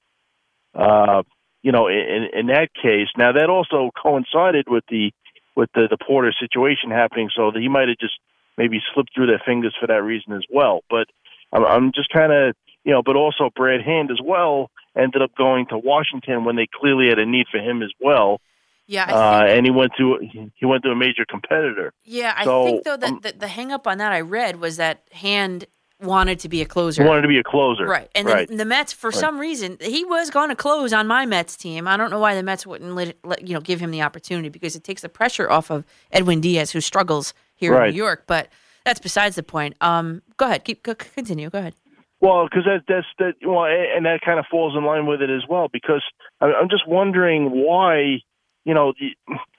Uh, 0.73 1.23
you 1.61 1.73
know, 1.73 1.87
in, 1.87 2.29
in 2.33 2.47
that 2.47 2.69
case, 2.73 3.09
now 3.17 3.33
that 3.33 3.49
also 3.49 3.91
coincided 4.01 4.67
with 4.69 4.85
the 4.89 5.11
with 5.55 5.69
the, 5.73 5.87
the 5.89 5.97
Porter 5.97 6.33
situation 6.39 6.91
happening, 6.91 7.29
so 7.35 7.51
that 7.51 7.59
he 7.59 7.67
might 7.67 7.87
have 7.89 7.97
just 7.97 8.19
maybe 8.57 8.79
slipped 8.93 9.13
through 9.13 9.27
their 9.27 9.41
fingers 9.45 9.75
for 9.79 9.87
that 9.87 10.03
reason 10.03 10.33
as 10.33 10.43
well. 10.49 10.81
But 10.89 11.07
I'm, 11.53 11.65
I'm 11.65 11.91
just 11.93 12.09
kind 12.09 12.31
of, 12.31 12.55
you 12.83 12.91
know, 12.91 13.01
but 13.03 13.15
also 13.15 13.49
Brad 13.55 13.81
Hand 13.81 14.11
as 14.11 14.19
well 14.23 14.69
ended 14.97 15.21
up 15.21 15.35
going 15.35 15.67
to 15.67 15.77
Washington 15.77 16.43
when 16.43 16.55
they 16.55 16.67
clearly 16.73 17.07
had 17.09 17.19
a 17.19 17.25
need 17.25 17.47
for 17.51 17.59
him 17.59 17.81
as 17.81 17.91
well. 18.01 18.41
yeah. 18.87 19.05
I 19.07 19.11
Uh, 19.11 19.45
and 19.47 19.65
he 19.65 19.71
went 19.71 19.91
to 19.97 20.19
he 20.55 20.65
went 20.65 20.83
to 20.83 20.89
a 20.91 20.95
major 20.95 21.25
competitor. 21.25 21.93
Yeah, 22.03 22.33
I 22.35 22.43
So, 22.43 22.65
think 22.65 22.83
though 22.83 22.97
that 22.97 23.09
um, 23.09 23.19
the, 23.21 23.33
the 23.33 23.47
hang 23.47 23.71
up 23.71 23.87
on 23.87 23.97
that 23.99 24.11
I 24.11 24.21
read 24.21 24.59
was 24.59 24.77
that 24.77 25.03
Hand 25.13 25.65
wanted 26.01 26.39
to 26.39 26.49
be 26.49 26.61
a 26.61 26.65
closer. 26.65 27.03
Wanted 27.05 27.21
to 27.23 27.27
be 27.27 27.37
a 27.39 27.43
closer, 27.43 27.85
Right. 27.85 28.09
And 28.15 28.27
right. 28.27 28.47
then 28.47 28.57
the 28.57 28.65
Mets, 28.65 28.91
for 28.93 29.09
Right. 29.09 29.15
some 29.19 29.39
reason, 29.39 29.77
he 29.81 30.03
was 30.05 30.29
going 30.29 30.49
to 30.49 30.55
close 30.55 30.93
on 30.93 31.07
my 31.07 31.25
Mets 31.25 31.55
team. 31.55 31.87
I 31.87 31.97
don't 31.97 32.09
know 32.09 32.19
why 32.19 32.35
the 32.35 32.43
Mets 32.43 32.65
wouldn't 32.65 32.93
let, 32.95 33.15
let 33.23 33.47
you 33.47 33.53
know 33.53 33.61
give 33.61 33.79
him 33.79 33.91
the 33.91 34.01
opportunity 34.01 34.49
because 34.49 34.75
it 34.75 34.83
takes 34.83 35.01
the 35.01 35.09
pressure 35.09 35.49
off 35.49 35.69
of 35.69 35.85
Edwin 36.11 36.41
Diaz, 36.41 36.71
who 36.71 36.81
struggles 36.81 37.33
here 37.55 37.75
in 37.81 37.91
New 37.91 37.97
York. 37.97 38.23
But 38.27 38.49
that's 38.85 38.99
besides 38.99 39.35
the 39.35 39.43
point. 39.43 39.75
Um, 39.81 40.21
go 40.37 40.45
ahead, 40.47 40.63
keep 40.63 40.83
go, 40.83 40.95
continue. 40.95 41.49
Go 41.49 41.59
ahead. 41.59 41.75
Well, 42.19 42.45
because 42.47 42.65
that 42.65 42.83
that's 42.87 43.07
that 43.19 43.33
well, 43.47 43.65
and 43.65 44.05
that 44.05 44.21
kind 44.23 44.39
of 44.39 44.45
falls 44.49 44.75
in 44.75 44.83
line 44.85 45.05
with 45.07 45.21
it 45.21 45.29
as 45.29 45.43
well. 45.49 45.67
Because 45.71 46.03
I- 46.39 46.53
I'm 46.53 46.69
just 46.69 46.87
wondering 46.87 47.49
why, 47.51 48.21
you 48.65 48.73
know, 48.75 48.93
the, 48.99 49.15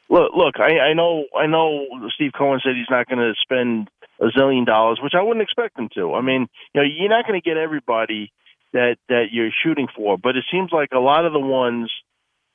look, 0.08 0.32
look, 0.36 0.60
I, 0.60 0.78
I 0.78 0.92
know, 0.92 1.24
I 1.36 1.46
know, 1.46 1.86
Steve 2.14 2.32
Cohen 2.36 2.60
said 2.64 2.74
he's 2.76 2.86
not 2.90 3.08
going 3.08 3.18
to 3.18 3.32
spend 3.42 3.88
a 4.22 4.26
zillion 4.26 4.64
dollars, 4.64 5.00
which 5.02 5.14
I 5.18 5.22
wouldn't 5.22 5.42
expect 5.42 5.76
them 5.76 5.88
to. 5.94 6.14
I 6.14 6.20
mean, 6.20 6.46
you 6.72 6.80
know, 6.80 6.86
you're 6.86 7.08
not 7.08 7.26
going 7.26 7.40
to 7.40 7.44
get 7.44 7.56
everybody 7.56 8.32
that 8.72 8.96
that 9.08 9.26
you're 9.32 9.50
shooting 9.62 9.88
for, 9.94 10.16
but 10.16 10.36
it 10.36 10.44
seems 10.50 10.70
like 10.72 10.90
a 10.92 10.98
lot 10.98 11.26
of 11.26 11.32
the 11.32 11.40
ones, 11.40 11.90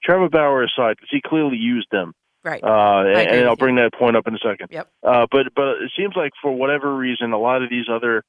Trevor 0.03 0.29
Bauer 0.29 0.63
aside, 0.63 0.95
because 0.97 1.09
he 1.11 1.21
clearly 1.21 1.57
used 1.57 1.87
them. 1.91 2.13
Right. 2.43 2.63
Uh, 2.63 3.03
and, 3.07 3.29
and 3.29 3.47
I'll 3.47 3.57
bring 3.57 3.75
that 3.75 3.93
point 3.93 4.15
up 4.15 4.25
in 4.27 4.33
a 4.33 4.39
second. 4.39 4.69
Yep. 4.71 4.89
Uh, 5.03 5.27
but 5.29 5.53
but 5.53 5.81
it 5.81 5.91
seems 5.97 6.15
like 6.15 6.31
for 6.41 6.51
whatever 6.51 6.95
reason, 6.95 7.33
a 7.33 7.37
lot 7.39 7.61
of 7.61 7.69
these 7.69 7.85
other 7.91 8.23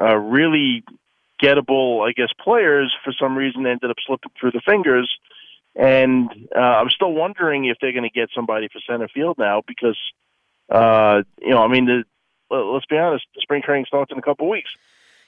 uh, 0.00 0.16
really 0.16 0.84
gettable, 1.42 2.06
I 2.06 2.12
guess, 2.12 2.28
players 2.38 2.94
for 3.02 3.12
some 3.18 3.36
reason 3.36 3.66
ended 3.66 3.90
up 3.90 3.96
slipping 4.06 4.30
through 4.38 4.52
the 4.52 4.60
fingers. 4.60 5.10
And 5.74 6.28
uh, 6.54 6.58
I'm 6.58 6.90
still 6.90 7.12
wondering 7.12 7.64
if 7.64 7.78
they're 7.80 7.92
going 7.92 8.08
to 8.08 8.10
get 8.10 8.28
somebody 8.34 8.68
for 8.68 8.80
center 8.86 9.08
field 9.08 9.36
now 9.38 9.62
because, 9.66 9.98
uh, 10.70 11.22
you 11.40 11.50
know, 11.50 11.62
I 11.62 11.68
mean, 11.68 11.86
the, 11.86 12.04
let's 12.50 12.86
be 12.86 12.96
honest, 12.96 13.24
the 13.34 13.40
spring 13.40 13.62
training 13.62 13.86
starts 13.86 14.10
in 14.12 14.18
a 14.18 14.22
couple 14.22 14.48
weeks. 14.48 14.70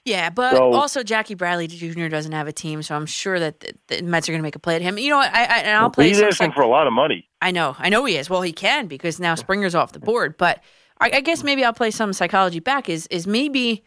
Yeah, 0.04 0.30
but 0.30 0.56
So- 0.56 0.72
also 0.72 1.02
Jackie 1.04 1.34
Bradley 1.34 1.68
Jr. 1.68 2.08
doesn't 2.08 2.32
have 2.32 2.48
a 2.48 2.52
team, 2.52 2.82
so 2.82 2.96
I'm 2.96 3.06
sure 3.06 3.38
that 3.38 3.60
the, 3.60 3.74
the 3.86 4.02
Mets 4.02 4.28
are 4.28 4.32
going 4.32 4.40
to 4.40 4.42
make 4.42 4.56
a 4.56 4.58
play 4.58 4.74
at 4.74 4.82
him. 4.82 4.98
You 4.98 5.10
know 5.10 5.18
what? 5.18 5.32
I, 5.32 5.44
I 5.44 5.58
and 5.58 5.76
I'll 5.76 5.90
play 5.90 6.08
he's 6.08 6.20
asking 6.20 6.48
psych- 6.48 6.54
for 6.54 6.62
a 6.62 6.66
lot 6.68 6.86
of 6.88 6.92
money. 6.92 7.28
I 7.40 7.52
know, 7.52 7.76
I 7.78 7.88
know 7.88 8.04
he 8.04 8.16
is. 8.16 8.28
Well, 8.28 8.42
he 8.42 8.52
can 8.52 8.88
because 8.88 9.20
now 9.20 9.36
Springer's 9.36 9.74
off 9.76 9.92
the 9.92 10.00
board. 10.00 10.36
But 10.36 10.60
I, 11.00 11.10
I 11.14 11.20
guess 11.20 11.44
maybe 11.44 11.64
I'll 11.64 11.72
play 11.72 11.92
some 11.92 12.12
psychology 12.12 12.58
back. 12.58 12.88
Is 12.88 13.06
is 13.08 13.26
maybe 13.28 13.84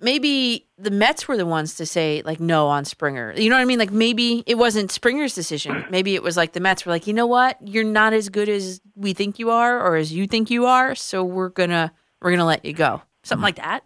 maybe 0.00 0.68
the 0.78 0.90
Mets 0.92 1.26
were 1.26 1.36
the 1.36 1.46
ones 1.46 1.74
to 1.76 1.86
say 1.86 2.22
like 2.24 2.38
no 2.40 2.68
on 2.68 2.84
Springer. 2.84 3.32
You 3.36 3.50
know 3.50 3.56
what 3.56 3.62
I 3.62 3.64
mean? 3.64 3.78
Like 3.80 3.90
maybe 3.90 4.44
it 4.46 4.56
wasn't 4.56 4.92
Springer's 4.92 5.34
decision. 5.34 5.84
Maybe 5.90 6.14
it 6.14 6.22
was 6.22 6.36
like 6.36 6.52
the 6.52 6.60
Mets 6.60 6.86
were 6.86 6.92
like, 6.92 7.06
you 7.06 7.12
know 7.14 7.26
what, 7.26 7.56
you're 7.66 7.84
not 7.84 8.12
as 8.12 8.28
good 8.28 8.48
as 8.48 8.80
we 8.94 9.12
think 9.12 9.38
you 9.40 9.50
are, 9.50 9.80
or 9.84 9.96
as 9.96 10.12
you 10.12 10.26
think 10.28 10.50
you 10.50 10.66
are. 10.66 10.94
So 10.94 11.24
we're 11.24 11.48
gonna 11.48 11.92
we're 12.20 12.30
gonna 12.30 12.44
let 12.44 12.64
you 12.64 12.72
go. 12.72 13.02
Something 13.24 13.42
like 13.42 13.56
that. 13.56 13.84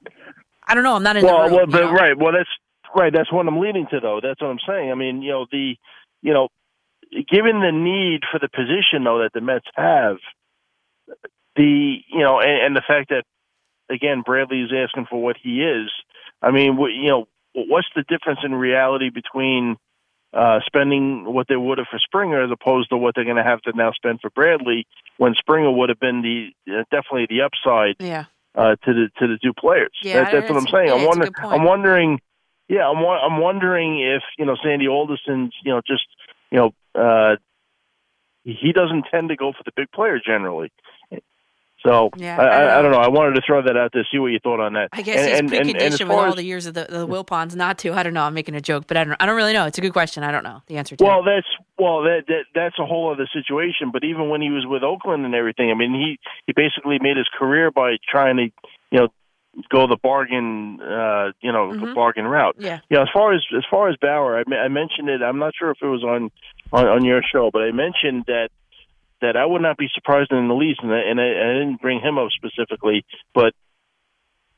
I 0.66 0.74
don't 0.74 0.84
know. 0.84 0.94
I'm 0.94 1.02
not 1.02 1.16
in 1.16 1.24
well, 1.24 1.36
the 1.36 1.42
room. 1.42 1.52
well, 1.52 1.66
you 1.66 1.72
but 1.72 1.80
know? 1.80 1.92
right. 1.92 2.18
Well, 2.18 2.32
that's 2.32 2.48
right. 2.96 3.12
That's 3.12 3.32
what 3.32 3.46
I'm 3.46 3.58
leading 3.58 3.86
to, 3.90 4.00
though. 4.00 4.20
That's 4.22 4.40
what 4.40 4.48
I'm 4.48 4.58
saying. 4.66 4.90
I 4.90 4.94
mean, 4.94 5.22
you 5.22 5.30
know, 5.32 5.46
the, 5.50 5.74
you 6.22 6.32
know, 6.32 6.48
given 7.12 7.60
the 7.60 7.72
need 7.72 8.20
for 8.30 8.38
the 8.38 8.48
position 8.48 9.04
though 9.04 9.22
that 9.22 9.32
the 9.34 9.40
Mets 9.40 9.66
have, 9.76 10.16
the 11.56 11.96
you 12.08 12.20
know, 12.20 12.40
and, 12.40 12.66
and 12.66 12.76
the 12.76 12.82
fact 12.86 13.10
that 13.10 13.24
again 13.90 14.22
Bradley 14.24 14.62
is 14.62 14.70
asking 14.72 15.06
for 15.10 15.22
what 15.22 15.36
he 15.42 15.62
is. 15.62 15.90
I 16.40 16.50
mean, 16.50 16.76
what, 16.76 16.88
you 16.88 17.08
know, 17.08 17.26
what's 17.54 17.88
the 17.94 18.04
difference 18.08 18.40
in 18.44 18.54
reality 18.54 19.10
between 19.10 19.76
uh, 20.32 20.60
spending 20.66 21.24
what 21.32 21.46
they 21.48 21.56
would 21.56 21.78
have 21.78 21.86
for 21.90 21.98
Springer 21.98 22.42
as 22.42 22.50
opposed 22.50 22.90
to 22.90 22.96
what 22.96 23.14
they're 23.14 23.24
going 23.24 23.36
to 23.36 23.42
have 23.42 23.60
to 23.62 23.72
now 23.76 23.92
spend 23.92 24.20
for 24.20 24.30
Bradley 24.30 24.86
when 25.18 25.34
Springer 25.34 25.70
would 25.70 25.88
have 25.90 26.00
been 26.00 26.22
the 26.22 26.50
uh, 26.72 26.84
definitely 26.90 27.26
the 27.28 27.42
upside 27.42 27.96
Yeah. 27.98 28.24
uh, 28.54 28.76
to 28.84 28.92
the 28.94 29.10
to 29.18 29.26
the 29.28 29.38
two 29.42 29.52
players. 29.52 29.92
Yeah, 30.02 30.24
That- 30.24 30.32
that's 30.32 30.48
what 30.50 30.58
I'm 30.58 30.68
saying. 30.68 30.88
yeah, 30.88 30.94
I'm 30.94 31.04
wondering. 31.06 31.32
I'm 31.42 31.64
wondering. 31.64 32.20
Yeah, 32.68 32.88
I'm. 32.88 32.98
I'm 33.04 33.40
wondering 33.40 34.00
if 34.00 34.22
you 34.38 34.46
know 34.46 34.56
Sandy 34.62 34.88
Alderson's. 34.88 35.52
You 35.64 35.72
know, 35.74 35.82
just 35.86 36.06
you 36.50 36.58
know, 36.58 36.74
uh, 36.94 37.36
he 38.44 38.72
doesn't 38.72 39.04
tend 39.10 39.28
to 39.28 39.36
go 39.36 39.52
for 39.52 39.62
the 39.64 39.72
big 39.76 39.90
player 39.92 40.18
generally. 40.24 40.72
So 41.84 42.10
Yeah, 42.16 42.40
I, 42.40 42.44
I 42.44 42.78
I, 42.78 42.82
don't 42.82 42.92
know. 42.92 42.98
I 42.98 43.08
wanted 43.08 43.34
to 43.34 43.42
throw 43.46 43.62
that 43.62 43.76
out 43.76 43.90
there. 43.92 44.06
See 44.12 44.18
what 44.18 44.28
you 44.28 44.38
thought 44.38 44.60
on 44.60 44.74
that. 44.74 44.88
I 44.92 45.02
guess 45.02 45.16
and, 45.18 45.50
he's 45.50 45.58
and, 45.60 45.70
and, 45.70 45.82
and 45.82 45.92
with 45.92 46.10
all 46.10 46.26
as- 46.26 46.34
the 46.36 46.44
years 46.44 46.66
of 46.66 46.74
the, 46.74 46.84
the 46.88 47.06
Wilpons 47.06 47.54
not 47.56 47.78
to. 47.78 47.92
I 47.92 48.02
don't 48.02 48.14
know. 48.14 48.22
I'm 48.22 48.34
making 48.34 48.54
a 48.54 48.60
joke, 48.60 48.86
but 48.86 48.96
I 48.96 49.04
don't. 49.04 49.16
I 49.20 49.26
don't 49.26 49.36
really 49.36 49.52
know. 49.52 49.66
It's 49.66 49.78
a 49.78 49.80
good 49.80 49.92
question. 49.92 50.22
I 50.22 50.30
don't 50.30 50.44
know 50.44 50.62
the 50.66 50.76
answer 50.76 50.94
to. 50.96 51.04
Well, 51.04 51.22
that's 51.24 51.46
well, 51.78 52.02
that, 52.02 52.24
that 52.28 52.44
that's 52.54 52.78
a 52.78 52.86
whole 52.86 53.10
other 53.12 53.28
situation. 53.32 53.90
But 53.92 54.04
even 54.04 54.28
when 54.28 54.40
he 54.42 54.50
was 54.50 54.64
with 54.66 54.82
Oakland 54.82 55.24
and 55.24 55.34
everything, 55.34 55.70
I 55.70 55.74
mean, 55.74 55.92
he 55.94 56.18
he 56.46 56.52
basically 56.54 56.98
made 57.00 57.16
his 57.16 57.28
career 57.38 57.70
by 57.70 57.96
trying 58.08 58.36
to, 58.36 58.42
you 58.90 58.98
know, 59.00 59.08
go 59.70 59.86
the 59.86 59.96
bargain, 60.02 60.80
uh, 60.80 61.32
you 61.40 61.52
know, 61.52 61.72
the 61.72 61.86
Mhm. 61.86 61.94
bargain 61.94 62.26
route. 62.26 62.56
Yeah. 62.58 62.78
You 62.88 62.96
know, 62.98 63.02
as 63.02 63.08
far 63.12 63.34
as 63.34 63.42
as 63.56 63.64
far 63.70 63.88
as 63.88 63.96
Bauer, 64.00 64.38
I, 64.38 64.54
I 64.54 64.68
mentioned 64.68 65.08
it. 65.08 65.20
I'm 65.22 65.38
not 65.38 65.52
sure 65.58 65.70
if 65.72 65.78
it 65.82 65.86
was 65.86 66.02
on, 66.04 66.30
on 66.72 66.86
on 66.86 67.04
your 67.04 67.22
show, 67.22 67.50
but 67.52 67.62
I 67.62 67.72
mentioned 67.72 68.24
that 68.28 68.50
that 69.22 69.36
I 69.36 69.46
would 69.46 69.62
not 69.62 69.78
be 69.78 69.88
surprised 69.94 70.32
in 70.32 70.48
the 70.48 70.54
least, 70.54 70.80
and 70.82 70.92
I, 70.92 70.98
and 70.98 71.20
I, 71.20 71.24
I 71.24 71.52
didn't 71.54 71.80
bring 71.80 72.00
him 72.00 72.18
up 72.18 72.28
specifically, 72.36 73.06
but 73.34 73.54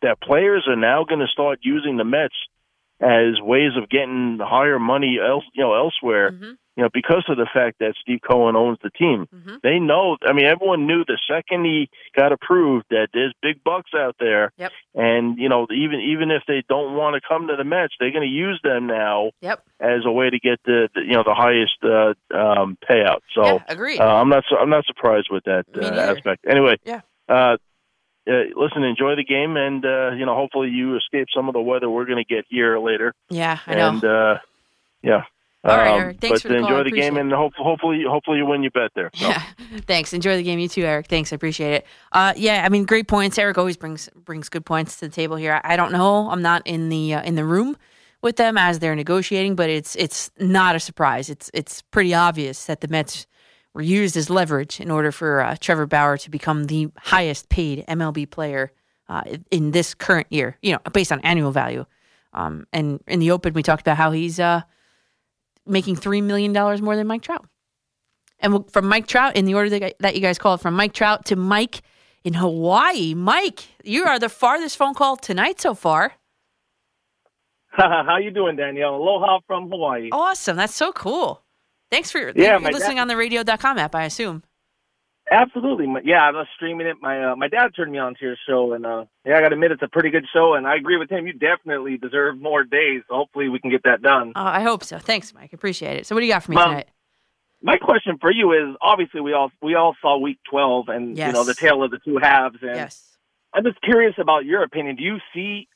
that 0.03 0.21
players 0.21 0.65
are 0.67 0.77
now 0.77 1.05
going 1.05 1.21
to 1.21 1.29
start 1.29 1.61
using 1.63 1.97
the 1.97 2.05
Mets 2.05 2.35
as 3.01 3.41
ways 3.41 3.73
of 3.81 3.89
getting 3.89 4.39
higher 4.43 4.79
money, 4.79 5.19
else, 5.21 5.45
you 5.53 5.63
know, 5.63 5.75
elsewhere. 5.75 6.33
Mm-hmm. 6.33 6.53
You 6.77 6.83
know, 6.83 6.89
because 6.93 7.25
of 7.29 7.37
the 7.37 7.47
fact 7.55 7.79
that 7.79 7.95
Steve 8.01 8.19
Cohen 8.29 8.57
owns 8.57 8.79
the 8.83 8.91
team, 8.91 9.29
they 9.63 9.79
know. 9.79 10.17
I 10.27 10.33
mean, 10.33 10.45
everyone 10.47 10.87
knew 10.89 11.05
the 11.07 11.19
second 11.31 11.65
he 11.65 11.89
got 12.17 12.33
approved 12.33 12.87
that 12.91 13.09
there's 13.15 13.33
big 13.41 13.63
bucks 13.63 13.93
out 13.97 14.17
there, 14.19 14.51
Yep. 14.59 14.73
and 14.95 15.39
you 15.39 15.49
know, 15.49 15.69
even 15.71 16.01
even 16.01 16.33
if 16.33 16.43
they 16.49 16.65
don't 16.69 16.97
want 16.97 17.15
to 17.15 17.21
come 17.29 17.47
to 17.47 17.55
the 17.57 17.63
match, 17.63 17.93
they're 18.01 18.11
going 18.11 18.29
to 18.29 18.35
use 18.35 18.59
them 18.65 18.89
now 18.89 19.31
Yep. 19.41 19.63
as 19.79 20.01
a 20.05 20.11
way 20.11 20.31
to 20.31 20.39
get 20.41 20.59
the, 20.65 20.89
the 20.97 21.03
you 21.03 21.13
know 21.13 21.23
the 21.25 21.35
highest 21.35 21.79
uh, 21.85 22.15
um, 22.37 22.77
payout. 22.91 23.21
So 23.35 23.45
Yeah, 23.45 23.59
agreed. 23.69 24.01
Uh, 24.01 24.05
I'm 24.17 24.29
not 24.29 24.43
I'm 24.59 24.71
not 24.71 24.85
surprised 24.87 25.29
with 25.31 25.45
that 25.45 25.67
uh, 25.81 25.87
aspect. 25.87 26.45
Anyway, 26.49 26.77
Yeah. 26.85 27.03
Uh, 27.29 27.57
uh, 28.27 28.33
listen, 28.57 28.83
enjoy 28.83 29.15
the 29.17 29.25
game, 29.25 29.57
and 29.57 29.85
uh, 29.85 30.11
you 30.13 30.27
know, 30.27 30.35
hopefully 30.35 30.71
you 30.71 30.97
escape 30.97 31.29
some 31.33 31.47
of 31.49 31.53
the 31.53 31.61
weather 31.61 31.89
we're 31.89 32.07
going 32.07 32.25
to 32.25 32.35
get 32.35 32.47
here 32.49 32.79
later. 32.79 33.15
Yeah, 33.31 33.59
I 33.67 33.75
know. 33.75 33.89
And 33.91 34.05
uh, 34.05 34.39
yeah, 35.03 35.23
All 35.65 35.77
right, 35.77 35.93
Um, 35.93 36.01
Eric. 36.01 36.21
Thanks 36.21 36.43
but 36.43 36.43
for 36.43 36.49
the 36.49 36.61
call. 36.61 36.77
Enjoy 36.77 36.85
the 36.85 36.91
game, 36.91 37.17
and 37.17 37.33
hope, 37.33 37.55
hopefully, 37.55 38.05
hopefully 38.07 38.39
you 38.39 38.47
win 38.47 38.63
your 38.63 38.71
bet 38.71 38.91
there. 38.95 39.11
So. 39.15 39.33
Thanks. 39.87 40.13
Enjoy 40.13 40.37
the 40.37 40.43
game, 40.43 40.59
you 40.59 40.69
too, 40.69 40.83
Eric. 40.83 41.07
Thanks. 41.07 41.33
I 41.33 41.37
appreciate 41.37 41.73
it. 41.73 41.87
Uh, 42.13 42.35
yeah, 42.37 42.63
I 42.65 42.69
mean, 42.69 42.85
great 42.85 43.09
points. 43.09 43.39
Eric 43.39 43.57
always 43.57 43.77
brings 43.79 44.11
brings 44.15 44.49
good 44.51 44.67
points 44.67 44.99
to 44.99 45.09
the 45.09 45.15
table 45.15 45.37
here. 45.37 45.61
I, 45.65 45.73
I 45.73 45.77
don't 45.77 45.93
know. 45.93 46.29
I'm 46.29 46.43
not 46.43 46.63
in 46.67 46.91
the 46.91 47.15
uh, 47.15 47.23
in 47.23 47.35
the 47.35 47.45
room 47.45 47.77
with 48.21 48.37
them 48.37 48.59
as 48.59 48.79
they're 48.81 48.95
negotiating, 48.95 49.57
but 49.57 49.71
it's 49.71 49.97
it's 49.97 50.31
not 50.39 50.77
a 50.77 50.81
surprise. 50.81 51.31
It's 51.31 51.51
it's 51.55 51.81
pretty 51.81 52.13
obvious 52.13 52.67
that 52.67 52.83
the 52.83 52.89
Mets 52.89 53.27
were 53.73 53.83
used 53.83 54.17
as 54.19 54.29
leverage 54.29 54.81
in 54.81 54.91
order 54.91 55.11
for 55.11 55.41
uh, 55.41 55.57
Trevor 55.59 55.87
Bauer 55.87 56.19
to 56.19 56.31
become 56.31 56.65
the 56.65 56.89
highest 56.99 57.49
paid 57.49 57.85
MLB 57.89 58.31
player 58.31 58.71
uh, 59.09 59.23
in 59.51 59.71
this 59.71 59.95
current 59.95 60.27
year. 60.31 60.59
You 60.61 60.73
know, 60.75 60.79
based 60.93 61.11
on 61.11 61.21
annual 61.21 61.53
value. 61.53 61.87
Um, 62.35 62.67
and 62.73 63.01
in 63.07 63.21
the 63.21 63.31
open, 63.31 63.55
we 63.55 63.63
talked 63.63 63.83
about 63.83 63.97
how 63.97 64.11
he's 64.11 64.41
uh, 64.41 64.63
making 65.67 65.97
three 65.97 66.21
million 66.21 66.53
dollars 66.53 66.81
more 66.83 66.97
than 66.97 67.07
Mike 67.07 67.23
Trout. 67.23 67.47
And 68.41 68.71
from 68.71 68.87
Mike 68.89 69.07
Trout, 69.07 69.37
in 69.37 69.45
the 69.47 69.55
order 69.55 69.71
that, 69.71 69.95
that 70.01 70.15
you 70.15 70.21
guys 70.21 70.39
called, 70.39 70.61
from 70.61 70.75
Mike 70.75 70.93
Trout 70.93 71.25
to 71.27 71.37
Mike 71.37 71.83
in 72.25 72.35
Hawaii. 72.35 73.15
Mike, 73.15 73.65
you 73.85 74.05
are 74.05 74.19
the 74.19 74.29
farthest 74.29 74.77
phone 74.77 74.95
call 74.95 75.17
tonight 75.17 75.61
so 75.61 75.75
far. 75.75 76.15
How 77.71 78.19
you 78.19 78.31
doing, 78.31 78.57
Danielle? 78.57 78.97
Aloha 78.97 79.41
from 79.47 79.71
Hawaii. 79.71 80.09
Awesome. 80.13 80.57
That's 80.57 80.75
so 80.75 80.93
cool. 80.93 81.43
Thanks 81.91 82.11
for 82.11 82.33
Yeah, 82.35 82.59
you're 82.59 82.73
listening 82.73 82.97
dad- 82.97 83.03
on 83.03 83.09
the 83.09 83.17
radio.com 83.17 83.79
app, 83.79 83.95
I 83.95 84.05
assume. 84.05 84.43
Absolutely. 85.31 85.87
Yeah, 86.05 86.23
I 86.23 86.31
was 86.33 86.47
streaming 86.55 86.87
it. 86.87 86.97
My 87.01 87.33
uh, 87.33 87.37
my 87.37 87.49
dad 87.49 87.69
turned 87.75 87.91
me 87.91 87.99
on 87.99 88.15
to 88.15 88.21
your 88.25 88.37
show, 88.47 88.75
and 88.75 88.85
uh, 88.85 89.05
yeah, 89.25 89.39
I 89.39 89.41
got 89.41 89.49
to 89.49 89.55
admit 89.55 89.73
it's 89.73 89.83
a 89.83 89.89
pretty 89.89 90.11
good 90.11 90.27
show, 90.33 90.55
and 90.55 90.67
I 90.67 90.77
agree 90.77 90.99
with 90.99 91.11
him. 91.11 91.27
You 91.27 91.33
definitely 91.33 91.97
deserve 91.97 92.39
more 92.39 92.63
days. 92.63 93.03
So 93.09 93.15
hopefully, 93.17 93.49
we 93.49 93.59
can 93.59 93.71
get 93.71 93.85
that 93.85 94.03
done. 94.03 94.33
Uh, 94.37 94.43
I 94.45 94.61
hope 94.61 94.85
so. 94.85 94.99
Thanks, 94.99 95.33
Mike. 95.33 95.53
Appreciate 95.55 95.97
it. 95.97 96.07
So, 96.07 96.15
what 96.15 96.21
do 96.21 96.27
you 96.27 96.33
got 96.33 96.43
for 96.43 96.51
me 96.53 96.59
Um, 96.59 96.69
tonight? 96.71 96.89
My 97.63 97.79
question 97.79 98.19
for 98.21 98.31
you 98.31 98.53
is: 98.53 98.77
obviously, 98.83 99.23
we 99.23 99.33
all 99.33 99.51
we 99.63 99.75
all 99.75 99.97
saw 100.03 100.19
Week 100.19 100.39
12, 100.51 100.89
and 100.91 101.17
you 101.17 101.33
know 101.33 101.45
the 101.45 101.55
tale 101.55 101.83
of 101.83 101.91
the 101.91 101.99
two 102.05 102.19
halves. 102.21 102.59
And 102.61 102.77
yes. 102.77 103.03
I'm 103.55 103.65
just 103.65 103.81
curious 103.81 104.15
about 104.19 104.45
your 104.45 104.63
opinion. 104.63 104.97
Do 104.97 105.03
you 105.05 105.19
see 105.33 105.69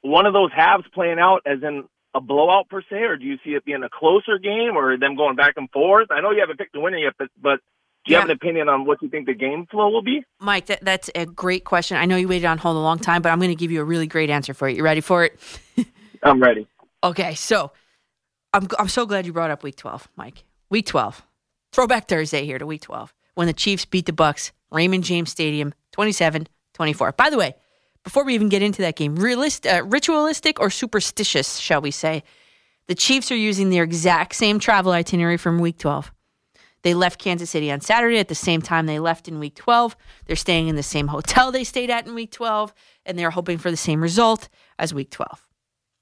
one 0.00 0.24
of 0.24 0.32
those 0.32 0.50
halves 0.56 0.84
playing 0.94 1.18
out 1.18 1.42
as 1.44 1.62
in 1.62 1.84
a 2.14 2.22
blowout 2.22 2.70
per 2.70 2.80
se, 2.80 2.96
or 3.02 3.16
do 3.18 3.26
you 3.26 3.36
see 3.44 3.50
it 3.50 3.66
being 3.66 3.82
a 3.82 3.90
closer 3.90 4.38
game, 4.38 4.76
or 4.78 4.96
them 4.96 5.14
going 5.14 5.36
back 5.36 5.54
and 5.58 5.70
forth? 5.70 6.10
I 6.10 6.22
know 6.22 6.30
you 6.30 6.40
haven't 6.40 6.56
picked 6.58 6.72
the 6.72 6.80
winner 6.80 6.96
yet, 6.96 7.12
but 7.18 7.28
but 7.40 7.60
do 8.08 8.14
you 8.14 8.20
have 8.20 8.28
an 8.28 8.34
opinion 8.34 8.68
on 8.68 8.86
what 8.86 9.02
you 9.02 9.08
think 9.08 9.26
the 9.26 9.34
game 9.34 9.66
flow 9.66 9.90
will 9.90 10.02
be? 10.02 10.24
Mike, 10.40 10.66
that, 10.66 10.84
that's 10.84 11.10
a 11.14 11.26
great 11.26 11.64
question. 11.64 11.96
I 11.96 12.06
know 12.06 12.16
you 12.16 12.26
waited 12.26 12.46
on 12.46 12.58
hold 12.58 12.76
a 12.76 12.80
long 12.80 12.98
time, 12.98 13.22
but 13.22 13.30
I'm 13.30 13.38
going 13.38 13.50
to 13.50 13.54
give 13.54 13.70
you 13.70 13.80
a 13.80 13.84
really 13.84 14.06
great 14.06 14.30
answer 14.30 14.54
for 14.54 14.68
it. 14.68 14.76
You 14.76 14.82
ready 14.82 15.00
for 15.00 15.24
it? 15.24 15.38
I'm 16.22 16.42
ready. 16.42 16.66
Okay, 17.04 17.34
so 17.34 17.70
I'm 18.52 18.66
I'm 18.78 18.88
so 18.88 19.06
glad 19.06 19.26
you 19.26 19.32
brought 19.32 19.50
up 19.50 19.62
Week 19.62 19.76
12, 19.76 20.08
Mike. 20.16 20.44
Week 20.70 20.86
12, 20.86 21.22
throwback 21.72 22.08
Thursday 22.08 22.44
here 22.44 22.58
to 22.58 22.66
Week 22.66 22.82
12 22.82 23.14
when 23.34 23.46
the 23.46 23.52
Chiefs 23.52 23.84
beat 23.84 24.06
the 24.06 24.12
Bucs, 24.12 24.50
Raymond 24.72 25.04
James 25.04 25.30
Stadium, 25.30 25.72
27-24. 25.96 27.16
By 27.16 27.30
the 27.30 27.38
way, 27.38 27.54
before 28.02 28.24
we 28.24 28.34
even 28.34 28.48
get 28.48 28.62
into 28.62 28.82
that 28.82 28.96
game, 28.96 29.14
realist, 29.14 29.64
uh, 29.64 29.84
ritualistic 29.84 30.58
or 30.58 30.70
superstitious, 30.70 31.58
shall 31.58 31.80
we 31.80 31.92
say? 31.92 32.24
The 32.88 32.96
Chiefs 32.96 33.30
are 33.30 33.36
using 33.36 33.70
their 33.70 33.84
exact 33.84 34.34
same 34.34 34.58
travel 34.58 34.90
itinerary 34.90 35.36
from 35.36 35.60
Week 35.60 35.78
12. 35.78 36.10
They 36.88 36.94
left 36.94 37.20
Kansas 37.20 37.50
City 37.50 37.70
on 37.70 37.82
Saturday 37.82 38.16
at 38.16 38.28
the 38.28 38.34
same 38.34 38.62
time 38.62 38.86
they 38.86 38.98
left 38.98 39.28
in 39.28 39.38
week 39.38 39.54
12. 39.56 39.94
They're 40.24 40.36
staying 40.36 40.68
in 40.68 40.76
the 40.76 40.82
same 40.82 41.08
hotel 41.08 41.52
they 41.52 41.62
stayed 41.62 41.90
at 41.90 42.06
in 42.06 42.14
week 42.14 42.32
12, 42.32 42.72
and 43.04 43.18
they're 43.18 43.28
hoping 43.28 43.58
for 43.58 43.70
the 43.70 43.76
same 43.76 44.00
result 44.00 44.48
as 44.78 44.94
week 44.94 45.10
12. 45.10 45.46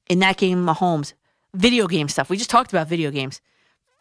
In 0.09 0.21
that 0.21 0.37
game, 0.37 0.65
Mahomes, 0.65 1.15
video 1.53 1.89
game 1.89 2.07
stuff. 2.07 2.31
We 2.31 2.37
just 2.37 2.51
talked 2.51 2.73
about 2.73 2.87
video 2.87 3.11
games. 3.11 3.41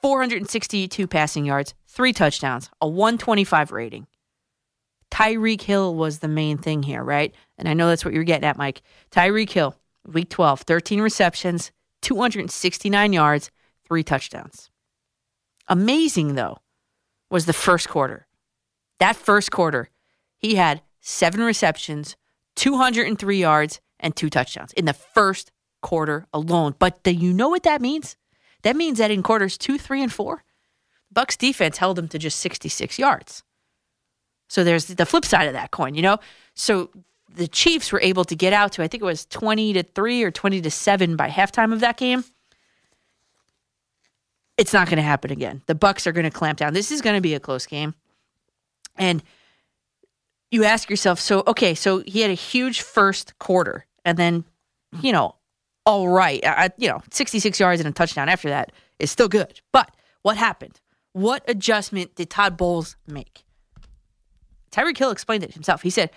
462 0.03 1.07
passing 1.07 1.43
yards, 1.43 1.73
three 1.87 2.13
touchdowns, 2.13 2.69
a 2.79 2.87
125 2.87 3.71
rating. 3.71 4.05
Tyreek 5.09 5.63
Hill 5.63 5.95
was 5.95 6.19
the 6.19 6.27
main 6.27 6.59
thing 6.59 6.83
here, 6.83 7.03
right? 7.03 7.33
And 7.57 7.67
I 7.67 7.73
know 7.73 7.89
that's 7.89 8.05
what 8.05 8.13
you're 8.13 8.23
getting 8.23 8.47
at, 8.47 8.57
Mike. 8.57 8.83
Tyreek 9.09 9.49
Hill, 9.49 9.75
week 10.05 10.29
12, 10.29 10.61
13 10.61 11.01
receptions, 11.01 11.71
269 12.03 13.11
yards, 13.11 13.49
three 13.87 14.03
touchdowns. 14.03 14.69
Amazing, 15.67 16.35
though, 16.35 16.59
was 17.29 17.45
the 17.45 17.53
first 17.53 17.89
quarter. 17.89 18.27
That 18.99 19.15
first 19.15 19.51
quarter, 19.51 19.89
he 20.37 20.55
had 20.55 20.81
seven 21.01 21.41
receptions, 21.41 22.15
203 22.55 23.37
yards, 23.37 23.81
and 23.99 24.15
two 24.15 24.29
touchdowns 24.29 24.73
in 24.73 24.85
the 24.85 24.93
first 24.93 25.51
quarter 25.81 26.25
alone. 26.33 26.75
But 26.79 27.03
do 27.03 27.11
you 27.11 27.33
know 27.33 27.49
what 27.49 27.63
that 27.63 27.81
means? 27.81 28.15
That 28.63 28.75
means 28.75 28.97
that 28.97 29.11
in 29.11 29.23
quarters 29.23 29.57
two, 29.57 29.77
three, 29.77 30.01
and 30.01 30.11
four, 30.11 30.43
Bucs 31.13 31.37
defense 31.37 31.77
held 31.77 31.97
him 31.97 32.07
to 32.09 32.17
just 32.17 32.39
66 32.39 32.99
yards. 32.99 33.43
So 34.47 34.63
there's 34.63 34.85
the 34.85 35.05
flip 35.05 35.25
side 35.25 35.47
of 35.47 35.53
that 35.53 35.71
coin, 35.71 35.95
you 35.95 36.01
know? 36.01 36.17
So 36.53 36.89
the 37.33 37.47
Chiefs 37.47 37.91
were 37.91 38.01
able 38.01 38.25
to 38.25 38.35
get 38.35 38.53
out 38.53 38.73
to, 38.73 38.83
I 38.83 38.87
think 38.87 39.01
it 39.01 39.05
was 39.05 39.25
20 39.27 39.73
to 39.73 39.83
3 39.83 40.23
or 40.23 40.31
20 40.31 40.61
to 40.61 40.71
7 40.71 41.15
by 41.15 41.29
halftime 41.29 41.73
of 41.73 41.79
that 41.81 41.97
game. 41.97 42.23
It's 44.57 44.73
not 44.73 44.87
going 44.87 44.97
to 44.97 45.03
happen 45.03 45.31
again. 45.31 45.61
The 45.65 45.75
Bucs 45.75 46.07
are 46.07 46.11
going 46.11 46.23
to 46.23 46.31
clamp 46.31 46.59
down. 46.59 46.73
This 46.73 46.91
is 46.91 47.01
going 47.01 47.15
to 47.15 47.21
be 47.21 47.33
a 47.33 47.39
close 47.39 47.65
game. 47.65 47.93
And 48.97 49.21
you 50.51 50.63
ask 50.63 50.89
yourself, 50.89 51.19
so 51.19 51.43
okay, 51.47 51.75
so 51.75 51.99
he 51.99 52.21
had 52.21 52.31
a 52.31 52.35
huge 52.35 52.81
first 52.81 53.37
quarter 53.39 53.85
and 54.05 54.17
then, 54.17 54.45
you 55.01 55.11
know, 55.11 55.35
all 55.85 56.07
right, 56.07 56.43
I, 56.45 56.69
you 56.77 56.87
know, 56.87 57.01
66 57.11 57.59
yards 57.59 57.81
and 57.81 57.89
a 57.89 57.91
touchdown 57.91 58.29
after 58.29 58.49
that 58.49 58.71
is 58.97 59.11
still 59.11 59.27
good. 59.27 59.59
But 59.71 59.93
what 60.21 60.37
happened? 60.37 60.79
What 61.13 61.43
adjustment 61.47 62.15
did 62.15 62.29
Todd 62.29 62.57
Bowles 62.57 62.95
make? 63.07 63.43
Tyreek 64.71 64.97
Hill 64.97 65.11
explained 65.11 65.43
it 65.43 65.53
himself. 65.53 65.81
He 65.81 65.89
said, 65.89 66.09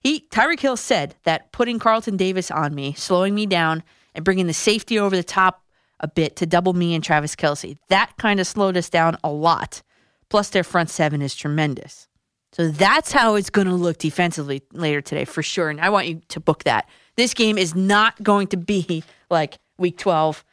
he 0.00 0.20
Tyreek 0.30 0.60
Hill 0.60 0.76
said 0.76 1.16
that 1.24 1.50
putting 1.52 1.78
Carlton 1.78 2.16
Davis 2.16 2.50
on 2.50 2.74
me, 2.74 2.92
slowing 2.94 3.34
me 3.34 3.46
down, 3.46 3.82
and 4.14 4.24
bringing 4.24 4.46
the 4.46 4.54
safety 4.54 4.98
over 4.98 5.16
the 5.16 5.24
top 5.24 5.62
a 6.00 6.08
bit 6.08 6.36
to 6.36 6.46
double 6.46 6.72
me 6.72 6.94
and 6.94 7.02
Travis 7.02 7.34
Kelce, 7.34 7.76
that 7.88 8.12
kind 8.18 8.40
of 8.40 8.46
slowed 8.46 8.76
us 8.76 8.88
down 8.88 9.16
a 9.24 9.30
lot. 9.30 9.82
Plus, 10.28 10.50
their 10.50 10.64
front 10.64 10.90
seven 10.90 11.22
is 11.22 11.34
tremendous. 11.34 12.08
So 12.52 12.68
that's 12.68 13.12
how 13.12 13.34
it's 13.34 13.50
going 13.50 13.66
to 13.66 13.74
look 13.74 13.98
defensively 13.98 14.62
later 14.72 15.00
today 15.00 15.24
for 15.24 15.42
sure. 15.42 15.70
And 15.70 15.80
I 15.80 15.90
want 15.90 16.06
you 16.06 16.20
to 16.28 16.40
book 16.40 16.64
that. 16.64 16.88
This 17.16 17.34
game 17.34 17.58
is 17.58 17.74
not 17.74 18.22
going 18.22 18.48
to 18.48 18.56
be 18.56 19.04
like 19.30 19.58
Week 19.78 19.98
12, 19.98 20.44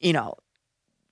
you 0.00 0.12
know, 0.12 0.34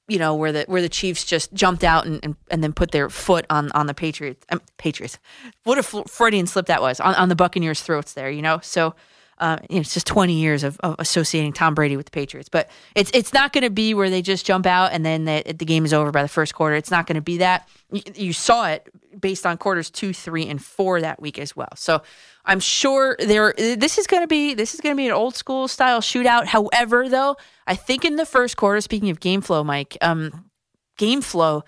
you 0.07 0.19
know 0.19 0.35
where 0.35 0.53
the 0.53 0.65
where 0.67 0.83
the 0.83 0.89
Chiefs 0.91 1.25
just 1.25 1.55
jumped 1.55 1.83
out 1.83 2.05
and, 2.05 2.21
and, 2.23 2.37
and 2.51 2.63
then 2.63 2.75
put 2.75 2.91
their 2.91 3.09
foot 3.09 3.47
on 3.49 3.73
on 3.73 3.87
the 3.87 3.95
Patriots. 3.95 4.45
Um, 4.51 4.61
Patriots. 4.77 5.19
What 5.63 5.79
a 5.79 5.83
Freudian 5.83 6.47
slip 6.47 6.67
that 6.67 6.83
was 6.83 7.01
on, 7.01 7.15
on 7.15 7.31
the 7.31 7.35
Buccaneers' 7.35 7.81
throats 7.81 8.13
there. 8.13 8.31
You 8.31 8.43
know, 8.43 8.61
so. 8.63 8.95
Uh, 9.39 9.59
it's 9.69 9.93
just 9.93 10.07
20 10.07 10.35
years 10.35 10.63
of, 10.63 10.79
of 10.81 10.95
associating 10.99 11.53
Tom 11.53 11.75
Brady 11.75 11.97
with 11.97 12.07
the 12.07 12.13
Patriots, 12.13 12.49
but 12.49 12.71
it's 12.95 13.11
it's 13.13 13.33
not 13.33 13.53
going 13.53 13.63
to 13.63 13.71
be 13.71 13.93
where 13.93 14.09
they 14.09 14.23
just 14.23 14.47
jump 14.47 14.65
out 14.65 14.93
and 14.93 15.05
then 15.05 15.25
the, 15.25 15.43
the 15.57 15.65
game 15.65 15.85
is 15.85 15.93
over 15.93 16.11
by 16.13 16.23
the 16.23 16.29
first 16.29 16.55
quarter. 16.55 16.77
It's 16.77 16.91
not 16.91 17.07
going 17.07 17.17
to 17.17 17.23
be 17.23 17.39
that. 17.39 17.69
You, 17.91 18.03
you 18.15 18.33
saw 18.33 18.69
it 18.69 18.89
based 19.19 19.45
on 19.47 19.59
quarters 19.59 19.91
two, 19.91 20.13
three, 20.13 20.47
and 20.47 20.63
four 20.63 21.01
that 21.01 21.21
week 21.21 21.39
as 21.39 21.57
well. 21.57 21.73
So 21.77 22.03
I'm 22.45 22.61
sure 22.61 23.17
there. 23.19 23.55
This 23.57 23.99
is 23.99 24.07
going 24.07 24.23
to 24.23 24.29
be 24.29 24.55
this 24.55 24.75
is 24.75 24.81
going 24.81 24.95
to 24.95 24.97
be 24.97 25.07
an 25.07 25.13
old 25.13 25.35
school 25.35 25.67
style 25.69 26.01
shootout. 26.01 26.47
However, 26.47 27.09
though, 27.09 27.37
I 27.67 27.75
think 27.75 28.05
in 28.05 28.17
the 28.17 28.27
first 28.27 28.57
quarter, 28.57 28.81
speaking 28.81 29.11
of 29.11 29.21
game 29.21 29.41
flow, 29.41 29.65
Mike, 29.65 29.97
um, 30.01 30.51
game 30.97 31.23
flow, 31.23 31.65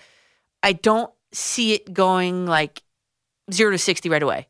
I 0.62 0.72
don't 0.72 1.12
see 1.32 1.72
it 1.72 1.92
going 1.92 2.46
like 2.46 2.82
zero 3.52 3.72
to 3.72 3.78
sixty 3.78 4.08
right 4.08 4.22
away. 4.22 4.48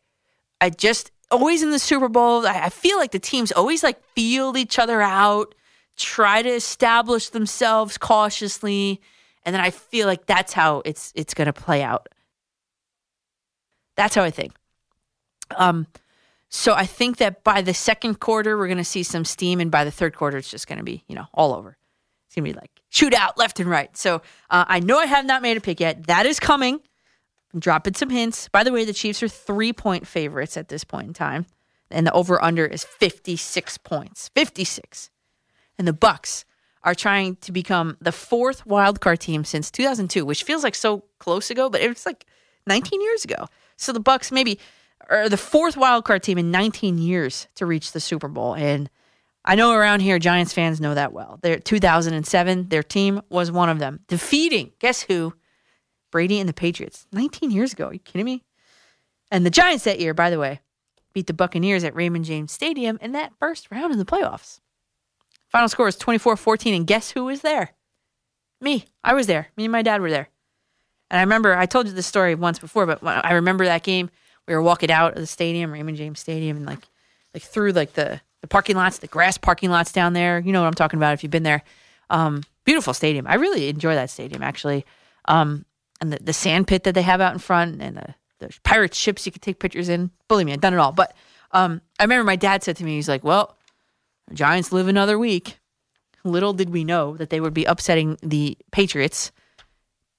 I 0.61 0.71
just 0.71 1.11
always 1.31 1.63
in 1.63 1.71
the 1.71 1.79
Super 1.79 2.09
Bowl, 2.09 2.47
I, 2.47 2.69
feel 2.69 2.99
like 2.99 3.11
the 3.13 3.19
teams 3.19 3.53
always 3.53 3.83
like 3.83 4.03
feel 4.15 4.57
each 4.57 4.79
other 4.79 5.03
out, 5.03 5.55
try 5.97 6.43
to 6.43 6.49
establish 6.49 7.31
themselves 7.31 7.99
cautiously, 7.99 9.01
and 9.45 9.55
then 9.55 9.63
I 9.63 9.71
feel 9.71 10.07
like 10.07 10.27
that's 10.27 10.53
how 10.53 10.83
it's 10.85 11.13
it's 11.15 11.35
going 11.35 11.47
to 11.47 11.53
play 11.53 11.83
out. 11.83 12.09
That's 13.97 14.15
how 14.15 14.23
I 14.23 14.31
think. 14.31 14.53
Um, 15.57 15.87
so 16.49 16.75
I 16.75 16.87
think 16.87 17.19
that 17.19 17.45
by 17.45 17.63
the 17.63 17.75
second 17.75 18.21
quarter 18.21 18.57
we're 18.57 18.67
going 18.67 18.79
to 18.79 18.85
see 18.85 19.03
some 19.03 19.25
steam, 19.25 19.61
and 19.61 19.71
by 19.71 19.85
the 19.85 19.91
third 19.91 20.15
quarter 20.15 20.39
it's 20.39 20.51
just 20.51 20.67
going 20.67 20.79
to 20.79 20.85
be 20.85 21.05
you 21.07 21.15
know 21.15 21.27
all 21.33 21.55
over. 21.55 21.77
It's 22.27 22.35
going 22.35 22.45
to 22.45 22.53
be 22.53 22.59
like 22.59 22.71
shootout 22.93 23.37
left 23.37 23.61
and 23.61 23.71
right. 23.71 23.97
So 23.97 24.17
uh, 24.51 24.65
I 24.69 24.81
know 24.81 24.99
I 24.99 25.07
have 25.07 25.25
not 25.25 25.43
made 25.43 25.57
a 25.57 25.61
pick 25.61 25.81
yet. 25.81 26.07
That 26.07 26.27
is 26.27 26.41
coming. 26.41 26.81
I'm 27.53 27.61
dropping 27.61 27.95
some 27.95 28.11
hints. 28.11 28.49
By 28.49 28.65
the 28.65 28.73
way, 28.73 28.85
the 28.85 28.93
Chiefs 28.93 29.23
are 29.23 29.29
three 29.29 29.73
point 29.73 30.07
favorites 30.07 30.57
at 30.57 30.69
this 30.69 30.85
point 30.85 31.09
in 31.09 31.15
time, 31.15 31.47
and 31.91 32.07
the 32.07 32.13
over 32.13 32.43
under 32.43 32.67
is 32.67 32.85
56 32.85 33.79
points. 33.79 34.31
56. 34.35 35.11
And 35.79 35.87
the 35.87 35.93
Bucs 35.93 36.45
are 36.83 36.95
trying 36.95 37.37
to 37.37 37.53
become 37.53 37.97
the 38.01 38.13
fourth 38.13 38.65
wildcard 38.65 39.19
team 39.19 39.45
since 39.45 39.71
2002, 39.71 40.25
which 40.25 40.45
feels 40.45 40.63
like 40.63 40.75
so 40.75 41.05
close 41.19 41.51
ago, 41.51 41.69
but 41.69 41.81
it 41.81 41.89
was 41.89 42.07
like 42.07 42.25
19 42.67 43.01
years 43.03 43.25
ago. 43.25 43.47
So 43.77 43.93
the 43.93 44.01
Bucs 44.01 44.31
maybe 44.31 44.59
are 45.11 45.29
the 45.29 45.37
fourth 45.37 45.75
wildcard 45.75 46.23
team 46.23 46.39
in 46.39 46.51
19 46.51 46.99
years 46.99 47.49
to 47.57 47.67
reach 47.67 47.93
the 47.93 48.01
Super 48.01 48.29
Bowl, 48.29 48.55
and 48.55 48.89
I 49.47 49.55
know 49.55 49.73
around 49.73 50.01
here, 50.01 50.19
Giants 50.19 50.53
fans 50.53 50.81
know 50.81 50.95
that 50.95 51.13
well. 51.13 51.39
Their 51.41 51.61
2007, 51.61 52.69
their 52.69 52.83
team 52.83 53.23
was 53.29 53.53
one 53.53 53.69
of 53.69 53.79
them, 53.79 54.01
defeating 54.09 54.73
guess 54.81 55.03
who? 55.03 55.35
Brady 56.17 56.41
and 56.41 56.49
the 56.49 56.55
Patriots. 56.55 57.07
19 57.13 57.51
years 57.51 57.75
ago. 57.75 57.89
Are 57.89 57.93
you 57.93 57.99
kidding 57.99 58.25
me? 58.25 58.43
And 59.31 59.45
the 59.45 59.51
Giants 59.51 59.85
that 59.85 60.01
year, 60.01 60.15
by 60.15 60.31
the 60.31 60.39
way, 60.39 60.61
beat 61.13 61.27
the 61.27 61.35
Buccaneers 61.35 61.85
at 61.85 61.95
Raymond 61.95 62.25
James 62.25 62.53
Stadium 62.53 62.97
in 63.03 63.13
that 63.13 63.35
first 63.39 63.71
round 63.71 63.93
of 63.93 63.99
the 63.99 64.07
playoffs. 64.07 64.61
Final 65.51 65.69
score 65.69 65.85
was 65.85 65.99
24-14, 65.99 66.75
and 66.75 66.87
guess 66.87 67.11
who 67.11 67.25
was 67.25 67.43
there? 67.43 67.73
Me. 68.63 68.87
I 69.05 69.13
was 69.13 69.27
there. 69.27 69.49
Me 69.59 69.67
and 69.67 69.73
my 69.73 69.83
dad 69.83 70.01
were 70.01 70.09
there. 70.09 70.31
And 71.11 71.19
I 71.19 71.23
remember 71.23 71.55
I 71.55 71.67
told 71.67 71.87
you 71.87 71.93
this 71.93 72.07
story 72.07 72.35
once 72.35 72.59
before, 72.59 72.87
but 72.87 73.05
I 73.05 73.35
remember 73.35 73.67
that 73.67 73.83
game. 73.83 74.09
We 74.49 74.55
were 74.55 74.63
walking 74.63 74.91
out 74.91 75.13
of 75.13 75.19
the 75.19 75.27
stadium, 75.27 75.71
Raymond 75.71 75.99
James 75.99 76.19
Stadium, 76.19 76.57
and 76.57 76.65
like 76.65 76.89
like 77.35 77.43
through 77.43 77.73
like 77.73 77.93
the 77.93 78.23
the 78.41 78.49
parking 78.49 78.77
lots, 78.77 79.01
the 79.01 79.07
grass 79.07 79.37
parking 79.37 79.69
lots 79.69 79.93
down 79.93 80.15
there. 80.15 80.39
You 80.39 80.53
know 80.53 80.63
what 80.63 80.69
I'm 80.69 80.73
talking 80.73 80.99
about 80.99 81.13
if 81.13 81.23
you've 81.23 81.31
been 81.31 81.43
there. 81.43 81.63
Um, 82.09 82.43
beautiful 82.65 82.95
stadium. 82.95 83.27
I 83.27 83.35
really 83.35 83.69
enjoy 83.69 83.95
that 83.97 84.09
stadium 84.09 84.43
actually. 84.43 84.87
Um, 85.27 85.67
and 86.01 86.13
the, 86.13 86.19
the 86.23 86.33
sand 86.33 86.67
pit 86.67 86.85
that 86.85 86.95
they 86.95 87.03
have 87.03 87.21
out 87.21 87.33
in 87.33 87.39
front 87.39 87.81
and 87.81 87.97
the, 87.97 88.15
the 88.39 88.59
pirate 88.65 88.95
ships 88.95 89.27
you 89.27 89.33
could 89.33 89.43
take 89.43 89.59
pictures 89.59 89.89
in. 89.89 90.11
Believe 90.29 90.47
me, 90.47 90.53
I've 90.53 90.61
done 90.61 90.75
it 90.75 90.79
all. 90.79 90.93
But 90.93 91.15
um, 91.53 91.81
I 91.99 92.05
remember 92.05 92.25
my 92.25 92.37
dad 92.37 92.63
said 92.63 92.77
to 92.77 92.85
me, 92.85 92.97
he's 92.97 93.09
like, 93.09 93.25
Well, 93.25 93.57
Giants 94.33 94.73
live 94.73 94.89
another 94.89 95.19
week. 95.19 95.59
Little 96.25 96.53
did 96.53 96.71
we 96.71 96.85
know 96.85 97.17
that 97.17 97.31
they 97.31 97.41
would 97.41 97.55
be 97.55 97.65
upsetting 97.65 98.19
the 98.23 98.59
Patriots, 98.73 99.31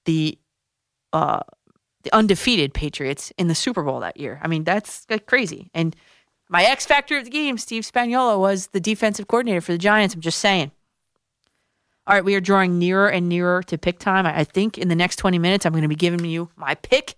the 0.06 0.38
uh, 1.12 1.40
the 2.02 2.14
undefeated 2.14 2.72
Patriots 2.72 3.32
in 3.36 3.48
the 3.48 3.54
Super 3.54 3.82
Bowl 3.82 4.00
that 4.00 4.16
year. 4.16 4.40
I 4.42 4.48
mean, 4.48 4.64
that's 4.64 5.06
like 5.10 5.26
crazy. 5.26 5.70
And 5.74 5.94
my 6.48 6.62
X 6.64 6.86
factor 6.86 7.18
of 7.18 7.24
the 7.24 7.30
game, 7.30 7.58
Steve 7.58 7.82
Spagnuolo, 7.82 8.38
was 8.38 8.68
the 8.68 8.80
defensive 8.80 9.28
coordinator 9.28 9.60
for 9.60 9.72
the 9.72 9.78
Giants. 9.78 10.14
I'm 10.14 10.20
just 10.20 10.38
saying. 10.38 10.70
All 12.08 12.14
right, 12.14 12.24
we 12.24 12.34
are 12.36 12.40
drawing 12.40 12.78
nearer 12.78 13.10
and 13.10 13.28
nearer 13.28 13.62
to 13.64 13.76
pick 13.76 13.98
time. 13.98 14.24
I 14.24 14.42
think 14.42 14.78
in 14.78 14.88
the 14.88 14.94
next 14.94 15.16
20 15.16 15.38
minutes, 15.38 15.66
I'm 15.66 15.72
going 15.72 15.82
to 15.82 15.88
be 15.88 15.94
giving 15.94 16.24
you 16.24 16.48
my 16.56 16.74
pick. 16.74 17.16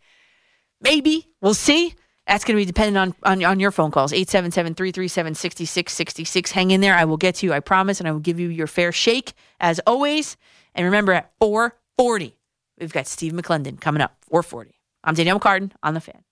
Maybe. 0.81 1.29
We'll 1.41 1.55
see. 1.55 1.95
That's 2.27 2.43
going 2.43 2.57
to 2.57 2.61
be 2.61 2.65
dependent 2.65 2.97
on, 2.97 3.15
on, 3.33 3.45
on 3.45 3.61
your 3.61 3.71
phone 3.71 3.93
calls. 3.93 4.13
877 4.13 4.75
337 4.75 5.35
6666. 5.37 6.51
Hang 6.51 6.73
in 6.73 6.81
there. 6.81 6.97
I 6.97 7.05
will 7.05 7.19
get 7.19 7.37
to 7.37 7.47
you, 7.47 7.53
I 7.53 7.61
promise, 7.61 8.01
and 8.01 8.09
I 8.09 8.11
will 8.11 8.19
give 8.19 8.41
you 8.41 8.49
your 8.49 8.67
fair 8.67 8.91
shake 8.91 9.35
as 9.61 9.79
always. 9.87 10.37
And 10.75 10.85
remember, 10.85 11.13
at 11.13 11.31
440, 11.39 12.37
we've 12.81 12.93
got 12.93 13.07
Steve 13.07 13.33
McLendon 13.33 13.81
coming 13.81 14.03
up. 14.03 14.17
440. 14.29 14.75
I'm 15.05 15.15
Danielle 15.15 15.39
McCartan 15.39 15.71
on 15.85 15.95
the 15.95 16.01
fan. 16.01 16.25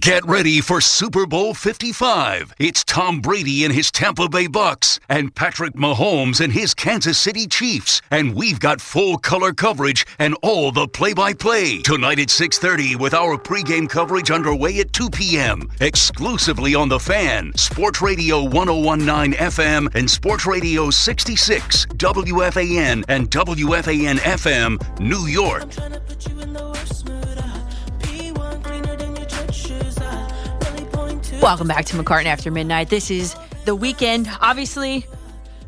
Get 0.00 0.24
ready 0.26 0.60
for 0.60 0.80
Super 0.80 1.26
Bowl 1.26 1.54
55. 1.54 2.54
It's 2.58 2.82
Tom 2.82 3.20
Brady 3.20 3.64
and 3.64 3.72
his 3.72 3.92
Tampa 3.92 4.28
Bay 4.28 4.48
Bucs 4.48 4.98
and 5.08 5.32
Patrick 5.32 5.74
Mahomes 5.74 6.40
and 6.40 6.52
his 6.52 6.74
Kansas 6.74 7.16
City 7.16 7.46
Chiefs. 7.46 8.02
And 8.10 8.34
we've 8.34 8.58
got 8.58 8.80
full 8.80 9.16
color 9.16 9.52
coverage 9.52 10.04
and 10.18 10.36
all 10.42 10.72
the 10.72 10.88
play-by-play 10.88 11.82
tonight 11.82 12.18
at 12.18 12.30
6:30 12.30 12.96
with 12.96 13.14
our 13.14 13.38
pregame 13.38 13.88
coverage 13.88 14.32
underway 14.32 14.80
at 14.80 14.92
2 14.92 15.08
p.m. 15.08 15.70
exclusively 15.80 16.74
on 16.74 16.88
the 16.88 16.98
Fan, 16.98 17.52
Sports 17.54 18.02
Radio 18.02 18.42
1019 18.42 19.38
FM 19.38 19.94
and 19.94 20.10
Sports 20.10 20.46
Radio 20.46 20.90
66 20.90 21.86
WFAN 21.94 23.04
and 23.06 23.30
WFAN 23.30 24.16
FM 24.16 24.80
New 24.98 25.28
York. 25.28 25.62
Welcome 31.42 31.68
back 31.68 31.84
to 31.86 31.96
McCartan 31.96 32.24
After 32.24 32.50
Midnight. 32.50 32.88
This 32.88 33.10
is 33.10 33.36
The 33.66 33.76
Weeknd. 33.76 34.34
Obviously, 34.40 35.06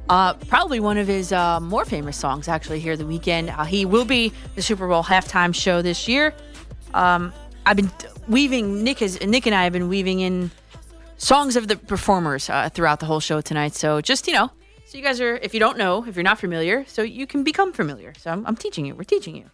uh, 0.08 0.34
probably 0.34 0.80
one 0.80 0.98
of 0.98 1.06
his 1.06 1.30
uh, 1.30 1.60
more 1.60 1.84
famous 1.84 2.16
songs, 2.16 2.48
actually, 2.48 2.80
here, 2.80 2.96
The 2.96 3.04
Weeknd. 3.04 3.56
Uh, 3.56 3.64
he 3.64 3.84
will 3.84 4.04
be 4.04 4.32
the 4.54 4.62
Super 4.62 4.88
Bowl 4.88 5.04
halftime 5.04 5.54
show 5.54 5.80
this 5.82 6.08
year. 6.08 6.34
Um, 6.94 7.32
I've 7.66 7.76
been 7.76 7.92
weaving, 8.26 8.82
Nick, 8.82 9.00
has, 9.00 9.20
Nick 9.20 9.46
and 9.46 9.54
I 9.54 9.64
have 9.64 9.72
been 9.72 9.88
weaving 9.88 10.20
in 10.20 10.50
songs 11.16 11.54
of 11.54 11.68
the 11.68 11.76
performers 11.76 12.48
uh, 12.48 12.70
throughout 12.70 12.98
the 13.00 13.06
whole 13.06 13.20
show 13.20 13.40
tonight. 13.40 13.74
So 13.74 14.00
just, 14.00 14.26
you 14.26 14.32
know, 14.32 14.50
so 14.86 14.96
you 14.96 15.04
guys 15.04 15.20
are, 15.20 15.36
if 15.36 15.52
you 15.52 15.60
don't 15.60 15.76
know, 15.76 16.04
if 16.06 16.16
you're 16.16 16.22
not 16.22 16.40
familiar, 16.40 16.86
so 16.86 17.02
you 17.02 17.26
can 17.26 17.44
become 17.44 17.72
familiar. 17.72 18.14
So 18.16 18.30
I'm, 18.30 18.46
I'm 18.46 18.56
teaching 18.56 18.86
you. 18.86 18.94
We're 18.94 19.04
teaching 19.04 19.36
you. 19.36 19.44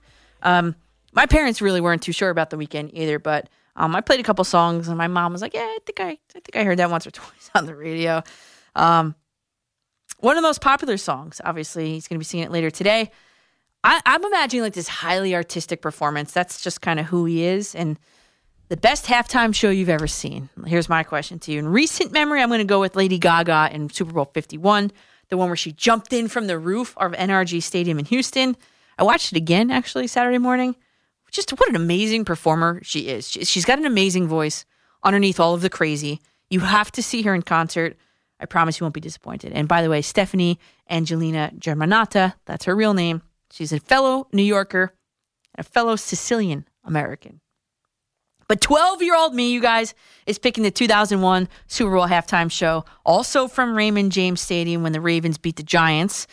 Um, 0.42 0.76
my 1.12 1.26
parents 1.26 1.60
really 1.60 1.80
weren't 1.80 2.02
too 2.02 2.12
sure 2.12 2.30
about 2.30 2.50
The 2.50 2.56
Weeknd 2.56 2.90
either, 2.92 3.18
but 3.18 3.48
um, 3.76 3.96
I 3.96 4.00
played 4.00 4.20
a 4.20 4.22
couple 4.22 4.44
songs, 4.44 4.88
and 4.88 4.96
my 4.96 5.08
mom 5.08 5.32
was 5.32 5.42
like, 5.42 5.54
"Yeah, 5.54 5.62
I 5.62 5.78
think 5.84 6.00
I, 6.00 6.10
I 6.10 6.40
think 6.40 6.56
I 6.56 6.64
heard 6.64 6.78
that 6.78 6.90
once 6.90 7.06
or 7.06 7.10
twice 7.12 7.50
on 7.54 7.66
the 7.66 7.74
radio." 7.74 8.22
Um, 8.76 9.14
one 10.20 10.36
of 10.36 10.42
the 10.42 10.48
most 10.48 10.60
popular 10.60 10.96
songs, 10.96 11.40
obviously, 11.44 11.92
he's 11.92 12.08
going 12.08 12.16
to 12.16 12.20
be 12.20 12.24
singing 12.24 12.46
it 12.46 12.52
later 12.52 12.70
today. 12.70 13.10
I, 13.82 14.00
I'm 14.06 14.24
imagining 14.24 14.62
like 14.62 14.74
this 14.74 14.88
highly 14.88 15.34
artistic 15.34 15.82
performance. 15.82 16.32
That's 16.32 16.62
just 16.62 16.80
kind 16.80 17.00
of 17.00 17.06
who 17.06 17.24
he 17.24 17.44
is, 17.44 17.74
and 17.74 17.98
the 18.68 18.76
best 18.76 19.06
halftime 19.06 19.54
show 19.54 19.70
you've 19.70 19.88
ever 19.88 20.06
seen. 20.06 20.48
Here's 20.66 20.88
my 20.88 21.02
question 21.02 21.38
to 21.40 21.52
you: 21.52 21.58
In 21.58 21.68
recent 21.68 22.12
memory, 22.12 22.42
I'm 22.42 22.48
going 22.48 22.58
to 22.58 22.64
go 22.64 22.80
with 22.80 22.94
Lady 22.94 23.18
Gaga 23.18 23.70
in 23.72 23.90
Super 23.90 24.12
Bowl 24.12 24.30
51, 24.32 24.92
the 25.30 25.36
one 25.36 25.48
where 25.48 25.56
she 25.56 25.72
jumped 25.72 26.12
in 26.12 26.28
from 26.28 26.46
the 26.46 26.58
roof 26.58 26.94
of 26.96 27.12
NRG 27.12 27.60
Stadium 27.62 27.98
in 27.98 28.04
Houston. 28.04 28.56
I 28.96 29.02
watched 29.02 29.32
it 29.32 29.36
again 29.36 29.72
actually 29.72 30.06
Saturday 30.06 30.38
morning 30.38 30.76
just 31.34 31.50
what 31.50 31.68
an 31.68 31.76
amazing 31.76 32.24
performer 32.24 32.80
she 32.82 33.08
is. 33.08 33.28
She's 33.28 33.64
got 33.64 33.78
an 33.78 33.86
amazing 33.86 34.28
voice 34.28 34.64
underneath 35.02 35.40
all 35.40 35.54
of 35.54 35.60
the 35.60 35.70
crazy. 35.70 36.20
You 36.48 36.60
have 36.60 36.92
to 36.92 37.02
see 37.02 37.22
her 37.22 37.34
in 37.34 37.42
concert. 37.42 37.96
I 38.40 38.46
promise 38.46 38.78
you 38.78 38.84
won't 38.84 38.94
be 38.94 39.00
disappointed. 39.00 39.52
And 39.52 39.68
by 39.68 39.82
the 39.82 39.90
way, 39.90 40.00
Stefani 40.00 40.58
Angelina 40.88 41.52
Germanotta, 41.58 42.34
that's 42.46 42.64
her 42.66 42.76
real 42.76 42.94
name. 42.94 43.22
She's 43.50 43.72
a 43.72 43.80
fellow 43.80 44.28
New 44.32 44.42
Yorker 44.42 44.94
and 45.54 45.66
a 45.66 45.68
fellow 45.68 45.96
Sicilian 45.96 46.66
American. 46.84 47.40
But 48.46 48.60
12 48.60 49.02
year 49.02 49.16
old 49.16 49.34
me, 49.34 49.50
you 49.50 49.60
guys, 49.60 49.94
is 50.26 50.38
picking 50.38 50.64
the 50.64 50.70
2001 50.70 51.48
Super 51.66 51.96
Bowl 51.96 52.06
halftime 52.06 52.50
show, 52.50 52.84
also 53.04 53.48
from 53.48 53.74
Raymond 53.74 54.12
James 54.12 54.40
Stadium 54.40 54.82
when 54.82 54.92
the 54.92 55.00
Ravens 55.00 55.38
beat 55.38 55.56
the 55.56 55.62
Giants. 55.62 56.26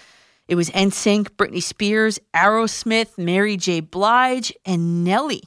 It 0.51 0.55
was 0.55 0.69
NSYNC, 0.71 1.29
Britney 1.37 1.63
Spears, 1.63 2.19
Aerosmith, 2.35 3.17
Mary 3.17 3.55
J. 3.55 3.79
Blige, 3.79 4.51
and 4.65 5.05
Nelly. 5.05 5.43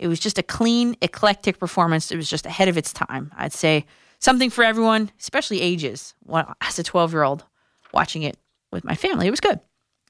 It 0.00 0.08
was 0.08 0.18
just 0.18 0.36
a 0.36 0.42
clean, 0.42 0.96
eclectic 1.00 1.60
performance. 1.60 2.10
It 2.10 2.16
was 2.16 2.28
just 2.28 2.44
ahead 2.44 2.66
of 2.66 2.76
its 2.76 2.92
time. 2.92 3.30
I'd 3.36 3.52
say 3.52 3.86
something 4.18 4.50
for 4.50 4.64
everyone, 4.64 5.12
especially 5.20 5.60
ages. 5.60 6.12
As 6.60 6.76
a 6.80 6.82
12 6.82 7.12
year 7.12 7.22
old 7.22 7.44
watching 7.92 8.24
it 8.24 8.36
with 8.72 8.82
my 8.82 8.96
family, 8.96 9.28
it 9.28 9.30
was 9.30 9.38
good. 9.38 9.60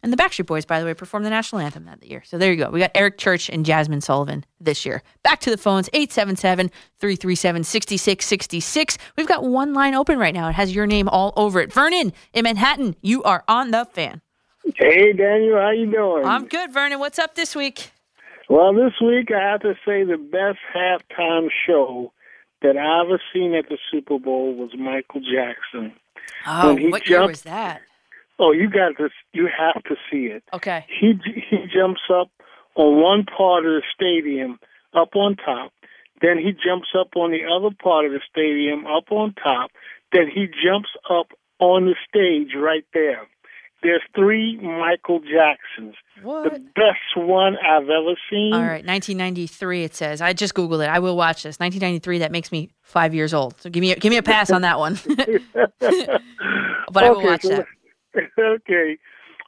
And 0.05 0.13
the 0.13 0.19
Backstreet 0.19 0.45
Boys, 0.45 0.67
by 0.67 0.81
the 0.81 0.85
way, 0.85 0.93
performed 0.93 1.25
the 1.25 1.31
national 1.31 1.63
anthem 1.63 1.87
that 1.87 2.05
year. 2.05 2.23
So 2.27 2.37
there 2.37 2.53
you 2.53 2.59
go. 2.59 2.69
We 2.69 2.79
got 2.79 2.91
Eric 2.95 3.17
Church 3.17 3.49
and 3.49 3.65
Jazmine 3.65 4.03
Sullivan 4.03 4.45
this 4.61 4.85
year. 4.85 5.03
Back 5.23 5.41
to 5.41 5.51
the 5.51 5.57
phones 5.57 5.89
877 5.95 6.71
337 6.99 7.65
6666. 7.65 8.99
We've 9.17 9.27
got 9.27 9.45
one 9.45 9.73
line 9.73 9.95
open 9.95 10.19
right 10.19 10.35
now. 10.35 10.51
It 10.51 10.57
has 10.57 10.75
your 10.75 10.87
name 10.87 11.09
all 11.09 11.33
over 11.37 11.59
it. 11.59 11.73
Vernon 11.73 12.13
in 12.35 12.43
Manhattan, 12.43 12.97
you 13.01 13.23
are 13.23 13.45
on 13.49 13.71
the 13.71 13.87
fan. 13.87 14.21
Hey, 14.77 15.15
Daniel, 15.15 15.59
how 15.59 15.71
you 15.71 15.91
doing? 15.91 16.27
I'm 16.27 16.49
good, 16.49 16.71
Vernon. 16.71 16.99
What's 16.99 17.19
up 17.19 17.35
this 17.35 17.57
week? 17.57 17.91
Well, 18.51 18.75
this 18.75 18.93
week 19.01 19.31
I 19.35 19.53
have 19.53 19.63
to 19.63 19.73
say 19.87 20.05
the 20.05 20.19
best 20.19 20.59
halftime 20.77 21.49
show 21.67 22.13
that 22.61 22.77
I 22.77 23.01
ever 23.01 23.23
seen 23.33 23.55
at 23.55 23.71
the 23.71 23.79
Super 23.91 24.19
Bowl 24.19 24.55
was 24.55 24.69
Michael 24.79 25.23
Jackson. 25.23 25.95
Oh, 26.47 26.77
what 26.91 27.09
year 27.09 27.27
was 27.27 27.41
that? 27.43 27.81
Oh, 28.39 28.53
you 28.53 28.69
got 28.69 28.97
to, 28.99 29.11
you 29.33 29.49
have 29.57 29.83
to 29.85 29.97
see 30.11 30.27
it. 30.27 30.43
Okay. 30.53 30.85
He 30.89 31.15
he 31.51 31.59
jumps 31.73 32.01
up 32.13 32.29
on 32.75 33.01
one 33.01 33.25
part 33.25 33.65
of 33.65 33.73
the 33.73 33.83
stadium, 33.95 34.59
up 34.93 35.15
on 35.15 35.37
top. 35.37 35.73
Then 36.21 36.39
he 36.39 36.53
jumps 36.53 36.89
up 36.99 37.09
on 37.17 37.31
the 37.31 37.45
other 37.45 37.75
part 37.83 38.07
of 38.07 38.13
the 38.13 38.21
stadium, 38.31 38.87
up 38.87 39.11
on 39.11 39.35
top. 39.35 39.71
Then 40.13 40.29
he 40.33 40.47
jumps 40.47 40.89
up 41.11 41.29
on 41.59 41.85
the 41.87 41.95
stage 42.09 42.55
right 42.57 42.85
there. 42.93 43.27
There's 43.83 44.01
three 44.17 44.57
Michael 44.57 45.21
Jacksons. 45.21 45.95
What? 46.23 46.45
The 46.45 46.59
best 46.59 47.17
one 47.17 47.57
I've 47.59 47.83
ever 47.83 48.15
seen. 48.31 48.55
All 48.55 48.61
right, 48.63 48.85
1993. 48.85 49.85
It 49.85 49.95
says. 49.95 50.23
I 50.23 50.33
just 50.33 50.55
googled 50.55 50.83
it. 50.83 50.89
I 50.89 51.01
will 51.01 51.17
watch 51.17 51.43
this. 51.43 51.59
1993. 51.61 52.21
That 52.21 52.33
makes 52.33 52.51
me 52.51 52.71
five 52.81 53.15
years 53.15 53.35
old. 53.35 53.61
So 53.61 53.69
give 53.69 53.83
me 53.83 53.93
a, 53.93 53.97
give 53.97 54.11
me 54.11 54.17
a 54.17 54.23
pass 54.23 54.51
on 54.51 54.63
that 54.63 54.79
one. 54.79 54.99
but 55.07 57.05
I 57.05 57.11
will 57.11 57.19
Okay, 57.19 57.27
watch 57.27 57.43
so 57.43 57.49
that. 57.51 57.67
okay. 58.39 58.99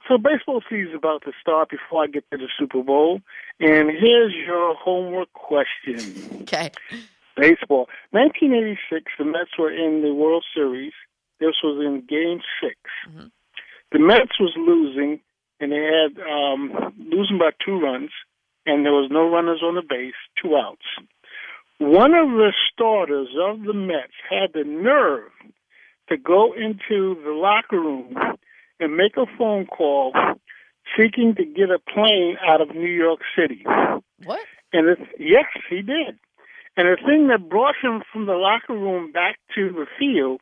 So 0.08 0.18
baseball 0.18 0.62
season's 0.70 0.94
about 0.94 1.22
to 1.22 1.32
start 1.40 1.70
before 1.70 2.04
I 2.04 2.06
get 2.06 2.24
to 2.30 2.36
the 2.36 2.48
Super 2.58 2.82
Bowl. 2.82 3.20
And 3.58 3.90
here's 3.90 4.34
your 4.34 4.74
homework 4.74 5.32
question. 5.32 6.42
Okay. 6.42 6.70
Baseball. 7.36 7.88
1986, 8.12 9.04
the 9.18 9.24
Mets 9.24 9.50
were 9.58 9.70
in 9.70 10.02
the 10.02 10.14
World 10.14 10.44
Series. 10.54 10.92
This 11.40 11.54
was 11.62 11.84
in 11.84 12.06
Game 12.08 12.40
6 12.62 12.74
The 13.92 13.98
Mets 13.98 14.40
was 14.40 14.54
losing, 14.56 15.20
and 15.60 15.72
they 15.72 15.82
had 15.82 16.18
um, 16.22 16.94
losing 16.98 17.38
by 17.38 17.50
two 17.64 17.78
runs, 17.78 18.10
and 18.64 18.86
there 18.86 18.92
was 18.92 19.10
no 19.10 19.28
runners 19.28 19.60
on 19.62 19.74
the 19.74 19.82
base, 19.82 20.14
two 20.42 20.56
outs. 20.56 20.86
One 21.78 22.14
of 22.14 22.28
the 22.28 22.52
starters 22.72 23.28
of 23.38 23.64
the 23.64 23.74
Mets 23.74 24.14
had 24.30 24.52
the 24.54 24.64
nerve 24.64 25.30
to 26.08 26.16
go 26.16 26.54
into 26.54 27.20
the 27.22 27.32
locker 27.32 27.80
room 27.80 28.16
and 28.80 28.96
make 28.96 29.16
a 29.16 29.26
phone 29.38 29.66
call 29.66 30.12
seeking 30.96 31.34
to 31.36 31.44
get 31.44 31.70
a 31.70 31.78
plane 31.78 32.36
out 32.46 32.60
of 32.60 32.74
New 32.74 32.88
York 32.88 33.20
City. 33.36 33.64
What? 34.24 34.40
And 34.72 34.88
it's, 34.88 35.02
yes, 35.18 35.46
he 35.68 35.82
did. 35.82 36.18
And 36.76 36.88
the 36.88 36.96
thing 37.06 37.28
that 37.28 37.48
brought 37.48 37.74
him 37.82 38.02
from 38.12 38.26
the 38.26 38.34
locker 38.34 38.74
room 38.74 39.10
back 39.10 39.38
to 39.54 39.70
the 39.72 39.86
field, 39.98 40.40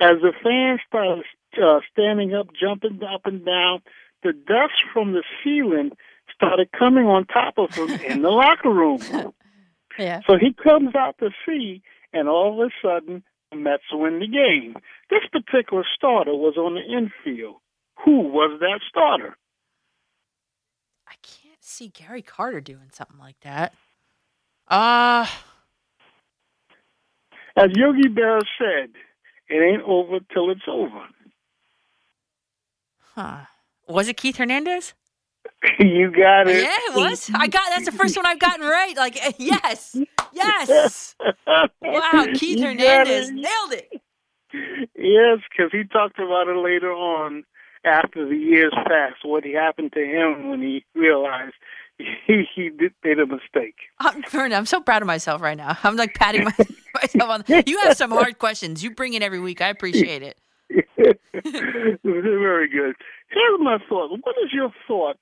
as 0.00 0.16
the 0.20 0.32
fans 0.42 0.80
started 0.86 1.24
uh, 1.62 1.80
standing 1.90 2.34
up, 2.34 2.48
jumping 2.58 3.00
up 3.02 3.22
and 3.24 3.44
down, 3.44 3.80
the 4.22 4.32
dust 4.32 4.74
from 4.92 5.12
the 5.12 5.22
ceiling 5.42 5.92
started 6.34 6.70
coming 6.78 7.06
on 7.06 7.26
top 7.26 7.54
of 7.56 7.74
him 7.74 7.90
in 8.02 8.22
the 8.22 8.28
locker 8.30 8.70
room. 8.70 9.00
Yeah. 9.98 10.20
So 10.26 10.36
he 10.38 10.52
comes 10.52 10.94
out 10.94 11.16
to 11.18 11.30
see, 11.46 11.82
and 12.12 12.28
all 12.28 12.62
of 12.62 12.68
a 12.68 12.70
sudden, 12.82 13.22
the 13.50 13.56
Mets 13.56 13.82
win 13.90 14.20
the 14.20 14.26
game. 14.26 14.76
This 15.08 15.22
particular 15.32 15.84
starter 15.96 16.34
was 16.34 16.56
on 16.56 16.74
the 16.74 16.82
infield. 16.82 17.56
Who 18.04 18.20
was 18.20 18.58
that 18.60 18.80
starter? 18.88 19.36
I 21.08 21.14
can't 21.22 21.62
see 21.62 21.88
Gary 21.88 22.22
Carter 22.22 22.60
doing 22.60 22.90
something 22.92 23.18
like 23.18 23.38
that. 23.40 23.74
Uh 24.68 25.26
As 27.56 27.70
Yogi 27.74 28.08
Berra 28.08 28.42
said, 28.58 28.90
it 29.48 29.54
ain't 29.62 29.82
over 29.82 30.20
till 30.32 30.50
it's 30.50 30.60
over. 30.68 31.02
huh. 33.14 33.40
Was 33.88 34.08
it 34.08 34.16
Keith 34.16 34.36
Hernandez? 34.36 34.94
you 35.80 36.10
got 36.10 36.48
it. 36.48 36.62
Yeah, 36.62 36.76
it 36.88 36.94
was. 36.94 37.30
I 37.34 37.48
got 37.48 37.68
that's 37.70 37.86
the 37.86 37.92
first 37.92 38.16
one 38.16 38.24
I've 38.26 38.38
gotten 38.38 38.64
right. 38.66 38.96
Like 38.96 39.18
yes. 39.38 39.96
Yes. 40.32 41.16
Wow, 41.82 42.26
Keith 42.34 42.58
You 42.58 42.66
Hernandez 42.66 43.30
it. 43.30 43.34
nailed 43.34 43.72
it. 43.72 44.02
Yes, 44.96 45.38
because 45.50 45.70
he 45.72 45.84
talked 45.84 46.18
about 46.18 46.48
it 46.48 46.56
later 46.56 46.92
on 46.92 47.44
after 47.84 48.28
the 48.28 48.36
years 48.36 48.72
passed, 48.86 49.24
what 49.24 49.44
happened 49.44 49.92
to 49.94 50.00
him 50.04 50.48
when 50.50 50.60
he 50.60 50.84
realized 50.94 51.54
he, 51.98 52.44
he 52.54 52.70
did, 52.70 52.92
made 53.04 53.18
a 53.18 53.26
mistake. 53.26 53.76
I'm, 53.98 54.22
Vernon, 54.30 54.52
I'm 54.56 54.66
so 54.66 54.80
proud 54.80 55.02
of 55.02 55.06
myself 55.06 55.40
right 55.42 55.56
now. 55.56 55.76
I'm 55.84 55.96
like 55.96 56.14
patting 56.14 56.44
my, 56.44 56.52
myself 56.94 57.30
on. 57.30 57.44
You 57.66 57.78
have 57.80 57.96
some 57.96 58.10
hard 58.10 58.38
questions. 58.38 58.82
You 58.82 58.90
bring 58.94 59.14
it 59.14 59.22
every 59.22 59.40
week. 59.40 59.60
I 59.60 59.68
appreciate 59.68 60.22
it. 60.22 60.38
Very 62.04 62.68
good. 62.68 62.94
Here's 63.28 63.60
my 63.60 63.78
thought. 63.88 64.10
What 64.10 64.36
is 64.44 64.52
your 64.52 64.70
thought 64.86 65.16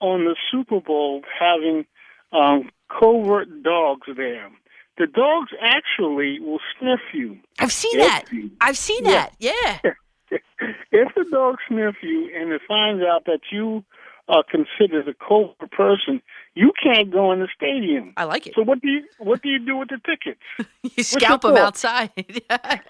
on 0.00 0.24
the 0.24 0.36
Super 0.50 0.80
Bowl 0.80 1.22
having 1.38 1.86
um, 2.32 2.70
covert 2.88 3.62
dogs 3.62 4.06
there? 4.16 4.50
The 4.98 5.06
dogs 5.06 5.50
actually 5.60 6.40
will 6.40 6.60
sniff 6.78 7.00
you. 7.12 7.38
I've 7.58 7.72
seen 7.72 7.98
that. 7.98 8.24
you- 8.32 8.50
I've 8.60 8.78
seen 8.78 9.04
Yeah. 9.04 9.10
that. 9.10 9.32
Yeah. 9.38 9.92
if 10.92 11.14
the 11.14 11.24
dog 11.30 11.56
sniff 11.68 11.96
you 12.02 12.30
and 12.34 12.52
it 12.52 12.62
finds 12.66 13.02
out 13.02 13.24
that 13.26 13.40
you 13.50 13.84
are 14.28 14.42
considered 14.42 15.08
a 15.08 15.14
covert 15.14 15.70
person, 15.70 16.20
you 16.54 16.72
can't 16.82 17.12
go 17.12 17.32
in 17.32 17.40
the 17.40 17.48
stadium. 17.54 18.12
I 18.16 18.24
like 18.24 18.46
it. 18.46 18.54
So 18.56 18.62
what 18.62 18.80
do 18.80 18.88
you 18.88 19.04
what 19.18 19.42
do 19.42 19.48
you 19.48 19.64
do 19.64 19.76
with 19.76 19.88
the 19.88 19.98
tickets? 20.04 20.40
You 20.96 21.02
scalp 21.02 21.42
them 21.42 21.56
outside. 21.56 22.10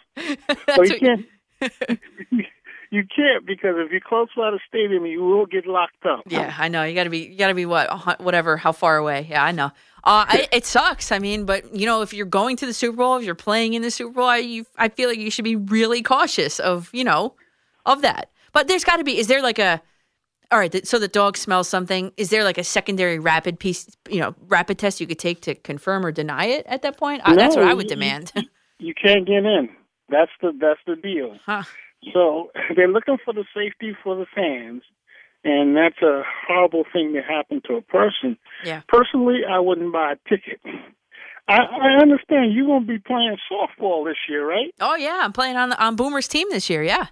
Well, 0.68 0.86
you 0.86 0.98
can't. 0.98 2.46
You 2.90 3.04
can't 3.14 3.46
because 3.46 3.74
if 3.78 3.90
you're 3.90 4.00
close 4.00 4.28
by 4.36 4.50
the 4.50 4.60
stadium, 4.68 5.06
you 5.06 5.22
will 5.22 5.46
get 5.46 5.66
locked 5.66 6.04
up. 6.06 6.22
Yeah, 6.26 6.54
I 6.58 6.68
know. 6.68 6.82
You 6.84 6.94
got 6.94 7.04
to 7.04 7.10
be. 7.10 7.18
You 7.18 7.36
got 7.38 7.48
to 7.48 7.54
be 7.54 7.66
what? 7.66 8.20
Whatever. 8.20 8.56
How 8.56 8.72
far 8.72 8.96
away? 8.96 9.26
Yeah, 9.28 9.44
I 9.44 9.52
know. 9.52 9.66
Uh, 10.04 10.24
I, 10.28 10.48
it 10.52 10.64
sucks. 10.64 11.10
I 11.10 11.18
mean, 11.18 11.46
but 11.46 11.74
you 11.74 11.86
know, 11.86 12.02
if 12.02 12.14
you're 12.14 12.26
going 12.26 12.56
to 12.58 12.66
the 12.66 12.72
Super 12.72 12.96
Bowl, 12.96 13.16
if 13.16 13.24
you're 13.24 13.34
playing 13.34 13.74
in 13.74 13.82
the 13.82 13.90
Super 13.90 14.12
Bowl, 14.12 14.28
I, 14.28 14.36
you, 14.38 14.64
I 14.78 14.88
feel 14.88 15.08
like 15.08 15.18
you 15.18 15.30
should 15.30 15.44
be 15.44 15.56
really 15.56 16.02
cautious 16.02 16.60
of 16.60 16.90
you 16.92 17.04
know, 17.04 17.34
of 17.84 18.02
that. 18.02 18.30
But 18.52 18.68
there's 18.68 18.84
got 18.84 18.96
to 18.96 19.04
be. 19.04 19.18
Is 19.18 19.26
there 19.26 19.42
like 19.42 19.58
a? 19.58 19.82
All 20.52 20.58
right. 20.60 20.86
So 20.86 21.00
the 21.00 21.08
dog 21.08 21.36
smells 21.36 21.68
something. 21.68 22.12
Is 22.16 22.30
there 22.30 22.44
like 22.44 22.56
a 22.56 22.64
secondary 22.64 23.18
rapid 23.18 23.58
piece? 23.58 23.96
You 24.08 24.20
know, 24.20 24.34
rapid 24.46 24.78
test 24.78 25.00
you 25.00 25.06
could 25.08 25.18
take 25.18 25.40
to 25.42 25.54
confirm 25.56 26.06
or 26.06 26.12
deny 26.12 26.44
it 26.46 26.66
at 26.66 26.82
that 26.82 26.96
point. 26.96 27.22
Uh, 27.24 27.34
that's 27.34 27.56
what 27.56 27.66
I 27.66 27.74
would 27.74 27.86
you- 27.86 27.96
demand. 27.96 28.32
You 28.78 28.92
can't 28.94 29.26
get 29.26 29.44
in. 29.46 29.70
That's 30.10 30.30
the 30.40 30.52
that's 30.60 30.78
the 30.86 30.94
deal. 30.96 31.36
Huh. 31.46 31.62
So 32.12 32.50
they're 32.76 32.88
looking 32.88 33.18
for 33.24 33.32
the 33.32 33.44
safety 33.54 33.96
for 34.02 34.16
the 34.16 34.26
fans, 34.34 34.82
and 35.44 35.76
that's 35.76 36.00
a 36.02 36.22
horrible 36.46 36.84
thing 36.92 37.14
to 37.14 37.22
happen 37.22 37.60
to 37.66 37.74
a 37.74 37.82
person. 37.82 38.36
Yeah. 38.64 38.82
Personally, 38.88 39.40
I 39.48 39.58
wouldn't 39.60 39.92
buy 39.92 40.12
a 40.12 40.28
ticket. 40.28 40.60
I, 41.48 41.58
I 41.58 42.02
understand 42.02 42.52
you're 42.54 42.66
going 42.66 42.86
to 42.86 42.92
be 42.92 42.98
playing 42.98 43.36
softball 43.50 44.04
this 44.04 44.16
year, 44.28 44.46
right? 44.48 44.72
oh 44.80 44.96
yeah, 44.96 45.20
I'm 45.22 45.32
playing 45.32 45.56
on 45.56 45.68
the, 45.68 45.82
on 45.82 45.94
Boomer's 45.94 46.26
team 46.28 46.48
this 46.50 46.68
year. 46.68 46.82
Yeah. 46.82 47.06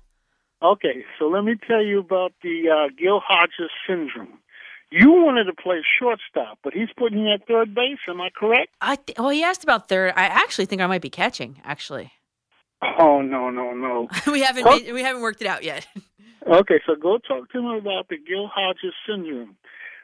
Okay, 0.62 1.04
so 1.18 1.26
let 1.26 1.44
me 1.44 1.56
tell 1.68 1.84
you 1.84 2.00
about 2.00 2.32
the 2.42 2.70
uh, 2.70 2.88
Gil 2.98 3.20
Hodges 3.24 3.70
syndrome. 3.86 4.38
You 4.90 5.10
wanted 5.10 5.44
to 5.44 5.52
play 5.52 5.82
shortstop, 6.00 6.58
but 6.62 6.72
he's 6.72 6.88
putting 6.96 7.18
you 7.18 7.34
at 7.34 7.46
third 7.46 7.74
base. 7.74 7.98
Am 8.08 8.20
I 8.20 8.30
correct? 8.34 8.74
I 8.80 8.96
th- 8.96 9.18
well, 9.18 9.30
he 9.30 9.42
asked 9.42 9.62
about 9.64 9.88
third. 9.88 10.12
I 10.16 10.24
actually 10.24 10.66
think 10.66 10.80
I 10.80 10.86
might 10.86 11.02
be 11.02 11.10
catching. 11.10 11.60
Actually, 11.64 12.12
Oh 12.98 13.23
no, 13.23 13.51
no, 13.51 13.73
no. 13.73 14.09
we 14.32 14.43
haven't 14.43 14.65
made, 14.65 14.93
we 14.93 15.02
haven't 15.02 15.23
worked 15.23 15.40
it 15.40 15.47
out 15.47 15.65
yet. 15.65 15.86
Okay, 16.47 16.78
so 16.86 16.94
go 16.94 17.16
talk 17.16 17.51
to 17.52 17.59
him 17.59 17.65
about 17.65 18.09
the 18.11 18.19
Gil 18.19 18.48
Hodges 18.55 18.93
syndrome. 19.09 19.56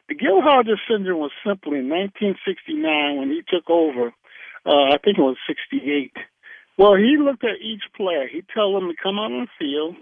The 0.09 0.15
Gil 0.15 0.41
Hodges 0.41 0.79
syndrome 0.91 1.21
was 1.21 1.33
simply 1.47 1.81
in 1.81 1.91
1969 1.91 3.19
when 3.19 3.29
he 3.29 3.43
took 3.47 3.69
over. 3.69 4.07
Uh, 4.65 4.95
I 4.95 4.97
think 5.05 5.19
it 5.19 5.21
was 5.21 5.37
68. 5.47 6.13
Well, 6.79 6.95
he 6.97 7.19
looked 7.21 7.45
at 7.45 7.61
each 7.61 7.83
player. 7.95 8.27
He 8.27 8.43
told 8.55 8.81
them 8.81 8.89
to 8.89 8.97
come 9.03 9.19
out 9.19 9.33
on 9.33 9.49
the 9.53 9.53
field, 9.59 9.97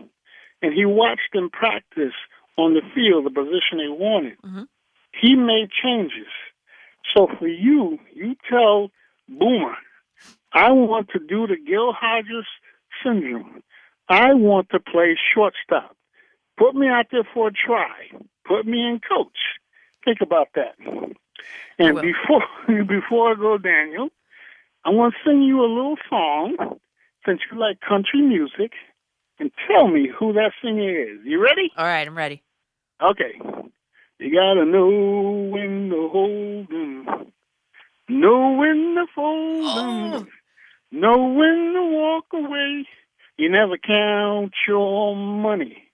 and 0.63 0.73
he 0.73 0.85
watched 0.85 1.33
them 1.35 1.51
practice 1.51 2.15
on 2.57 2.75
the 2.75 2.83
field 2.95 3.27
the 3.27 3.31
position 3.31 3.79
they 3.83 3.89
wanted. 3.91 4.39
He 5.21 5.35
made 5.35 5.71
changes. 5.83 6.31
So 7.17 7.27
for 7.37 7.49
you, 7.49 7.99
you 8.15 8.37
tell 8.49 8.91
Boomer, 9.29 9.75
I 10.53 10.71
want 10.71 11.09
to 11.11 11.19
do 11.19 11.49
the 11.49 11.57
Gil 11.57 11.93
Hodges 11.93 12.47
syndrome. 13.05 13.63
I 14.09 14.35
want 14.35 14.71
to 14.71 14.81
play 14.81 15.17
shortstop. 15.35 15.97
Put 16.59 16.75
me 16.75 16.89
out 16.89 17.07
there 17.13 17.29
for 17.35 17.49
a 17.49 17.53
try. 17.53 18.09
Put 18.47 18.67
me 18.67 18.81
in 18.81 19.01
coach. 19.07 19.39
Think 20.05 20.19
about 20.21 20.49
that. 20.55 20.75
And 21.79 22.01
before 22.01 22.43
before 22.85 23.33
I 23.33 23.35
go, 23.35 23.59
Daniel, 23.59 24.09
I 24.85 24.91
want 24.91 25.15
to 25.15 25.31
sing 25.31 25.43
you 25.43 25.61
a 25.61 25.69
little 25.73 25.97
song 26.09 26.57
since 27.27 27.41
you 27.51 27.59
like 27.59 27.81
country 27.81 28.23
music, 28.23 28.73
and 29.39 29.51
tell 29.69 29.87
me 29.89 30.09
who 30.19 30.33
that 30.33 30.53
singer 30.63 30.91
is. 30.91 31.19
You 31.25 31.43
ready? 31.43 31.71
All 31.77 31.85
right, 31.85 32.07
I'm 32.07 32.17
ready. 32.17 32.43
Okay. 33.03 33.41
You 34.19 34.35
gotta 34.35 34.65
know 34.65 34.89
when 35.53 35.91
to 35.91 36.09
hold 36.09 36.73
'em, 36.73 37.33
know 38.09 38.57
when 38.57 38.97
oh. 38.99 39.07
to 39.07 39.13
fold 39.15 39.79
'em, 40.23 40.29
know 40.91 41.17
when 41.33 41.73
to 41.75 41.91
walk 41.91 42.25
away. 42.33 42.87
You 43.37 43.49
never 43.51 43.79
count 43.79 44.53
your 44.67 45.15
money. 45.15 45.85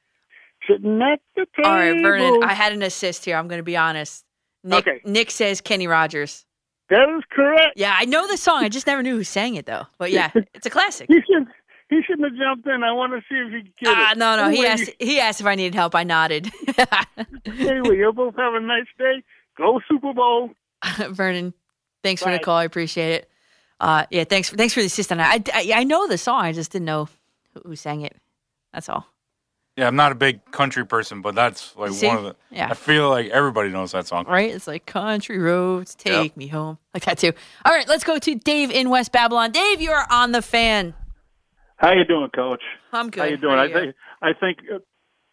Sitting 0.68 1.00
at 1.02 1.20
the 1.36 1.46
table. 1.56 1.68
All 1.68 1.74
right, 1.76 2.00
Vernon, 2.00 2.42
I 2.42 2.54
had 2.54 2.72
an 2.72 2.82
assist 2.82 3.24
here. 3.24 3.36
I'm 3.36 3.48
going 3.48 3.58
to 3.58 3.62
be 3.64 3.76
honest. 3.76 4.24
Nick, 4.62 4.86
Okay. 4.86 5.00
Nick 5.04 5.30
says 5.30 5.60
Kenny 5.60 5.86
Rogers. 5.86 6.46
That 6.88 7.06
is 7.16 7.22
correct. 7.30 7.74
Yeah, 7.76 7.94
I 7.98 8.06
know 8.06 8.26
the 8.26 8.36
song. 8.38 8.62
I 8.64 8.68
just 8.70 8.86
never 8.86 9.02
knew 9.02 9.16
who 9.16 9.24
sang 9.24 9.56
it 9.56 9.66
though. 9.66 9.84
But 9.98 10.10
yeah, 10.10 10.30
it's 10.54 10.64
a 10.66 10.70
classic. 10.70 11.08
He 11.08 11.16
should 11.16 11.46
he 11.90 12.00
shouldn't 12.06 12.24
have 12.30 12.38
jumped 12.38 12.66
in. 12.66 12.82
I 12.82 12.92
want 12.92 13.12
to 13.12 13.20
see 13.28 13.38
if 13.38 13.52
he 13.52 13.62
could 13.70 13.76
get 13.76 13.88
Ah, 13.94 14.12
it. 14.12 14.18
no, 14.18 14.36
no. 14.36 14.48
He 14.50 14.66
asked. 14.66 14.90
He 14.98 15.20
asked 15.20 15.40
if 15.40 15.46
I 15.46 15.54
needed 15.54 15.74
help. 15.74 15.94
I 15.94 16.04
nodded. 16.04 16.50
anyway, 17.46 17.96
you 17.98 18.12
both 18.14 18.36
have 18.36 18.54
a 18.54 18.60
nice 18.60 18.86
day. 18.98 19.22
Go 19.56 19.80
Super 19.88 20.12
Bowl. 20.14 20.50
Vernon, 21.10 21.52
thanks 22.02 22.22
for 22.22 22.32
the 22.32 22.38
call. 22.38 22.56
I 22.56 22.64
appreciate 22.64 23.12
it. 23.12 23.30
Uh, 23.80 24.06
yeah, 24.10 24.24
thanks. 24.24 24.50
Thanks 24.50 24.74
for 24.74 24.80
the 24.80 24.86
assist 24.86 25.10
on 25.12 25.18
that. 25.18 25.48
I, 25.52 25.60
I, 25.60 25.80
I 25.80 25.84
know 25.84 26.06
the 26.06 26.18
song. 26.18 26.42
I 26.42 26.52
just 26.52 26.72
didn't 26.72 26.86
know 26.86 27.08
who, 27.54 27.68
who 27.70 27.76
sang 27.76 28.02
it. 28.02 28.16
That's 28.72 28.88
all. 28.88 29.06
Yeah, 29.76 29.88
I'm 29.88 29.96
not 29.96 30.12
a 30.12 30.14
big 30.14 30.44
country 30.52 30.86
person, 30.86 31.20
but 31.20 31.34
that's 31.34 31.74
like 31.76 31.90
See? 31.90 32.06
one 32.06 32.18
of 32.18 32.22
the. 32.22 32.36
Yeah. 32.50 32.68
I 32.70 32.74
feel 32.74 33.10
like 33.10 33.30
everybody 33.30 33.70
knows 33.70 33.90
that 33.90 34.06
song. 34.06 34.24
Right? 34.26 34.54
It's 34.54 34.68
like 34.68 34.86
country 34.86 35.38
roads 35.38 35.96
take 35.96 36.36
me 36.36 36.46
home, 36.46 36.78
like 36.92 37.04
that 37.06 37.18
too. 37.18 37.32
All 37.64 37.72
right, 37.72 37.88
let's 37.88 38.04
go 38.04 38.18
to 38.18 38.34
Dave 38.36 38.70
in 38.70 38.88
West 38.88 39.10
Babylon. 39.10 39.50
Dave, 39.50 39.80
you 39.80 39.90
are 39.90 40.06
on 40.10 40.30
the 40.30 40.42
fan. 40.42 40.94
How 41.76 41.92
you 41.92 42.04
doing, 42.04 42.30
Coach? 42.30 42.62
I'm 42.92 43.10
good. 43.10 43.20
How 43.20 43.26
you 43.26 43.36
doing? 43.36 43.54
How 43.54 43.62
are 43.62 43.64
I 43.64 43.72
think 43.72 43.96
I 44.22 44.32
think 44.32 44.58
uh, 44.72 44.78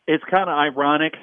it's 0.07 0.23
kind 0.23 0.49
of 0.49 0.57
ironic 0.57 1.13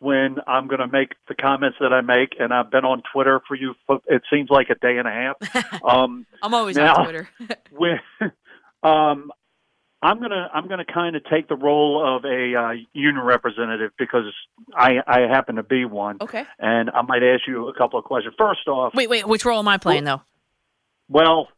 when 0.00 0.36
I'm 0.46 0.68
going 0.68 0.80
to 0.80 0.86
make 0.88 1.12
the 1.28 1.34
comments 1.34 1.78
that 1.80 1.92
I 1.92 2.00
make, 2.02 2.36
and 2.38 2.52
I've 2.52 2.70
been 2.70 2.84
on 2.84 3.02
Twitter 3.12 3.40
for 3.48 3.54
you. 3.56 3.74
For, 3.86 4.00
it 4.06 4.22
seems 4.32 4.48
like 4.50 4.68
a 4.70 4.74
day 4.76 4.96
and 4.98 5.08
a 5.08 5.10
half. 5.10 5.74
Um, 5.84 6.26
I'm 6.42 6.52
always 6.54 6.76
now, 6.76 6.94
on 6.96 7.04
Twitter. 7.04 7.28
when, 7.70 7.98
um, 8.82 9.30
I'm 10.02 10.20
gonna 10.20 10.48
I'm 10.52 10.68
gonna 10.68 10.84
kind 10.84 11.16
of 11.16 11.22
take 11.24 11.48
the 11.48 11.56
role 11.56 12.16
of 12.16 12.24
a 12.24 12.54
uh, 12.54 12.72
union 12.92 13.24
representative 13.24 13.90
because 13.98 14.24
I 14.74 14.98
I 15.06 15.20
happen 15.20 15.56
to 15.56 15.62
be 15.62 15.84
one. 15.84 16.18
Okay. 16.20 16.44
And 16.58 16.90
I 16.90 17.02
might 17.02 17.22
ask 17.22 17.42
you 17.48 17.68
a 17.68 17.74
couple 17.74 17.98
of 17.98 18.04
questions. 18.04 18.34
First 18.38 18.68
off, 18.68 18.94
Wait, 18.94 19.08
wait. 19.10 19.26
Which 19.26 19.44
role 19.44 19.58
am 19.58 19.66
I 19.68 19.78
playing 19.78 20.04
though? 20.04 20.22
well, 21.08 21.48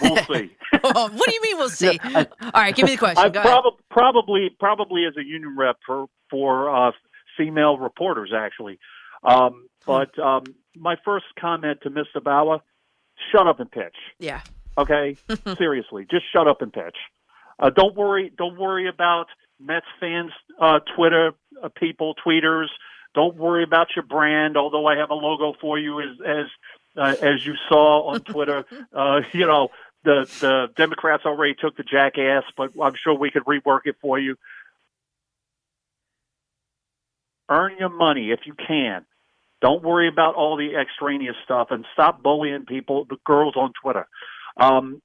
We'll 0.00 0.16
see. 0.24 0.50
what 0.82 1.12
do 1.26 1.34
you 1.34 1.42
mean 1.42 1.56
we'll 1.58 1.68
see? 1.68 1.98
All 2.02 2.24
right, 2.54 2.74
give 2.74 2.84
me 2.86 2.92
the 2.92 2.98
question. 2.98 3.24
I 3.24 3.28
Go 3.28 3.40
ahead. 3.40 3.52
prob- 3.52 3.74
probably 3.90 4.50
probably 4.58 5.04
as 5.06 5.14
a 5.16 5.24
union 5.24 5.54
rep 5.56 5.76
for 5.86 6.06
for 6.30 6.88
uh, 6.88 6.92
female 7.36 7.78
reporters 7.78 8.32
actually. 8.36 8.78
Um, 9.22 9.68
but 9.86 10.18
um, 10.18 10.44
my 10.76 10.96
first 11.04 11.26
comment 11.38 11.80
to 11.82 11.90
Mr. 11.90 12.22
Bauer: 12.22 12.60
shut 13.32 13.46
up 13.46 13.60
and 13.60 13.70
pitch. 13.70 13.96
Yeah. 14.18 14.40
Okay, 14.76 15.16
seriously, 15.56 16.06
just 16.10 16.24
shut 16.32 16.48
up 16.48 16.62
and 16.62 16.72
pitch. 16.72 16.96
Uh, 17.58 17.70
don't 17.70 17.94
worry. 17.94 18.32
Don't 18.36 18.58
worry 18.58 18.88
about 18.88 19.26
Mets 19.60 19.86
fans, 20.00 20.32
uh, 20.60 20.80
Twitter 20.96 21.32
uh, 21.62 21.68
people, 21.68 22.14
tweeters. 22.26 22.66
Don't 23.14 23.36
worry 23.36 23.62
about 23.62 23.88
your 23.94 24.04
brand. 24.04 24.56
Although 24.56 24.86
I 24.86 24.96
have 24.96 25.10
a 25.10 25.14
logo 25.14 25.56
for 25.60 25.78
you, 25.78 26.00
as 26.00 26.08
as 26.26 26.46
uh, 26.96 27.14
as 27.22 27.46
you 27.46 27.54
saw 27.68 28.08
on 28.08 28.20
Twitter. 28.24 28.64
uh, 28.92 29.20
you 29.32 29.46
know, 29.46 29.68
the 30.04 30.28
the 30.40 30.66
Democrats 30.76 31.24
already 31.24 31.54
took 31.54 31.76
the 31.76 31.84
jackass, 31.84 32.44
but 32.56 32.72
I'm 32.82 32.94
sure 33.02 33.14
we 33.14 33.30
could 33.30 33.44
rework 33.44 33.80
it 33.84 33.96
for 34.00 34.18
you. 34.18 34.36
Earn 37.48 37.76
your 37.78 37.90
money 37.90 38.30
if 38.30 38.40
you 38.46 38.54
can. 38.54 39.04
Don't 39.60 39.82
worry 39.82 40.08
about 40.08 40.34
all 40.34 40.56
the 40.56 40.76
extraneous 40.76 41.36
stuff 41.44 41.68
and 41.70 41.86
stop 41.92 42.22
bullying 42.22 42.66
people, 42.66 43.06
the 43.08 43.16
girls 43.24 43.54
on 43.56 43.72
Twitter. 43.82 44.06
Um, 44.56 45.00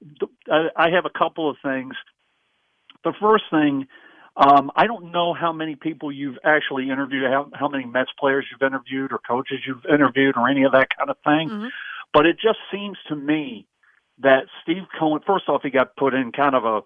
I 0.50 0.68
I 0.76 0.90
have 0.90 1.06
a 1.06 1.18
couple 1.18 1.48
of 1.50 1.56
things. 1.62 1.94
The 3.04 3.12
first 3.20 3.44
thing, 3.50 3.86
um, 4.36 4.70
I 4.76 4.86
don't 4.86 5.12
know 5.12 5.32
how 5.32 5.52
many 5.52 5.74
people 5.76 6.12
you've 6.12 6.38
actually 6.44 6.90
interviewed, 6.90 7.24
how, 7.30 7.50
how 7.54 7.68
many 7.68 7.86
Mets 7.86 8.10
players 8.18 8.46
you've 8.50 8.66
interviewed 8.66 9.12
or 9.12 9.18
coaches 9.18 9.60
you've 9.66 9.84
interviewed 9.86 10.36
or 10.36 10.48
any 10.48 10.64
of 10.64 10.72
that 10.72 10.88
kind 10.96 11.10
of 11.10 11.16
thing. 11.24 11.48
But 12.12 12.26
it 12.26 12.36
just 12.42 12.58
seems 12.70 12.98
to 13.08 13.16
me 13.16 13.66
that 14.18 14.44
Steve 14.62 14.82
Cohen, 14.98 15.22
first 15.26 15.48
off, 15.48 15.62
he 15.62 15.70
got 15.70 15.96
put 15.96 16.12
in 16.14 16.32
kind 16.32 16.54
of 16.54 16.64
a 16.64 16.82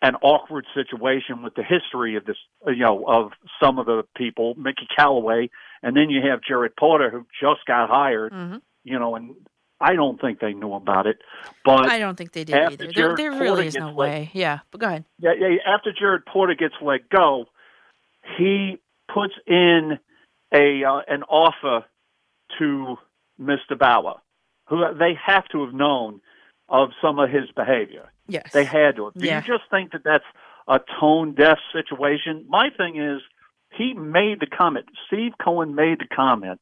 an 0.00 0.14
awkward 0.16 0.64
situation 0.74 1.42
with 1.42 1.54
the 1.54 1.62
history 1.64 2.16
of 2.16 2.24
this, 2.24 2.36
you 2.66 2.76
know, 2.76 3.04
of 3.06 3.32
some 3.60 3.78
of 3.78 3.86
the 3.86 4.04
people, 4.16 4.54
Mickey 4.54 4.86
Callaway, 4.96 5.50
and 5.82 5.96
then 5.96 6.08
you 6.10 6.20
have 6.30 6.40
Jared 6.46 6.76
Porter 6.76 7.10
who 7.10 7.26
just 7.40 7.64
got 7.66 7.88
hired, 7.90 8.32
you 8.84 8.98
know, 8.98 9.16
and 9.16 9.34
I 9.80 9.94
don't 9.94 10.20
think 10.20 10.40
they 10.40 10.52
knew 10.52 10.72
about 10.74 11.06
it. 11.06 11.18
But 11.64 11.88
I 11.88 11.98
don't 11.98 12.16
think 12.16 12.32
they 12.32 12.44
did 12.44 12.56
either. 12.56 12.92
There, 12.92 13.16
there 13.16 13.32
really 13.32 13.66
is 13.66 13.74
no 13.74 13.86
let- 13.86 13.96
way. 13.96 14.30
Yeah, 14.32 14.60
but 14.70 14.80
go 14.80 14.86
ahead. 14.86 15.04
yeah, 15.18 15.32
yeah. 15.38 15.56
After 15.66 15.92
Jared 15.92 16.26
Porter 16.26 16.54
gets 16.54 16.74
let 16.80 17.08
go, 17.08 17.46
he 18.36 18.78
puts 19.12 19.34
in 19.46 19.98
a 20.52 20.84
uh, 20.84 21.00
an 21.08 21.22
offer 21.24 21.84
to 22.58 22.96
Mr. 23.40 23.78
Bauer, 23.78 24.16
who 24.68 24.82
they 24.98 25.12
have 25.24 25.46
to 25.48 25.64
have 25.64 25.74
known 25.74 26.20
of 26.68 26.90
some 27.02 27.18
of 27.18 27.30
his 27.30 27.50
behavior. 27.56 28.10
Yes, 28.28 28.50
they 28.52 28.64
had 28.64 28.96
to. 28.96 29.12
Do 29.16 29.26
Yeah. 29.26 29.40
you 29.40 29.46
just 29.58 29.68
think 29.70 29.92
that 29.92 30.04
that's 30.04 30.24
a 30.68 30.80
tone 31.00 31.32
deaf 31.34 31.58
situation? 31.72 32.44
My 32.48 32.70
thing 32.70 32.96
is, 32.96 33.20
he 33.72 33.94
made 33.94 34.40
the 34.40 34.46
comment. 34.46 34.86
Steve 35.06 35.32
Cohen 35.42 35.74
made 35.74 35.98
the 36.00 36.06
comment 36.14 36.60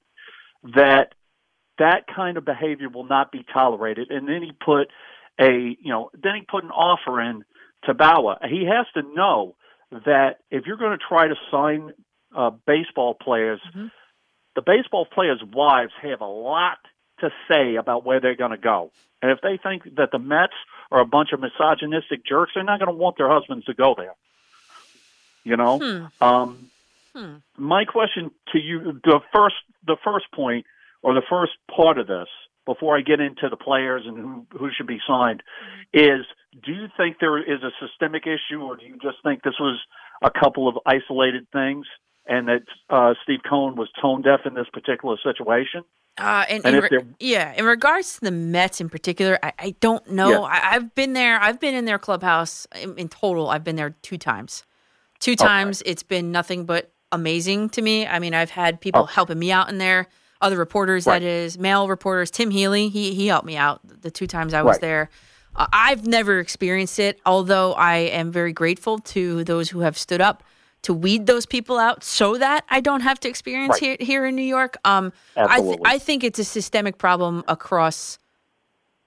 that 0.74 1.14
that 1.78 2.06
kind 2.06 2.36
of 2.36 2.44
behavior 2.44 2.88
will 2.88 3.04
not 3.04 3.30
be 3.30 3.44
tolerated, 3.52 4.10
and 4.10 4.28
then 4.28 4.42
he 4.42 4.52
put 4.52 4.88
a 5.38 5.76
you 5.80 5.90
know 5.92 6.10
then 6.14 6.34
he 6.36 6.42
put 6.42 6.64
an 6.64 6.70
offer 6.70 7.20
in 7.20 7.44
to 7.84 7.94
Bauer. 7.94 8.38
He 8.48 8.64
has 8.64 8.86
to 8.94 9.02
know 9.14 9.56
that 9.90 10.38
if 10.50 10.66
you're 10.66 10.78
going 10.78 10.98
to 10.98 11.04
try 11.04 11.28
to 11.28 11.34
sign 11.50 11.92
uh, 12.34 12.50
baseball 12.66 13.14
players, 13.14 13.60
the 14.54 14.62
baseball 14.62 15.06
players' 15.06 15.42
wives 15.52 15.92
have 16.02 16.20
a 16.20 16.26
lot 16.26 16.78
to 17.20 17.30
say 17.50 17.76
about 17.76 18.04
where 18.04 18.20
they're 18.20 18.36
going 18.36 18.50
to 18.50 18.56
go. 18.56 18.90
And 19.22 19.30
if 19.30 19.38
they 19.42 19.58
think 19.62 19.84
that 19.96 20.10
the 20.12 20.18
Mets 20.18 20.54
are 20.90 21.00
a 21.00 21.06
bunch 21.06 21.30
of 21.32 21.40
misogynistic 21.40 22.24
jerks, 22.26 22.52
they're 22.54 22.64
not 22.64 22.78
going 22.78 22.90
to 22.90 22.96
want 22.96 23.16
their 23.18 23.28
husbands 23.28 23.64
to 23.66 23.74
go 23.74 23.94
there. 23.96 24.14
You 25.44 25.56
know. 25.56 25.78
Hmm. 25.78 26.24
Um, 26.24 26.70
Hmm. 27.16 27.36
my 27.56 27.86
question 27.86 28.30
to 28.52 28.58
you, 28.58 29.00
the 29.02 29.20
first, 29.32 29.54
the 29.86 29.96
first 30.04 30.26
point 30.34 30.66
or 31.02 31.14
the 31.14 31.22
first 31.30 31.52
part 31.74 31.96
of 31.98 32.06
this, 32.06 32.28
before 32.66 32.94
I 32.94 33.00
get 33.00 33.20
into 33.20 33.48
the 33.48 33.56
players 33.56 34.02
and 34.04 34.18
who 34.18 34.46
who 34.58 34.68
should 34.76 34.86
be 34.86 34.98
signed, 35.08 35.42
is: 35.94 36.26
Do 36.62 36.72
you 36.72 36.88
think 36.94 37.16
there 37.18 37.38
is 37.38 37.62
a 37.62 37.70
systemic 37.80 38.24
issue, 38.26 38.60
or 38.60 38.76
do 38.76 38.84
you 38.84 38.98
just 39.00 39.16
think 39.22 39.42
this 39.42 39.58
was 39.58 39.80
a 40.22 40.30
couple 40.30 40.68
of 40.68 40.76
isolated 40.84 41.46
things, 41.52 41.86
and 42.26 42.48
that 42.48 42.62
uh, 42.90 43.14
Steve 43.22 43.40
Cohen 43.48 43.76
was 43.76 43.88
tone 44.00 44.22
deaf 44.22 44.40
in 44.44 44.54
this 44.54 44.66
particular 44.72 45.16
situation? 45.22 45.82
Uh, 46.18 46.44
and, 46.48 46.64
And 46.64 46.76
in 46.76 46.82
re- 46.82 47.00
yeah, 47.20 47.52
in 47.54 47.64
regards 47.66 48.14
to 48.14 48.20
the 48.22 48.30
Mets 48.30 48.80
in 48.80 48.88
particular, 48.88 49.38
I, 49.42 49.52
I 49.58 49.74
don't 49.80 50.10
know. 50.10 50.30
Yeah. 50.30 50.38
I, 50.40 50.74
I've 50.76 50.94
been 50.94 51.12
there. 51.12 51.38
I've 51.40 51.60
been 51.60 51.74
in 51.74 51.84
their 51.84 51.98
clubhouse 51.98 52.66
in, 52.80 52.96
in 52.96 53.08
total. 53.08 53.48
I've 53.50 53.64
been 53.64 53.76
there 53.76 53.94
two 54.02 54.16
times. 54.16 54.64
Two 55.20 55.36
times. 55.36 55.82
It's 55.84 56.02
been 56.02 56.32
nothing 56.32 56.64
but 56.64 56.90
amazing 57.12 57.68
to 57.70 57.82
me. 57.82 58.06
I 58.06 58.18
mean, 58.18 58.34
I've 58.34 58.50
had 58.50 58.80
people 58.80 59.06
helping 59.06 59.38
me 59.38 59.52
out 59.52 59.68
in 59.68 59.78
there. 59.78 60.06
Other 60.40 60.56
reporters, 60.56 61.06
Right. 61.06 61.20
that 61.20 61.26
is, 61.26 61.58
male 61.58 61.88
reporters. 61.88 62.30
Tim 62.30 62.50
Healey, 62.50 62.88
he 62.90 63.14
he 63.14 63.26
helped 63.26 63.46
me 63.46 63.56
out 63.56 63.80
the 63.84 64.10
two 64.10 64.26
times 64.26 64.52
I 64.52 64.62
was 64.62 64.74
Right. 64.74 64.80
there. 64.82 65.10
Uh, 65.54 65.66
I've 65.72 66.06
never 66.06 66.38
experienced 66.40 66.98
it, 66.98 67.18
although 67.24 67.72
I 67.72 67.96
am 67.96 68.30
very 68.32 68.52
grateful 68.52 68.98
to 68.98 69.44
those 69.44 69.70
who 69.70 69.80
have 69.80 69.96
stood 69.96 70.20
up 70.20 70.42
to 70.86 70.94
weed 70.94 71.26
those 71.26 71.46
people 71.46 71.78
out 71.78 72.02
so 72.04 72.38
that 72.38 72.64
I 72.70 72.80
don't 72.80 73.00
have 73.02 73.18
to 73.20 73.28
experience 73.28 73.74
Right. 73.82 73.98
here 74.00 74.06
here 74.10 74.24
in 74.26 74.36
New 74.36 74.42
York. 74.58 74.76
Um, 74.84 75.12
I 75.36 75.60
th- 75.60 75.78
I 75.84 75.98
think 75.98 76.22
it's 76.24 76.38
a 76.38 76.44
systemic 76.44 76.96
problem 76.96 77.42
across, 77.48 78.18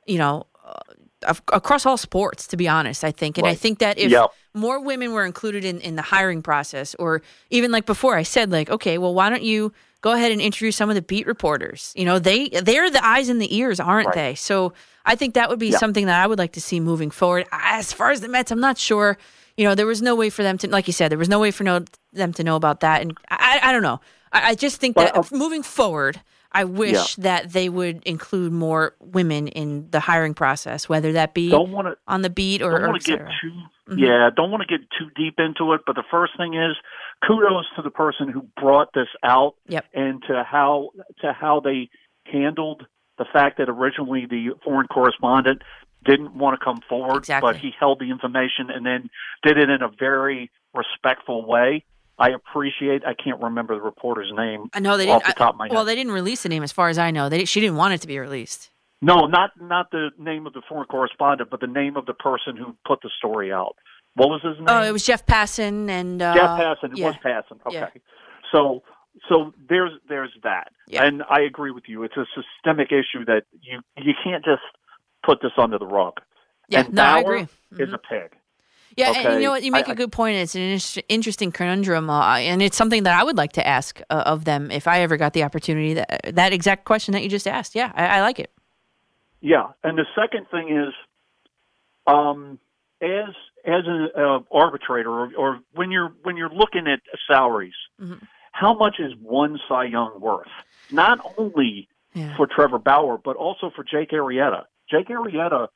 you 0.06 0.18
know, 0.18 0.46
uh, 0.66 1.34
across 1.54 1.86
all 1.86 1.98
sports. 1.98 2.48
To 2.48 2.58
be 2.58 2.68
honest, 2.68 3.04
I 3.04 3.12
think, 3.12 3.38
and 3.38 3.48
I 3.48 3.56
think 3.56 3.80
that 3.80 3.98
if 3.98 4.12
Yep. 4.12 4.30
more 4.54 4.80
women 4.82 5.14
were 5.14 5.26
included 5.26 5.64
in 5.64 5.80
in 5.80 5.96
the 5.96 6.02
hiring 6.02 6.42
process, 6.42 6.96
or 7.00 7.22
even 7.50 7.72
like 7.72 7.86
before, 7.86 8.16
I 8.16 8.24
said 8.24 8.52
like, 8.52 8.70
okay, 8.70 8.98
well, 8.98 9.14
why 9.14 9.30
don't 9.30 9.44
you 9.44 9.72
go 10.02 10.12
ahead 10.12 10.32
and 10.34 10.42
interview 10.42 10.72
some 10.72 10.90
of 10.90 10.96
the 10.96 11.02
beat 11.02 11.26
reporters? 11.28 11.94
You 11.96 12.04
know, 12.06 12.20
they 12.20 12.50
they're 12.50 12.90
the 12.92 13.06
eyes 13.06 13.30
and 13.30 13.42
the 13.42 13.56
ears, 13.56 13.80
aren't 13.80 14.08
Right. 14.08 14.16
they? 14.16 14.36
So 14.36 14.74
I 15.06 15.16
think 15.16 15.34
that 15.36 15.50
would 15.50 15.60
be 15.60 15.70
Yeah. 15.70 15.78
something 15.78 16.06
that 16.08 16.22
I 16.24 16.28
would 16.28 16.40
like 16.40 16.52
to 16.54 16.62
see 16.62 16.80
moving 16.82 17.10
forward. 17.12 17.46
As 17.54 17.94
far 17.94 18.12
as 18.12 18.20
the 18.20 18.28
Mets, 18.28 18.52
I'm 18.52 18.60
not 18.60 18.78
sure. 18.78 19.18
You 19.60 19.66
know, 19.66 19.76
there 19.76 19.86
was 19.86 20.02
no 20.02 20.16
way 20.16 20.30
for 20.30 20.42
them 20.42 20.58
to, 20.60 20.70
like 20.70 20.88
you 20.88 20.94
said, 20.94 21.12
there 21.12 21.18
was 21.18 21.28
no 21.28 21.38
way 21.38 21.52
for 21.52 21.66
no, 21.66 21.84
them 22.14 22.32
to 22.32 22.46
know 22.46 22.56
about 22.56 22.80
that, 22.80 23.02
and 23.02 23.14
I, 23.30 23.60
I 23.62 23.72
don't 23.74 23.84
know. 23.84 24.00
I, 24.32 24.52
I 24.52 24.56
just 24.56 24.78
think 24.80 24.96
that 24.96 25.34
moving 25.34 25.64
forward, 25.64 26.22
I 26.54 26.64
wish 26.64 27.16
that 27.16 27.52
they 27.52 27.68
would 27.68 28.02
include 28.06 28.54
more 28.54 28.96
women 29.02 29.50
in 29.50 29.90
the 29.92 30.00
hiring 30.00 30.34
process, 30.34 30.88
whether 30.88 31.12
that 31.12 31.34
be 31.34 31.50
Don't 31.50 31.74
want 31.74 31.88
to 31.88 31.98
on 32.08 32.22
the 32.22 32.30
beat 32.30 32.62
or, 32.62 32.72
don't 32.72 32.84
or 32.84 32.88
want 32.92 33.02
to 33.04 33.18
get 33.18 33.28
too 33.42 33.52
Mhm. 33.90 34.00
yeah 34.00 34.30
don't 34.36 34.52
want 34.52 34.62
to 34.62 34.78
get 34.78 34.88
too 34.98 35.10
deep 35.16 35.40
into 35.40 35.74
it 35.74 35.82
but 35.86 35.96
the 35.96 36.04
first 36.12 36.38
thing 36.38 36.54
is 36.54 36.76
kudos 37.26 37.66
to 37.76 37.82
the 37.82 37.90
person 37.90 38.30
who 38.30 38.46
brought 38.56 38.94
this 38.94 39.08
out 39.24 39.56
Yep. 39.68 39.86
and 39.94 40.24
to 40.28 40.44
how 40.44 40.92
to 41.22 41.34
how 41.34 41.60
they 41.60 41.90
handled 42.26 42.86
the 43.18 43.26
fact 43.26 43.58
that 43.58 43.68
originally 43.68 44.28
the 44.28 44.52
foreign 44.64 44.88
correspondent 44.88 45.64
didn't 46.06 46.34
want 46.36 46.58
to 46.60 46.64
come 46.64 46.80
forward 46.88 47.18
Exactly. 47.18 47.52
but 47.54 47.60
he 47.60 47.72
held 47.80 48.00
the 48.00 48.10
information 48.10 48.70
and 48.74 48.86
then 48.86 49.10
did 49.44 49.58
it 49.58 49.70
in 49.70 49.82
a 49.82 49.90
very 50.00 50.50
respectful 50.74 51.46
way 51.46 51.84
i 52.18 52.30
appreciate 52.30 53.04
i 53.06 53.14
can't 53.14 53.42
remember 53.42 53.76
the 53.76 53.82
reporter's 53.82 54.32
name 54.36 54.70
I 54.74 54.80
know 54.80 54.98
they 54.98 55.10
off 55.10 55.24
didn't. 55.24 55.36
the 55.36 55.40
top 55.40 55.54
of 55.56 55.58
my 55.60 55.66
I- 55.70 55.74
well, 55.74 55.86
they 55.86 55.96
didn't 55.96 56.14
release 56.14 56.44
the 56.44 56.50
name, 56.50 56.64
as 56.64 56.72
far 56.72 56.90
as 56.90 56.98
I 56.98 57.12
know. 57.12 57.28
They 57.30 57.46
she 57.46 57.60
didn't 57.60 57.76
want 57.78 57.94
it 57.94 58.02
to 58.02 58.08
be 58.08 58.18
released. 58.20 58.70
no 59.02 59.26
not 59.26 59.52
not 59.62 59.92
the 59.92 60.10
name 60.18 60.46
of 60.48 60.54
the 60.54 60.62
foreign 60.70 60.88
correspondent 60.88 61.50
but 61.50 61.60
the 61.60 61.68
name 61.68 61.98
of 61.98 62.06
the 62.06 62.14
person 62.14 62.56
who 62.58 62.76
put 62.86 63.02
the 63.02 63.10
story 63.18 63.52
out 63.52 63.76
what 64.16 64.30
was 64.30 64.42
his 64.42 64.58
name 64.58 64.66
Oh, 64.68 64.82
it 64.84 64.92
was 64.92 65.06
Jeff 65.06 65.26
Passan 65.26 65.90
and 65.90 66.22
uh, 66.22 66.34
Jeff 66.34 66.50
Passan. 66.60 66.92
It 66.94 66.98
yeah. 66.98 67.06
was 67.08 67.16
Passan. 67.24 67.58
Okay. 67.68 67.76
Yeah. 67.78 67.90
So 68.52 68.84
so 69.30 69.54
there's 69.70 69.92
there's 70.08 70.32
that. 70.44 70.72
Yeah. 70.88 71.04
And 71.06 71.24
I 71.30 71.42
agree 71.42 71.72
with 71.72 71.84
you. 71.88 72.04
It's 72.04 72.18
a 72.18 72.26
systemic 72.38 72.92
issue 72.92 73.24
that 73.26 73.44
you 73.62 73.80
you 73.98 74.14
can't 74.24 74.44
just 74.44 74.62
put 75.30 75.42
this 75.42 75.52
under 75.58 75.78
the 75.78 75.86
rug. 75.86 76.20
Yeah, 76.70 76.82
and 76.86 76.94
no, 76.94 77.04
I 77.04 77.20
agree. 77.20 77.42
Mm-hmm. 77.42 77.84
is 77.84 77.94
a 77.94 77.98
pig. 78.00 78.36
Yeah, 78.98 79.14
and 79.16 79.36
you 79.36 79.42
know 79.46 79.52
what? 79.52 79.64
You 79.64 79.72
make 79.72 79.88
I- 79.88 79.92
a 79.92 79.96
good 79.96 80.12
point. 80.12 80.38
It's 80.38 80.56
an 80.56 80.62
inter- 80.62 81.02
interesting 81.08 81.52
conundrum, 81.52 82.10
uh, 82.10 82.38
and 82.38 82.62
it's 82.62 82.76
something 82.76 83.04
that 83.04 83.18
I 83.20 83.24
would 83.24 83.38
like 83.38 83.54
to 83.54 83.66
ask 83.66 84.02
uh, 84.10 84.24
of 84.26 84.46
them 84.46 84.72
if 84.72 84.88
I 84.88 85.02
ever 85.02 85.16
got 85.18 85.34
the 85.34 85.44
opportunity. 85.44 85.94
That 85.94 86.32
that 86.34 86.52
exact 86.54 86.86
question 86.86 87.12
that 87.14 87.22
you 87.24 87.30
just 87.30 87.48
asked. 87.48 87.76
Yeah, 87.76 87.92
I, 87.96 88.18
I 88.18 88.22
like 88.22 88.40
it. 88.40 88.52
Yeah. 89.42 89.68
And 89.84 89.98
the 89.98 90.06
second 90.16 90.48
thing 90.50 90.76
is, 90.76 90.94
um, 92.08 92.60
as 93.02 93.30
as 93.66 93.84
an 93.86 94.10
uh, 94.18 94.40
arbitrator, 94.52 95.10
or, 95.12 95.32
or 95.38 95.60
when 95.74 95.92
you're 95.92 96.12
when 96.24 96.36
you're 96.38 96.50
looking 96.50 96.88
at 96.88 97.00
salaries, 97.28 97.74
Mm-hmm. 98.02 98.24
how 98.54 98.74
much 98.74 98.96
is 99.00 99.14
one 99.22 99.60
Cy 99.68 99.86
Young 99.86 100.20
worth? 100.20 100.48
Not 100.92 101.20
only 101.38 101.88
for 102.36 102.48
Trevor 102.48 102.80
Bauer, 102.80 103.18
but 103.18 103.36
also 103.38 103.70
for 103.76 103.84
Jake 103.84 104.12
Arrieta. 104.12 104.64
Jake 104.90 105.08
Arrieta 105.08 105.68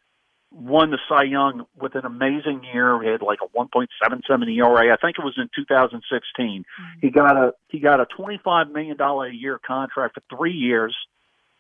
won 0.52 0.92
the 0.92 1.00
Cy 1.10 1.24
Young 1.24 1.66
with 1.76 1.96
an 1.96 2.06
amazing 2.06 2.62
year. 2.74 3.02
He 3.02 3.10
had 3.10 3.22
like 3.22 3.40
a 3.42 3.58
1.77 3.58 4.58
ERA. 4.58 4.94
I 4.94 4.98
think 4.98 5.18
it 5.18 5.26
was 5.26 5.34
in 5.38 5.50
2016. 5.56 6.62
Mm-hmm. 6.62 7.00
He 7.02 7.10
got 7.10 7.36
a 7.36 7.54
he 7.70 7.80
got 7.80 8.00
a 8.00 8.06
25 8.06 8.70
million 8.70 8.98
dollar 8.98 9.28
a 9.28 9.34
year 9.34 9.60
contract 9.66 10.16
for 10.16 10.38
three 10.38 10.54
years, 10.54 10.96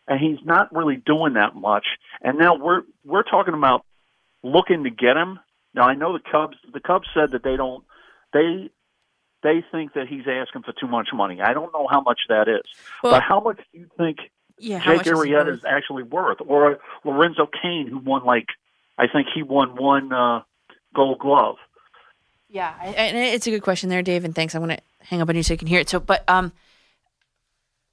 and 0.07 0.19
he's 0.19 0.45
not 0.45 0.73
really 0.73 0.97
doing 0.97 1.33
that 1.33 1.55
much. 1.55 1.85
And 2.21 2.37
now 2.37 2.55
we're 2.55 2.83
we're 3.03 3.23
talking 3.23 3.53
about 3.55 3.85
looking 4.43 4.83
to 4.83 4.89
get 4.89 5.17
him. 5.17 5.39
Now 5.73 5.83
I 5.83 5.95
know 5.95 6.13
the 6.13 6.23
Cubs. 6.31 6.57
The 6.71 6.79
Cubs 6.79 7.07
said 7.13 7.31
that 7.31 7.43
they 7.43 7.57
don't. 7.57 7.83
They 8.31 8.69
they 9.41 9.63
think 9.71 9.93
that 9.93 10.07
he's 10.07 10.25
asking 10.27 10.63
for 10.63 10.73
too 10.79 10.87
much 10.87 11.09
money. 11.13 11.41
I 11.41 11.53
don't 11.53 11.73
know 11.73 11.87
how 11.89 12.01
much 12.01 12.19
that 12.29 12.47
is, 12.47 12.61
Well- 13.03 13.13
but 13.13 13.23
how 13.23 13.39
much 13.39 13.57
do 13.57 13.79
you 13.79 13.87
think 13.97 14.19
Yeah, 14.63 14.79
Jake 14.79 14.97
much 14.97 15.07
is 15.07 15.13
Arrieta 15.13 15.53
is 15.53 15.65
actually 15.65 16.03
worth, 16.03 16.37
or 16.45 16.79
Lorenzo 17.03 17.49
Cain, 17.61 17.87
who 17.87 17.97
won 17.99 18.23
like 18.23 18.47
I 18.97 19.07
think 19.07 19.27
he 19.33 19.43
won 19.43 19.75
one 19.75 20.13
uh, 20.13 20.43
Gold 20.95 21.19
Glove. 21.19 21.57
Yeah, 22.47 22.73
and 22.81 23.17
it's 23.17 23.45
a 23.45 23.49
good 23.49 23.61
question 23.61 23.89
there, 23.89 24.01
Dave. 24.01 24.23
And 24.23 24.33
thanks. 24.33 24.55
I'm 24.55 24.63
going 24.63 24.77
to 24.77 24.83
hang 25.01 25.21
up 25.21 25.27
on 25.27 25.35
you 25.35 25.43
so 25.43 25.53
you 25.53 25.57
can 25.57 25.67
hear 25.67 25.81
it. 25.81 25.89
So, 25.89 25.99
but 25.99 26.23
um, 26.29 26.53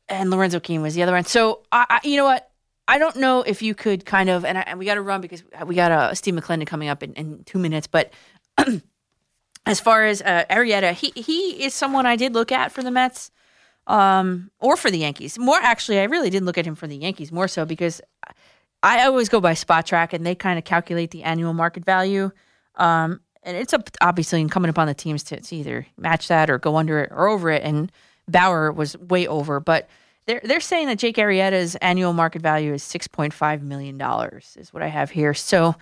and 0.09 0.31
Lorenzo 0.31 0.61
Cain 0.61 0.81
was 0.81 0.95
the 0.95 1.03
other 1.03 1.13
one. 1.13 1.25
So, 1.25 1.63
I, 1.73 1.87
I 1.89 2.01
you 2.07 2.17
know 2.17 2.25
what? 2.25 2.49
I 2.87 2.99
don't 2.99 3.17
know 3.17 3.43
if 3.43 3.63
you 3.63 3.75
could 3.75 4.05
kind 4.05 4.29
of, 4.29 4.45
and, 4.45 4.59
I, 4.59 4.63
and 4.63 4.79
we 4.79 4.85
got 4.85 4.95
to 4.95 5.03
run 5.03 5.21
because 5.21 5.43
we 5.65 5.75
got 5.75 5.93
uh, 5.93 6.15
Steve 6.15 6.35
McLendon 6.35 6.67
coming 6.67 6.89
up 6.89 7.03
in, 7.03 7.15
in 7.15 7.43
two 7.45 7.59
minutes. 7.59 7.87
But 7.87 8.13
as 9.67 9.81
far 9.81 10.05
as 10.05 10.23
uh, 10.23 10.45
Arrieta, 10.49 10.93
he 10.93 11.13
he 11.21 11.65
is 11.65 11.75
someone 11.75 12.07
I 12.07 12.15
did 12.15 12.35
look 12.35 12.53
at 12.53 12.71
for 12.71 12.83
the 12.83 12.91
Mets, 12.93 13.31
um, 13.91 14.51
or 14.61 14.77
for 14.77 14.91
the 14.91 14.99
Yankees. 14.99 15.39
More 15.39 15.59
actually, 15.61 15.99
I 15.99 16.05
really 16.05 16.31
didn't 16.31 16.47
look 16.47 16.59
at 16.59 16.67
him 16.67 16.77
for 16.77 16.87
the 16.87 16.97
Yankees 16.97 17.33
more 17.33 17.49
so 17.49 17.65
because 17.65 18.01
I 18.83 19.05
always 19.05 19.29
go 19.29 19.41
by 19.41 19.53
Spotrac, 19.53 20.12
and 20.12 20.25
they 20.25 20.35
kind 20.35 20.59
of 20.59 20.65
calculate 20.65 21.11
the 21.11 21.25
annual 21.25 21.53
market 21.53 21.85
value. 21.85 22.31
Um, 22.77 23.21
and 23.43 23.57
it's 23.57 23.75
up, 23.75 23.91
obviously 24.01 24.41
incumbent 24.41 24.71
upon 24.71 24.87
the 24.87 24.95
teams 24.95 25.23
to, 25.25 25.41
to 25.41 25.57
either 25.57 25.87
match 25.99 26.29
that 26.29 26.49
or 26.49 26.59
go 26.59 26.77
under 26.77 27.01
it 27.01 27.11
or 27.12 27.29
over 27.29 27.51
it. 27.51 27.62
And 27.62 27.91
Bauer 28.29 28.71
was 28.73 28.97
way 28.97 29.27
over, 29.27 29.61
but 29.61 29.89
they're 30.27 30.41
they're 30.45 30.61
saying 30.61 30.87
that 30.87 30.99
Jake 30.99 31.17
Arrieta's 31.17 31.75
annual 31.77 32.12
market 32.12 32.43
value 32.43 32.73
is 32.73 32.83
six 32.83 33.09
point 33.09 33.35
five 33.35 33.62
million 33.62 33.99
dollars, 33.99 34.57
is 34.59 34.73
what 34.73 34.83
I 34.83 34.89
have 34.89 35.11
here. 35.11 35.35
So, 35.35 35.75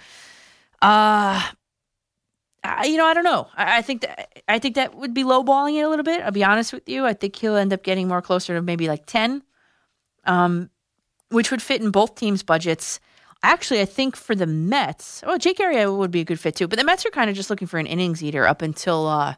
uh, 0.80 1.43
I, 2.64 2.86
you 2.86 2.97
know, 2.97 3.06
I 3.06 3.14
don't 3.14 3.24
know. 3.24 3.48
I, 3.56 3.78
I 3.78 3.82
think 3.82 4.02
that 4.02 4.43
I 4.48 4.59
think 4.59 4.74
that 4.74 4.94
would 4.94 5.14
be 5.14 5.24
lowballing 5.24 5.78
it 5.78 5.82
a 5.82 5.89
little 5.89 6.05
bit. 6.05 6.22
I'll 6.22 6.30
be 6.30 6.44
honest 6.44 6.72
with 6.72 6.89
you. 6.89 7.06
I 7.06 7.14
think 7.14 7.36
he'll 7.36 7.56
end 7.56 7.72
up 7.72 7.82
getting 7.82 8.09
more 8.09 8.22
closer 8.22 8.55
to 8.55 8.62
maybe 8.62 8.89
like 8.89 9.06
ten, 9.06 9.43
um, 10.24 10.70
which 11.30 11.51
would 11.51 11.62
fit 11.62 11.82
in 11.82 11.90
both 11.90 12.14
teams' 12.14 12.43
budgets. 12.43 13.01
Actually, 13.43 13.80
I 13.80 13.85
think 13.85 14.16
for 14.16 14.35
the 14.35 14.47
Mets, 14.47 15.22
well, 15.24 15.39
Jake 15.39 15.59
Arrieta 15.59 15.97
would 15.97 16.10
be 16.10 16.20
a 16.20 16.24
good 16.24 16.40
fit 16.40 16.56
too. 16.56 16.66
But 16.66 16.78
the 16.78 16.85
Mets 16.85 17.06
are 17.06 17.10
kind 17.10 17.30
of 17.30 17.36
just 17.36 17.51
looking 17.51 17.68
for 17.68 17.78
an 17.78 17.86
innings 17.86 18.22
eater 18.22 18.47
up 18.47 18.62
until 18.62 19.06
uh, 19.06 19.36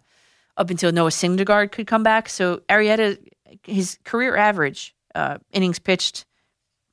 up 0.57 0.71
until 0.71 0.93
Noah 0.93 1.11
Syndergaard 1.11 1.73
could 1.73 1.87
come 1.87 2.03
back. 2.03 2.29
So 2.29 2.63
Arrieta, 2.69 3.19
his 3.65 3.99
career 4.05 4.37
average 4.37 4.95
uh, 5.15 5.39
innings 5.53 5.79
pitched 5.79 6.25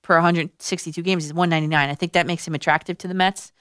per 0.02 0.16
162 0.16 1.02
games 1.02 1.26
is 1.26 1.34
199. 1.34 1.90
I 1.90 1.96
think 1.96 2.14
that 2.14 2.28
makes 2.28 2.48
him 2.48 2.56
attractive 2.56 2.98
to 3.00 3.08
the 3.08 3.14
Mets, 3.14 3.52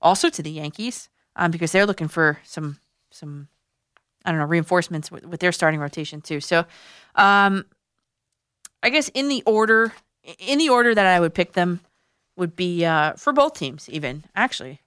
also 0.00 0.30
to 0.30 0.42
the 0.42 0.50
Yankees, 0.50 1.08
um, 1.40 1.50
because 1.50 1.72
they're 1.72 1.86
looking 1.86 2.06
for 2.06 2.38
some 2.44 2.78
some 3.10 3.48
I 4.24 4.30
don't 4.30 4.38
know 4.38 4.46
reinforcements 4.46 5.10
with, 5.10 5.26
with 5.26 5.40
their 5.40 5.50
starting 5.50 5.80
rotation 5.80 6.20
too. 6.20 6.40
So, 6.40 6.66
um, 7.16 7.64
I 8.82 8.90
guess 8.90 9.08
in 9.08 9.28
the 9.28 9.42
order 9.46 9.92
in 10.38 10.58
the 10.58 10.68
order 10.68 10.94
that 10.94 11.06
I 11.06 11.18
would 11.18 11.34
pick 11.34 11.54
them 11.54 11.80
would 12.36 12.54
be 12.54 12.84
uh, 12.84 13.14
for 13.14 13.32
both 13.32 13.54
teams, 13.54 13.88
even 13.88 14.24
actually. 14.36 14.80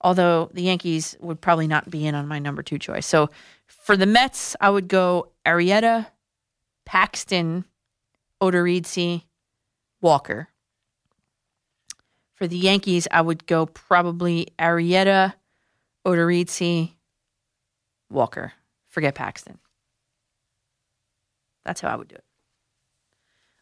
Although 0.00 0.50
the 0.52 0.62
Yankees 0.62 1.16
would 1.20 1.40
probably 1.40 1.66
not 1.66 1.90
be 1.90 2.06
in 2.06 2.14
on 2.14 2.28
my 2.28 2.38
number 2.38 2.62
two 2.62 2.78
choice. 2.78 3.06
So 3.06 3.28
for 3.66 3.96
the 3.96 4.06
Mets, 4.06 4.54
I 4.60 4.70
would 4.70 4.88
go 4.88 5.30
Arrieta, 5.44 6.06
Paxton, 6.84 7.64
Odorizzi, 8.40 9.24
Walker. 10.00 10.48
For 12.34 12.46
the 12.46 12.58
Yankees, 12.58 13.08
I 13.10 13.22
would 13.22 13.46
go 13.46 13.66
probably 13.66 14.48
Arrieta, 14.58 15.32
Odorizzi, 16.06 16.92
Walker. 18.08 18.52
Forget 18.86 19.14
Paxton. 19.16 19.58
That's 21.64 21.80
how 21.80 21.88
I 21.88 21.96
would 21.96 22.08
do 22.08 22.14
it. 22.14 22.24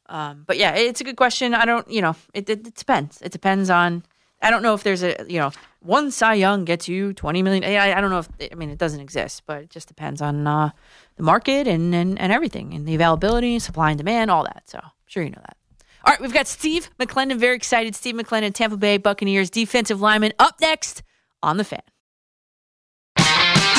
Um, 0.06 0.44
but 0.46 0.58
yeah, 0.58 0.74
it's 0.74 1.00
a 1.00 1.04
good 1.04 1.16
question. 1.16 1.54
I 1.54 1.64
don't, 1.64 1.90
you 1.90 2.02
know, 2.02 2.14
it, 2.34 2.48
it, 2.50 2.66
it 2.66 2.74
depends. 2.74 3.22
It 3.22 3.32
depends 3.32 3.70
on. 3.70 4.04
I 4.42 4.50
don't 4.50 4.62
know 4.62 4.74
if 4.74 4.82
there's 4.82 5.02
a, 5.02 5.24
you 5.26 5.38
know, 5.38 5.52
one 5.80 6.10
Cy 6.10 6.34
Young 6.34 6.66
gets 6.66 6.86
you 6.86 7.14
twenty 7.14 7.42
million. 7.42 7.64
I, 7.64 7.96
I 7.96 8.00
don't 8.02 8.10
know 8.10 8.18
if 8.18 8.28
I 8.52 8.54
mean 8.54 8.68
it 8.68 8.76
doesn't 8.76 9.00
exist, 9.00 9.44
but 9.46 9.62
it 9.62 9.70
just 9.70 9.88
depends 9.88 10.20
on 10.20 10.46
uh, 10.46 10.70
the 11.16 11.22
market 11.22 11.66
and, 11.66 11.94
and 11.94 12.20
and 12.20 12.30
everything 12.30 12.74
and 12.74 12.86
the 12.86 12.94
availability, 12.94 13.58
supply 13.58 13.90
and 13.90 13.96
demand, 13.96 14.30
all 14.30 14.44
that. 14.44 14.64
So 14.66 14.78
I'm 14.82 14.90
sure 15.06 15.22
you 15.22 15.30
know 15.30 15.40
that. 15.40 15.56
All 16.04 16.12
right, 16.12 16.20
we've 16.20 16.34
got 16.34 16.46
Steve 16.46 16.90
McLendon. 17.00 17.38
Very 17.38 17.56
excited. 17.56 17.96
Steve 17.96 18.16
McLendon, 18.16 18.52
Tampa 18.52 18.76
Bay 18.76 18.98
Buccaneers 18.98 19.48
defensive 19.48 20.02
lineman, 20.02 20.34
up 20.38 20.60
next 20.60 21.02
on 21.42 21.56
the 21.56 21.64
fan. 21.64 21.80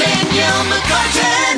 Danielle 0.05 0.65
McCartan, 0.69 1.57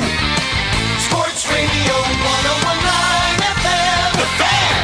Sports 1.04 1.44
Radio 1.52 1.96
1019 2.24 3.44
FM. 3.60 4.08
The 4.16 4.28
Fan, 4.40 4.74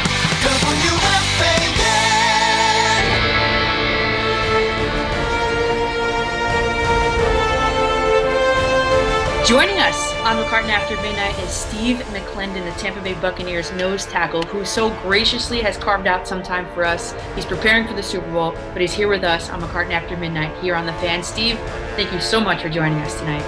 Joining 9.47 9.79
us 9.79 10.04
on 10.25 10.43
McCartan 10.43 10.71
After 10.71 10.97
Midnight 11.03 11.39
is 11.41 11.51
Steve 11.51 11.99
McLendon, 12.07 12.65
the 12.65 12.81
Tampa 12.81 13.03
Bay 13.03 13.13
Buccaneers 13.13 13.71
nose 13.73 14.07
tackle, 14.07 14.43
who 14.45 14.65
so 14.65 14.89
graciously 15.03 15.61
has 15.61 15.77
carved 15.77 16.07
out 16.07 16.27
some 16.27 16.43
time 16.43 16.67
for 16.73 16.83
us. 16.83 17.13
He's 17.35 17.45
preparing 17.45 17.87
for 17.87 17.93
the 17.93 18.03
Super 18.03 18.33
Bowl, 18.33 18.53
but 18.73 18.81
he's 18.81 18.95
here 18.95 19.09
with 19.09 19.23
us 19.23 19.51
on 19.51 19.61
McCartan 19.61 19.91
After 19.91 20.17
Midnight 20.17 20.57
here 20.63 20.77
on 20.77 20.87
The 20.87 20.95
Fan. 20.95 21.23
Steve, 21.23 21.59
thank 21.95 22.11
you 22.11 22.21
so 22.23 22.41
much 22.41 22.63
for 22.63 22.71
joining 22.71 22.97
us 23.01 23.19
tonight. 23.19 23.43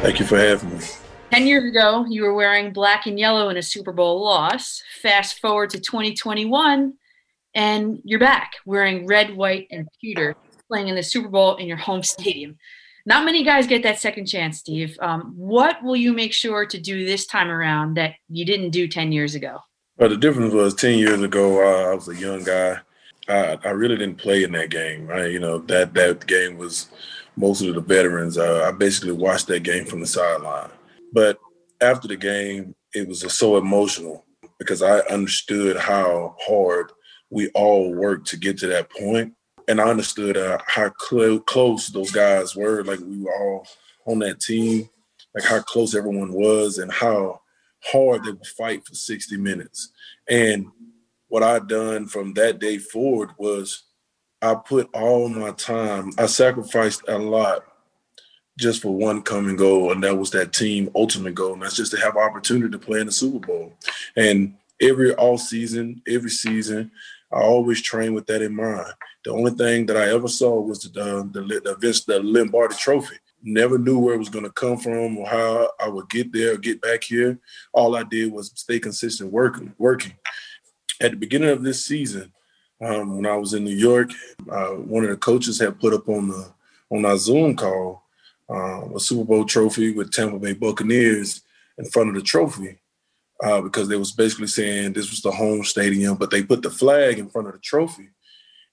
Thank 0.00 0.18
you 0.18 0.24
for 0.24 0.38
having 0.38 0.78
me. 0.78 0.84
10 1.32 1.46
years 1.46 1.64
ago, 1.70 2.06
you 2.08 2.22
were 2.22 2.32
wearing 2.32 2.72
black 2.72 3.04
and 3.04 3.18
yellow 3.18 3.50
in 3.50 3.58
a 3.58 3.62
Super 3.62 3.92
Bowl 3.92 4.24
loss. 4.24 4.82
Fast 5.02 5.38
forward 5.40 5.68
to 5.70 5.80
2021, 5.80 6.94
and 7.54 8.00
you're 8.04 8.18
back 8.18 8.52
wearing 8.64 9.06
red, 9.06 9.36
white, 9.36 9.66
and 9.70 9.86
pewter, 10.00 10.34
playing 10.66 10.88
in 10.88 10.94
the 10.94 11.02
Super 11.02 11.28
Bowl 11.28 11.56
in 11.56 11.66
your 11.66 11.76
home 11.76 12.02
stadium. 12.02 12.56
Not 13.06 13.24
many 13.24 13.44
guys 13.44 13.68
get 13.68 13.84
that 13.84 14.00
second 14.00 14.26
chance, 14.26 14.58
Steve. 14.58 14.98
Um, 15.00 15.32
what 15.36 15.80
will 15.84 15.94
you 15.94 16.12
make 16.12 16.32
sure 16.32 16.66
to 16.66 16.78
do 16.78 17.06
this 17.06 17.24
time 17.24 17.48
around 17.48 17.94
that 17.94 18.14
you 18.28 18.44
didn't 18.44 18.70
do 18.70 18.88
10 18.88 19.12
years 19.12 19.36
ago? 19.36 19.60
Well, 19.96 20.08
the 20.08 20.16
difference 20.16 20.52
was 20.52 20.74
10 20.74 20.98
years 20.98 21.22
ago, 21.22 21.62
uh, 21.62 21.92
I 21.92 21.94
was 21.94 22.08
a 22.08 22.16
young 22.16 22.42
guy. 22.42 22.78
I, 23.28 23.58
I 23.64 23.70
really 23.70 23.96
didn't 23.96 24.18
play 24.18 24.42
in 24.42 24.50
that 24.52 24.70
game, 24.70 25.06
right? 25.06 25.30
You 25.30 25.38
know, 25.38 25.58
that, 25.58 25.94
that 25.94 26.26
game 26.26 26.58
was 26.58 26.88
mostly 27.36 27.70
the 27.70 27.80
veterans. 27.80 28.38
Uh, 28.38 28.64
I 28.66 28.72
basically 28.72 29.12
watched 29.12 29.46
that 29.46 29.62
game 29.62 29.86
from 29.86 30.00
the 30.00 30.06
sideline. 30.06 30.70
But 31.12 31.38
after 31.80 32.08
the 32.08 32.16
game, 32.16 32.74
it 32.92 33.06
was 33.06 33.20
so 33.32 33.56
emotional 33.56 34.24
because 34.58 34.82
I 34.82 34.98
understood 35.00 35.76
how 35.76 36.34
hard 36.40 36.90
we 37.30 37.50
all 37.50 37.94
worked 37.94 38.26
to 38.28 38.36
get 38.36 38.58
to 38.58 38.66
that 38.68 38.90
point. 38.90 39.34
And 39.68 39.80
I 39.80 39.84
understood 39.84 40.36
uh, 40.36 40.58
how 40.66 40.92
cl- 40.98 41.40
close 41.40 41.88
those 41.88 42.10
guys 42.10 42.54
were. 42.54 42.84
Like 42.84 43.00
we 43.00 43.22
were 43.22 43.34
all 43.34 43.66
on 44.06 44.20
that 44.20 44.40
team, 44.40 44.88
like 45.34 45.44
how 45.44 45.60
close 45.60 45.94
everyone 45.94 46.32
was 46.32 46.78
and 46.78 46.92
how 46.92 47.40
hard 47.84 48.24
they 48.24 48.30
would 48.30 48.46
fight 48.46 48.86
for 48.86 48.94
60 48.94 49.36
minutes. 49.36 49.90
And 50.28 50.66
what 51.28 51.42
I 51.42 51.58
done 51.58 52.06
from 52.06 52.34
that 52.34 52.58
day 52.58 52.78
forward 52.78 53.30
was 53.38 53.84
I 54.42 54.54
put 54.54 54.88
all 54.92 55.28
my 55.28 55.50
time, 55.52 56.12
I 56.18 56.26
sacrificed 56.26 57.02
a 57.08 57.18
lot 57.18 57.64
just 58.58 58.80
for 58.80 58.94
one 58.94 59.22
common 59.22 59.56
goal, 59.56 59.92
and 59.92 60.02
that 60.02 60.16
was 60.16 60.30
that 60.30 60.52
team 60.52 60.90
ultimate 60.94 61.34
goal. 61.34 61.54
And 61.54 61.62
that's 61.62 61.76
just 61.76 61.92
to 61.92 62.00
have 62.00 62.16
opportunity 62.16 62.70
to 62.70 62.78
play 62.78 63.00
in 63.00 63.06
the 63.06 63.12
Super 63.12 63.46
Bowl. 63.46 63.74
And 64.16 64.54
every 64.80 65.14
all 65.14 65.38
season, 65.38 66.02
every 66.08 66.30
season, 66.30 66.90
I 67.32 67.40
always 67.40 67.82
train 67.82 68.14
with 68.14 68.26
that 68.26 68.42
in 68.42 68.54
mind. 68.54 68.92
The 69.26 69.32
only 69.32 69.50
thing 69.50 69.86
that 69.86 69.96
I 69.96 70.14
ever 70.14 70.28
saw 70.28 70.60
was 70.60 70.82
the 70.82 71.28
the, 71.32 71.60
the, 71.64 71.76
Vince, 71.80 72.04
the 72.04 72.20
Lombardi 72.20 72.76
Trophy. 72.76 73.16
Never 73.42 73.76
knew 73.76 73.98
where 73.98 74.14
it 74.14 74.18
was 74.18 74.28
going 74.28 74.44
to 74.44 74.52
come 74.52 74.78
from 74.78 75.18
or 75.18 75.26
how 75.26 75.68
I 75.80 75.88
would 75.88 76.08
get 76.08 76.32
there 76.32 76.52
or 76.52 76.58
get 76.58 76.80
back 76.80 77.02
here. 77.02 77.36
All 77.72 77.96
I 77.96 78.04
did 78.04 78.30
was 78.30 78.52
stay 78.54 78.78
consistent 78.78 79.32
working, 79.32 79.74
working. 79.78 80.12
At 81.00 81.10
the 81.10 81.16
beginning 81.16 81.48
of 81.48 81.64
this 81.64 81.84
season, 81.84 82.32
um, 82.80 83.16
when 83.16 83.26
I 83.26 83.34
was 83.36 83.52
in 83.52 83.64
New 83.64 83.74
York, 83.74 84.10
uh, 84.48 84.74
one 84.74 85.02
of 85.02 85.10
the 85.10 85.16
coaches 85.16 85.58
had 85.58 85.80
put 85.80 85.92
up 85.92 86.08
on 86.08 86.28
the 86.28 86.52
on 86.90 87.04
our 87.04 87.18
Zoom 87.18 87.56
call 87.56 88.04
um, 88.48 88.94
a 88.94 89.00
Super 89.00 89.24
Bowl 89.24 89.44
trophy 89.44 89.92
with 89.92 90.12
Tampa 90.12 90.38
Bay 90.38 90.52
Buccaneers 90.52 91.42
in 91.78 91.84
front 91.86 92.10
of 92.10 92.14
the 92.14 92.22
trophy 92.22 92.78
uh, 93.42 93.60
because 93.60 93.88
they 93.88 93.96
was 93.96 94.12
basically 94.12 94.46
saying 94.46 94.92
this 94.92 95.10
was 95.10 95.20
the 95.20 95.32
home 95.32 95.64
stadium, 95.64 96.14
but 96.14 96.30
they 96.30 96.44
put 96.44 96.62
the 96.62 96.70
flag 96.70 97.18
in 97.18 97.28
front 97.28 97.48
of 97.48 97.54
the 97.54 97.58
trophy, 97.58 98.10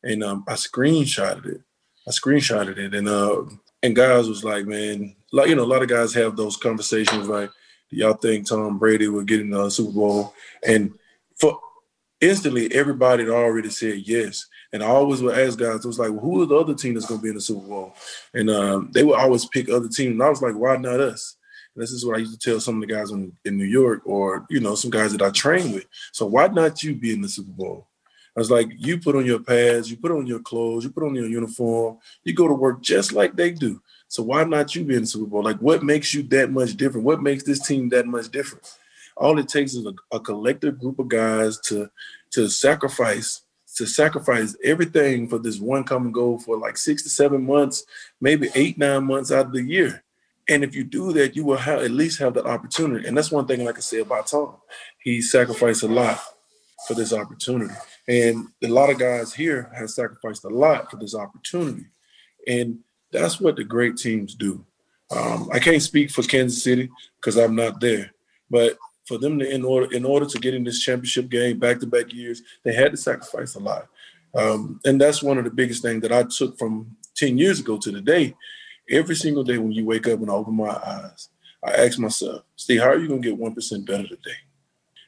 and 0.03 0.23
um, 0.23 0.43
I 0.47 0.53
screenshotted 0.53 1.45
it. 1.45 1.61
I 2.07 2.11
screenshotted 2.11 2.77
it, 2.77 2.93
and 2.93 3.07
uh, 3.07 3.43
and 3.81 3.95
guys 3.95 4.27
was 4.27 4.43
like, 4.43 4.65
man, 4.65 5.15
like 5.31 5.49
you 5.49 5.55
know, 5.55 5.63
a 5.63 5.65
lot 5.65 5.81
of 5.81 5.89
guys 5.89 6.13
have 6.13 6.35
those 6.35 6.57
conversations 6.57 7.27
like, 7.27 7.49
do 7.89 7.97
y'all 7.97 8.13
think 8.13 8.47
Tom 8.47 8.77
Brady 8.77 9.07
would 9.07 9.27
get 9.27 9.41
in 9.41 9.49
the 9.49 9.69
Super 9.69 9.91
Bowl? 9.91 10.33
And 10.65 10.93
for 11.35 11.59
instantly 12.23 12.73
everybody 12.73 13.23
had 13.23 13.31
already 13.31 13.69
said 13.69 13.99
yes. 14.05 14.45
And 14.71 14.81
I 14.81 14.87
always 14.87 15.21
would 15.21 15.37
ask 15.37 15.59
guys, 15.59 15.83
it 15.83 15.87
was 15.87 15.99
like, 15.99 16.11
well, 16.11 16.21
who 16.21 16.41
are 16.41 16.45
the 16.45 16.55
other 16.55 16.73
team 16.73 16.93
that's 16.93 17.05
going 17.05 17.19
to 17.19 17.23
be 17.23 17.29
in 17.29 17.35
the 17.35 17.41
Super 17.41 17.67
Bowl? 17.67 17.93
And 18.33 18.49
um, 18.49 18.89
they 18.93 19.03
would 19.03 19.19
always 19.19 19.45
pick 19.45 19.69
other 19.69 19.89
teams. 19.89 20.13
And 20.13 20.23
I 20.23 20.29
was 20.29 20.41
like, 20.41 20.55
why 20.55 20.77
not 20.77 20.99
us? 20.99 21.35
And 21.75 21.83
this 21.83 21.91
is 21.91 22.05
what 22.05 22.15
I 22.15 22.19
used 22.19 22.39
to 22.39 22.49
tell 22.49 22.59
some 22.59 22.81
of 22.81 22.87
the 22.87 22.93
guys 22.93 23.11
in, 23.11 23.33
in 23.45 23.57
New 23.57 23.65
York 23.65 24.01
or, 24.05 24.45
you 24.49 24.59
know, 24.59 24.75
some 24.75 24.89
guys 24.89 25.11
that 25.11 25.21
I 25.21 25.29
train 25.31 25.73
with. 25.73 25.85
So 26.11 26.25
why 26.25 26.47
not 26.47 26.81
you 26.81 26.95
be 26.95 27.13
in 27.13 27.21
the 27.21 27.29
Super 27.29 27.51
Bowl? 27.51 27.87
I 28.35 28.39
was 28.39 28.49
like, 28.49 28.69
you 28.77 28.99
put 28.99 29.15
on 29.15 29.25
your 29.25 29.39
pads, 29.39 29.91
you 29.91 29.97
put 29.97 30.11
on 30.11 30.25
your 30.25 30.39
clothes, 30.39 30.83
you 30.83 30.89
put 30.89 31.03
on 31.03 31.13
your 31.13 31.27
uniform, 31.27 31.99
you 32.23 32.33
go 32.33 32.47
to 32.47 32.53
work 32.53 32.81
just 32.81 33.13
like 33.13 33.35
they 33.35 33.51
do. 33.51 33.81
So 34.07 34.23
why 34.23 34.43
not 34.43 34.75
you 34.75 34.83
be 34.83 34.95
in 34.95 35.05
Super 35.05 35.27
Bowl? 35.27 35.43
Like, 35.43 35.59
what 35.59 35.83
makes 35.83 36.13
you 36.13 36.23
that 36.23 36.51
much 36.51 36.75
different? 36.75 37.05
What 37.05 37.21
makes 37.21 37.43
this 37.43 37.65
team 37.65 37.89
that 37.89 38.07
much 38.07 38.29
different? 38.29 38.67
All 39.15 39.37
it 39.37 39.47
takes 39.47 39.73
is 39.75 39.85
a, 39.85 39.93
a 40.15 40.19
collective 40.19 40.79
group 40.79 40.99
of 40.99 41.07
guys 41.07 41.59
to 41.65 41.89
to 42.31 42.49
sacrifice 42.49 43.41
to 43.75 43.87
sacrifice 43.87 44.55
everything 44.63 45.27
for 45.27 45.39
this 45.39 45.59
one 45.59 45.83
common 45.83 46.11
goal 46.11 46.37
for 46.37 46.57
like 46.57 46.77
six 46.77 47.01
to 47.03 47.09
seven 47.09 47.45
months, 47.45 47.85
maybe 48.21 48.49
eight, 48.55 48.77
nine 48.77 49.03
months 49.03 49.31
out 49.31 49.47
of 49.47 49.51
the 49.51 49.63
year. 49.63 50.03
And 50.49 50.63
if 50.63 50.75
you 50.75 50.83
do 50.83 51.11
that, 51.13 51.35
you 51.35 51.45
will 51.45 51.57
have 51.57 51.81
at 51.81 51.91
least 51.91 52.19
have 52.19 52.33
the 52.33 52.45
opportunity. 52.45 53.07
And 53.07 53.17
that's 53.17 53.31
one 53.31 53.47
thing 53.47 53.63
like 53.63 53.77
I 53.77 53.81
say 53.81 53.99
about 53.99 54.27
Tom. 54.27 54.57
He 55.01 55.21
sacrificed 55.21 55.83
a 55.83 55.87
lot 55.87 56.19
for 56.87 56.93
this 56.93 57.13
opportunity. 57.13 57.73
And 58.07 58.47
a 58.63 58.67
lot 58.67 58.89
of 58.89 58.99
guys 58.99 59.33
here 59.33 59.71
have 59.77 59.89
sacrificed 59.89 60.43
a 60.43 60.49
lot 60.49 60.91
for 60.91 60.97
this 60.97 61.15
opportunity. 61.15 61.85
And 62.47 62.79
that's 63.11 63.39
what 63.39 63.55
the 63.55 63.63
great 63.63 63.97
teams 63.97 64.35
do. 64.35 64.65
Um, 65.11 65.49
I 65.53 65.59
can't 65.59 65.81
speak 65.81 66.11
for 66.11 66.23
Kansas 66.23 66.63
City 66.63 66.89
because 67.19 67.37
I'm 67.37 67.55
not 67.55 67.79
there, 67.79 68.11
but 68.49 68.77
for 69.05 69.17
them 69.17 69.37
to 69.39 69.49
in 69.49 69.63
order 69.63 69.93
in 69.93 70.05
order 70.05 70.25
to 70.25 70.39
get 70.39 70.53
in 70.53 70.63
this 70.63 70.79
championship 70.79 71.29
game 71.29 71.59
back 71.59 71.79
to 71.79 71.87
back 71.87 72.13
years, 72.13 72.41
they 72.63 72.73
had 72.73 72.91
to 72.91 72.97
sacrifice 72.97 73.55
a 73.55 73.59
lot. 73.59 73.87
Um, 74.33 74.79
and 74.85 74.99
that's 74.99 75.21
one 75.21 75.37
of 75.37 75.43
the 75.43 75.51
biggest 75.51 75.83
things 75.83 76.01
that 76.01 76.11
I 76.11 76.23
took 76.23 76.57
from 76.57 76.95
10 77.15 77.37
years 77.37 77.59
ago 77.59 77.77
to 77.77 77.91
today. 77.91 78.35
Every 78.89 79.15
single 79.15 79.43
day 79.43 79.57
when 79.57 79.71
you 79.71 79.85
wake 79.85 80.07
up 80.07 80.19
and 80.19 80.29
I 80.29 80.33
open 80.33 80.55
my 80.55 80.69
eyes, 80.69 81.29
I 81.63 81.71
ask 81.71 81.99
myself, 81.99 82.43
Steve, 82.55 82.81
how 82.81 82.89
are 82.89 82.97
you 82.97 83.07
gonna 83.07 83.21
get 83.21 83.37
one 83.37 83.53
percent 83.53 83.85
better 83.85 84.07
today? 84.07 84.37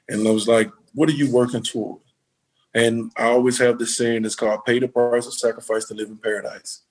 And 0.08 0.26
I 0.28 0.32
was 0.32 0.48
like, 0.48 0.72
what 0.94 1.10
are 1.10 1.14
you 1.14 1.32
working 1.32 1.64
toward? 1.64 2.02
And 2.76 3.12
I 3.18 3.24
always 3.24 3.58
have 3.58 3.80
this 3.80 3.98
saying 3.98 4.26
it's 4.26 4.36
called 4.36 4.66
pay 4.66 4.78
the 4.78 4.88
price 4.88 5.26
of 5.26 5.34
sacrifice 5.34 5.86
to 5.86 5.96
live 5.96 6.10
in 6.10 6.18
paradise. 6.18 6.82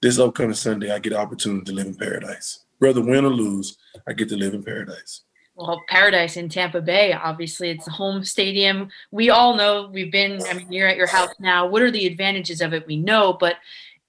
This 0.00 0.20
upcoming 0.20 0.54
Sunday, 0.54 0.92
I 0.92 1.00
get 1.00 1.10
the 1.10 1.18
opportunity 1.18 1.64
to 1.64 1.72
live 1.72 1.86
in 1.86 1.96
paradise. 1.96 2.60
Whether 2.78 3.00
win 3.00 3.24
or 3.24 3.30
lose, 3.30 3.76
I 4.06 4.12
get 4.12 4.28
to 4.28 4.36
live 4.36 4.54
in 4.54 4.62
paradise 4.62 5.22
well, 5.60 5.82
paradise 5.88 6.36
in 6.36 6.48
Tampa 6.48 6.80
Bay. 6.80 7.12
Obviously, 7.12 7.70
it's 7.70 7.86
a 7.86 7.90
home 7.90 8.24
stadium. 8.24 8.88
We 9.10 9.30
all 9.30 9.54
know 9.54 9.90
we've 9.92 10.10
been, 10.10 10.40
I 10.48 10.54
mean, 10.54 10.72
you're 10.72 10.88
at 10.88 10.96
your 10.96 11.06
house 11.06 11.34
now. 11.38 11.66
What 11.66 11.82
are 11.82 11.90
the 11.90 12.06
advantages 12.06 12.60
of 12.60 12.72
it? 12.72 12.86
We 12.86 12.96
know, 12.96 13.34
but 13.34 13.56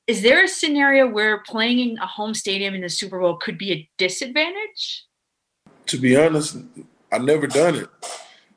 is 0.08 0.22
there 0.22 0.44
a 0.44 0.48
scenario 0.48 1.08
where 1.08 1.40
playing 1.40 1.80
in 1.80 1.98
a 1.98 2.08
home 2.08 2.34
stadium 2.34 2.74
in 2.74 2.82
the 2.82 2.90
Super 2.90 3.20
Bowl 3.20 3.36
could 3.36 3.58
be 3.58 3.72
a 3.72 3.90
disadvantage? 3.98 5.06
To 5.88 5.98
be 5.98 6.16
honest, 6.16 6.58
I've 7.12 7.24
never 7.24 7.48
done 7.48 7.76
it, 7.76 7.90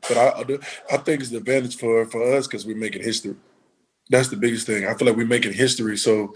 but 0.08 0.16
I, 0.16 0.94
I 0.94 0.96
think 0.98 1.20
it's 1.20 1.30
an 1.30 1.36
advantage 1.36 1.76
for, 1.76 2.04
for 2.06 2.34
us 2.34 2.46
because 2.46 2.66
we're 2.66 2.76
making 2.76 3.02
history. 3.02 3.36
That's 4.10 4.28
the 4.28 4.36
biggest 4.36 4.66
thing. 4.66 4.86
I 4.86 4.94
feel 4.94 5.08
like 5.08 5.16
we're 5.16 5.26
making 5.26 5.54
history, 5.54 5.96
so 5.96 6.34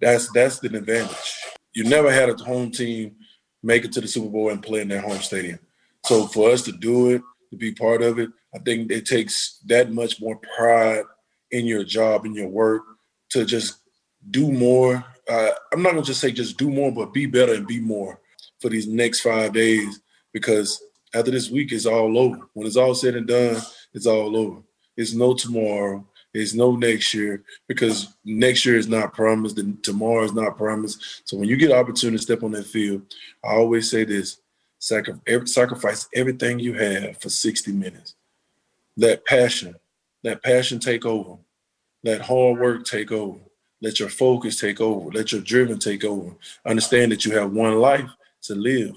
that's 0.00 0.30
that's 0.32 0.60
the 0.60 0.68
advantage. 0.76 1.34
You 1.74 1.84
never 1.84 2.12
had 2.12 2.28
a 2.28 2.34
home 2.34 2.70
team 2.70 3.16
make 3.62 3.84
it 3.84 3.92
to 3.92 4.00
the 4.00 4.08
Super 4.08 4.28
Bowl 4.28 4.50
and 4.50 4.62
play 4.62 4.80
in 4.80 4.88
their 4.88 5.00
home 5.00 5.18
stadium. 5.18 5.58
So 6.04 6.26
for 6.26 6.50
us 6.50 6.62
to 6.62 6.72
do 6.72 7.10
it, 7.10 7.22
to 7.50 7.56
be 7.56 7.72
part 7.72 8.02
of 8.02 8.18
it, 8.18 8.30
I 8.54 8.58
think 8.58 8.90
it 8.90 9.06
takes 9.06 9.58
that 9.66 9.92
much 9.92 10.20
more 10.20 10.40
pride 10.56 11.04
in 11.50 11.66
your 11.66 11.84
job, 11.84 12.24
in 12.24 12.34
your 12.34 12.48
work, 12.48 12.82
to 13.30 13.44
just 13.44 13.78
do 14.30 14.50
more. 14.50 15.04
Uh, 15.28 15.50
I'm 15.72 15.82
not 15.82 15.90
gonna 15.90 16.02
just 16.02 16.20
say 16.20 16.32
just 16.32 16.58
do 16.58 16.70
more, 16.70 16.92
but 16.92 17.12
be 17.12 17.26
better 17.26 17.54
and 17.54 17.66
be 17.66 17.80
more 17.80 18.20
for 18.60 18.68
these 18.68 18.86
next 18.86 19.20
five 19.20 19.52
days 19.52 20.00
because 20.32 20.82
after 21.14 21.30
this 21.30 21.50
week 21.50 21.72
is 21.72 21.86
all 21.86 22.18
over. 22.18 22.48
When 22.54 22.66
it's 22.66 22.76
all 22.76 22.94
said 22.94 23.16
and 23.16 23.26
done, 23.26 23.60
it's 23.92 24.06
all 24.06 24.36
over. 24.36 24.62
It's 24.96 25.14
no 25.14 25.34
tomorrow. 25.34 26.06
It's 26.34 26.54
no 26.54 26.76
next 26.76 27.12
year 27.12 27.42
because 27.68 28.14
next 28.24 28.64
year 28.64 28.76
is 28.76 28.88
not 28.88 29.12
promised 29.12 29.58
and 29.58 29.82
tomorrow 29.84 30.24
is 30.24 30.32
not 30.32 30.56
promised. 30.56 31.28
So 31.28 31.36
when 31.36 31.48
you 31.48 31.56
get 31.58 31.70
an 31.70 31.76
opportunity 31.76 32.16
to 32.16 32.22
step 32.22 32.42
on 32.42 32.52
that 32.52 32.64
field, 32.66 33.02
I 33.44 33.54
always 33.56 33.90
say 33.90 34.04
this: 34.04 34.38
sacrifice 34.78 36.08
everything 36.14 36.58
you 36.58 36.72
have 36.72 37.18
for 37.18 37.28
60 37.28 37.72
minutes. 37.72 38.14
Let 38.96 39.26
passion, 39.26 39.74
let 40.24 40.42
passion 40.42 40.78
take 40.78 41.04
over. 41.04 41.36
Let 42.02 42.22
hard 42.22 42.58
work 42.58 42.86
take 42.86 43.12
over. 43.12 43.38
Let 43.82 44.00
your 44.00 44.08
focus 44.08 44.58
take 44.58 44.80
over. 44.80 45.10
Let 45.10 45.32
your 45.32 45.42
driven 45.42 45.78
take 45.78 46.02
over. 46.04 46.34
Understand 46.64 47.12
that 47.12 47.26
you 47.26 47.36
have 47.36 47.52
one 47.52 47.76
life 47.76 48.08
to 48.44 48.54
live, 48.54 48.94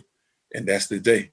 and 0.54 0.66
that's 0.66 0.88
the 0.88 1.00
day. 1.00 1.32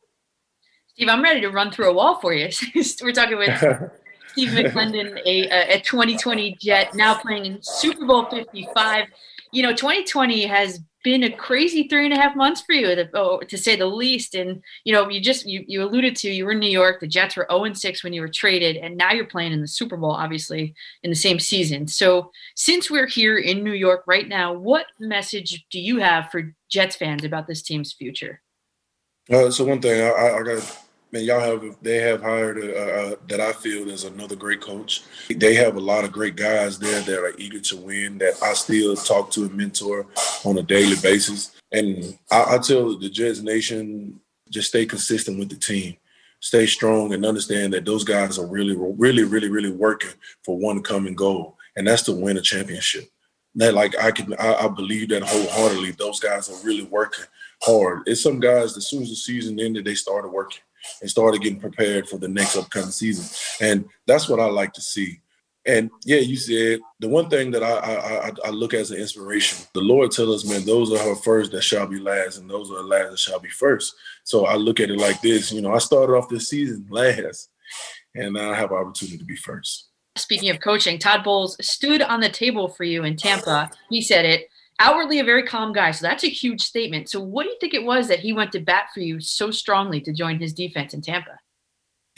Steve, 0.95 1.09
I'm 1.09 1.23
ready 1.23 1.41
to 1.41 1.51
run 1.51 1.71
through 1.71 1.91
a 1.91 1.95
wall 1.95 2.21
for 2.21 2.35
you. 2.35 2.51
We're 3.03 3.13
talking 3.13 3.39
with 3.39 3.59
Steve 4.33 4.51
McLendon, 4.51 5.19
a, 5.25 5.77
a 5.77 5.81
2020 5.81 6.57
Jet, 6.61 6.95
now 6.95 7.15
playing 7.15 7.47
in 7.47 7.59
Super 7.63 8.05
Bowl 8.05 8.27
55. 8.27 9.07
You 9.53 9.63
know, 9.63 9.75
2020 9.75 10.45
has 10.47 10.81
been 11.03 11.25
a 11.25 11.31
crazy 11.31 11.89
three 11.89 12.05
and 12.05 12.15
a 12.15 12.17
half 12.19 12.37
months 12.37 12.61
for 12.61 12.75
you, 12.75 12.95
to, 12.95 13.09
oh, 13.15 13.41
to 13.41 13.59
say 13.59 13.75
the 13.75 13.87
least. 13.87 14.35
And 14.35 14.63
you 14.85 14.93
know, 14.93 15.09
you 15.09 15.21
just 15.21 15.47
you 15.47 15.65
you 15.67 15.83
alluded 15.83 16.15
to 16.17 16.31
you 16.31 16.45
were 16.45 16.53
in 16.53 16.61
New 16.61 16.71
York. 16.71 17.01
The 17.01 17.07
Jets 17.07 17.37
were 17.37 17.47
0 17.51 17.65
and 17.65 17.79
6 17.79 18.05
when 18.05 18.13
you 18.13 18.21
were 18.21 18.29
traded, 18.29 18.77
and 18.77 18.97
now 18.97 19.13
you're 19.13 19.25
playing 19.25 19.53
in 19.53 19.63
the 19.63 19.69
Super 19.69 19.97
Bowl, 19.97 20.13
obviously 20.13 20.75
in 21.03 21.11
the 21.11 21.17
same 21.17 21.39
season. 21.39 21.89
So 21.89 22.31
since 22.55 22.91
we're 22.91 23.09
here 23.09 23.39
in 23.39 23.65
New 23.65 23.73
York 23.73 24.05
right 24.07 24.29
now, 24.29 24.53
what 24.53 24.87
message 25.01 25.65
do 25.71 25.81
you 25.81 26.01
have 26.01 26.31
for 26.31 26.55
Jets 26.71 26.97
fans 26.97 27.25
about 27.25 27.47
this 27.47 27.63
team's 27.63 27.95
future? 27.95 28.43
Uh, 29.33 29.51
so 29.51 29.65
one 29.65 29.81
thing 29.81 30.03
I, 30.03 30.37
I 30.37 30.43
got 30.43 30.79
man, 31.11 31.25
y'all 31.25 31.41
have 31.41 31.77
they 31.81 31.97
have 31.97 32.21
hired 32.21 32.59
a, 32.59 33.17
that 33.29 33.41
I 33.41 33.53
feel 33.53 33.89
is 33.89 34.05
another 34.05 34.37
great 34.37 34.61
coach. 34.61 35.03
They 35.35 35.55
have 35.55 35.77
a 35.77 35.81
lot 35.81 36.05
of 36.05 36.13
great 36.13 36.37
guys 36.37 36.79
there 36.79 37.01
that 37.01 37.19
are 37.19 37.35
eager 37.39 37.61
to 37.61 37.77
win. 37.77 38.19
That 38.19 38.35
I 38.43 38.53
still 38.53 38.95
talk 38.95 39.31
to 39.31 39.45
and 39.45 39.55
mentor 39.55 40.07
on 40.45 40.59
a 40.59 40.63
daily 40.63 40.97
basis. 41.03 41.57
And 41.73 42.19
I, 42.31 42.57
I 42.57 42.59
tell 42.59 42.99
the 42.99 43.09
Jets 43.09 43.41
Nation 43.41 44.21
just 44.51 44.69
stay 44.69 44.85
consistent 44.85 45.39
with 45.39 45.49
the 45.49 45.57
team, 45.57 45.97
stay 46.41 46.67
strong, 46.67 47.15
and 47.15 47.25
understand 47.25 47.73
that 47.73 47.87
those 47.87 48.05
guys 48.05 48.39
are 48.39 48.47
really, 48.47 48.77
really, 48.77 49.25
really, 49.25 49.49
really 49.49 49.73
working 49.73 50.13
for 50.45 50.59
one 50.59 50.83
common 50.83 51.15
goal, 51.15 51.57
and 51.75 51.87
that's 51.87 52.03
to 52.03 52.13
win 52.13 52.37
a 52.37 52.43
championship. 52.43 53.05
That 53.55 53.73
like 53.73 53.99
I 53.99 54.11
can, 54.11 54.35
I, 54.35 54.55
I 54.55 54.69
believe 54.69 55.09
that 55.09 55.23
wholeheartedly. 55.23 55.93
Those 55.93 56.21
guys 56.21 56.51
are 56.51 56.67
really 56.67 56.85
working 56.85 57.25
hard. 57.63 58.03
It's 58.07 58.23
some 58.23 58.41
guys 58.41 58.77
as 58.77 58.89
soon 58.89 59.03
as 59.03 59.09
the 59.09 59.17
season 59.17 59.59
ended, 59.61 59.85
they 59.85 59.95
started 59.95 60.29
working 60.29 60.61
and 61.01 61.11
started 61.11 61.41
getting 61.41 61.61
prepared 61.61 62.09
for 62.09 62.19
the 62.19 62.29
next 62.29 62.57
upcoming 62.57 62.91
season. 62.91 63.25
And 63.61 63.89
that's 64.07 64.29
what 64.29 64.41
I 64.41 64.47
like 64.47 64.73
to 64.75 64.81
see. 64.81 65.21
And 65.65 65.91
yeah, 66.05 66.19
you 66.19 66.37
said 66.37 66.81
the 66.99 67.09
one 67.09 67.31
thing 67.31 67.53
that 67.53 67.63
I, 67.63 67.79
I 67.79 68.33
I, 68.45 68.51
look 68.51 68.75
as 68.75 68.91
an 68.91 68.99
inspiration. 68.99 69.65
The 69.75 69.81
Lord 69.81 70.11
tells 70.11 70.45
us, 70.45 70.51
man, 70.51 70.67
those 70.67 70.93
are 70.93 70.99
her 70.99 71.15
first 71.15 71.53
that 71.53 71.63
shall 71.63 71.87
be 71.87 72.01
last, 72.01 72.39
and 72.39 72.51
those 72.51 72.69
are 72.73 72.79
the 72.79 72.83
last 72.83 73.11
that 73.11 73.19
shall 73.21 73.39
be 73.39 73.49
first. 73.49 73.95
So 74.25 74.47
I 74.47 74.57
look 74.57 74.81
at 74.81 74.91
it 74.91 74.99
like 74.99 75.21
this. 75.21 75.53
You 75.53 75.63
know, 75.63 75.73
I 75.73 75.79
started 75.79 76.15
off 76.15 76.29
this 76.29 76.49
season 76.49 76.85
last, 76.91 77.49
and 78.17 78.35
now 78.35 78.51
I 78.51 78.57
have 78.57 78.73
opportunity 78.73 79.19
to 79.19 79.25
be 79.25 79.37
first. 79.37 79.89
Speaking 80.17 80.51
of 80.51 80.61
coaching, 80.61 80.99
Todd 80.99 81.23
Bowles 81.23 81.57
stood 81.65 82.03
on 82.03 82.19
the 82.19 82.29
table 82.29 82.69
for 82.69 82.83
you 82.83 83.05
in 83.05 83.17
Tampa. 83.17 83.71
He 83.89 84.03
said 84.03 84.25
it 84.25 84.49
outwardly 84.79 85.21
a 85.21 85.25
very 85.25 85.43
calm 85.43 85.73
guy. 85.73 85.91
So 85.91 86.07
that's 86.07 86.25
a 86.25 86.29
huge 86.29 86.61
statement. 86.61 87.09
So 87.09 87.21
what 87.21 87.45
do 87.45 87.51
you 87.51 87.59
think 87.61 87.75
it 87.75 87.85
was 87.85 88.09
that 88.09 88.21
he 88.21 88.33
went 88.33 88.53
to 88.53 88.61
bat 88.61 88.87
for 88.93 89.01
you 89.01 89.21
so 89.21 89.51
strongly 89.51 90.01
to 90.03 90.13
join 90.13 90.39
his 90.39 90.53
defense 90.53 90.95
in 90.95 91.03
Tampa? 91.03 91.39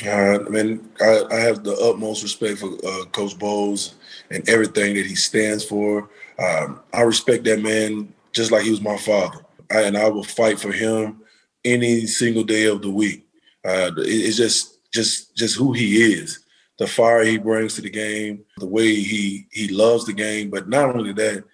Uh, 0.04 0.38
I 0.44 0.48
mean, 0.48 0.90
I, 1.00 1.22
I, 1.30 1.36
have 1.36 1.62
the 1.62 1.76
utmost 1.76 2.24
respect 2.24 2.58
for 2.58 2.74
uh, 2.84 3.04
Coach 3.12 3.38
Bowles 3.38 3.94
and 4.28 4.46
everything 4.48 4.94
that 4.94 5.06
he 5.06 5.14
stands 5.14 5.64
for. 5.64 6.10
Um, 6.36 6.80
I 6.92 7.02
respect 7.02 7.44
that 7.44 7.62
man 7.62 8.12
just 8.32 8.50
like 8.50 8.64
he 8.64 8.70
was 8.70 8.80
my 8.80 8.96
father, 8.96 9.44
I, 9.70 9.82
and 9.82 9.96
I 9.96 10.08
will 10.08 10.24
fight 10.24 10.58
for 10.58 10.72
him 10.72 11.22
any 11.64 12.06
single 12.06 12.42
day 12.42 12.64
of 12.64 12.82
the 12.82 12.90
week. 12.90 13.24
Uh, 13.64 13.92
it, 13.98 14.08
it's 14.08 14.36
just, 14.36 14.80
just, 14.92 15.36
just 15.36 15.56
who 15.56 15.72
he 15.72 16.12
is. 16.12 16.44
The 16.78 16.88
fire 16.88 17.22
he 17.22 17.38
brings 17.38 17.76
to 17.76 17.82
the 17.82 17.90
game, 17.90 18.44
the 18.58 18.66
way 18.66 18.94
he 18.94 19.46
he 19.52 19.68
loves 19.68 20.06
the 20.06 20.12
game, 20.12 20.50
but 20.50 20.68
not 20.68 20.96
only 20.96 21.12
that, 21.12 21.44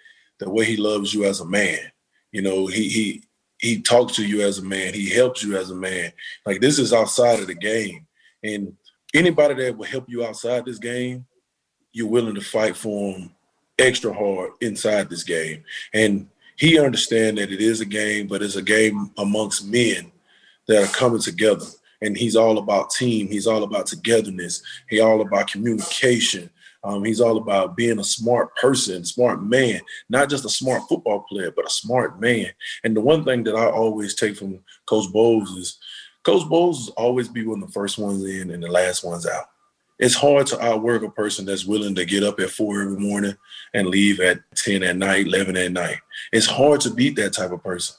the 0.41 0.51
way 0.51 0.65
he 0.65 0.77
loves 0.77 1.15
you 1.15 1.25
as 1.25 1.41
a 1.41 1.47
man. 1.47 1.78
You 2.33 2.43
know, 2.43 2.67
he 2.67 2.89
he 2.89 3.23
he 3.59 3.81
talks 3.81 4.17
to 4.17 4.27
you 4.27 4.43
as 4.43 4.59
a 4.59 4.65
man. 4.65 4.94
He 4.94 5.09
helps 5.09 5.43
you 5.43 5.57
as 5.57 5.70
a 5.70 5.75
man. 5.75 6.12
Like 6.44 6.60
this 6.60 6.78
is 6.78 6.93
outside 6.93 7.41
of 7.41 7.47
the 7.47 7.55
game, 7.55 8.07
and 8.43 8.77
anybody 9.15 9.55
that 9.55 9.77
will 9.77 9.86
help 9.86 10.07
you 10.09 10.25
outside 10.25 10.65
this 10.65 10.78
game, 10.78 11.27
you're 11.93 12.09
willing 12.09 12.35
to 12.35 12.41
fight 12.41 12.77
for 12.77 13.12
him 13.15 13.31
extra 13.78 14.12
hard 14.12 14.52
inside 14.60 15.09
this 15.09 15.25
game. 15.25 15.65
And 15.94 16.28
he 16.57 16.78
understands 16.78 17.41
that 17.41 17.51
it 17.51 17.60
is 17.60 17.81
a 17.81 17.86
game, 17.86 18.27
but 18.27 18.43
it's 18.43 18.57
a 18.57 18.62
game 18.62 19.10
amongst 19.17 19.67
men 19.67 20.12
that 20.69 20.85
are 20.85 20.93
coming 20.94 21.20
together. 21.20 21.67
and 22.02 22.17
he's 22.17 22.36
all 22.36 22.59
about 22.59 22.91
team. 22.91 23.28
He's 23.28 23.47
all 23.47 23.62
about 23.62 23.86
togetherness. 23.86 24.62
He 24.89 25.01
all 25.01 25.20
about 25.20 25.51
communication. 25.51 26.51
Um, 26.83 27.05
he's 27.05 27.20
all 27.20 27.36
about 27.36 27.76
being 27.76 27.99
a 27.99 28.05
smart 28.05 28.57
person, 28.57 29.05
smart 29.05 29.42
man, 29.42 29.81
not 30.09 30.31
just 30.31 30.44
a 30.44 30.49
smart 30.49 30.83
football 30.89 31.26
player, 31.28 31.50
but 31.50 31.67
a 31.67 31.70
smart 31.70 32.20
man. 32.20 32.47
And 32.84 32.97
the 32.97 33.00
one 33.00 33.25
thing 33.25 33.44
that 33.44 33.55
I 33.55 33.67
always 33.67 34.15
take 34.15 34.36
from 34.36 34.60
Coach 34.86 35.12
Bowles 35.12 35.50
is 35.50 35.78
Coach 36.23 36.49
Bowles 36.49 36.89
always 36.91 37.28
be 37.28 37.44
one 37.44 37.62
of 37.62 37.68
the 37.68 37.73
first 37.73 37.99
ones 37.99 38.25
in 38.25 38.50
and 38.50 38.62
the 38.62 38.68
last 38.68 39.05
ones 39.05 39.26
out. 39.26 39.47
It's 39.99 40.15
hard 40.15 40.47
to 40.49 40.65
outwork 40.65 41.02
a 41.02 41.10
person 41.10 41.44
that's 41.44 41.67
willing 41.67 41.94
to 41.97 42.07
get 42.07 42.23
up 42.23 42.41
at 42.41 42.49
four 42.49 42.81
every 42.81 42.97
morning 42.97 43.36
and 43.75 43.89
leave 43.89 44.18
at 44.20 44.39
10 44.55 44.83
at 44.83 44.97
night, 44.97 45.26
11 45.26 45.59
at 45.59 45.73
night. 45.73 45.99
It's 46.33 46.47
hard 46.47 46.81
to 46.83 46.91
beat 46.91 47.17
that 47.17 47.34
type 47.34 47.52
of 47.52 47.62
person 47.62 47.97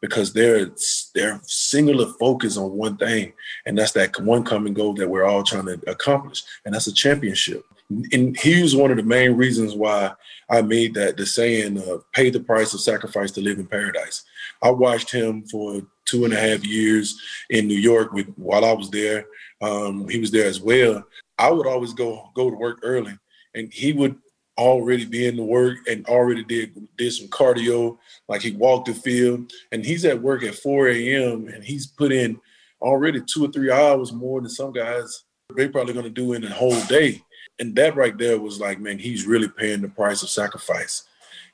because 0.00 0.32
they're 0.32 0.70
they're 1.14 1.40
singular 1.42 2.06
focus 2.18 2.56
on 2.56 2.70
one 2.70 2.96
thing, 2.96 3.32
and 3.66 3.76
that's 3.76 3.92
that 3.92 4.18
one 4.20 4.44
common 4.44 4.74
goal 4.74 4.94
that 4.94 5.08
we're 5.08 5.24
all 5.24 5.42
trying 5.42 5.66
to 5.66 5.80
accomplish, 5.88 6.42
and 6.64 6.74
that's 6.74 6.86
a 6.86 6.92
championship. 6.92 7.64
And 8.12 8.36
he 8.38 8.62
was 8.62 8.76
one 8.76 8.90
of 8.92 8.96
the 8.96 9.02
main 9.02 9.32
reasons 9.32 9.74
why 9.74 10.12
I 10.48 10.62
made 10.62 10.94
that 10.94 11.16
the 11.16 11.26
saying, 11.26 11.78
uh, 11.78 11.98
"Pay 12.12 12.30
the 12.30 12.40
price 12.40 12.72
of 12.72 12.80
sacrifice 12.80 13.32
to 13.32 13.40
live 13.40 13.58
in 13.58 13.66
paradise." 13.66 14.22
I 14.62 14.70
watched 14.70 15.10
him 15.10 15.44
for 15.46 15.82
two 16.04 16.24
and 16.24 16.32
a 16.32 16.38
half 16.38 16.64
years 16.64 17.20
in 17.50 17.66
New 17.66 17.78
York 17.78 18.12
with, 18.12 18.28
while 18.36 18.64
I 18.64 18.72
was 18.72 18.90
there. 18.90 19.26
Um, 19.60 20.08
he 20.08 20.18
was 20.18 20.30
there 20.30 20.46
as 20.46 20.60
well. 20.60 21.04
I 21.38 21.50
would 21.50 21.66
always 21.66 21.92
go 21.92 22.30
go 22.34 22.48
to 22.48 22.56
work 22.56 22.78
early, 22.82 23.18
and 23.54 23.72
he 23.72 23.92
would 23.92 24.16
already 24.56 25.06
be 25.06 25.26
in 25.26 25.36
the 25.36 25.42
work 25.42 25.78
and 25.88 26.06
already 26.06 26.44
did 26.44 26.86
did 26.96 27.12
some 27.12 27.28
cardio. 27.28 27.98
Like 28.28 28.42
he 28.42 28.52
walked 28.52 28.86
the 28.86 28.94
field, 28.94 29.50
and 29.72 29.84
he's 29.84 30.04
at 30.04 30.22
work 30.22 30.44
at 30.44 30.54
4 30.54 30.88
a.m. 30.90 31.48
and 31.48 31.64
he's 31.64 31.88
put 31.88 32.12
in 32.12 32.40
already 32.80 33.20
two 33.20 33.44
or 33.44 33.48
three 33.48 33.70
hours 33.70 34.12
more 34.12 34.40
than 34.40 34.50
some 34.50 34.72
guys 34.72 35.24
they 35.56 35.68
probably 35.68 35.94
gonna 35.94 36.10
do 36.10 36.32
in 36.32 36.44
a 36.44 36.50
whole 36.50 36.80
day. 36.82 37.22
And 37.60 37.76
that 37.76 37.94
right 37.94 38.16
there 38.16 38.40
was 38.40 38.58
like, 38.58 38.80
man, 38.80 38.98
he's 38.98 39.26
really 39.26 39.48
paying 39.48 39.82
the 39.82 39.88
price 39.88 40.22
of 40.22 40.30
sacrifice. 40.30 41.04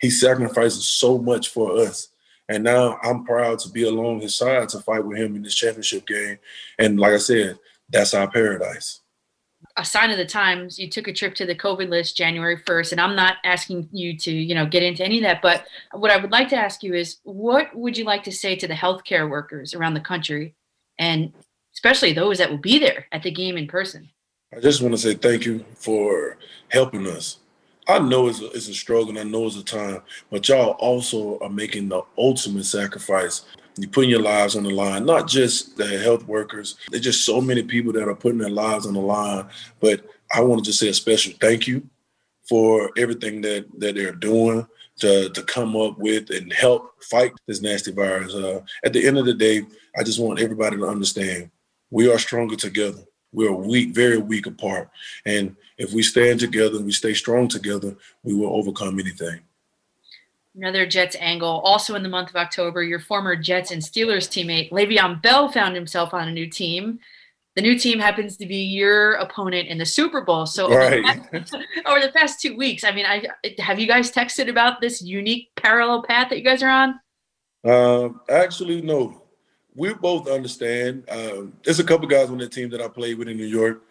He 0.00 0.08
sacrifices 0.08 0.88
so 0.88 1.18
much 1.18 1.50
for 1.50 1.76
us. 1.78 2.08
And 2.48 2.62
now 2.62 2.98
I'm 3.02 3.24
proud 3.24 3.58
to 3.60 3.68
be 3.68 3.82
along 3.82 4.20
his 4.20 4.36
side 4.36 4.68
to 4.70 4.80
fight 4.80 5.04
with 5.04 5.18
him 5.18 5.36
in 5.36 5.42
this 5.42 5.54
championship 5.54 6.06
game. 6.06 6.38
And 6.78 6.98
like 6.98 7.12
I 7.12 7.18
said, 7.18 7.58
that's 7.90 8.14
our 8.14 8.30
paradise 8.30 9.00
a 9.76 9.84
sign 9.84 10.10
of 10.10 10.16
the 10.16 10.24
times 10.24 10.78
you 10.78 10.88
took 10.88 11.08
a 11.08 11.12
trip 11.12 11.34
to 11.34 11.46
the 11.46 11.54
covid 11.54 11.88
list 11.88 12.16
january 12.16 12.56
1st 12.56 12.92
and 12.92 13.00
i'm 13.00 13.16
not 13.16 13.36
asking 13.44 13.88
you 13.92 14.16
to 14.16 14.32
you 14.32 14.54
know 14.54 14.66
get 14.66 14.82
into 14.82 15.04
any 15.04 15.18
of 15.18 15.22
that 15.22 15.42
but 15.42 15.66
what 15.92 16.10
i 16.10 16.16
would 16.16 16.32
like 16.32 16.48
to 16.48 16.56
ask 16.56 16.82
you 16.82 16.94
is 16.94 17.18
what 17.24 17.74
would 17.74 17.96
you 17.96 18.04
like 18.04 18.22
to 18.24 18.32
say 18.32 18.56
to 18.56 18.68
the 18.68 18.74
healthcare 18.74 19.28
workers 19.28 19.74
around 19.74 19.94
the 19.94 20.00
country 20.00 20.54
and 20.98 21.32
especially 21.74 22.12
those 22.12 22.38
that 22.38 22.50
will 22.50 22.58
be 22.58 22.78
there 22.78 23.06
at 23.12 23.22
the 23.22 23.30
game 23.30 23.56
in 23.56 23.66
person 23.66 24.08
i 24.54 24.60
just 24.60 24.82
want 24.82 24.92
to 24.92 24.98
say 24.98 25.14
thank 25.14 25.44
you 25.44 25.64
for 25.74 26.36
helping 26.68 27.06
us 27.06 27.38
i 27.88 27.98
know 27.98 28.28
it's 28.28 28.40
a, 28.40 28.50
it's 28.50 28.68
a 28.68 28.74
struggle 28.74 29.10
and 29.10 29.18
i 29.18 29.22
know 29.22 29.46
it's 29.46 29.56
a 29.56 29.64
time 29.64 30.02
but 30.30 30.48
y'all 30.48 30.72
also 30.78 31.38
are 31.40 31.50
making 31.50 31.88
the 31.88 32.02
ultimate 32.18 32.64
sacrifice 32.64 33.44
you're 33.78 33.90
putting 33.90 34.10
your 34.10 34.22
lives 34.22 34.56
on 34.56 34.62
the 34.62 34.70
line, 34.70 35.04
not 35.04 35.28
just 35.28 35.76
the 35.76 35.86
health 35.98 36.26
workers. 36.26 36.76
There's 36.90 37.04
just 37.04 37.26
so 37.26 37.40
many 37.40 37.62
people 37.62 37.92
that 37.92 38.08
are 38.08 38.14
putting 38.14 38.38
their 38.38 38.48
lives 38.48 38.86
on 38.86 38.94
the 38.94 39.00
line. 39.00 39.46
But 39.80 40.06
I 40.34 40.40
want 40.40 40.64
to 40.64 40.70
just 40.70 40.78
say 40.78 40.88
a 40.88 40.94
special 40.94 41.34
thank 41.40 41.66
you 41.66 41.88
for 42.48 42.90
everything 42.96 43.42
that, 43.42 43.66
that 43.78 43.94
they're 43.94 44.12
doing 44.12 44.66
to, 45.00 45.28
to 45.28 45.42
come 45.42 45.76
up 45.76 45.98
with 45.98 46.30
and 46.30 46.52
help 46.52 47.02
fight 47.02 47.32
this 47.46 47.60
nasty 47.60 47.92
virus. 47.92 48.34
Uh, 48.34 48.60
at 48.84 48.92
the 48.94 49.06
end 49.06 49.18
of 49.18 49.26
the 49.26 49.34
day, 49.34 49.62
I 49.96 50.02
just 50.02 50.20
want 50.20 50.40
everybody 50.40 50.76
to 50.78 50.86
understand 50.86 51.50
we 51.90 52.10
are 52.10 52.18
stronger 52.18 52.56
together. 52.56 53.04
We 53.36 53.46
are 53.46 53.52
weak, 53.52 53.94
very 53.94 54.16
weak 54.16 54.46
apart. 54.46 54.88
And 55.26 55.54
if 55.76 55.92
we 55.92 56.02
stand 56.02 56.40
together 56.40 56.78
and 56.78 56.86
we 56.86 56.92
stay 56.92 57.14
strong 57.14 57.48
together, 57.48 57.94
we 58.24 58.34
will 58.34 58.56
overcome 58.56 58.98
anything 58.98 59.40
another 60.56 60.86
Jets 60.86 61.16
angle. 61.20 61.60
Also 61.64 61.94
in 61.94 62.02
the 62.02 62.08
month 62.08 62.30
of 62.30 62.36
October, 62.36 62.82
your 62.82 62.98
former 62.98 63.36
Jets 63.36 63.70
and 63.70 63.82
Steelers 63.82 64.26
teammate 64.26 64.70
Le'Veon 64.70 65.20
Bell 65.20 65.50
found 65.50 65.74
himself 65.74 66.14
on 66.14 66.28
a 66.28 66.32
new 66.32 66.48
team. 66.48 66.98
The 67.54 67.62
new 67.62 67.78
team 67.78 67.98
happens 67.98 68.36
to 68.38 68.46
be 68.46 68.56
your 68.56 69.12
opponent 69.14 69.68
in 69.68 69.78
the 69.78 69.86
Super 69.86 70.22
Bowl. 70.22 70.46
So 70.46 70.68
right. 70.68 71.04
over, 71.04 71.12
the 71.12 71.28
past, 71.38 71.56
over 71.86 72.00
the 72.00 72.12
past 72.12 72.40
two 72.40 72.56
weeks, 72.56 72.84
I 72.84 72.92
mean, 72.92 73.06
I 73.06 73.26
have 73.58 73.78
you 73.78 73.86
guys 73.86 74.10
texted 74.10 74.48
about 74.48 74.80
this 74.80 75.02
unique 75.02 75.50
parallel 75.56 76.02
path 76.02 76.28
that 76.30 76.38
you 76.38 76.44
guys 76.44 76.62
are 76.62 76.70
on? 76.70 77.00
Um, 77.64 78.20
actually, 78.28 78.82
no. 78.82 79.22
We 79.76 79.92
both 79.94 80.28
understand. 80.28 81.04
Um, 81.10 81.52
there's 81.62 81.80
a 81.80 81.84
couple 81.84 82.08
guys 82.08 82.30
on 82.30 82.38
the 82.38 82.48
team 82.48 82.70
that 82.70 82.80
I 82.80 82.88
played 82.88 83.18
with 83.18 83.28
in 83.28 83.36
New 83.36 83.44
York 83.46 83.82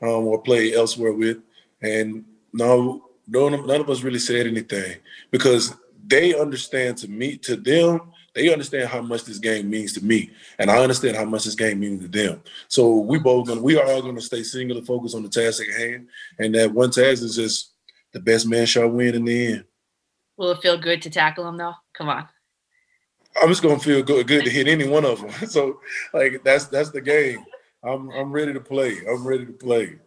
um, 0.00 0.26
or 0.26 0.40
play 0.40 0.74
elsewhere 0.74 1.12
with, 1.12 1.38
and 1.82 2.24
no, 2.52 3.08
none, 3.26 3.66
none 3.66 3.80
of 3.80 3.90
us 3.90 4.02
really 4.02 4.20
said 4.20 4.46
anything 4.46 4.98
because 5.30 5.74
they 6.06 6.38
understand 6.38 6.96
to 6.98 7.08
me, 7.08 7.36
to 7.38 7.56
them, 7.56 8.12
they 8.34 8.52
understand 8.52 8.88
how 8.88 9.02
much 9.02 9.24
this 9.24 9.38
game 9.38 9.68
means 9.68 9.92
to 9.94 10.04
me, 10.04 10.30
and 10.58 10.70
I 10.70 10.78
understand 10.78 11.16
how 11.16 11.24
much 11.24 11.44
this 11.44 11.54
game 11.54 11.80
means 11.80 12.02
to 12.02 12.08
them. 12.08 12.42
So 12.68 12.98
we 12.98 13.18
both 13.18 13.48
gonna, 13.48 13.60
we 13.60 13.76
are 13.76 13.86
all 13.86 14.00
gonna 14.00 14.20
stay 14.20 14.42
singular 14.42 14.82
focused 14.82 15.14
on 15.14 15.22
the 15.22 15.28
task 15.28 15.62
at 15.62 15.80
hand, 15.80 16.08
and 16.38 16.54
that 16.54 16.72
one 16.72 16.90
task 16.90 17.22
is 17.22 17.36
just 17.36 17.72
the 18.12 18.20
best 18.20 18.46
man 18.46 18.66
shall 18.66 18.88
win 18.88 19.14
in 19.14 19.24
the 19.24 19.46
end. 19.52 19.64
Will 20.36 20.52
it 20.52 20.62
feel 20.62 20.78
good 20.78 21.02
to 21.02 21.10
tackle 21.10 21.46
him 21.46 21.56
though? 21.56 21.74
Come 21.94 22.08
on. 22.08 22.28
I'm 23.40 23.48
just 23.48 23.62
gonna 23.62 23.78
feel 23.78 24.02
good, 24.02 24.26
good 24.26 24.44
to 24.44 24.50
hit 24.50 24.68
any 24.68 24.88
one 24.88 25.04
of 25.04 25.20
them. 25.20 25.30
So, 25.48 25.80
like 26.12 26.42
that's 26.44 26.66
that's 26.66 26.90
the 26.90 27.00
game. 27.00 27.44
I'm 27.84 28.10
I'm 28.10 28.32
ready 28.32 28.52
to 28.52 28.60
play. 28.60 28.98
I'm 29.08 29.26
ready 29.26 29.46
to 29.46 29.52
play. 29.52 29.98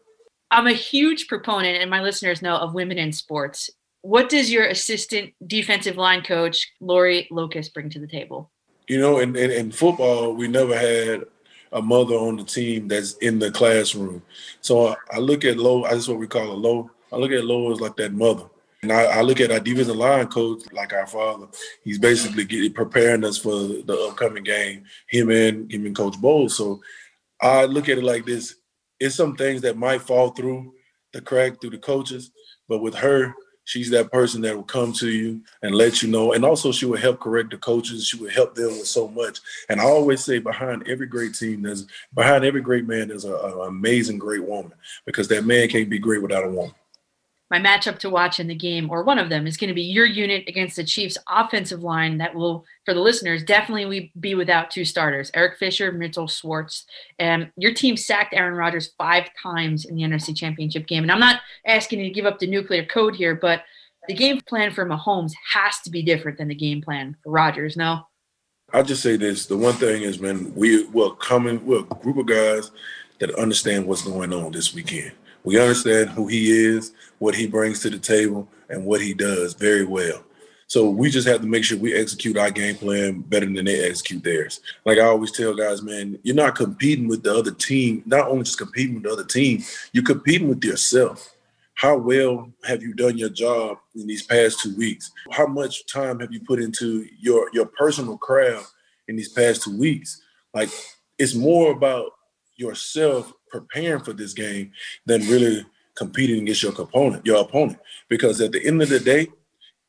I'm 0.51 0.67
a 0.67 0.73
huge 0.73 1.27
proponent, 1.27 1.81
and 1.81 1.89
my 1.89 2.01
listeners 2.01 2.41
know, 2.41 2.55
of 2.55 2.73
women 2.73 2.97
in 2.97 3.11
sports 3.11 3.69
what 4.05 4.29
does 4.29 4.51
your 4.51 4.65
assistant 4.67 5.33
defensive 5.47 5.97
line 5.97 6.21
coach 6.21 6.71
Lori 6.79 7.27
Locust 7.31 7.73
bring 7.73 7.89
to 7.89 7.99
the 7.99 8.05
table? 8.05 8.51
You 8.87 8.99
know, 8.99 9.17
in, 9.17 9.35
in, 9.35 9.49
in, 9.49 9.71
football, 9.71 10.35
we 10.35 10.47
never 10.47 10.77
had 10.77 11.23
a 11.71 11.81
mother 11.81 12.13
on 12.13 12.35
the 12.35 12.43
team 12.43 12.87
that's 12.87 13.13
in 13.15 13.39
the 13.39 13.49
classroom. 13.49 14.21
So 14.61 14.89
I, 14.89 14.95
I 15.13 15.17
look 15.17 15.43
at 15.43 15.57
Lo, 15.57 15.87
that's 15.89 16.07
what 16.07 16.19
we 16.19 16.27
call 16.27 16.51
a 16.51 16.53
low. 16.53 16.91
I 17.11 17.15
look 17.15 17.31
at 17.31 17.45
Low 17.45 17.71
as 17.71 17.81
like 17.81 17.95
that 17.95 18.13
mother. 18.13 18.43
And 18.85 18.93
I, 18.93 19.05
I, 19.05 19.21
look 19.21 19.41
at 19.41 19.49
our 19.49 19.59
defensive 19.59 19.95
line 19.95 20.27
coach 20.27 20.61
like 20.71 20.93
our 20.93 21.07
father. 21.07 21.47
He's 21.83 21.97
basically 21.97 22.45
getting, 22.45 22.71
preparing 22.71 23.23
us 23.23 23.35
for 23.35 23.49
the 23.49 24.07
upcoming 24.07 24.43
game, 24.43 24.83
him 25.07 25.31
and 25.31 25.71
him 25.71 25.87
and 25.87 25.95
Coach 25.95 26.21
Bowles. 26.21 26.55
So 26.55 26.81
I 27.41 27.65
look 27.65 27.89
at 27.89 27.97
it 27.97 28.03
like 28.03 28.27
this. 28.27 28.57
It's 28.99 29.15
some 29.15 29.35
things 29.35 29.61
that 29.61 29.75
might 29.75 30.03
fall 30.03 30.29
through 30.29 30.75
the 31.13 31.21
crack 31.21 31.59
through 31.59 31.71
the 31.71 31.79
coaches, 31.79 32.29
but 32.69 32.83
with 32.83 32.93
her, 32.93 33.33
she's 33.63 33.89
that 33.89 34.11
person 34.11 34.41
that 34.41 34.55
will 34.55 34.61
come 34.61 34.93
to 34.93 35.09
you 35.09 35.41
and 35.63 35.73
let 35.73 36.03
you 36.03 36.09
know. 36.11 36.33
And 36.33 36.45
also, 36.45 36.71
she 36.71 36.85
will 36.85 36.99
help 36.99 37.19
correct 37.19 37.49
the 37.49 37.57
coaches. 37.57 38.05
She 38.05 38.17
will 38.17 38.29
help 38.29 38.53
them 38.53 38.67
with 38.67 38.85
so 38.85 39.07
much. 39.07 39.39
And 39.67 39.81
I 39.81 39.85
always 39.85 40.23
say, 40.23 40.37
behind 40.37 40.87
every 40.87 41.07
great 41.07 41.33
team, 41.33 41.63
there's 41.63 41.87
behind 42.13 42.45
every 42.45 42.61
great 42.61 42.85
man, 42.85 43.07
there's 43.07 43.25
an 43.25 43.33
amazing 43.65 44.19
great 44.19 44.43
woman 44.43 44.73
because 45.07 45.27
that 45.29 45.43
man 45.43 45.69
can't 45.69 45.89
be 45.89 45.97
great 45.97 46.21
without 46.21 46.45
a 46.45 46.49
woman 46.49 46.75
my 47.51 47.59
matchup 47.59 47.99
to 47.99 48.09
watch 48.09 48.39
in 48.39 48.47
the 48.47 48.55
game, 48.55 48.89
or 48.89 49.03
one 49.03 49.19
of 49.19 49.29
them, 49.29 49.45
is 49.45 49.57
going 49.57 49.67
to 49.67 49.75
be 49.75 49.83
your 49.83 50.05
unit 50.05 50.45
against 50.47 50.75
the 50.75 50.83
Chiefs' 50.83 51.17
offensive 51.29 51.83
line. 51.83 52.17
That 52.17 52.33
will, 52.33 52.65
for 52.85 52.93
the 52.93 53.01
listeners, 53.01 53.43
definitely 53.43 54.11
be 54.19 54.33
without 54.33 54.71
two 54.71 54.83
starters: 54.83 55.29
Eric 55.33 55.57
Fisher, 55.57 55.91
Mitchell 55.91 56.27
Schwartz. 56.27 56.85
And 57.19 57.51
your 57.55 57.73
team 57.73 57.97
sacked 57.97 58.33
Aaron 58.33 58.55
Rodgers 58.55 58.93
five 58.97 59.29
times 59.41 59.85
in 59.85 59.95
the 59.95 60.03
NFC 60.03 60.35
Championship 60.35 60.87
game. 60.87 61.03
And 61.03 61.11
I'm 61.11 61.19
not 61.19 61.41
asking 61.67 61.99
you 61.99 62.05
to 62.05 62.13
give 62.13 62.25
up 62.25 62.39
the 62.39 62.47
nuclear 62.47 62.85
code 62.85 63.15
here, 63.15 63.35
but 63.35 63.61
the 64.07 64.15
game 64.15 64.41
plan 64.47 64.71
for 64.71 64.85
Mahomes 64.85 65.33
has 65.53 65.79
to 65.81 65.89
be 65.89 66.01
different 66.01 66.37
than 66.37 66.47
the 66.47 66.55
game 66.55 66.81
plan 66.81 67.15
for 67.23 67.31
Rodgers. 67.31 67.77
No. 67.77 68.07
I'll 68.73 68.83
just 68.83 69.03
say 69.03 69.17
this: 69.17 69.45
the 69.45 69.57
one 69.57 69.75
thing 69.75 70.01
is, 70.01 70.19
man, 70.19 70.53
we 70.55 70.85
we're 70.85 71.11
coming, 71.11 71.63
we're 71.65 71.81
a 71.81 71.83
group 71.83 72.17
of 72.17 72.25
guys 72.25 72.71
that 73.19 73.33
understand 73.35 73.85
what's 73.85 74.01
going 74.01 74.33
on 74.33 74.51
this 74.51 74.73
weekend. 74.73 75.11
We 75.45 75.59
understand 75.59 76.09
who 76.09 76.27
he 76.27 76.51
is, 76.51 76.91
what 77.19 77.35
he 77.35 77.47
brings 77.47 77.79
to 77.81 77.89
the 77.89 77.99
table, 77.99 78.49
and 78.69 78.85
what 78.85 78.99
he 79.01 79.13
does 79.13 79.53
very 79.53 79.85
well. 79.85 80.23
So 80.67 80.89
we 80.89 81.11
just 81.11 81.27
have 81.27 81.41
to 81.41 81.47
make 81.47 81.63
sure 81.63 81.77
we 81.77 81.93
execute 81.93 82.37
our 82.37 82.49
game 82.49 82.75
plan 82.75 83.21
better 83.21 83.45
than 83.45 83.65
they 83.65 83.87
execute 83.87 84.23
theirs. 84.23 84.61
Like 84.83 84.97
I 84.97 85.03
always 85.03 85.31
tell 85.31 85.53
guys, 85.53 85.83
man, 85.83 86.17
you're 86.23 86.35
not 86.35 86.55
competing 86.55 87.07
with 87.07 87.21
the 87.21 87.35
other 87.35 87.51
team, 87.51 88.01
not 88.07 88.27
only 88.27 88.43
just 88.43 88.57
competing 88.57 88.95
with 88.95 89.03
the 89.03 89.11
other 89.11 89.23
team, 89.23 89.63
you're 89.93 90.03
competing 90.03 90.47
with 90.47 90.63
yourself. 90.63 91.35
How 91.75 91.97
well 91.97 92.51
have 92.63 92.81
you 92.81 92.93
done 92.93 93.17
your 93.17 93.29
job 93.29 93.77
in 93.95 94.07
these 94.07 94.23
past 94.23 94.61
two 94.61 94.75
weeks? 94.75 95.11
How 95.31 95.45
much 95.45 95.85
time 95.85 96.19
have 96.19 96.31
you 96.31 96.39
put 96.39 96.59
into 96.59 97.05
your 97.19 97.49
your 97.53 97.67
personal 97.67 98.17
craft 98.17 98.71
in 99.07 99.15
these 99.15 99.29
past 99.29 99.63
two 99.63 99.77
weeks? 99.77 100.21
Like 100.53 100.69
it's 101.19 101.35
more 101.35 101.73
about 101.73 102.11
yourself 102.55 103.31
preparing 103.49 104.03
for 104.03 104.13
this 104.13 104.33
game 104.33 104.71
than 105.05 105.21
really 105.23 105.65
competing 105.95 106.43
against 106.43 106.63
your 106.63 106.73
opponent, 106.81 107.25
your 107.25 107.41
opponent. 107.41 107.79
Because 108.09 108.41
at 108.41 108.51
the 108.53 108.65
end 108.65 108.81
of 108.81 108.89
the 108.89 108.99
day, 108.99 109.27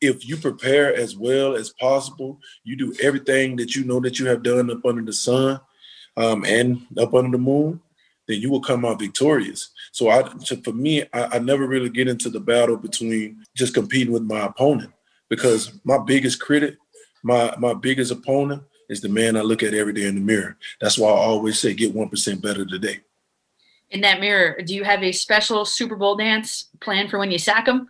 if 0.00 0.28
you 0.28 0.36
prepare 0.36 0.94
as 0.94 1.16
well 1.16 1.56
as 1.56 1.70
possible, 1.70 2.40
you 2.64 2.76
do 2.76 2.94
everything 3.02 3.56
that 3.56 3.76
you 3.76 3.84
know 3.84 4.00
that 4.00 4.18
you 4.20 4.26
have 4.26 4.42
done 4.42 4.70
up 4.70 4.84
under 4.86 5.02
the 5.02 5.12
sun. 5.12 5.60
um, 6.18 6.44
and 6.46 6.86
up 6.98 7.14
under 7.14 7.32
the 7.36 7.42
moon, 7.42 7.80
then 8.28 8.40
you 8.40 8.50
will 8.50 8.62
come 8.62 8.86
out 8.86 9.00
victorious. 9.00 9.70
So 9.92 10.10
I, 10.10 10.24
so 10.40 10.56
for 10.58 10.72
me, 10.72 11.04
I, 11.14 11.36
I 11.36 11.40
never 11.40 11.66
really 11.68 11.90
get 11.90 12.08
into 12.08 12.30
the 12.30 12.40
battle 12.40 12.78
between 12.78 13.44
just 13.56 13.74
competing 13.74 14.14
with 14.14 14.24
my 14.24 14.46
opponent 14.46 14.92
because 15.30 15.72
my 15.84 15.98
biggest 15.98 16.40
critic, 16.40 16.76
my 17.24 17.54
my 17.58 17.74
biggest 17.74 18.12
opponent 18.12 18.64
is 18.90 19.02
the 19.02 19.10
man 19.10 19.36
I 19.36 19.42
look 19.42 19.64
at 19.64 19.74
every 19.74 19.94
day 19.94 20.06
in 20.06 20.16
the 20.16 20.22
mirror. 20.22 20.58
That's 20.80 20.98
why 20.98 21.10
I 21.10 21.14
always 21.14 21.60
say 21.60 21.74
get 21.74 21.94
one 21.94 22.10
percent 22.10 22.42
better 22.42 22.66
today. 22.66 23.00
In 23.90 24.00
that 24.00 24.20
mirror, 24.20 24.60
do 24.62 24.74
you 24.74 24.84
have 24.84 25.02
a 25.02 25.12
special 25.12 25.64
Super 25.64 25.96
Bowl 25.96 26.16
dance 26.16 26.68
planned 26.80 27.10
for 27.10 27.18
when 27.18 27.30
you 27.30 27.38
sack 27.38 27.66
them? 27.66 27.88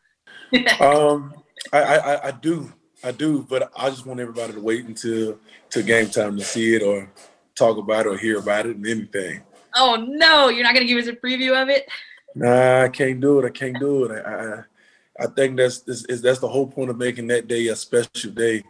um, 0.81 1.35
I, 1.73 1.79
I 1.83 2.29
I 2.29 2.31
do, 2.31 2.73
I 3.03 3.13
do, 3.13 3.47
but 3.49 3.71
I 3.77 3.89
just 3.91 4.07
want 4.07 4.21
everybody 4.21 4.53
to 4.53 4.61
wait 4.61 4.85
until 4.85 5.39
to 5.71 5.83
game 5.83 6.09
time 6.09 6.37
to 6.37 6.45
see 6.45 6.75
it 6.75 6.83
or 6.83 7.11
talk 7.55 7.79
about 7.79 8.07
it 8.07 8.11
or 8.11 8.17
hear 8.17 8.39
about 8.39 8.67
it 8.67 8.77
and 8.77 8.87
anything. 8.87 9.43
Oh 9.75 9.97
no, 10.09 10.49
you're 10.49 10.63
not 10.63 10.75
gonna 10.75 10.87
give 10.87 10.99
us 10.99 11.09
a 11.09 11.13
preview 11.13 11.61
of 11.61 11.69
it? 11.69 11.89
Nah, 12.35 12.85
I 12.85 12.89
can't 12.89 13.21
do 13.21 13.41
it. 13.41 13.47
I 13.47 13.51
can't 13.51 13.79
do 13.79 14.05
it. 14.05 14.25
I 14.25 14.31
I, 14.31 15.25
I 15.25 15.27
think 15.29 15.57
that's 15.57 15.81
this 15.81 16.05
is 16.05 16.21
that's 16.21 16.41
the 16.41 16.49
whole 16.49 16.67
point 16.67 16.91
of 16.91 16.99
making 16.99 17.27
that 17.29 17.49
day 17.49 17.69
a 17.69 17.77
special 17.77 18.31
day 18.33 18.63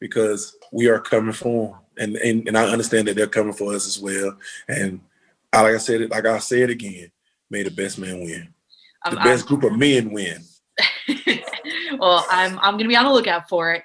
because 0.00 0.56
we 0.72 0.88
are 0.88 1.00
coming 1.00 1.32
for 1.32 1.68
them. 1.68 1.78
And, 1.98 2.16
and 2.16 2.48
and 2.48 2.58
I 2.58 2.64
understand 2.64 3.06
that 3.08 3.16
they're 3.16 3.26
coming 3.26 3.52
for 3.52 3.74
us 3.74 3.86
as 3.86 4.00
well. 4.00 4.36
And 4.68 5.00
I, 5.52 5.62
like 5.62 5.74
I 5.74 5.78
said 5.78 6.00
it, 6.00 6.10
like 6.10 6.26
I 6.26 6.38
say 6.38 6.62
it 6.62 6.70
again, 6.70 7.10
may 7.50 7.62
the 7.62 7.70
best 7.70 7.98
man 7.98 8.20
win. 8.20 8.54
Um, 9.04 9.14
the 9.14 9.20
I'm- 9.20 9.28
best 9.28 9.46
group 9.46 9.64
of 9.64 9.76
men 9.76 10.12
win. 10.12 10.42
well, 11.98 12.26
I'm 12.30 12.58
I'm 12.60 12.76
gonna 12.76 12.88
be 12.88 12.96
on 12.96 13.04
the 13.04 13.12
lookout 13.12 13.48
for 13.48 13.72
it. 13.72 13.82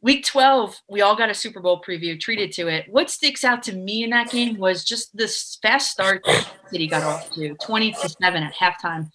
Week 0.00 0.24
12, 0.24 0.80
we 0.88 1.00
all 1.00 1.16
got 1.16 1.28
a 1.28 1.34
Super 1.34 1.58
Bowl 1.58 1.82
preview 1.82 2.18
treated 2.20 2.52
to 2.52 2.68
it. 2.68 2.86
What 2.88 3.10
sticks 3.10 3.42
out 3.42 3.64
to 3.64 3.74
me 3.74 4.04
in 4.04 4.10
that 4.10 4.30
game 4.30 4.56
was 4.56 4.84
just 4.84 5.16
this 5.16 5.58
fast 5.60 5.90
start 5.90 6.22
that 6.24 6.48
City 6.70 6.86
got 6.86 7.02
off 7.02 7.30
to 7.32 7.54
20 7.54 7.92
to 7.94 8.08
7 8.08 8.42
at 8.44 8.54
halftime. 8.54 9.10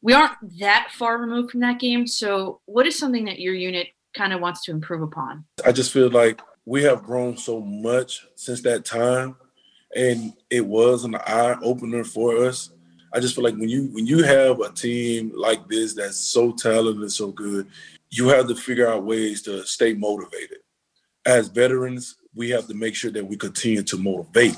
We 0.00 0.14
aren't 0.14 0.58
that 0.58 0.88
far 0.92 1.18
removed 1.18 1.50
from 1.50 1.60
that 1.60 1.78
game. 1.78 2.06
So, 2.06 2.60
what 2.64 2.86
is 2.86 2.98
something 2.98 3.26
that 3.26 3.40
your 3.40 3.52
unit 3.52 3.88
kind 4.16 4.32
of 4.32 4.40
wants 4.40 4.64
to 4.64 4.70
improve 4.70 5.02
upon? 5.02 5.44
I 5.66 5.72
just 5.72 5.92
feel 5.92 6.08
like 6.10 6.40
we 6.64 6.82
have 6.84 7.02
grown 7.02 7.36
so 7.36 7.60
much 7.60 8.26
since 8.34 8.62
that 8.62 8.86
time, 8.86 9.36
and 9.94 10.32
it 10.50 10.64
was 10.66 11.04
an 11.04 11.14
eye 11.14 11.56
opener 11.62 12.04
for 12.04 12.44
us. 12.44 12.70
I 13.12 13.20
just 13.20 13.34
feel 13.34 13.44
like 13.44 13.56
when 13.56 13.68
you 13.68 13.88
when 13.92 14.06
you 14.06 14.22
have 14.22 14.60
a 14.60 14.70
team 14.70 15.32
like 15.34 15.68
this 15.68 15.94
that's 15.94 16.16
so 16.16 16.52
talented 16.52 17.02
and 17.02 17.12
so 17.12 17.30
good, 17.30 17.66
you 18.10 18.28
have 18.28 18.48
to 18.48 18.54
figure 18.54 18.88
out 18.88 19.04
ways 19.04 19.42
to 19.42 19.64
stay 19.66 19.92
motivated. 19.94 20.58
As 21.26 21.48
veterans, 21.48 22.16
we 22.34 22.50
have 22.50 22.66
to 22.68 22.74
make 22.74 22.94
sure 22.94 23.10
that 23.10 23.26
we 23.26 23.36
continue 23.36 23.82
to 23.82 23.96
motivate. 23.96 24.56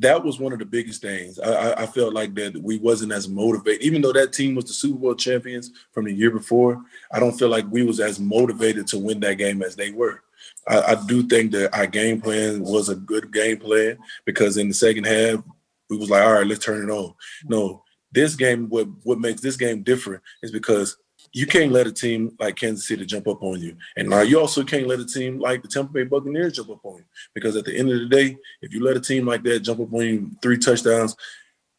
That 0.00 0.24
was 0.24 0.40
one 0.40 0.52
of 0.52 0.58
the 0.58 0.64
biggest 0.64 1.02
things. 1.02 1.38
I, 1.38 1.82
I, 1.82 1.86
felt 1.86 2.14
like 2.14 2.34
that 2.34 2.56
we 2.56 2.78
wasn't 2.78 3.12
as 3.12 3.28
motivated, 3.28 3.82
even 3.82 4.00
though 4.00 4.14
that 4.14 4.32
team 4.32 4.54
was 4.54 4.64
the 4.64 4.72
Super 4.72 4.98
Bowl 4.98 5.14
champions 5.14 5.70
from 5.92 6.06
the 6.06 6.12
year 6.12 6.30
before. 6.30 6.82
I 7.12 7.20
don't 7.20 7.38
feel 7.38 7.50
like 7.50 7.70
we 7.70 7.82
was 7.82 8.00
as 8.00 8.18
motivated 8.18 8.86
to 8.88 8.98
win 8.98 9.20
that 9.20 9.34
game 9.34 9.62
as 9.62 9.76
they 9.76 9.90
were. 9.90 10.22
I, 10.68 10.92
I 10.92 11.06
do 11.06 11.22
think 11.22 11.52
that 11.52 11.74
our 11.76 11.86
game 11.86 12.20
plan 12.20 12.62
was 12.62 12.88
a 12.88 12.96
good 12.96 13.32
game 13.32 13.58
plan 13.58 13.98
because 14.24 14.56
in 14.56 14.68
the 14.68 14.74
second 14.74 15.04
half, 15.04 15.42
we 15.88 15.96
was 15.96 16.10
like, 16.10 16.22
all 16.22 16.34
right, 16.34 16.46
let's 16.46 16.64
turn 16.64 16.88
it 16.88 16.92
on. 16.92 17.14
No, 17.44 17.82
this 18.12 18.36
game, 18.36 18.68
what 18.68 18.86
what 19.02 19.18
makes 19.18 19.40
this 19.40 19.56
game 19.56 19.82
different 19.82 20.22
is 20.42 20.50
because 20.50 20.96
you 21.32 21.46
can't 21.46 21.72
let 21.72 21.86
a 21.86 21.92
team 21.92 22.34
like 22.40 22.56
Kansas 22.56 22.88
City 22.88 23.04
jump 23.06 23.28
up 23.28 23.42
on 23.42 23.60
you. 23.60 23.76
And 23.96 24.08
now 24.08 24.22
you 24.22 24.40
also 24.40 24.64
can't 24.64 24.86
let 24.86 25.00
a 25.00 25.06
team 25.06 25.38
like 25.38 25.62
the 25.62 25.68
Tampa 25.68 25.92
Bay 25.92 26.04
Buccaneers 26.04 26.54
jump 26.54 26.70
up 26.70 26.84
on 26.84 26.98
you. 26.98 27.04
Because 27.34 27.56
at 27.56 27.64
the 27.64 27.76
end 27.76 27.90
of 27.90 28.00
the 28.00 28.06
day, 28.06 28.36
if 28.62 28.72
you 28.72 28.82
let 28.82 28.96
a 28.96 29.00
team 29.00 29.26
like 29.26 29.42
that 29.44 29.60
jump 29.60 29.80
up 29.80 29.92
on 29.92 30.00
you 30.00 30.30
three 30.42 30.58
touchdowns, 30.58 31.14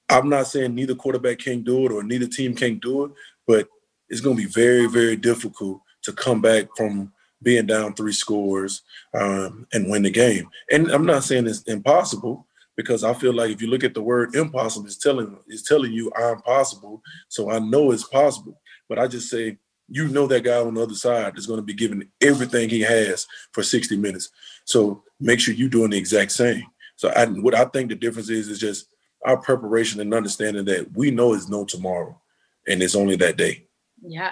I'm 0.10 0.30
not 0.30 0.48
saying 0.48 0.76
neither 0.76 0.96
quarterback 0.96 1.40
can't 1.40 1.64
do 1.64 1.86
it 1.86 1.92
or 1.92 2.04
neither 2.04 2.28
team 2.28 2.56
can't 2.56 2.82
do 2.82 3.06
it, 3.06 3.12
but 3.48 3.68
it's 4.10 4.22
going 4.22 4.36
to 4.36 4.44
be 4.44 4.50
very, 4.50 4.88
very 4.88 5.16
difficult 5.16 5.82
to 6.04 6.14
come 6.14 6.42
back 6.42 6.68
from 6.76 7.12
being 7.42 7.66
down 7.66 7.94
three 7.94 8.14
scores 8.14 8.84
um, 9.14 9.68
and 9.74 9.90
win 9.90 10.04
the 10.04 10.10
game. 10.10 10.50
And 10.72 10.90
I'm 10.92 11.06
not 11.06 11.24
saying 11.24 11.48
it's 11.48 11.64
impossible 11.64 12.48
because 12.76 13.04
I 13.04 13.14
feel 13.14 13.34
like 13.34 13.52
if 13.52 13.62
you 13.62 13.68
look 13.68 13.84
at 13.84 13.94
the 13.94 14.02
word 14.02 14.36
impossible, 14.36 14.86
it's 14.86 14.98
telling 14.98 15.38
it's 15.48 15.68
telling 15.68 15.92
you 15.92 16.12
I'm 16.16 16.42
possible. 16.42 17.02
So 17.28 17.52
I 17.52 17.60
know 17.60 17.92
it's 17.92 18.08
possible. 18.08 18.60
But 18.88 19.00
I 19.00 19.08
just 19.08 19.30
say 19.30 19.58
you 19.88 20.08
know 20.08 20.26
that 20.28 20.44
guy 20.44 20.58
on 20.58 20.74
the 20.74 20.82
other 20.82 20.96
side 20.96 21.38
is 21.38 21.46
going 21.46 21.60
to 21.60 21.66
be 21.66 21.74
giving 21.74 22.08
everything 22.22 22.70
he 22.70 22.80
has 22.80 23.28
for 23.52 23.62
60 23.62 23.98
minutes. 23.98 24.30
So 24.64 25.04
make 25.20 25.40
sure 25.40 25.54
you're 25.54 25.68
doing 25.68 25.90
the 25.90 25.98
exact 25.98 26.32
same. 26.32 26.64
So 26.96 27.10
I, 27.10 27.26
what 27.26 27.56
I 27.56 27.66
think 27.66 27.90
the 27.90 27.96
difference 27.96 28.30
is 28.30 28.48
is 28.48 28.60
just 28.60 28.88
our 29.26 29.38
preparation 29.38 30.00
and 30.00 30.14
understanding 30.14 30.66
that 30.66 30.96
we 30.96 31.12
know 31.12 31.34
it's 31.34 31.50
no 31.50 31.66
tomorrow, 31.66 32.20
and 32.68 32.82
it's 32.82 32.96
only 32.96 33.16
that 33.18 33.38
day. 33.38 33.66
Yeah. 34.02 34.32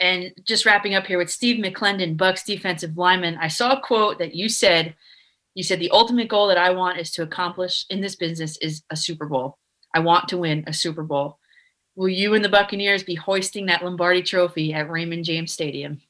And 0.00 0.32
just 0.44 0.64
wrapping 0.64 0.94
up 0.94 1.06
here 1.06 1.18
with 1.18 1.30
Steve 1.30 1.62
McLendon, 1.62 2.16
Bucs 2.16 2.44
defensive 2.44 2.96
lineman. 2.96 3.36
I 3.36 3.48
saw 3.48 3.72
a 3.72 3.80
quote 3.80 4.18
that 4.18 4.34
you 4.34 4.48
said. 4.48 4.96
You 5.54 5.62
said 5.62 5.78
the 5.78 5.90
ultimate 5.90 6.28
goal 6.28 6.48
that 6.48 6.58
I 6.58 6.70
want 6.70 6.98
is 6.98 7.10
to 7.12 7.22
accomplish 7.22 7.84
in 7.90 8.00
this 8.00 8.16
business 8.16 8.56
is 8.58 8.82
a 8.88 8.96
Super 8.96 9.26
Bowl. 9.26 9.58
I 9.94 9.98
want 10.00 10.28
to 10.28 10.38
win 10.38 10.64
a 10.66 10.72
Super 10.72 11.02
Bowl. 11.02 11.38
Will 11.96 12.08
you 12.08 12.34
and 12.34 12.44
the 12.44 12.48
Buccaneers 12.48 13.02
be 13.02 13.14
hoisting 13.14 13.66
that 13.66 13.84
Lombardi 13.84 14.22
trophy 14.22 14.72
at 14.72 14.88
Raymond 14.88 15.24
James 15.24 15.52
Stadium? 15.52 16.00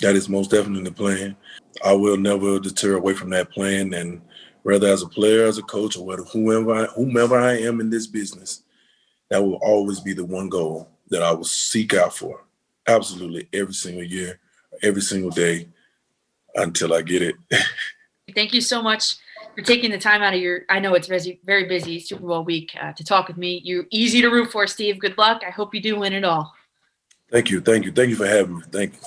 That 0.00 0.16
is 0.16 0.28
most 0.28 0.50
definitely 0.50 0.84
the 0.84 0.92
plan. 0.92 1.36
I 1.84 1.92
will 1.92 2.16
never 2.16 2.58
deter 2.58 2.96
away 2.96 3.14
from 3.14 3.30
that 3.30 3.50
plan, 3.52 3.92
and 3.94 4.22
whether 4.62 4.88
as 4.88 5.02
a 5.02 5.08
player, 5.08 5.44
as 5.44 5.58
a 5.58 5.62
coach, 5.62 5.96
or 5.96 6.04
whether 6.04 6.24
whomever 6.24 6.74
I, 6.74 6.84
whomever 6.86 7.38
I 7.38 7.58
am 7.58 7.80
in 7.80 7.90
this 7.90 8.06
business, 8.06 8.62
that 9.30 9.42
will 9.42 9.56
always 9.56 10.00
be 10.00 10.14
the 10.14 10.24
one 10.24 10.48
goal 10.48 10.88
that 11.10 11.22
I 11.22 11.30
will 11.30 11.44
seek 11.44 11.94
out 11.94 12.16
for. 12.16 12.44
Absolutely, 12.88 13.48
every 13.52 13.74
single 13.74 14.02
year, 14.02 14.40
every 14.82 15.02
single 15.02 15.30
day, 15.30 15.68
until 16.54 16.94
I 16.94 17.02
get 17.02 17.22
it. 17.22 17.34
Thank 18.34 18.54
you 18.54 18.60
so 18.60 18.82
much 18.82 19.16
for 19.54 19.62
taking 19.62 19.90
the 19.90 19.98
time 19.98 20.22
out 20.22 20.34
of 20.34 20.40
your. 20.40 20.62
I 20.70 20.80
know 20.80 20.94
it's 20.94 21.06
very 21.06 21.38
very 21.44 21.68
busy 21.68 22.00
Super 22.00 22.26
Bowl 22.26 22.44
week 22.44 22.74
uh, 22.80 22.92
to 22.94 23.04
talk 23.04 23.28
with 23.28 23.36
me. 23.36 23.60
You're 23.62 23.84
easy 23.90 24.22
to 24.22 24.28
root 24.28 24.50
for, 24.50 24.66
Steve. 24.66 24.98
Good 24.98 25.18
luck. 25.18 25.42
I 25.46 25.50
hope 25.50 25.74
you 25.74 25.82
do 25.82 25.98
win 25.98 26.14
it 26.14 26.24
all. 26.24 26.54
thank 27.30 27.50
you, 27.50 27.60
thank 27.60 27.84
you, 27.84 27.92
thank 27.92 28.08
you 28.08 28.16
for 28.16 28.26
having 28.26 28.56
me. 28.56 28.62
Thank 28.70 28.94
you. 28.94 29.00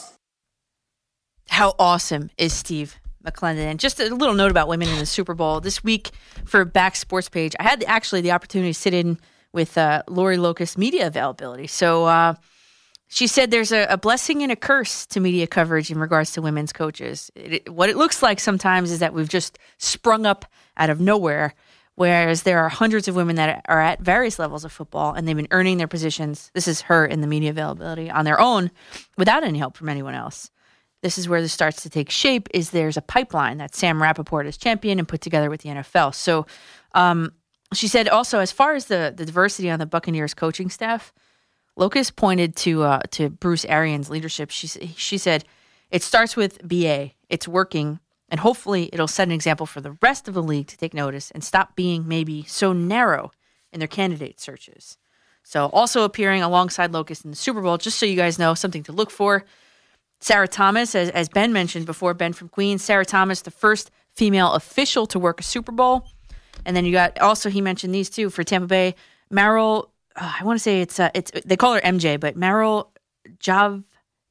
How 1.49 1.73
awesome 1.79 2.29
is 2.37 2.53
Steve 2.53 2.99
McLendon? 3.25 3.65
And 3.65 3.79
just 3.79 3.99
a 3.99 4.13
little 4.13 4.35
note 4.35 4.51
about 4.51 4.67
women 4.67 4.87
in 4.87 4.99
the 4.99 5.05
Super 5.05 5.33
Bowl. 5.33 5.59
This 5.59 5.83
week 5.83 6.11
for 6.45 6.63
Back 6.65 6.95
Sports 6.95 7.29
Page, 7.29 7.55
I 7.59 7.63
had 7.63 7.83
actually 7.87 8.21
the 8.21 8.31
opportunity 8.31 8.73
to 8.73 8.79
sit 8.79 8.93
in 8.93 9.19
with 9.53 9.77
uh, 9.77 10.03
Lori 10.07 10.37
Locust 10.37 10.77
media 10.77 11.07
availability. 11.07 11.67
So 11.67 12.05
uh, 12.05 12.35
she 13.13 13.27
said 13.27 13.51
there's 13.51 13.73
a, 13.73 13.83
a 13.89 13.97
blessing 13.97 14.41
and 14.41 14.53
a 14.53 14.55
curse 14.55 15.05
to 15.07 15.19
media 15.19 15.45
coverage 15.45 15.91
in 15.91 15.99
regards 15.99 16.31
to 16.31 16.41
women's 16.41 16.71
coaches. 16.71 17.29
It, 17.35 17.69
what 17.71 17.89
it 17.89 17.97
looks 17.97 18.23
like 18.23 18.39
sometimes 18.39 18.89
is 18.89 18.99
that 18.99 19.13
we've 19.13 19.27
just 19.27 19.59
sprung 19.77 20.25
up 20.25 20.45
out 20.77 20.89
of 20.89 21.01
nowhere, 21.01 21.53
whereas 21.95 22.43
there 22.43 22.59
are 22.59 22.69
hundreds 22.69 23.09
of 23.09 23.15
women 23.15 23.35
that 23.35 23.65
are 23.67 23.81
at 23.81 23.99
various 23.99 24.39
levels 24.39 24.63
of 24.63 24.71
football 24.71 25.13
and 25.13 25.27
they've 25.27 25.35
been 25.35 25.49
earning 25.51 25.77
their 25.77 25.89
positions. 25.89 26.51
This 26.53 26.69
is 26.69 26.81
her 26.81 27.05
in 27.05 27.19
the 27.19 27.27
media 27.27 27.49
availability 27.49 28.09
on 28.09 28.23
their 28.23 28.39
own 28.39 28.71
without 29.17 29.43
any 29.43 29.59
help 29.59 29.75
from 29.75 29.89
anyone 29.89 30.15
else 30.15 30.49
this 31.01 31.17
is 31.17 31.27
where 31.27 31.41
this 31.41 31.51
starts 31.51 31.81
to 31.83 31.89
take 31.89 32.09
shape 32.09 32.47
is 32.53 32.69
there's 32.69 32.97
a 32.97 33.01
pipeline 33.01 33.57
that 33.57 33.75
Sam 33.75 34.01
Rapoport 34.01 34.45
has 34.45 34.57
championed 34.57 34.99
and 34.99 35.07
put 35.07 35.21
together 35.21 35.49
with 35.49 35.61
the 35.61 35.69
NFL. 35.69 36.13
So 36.13 36.45
um, 36.93 37.33
she 37.73 37.87
said 37.87 38.07
also, 38.07 38.39
as 38.39 38.51
far 38.51 38.75
as 38.75 38.85
the, 38.85 39.13
the 39.15 39.25
diversity 39.25 39.69
on 39.69 39.79
the 39.79 39.85
Buccaneers 39.85 40.33
coaching 40.33 40.69
staff, 40.69 41.11
Locust 41.75 42.15
pointed 42.15 42.55
to 42.57 42.83
uh, 42.83 43.01
to 43.11 43.29
Bruce 43.29 43.65
Arians' 43.65 44.09
leadership. 44.09 44.51
She, 44.51 44.67
she 44.67 45.17
said, 45.17 45.45
it 45.89 46.03
starts 46.03 46.35
with 46.35 46.65
BA. 46.67 47.11
It's 47.29 47.47
working, 47.47 47.99
and 48.29 48.39
hopefully 48.39 48.89
it'll 48.91 49.07
set 49.07 49.27
an 49.27 49.31
example 49.31 49.65
for 49.65 49.81
the 49.81 49.97
rest 50.01 50.27
of 50.27 50.33
the 50.33 50.43
league 50.43 50.67
to 50.67 50.77
take 50.77 50.93
notice 50.93 51.31
and 51.31 51.43
stop 51.43 51.75
being 51.75 52.07
maybe 52.07 52.43
so 52.43 52.73
narrow 52.73 53.31
in 53.71 53.79
their 53.79 53.87
candidate 53.87 54.39
searches. 54.39 54.97
So 55.43 55.67
also 55.67 56.03
appearing 56.03 56.43
alongside 56.43 56.91
Locust 56.91 57.25
in 57.25 57.31
the 57.31 57.37
Super 57.37 57.61
Bowl, 57.61 57.77
just 57.77 57.97
so 57.97 58.05
you 58.05 58.15
guys 58.15 58.37
know, 58.37 58.53
something 58.53 58.83
to 58.83 58.91
look 58.91 59.09
for. 59.09 59.45
Sarah 60.19 60.47
Thomas, 60.47 60.93
as, 60.93 61.09
as 61.09 61.29
Ben 61.29 61.51
mentioned 61.51 61.85
before, 61.87 62.13
Ben 62.13 62.33
from 62.33 62.47
Queens. 62.47 62.83
Sarah 62.83 63.05
Thomas, 63.05 63.41
the 63.41 63.49
first 63.49 63.89
female 64.15 64.53
official 64.53 65.07
to 65.07 65.17
work 65.17 65.39
a 65.39 65.43
Super 65.43 65.71
Bowl. 65.71 66.05
And 66.63 66.75
then 66.75 66.85
you 66.85 66.91
got 66.91 67.19
also 67.19 67.49
he 67.49 67.59
mentioned 67.59 67.95
these 67.95 68.09
two 68.09 68.29
for 68.29 68.43
Tampa 68.43 68.67
Bay. 68.67 68.95
Meryl, 69.33 69.89
uh, 70.15 70.33
I 70.39 70.43
want 70.43 70.57
to 70.57 70.63
say 70.63 70.81
it's 70.81 70.99
uh, 70.99 71.09
it's 71.13 71.31
they 71.45 71.57
call 71.57 71.73
her 71.73 71.81
MJ, 71.81 72.19
but 72.19 72.37
Maral 72.37 72.89
Jav 73.39 73.83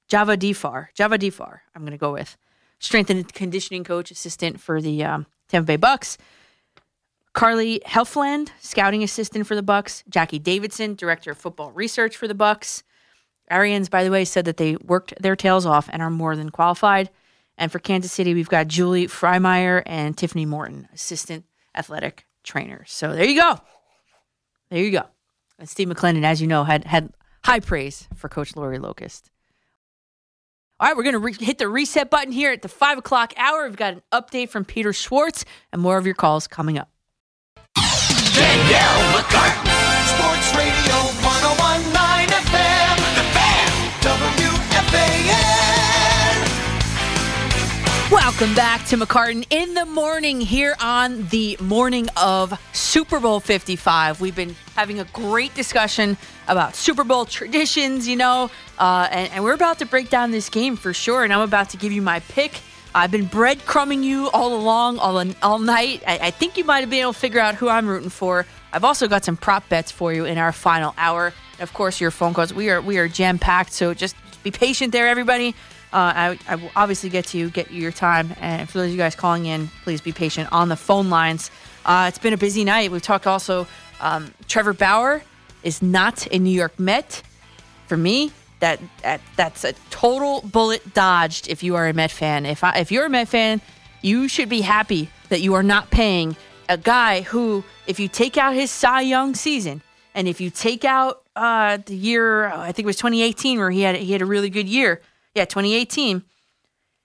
Javadifar 0.08 0.88
Java 0.94 1.18
Defar. 1.18 1.60
I'm 1.74 1.82
going 1.82 1.92
to 1.92 1.98
go 1.98 2.12
with 2.12 2.36
strength 2.78 3.10
and 3.10 3.32
conditioning 3.32 3.84
coach 3.84 4.10
assistant 4.10 4.60
for 4.60 4.80
the 4.80 5.04
um, 5.04 5.26
Tampa 5.48 5.66
Bay 5.66 5.78
Bucs. 5.78 6.16
Carly 7.32 7.80
Helfand, 7.86 8.50
scouting 8.60 9.04
assistant 9.04 9.46
for 9.46 9.54
the 9.54 9.62
Bucs. 9.62 10.02
Jackie 10.08 10.40
Davidson, 10.40 10.96
director 10.96 11.30
of 11.30 11.38
football 11.38 11.70
research 11.70 12.16
for 12.16 12.26
the 12.26 12.34
Bucs. 12.34 12.82
Arians, 13.48 13.88
by 13.88 14.04
the 14.04 14.10
way, 14.10 14.24
said 14.24 14.44
that 14.46 14.56
they 14.56 14.76
worked 14.76 15.14
their 15.20 15.36
tails 15.36 15.66
off 15.66 15.88
and 15.92 16.02
are 16.02 16.10
more 16.10 16.34
than 16.34 16.50
qualified. 16.50 17.10
And 17.56 17.70
for 17.70 17.78
Kansas 17.78 18.12
City, 18.12 18.34
we've 18.34 18.48
got 18.48 18.68
Julie 18.68 19.06
Frymyer 19.06 19.82
and 19.86 20.16
Tiffany 20.16 20.46
Morton, 20.46 20.88
assistant 20.94 21.44
athletic 21.74 22.26
trainers. 22.42 22.90
So 22.90 23.14
there 23.14 23.24
you 23.24 23.40
go. 23.40 23.60
There 24.70 24.82
you 24.82 24.90
go. 24.90 25.04
Steve 25.64 25.88
McLendon, 25.88 26.24
as 26.24 26.40
you 26.40 26.46
know, 26.46 26.64
had 26.64 26.84
had 26.84 27.10
high 27.44 27.60
praise 27.60 28.08
for 28.14 28.28
Coach 28.28 28.56
Lori 28.56 28.78
Locust. 28.78 29.30
All 30.78 30.88
right, 30.88 30.96
we're 30.96 31.02
going 31.02 31.12
to 31.12 31.18
re- 31.18 31.34
hit 31.38 31.58
the 31.58 31.68
reset 31.68 32.08
button 32.08 32.32
here 32.32 32.52
at 32.52 32.62
the 32.62 32.68
five 32.68 32.96
o'clock 32.96 33.34
hour. 33.36 33.66
We've 33.66 33.76
got 33.76 33.92
an 33.94 34.02
update 34.12 34.48
from 34.48 34.64
Peter 34.64 34.94
Schwartz 34.94 35.44
and 35.72 35.82
more 35.82 35.98
of 35.98 36.06
your 36.06 36.14
calls 36.14 36.46
coming 36.46 36.78
up. 36.78 36.88
Danielle 37.76 39.12
McCartan. 39.12 39.90
Sports 40.08 40.56
Radio 40.56 41.19
Welcome 48.10 48.56
back 48.56 48.84
to 48.86 48.96
McCartan 48.96 49.46
in 49.50 49.74
the 49.74 49.86
morning 49.86 50.40
here 50.40 50.74
on 50.80 51.28
the 51.28 51.56
morning 51.60 52.08
of 52.16 52.58
Super 52.72 53.20
Bowl 53.20 53.38
55. 53.38 54.20
We've 54.20 54.34
been 54.34 54.56
having 54.74 54.98
a 54.98 55.04
great 55.04 55.54
discussion 55.54 56.16
about 56.48 56.74
Super 56.74 57.04
Bowl 57.04 57.24
traditions, 57.24 58.08
you 58.08 58.16
know, 58.16 58.50
uh, 58.80 59.06
and, 59.12 59.30
and 59.30 59.44
we're 59.44 59.54
about 59.54 59.78
to 59.78 59.86
break 59.86 60.10
down 60.10 60.32
this 60.32 60.48
game 60.48 60.74
for 60.74 60.92
sure. 60.92 61.22
And 61.22 61.32
I'm 61.32 61.42
about 61.42 61.70
to 61.70 61.76
give 61.76 61.92
you 61.92 62.02
my 62.02 62.18
pick. 62.18 62.60
I've 62.96 63.12
been 63.12 63.28
breadcrumbing 63.28 64.02
you 64.02 64.28
all 64.30 64.56
along, 64.56 64.98
all 64.98 65.24
all 65.40 65.60
night. 65.60 66.02
I, 66.04 66.18
I 66.18 66.30
think 66.32 66.56
you 66.56 66.64
might 66.64 66.80
have 66.80 66.90
been 66.90 67.02
able 67.02 67.12
to 67.12 67.18
figure 67.18 67.38
out 67.38 67.54
who 67.54 67.68
I'm 67.68 67.86
rooting 67.86 68.10
for. 68.10 68.44
I've 68.72 68.82
also 68.82 69.06
got 69.06 69.24
some 69.24 69.36
prop 69.36 69.68
bets 69.68 69.92
for 69.92 70.12
you 70.12 70.24
in 70.24 70.36
our 70.36 70.50
final 70.50 70.94
hour. 70.98 71.32
And 71.52 71.60
of 71.60 71.72
course, 71.72 72.00
your 72.00 72.10
phone 72.10 72.34
calls. 72.34 72.52
We 72.52 72.70
are 72.70 72.80
we 72.80 72.98
are 72.98 73.06
jam 73.06 73.38
packed, 73.38 73.72
so 73.72 73.94
just 73.94 74.16
be 74.42 74.50
patient 74.50 74.90
there, 74.90 75.06
everybody. 75.06 75.54
Uh, 75.92 76.12
I, 76.14 76.38
I 76.46 76.54
will 76.56 76.70
obviously 76.76 77.10
get 77.10 77.26
to 77.26 77.38
you, 77.38 77.50
get 77.50 77.70
you 77.70 77.82
your 77.82 77.92
time. 77.92 78.34
And 78.40 78.68
for 78.68 78.78
those 78.78 78.86
of 78.86 78.92
you 78.92 78.96
guys 78.96 79.16
calling 79.16 79.46
in, 79.46 79.68
please 79.82 80.00
be 80.00 80.12
patient 80.12 80.48
on 80.52 80.68
the 80.68 80.76
phone 80.76 81.10
lines. 81.10 81.50
Uh, 81.84 82.06
it's 82.08 82.18
been 82.18 82.32
a 82.32 82.38
busy 82.38 82.64
night. 82.64 82.90
We've 82.90 83.02
talked 83.02 83.26
also. 83.26 83.66
Um, 84.00 84.32
Trevor 84.46 84.72
Bauer 84.72 85.22
is 85.62 85.82
not 85.82 86.26
a 86.32 86.38
New 86.38 86.50
York 86.50 86.78
Met. 86.78 87.22
For 87.88 87.96
me, 87.96 88.30
that, 88.60 88.78
that 89.02 89.20
that's 89.36 89.64
a 89.64 89.72
total 89.90 90.42
bullet 90.42 90.94
dodged. 90.94 91.48
If 91.48 91.62
you 91.64 91.74
are 91.74 91.88
a 91.88 91.92
Met 91.92 92.12
fan, 92.12 92.46
if 92.46 92.62
I, 92.62 92.78
if 92.78 92.92
you're 92.92 93.06
a 93.06 93.10
Met 93.10 93.28
fan, 93.28 93.60
you 94.00 94.28
should 94.28 94.48
be 94.48 94.60
happy 94.60 95.10
that 95.28 95.40
you 95.40 95.54
are 95.54 95.62
not 95.62 95.90
paying 95.90 96.36
a 96.68 96.78
guy 96.78 97.22
who, 97.22 97.64
if 97.88 97.98
you 97.98 98.06
take 98.06 98.38
out 98.38 98.54
his 98.54 98.70
Cy 98.70 99.00
Young 99.00 99.34
season, 99.34 99.82
and 100.14 100.28
if 100.28 100.40
you 100.40 100.50
take 100.50 100.84
out 100.84 101.22
uh, 101.34 101.78
the 101.84 101.96
year, 101.96 102.46
I 102.46 102.72
think 102.72 102.84
it 102.84 102.86
was 102.86 102.96
2018, 102.96 103.58
where 103.58 103.70
he 103.70 103.82
had 103.82 103.96
he 103.96 104.12
had 104.12 104.22
a 104.22 104.26
really 104.26 104.50
good 104.50 104.68
year. 104.68 105.00
Yeah, 105.34 105.44
2018. 105.44 106.24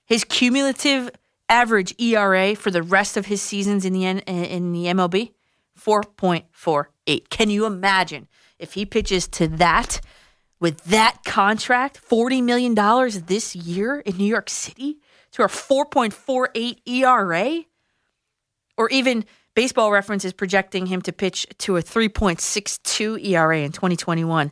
His 0.06 0.24
cumulative 0.24 1.10
average 1.50 1.94
ERA 2.00 2.56
for 2.56 2.72
the 2.72 2.84
rest 2.84 3.18
of 3.18 3.28
his 3.28 3.42
seasons 3.42 3.86
in 3.86 3.94
the 3.94 4.06
N- 4.06 4.20
in 4.20 4.72
the 4.72 4.86
MLB, 4.86 5.32
4.48. 5.80 7.30
Can 7.30 7.50
you 7.50 7.66
imagine 7.66 8.28
if 8.58 8.74
he 8.74 8.86
pitches 8.86 9.28
to 9.30 9.48
that 9.48 10.02
with 10.60 10.84
that 10.86 11.24
contract, 11.26 12.00
$40 12.02 12.44
million 12.44 12.74
this 13.26 13.56
year 13.56 14.00
in 14.00 14.18
New 14.18 14.26
York 14.26 14.50
City 14.50 14.98
to 15.32 15.44
a 15.44 15.48
4.48 15.48 16.78
ERA? 16.86 17.64
Or 18.78 18.90
even 18.90 19.26
baseball 19.54 19.92
reference 19.92 20.26
is 20.26 20.34
projecting 20.34 20.88
him 20.88 21.02
to 21.04 21.14
pitch 21.14 21.46
to 21.60 21.78
a 21.78 21.82
3.62 21.84 23.24
ERA 23.26 23.60
in 23.60 23.72
2021. 23.72 24.52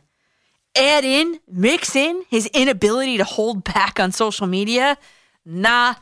Add 0.76 1.04
in, 1.04 1.40
mix 1.48 1.94
in 1.94 2.24
his 2.28 2.46
inability 2.48 3.16
to 3.18 3.24
hold 3.24 3.62
back 3.64 4.00
on 4.00 4.10
social 4.12 4.46
media. 4.46 4.98
Nah, 5.44 5.94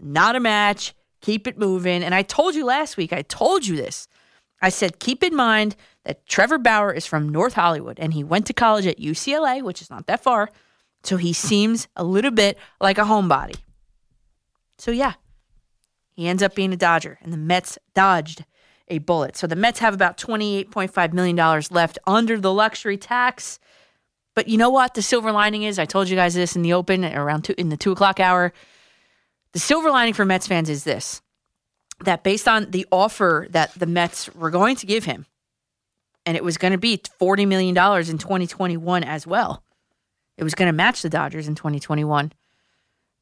not 0.00 0.36
a 0.36 0.40
match. 0.40 0.94
Keep 1.20 1.46
it 1.46 1.58
moving. 1.58 2.02
And 2.02 2.14
I 2.14 2.22
told 2.22 2.54
you 2.54 2.64
last 2.64 2.96
week, 2.96 3.12
I 3.12 3.22
told 3.22 3.66
you 3.66 3.76
this. 3.76 4.08
I 4.62 4.68
said, 4.68 4.98
keep 4.98 5.22
in 5.22 5.34
mind 5.34 5.74
that 6.04 6.26
Trevor 6.26 6.58
Bauer 6.58 6.92
is 6.92 7.06
from 7.06 7.28
North 7.28 7.54
Hollywood 7.54 7.98
and 7.98 8.12
he 8.14 8.22
went 8.22 8.46
to 8.46 8.52
college 8.52 8.86
at 8.86 8.98
UCLA, 8.98 9.62
which 9.62 9.82
is 9.82 9.90
not 9.90 10.06
that 10.06 10.22
far. 10.22 10.50
So 11.02 11.16
he 11.16 11.32
seems 11.32 11.88
a 11.96 12.04
little 12.04 12.30
bit 12.30 12.58
like 12.80 12.98
a 12.98 13.02
homebody. 13.02 13.56
So 14.78 14.90
yeah, 14.90 15.14
he 16.12 16.28
ends 16.28 16.42
up 16.42 16.54
being 16.54 16.72
a 16.72 16.76
Dodger, 16.76 17.18
and 17.22 17.32
the 17.32 17.38
Mets 17.38 17.78
dodged 17.94 18.44
a 18.88 18.98
bullet. 18.98 19.36
So 19.36 19.46
the 19.46 19.56
Mets 19.56 19.78
have 19.78 19.94
about 19.94 20.18
$28.5 20.18 21.12
million 21.12 21.62
left 21.70 21.98
under 22.06 22.38
the 22.38 22.52
luxury 22.52 22.96
tax. 22.96 23.58
But 24.34 24.48
you 24.48 24.58
know 24.58 24.70
what? 24.70 24.94
The 24.94 25.02
silver 25.02 25.32
lining 25.32 25.64
is 25.64 25.78
I 25.78 25.84
told 25.84 26.08
you 26.08 26.16
guys 26.16 26.34
this 26.34 26.56
in 26.56 26.62
the 26.62 26.72
open 26.72 27.04
around 27.04 27.42
two, 27.42 27.54
in 27.58 27.68
the 27.68 27.76
two 27.76 27.92
o'clock 27.92 28.20
hour. 28.20 28.52
The 29.52 29.58
silver 29.58 29.90
lining 29.90 30.14
for 30.14 30.24
Mets 30.24 30.46
fans 30.46 30.70
is 30.70 30.84
this 30.84 31.22
that 32.04 32.22
based 32.24 32.48
on 32.48 32.70
the 32.70 32.86
offer 32.90 33.46
that 33.50 33.74
the 33.74 33.86
Mets 33.86 34.34
were 34.34 34.50
going 34.50 34.76
to 34.76 34.86
give 34.86 35.04
him, 35.04 35.26
and 36.24 36.36
it 36.36 36.44
was 36.44 36.56
going 36.56 36.72
to 36.72 36.78
be 36.78 36.98
$40 36.98 37.46
million 37.46 37.76
in 37.76 38.18
2021 38.18 39.04
as 39.04 39.26
well, 39.26 39.62
it 40.38 40.44
was 40.44 40.54
going 40.54 40.68
to 40.68 40.72
match 40.72 41.02
the 41.02 41.10
Dodgers 41.10 41.46
in 41.46 41.54
2021. 41.54 42.32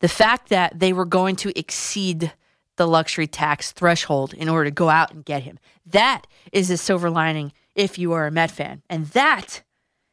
The 0.01 0.09
fact 0.09 0.51
that 0.51 0.78
they 0.78 0.93
were 0.93 1.05
going 1.05 1.35
to 1.37 1.59
exceed 1.59 2.33
the 2.77 2.87
luxury 2.87 3.27
tax 3.27 3.73
threshold 3.73 4.33
in 4.35 4.49
order 4.49 4.67
to 4.67 4.75
go 4.75 4.89
out 4.89 5.12
and 5.12 5.25
get 5.25 5.43
him. 5.43 5.59
That 5.85 6.27
is 6.53 6.69
the 6.69 6.77
silver 6.77 7.11
lining 7.11 7.53
if 7.75 7.99
you 7.99 8.12
are 8.12 8.27
a 8.27 8.31
Met 8.31 8.53
fan. 8.53 8.83
And 8.89 9.07
that 9.07 9.62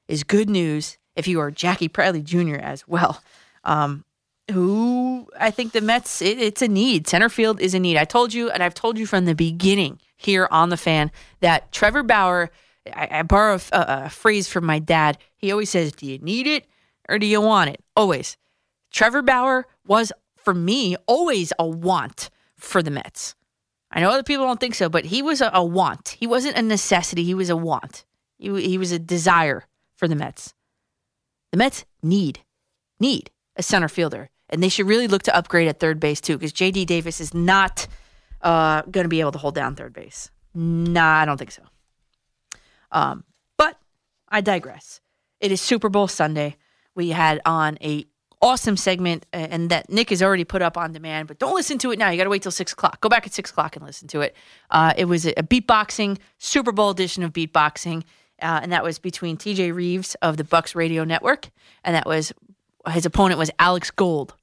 is 0.08 0.24
good 0.24 0.50
news 0.50 0.98
if 1.16 1.28
you 1.28 1.40
are 1.40 1.52
Jackie 1.52 1.88
Bradley 1.88 2.22
Jr. 2.22 2.56
as 2.56 2.88
well. 2.88 3.22
Um, 3.64 4.06
who 4.52 5.28
I 5.40 5.50
think 5.52 5.72
the 5.72 5.82
Mets, 5.82 6.22
it, 6.22 6.40
it's 6.40 6.62
a 6.62 6.68
need. 6.68 7.08
Center 7.08 7.30
field 7.30 7.60
is 7.60 7.74
a 7.74 7.80
need. 7.80 7.98
I 7.98 8.06
told 8.06 8.34
you, 8.34 8.50
and 8.50 8.62
I've 8.62 8.76
told 8.76 8.98
you 8.98 9.06
from 9.08 9.26
the 9.26 9.36
beginning 9.36 10.00
here 10.18 10.48
on 10.52 10.70
the 10.70 10.78
fan 10.78 11.12
that 11.40 11.72
Trevor 11.72 12.04
Bauer, 12.04 12.52
I, 12.94 13.20
I 13.20 13.24
borrow 13.24 13.60
a, 13.72 13.86
a 14.06 14.10
phrase 14.10 14.48
from 14.48 14.66
my 14.66 14.80
dad. 14.80 15.18
He 15.38 15.52
always 15.52 15.70
says, 15.70 15.92
Do 15.94 16.06
you 16.06 16.20
need 16.20 16.48
it 16.48 16.66
or 17.10 17.18
do 17.18 17.26
you 17.26 17.42
want 17.42 17.72
it? 17.72 17.84
Always. 17.96 18.38
Trevor 18.92 19.22
Bauer 19.22 19.68
was, 19.88 20.12
for 20.36 20.54
me, 20.54 20.96
always 21.08 21.52
a 21.58 21.66
want 21.66 22.30
for 22.56 22.84
the 22.84 22.92
Mets. 22.92 23.36
I 23.92 24.02
know 24.02 24.10
other 24.10 24.24
people 24.24 24.46
don't 24.46 24.60
think 24.60 24.76
so, 24.76 24.90
but 24.90 25.06
he 25.06 25.22
was 25.22 25.42
a, 25.42 25.50
a 25.54 25.64
want. 25.64 26.18
He 26.20 26.28
wasn't 26.28 26.58
a 26.58 26.62
necessity. 26.62 27.24
He 27.24 27.34
was 27.34 27.50
a 27.50 27.56
want. 27.56 28.06
He, 28.38 28.68
he 28.68 28.78
was 28.78 28.92
a 28.92 29.00
desire 29.00 29.66
for 30.06 30.10
the 30.10 30.16
Mets. 30.16 30.54
The 31.52 31.58
Mets 31.58 31.84
need, 32.04 32.42
need 33.00 33.32
a 33.56 33.64
center 33.64 33.88
fielder. 33.88 34.30
And 34.50 34.62
they 34.62 34.70
should 34.70 34.86
really 34.86 35.08
look 35.08 35.24
to 35.24 35.36
upgrade 35.36 35.68
at 35.68 35.80
third 35.80 36.00
base 36.00 36.22
too, 36.22 36.38
because 36.38 36.54
JD 36.54 36.86
Davis 36.86 37.20
is 37.20 37.34
not 37.34 37.88
uh, 38.44 38.84
going 38.84 39.06
to 39.06 39.10
be 39.10 39.20
able 39.20 39.32
to 39.32 39.40
hold 39.40 39.56
down 39.56 39.76
third 39.76 39.94
base. 39.94 40.30
Nah, 40.54 41.22
I 41.22 41.26
don't 41.26 41.38
think 41.38 41.52
so. 41.52 41.64
Um, 42.92 43.24
but 43.58 43.80
I 44.30 44.42
digress. 44.42 45.02
It 45.40 45.52
is 45.52 45.60
Super 45.60 45.90
Bowl 45.90 46.08
Sunday. 46.08 46.56
We 46.94 47.10
had 47.10 47.42
on 47.44 47.80
a 47.82 48.06
awesome 48.44 48.78
segment, 48.78 49.26
and 49.34 49.72
that 49.72 49.90
Nick 49.90 50.12
has 50.12 50.22
already 50.22 50.44
put 50.44 50.62
up 50.62 50.78
on 50.78 50.94
demand. 50.94 51.28
But 51.28 51.40
don't 51.40 51.56
listen 51.56 51.80
to 51.80 51.92
it 51.92 51.98
now. 51.98 52.12
You 52.12 52.18
got 52.18 52.26
to 52.26 52.30
wait 52.30 52.44
till 52.44 52.52
six 52.52 52.74
o'clock. 52.74 53.02
Go 53.02 53.10
back 53.10 53.26
at 53.26 53.34
six 53.34 53.50
o'clock 53.50 53.76
and 53.76 53.84
listen 53.84 54.08
to 54.10 54.22
it. 54.22 54.36
Uh, 54.70 54.94
it 54.96 55.06
was 55.06 55.26
a 55.26 55.34
beatboxing 55.34 56.20
Super 56.38 56.72
Bowl 56.72 56.92
edition 56.92 57.24
of 57.24 57.34
beatboxing, 57.34 58.04
uh, 58.42 58.60
and 58.62 58.72
that 58.72 58.84
was 58.84 59.00
between 59.00 59.38
T.J. 59.38 59.72
Rives 59.72 60.16
of 60.22 60.38
the 60.38 60.44
Bucs 60.44 60.76
Radio 60.76 61.04
Network, 61.04 61.50
and 61.84 61.96
that 61.96 62.06
was 62.06 62.34
his 62.90 63.06
opponent 63.06 63.40
was 63.40 63.50
Alex 63.60 63.92
Gold 63.92 64.36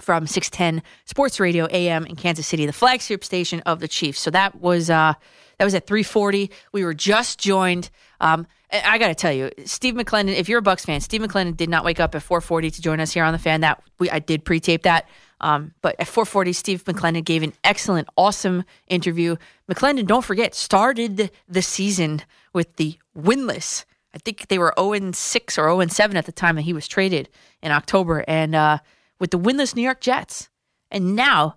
from 0.00 0.26
610 0.26 0.82
Sports 1.04 1.40
Radio 1.40 1.66
AM 1.70 2.06
in 2.06 2.16
Kansas 2.16 2.46
City, 2.46 2.66
the 2.66 2.72
flagship 2.72 3.24
station 3.24 3.60
of 3.60 3.80
the 3.80 3.88
Chiefs. 3.88 4.20
So 4.20 4.30
that 4.30 4.60
was 4.60 4.90
uh, 4.90 5.14
that 5.58 5.64
was 5.64 5.74
at 5.74 5.86
340. 5.86 6.50
We 6.72 6.84
were 6.84 6.94
just 6.94 7.38
joined. 7.38 7.90
Um, 8.20 8.46
I 8.70 8.98
got 8.98 9.08
to 9.08 9.14
tell 9.14 9.32
you, 9.32 9.50
Steve 9.64 9.94
McLendon. 9.94 10.34
If 10.34 10.48
you're 10.48 10.58
a 10.58 10.62
Bucs 10.62 10.84
fan, 10.84 11.00
Steve 11.00 11.22
McLendon 11.22 11.56
did 11.56 11.70
not 11.70 11.84
wake 11.84 12.00
up 12.00 12.14
at 12.14 12.22
440 12.22 12.70
to 12.72 12.82
join 12.82 13.00
us 13.00 13.12
here 13.12 13.24
on 13.24 13.32
the 13.32 13.38
fan. 13.38 13.60
That 13.62 13.82
we 13.98 14.10
I 14.10 14.18
did 14.18 14.44
pre-tape 14.44 14.82
that. 14.82 15.08
Um, 15.40 15.74
but 15.82 15.96
at 15.98 16.06
440, 16.06 16.52
Steve 16.54 16.84
McLendon 16.84 17.22
gave 17.22 17.42
an 17.42 17.52
excellent, 17.62 18.08
awesome 18.16 18.64
interview. 18.88 19.36
McLendon, 19.70 20.06
don't 20.06 20.24
forget, 20.24 20.54
started 20.54 21.30
the 21.46 21.62
season 21.62 22.22
with 22.54 22.76
the 22.76 22.98
winless 23.16 23.84
I 24.16 24.18
think 24.18 24.48
they 24.48 24.58
were 24.58 24.72
0 24.78 25.12
6 25.12 25.58
or 25.58 25.68
0 25.68 25.86
7 25.86 26.16
at 26.16 26.24
the 26.24 26.32
time 26.32 26.56
that 26.56 26.62
he 26.62 26.72
was 26.72 26.88
traded 26.88 27.28
in 27.62 27.70
October, 27.70 28.24
and 28.26 28.54
uh, 28.54 28.78
with 29.18 29.30
the 29.30 29.38
winless 29.38 29.76
New 29.76 29.82
York 29.82 30.00
Jets. 30.00 30.48
And 30.90 31.14
now 31.14 31.56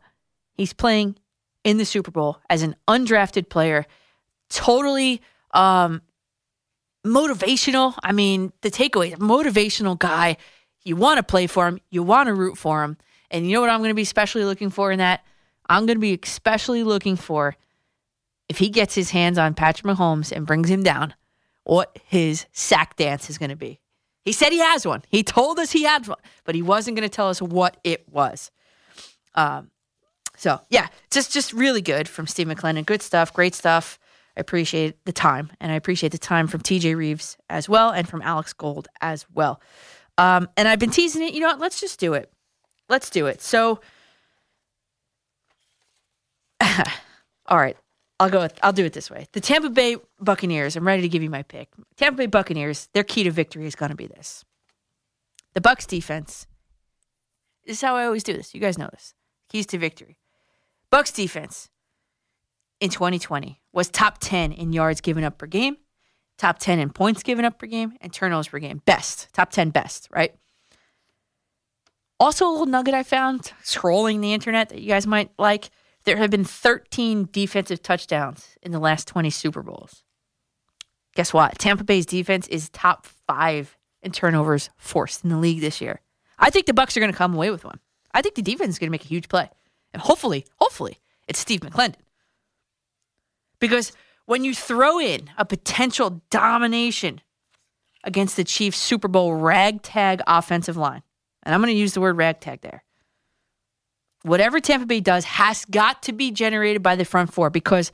he's 0.55 0.73
playing 0.73 1.15
in 1.63 1.77
the 1.77 1.85
Super 1.85 2.11
Bowl 2.11 2.39
as 2.49 2.61
an 2.61 2.75
undrafted 2.85 3.47
player, 3.47 3.85
totally 4.49 5.21
um, 5.51 6.01
motivational. 7.05 7.97
I 8.03 8.11
mean, 8.11 8.51
the 8.61 8.69
takeaway 8.69 9.15
motivational 9.15 9.97
guy. 9.97 10.35
You 10.83 10.97
want 10.97 11.17
to 11.17 11.23
play 11.23 11.47
for 11.47 11.67
him, 11.67 11.79
you 11.89 12.03
want 12.03 12.27
to 12.27 12.33
root 12.33 12.57
for 12.57 12.83
him. 12.83 12.97
And 13.31 13.45
you 13.45 13.53
know 13.53 13.61
what 13.61 13.69
I'm 13.69 13.79
going 13.79 13.91
to 13.91 13.95
be 13.95 14.01
especially 14.01 14.43
looking 14.43 14.69
for 14.69 14.91
in 14.91 14.99
that? 14.99 15.23
I'm 15.69 15.85
going 15.85 15.97
to 15.97 16.01
be 16.01 16.19
especially 16.21 16.83
looking 16.83 17.15
for 17.15 17.55
if 18.49 18.57
he 18.57 18.69
gets 18.69 18.95
his 18.95 19.11
hands 19.11 19.37
on 19.37 19.53
Patrick 19.53 19.85
Mahomes 19.85 20.31
and 20.31 20.47
brings 20.47 20.69
him 20.69 20.83
down 20.83 21.13
what 21.69 21.97
his 22.03 22.47
sack 22.51 22.95
dance 22.95 23.29
is 23.29 23.37
going 23.37 23.51
to 23.51 23.55
be. 23.55 23.79
He 24.25 24.31
said 24.31 24.51
he 24.51 24.59
has 24.59 24.85
one. 24.87 25.03
He 25.09 25.23
told 25.23 25.59
us 25.59 25.71
he 25.71 25.83
had 25.83 26.07
one, 26.07 26.17
but 26.43 26.55
he 26.55 26.61
wasn't 26.61 26.97
going 26.97 27.07
to 27.07 27.15
tell 27.15 27.29
us 27.29 27.41
what 27.41 27.77
it 27.83 28.09
was. 28.09 28.51
Um, 29.35 29.69
so 30.35 30.61
yeah, 30.69 30.87
just 31.11 31.31
just 31.31 31.53
really 31.53 31.81
good 31.81 32.07
from 32.07 32.25
Steve 32.25 32.47
McLendon. 32.47 32.85
Good 32.85 33.01
stuff, 33.01 33.33
great 33.33 33.53
stuff. 33.53 33.99
I 34.35 34.41
appreciate 34.41 35.05
the 35.05 35.11
time, 35.11 35.51
and 35.59 35.71
I 35.71 35.75
appreciate 35.75 36.11
the 36.11 36.17
time 36.17 36.47
from 36.47 36.61
TJ 36.61 36.97
Rives 36.97 37.37
as 37.49 37.69
well, 37.69 37.91
and 37.91 38.07
from 38.07 38.21
Alex 38.21 38.53
Gold 38.53 38.87
as 39.01 39.25
well. 39.33 39.61
Um, 40.17 40.49
and 40.57 40.67
I've 40.67 40.79
been 40.79 40.91
teasing 40.91 41.21
it. 41.21 41.33
You 41.33 41.41
know 41.41 41.47
what? 41.47 41.59
Let's 41.59 41.79
just 41.79 41.99
do 41.99 42.13
it. 42.13 42.31
Let's 42.87 43.09
do 43.09 43.27
it. 43.27 43.41
So, 43.41 43.79
all 47.47 47.57
right, 47.57 47.77
I'll 48.19 48.29
go. 48.29 48.41
With, 48.41 48.59
I'll 48.61 48.73
do 48.73 48.85
it 48.85 48.93
this 48.93 49.09
way. 49.09 49.27
The 49.31 49.39
Tampa 49.39 49.69
Bay 49.69 49.95
Buccaneers. 50.19 50.75
I'm 50.75 50.85
ready 50.85 51.01
to 51.01 51.09
give 51.09 51.23
you 51.23 51.29
my 51.29 51.43
pick. 51.43 51.69
Tampa 51.95 52.17
Bay 52.17 52.25
Buccaneers. 52.25 52.89
Their 52.93 53.03
key 53.03 53.23
to 53.23 53.31
victory 53.31 53.65
is 53.65 53.75
going 53.75 53.91
to 53.91 53.95
be 53.95 54.07
this: 54.07 54.43
the 55.53 55.61
Bucs 55.61 55.87
defense. 55.87 56.45
This 57.65 57.77
is 57.77 57.81
how 57.81 57.95
I 57.95 58.05
always 58.05 58.23
do 58.23 58.33
this. 58.33 58.53
You 58.53 58.59
guys 58.59 58.77
know 58.77 58.89
this. 58.91 59.13
Keys 59.47 59.65
to 59.67 59.77
victory. 59.77 60.17
Bucs 60.91 61.13
defense 61.13 61.69
in 62.79 62.89
2020 62.89 63.61
was 63.73 63.89
top 63.89 64.17
10 64.19 64.51
in 64.51 64.73
yards 64.73 65.01
given 65.01 65.23
up 65.23 65.37
per 65.37 65.45
game, 65.45 65.77
top 66.37 66.59
10 66.59 66.79
in 66.79 66.89
points 66.89 67.23
given 67.23 67.45
up 67.45 67.59
per 67.59 67.67
game, 67.67 67.93
and 68.01 68.11
turnovers 68.11 68.47
per 68.47 68.59
game. 68.59 68.81
Best, 68.85 69.31
top 69.33 69.51
10 69.51 69.69
best, 69.69 70.07
right? 70.11 70.33
Also, 72.19 72.47
a 72.47 72.51
little 72.51 72.65
nugget 72.65 72.93
I 72.93 73.03
found 73.03 73.53
scrolling 73.63 74.21
the 74.21 74.33
internet 74.33 74.69
that 74.69 74.81
you 74.81 74.89
guys 74.89 75.07
might 75.07 75.31
like. 75.37 75.69
There 76.05 76.17
have 76.17 76.31
been 76.31 76.45
13 76.45 77.29
defensive 77.31 77.81
touchdowns 77.81 78.57
in 78.61 78.71
the 78.71 78.79
last 78.79 79.07
20 79.07 79.29
Super 79.29 79.61
Bowls. 79.61 80.03
Guess 81.15 81.33
what? 81.33 81.57
Tampa 81.59 81.83
Bay's 81.83 82.05
defense 82.05 82.47
is 82.47 82.69
top 82.69 83.05
five 83.05 83.77
in 84.01 84.11
turnovers 84.11 84.69
forced 84.77 85.23
in 85.23 85.29
the 85.29 85.37
league 85.37 85.61
this 85.61 85.81
year. 85.81 86.01
I 86.37 86.49
think 86.49 86.65
the 86.65 86.73
Bucs 86.73 86.95
are 86.95 87.01
going 87.01 87.11
to 87.11 87.17
come 87.17 87.33
away 87.33 87.51
with 87.51 87.65
one. 87.65 87.79
I 88.13 88.21
think 88.21 88.35
the 88.35 88.41
defense 88.41 88.75
is 88.75 88.79
going 88.79 88.87
to 88.87 88.91
make 88.91 89.03
a 89.03 89.09
huge 89.09 89.27
play, 89.27 89.49
and 89.93 90.01
hopefully, 90.01 90.45
hopefully, 90.55 90.97
it's 91.27 91.39
Steve 91.39 91.59
McLendon. 91.59 91.95
Because 93.59 93.91
when 94.25 94.43
you 94.43 94.55
throw 94.55 94.99
in 94.99 95.29
a 95.37 95.45
potential 95.45 96.21
domination 96.29 97.21
against 98.03 98.37
the 98.37 98.43
Chiefs 98.43 98.77
Super 98.77 99.07
Bowl 99.07 99.35
ragtag 99.35 100.21
offensive 100.25 100.77
line, 100.77 101.03
and 101.43 101.53
I'm 101.53 101.61
going 101.61 101.73
to 101.73 101.79
use 101.79 101.93
the 101.93 102.01
word 102.01 102.17
ragtag 102.17 102.61
there. 102.61 102.83
Whatever 104.23 104.59
Tampa 104.59 104.85
Bay 104.85 104.99
does 104.99 105.23
has 105.25 105.65
got 105.65 106.03
to 106.03 106.13
be 106.13 106.31
generated 106.31 106.83
by 106.83 106.95
the 106.95 107.05
front 107.05 107.33
four 107.33 107.49
because 107.49 107.91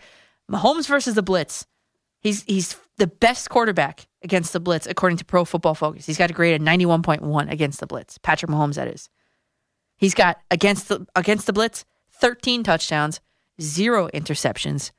Mahomes 0.51 0.87
versus 0.87 1.15
the 1.15 1.23
blitz, 1.23 1.65
he's 2.19 2.43
he's 2.43 2.75
the 2.97 3.07
best 3.07 3.49
quarterback 3.49 4.07
against 4.23 4.53
the 4.53 4.59
blitz 4.59 4.87
according 4.87 5.17
to 5.17 5.25
Pro 5.25 5.45
Football 5.45 5.75
Focus. 5.75 6.05
He's 6.05 6.17
got 6.17 6.31
a 6.31 6.33
grade 6.33 6.59
of 6.59 6.65
91.1 6.65 7.51
against 7.51 7.79
the 7.79 7.87
blitz. 7.87 8.17
Patrick 8.17 8.51
Mahomes 8.51 8.75
that 8.75 8.87
is. 8.87 9.09
He's 9.97 10.13
got 10.13 10.39
against 10.49 10.89
the 10.89 11.05
against 11.15 11.45
the 11.45 11.53
blitz 11.53 11.85
13 12.11 12.63
touchdowns, 12.63 13.19
0 13.61 14.09
interceptions 14.13 14.91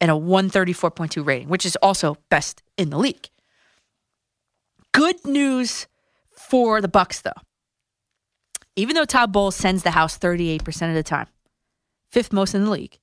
and 0.00 0.10
a 0.10 0.14
134.2 0.14 1.24
rating, 1.24 1.48
which 1.48 1.64
is 1.64 1.76
also 1.76 2.16
best 2.28 2.62
in 2.76 2.90
the 2.90 2.98
league. 2.98 3.28
Good 4.92 5.24
news 5.24 5.86
for 6.30 6.80
the 6.80 6.88
Bucs 6.88 7.22
though. 7.22 7.30
Even 8.76 8.94
though 8.94 9.04
Todd 9.04 9.32
Bowles 9.32 9.56
sends 9.56 9.82
the 9.82 9.90
house 9.90 10.18
38% 10.18 10.88
of 10.88 10.94
the 10.94 11.02
time, 11.02 11.26
fifth 12.10 12.32
most 12.32 12.54
in 12.54 12.64
the 12.64 12.70
league, 12.70 12.98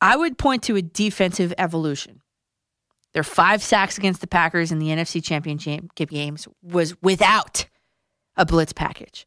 I 0.00 0.16
would 0.16 0.38
point 0.38 0.62
to 0.64 0.76
a 0.76 0.82
defensive 0.82 1.52
evolution. 1.58 2.22
Their 3.12 3.24
five 3.24 3.62
sacks 3.62 3.96
against 3.96 4.20
the 4.20 4.26
Packers 4.26 4.70
in 4.70 4.78
the 4.78 4.88
NFC 4.88 5.24
Championship 5.24 5.94
games 5.94 6.46
was 6.62 7.00
without 7.02 7.66
a 8.36 8.44
blitz 8.44 8.72
package. 8.72 9.26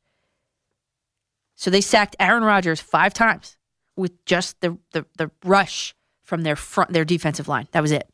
So 1.56 1.70
they 1.70 1.82
sacked 1.82 2.16
Aaron 2.20 2.44
Rodgers 2.44 2.80
five 2.80 3.14
times 3.14 3.58
with 3.98 4.24
just 4.26 4.62
the, 4.62 4.78
the, 4.94 5.06
the 5.18 5.32
rush 5.44 5.96
from 6.24 6.44
their 6.44 6.56
front 6.56 6.94
their 6.94 7.04
defensive 7.04 7.48
line. 7.48 7.68
That 7.72 7.82
was 7.82 7.92
it. 7.92 8.08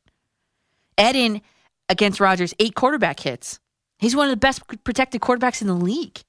Add 0.98 1.16
in 1.16 1.42
against 1.90 2.20
Rodgers 2.20 2.56
eight 2.58 2.74
quarterback 2.74 3.20
hits. 3.20 3.60
He's 4.00 4.16
one 4.16 4.28
of 4.28 4.32
the 4.32 4.38
best 4.38 4.64
protected 4.84 5.22
quarterbacks 5.22 5.62
in 5.62 5.68
the 5.68 5.74
league. 5.74 6.22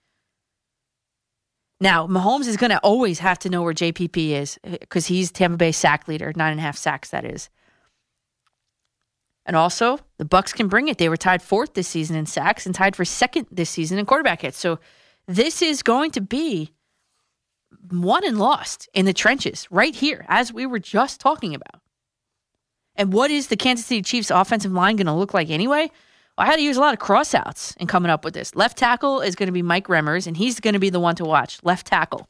Now, 1.80 2.06
Mahomes 2.06 2.46
is 2.46 2.56
going 2.56 2.70
to 2.70 2.78
always 2.78 3.18
have 3.18 3.38
to 3.40 3.50
know 3.50 3.62
where 3.62 3.74
JPP 3.74 4.30
is 4.30 4.58
uh, 4.64 4.78
because 4.80 5.06
he's 5.06 5.30
Tampa 5.30 5.58
Bay 5.58 5.72
sack 5.72 6.08
leader, 6.08 6.32
nine 6.34 6.52
and 6.52 6.60
a 6.60 6.62
half 6.62 6.76
sacks, 6.76 7.10
that 7.10 7.24
is. 7.24 7.50
And 9.44 9.54
also, 9.54 9.98
the 10.18 10.24
Bucs 10.24 10.52
can 10.54 10.68
bring 10.68 10.88
it. 10.88 10.98
They 10.98 11.08
were 11.08 11.16
tied 11.16 11.42
fourth 11.42 11.74
this 11.74 11.86
season 11.86 12.16
in 12.16 12.26
sacks 12.26 12.66
and 12.66 12.74
tied 12.74 12.96
for 12.96 13.04
second 13.04 13.46
this 13.50 13.70
season 13.70 13.98
in 13.98 14.06
quarterback 14.06 14.42
hits. 14.42 14.58
So 14.58 14.80
this 15.28 15.62
is 15.62 15.82
going 15.82 16.10
to 16.12 16.20
be 16.20 16.72
won 17.90 18.24
and 18.24 18.38
lost 18.38 18.88
in 18.92 19.04
the 19.04 19.12
trenches 19.12 19.68
right 19.70 19.94
here, 19.94 20.24
as 20.28 20.52
we 20.52 20.66
were 20.66 20.78
just 20.78 21.20
talking 21.20 21.54
about. 21.54 21.80
And 22.96 23.12
what 23.12 23.30
is 23.30 23.48
the 23.48 23.56
Kansas 23.56 23.86
City 23.86 24.02
Chiefs 24.02 24.30
offensive 24.30 24.72
line 24.72 24.96
going 24.96 25.06
to 25.06 25.12
look 25.12 25.34
like 25.34 25.50
anyway? 25.50 25.90
I 26.38 26.46
had 26.46 26.56
to 26.56 26.62
use 26.62 26.76
a 26.76 26.80
lot 26.80 26.92
of 26.92 27.00
crossouts 27.00 27.76
in 27.78 27.86
coming 27.86 28.10
up 28.10 28.24
with 28.24 28.34
this. 28.34 28.54
Left 28.54 28.76
tackle 28.76 29.20
is 29.20 29.34
going 29.34 29.46
to 29.46 29.52
be 29.52 29.62
Mike 29.62 29.86
Remmers, 29.86 30.26
and 30.26 30.36
he's 30.36 30.60
going 30.60 30.74
to 30.74 30.80
be 30.80 30.90
the 30.90 31.00
one 31.00 31.16
to 31.16 31.24
watch. 31.24 31.58
Left 31.62 31.86
tackle. 31.86 32.28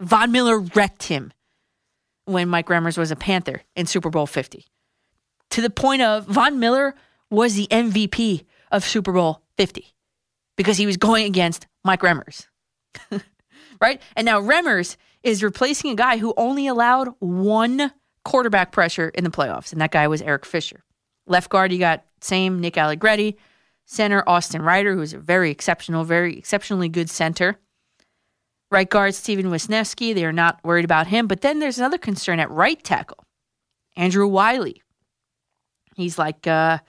Von 0.00 0.32
Miller 0.32 0.58
wrecked 0.58 1.04
him 1.04 1.32
when 2.24 2.48
Mike 2.48 2.66
Remmers 2.66 2.98
was 2.98 3.10
a 3.10 3.16
Panther 3.16 3.62
in 3.76 3.86
Super 3.86 4.10
Bowl 4.10 4.26
50. 4.26 4.64
To 5.50 5.60
the 5.60 5.70
point 5.70 6.02
of 6.02 6.26
Von 6.26 6.58
Miller 6.58 6.94
was 7.30 7.54
the 7.54 7.66
MVP 7.68 8.44
of 8.70 8.84
Super 8.84 9.12
Bowl 9.12 9.42
50 9.56 9.86
because 10.56 10.76
he 10.76 10.86
was 10.86 10.96
going 10.96 11.24
against 11.24 11.66
Mike 11.84 12.00
Remmers. 12.00 12.46
right? 13.80 14.02
And 14.16 14.26
now 14.26 14.40
Remmers 14.40 14.96
is 15.22 15.42
replacing 15.42 15.90
a 15.90 15.94
guy 15.94 16.18
who 16.18 16.34
only 16.36 16.66
allowed 16.66 17.14
one 17.18 17.92
quarterback 18.24 18.72
pressure 18.72 19.08
in 19.08 19.24
the 19.24 19.30
playoffs, 19.30 19.72
and 19.72 19.80
that 19.80 19.90
guy 19.90 20.06
was 20.08 20.20
Eric 20.20 20.44
Fisher. 20.44 20.84
Left 21.26 21.48
guard, 21.48 21.72
you 21.72 21.78
got 21.78 22.04
same 22.20 22.60
Nick 22.60 22.76
Allegretti. 22.76 23.36
Center, 23.90 24.22
Austin 24.28 24.60
Reiter, 24.60 24.94
who's 24.94 25.14
a 25.14 25.18
very 25.18 25.50
exceptional, 25.50 26.04
very 26.04 26.36
exceptionally 26.36 26.90
good 26.90 27.08
center. 27.08 27.58
Right 28.70 28.88
guard, 28.88 29.14
Stefen 29.14 29.46
Wisniewski. 29.46 30.14
They 30.14 30.26
are 30.26 30.32
not 30.32 30.60
worried 30.62 30.84
about 30.84 31.06
him. 31.06 31.26
But 31.26 31.40
then 31.40 31.58
there's 31.58 31.78
another 31.78 31.96
concern 31.96 32.38
at 32.38 32.50
right 32.50 32.82
tackle, 32.84 33.24
Andrew 33.96 34.26
Wylie. 34.26 34.82
He's 35.96 36.18
like, 36.18 36.46
uh, 36.46 36.80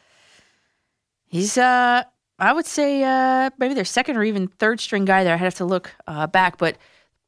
he's, 1.25 1.58
uh, 1.58 2.03
I 2.38 2.51
would 2.51 2.66
say, 2.66 3.01
uh, 3.01 3.49
maybe 3.58 3.75
their 3.75 3.85
second 3.85 4.17
or 4.17 4.24
even 4.24 4.48
third 4.48 4.82
string 4.82 5.06
guy 5.06 5.24
there. 5.24 5.33
I'd 5.33 5.40
have 5.40 5.56
to 5.56 5.66
look 5.66 5.95
uh, 6.06 6.27
back. 6.27 6.58
But 6.58 6.77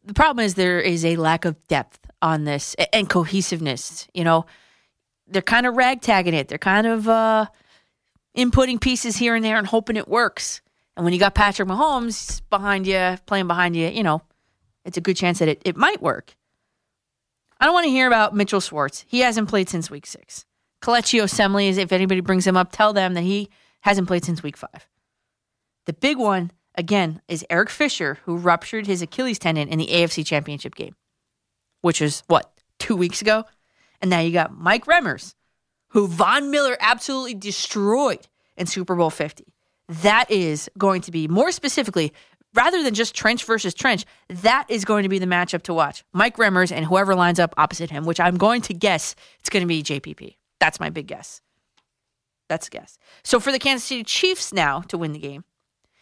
the 0.03 0.13
problem 0.13 0.45
is 0.45 0.55
there 0.55 0.81
is 0.81 1.05
a 1.05 1.15
lack 1.15 1.45
of 1.45 1.55
depth 1.69 1.99
on 2.21 2.43
this 2.43 2.75
and 2.91 3.09
cohesiveness. 3.09 4.09
You 4.13 4.25
know, 4.25 4.45
they're 5.27 5.41
kind 5.41 5.65
of 5.65 5.75
ragtagging 5.75 6.33
it. 6.33 6.49
They're 6.49 6.57
kind 6.57 6.87
of 6.87 7.07
uh, 7.07 7.45
inputting 8.35 8.79
pieces 8.79 9.17
here 9.17 9.35
and 9.35 9.43
there 9.43 9.57
and 9.57 9.67
hoping 9.67 9.97
it 9.97 10.07
works. 10.07 10.61
And 10.95 11.03
when 11.03 11.13
you 11.13 11.19
got 11.19 11.35
Patrick 11.35 11.67
Mahomes 11.67 12.41
behind 12.49 12.85
you, 12.85 13.17
playing 13.25 13.47
behind 13.47 13.75
you, 13.75 13.87
you 13.87 14.03
know, 14.03 14.21
it's 14.85 14.97
a 14.97 15.01
good 15.01 15.17
chance 15.17 15.39
that 15.39 15.47
it, 15.47 15.61
it 15.65 15.77
might 15.77 16.01
work. 16.01 16.35
I 17.59 17.65
don't 17.65 17.73
want 17.73 17.85
to 17.85 17.91
hear 17.91 18.07
about 18.07 18.35
Mitchell 18.35 18.59
Schwartz. 18.59 19.05
He 19.07 19.19
hasn't 19.19 19.49
played 19.49 19.69
since 19.69 19.91
week 19.91 20.05
six. 20.05 20.45
Kelechi 20.81 21.21
Osemele, 21.21 21.77
if 21.77 21.91
anybody 21.91 22.21
brings 22.21 22.47
him 22.47 22.57
up, 22.57 22.71
tell 22.71 22.91
them 22.91 23.13
that 23.13 23.21
he 23.21 23.49
hasn't 23.81 24.07
played 24.07 24.25
since 24.25 24.41
week 24.41 24.57
five. 24.57 24.87
The 25.85 25.93
big 25.93 26.17
one, 26.17 26.51
again, 26.75 27.21
is 27.27 27.45
Eric 27.49 27.69
Fisher, 27.69 28.17
who 28.25 28.37
ruptured 28.37 28.87
his 28.87 29.01
Achilles 29.01 29.37
tendon 29.37 29.67
in 29.67 29.77
the 29.77 29.87
AFC 29.87 30.25
Championship 30.25 30.73
game, 30.73 30.95
which 31.81 32.01
was 32.01 32.23
what, 32.27 32.51
two 32.79 32.95
weeks 32.95 33.21
ago? 33.21 33.45
And 34.01 34.09
now 34.09 34.19
you 34.19 34.31
got 34.31 34.57
Mike 34.57 34.85
Remmers, 34.85 35.35
who 35.91 36.07
Von 36.07 36.51
Miller 36.51 36.77
absolutely 36.79 37.35
destroyed 37.35 38.27
in 38.57 38.65
Super 38.65 38.95
Bowl 38.95 39.09
50. 39.09 39.53
That 39.89 40.29
is 40.29 40.69
going 40.77 41.01
to 41.01 41.11
be 41.11 41.27
more 41.27 41.51
specifically, 41.51 42.13
rather 42.53 42.81
than 42.81 42.93
just 42.93 43.13
trench 43.13 43.43
versus 43.45 43.73
trench, 43.73 44.05
that 44.29 44.65
is 44.69 44.85
going 44.85 45.03
to 45.03 45.09
be 45.09 45.19
the 45.19 45.25
matchup 45.25 45.63
to 45.63 45.73
watch. 45.73 46.03
Mike 46.13 46.37
Remmers 46.37 46.71
and 46.71 46.85
whoever 46.85 47.13
lines 47.13 47.39
up 47.39 47.53
opposite 47.57 47.89
him, 47.89 48.05
which 48.05 48.19
I'm 48.19 48.37
going 48.37 48.61
to 48.63 48.73
guess 48.73 49.15
it's 49.39 49.49
going 49.49 49.61
to 49.61 49.67
be 49.67 49.83
JPP. 49.83 50.35
That's 50.59 50.79
my 50.79 50.89
big 50.89 51.07
guess. 51.07 51.41
That's 52.47 52.67
a 52.67 52.71
guess. 52.71 52.97
So 53.23 53.39
for 53.39 53.51
the 53.51 53.59
Kansas 53.59 53.87
City 53.87 54.03
Chiefs 54.03 54.53
now 54.53 54.81
to 54.81 54.97
win 54.97 55.11
the 55.11 55.19
game, 55.19 55.43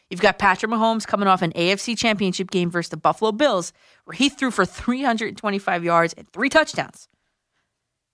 you've 0.10 0.22
got 0.22 0.38
Patrick 0.38 0.72
Mahomes 0.72 1.08
coming 1.08 1.28
off 1.28 1.42
an 1.42 1.52
AFC 1.54 1.98
championship 1.98 2.52
game 2.52 2.70
versus 2.70 2.90
the 2.90 2.98
Buffalo 2.98 3.32
Bills, 3.32 3.74
where 4.06 4.16
he 4.16 4.30
threw 4.30 4.52
for 4.52 4.66
325 4.66 5.84
yards 5.84 6.14
and 6.14 6.28
three 6.32 6.50
touchdowns 6.50 7.08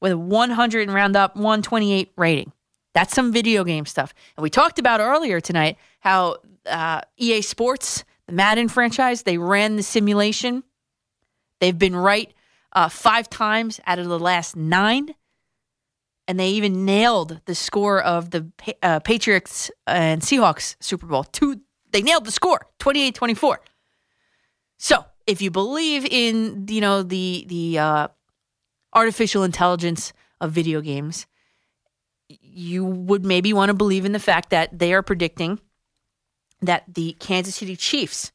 with 0.01 0.11
a 0.11 0.17
100 0.17 0.81
and 0.87 0.93
round 0.93 1.15
up 1.15 1.35
128 1.35 2.11
rating. 2.15 2.51
That's 2.93 3.13
some 3.13 3.31
video 3.31 3.63
game 3.63 3.85
stuff. 3.85 4.13
And 4.37 4.43
we 4.43 4.49
talked 4.49 4.79
about 4.79 5.01
earlier 5.01 5.41
tonight 5.41 5.77
how 5.99 6.37
uh, 6.65 7.01
EA 7.17 7.41
Sports, 7.41 8.03
the 8.27 8.33
Madden 8.33 8.69
franchise, 8.69 9.23
they 9.23 9.37
ran 9.37 9.75
the 9.75 9.83
simulation. 9.83 10.63
They've 11.59 11.77
been 11.77 11.95
right 11.95 12.33
uh, 12.73 12.89
five 12.89 13.29
times 13.29 13.79
out 13.85 13.99
of 13.99 14.07
the 14.07 14.19
last 14.19 14.55
nine. 14.55 15.15
And 16.27 16.39
they 16.39 16.49
even 16.49 16.85
nailed 16.85 17.41
the 17.45 17.53
score 17.53 18.01
of 18.01 18.31
the 18.31 18.49
uh, 18.81 18.99
Patriots 19.01 19.69
and 19.85 20.21
Seahawks 20.21 20.75
Super 20.79 21.05
Bowl. 21.05 21.23
Two, 21.23 21.61
they 21.91 22.01
nailed 22.01 22.25
the 22.25 22.31
score, 22.31 22.65
28-24. 22.79 23.57
So 24.77 25.05
if 25.27 25.41
you 25.41 25.51
believe 25.51 26.05
in, 26.05 26.65
you 26.69 26.81
know, 26.81 27.03
the 27.03 27.45
the 27.47 27.79
uh, 27.79 28.07
artificial 28.95 29.43
intelligence 29.43 30.13
of 30.41 30.51
video 30.51 30.81
games, 30.81 31.27
you 32.27 32.83
would 32.85 33.25
maybe 33.25 33.53
want 33.53 33.69
to 33.69 33.73
believe 33.73 34.05
in 34.05 34.13
the 34.13 34.19
fact 34.19 34.49
that 34.49 34.79
they 34.79 34.93
are 34.93 35.03
predicting 35.03 35.59
that 36.61 36.83
the 36.87 37.15
Kansas 37.19 37.55
City 37.55 37.75
Chiefs 37.75 38.31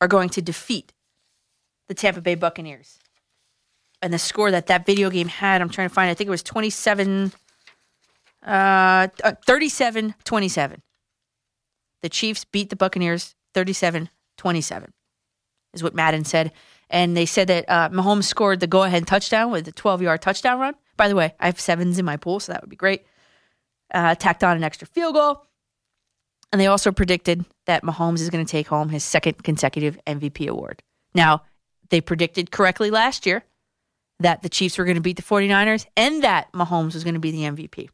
are 0.00 0.08
going 0.08 0.28
to 0.30 0.42
defeat 0.42 0.92
the 1.88 1.94
Tampa 1.94 2.20
Bay 2.20 2.34
Buccaneers. 2.34 2.98
And 4.00 4.12
the 4.12 4.18
score 4.18 4.50
that 4.50 4.66
that 4.66 4.84
video 4.84 5.10
game 5.10 5.28
had, 5.28 5.60
I'm 5.60 5.68
trying 5.68 5.88
to 5.88 5.94
find, 5.94 6.10
I 6.10 6.14
think 6.14 6.26
it 6.26 6.32
was 6.32 6.42
27, 6.42 7.32
uh, 8.44 9.08
37 9.46 10.14
27. 10.24 10.82
The 12.02 12.08
Chiefs 12.08 12.44
beat 12.44 12.70
the 12.70 12.76
Buccaneers 12.76 13.36
37 13.54 14.10
27, 14.38 14.92
is 15.74 15.82
what 15.84 15.94
Madden 15.94 16.24
said. 16.24 16.50
And 16.92 17.16
they 17.16 17.26
said 17.26 17.48
that 17.48 17.64
uh, 17.68 17.88
Mahomes 17.88 18.24
scored 18.24 18.60
the 18.60 18.66
go 18.66 18.82
ahead 18.82 19.06
touchdown 19.06 19.50
with 19.50 19.66
a 19.66 19.72
12 19.72 20.02
yard 20.02 20.20
touchdown 20.20 20.60
run. 20.60 20.74
By 20.96 21.08
the 21.08 21.16
way, 21.16 21.34
I 21.40 21.46
have 21.46 21.58
sevens 21.58 21.98
in 21.98 22.04
my 22.04 22.18
pool, 22.18 22.38
so 22.38 22.52
that 22.52 22.60
would 22.60 22.70
be 22.70 22.76
great. 22.76 23.06
Uh, 23.92 24.14
tacked 24.14 24.44
on 24.44 24.56
an 24.56 24.62
extra 24.62 24.86
field 24.86 25.14
goal. 25.14 25.46
And 26.52 26.60
they 26.60 26.66
also 26.66 26.92
predicted 26.92 27.46
that 27.64 27.82
Mahomes 27.82 28.20
is 28.20 28.28
going 28.28 28.44
to 28.44 28.50
take 28.50 28.68
home 28.68 28.90
his 28.90 29.02
second 29.02 29.42
consecutive 29.42 29.98
MVP 30.06 30.46
award. 30.48 30.82
Now, 31.14 31.42
they 31.88 32.02
predicted 32.02 32.50
correctly 32.50 32.90
last 32.90 33.24
year 33.24 33.42
that 34.20 34.42
the 34.42 34.50
Chiefs 34.50 34.76
were 34.76 34.84
going 34.84 34.96
to 34.96 35.00
beat 35.00 35.16
the 35.16 35.22
49ers 35.22 35.86
and 35.96 36.22
that 36.22 36.52
Mahomes 36.52 36.92
was 36.92 37.04
going 37.04 37.14
to 37.14 37.20
be 37.20 37.30
the 37.30 37.44
MVP. 37.44 37.88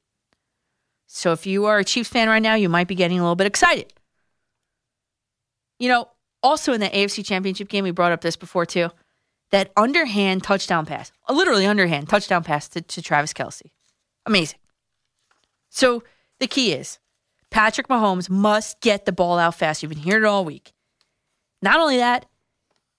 So 1.06 1.30
if 1.32 1.46
you 1.46 1.66
are 1.66 1.78
a 1.78 1.84
Chiefs 1.84 2.10
fan 2.10 2.28
right 2.28 2.42
now, 2.42 2.54
you 2.54 2.68
might 2.68 2.88
be 2.88 2.96
getting 2.96 3.20
a 3.20 3.22
little 3.22 3.36
bit 3.36 3.46
excited. 3.46 3.92
You 5.78 5.88
know, 5.88 6.08
also 6.42 6.72
in 6.72 6.80
the 6.80 6.88
AFC 6.88 7.24
Championship 7.24 7.68
game, 7.68 7.84
we 7.84 7.90
brought 7.90 8.12
up 8.12 8.20
this 8.20 8.36
before 8.36 8.66
too. 8.66 8.90
That 9.50 9.72
underhand 9.76 10.42
touchdown 10.42 10.84
pass, 10.84 11.10
a 11.26 11.32
literally 11.32 11.64
underhand 11.64 12.08
touchdown 12.08 12.44
pass 12.44 12.68
to, 12.70 12.82
to 12.82 13.00
Travis 13.00 13.32
Kelce. 13.32 13.70
Amazing. 14.26 14.58
So 15.70 16.02
the 16.38 16.46
key 16.46 16.72
is 16.72 16.98
Patrick 17.50 17.88
Mahomes 17.88 18.28
must 18.28 18.80
get 18.80 19.06
the 19.06 19.12
ball 19.12 19.38
out 19.38 19.54
fast. 19.54 19.82
You've 19.82 19.90
been 19.90 19.98
hearing 19.98 20.24
it 20.24 20.26
all 20.26 20.44
week. 20.44 20.72
Not 21.62 21.80
only 21.80 21.96
that, 21.96 22.26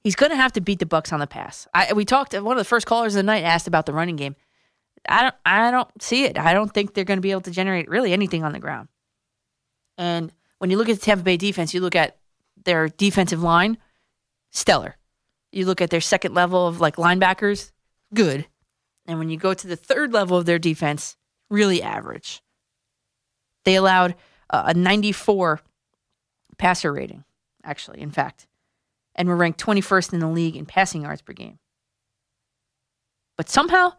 he's 0.03 0.15
going 0.15 0.31
to 0.31 0.35
have 0.35 0.53
to 0.53 0.61
beat 0.61 0.79
the 0.79 0.85
Bucs 0.85 1.13
on 1.13 1.19
the 1.19 1.27
pass. 1.27 1.67
I, 1.73 1.93
we 1.93 2.05
talked. 2.05 2.33
One 2.33 2.57
of 2.57 2.61
the 2.61 2.67
first 2.67 2.87
callers 2.87 3.13
of 3.13 3.19
the 3.19 3.23
night 3.23 3.43
asked 3.43 3.67
about 3.67 3.85
the 3.85 3.93
running 3.93 4.15
game. 4.15 4.35
I 5.07 5.21
don't. 5.21 5.35
I 5.45 5.71
don't 5.71 5.89
see 6.01 6.25
it. 6.25 6.37
I 6.37 6.53
don't 6.53 6.73
think 6.73 6.93
they're 6.93 7.05
going 7.05 7.17
to 7.17 7.21
be 7.21 7.31
able 7.31 7.41
to 7.41 7.51
generate 7.51 7.87
really 7.87 8.11
anything 8.11 8.43
on 8.43 8.51
the 8.51 8.59
ground. 8.59 8.89
And 9.97 10.33
when 10.57 10.71
you 10.71 10.77
look 10.77 10.89
at 10.89 10.99
the 10.99 11.05
Tampa 11.05 11.23
Bay 11.23 11.37
defense, 11.37 11.73
you 11.73 11.81
look 11.81 11.95
at 11.95 12.17
their 12.69 12.88
defensive 12.88 13.41
line, 13.41 13.80
stellar. 14.51 14.95
You 15.51 15.65
look 15.65 15.81
at 15.81 15.89
their 15.89 16.01
second 16.01 16.35
level 16.35 16.67
of 16.67 16.80
like 16.80 16.98
linebackers, 16.98 17.72
good. 18.14 18.45
And 19.07 19.17
when 19.17 19.31
you 19.31 19.38
go 19.38 19.56
to 19.56 19.67
the 19.67 19.75
third 19.75 20.14
level 20.14 20.38
of 20.38 20.45
their 20.45 20.59
defense, 20.59 21.17
really 21.49 21.81
average. 21.81 22.43
They 23.65 23.73
allowed 23.73 24.14
uh, 24.51 24.65
a 24.67 24.73
94 24.75 25.61
passer 26.59 26.93
rating, 26.93 27.23
actually, 27.64 28.01
in 28.01 28.11
fact, 28.11 28.45
and 29.15 29.27
were 29.27 29.35
ranked 29.35 29.59
21st 29.59 30.14
in 30.14 30.19
the 30.19 30.27
league 30.27 30.56
in 30.56 30.67
passing 30.67 31.01
yards 31.01 31.23
per 31.23 31.33
game. 31.33 31.57
But 33.35 33.49
somehow 33.49 33.93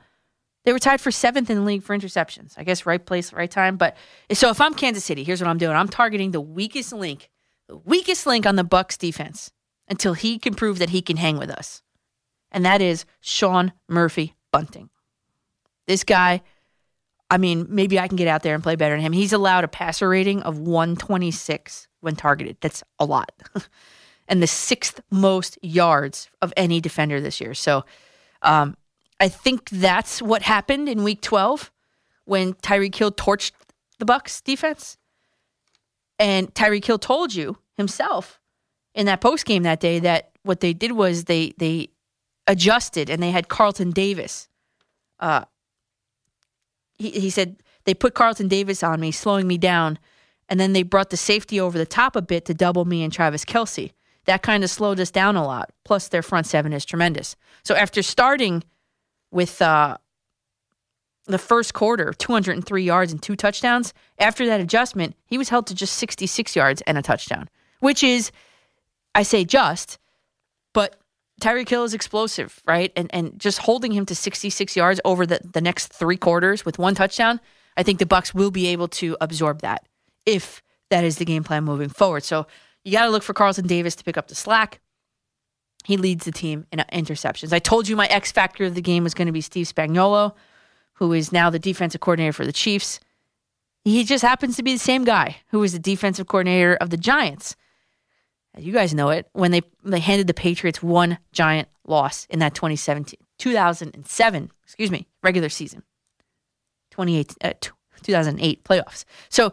they 0.64 0.72
were 0.72 0.78
tied 0.78 1.00
for 1.00 1.10
seventh 1.10 1.50
in 1.50 1.56
the 1.56 1.64
league 1.64 1.82
for 1.82 1.98
interceptions. 1.98 2.54
I 2.56 2.62
guess 2.62 2.86
right 2.86 3.04
place, 3.04 3.32
right 3.32 3.50
time. 3.50 3.76
But 3.76 3.96
so 4.32 4.50
if 4.50 4.60
I'm 4.60 4.74
Kansas 4.74 5.04
City, 5.04 5.24
here's 5.24 5.40
what 5.40 5.50
I'm 5.50 5.58
doing 5.58 5.74
I'm 5.74 5.88
targeting 5.88 6.30
the 6.30 6.40
weakest 6.40 6.92
link, 6.92 7.30
weakest 7.84 8.26
link 8.26 8.46
on 8.46 8.56
the 8.56 8.64
Bucs 8.64 8.98
defense 8.98 9.50
until 9.88 10.14
he 10.14 10.38
can 10.38 10.54
prove 10.54 10.78
that 10.78 10.90
he 10.90 11.02
can 11.02 11.16
hang 11.16 11.38
with 11.38 11.50
us. 11.50 11.82
And 12.50 12.64
that 12.64 12.80
is 12.80 13.04
Sean 13.20 13.72
Murphy 13.88 14.36
Bunting. 14.52 14.90
This 15.86 16.04
guy 16.04 16.42
I 17.30 17.38
mean, 17.38 17.66
maybe 17.70 17.98
I 17.98 18.08
can 18.08 18.16
get 18.16 18.26
out 18.26 18.42
there 18.42 18.54
and 18.54 18.62
play 18.62 18.74
better 18.74 18.96
than 18.96 19.04
him. 19.04 19.12
He's 19.12 19.32
allowed 19.32 19.62
a 19.62 19.68
passer 19.68 20.08
rating 20.08 20.42
of 20.42 20.58
126 20.58 21.86
when 22.00 22.16
targeted. 22.16 22.56
That's 22.60 22.82
a 22.98 23.04
lot. 23.04 23.30
and 24.28 24.42
the 24.42 24.48
sixth 24.48 25.00
most 25.10 25.56
yards 25.62 26.28
of 26.42 26.52
any 26.56 26.80
defender 26.80 27.20
this 27.20 27.40
year. 27.40 27.54
So 27.54 27.84
um, 28.42 28.76
I 29.20 29.28
think 29.28 29.70
that's 29.70 30.20
what 30.20 30.42
happened 30.42 30.88
in 30.88 31.04
week 31.04 31.20
12 31.22 31.70
when 32.24 32.54
Tyreek 32.54 32.96
Hill 32.96 33.12
torched 33.12 33.52
the 33.98 34.06
Bucs 34.06 34.42
defense. 34.42 34.98
And 36.20 36.54
Tyreek 36.54 36.84
Hill 36.84 37.00
told 37.00 37.34
you 37.34 37.58
himself 37.76 38.38
in 38.94 39.06
that 39.06 39.20
post 39.20 39.44
game 39.44 39.64
that 39.64 39.80
day 39.80 39.98
that 39.98 40.30
what 40.44 40.60
they 40.60 40.72
did 40.72 40.92
was 40.92 41.24
they 41.24 41.54
they 41.58 41.88
adjusted 42.46 43.10
and 43.10 43.20
they 43.20 43.32
had 43.32 43.48
Carlton 43.48 43.90
Davis 43.90 44.48
uh, 45.20 45.44
he, 46.98 47.10
he 47.10 47.30
said 47.30 47.56
they 47.84 47.94
put 47.94 48.14
Carlton 48.14 48.48
Davis 48.48 48.82
on 48.82 49.00
me, 49.00 49.12
slowing 49.12 49.46
me 49.46 49.58
down, 49.58 49.98
and 50.48 50.58
then 50.58 50.72
they 50.72 50.82
brought 50.82 51.10
the 51.10 51.16
safety 51.16 51.60
over 51.60 51.78
the 51.78 51.86
top 51.86 52.16
a 52.16 52.22
bit 52.22 52.44
to 52.46 52.54
double 52.54 52.84
me 52.84 53.02
and 53.02 53.12
Travis 53.12 53.44
Kelce. 53.44 53.92
That 54.24 54.42
kind 54.42 54.64
of 54.64 54.70
slowed 54.70 55.00
us 55.00 55.10
down 55.10 55.36
a 55.36 55.44
lot. 55.44 55.70
Plus, 55.84 56.08
their 56.08 56.22
front 56.22 56.46
seven 56.46 56.72
is 56.72 56.84
tremendous. 56.84 57.36
So 57.62 57.74
after 57.74 58.02
starting 58.02 58.64
with 59.30 59.62
uh, 59.62 59.96
the 61.26 61.38
first 61.38 61.74
quarter, 61.74 62.12
203 62.12 62.82
yards 62.82 63.12
and 63.12 63.22
two 63.22 63.36
touchdowns, 63.36 63.92
after 64.18 64.46
that 64.46 64.60
adjustment, 64.60 65.14
he 65.26 65.38
was 65.38 65.48
held 65.48 65.66
to 65.68 65.74
just 65.74 65.94
66 65.96 66.56
yards 66.56 66.82
and 66.82 66.98
a 66.98 67.02
touchdown, 67.02 67.48
which 67.80 68.02
is, 68.02 68.32
I 69.14 69.22
say 69.22 69.44
just, 69.44 69.98
but 70.72 71.00
Tyreek 71.40 71.68
Hill 71.68 71.84
is 71.84 71.94
explosive, 71.94 72.60
right? 72.66 72.92
And 72.94 73.10
and 73.12 73.38
just 73.38 73.58
holding 73.58 73.92
him 73.92 74.06
to 74.06 74.14
66 74.14 74.76
yards 74.76 75.00
over 75.04 75.26
the, 75.26 75.40
the 75.52 75.60
next 75.60 75.92
three 75.92 76.16
quarters 76.16 76.64
with 76.64 76.78
one 76.78 76.94
touchdown, 76.94 77.40
I 77.76 77.82
think 77.82 77.98
the 77.98 78.06
Bucs 78.06 78.34
will 78.34 78.50
be 78.50 78.68
able 78.68 78.88
to 78.88 79.16
absorb 79.20 79.62
that 79.62 79.86
if 80.26 80.62
that 80.90 81.04
is 81.04 81.16
the 81.16 81.24
game 81.24 81.42
plan 81.42 81.64
moving 81.64 81.88
forward. 81.88 82.24
So 82.24 82.46
you 82.84 82.92
got 82.92 83.04
to 83.04 83.10
look 83.10 83.22
for 83.22 83.32
Carlton 83.32 83.66
Davis 83.66 83.96
to 83.96 84.04
pick 84.04 84.18
up 84.18 84.28
the 84.28 84.34
slack. 84.34 84.80
He 85.84 85.96
leads 85.96 86.26
the 86.26 86.32
team 86.32 86.66
in 86.70 86.80
interceptions. 86.92 87.52
I 87.52 87.58
told 87.58 87.88
you 87.88 87.96
my 87.96 88.06
X 88.06 88.30
factor 88.32 88.64
of 88.64 88.74
the 88.74 88.82
game 88.82 89.02
was 89.02 89.14
going 89.14 89.26
to 89.26 89.32
be 89.32 89.40
Steve 89.40 89.66
Spagnuolo, 89.66 90.34
who 91.00 91.12
is 91.12 91.32
now 91.32 91.50
the 91.50 91.58
defensive 91.58 92.00
coordinator 92.00 92.32
for 92.32 92.46
the 92.46 92.52
Chiefs. 92.52 93.00
He 93.84 94.04
just 94.04 94.22
happens 94.22 94.56
to 94.56 94.62
be 94.62 94.74
the 94.74 94.78
same 94.78 95.04
guy 95.04 95.38
who 95.48 95.58
was 95.58 95.72
the 95.72 95.78
defensive 95.80 96.28
coordinator 96.28 96.76
of 96.76 96.90
the 96.90 96.96
Giants 96.96 97.56
you 98.58 98.72
guys 98.72 98.94
know 98.94 99.10
it, 99.10 99.28
when 99.32 99.50
they, 99.50 99.62
they 99.84 100.00
handed 100.00 100.26
the 100.26 100.34
Patriots 100.34 100.82
one 100.82 101.18
giant 101.32 101.68
loss 101.86 102.26
in 102.26 102.40
that 102.40 102.54
2017, 102.54 103.18
2007, 103.38 104.50
excuse 104.64 104.90
me, 104.90 105.06
regular 105.22 105.48
season, 105.48 105.82
28, 106.90 107.34
uh, 107.42 107.52
2008 108.02 108.64
playoffs. 108.64 109.04
So 109.28 109.52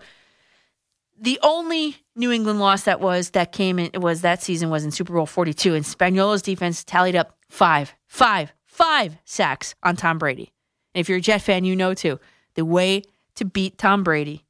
the 1.19 1.39
only 1.43 1.97
New 2.15 2.31
England 2.31 2.59
loss 2.59 2.83
that 2.83 2.99
was 2.99 3.31
that 3.31 3.51
came 3.51 3.79
in 3.79 4.01
was 4.01 4.21
that 4.21 4.41
season 4.41 4.69
was 4.69 4.83
in 4.83 4.91
Super 4.91 5.13
Bowl 5.13 5.25
42, 5.25 5.75
and 5.75 5.85
Spagnuolo's 5.85 6.41
defense 6.41 6.83
tallied 6.83 7.15
up 7.15 7.37
five, 7.49 7.93
five, 8.07 8.53
five 8.65 9.17
sacks 9.25 9.75
on 9.83 9.95
Tom 9.95 10.17
Brady. 10.17 10.51
And 10.97 11.01
if 11.01 11.09
you're 11.09 11.19
a 11.19 11.21
Jet 11.21 11.43
fan, 11.43 11.63
you 11.63 11.75
know 11.75 11.93
too. 11.93 12.19
The 12.55 12.65
way 12.65 13.03
to 13.35 13.45
beat 13.45 13.77
Tom 13.77 14.03
Brady 14.03 14.47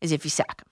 is 0.00 0.12
if 0.12 0.24
you 0.24 0.30
sack 0.30 0.62
him. 0.62 0.68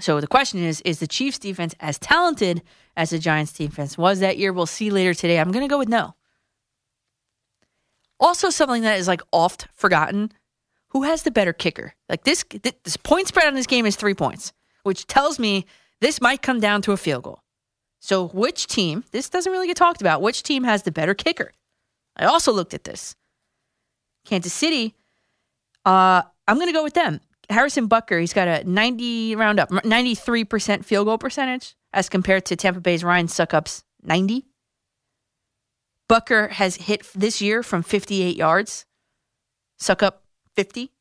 So 0.00 0.18
the 0.18 0.26
question 0.26 0.60
is 0.60 0.80
Is 0.80 0.98
the 0.98 1.06
Chiefs 1.06 1.38
defense 1.38 1.74
as 1.78 1.98
talented 1.98 2.62
as 2.96 3.10
the 3.10 3.18
Giants 3.18 3.52
defense 3.52 3.98
was 3.98 4.20
that 4.20 4.38
year? 4.38 4.50
We'll 4.50 4.64
see 4.64 4.88
later 4.88 5.12
today. 5.12 5.38
I'm 5.38 5.52
going 5.52 5.62
to 5.62 5.68
go 5.68 5.76
with 5.76 5.90
no. 5.90 6.14
Also, 8.18 8.48
something 8.48 8.80
that 8.80 8.98
is 8.98 9.08
like 9.08 9.20
oft 9.30 9.68
forgotten 9.74 10.32
who 10.88 11.02
has 11.02 11.24
the 11.24 11.30
better 11.30 11.52
kicker? 11.52 11.92
Like 12.08 12.24
this, 12.24 12.46
this 12.62 12.96
point 12.96 13.28
spread 13.28 13.46
on 13.46 13.54
this 13.54 13.66
game 13.66 13.84
is 13.84 13.94
three 13.94 14.14
points, 14.14 14.54
which 14.84 15.06
tells 15.06 15.38
me 15.38 15.66
this 16.00 16.22
might 16.22 16.40
come 16.40 16.60
down 16.60 16.80
to 16.80 16.92
a 16.92 16.96
field 16.96 17.24
goal. 17.24 17.42
So, 18.00 18.28
which 18.28 18.68
team, 18.68 19.04
this 19.10 19.28
doesn't 19.28 19.52
really 19.52 19.66
get 19.66 19.76
talked 19.76 20.00
about, 20.00 20.22
which 20.22 20.42
team 20.42 20.64
has 20.64 20.84
the 20.84 20.92
better 20.92 21.12
kicker? 21.12 21.52
I 22.16 22.24
also 22.24 22.52
looked 22.52 22.72
at 22.72 22.84
this. 22.84 23.14
Kansas 24.26 24.52
City, 24.52 24.94
uh, 25.84 26.22
I'm 26.46 26.56
going 26.56 26.68
to 26.68 26.72
go 26.72 26.84
with 26.84 26.94
them. 26.94 27.20
Harrison 27.48 27.88
Butker, 27.88 28.20
he's 28.20 28.32
got 28.32 28.48
a 28.48 28.64
90 28.68 29.36
round 29.36 29.60
up, 29.60 29.70
93% 29.70 30.84
field 30.84 31.06
goal 31.06 31.18
percentage 31.18 31.76
as 31.92 32.08
compared 32.08 32.44
to 32.46 32.56
Tampa 32.56 32.80
Bay's 32.80 33.04
Ryan 33.04 33.28
Succop's 33.28 33.84
90. 34.02 34.46
Butker 36.08 36.50
has 36.50 36.76
hit 36.76 37.06
this 37.14 37.40
year 37.40 37.62
from 37.62 37.82
58 37.82 38.36
yards. 38.36 38.86
Succop 39.80 40.14
50. 40.54 40.92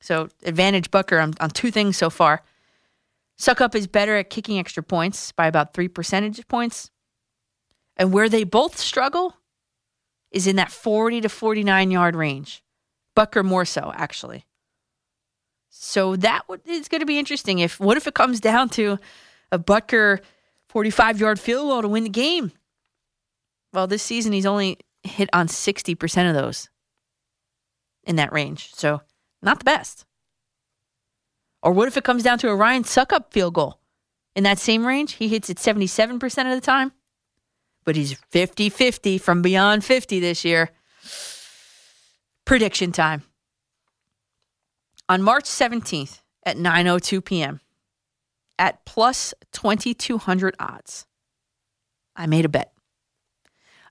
So 0.00 0.28
advantage 0.44 0.90
Butker 0.90 1.22
on, 1.22 1.34
on 1.40 1.50
two 1.50 1.70
things 1.70 1.96
so 1.96 2.10
far. 2.10 2.42
Succop 3.38 3.74
is 3.74 3.86
better 3.86 4.16
at 4.16 4.30
kicking 4.30 4.58
extra 4.58 4.82
points 4.82 5.32
by 5.32 5.46
about 5.46 5.74
three 5.74 5.88
percentage 5.88 6.46
points. 6.48 6.90
And 7.96 8.12
where 8.12 8.28
they 8.28 8.44
both 8.44 8.78
struggle 8.78 9.34
is 10.32 10.46
in 10.46 10.56
that 10.56 10.70
40 10.70 11.22
to 11.22 11.28
49 11.28 11.90
yard 11.90 12.16
range. 12.16 12.62
Butker 13.16 13.44
more 13.44 13.64
so, 13.64 13.92
actually. 13.94 14.44
So 15.70 16.16
that 16.16 16.42
is 16.64 16.88
going 16.88 17.00
to 17.00 17.06
be 17.06 17.18
interesting. 17.18 17.58
If 17.60 17.78
what 17.80 17.96
if 17.96 18.06
it 18.06 18.14
comes 18.14 18.40
down 18.40 18.68
to 18.70 18.98
a 19.52 19.58
Butker 19.58 20.20
45 20.68 21.20
yard 21.20 21.40
field 21.40 21.68
goal 21.68 21.82
to 21.82 21.88
win 21.88 22.04
the 22.04 22.10
game? 22.10 22.52
Well, 23.72 23.86
this 23.86 24.02
season 24.02 24.32
he's 24.32 24.46
only 24.46 24.78
hit 25.02 25.28
on 25.32 25.46
60% 25.48 26.28
of 26.28 26.34
those. 26.34 26.68
in 28.04 28.16
that 28.16 28.32
range. 28.32 28.70
So, 28.74 29.02
not 29.42 29.58
the 29.58 29.64
best. 29.64 30.06
Or 31.62 31.72
what 31.72 31.88
if 31.88 31.96
it 31.96 32.04
comes 32.04 32.22
down 32.22 32.38
to 32.38 32.48
a 32.48 32.56
Ryan 32.56 32.84
Succop 32.84 33.30
field 33.30 33.54
goal? 33.54 33.80
In 34.34 34.44
that 34.44 34.58
same 34.58 34.86
range, 34.86 35.14
he 35.14 35.28
hits 35.28 35.50
it 35.50 35.58
77% 35.58 36.22
of 36.24 36.54
the 36.54 36.60
time, 36.64 36.92
but 37.88 37.96
he's 37.96 38.12
50 38.32 38.68
50 38.68 39.16
from 39.16 39.40
beyond 39.40 39.82
50 39.82 40.20
this 40.20 40.44
year. 40.44 40.68
Prediction 42.44 42.92
time. 42.92 43.22
On 45.08 45.22
March 45.22 45.44
17th 45.44 46.20
at 46.44 46.58
9:02 46.58 47.24
p.m. 47.24 47.62
at 48.58 48.84
plus 48.84 49.32
2200 49.52 50.54
odds. 50.58 51.06
I 52.14 52.26
made 52.26 52.44
a 52.44 52.50
bet. 52.50 52.74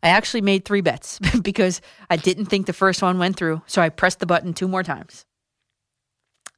I 0.03 0.09
actually 0.09 0.41
made 0.41 0.63
3 0.63 0.81
bets 0.81 1.17
because 1.41 1.81
I 2.07 2.17
didn't 2.17 2.45
think 2.45 2.67
the 2.67 2.73
first 2.73 3.01
one 3.01 3.17
went 3.17 3.35
through, 3.35 3.63
so 3.65 3.81
I 3.81 3.89
pressed 3.89 4.19
the 4.19 4.27
button 4.27 4.53
two 4.53 4.67
more 4.67 4.83
times. 4.83 5.25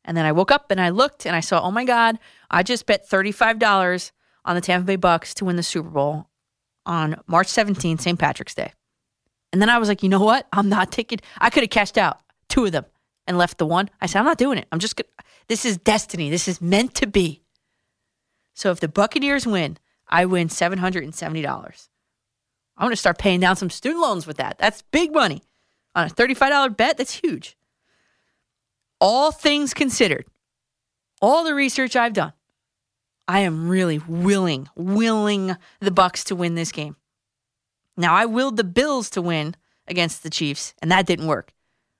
And 0.04 0.18
then 0.18 0.26
I 0.26 0.34
woke 0.34 0.52
up 0.52 0.72
and 0.72 0.82
I 0.82 0.90
looked 0.90 1.26
and 1.26 1.38
I 1.38 1.40
saw, 1.40 1.62
"Oh 1.62 1.72
my 1.72 1.86
god, 1.86 2.20
I 2.52 2.64
just 2.64 2.86
bet 2.86 3.10
$35 3.10 4.12
on 4.44 4.56
the 4.56 4.62
Tampa 4.62 4.86
Bay 4.86 4.98
Bucs 4.98 5.34
to 5.36 5.46
win 5.46 5.56
the 5.56 5.64
Super 5.64 5.90
Bowl 5.90 6.29
on 6.86 7.22
March 7.28 7.48
17th, 7.48 8.02
St. 8.02 8.20
Patrick's 8.20 8.56
Day." 8.56 8.74
And 9.52 9.62
then 9.62 9.70
I 9.70 9.78
was 9.78 9.90
like, 9.90 10.04
"You 10.04 10.10
know 10.10 10.20
what? 10.20 10.48
I'm 10.54 10.70
not 10.70 10.92
taking 10.92 11.20
I 11.40 11.50
could 11.50 11.64
have 11.64 11.70
cashed 11.70 11.98
out 11.98 12.20
two 12.50 12.66
of 12.66 12.72
them 12.72 12.86
and 13.30 13.38
left 13.38 13.60
the 13.60 13.66
one. 13.66 13.90
I 14.02 14.08
said, 14.08 14.20
I'm 14.20 14.26
not 14.26 14.40
doing 14.40 14.58
it. 14.58 14.68
I'm 14.72 14.80
just 14.80 14.96
going 14.96 15.06
to, 15.06 15.24
this 15.48 15.64
is 15.64 15.78
destiny. 15.78 16.30
This 16.30 16.48
is 16.48 16.60
meant 16.60 16.96
to 16.96 17.08
be. 17.08 17.44
So 18.56 18.72
if 18.72 18.80
the 18.80 18.88
Buccaneers 18.90 19.48
win, 19.48 19.78
I 20.08 20.26
win 20.26 20.50
$770. 20.50 21.88
I'm 22.76 22.86
going 22.86 22.92
to 22.92 22.96
start 22.96 23.20
paying 23.20 23.40
down 23.40 23.56
some 23.56 23.70
student 23.70 24.02
loans 24.02 24.26
with 24.26 24.38
that. 24.38 24.58
That's 24.58 24.82
big 24.92 25.14
money. 25.14 25.44
On 25.96 26.08
a 26.08 26.10
$35 26.10 26.76
bet, 26.76 26.98
that's 26.98 27.20
huge. 27.20 27.56
All 29.00 29.32
things 29.32 29.74
considered, 29.74 30.26
all 31.22 31.44
the 31.44 31.54
research 31.54 31.96
I've 31.96 32.14
done, 32.14 32.34
I 33.30 33.42
am 33.42 33.70
really 33.70 34.00
willing, 34.00 34.68
willing 34.76 35.56
the 35.82 35.92
Bucs 35.92 36.24
to 36.26 36.36
win 36.36 36.56
this 36.56 36.72
game. 36.72 36.96
Now 37.96 38.16
I 38.16 38.26
willed 38.26 38.58
the 38.58 38.64
Bills 38.64 39.12
to 39.12 39.22
win 39.22 39.56
against 39.88 40.24
the 40.24 40.32
Chiefs, 40.32 40.74
and 40.82 40.92
that 40.92 41.06
didn't 41.06 41.28
work. 41.28 41.54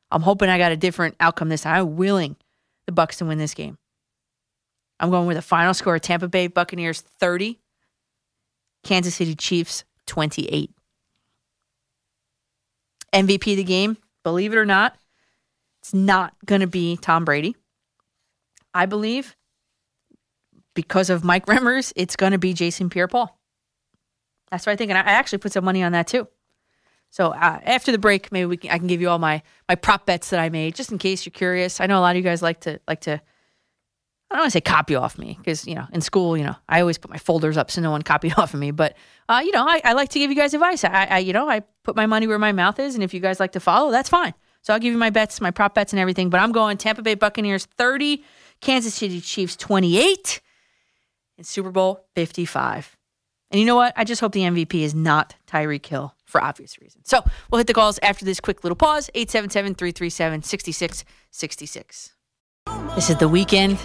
I'm 0.10 0.24
hoping 0.24 0.50
I 0.50 0.58
got 0.58 0.72
a 0.72 0.76
different 0.76 1.16
outcome 1.20 1.50
this 1.50 1.62
time. 1.62 1.76
I'm 1.76 1.98
willing 1.98 2.36
the 2.88 2.94
Bucs 2.94 3.18
to 3.18 3.26
win 3.26 3.38
this 3.38 3.54
game. 3.54 3.78
I'm 5.00 5.12
going 5.12 5.28
with 5.28 5.38
a 5.38 5.44
final 5.44 5.76
score: 5.76 5.94
of 5.94 6.02
Tampa 6.02 6.28
Bay 6.28 6.48
Buccaneers 6.48 7.02
30, 7.02 7.60
Kansas 8.84 9.14
City 9.14 9.36
Chiefs 9.36 9.84
28. 10.08 10.72
MVP 13.14 13.52
of 13.52 13.58
the 13.58 13.64
game, 13.64 13.98
believe 14.24 14.52
it 14.52 14.58
or 14.58 14.66
not, 14.66 14.98
it's 15.84 15.94
not 15.94 16.34
going 16.48 16.62
to 16.62 16.68
be 16.68 16.98
Tom 16.98 17.24
Brady. 17.24 17.56
I 18.74 18.88
believe 18.88 19.36
because 20.74 21.10
of 21.10 21.24
Mike 21.24 21.46
Remmers, 21.46 21.94
it's 21.96 22.16
going 22.16 22.32
to 22.32 22.38
be 22.38 22.54
Jason 22.54 22.90
Pierre-Paul. 22.90 23.38
That's 24.52 24.66
what 24.66 24.74
I 24.74 24.76
think, 24.76 24.90
and 24.90 24.98
I 24.98 25.02
actually 25.02 25.38
put 25.40 25.52
some 25.54 25.64
money 25.64 25.84
on 25.84 25.92
that 25.92 26.08
too. 26.08 26.28
So 27.12 27.30
uh, 27.32 27.60
after 27.64 27.92
the 27.92 27.98
break, 27.98 28.32
maybe 28.32 28.46
we 28.46 28.58
can, 28.58 28.72
I 28.72 28.78
can 28.78 28.88
give 28.88 29.02
you 29.02 29.10
all 29.10 29.20
my 29.20 29.42
my 29.68 29.76
prop 29.76 30.06
bets 30.06 30.30
that 30.30 30.40
I 30.40 30.50
made, 30.50 30.76
just 30.76 30.92
in 30.92 30.98
case 30.98 31.26
you're 31.26 31.32
curious. 31.32 31.80
I 31.80 31.88
know 31.88 32.00
a 32.00 32.02
lot 32.02 32.12
of 32.12 32.18
you 32.18 32.24
guys 32.24 32.42
like 32.42 32.62
to 32.62 32.80
like 32.88 33.02
to. 33.02 33.22
I 34.32 34.36
don't 34.36 34.42
want 34.42 34.52
to 34.52 34.58
say 34.58 34.62
copy 34.62 34.94
off 34.94 35.18
me 35.18 35.36
because 35.40 35.66
you 35.66 35.74
know 35.74 35.88
in 35.92 36.02
school, 36.02 36.38
you 36.38 36.44
know, 36.44 36.56
I 36.68 36.82
always 36.82 37.00
put 37.00 37.10
my 37.10 37.18
folders 37.18 37.58
up 37.58 37.72
so 37.72 37.82
no 37.82 37.90
one 37.90 38.04
copied 38.04 38.34
off 38.38 38.54
of 38.54 38.60
me. 38.60 38.72
But 38.72 38.96
uh, 39.28 39.42
you 39.44 39.52
know, 39.52 39.66
I, 39.68 39.82
I 39.84 39.94
like 39.94 40.10
to 40.10 40.20
give 40.20 40.30
you 40.30 40.36
guys 40.36 40.54
advice. 40.54 40.84
I, 40.84 41.06
I 41.06 41.18
you 41.20 41.34
know 41.34 41.50
I 41.50 41.62
put 41.84 41.96
my 41.96 42.06
money 42.06 42.28
where 42.28 42.40
my 42.40 42.52
mouth 42.52 42.80
is, 42.80 42.94
and 42.94 43.04
if 43.04 43.14
you 43.14 43.20
guys 43.20 43.40
like 43.40 43.54
to 43.54 43.60
follow, 43.60 43.92
that's 43.92 44.10
fine. 44.10 44.34
So 44.62 44.74
I'll 44.74 44.80
give 44.80 44.92
you 44.92 45.00
my 45.00 45.10
bets, 45.10 45.42
my 45.42 45.52
prop 45.52 45.74
bets, 45.74 45.94
and 45.94 46.00
everything. 46.00 46.30
But 46.30 46.42
I'm 46.42 46.52
going 46.52 46.78
Tampa 46.78 47.02
Bay 47.02 47.16
Buccaneers 47.16 47.66
30, 47.66 48.24
Kansas 48.62 48.94
City 48.94 49.22
Chiefs 49.22 49.56
28, 49.56 50.42
and 51.40 51.48
Super 51.48 51.72
Bowl 51.72 52.06
55. 52.16 52.98
And 53.50 53.60
you 53.60 53.66
know 53.66 53.76
what? 53.76 53.94
I 53.96 54.04
just 54.04 54.22
hope 54.22 54.34
the 54.34 54.42
MVP 54.42 54.82
is 54.82 54.94
not 54.94 55.36
Tyreek 55.48 55.86
Hill 55.86 56.14
for 56.26 56.44
obvious 56.44 56.78
reasons. 56.80 57.10
So 57.10 57.24
we'll 57.50 57.58
hit 57.58 57.66
the 57.66 57.74
calls 57.74 57.98
after 58.04 58.26
this 58.26 58.40
quick 58.40 58.64
little 58.64 58.76
pause 58.76 59.10
877 59.16 59.74
337 59.74 60.44
6666. 60.44 62.14
This 62.94 63.10
is 63.10 63.18
the 63.18 63.28
Weeknd. 63.28 63.80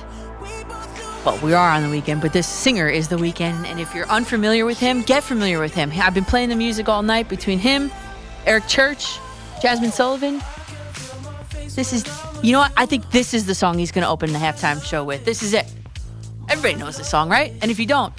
Well, 1.24 1.38
we 1.42 1.54
are 1.54 1.70
on 1.70 1.82
the 1.82 1.88
weekend, 1.88 2.20
but 2.20 2.34
this 2.34 2.46
singer 2.46 2.86
is 2.86 3.08
the 3.08 3.16
Weeknd. 3.16 3.64
And 3.64 3.80
if 3.80 3.94
you're 3.94 4.08
unfamiliar 4.08 4.66
with 4.66 4.78
him, 4.78 5.00
get 5.00 5.24
familiar 5.24 5.58
with 5.58 5.72
him. 5.72 5.90
I've 5.94 6.12
been 6.12 6.26
playing 6.26 6.50
the 6.50 6.56
music 6.56 6.86
all 6.90 7.02
night 7.02 7.30
between 7.30 7.58
him, 7.58 7.90
Eric 8.44 8.66
Church, 8.66 9.18
Jazmine 9.62 9.92
Sullivan. 9.92 10.42
This 11.74 11.94
is, 11.94 12.04
you 12.42 12.52
know 12.52 12.58
what? 12.58 12.72
I 12.76 12.84
think 12.84 13.10
this 13.10 13.32
is 13.32 13.46
the 13.46 13.54
song 13.54 13.78
he's 13.78 13.90
going 13.90 14.04
to 14.04 14.10
open 14.10 14.34
the 14.34 14.38
halftime 14.38 14.84
show 14.84 15.02
with. 15.02 15.24
This 15.24 15.42
is 15.42 15.54
it. 15.54 15.64
Everybody 16.48 16.74
knows 16.74 16.96
the 16.96 17.04
song, 17.04 17.28
right? 17.28 17.52
And 17.62 17.70
if 17.70 17.78
you 17.78 17.86
don't, 17.86 18.12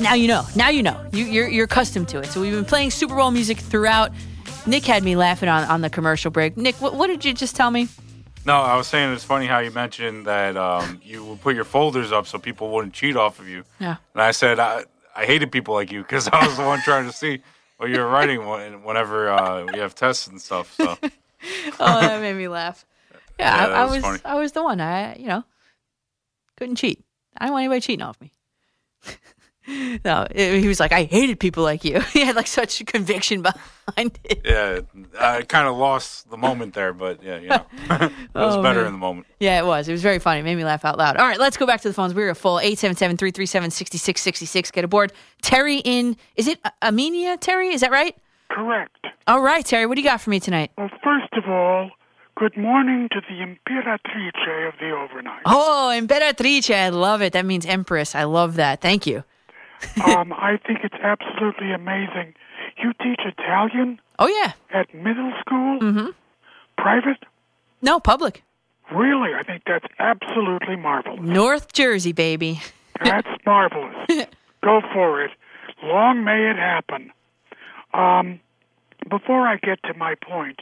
now 0.00 0.14
you 0.14 0.28
know. 0.28 0.44
Now 0.56 0.68
you 0.68 0.82
know. 0.82 1.00
You, 1.12 1.24
you're, 1.24 1.48
you're 1.48 1.64
accustomed 1.64 2.08
to 2.08 2.18
it. 2.20 2.26
So 2.26 2.40
we've 2.40 2.52
been 2.52 2.64
playing 2.64 2.90
Super 2.90 3.14
Bowl 3.14 3.30
music 3.30 3.58
throughout. 3.58 4.12
Nick 4.66 4.84
had 4.84 5.02
me 5.02 5.16
laughing 5.16 5.48
on, 5.48 5.64
on 5.64 5.80
the 5.82 5.90
commercial 5.90 6.30
break. 6.30 6.56
Nick, 6.56 6.76
what, 6.80 6.94
what 6.94 7.08
did 7.08 7.24
you 7.24 7.34
just 7.34 7.54
tell 7.54 7.70
me? 7.70 7.88
No, 8.46 8.56
I 8.56 8.76
was 8.76 8.86
saying 8.86 9.12
it's 9.12 9.24
funny 9.24 9.46
how 9.46 9.58
you 9.58 9.70
mentioned 9.70 10.26
that 10.26 10.56
um, 10.56 11.00
you 11.02 11.24
would 11.24 11.40
put 11.40 11.54
your 11.54 11.64
folders 11.64 12.12
up 12.12 12.26
so 12.26 12.38
people 12.38 12.70
wouldn't 12.70 12.92
cheat 12.92 13.16
off 13.16 13.38
of 13.38 13.48
you. 13.48 13.64
Yeah. 13.78 13.96
And 14.12 14.22
I 14.22 14.32
said 14.32 14.58
I, 14.58 14.84
I 15.16 15.24
hated 15.24 15.50
people 15.50 15.74
like 15.74 15.90
you 15.90 16.02
because 16.02 16.28
I 16.32 16.46
was 16.46 16.56
the 16.56 16.64
one 16.64 16.80
trying 16.80 17.06
to 17.06 17.12
see 17.12 17.42
what 17.78 17.90
you 17.90 17.98
were 17.98 18.08
writing 18.08 18.40
whenever 18.84 19.30
uh, 19.30 19.66
we 19.72 19.78
have 19.78 19.94
tests 19.94 20.26
and 20.26 20.40
stuff. 20.40 20.74
So 20.74 20.98
oh, 21.80 22.00
that 22.00 22.20
made 22.20 22.36
me 22.36 22.48
laugh. 22.48 22.84
Yeah, 23.36 23.66
Yeah, 23.66 23.74
I, 23.74 23.82
I 23.82 23.84
was 23.86 24.02
was. 24.02 24.20
I 24.24 24.34
was 24.36 24.52
the 24.52 24.62
one. 24.62 24.80
I 24.80 25.16
you 25.16 25.26
know 25.26 25.42
couldn't 26.56 26.76
cheat. 26.76 27.03
I 27.38 27.46
don't 27.46 27.52
want 27.52 27.62
anybody 27.64 27.80
cheating 27.80 28.02
off 28.02 28.20
me. 28.20 28.32
no, 30.04 30.26
it- 30.30 30.60
he 30.60 30.68
was 30.68 30.78
like, 30.78 30.92
I 30.92 31.04
hated 31.04 31.40
people 31.40 31.62
like 31.62 31.84
you. 31.84 32.00
he 32.12 32.20
had 32.20 32.36
like 32.36 32.46
such 32.46 32.84
conviction 32.86 33.42
behind 33.86 34.18
it. 34.24 34.42
yeah, 34.44 34.80
I 35.18 35.42
kind 35.42 35.66
of 35.66 35.76
lost 35.76 36.28
the 36.30 36.36
moment 36.36 36.74
there, 36.74 36.92
but 36.92 37.22
yeah, 37.22 37.38
you 37.38 37.48
know, 37.48 37.64
it 37.90 38.12
was 38.34 38.56
Oh, 38.56 38.62
better 38.62 38.80
man. 38.80 38.86
in 38.88 38.92
the 38.92 38.98
moment. 38.98 39.26
Yeah, 39.40 39.58
it 39.58 39.64
was. 39.66 39.88
It 39.88 39.92
was 39.92 40.02
very 40.02 40.18
funny. 40.18 40.40
It 40.40 40.44
made 40.44 40.56
me 40.56 40.64
laugh 40.64 40.84
out 40.84 40.98
loud. 40.98 41.16
All 41.16 41.26
right, 41.26 41.38
let's 41.38 41.56
go 41.56 41.66
back 41.66 41.80
to 41.82 41.88
the 41.88 41.94
phones. 41.94 42.12
We 42.14 42.24
were 42.24 42.34
full 42.34 42.58
877 42.60 43.16
337 43.16 43.70
6666. 43.70 44.70
Get 44.70 44.84
aboard. 44.84 45.12
Terry 45.42 45.78
in, 45.78 46.16
is 46.36 46.46
it 46.46 46.60
Amenia, 46.82 47.38
Terry? 47.40 47.68
Is 47.68 47.80
that 47.80 47.90
right? 47.90 48.14
Correct. 48.50 48.94
All 49.26 49.40
right, 49.40 49.64
Terry, 49.64 49.86
what 49.86 49.94
do 49.96 50.02
you 50.02 50.08
got 50.08 50.20
for 50.20 50.28
me 50.30 50.38
tonight? 50.40 50.70
Well, 50.76 50.90
first 51.02 51.32
of 51.32 51.48
all, 51.50 51.90
good 52.36 52.56
morning 52.56 53.08
to 53.12 53.20
the 53.20 53.34
Imperatrice 53.44 54.68
of 54.68 54.74
the 54.80 54.90
overnight. 54.90 55.42
Oh, 55.46 55.92
Imperatrice. 55.94 56.74
I 56.74 56.88
love 56.90 57.22
it. 57.22 57.32
That 57.32 57.46
means 57.46 57.66
Empress. 57.66 58.14
I 58.14 58.24
love 58.24 58.56
that. 58.56 58.80
Thank 58.80 59.06
you. 59.06 59.24
um, 60.04 60.32
I 60.32 60.58
think 60.66 60.80
it's 60.82 60.94
absolutely 61.02 61.72
amazing. 61.72 62.34
You 62.82 62.92
teach 62.94 63.20
Italian 63.24 64.00
Oh, 64.18 64.26
yeah. 64.28 64.52
at 64.72 64.94
middle 64.94 65.32
school? 65.40 65.78
Mm-hmm. 65.80 66.06
Private? 66.78 67.24
No, 67.82 68.00
public. 68.00 68.42
Really? 68.92 69.30
I 69.34 69.42
think 69.42 69.62
that's 69.66 69.86
absolutely 69.98 70.76
marvelous. 70.76 71.20
North 71.20 71.72
Jersey, 71.72 72.12
baby. 72.12 72.60
That's 73.02 73.26
marvelous. 73.44 73.94
Go 74.62 74.80
for 74.92 75.22
it. 75.24 75.32
Long 75.82 76.22
may 76.22 76.48
it 76.50 76.56
happen. 76.56 77.10
Um, 77.92 78.38
before 79.10 79.48
I 79.48 79.56
get 79.56 79.82
to 79.84 79.94
my 79.94 80.14
point, 80.14 80.60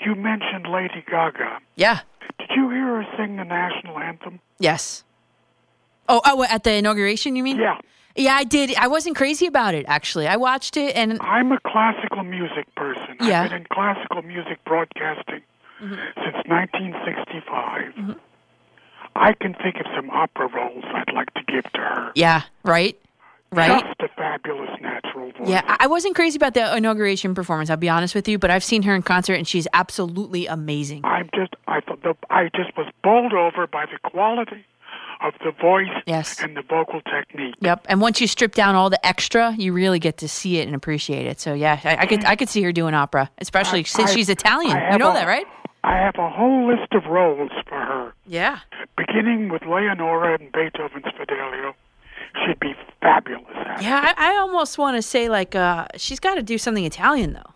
you 0.00 0.14
mentioned 0.14 0.66
Lady 0.66 1.04
Gaga. 1.08 1.60
Yeah. 1.76 2.00
Did 2.38 2.50
you 2.54 2.70
hear 2.70 3.02
her 3.02 3.06
sing 3.16 3.36
the 3.36 3.44
national 3.44 3.98
anthem? 3.98 4.40
Yes. 4.58 5.04
Oh, 6.08 6.20
oh, 6.24 6.44
at 6.44 6.64
the 6.64 6.74
inauguration, 6.74 7.36
you 7.36 7.42
mean? 7.42 7.58
Yeah. 7.58 7.78
Yeah, 8.16 8.34
I 8.34 8.44
did. 8.44 8.74
I 8.74 8.88
wasn't 8.88 9.16
crazy 9.16 9.46
about 9.46 9.74
it, 9.74 9.84
actually. 9.86 10.26
I 10.26 10.36
watched 10.36 10.76
it 10.76 10.96
and. 10.96 11.18
I'm 11.20 11.52
a 11.52 11.60
classical 11.60 12.24
music 12.24 12.74
person. 12.74 13.16
Yeah. 13.20 13.42
I've 13.42 13.50
been 13.50 13.60
in 13.60 13.66
classical 13.70 14.22
music 14.22 14.58
broadcasting 14.64 15.42
mm-hmm. 15.80 15.94
since 15.94 16.36
1965. 16.46 17.94
Mm-hmm. 17.94 18.12
I 19.14 19.32
can 19.34 19.54
think 19.54 19.76
of 19.76 19.86
some 19.94 20.10
opera 20.10 20.48
roles 20.48 20.84
I'd 20.86 21.12
like 21.14 21.32
to 21.34 21.42
give 21.46 21.64
to 21.72 21.80
her. 21.80 22.12
Yeah, 22.14 22.42
right? 22.64 22.98
Right? 23.50 23.82
Just 23.84 24.00
a 24.00 24.08
fabulous 24.14 24.70
natural 24.80 25.32
voice. 25.32 25.48
Yeah, 25.48 25.62
I 25.66 25.76
I 25.80 25.86
wasn't 25.86 26.14
crazy 26.14 26.36
about 26.36 26.54
the 26.54 26.76
inauguration 26.76 27.34
performance, 27.34 27.70
I'll 27.70 27.76
be 27.78 27.88
honest 27.88 28.14
with 28.14 28.28
you, 28.28 28.38
but 28.38 28.50
I've 28.50 28.64
seen 28.64 28.82
her 28.82 28.94
in 28.94 29.02
concert 29.02 29.34
and 29.34 29.48
she's 29.48 29.66
absolutely 29.72 30.46
amazing. 30.46 31.04
I'm 31.04 31.30
just, 31.34 31.54
I 31.66 31.80
thought, 31.80 32.02
the, 32.02 32.14
I 32.28 32.50
just 32.54 32.76
was 32.76 32.86
bowled 33.02 33.32
over 33.32 33.66
by 33.66 33.86
the 33.86 33.98
quality 34.10 34.64
of 35.22 35.32
the 35.42 35.50
voice 35.50 35.88
Yes. 36.06 36.40
and 36.42 36.56
the 36.56 36.62
vocal 36.62 37.00
technique. 37.00 37.54
Yep. 37.60 37.86
And 37.88 38.00
once 38.00 38.20
you 38.20 38.26
strip 38.26 38.54
down 38.54 38.74
all 38.74 38.90
the 38.90 39.04
extra, 39.06 39.54
you 39.56 39.72
really 39.72 39.98
get 39.98 40.18
to 40.18 40.28
see 40.28 40.58
it 40.58 40.66
and 40.66 40.76
appreciate 40.76 41.26
it. 41.26 41.40
So 41.40 41.54
yeah, 41.54 41.80
I, 41.84 41.96
I 42.02 42.06
could 42.06 42.24
I 42.24 42.36
could 42.36 42.48
see 42.48 42.62
her 42.62 42.72
doing 42.72 42.92
opera, 42.94 43.30
especially 43.38 43.82
since 43.84 44.10
I- 44.10 44.14
she's 44.14 44.28
Italian. 44.28 44.76
You 44.92 44.98
know 44.98 45.10
a- 45.10 45.14
that, 45.14 45.26
right? 45.26 45.46
I 45.84 45.96
have 45.96 46.16
a 46.18 46.28
whole 46.28 46.68
list 46.68 46.92
of 46.92 47.06
roles 47.06 47.50
for 47.68 47.78
her, 47.78 48.12
Yeah. 48.26 48.58
beginning 48.96 49.48
with 49.48 49.62
Leonora 49.62 50.34
in 50.38 50.50
Beethoven's 50.52 51.06
Fidelio. 51.16 51.74
She'd 52.44 52.60
be 52.60 52.74
fabulous. 53.00 53.46
Yeah, 53.80 54.12
I, 54.16 54.32
I 54.32 54.36
almost 54.38 54.78
want 54.78 54.96
to 54.96 55.02
say 55.02 55.28
like 55.28 55.54
uh 55.54 55.86
she's 55.96 56.20
got 56.20 56.34
to 56.34 56.42
do 56.42 56.58
something 56.58 56.84
Italian 56.84 57.32
though. 57.32 57.52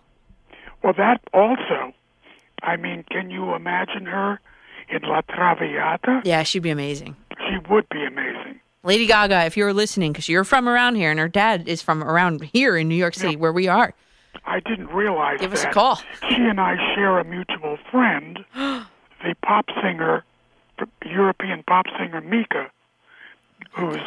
Well, 0.82 0.94
that 0.96 1.20
also, 1.32 1.92
I 2.62 2.76
mean, 2.76 3.04
can 3.10 3.30
you 3.30 3.54
imagine 3.54 4.06
her 4.06 4.40
in 4.88 5.02
La 5.02 5.20
Traviata? 5.22 6.22
Yeah, 6.24 6.42
she'd 6.42 6.62
be 6.62 6.70
amazing. 6.70 7.16
She 7.38 7.58
would 7.70 7.88
be 7.88 8.04
amazing. 8.04 8.60
Lady 8.84 9.06
Gaga, 9.06 9.44
if 9.44 9.56
you're 9.56 9.72
listening, 9.72 10.12
because 10.12 10.28
you're 10.28 10.42
from 10.42 10.68
around 10.68 10.96
here 10.96 11.10
and 11.10 11.20
her 11.20 11.28
dad 11.28 11.68
is 11.68 11.80
from 11.80 12.02
around 12.02 12.42
here 12.42 12.76
in 12.76 12.88
New 12.88 12.96
York 12.96 13.14
City, 13.14 13.36
where 13.36 13.52
we 13.52 13.68
are. 13.68 13.94
I 14.44 14.58
didn't 14.58 14.88
realize 14.88 15.40
Give 15.40 15.52
us 15.52 15.62
a 15.62 15.70
call. 15.70 15.96
She 16.28 16.34
and 16.34 16.60
I 16.60 16.76
share 16.94 17.20
a 17.20 17.24
mutual 17.24 17.78
friend, 17.90 18.44
the 18.54 19.34
pop 19.44 19.66
singer, 19.80 20.24
European 21.04 21.62
pop 21.62 21.86
singer 21.96 22.20
Mika, 22.22 22.70
who's 23.72 24.00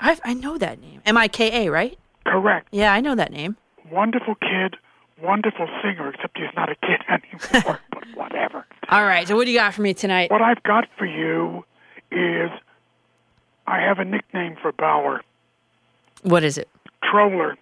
I 0.00 0.18
I 0.24 0.34
know 0.34 0.58
that 0.58 0.80
name. 0.80 1.00
M 1.06 1.16
I 1.16 1.28
K 1.28 1.66
A, 1.66 1.70
right? 1.70 1.98
correct. 2.24 2.68
Yeah, 2.72 2.92
I 2.92 3.00
know 3.00 3.14
that 3.14 3.30
name. 3.30 3.56
Wonderful 3.90 4.34
kid, 4.34 4.76
wonderful 5.22 5.68
singer, 5.82 6.08
except 6.10 6.36
he's 6.36 6.48
not 6.56 6.68
a 6.70 6.74
kid 6.74 7.00
anymore, 7.08 7.78
but 7.92 8.04
whatever. 8.14 8.66
All 8.88 9.04
right. 9.04 9.26
So 9.28 9.36
what 9.36 9.44
do 9.44 9.52
you 9.52 9.58
got 9.58 9.74
for 9.74 9.82
me 9.82 9.94
tonight? 9.94 10.30
What 10.30 10.42
I've 10.42 10.62
got 10.64 10.88
for 10.98 11.06
you 11.06 11.64
is 12.10 12.50
I 13.66 13.78
have 13.80 13.98
a 14.00 14.04
nickname 14.04 14.56
for 14.60 14.72
Bauer, 14.72 15.22
What 16.22 16.42
is 16.44 16.58
it? 16.58 16.68
Troller. 17.02 17.56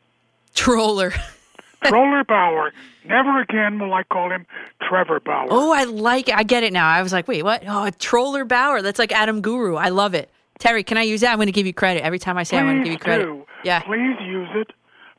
Troller. 0.54 1.12
Troller 1.84 2.24
Bauer. 2.24 2.72
Never 3.04 3.40
again 3.42 3.78
will 3.78 3.92
I 3.92 4.02
call 4.04 4.30
him 4.30 4.46
Trevor 4.80 5.20
Bauer. 5.20 5.48
Oh, 5.50 5.72
I 5.72 5.84
like 5.84 6.28
it. 6.30 6.34
I 6.36 6.42
get 6.42 6.62
it 6.62 6.72
now. 6.72 6.88
I 6.88 7.02
was 7.02 7.12
like, 7.12 7.28
wait, 7.28 7.42
what? 7.42 7.62
Oh, 7.66 7.90
Troller 7.98 8.44
Bauer. 8.46 8.80
That's 8.80 8.98
like 8.98 9.12
Adam 9.12 9.42
Guru. 9.42 9.76
I 9.76 9.90
love 9.90 10.14
it. 10.14 10.30
Terry, 10.58 10.84
can 10.84 10.96
I 10.96 11.02
use 11.02 11.20
that? 11.20 11.30
I'm 11.32 11.38
going 11.38 11.46
to 11.46 11.52
give 11.52 11.66
you 11.66 11.74
credit. 11.74 12.02
Every 12.02 12.18
time 12.18 12.38
I 12.38 12.42
say 12.42 12.58
I'm 12.58 12.66
going 12.66 12.78
to 12.78 12.84
give 12.84 12.92
you 12.92 12.98
credit. 12.98 13.24
do. 13.24 13.46
Yeah. 13.64 13.80
Please 13.80 14.16
use 14.20 14.48
it. 14.54 14.72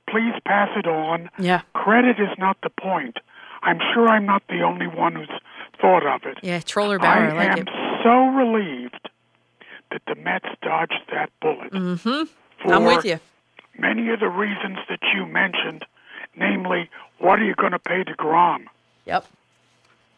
Please 0.09 0.33
pass 0.45 0.69
it 0.75 0.87
on. 0.87 1.29
Yeah. 1.39 1.61
Credit 1.73 2.19
is 2.19 2.37
not 2.37 2.57
the 2.61 2.69
point. 2.69 3.17
I'm 3.61 3.79
sure 3.93 4.07
I'm 4.07 4.25
not 4.25 4.43
the 4.47 4.61
only 4.61 4.87
one 4.87 5.15
who's 5.15 5.29
thought 5.81 6.05
of 6.05 6.21
it. 6.25 6.37
Yeah, 6.43 6.59
Troller 6.59 6.99
Bauer. 6.99 7.31
I, 7.31 7.33
like 7.33 7.49
am 7.49 7.57
it. 7.59 7.69
so 8.03 8.27
relieved 8.27 9.09
that 9.91 10.01
the 10.07 10.15
Mets 10.15 10.45
dodged 10.61 11.01
that 11.11 11.31
bullet. 11.41 11.71
Mm-hmm. 11.71 12.71
I'm 12.71 12.85
with 12.85 13.05
you. 13.05 13.19
Many 13.77 14.09
of 14.11 14.19
the 14.19 14.29
reasons 14.29 14.77
that 14.89 14.99
you 15.13 15.25
mentioned, 15.25 15.85
namely, 16.35 16.89
what 17.19 17.39
are 17.39 17.43
you 17.43 17.55
going 17.55 17.71
to 17.71 17.79
pay 17.79 18.03
to 18.03 18.13
Grom? 18.13 18.69
Yep. 19.05 19.25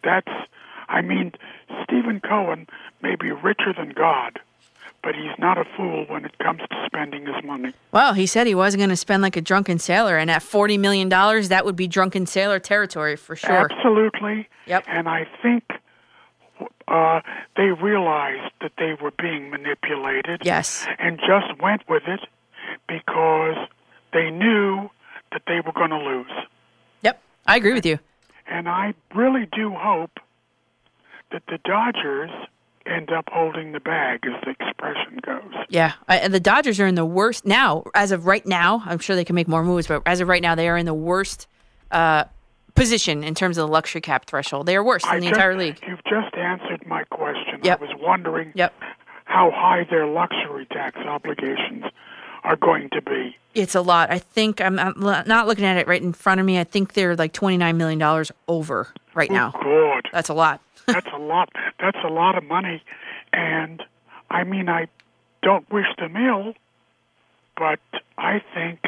That's, 0.04 0.32
I 0.90 1.02
mean, 1.02 1.32
Steven 1.84 2.20
Cohen 2.20 2.68
may 3.02 3.16
be 3.16 3.32
richer 3.32 3.74
than 3.76 3.90
God, 3.90 4.40
but 5.04 5.16
he's 5.16 5.38
not 5.38 5.58
a 5.58 5.66
fool 5.76 6.06
when 6.08 6.26
it 6.26 6.38
comes 6.40 6.60
to 6.60 6.84
spending 6.86 7.26
his 7.26 7.44
money. 7.44 7.74
Well, 7.92 8.14
he 8.14 8.26
said 8.26 8.48
he 8.48 8.56
wasn't 8.56 8.80
going 8.80 8.90
to 8.90 8.96
spend 8.98 9.22
like 9.24 9.38
a 9.38 9.42
drunken 9.42 9.80
sailor, 9.80 10.18
and 10.18 10.30
at 10.30 10.42
$40 10.42 10.80
million, 10.80 11.10
that 11.10 11.62
would 11.66 11.76
be 11.76 11.88
drunken 11.88 12.26
sailor 12.26 12.60
territory 12.60 13.16
for 13.16 13.36
sure. 13.36 13.70
Absolutely. 13.72 14.48
Yep. 14.66 14.84
And 14.88 15.08
I 15.08 15.28
think 15.42 15.64
uh, 16.88 17.22
they 17.56 17.72
realized 17.82 18.52
that 18.62 18.72
they 18.78 18.94
were 19.02 19.12
being 19.22 19.50
manipulated. 19.50 20.42
Yes. 20.44 20.86
And 21.00 21.20
just 21.20 21.62
went 21.62 21.88
with 21.90 22.04
it 22.08 22.22
because 22.88 23.58
they 24.14 24.30
knew 24.30 24.90
that 25.32 25.44
they 25.48 25.60
were 25.66 25.74
going 25.74 25.90
to 25.90 25.98
lose. 25.98 26.32
Yep. 27.02 27.22
I 27.46 27.58
agree 27.58 27.74
with 27.74 27.86
you. 27.86 28.00
And 28.48 28.70
I 28.70 28.94
really 29.14 29.48
do 29.52 29.72
hope 29.72 30.20
that 31.32 31.44
the 31.48 31.60
Dodgers 31.66 32.32
end 32.88 33.12
up 33.12 33.26
holding 33.32 33.72
the 33.74 33.80
bag, 33.80 34.20
as 34.26 34.34
the 34.44 34.52
expression 34.52 35.20
goes. 35.22 35.54
Yeah, 35.70 35.94
I, 36.08 36.28
the 36.28 36.40
Dodgers 36.40 36.80
are 36.80 36.88
in 36.88 36.96
the 36.96 37.06
worst 37.06 37.46
now. 37.46 37.84
As 37.94 38.12
of 38.12 38.26
right 38.26 38.46
now, 38.46 38.82
I'm 38.86 39.00
sure 39.00 39.16
they 39.16 39.26
can 39.26 39.36
make 39.36 39.48
more 39.48 39.64
moves, 39.64 39.88
but 39.88 40.02
as 40.06 40.22
of 40.22 40.28
right 40.28 40.42
now, 40.42 40.56
they 40.56 40.70
are 40.70 40.78
in 40.78 40.86
the 40.86 40.94
worst 40.94 41.48
uh, 41.92 42.24
position 42.76 43.24
in 43.24 43.34
terms 43.36 43.58
of 43.58 43.68
the 43.68 43.72
luxury 43.72 44.02
cap 44.02 44.26
threshold. 44.26 44.66
They 44.68 44.76
are 44.76 44.84
worse 44.84 45.04
than 45.04 45.16
the 45.20 45.28
just- 45.28 45.34
entire 45.36 45.58
league. 45.58 45.80
You've 45.88 46.04
just 46.04 46.36
answered 46.36 46.86
my 46.88 47.04
question. 47.06 47.60
Yep. 47.64 47.82
I 47.82 47.86
was 47.86 47.96
wondering 48.00 48.52
Yep. 48.56 48.74
how 49.26 49.52
high 49.52 49.86
their 49.90 50.06
luxury 50.08 50.66
tax 50.72 50.98
obligations 50.98 51.86
are 52.44 52.56
going 52.56 52.90
to 52.94 53.02
be. 53.02 53.36
It's 53.56 53.74
a 53.76 53.82
lot. 53.82 54.12
I 54.12 54.20
think 54.20 54.62
I'm, 54.62 54.78
I'm 54.78 54.94
not 55.00 55.48
looking 55.48 55.66
at 55.66 55.78
it 55.78 55.88
right 55.88 56.02
in 56.02 56.14
front 56.14 56.40
of 56.40 56.46
me. 56.46 56.60
I 56.60 56.64
think 56.64 56.94
they're 56.94 57.16
like 57.16 57.34
29 57.34 57.76
million 57.76 57.98
dollars 58.00 58.32
over 58.48 58.94
right 59.16 59.32
now. 59.32 59.52
Good. 59.62 60.08
That's 60.14 60.30
a 60.30 60.34
lot. 60.36 60.62
That's 60.88 61.08
a 61.14 61.18
lot. 61.20 61.50
That's 61.80 61.98
a 62.04 62.08
lot 62.08 62.38
of 62.38 62.44
money. 62.44 62.82
And 63.34 63.84
I 64.30 64.44
mean, 64.44 64.70
I 64.70 64.88
don't 65.44 65.70
wish 65.72 65.86
them 65.98 66.16
ill, 66.16 66.54
but 67.58 67.80
I 68.18 68.42
think 68.54 68.80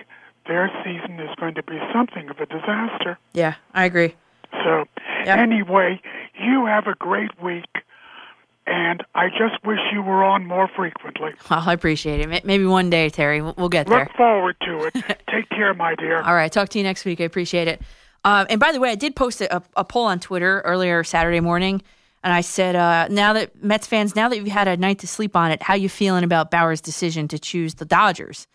their 0.48 0.72
season 0.84 1.20
is 1.20 1.30
going 1.40 1.56
to 1.56 1.64
be 1.64 1.80
something 1.94 2.30
of 2.30 2.40
a 2.40 2.46
disaster. 2.46 3.18
Yeah, 3.34 3.56
I 3.74 3.86
agree. 3.86 4.16
So, 4.64 4.86
anyway, 5.26 6.02
you 6.40 6.66
have 6.66 6.88
a 6.88 6.96
great 6.96 7.32
week, 7.42 7.66
and 8.66 9.04
I 9.14 9.28
just 9.30 9.64
wish 9.64 9.80
you 9.94 10.02
were 10.02 10.24
on 10.24 10.46
more 10.48 10.68
frequently. 10.76 11.32
Well, 11.50 11.64
I 11.66 11.74
appreciate 11.74 12.20
it. 12.22 12.46
Maybe 12.46 12.66
one 12.66 12.90
day, 12.90 13.10
Terry, 13.10 13.42
we'll, 13.42 13.56
we'll 13.58 13.70
get 13.70 13.88
there. 13.88 14.00
Look 14.00 14.14
forward 14.14 14.56
to 14.62 14.84
it. 14.86 14.94
Take 15.32 15.50
care, 15.50 15.74
my 15.74 15.96
dear. 15.96 16.22
All 16.22 16.34
right, 16.36 16.52
talk 16.52 16.70
to 16.70 16.78
you 16.78 16.84
next 16.84 17.06
week. 17.06 17.22
I 17.22 17.24
appreciate 17.26 17.68
it. 17.68 17.82
Um, 18.24 18.48
and 18.50 18.60
by 18.60 18.72
the 18.72 18.80
way, 18.80 18.92
I 18.92 18.96
did 18.96 19.16
post 19.16 19.42
a, 19.42 19.64
a 19.76 19.86
poll 19.86 20.06
on 20.06 20.20
Twitter 20.20 20.62
earlier 20.62 21.04
Saturday 21.04 21.40
morning, 21.40 21.82
and 22.24 22.34
I 22.34 22.42
said, 22.42 22.76
uh, 22.76 23.08
now 23.10 23.34
that 23.34 23.64
Mets 23.64 23.88
fans, 23.88 24.16
now 24.16 24.28
that 24.28 24.38
you've 24.38 24.48
had 24.50 24.68
a 24.68 24.76
night 24.76 25.00
to 25.00 25.08
sleep 25.08 25.36
on 25.36 25.52
it, 25.52 25.64
how 25.64 25.76
you 25.76 25.88
feeling 25.88 26.24
about 26.26 26.52
Bauer's 26.52 26.82
decision 26.82 27.28
to 27.30 27.40
choose 27.40 27.76
the 27.76 27.86
Dodgers? 27.86 28.46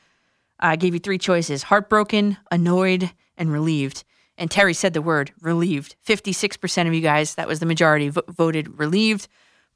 I 0.61 0.77
gave 0.77 0.95
you 0.95 1.01
three 1.01 1.19
choices: 1.19 1.65
heartbroken, 1.65 2.37
annoyed, 2.51 3.11
and 3.37 3.51
relieved. 3.51 4.05
And 4.37 4.51
Terry 4.51 4.75
said 4.75 4.95
the 4.95 5.03
word 5.03 5.33
relieved. 5.41 5.97
Fifty-six 6.03 6.57
percent 6.57 6.89
of 6.89 6.95
you 6.95 7.01
guys, 7.01 7.37
that 7.37 7.49
was 7.49 7.61
the 7.61 7.67
majority, 7.67 8.09
vo- 8.09 8.23
voted 8.29 8.79
relieved. 8.79 9.29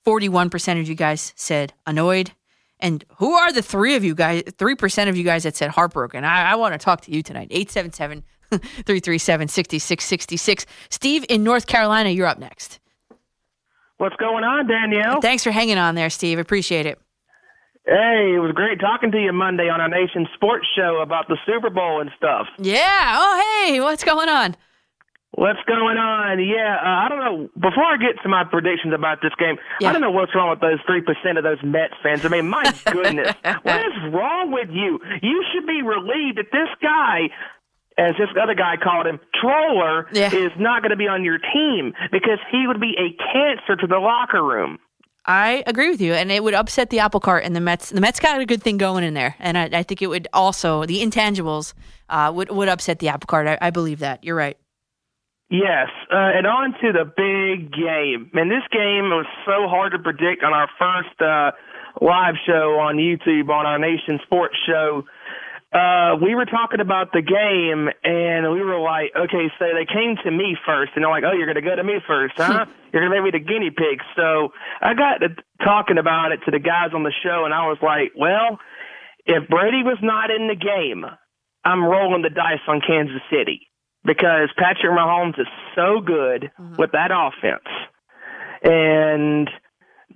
Forty-one 0.05 0.51
percent 0.51 0.81
of 0.81 0.89
you 0.89 0.95
guys 0.95 1.33
said 1.37 1.73
annoyed. 1.87 2.33
And 2.81 3.05
who 3.17 3.33
are 3.33 3.53
the 3.53 3.63
three 3.63 3.97
of 3.97 4.05
you 4.05 4.15
guys? 4.15 4.43
Three 4.57 4.75
percent 4.75 5.11
of 5.11 5.17
you 5.17 5.25
guys 5.25 5.45
that 5.45 5.57
said 5.57 5.71
heartbroken. 5.71 6.25
I, 6.25 6.53
I 6.53 6.55
want 6.57 6.75
to 6.75 6.79
talk 6.79 7.01
to 7.03 7.13
you 7.13 7.23
tonight. 7.23 7.49
877 7.51 8.25
337 8.51 9.49
6666. 9.49 10.67
Steve 10.91 11.25
in 11.29 11.43
North 11.45 11.67
Carolina, 11.67 12.11
you're 12.11 12.27
up 12.27 12.39
next. 12.39 12.81
What's 13.99 14.17
going 14.17 14.45
on, 14.45 14.67
Danielle? 14.69 15.21
Thanks 15.21 15.43
for 15.43 15.51
hanging 15.51 15.79
on 15.79 15.95
there, 15.97 16.09
Steve. 16.11 16.39
Appreciate 16.39 16.87
it. 16.87 17.01
Hey, 17.85 18.35
it 18.37 18.39
was 18.39 18.53
great 18.55 18.79
talking 18.81 19.11
to 19.13 19.19
you 19.19 19.33
Monday 19.33 19.71
on 19.71 19.81
our 19.81 19.89
nation's 19.89 20.29
sports 20.35 20.67
show 20.77 21.01
about 21.03 21.27
the 21.27 21.39
Super 21.47 21.71
Bowl 21.71 22.01
and 22.01 22.11
stuff. 22.17 22.47
Yeah. 22.59 23.17
Oh, 23.17 23.65
hey, 23.65 23.81
what's 23.81 24.05
going 24.05 24.29
on? 24.29 24.55
What's 25.33 25.61
going 25.67 25.99
on? 25.99 26.43
Yeah, 26.43 26.77
uh, 26.83 27.05
I 27.05 27.09
don't 27.09 27.21
know. 27.21 27.49
Before 27.55 27.85
I 27.85 27.97
get 27.97 28.21
to 28.23 28.29
my 28.29 28.45
predictions 28.45 28.93
about 28.93 29.23
this 29.23 29.33
game, 29.39 29.57
I 29.85 29.93
don't 29.93 30.01
know 30.01 30.11
what's 30.11 30.35
wrong 30.35 30.51
with 30.51 30.61
those 30.61 30.81
three 30.87 31.01
percent 31.01 31.39
of 31.39 31.45
those 31.45 31.63
Mets 31.63 31.95
fans. 32.03 32.25
I 32.25 32.29
mean, 32.29 32.49
my 32.49 32.65
goodness, 32.91 33.37
what 33.63 33.81
is 33.81 34.13
wrong 34.13 34.51
with 34.53 34.69
you? 34.71 34.99
You 35.23 35.45
should 35.53 35.67
be 35.67 35.81
relieved 35.83 36.39
that 36.39 36.51
this 36.51 36.69
guy, 36.83 37.31
as 37.99 38.15
this 38.19 38.29
other 38.41 38.55
guy 38.55 38.77
called 38.77 39.07
him, 39.07 39.21
troller, 39.41 40.09
is 40.13 40.53
not 40.59 40.83
going 40.83 40.91
to 40.91 40.97
be 40.97 41.09
on 41.09 41.25
your 41.25 41.39
team 41.39 41.93
because 42.13 42.39
he 42.51 42.67
would 42.67 42.81
be 42.81 42.95
a 42.97 43.11
cancer 43.33 43.77
to 43.77 43.87
the 43.87 43.99
locker 43.99 44.43
room. 44.43 44.79
I 45.27 45.63
agree 45.67 45.91
with 45.91 46.01
you, 46.01 46.15
and 46.15 46.33
it 46.33 46.43
would 46.43 46.55
upset 46.55 46.89
the 46.89 47.01
apple 47.01 47.21
cart. 47.21 47.45
And 47.45 47.55
the 47.55 47.61
Mets, 47.61 47.91
the 47.91 48.01
Mets 48.01 48.19
got 48.19 48.41
a 48.41 48.47
good 48.47 48.63
thing 48.63 48.79
going 48.79 49.05
in 49.05 49.13
there, 49.13 49.35
and 49.39 49.59
I, 49.59 49.65
I 49.73 49.83
think 49.83 50.01
it 50.01 50.07
would 50.07 50.27
also 50.33 50.87
the 50.87 51.03
intangibles 51.03 51.75
uh, 52.09 52.33
would 52.35 52.51
would 52.51 52.69
upset 52.69 53.01
the 53.01 53.09
apple 53.09 53.27
cart. 53.27 53.47
I, 53.47 53.59
I 53.61 53.71
believe 53.71 53.99
that. 53.99 54.25
You're 54.25 54.37
right. 54.37 54.57
Yes, 55.51 55.89
uh, 56.13 56.33
and 56.37 56.47
on 56.47 56.73
to 56.81 56.93
the 56.93 57.05
big 57.05 57.73
game. 57.73 58.31
Man, 58.33 58.49
this 58.49 58.65
game 58.71 59.11
was 59.11 59.27
so 59.45 59.69
hard 59.69 59.93
to 59.93 59.99
predict 59.99 60.45
on 60.45 60.53
our 60.53 60.69
first 60.79 61.21
uh, 61.21 61.53
live 62.01 62.35
show 62.47 62.79
on 62.81 62.97
YouTube 62.97 63.49
on 63.51 63.67
our 63.67 63.79
Nation 63.79 64.21
Sports 64.25 64.57
Show. 64.67 65.05
Uh, 65.71 66.17
we 66.23 66.35
were 66.35 66.47
talking 66.47 66.81
about 66.81 67.13
the 67.13 67.21
game, 67.21 67.93
and 68.03 68.51
we 68.53 68.63
were 68.65 68.81
like, 68.81 69.13
okay, 69.15 69.53
so 69.59 69.67
they 69.69 69.85
came 69.85 70.17
to 70.25 70.31
me 70.31 70.57
first, 70.65 70.93
and 70.95 71.05
they're 71.05 71.11
like, 71.11 71.25
oh, 71.29 71.33
you're 71.37 71.47
going 71.47 71.61
to 71.61 71.69
go 71.69 71.77
to 71.77 71.85
me 71.85 72.01
first, 72.07 72.35
huh? 72.39 72.65
you're 72.93 73.03
going 73.03 73.13
to 73.13 73.17
make 73.21 73.35
me 73.35 73.39
the 73.39 73.45
guinea 73.45 73.69
pig. 73.69 74.01
So 74.17 74.49
I 74.81 74.95
got 74.95 75.21
to 75.21 75.29
talking 75.63 75.99
about 75.99 76.33
it 76.33 76.41
to 76.47 76.51
the 76.51 76.59
guys 76.59 76.95
on 76.95 77.03
the 77.03 77.13
show, 77.23 77.45
and 77.45 77.53
I 77.53 77.69
was 77.69 77.77
like, 77.83 78.13
well, 78.17 78.59
if 79.27 79.47
Brady 79.49 79.85
was 79.85 79.99
not 80.01 80.31
in 80.31 80.49
the 80.49 80.57
game, 80.57 81.05
I'm 81.65 81.85
rolling 81.85 82.23
the 82.23 82.31
dice 82.31 82.65
on 82.67 82.81
Kansas 82.81 83.21
City 83.31 83.69
because 84.05 84.49
Patrick 84.57 84.93
Mahomes 84.97 85.39
is 85.39 85.47
so 85.77 86.01
good 86.01 86.51
with 86.79 86.93
that 86.93 87.11
offense 87.13 87.69
and 88.63 89.51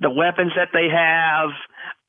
the 0.00 0.08
weapons 0.08 0.52
that 0.56 0.68
they 0.72 0.88
have. 0.88 1.50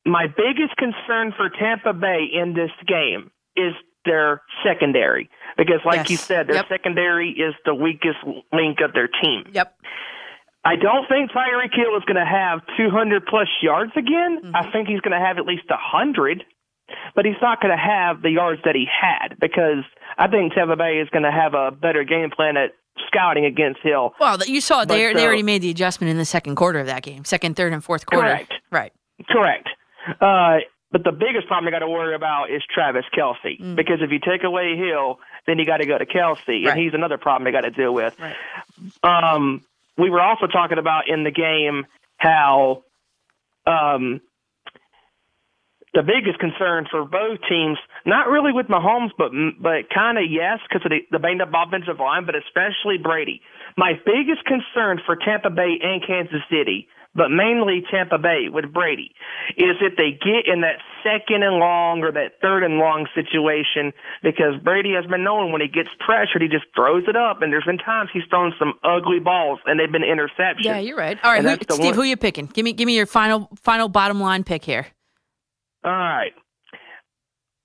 My 0.06 0.26
biggest 0.28 0.76
concern 0.78 1.34
for 1.36 1.50
Tampa 1.50 1.92
Bay 1.92 2.24
in 2.32 2.54
this 2.54 2.70
game 2.88 3.30
is 3.56 3.74
their 4.04 4.42
secondary 4.64 5.30
because, 5.56 5.80
like 5.84 6.10
you 6.10 6.16
said, 6.16 6.46
their 6.48 6.64
secondary 6.68 7.30
is 7.30 7.54
the 7.64 7.74
weakest 7.74 8.18
link 8.52 8.78
of 8.84 8.92
their 8.92 9.08
team. 9.08 9.44
Yep. 9.52 9.74
I 10.64 10.76
don't 10.76 11.06
think 11.08 11.30
Tyreek 11.30 11.74
Hill 11.74 11.96
is 11.96 12.04
going 12.04 12.16
to 12.16 12.24
have 12.24 12.60
200 12.76 13.26
plus 13.26 13.48
yards 13.62 13.92
again. 13.96 14.52
I 14.54 14.70
think 14.70 14.88
he's 14.88 15.00
going 15.00 15.18
to 15.18 15.24
have 15.24 15.36
at 15.36 15.44
least 15.44 15.68
100, 15.68 16.42
but 17.14 17.26
he's 17.26 17.36
not 17.42 17.60
going 17.60 17.76
to 17.76 17.82
have 17.82 18.22
the 18.22 18.30
yards 18.30 18.62
that 18.64 18.74
he 18.74 18.86
had 18.88 19.36
because 19.40 19.84
I 20.16 20.28
think 20.28 20.54
Tampa 20.54 20.76
Bay 20.76 21.02
is 21.02 21.08
going 21.10 21.24
to 21.24 21.30
have 21.30 21.52
a 21.52 21.70
better 21.70 22.02
game 22.04 22.30
plan 22.34 22.56
at 22.56 22.70
scouting 23.06 23.44
against 23.44 23.80
Hill. 23.82 24.14
Well, 24.18 24.38
you 24.46 24.62
saw 24.62 24.86
they 24.86 25.12
they 25.12 25.22
uh, 25.22 25.26
already 25.26 25.42
made 25.42 25.60
the 25.60 25.70
adjustment 25.70 26.10
in 26.10 26.16
the 26.16 26.24
second 26.24 26.56
quarter 26.56 26.78
of 26.78 26.86
that 26.86 27.02
game, 27.02 27.24
second, 27.24 27.56
third, 27.56 27.72
and 27.74 27.84
fourth 27.84 28.06
quarter. 28.06 28.26
Correct. 28.26 28.54
Right. 28.70 28.92
Correct. 29.28 29.68
Uh, 30.20 30.58
but 30.94 31.02
the 31.02 31.10
biggest 31.10 31.48
problem 31.48 31.64
you 31.64 31.72
got 31.72 31.80
to 31.84 31.88
worry 31.88 32.14
about 32.14 32.50
is 32.52 32.62
Travis 32.72 33.04
Kelce 33.12 33.58
Mm. 33.60 33.74
because 33.74 33.98
if 34.00 34.12
you 34.12 34.20
take 34.20 34.44
away 34.44 34.76
Hill, 34.76 35.18
then 35.44 35.58
you 35.58 35.66
got 35.66 35.78
to 35.78 35.86
go 35.86 35.98
to 35.98 36.06
Kelce, 36.06 36.68
and 36.70 36.78
he's 36.78 36.94
another 36.94 37.18
problem 37.18 37.48
I 37.48 37.50
got 37.50 37.62
to 37.62 37.72
deal 37.72 37.92
with. 37.92 38.14
Um, 39.02 39.62
we 39.98 40.08
were 40.08 40.20
also 40.20 40.46
talking 40.46 40.78
about 40.78 41.08
in 41.08 41.24
the 41.24 41.32
game 41.32 41.86
how 42.16 42.84
um, 43.66 44.20
the 45.94 46.04
biggest 46.04 46.38
concern 46.38 46.86
for 46.88 47.04
both 47.04 47.40
teams, 47.48 47.78
not 48.06 48.28
really 48.28 48.52
with 48.52 48.66
Mahomes, 48.68 49.10
but 49.18 49.32
but 49.58 49.90
kind 49.92 50.16
of 50.16 50.30
yes, 50.30 50.60
because 50.68 50.86
of 50.86 50.90
the, 50.90 51.00
the 51.10 51.18
banged 51.18 51.42
up 51.42 51.50
offensive 51.52 51.98
line, 51.98 52.24
but 52.24 52.36
especially 52.36 52.98
Brady. 53.02 53.42
My 53.76 53.94
biggest 54.06 54.44
concern 54.46 55.00
for 55.04 55.16
Tampa 55.16 55.50
Bay 55.50 55.74
and 55.82 56.06
Kansas 56.06 56.42
City, 56.48 56.86
but 57.14 57.30
mainly 57.30 57.82
Tampa 57.90 58.18
Bay 58.18 58.48
with 58.50 58.72
Brady, 58.72 59.14
is 59.56 59.76
if 59.80 59.96
they 59.96 60.10
get 60.10 60.46
in 60.46 60.62
that 60.62 60.78
second 61.02 61.42
and 61.42 61.56
long 61.56 62.02
or 62.02 62.12
that 62.12 62.40
third 62.40 62.64
and 62.64 62.78
long 62.78 63.06
situation, 63.14 63.92
because 64.22 64.56
Brady 64.62 64.92
has 64.94 65.06
been 65.06 65.24
known 65.24 65.52
when 65.52 65.60
he 65.60 65.68
gets 65.68 65.90
pressured, 66.00 66.42
he 66.42 66.48
just 66.48 66.66
throws 66.74 67.04
it 67.06 67.16
up, 67.16 67.42
and 67.42 67.52
there's 67.52 67.64
been 67.64 67.78
times 67.78 68.10
he's 68.12 68.24
thrown 68.30 68.52
some 68.58 68.74
ugly 68.82 69.20
balls, 69.20 69.60
and 69.66 69.78
they've 69.78 69.92
been 69.92 70.02
interceptions. 70.02 70.64
Yeah, 70.64 70.78
you're 70.78 70.96
right. 70.96 71.18
All 71.22 71.32
right, 71.32 71.44
who, 71.44 71.56
Steve, 71.74 71.84
one- 71.84 71.94
who 71.94 72.00
are 72.02 72.06
you 72.06 72.16
picking? 72.16 72.46
Give 72.46 72.64
me 72.64 72.72
give 72.72 72.86
me 72.86 72.96
your 72.96 73.06
final 73.06 73.48
final 73.62 73.88
bottom 73.88 74.20
line 74.20 74.44
pick 74.44 74.64
here. 74.64 74.86
All 75.84 75.92
right. 75.92 76.32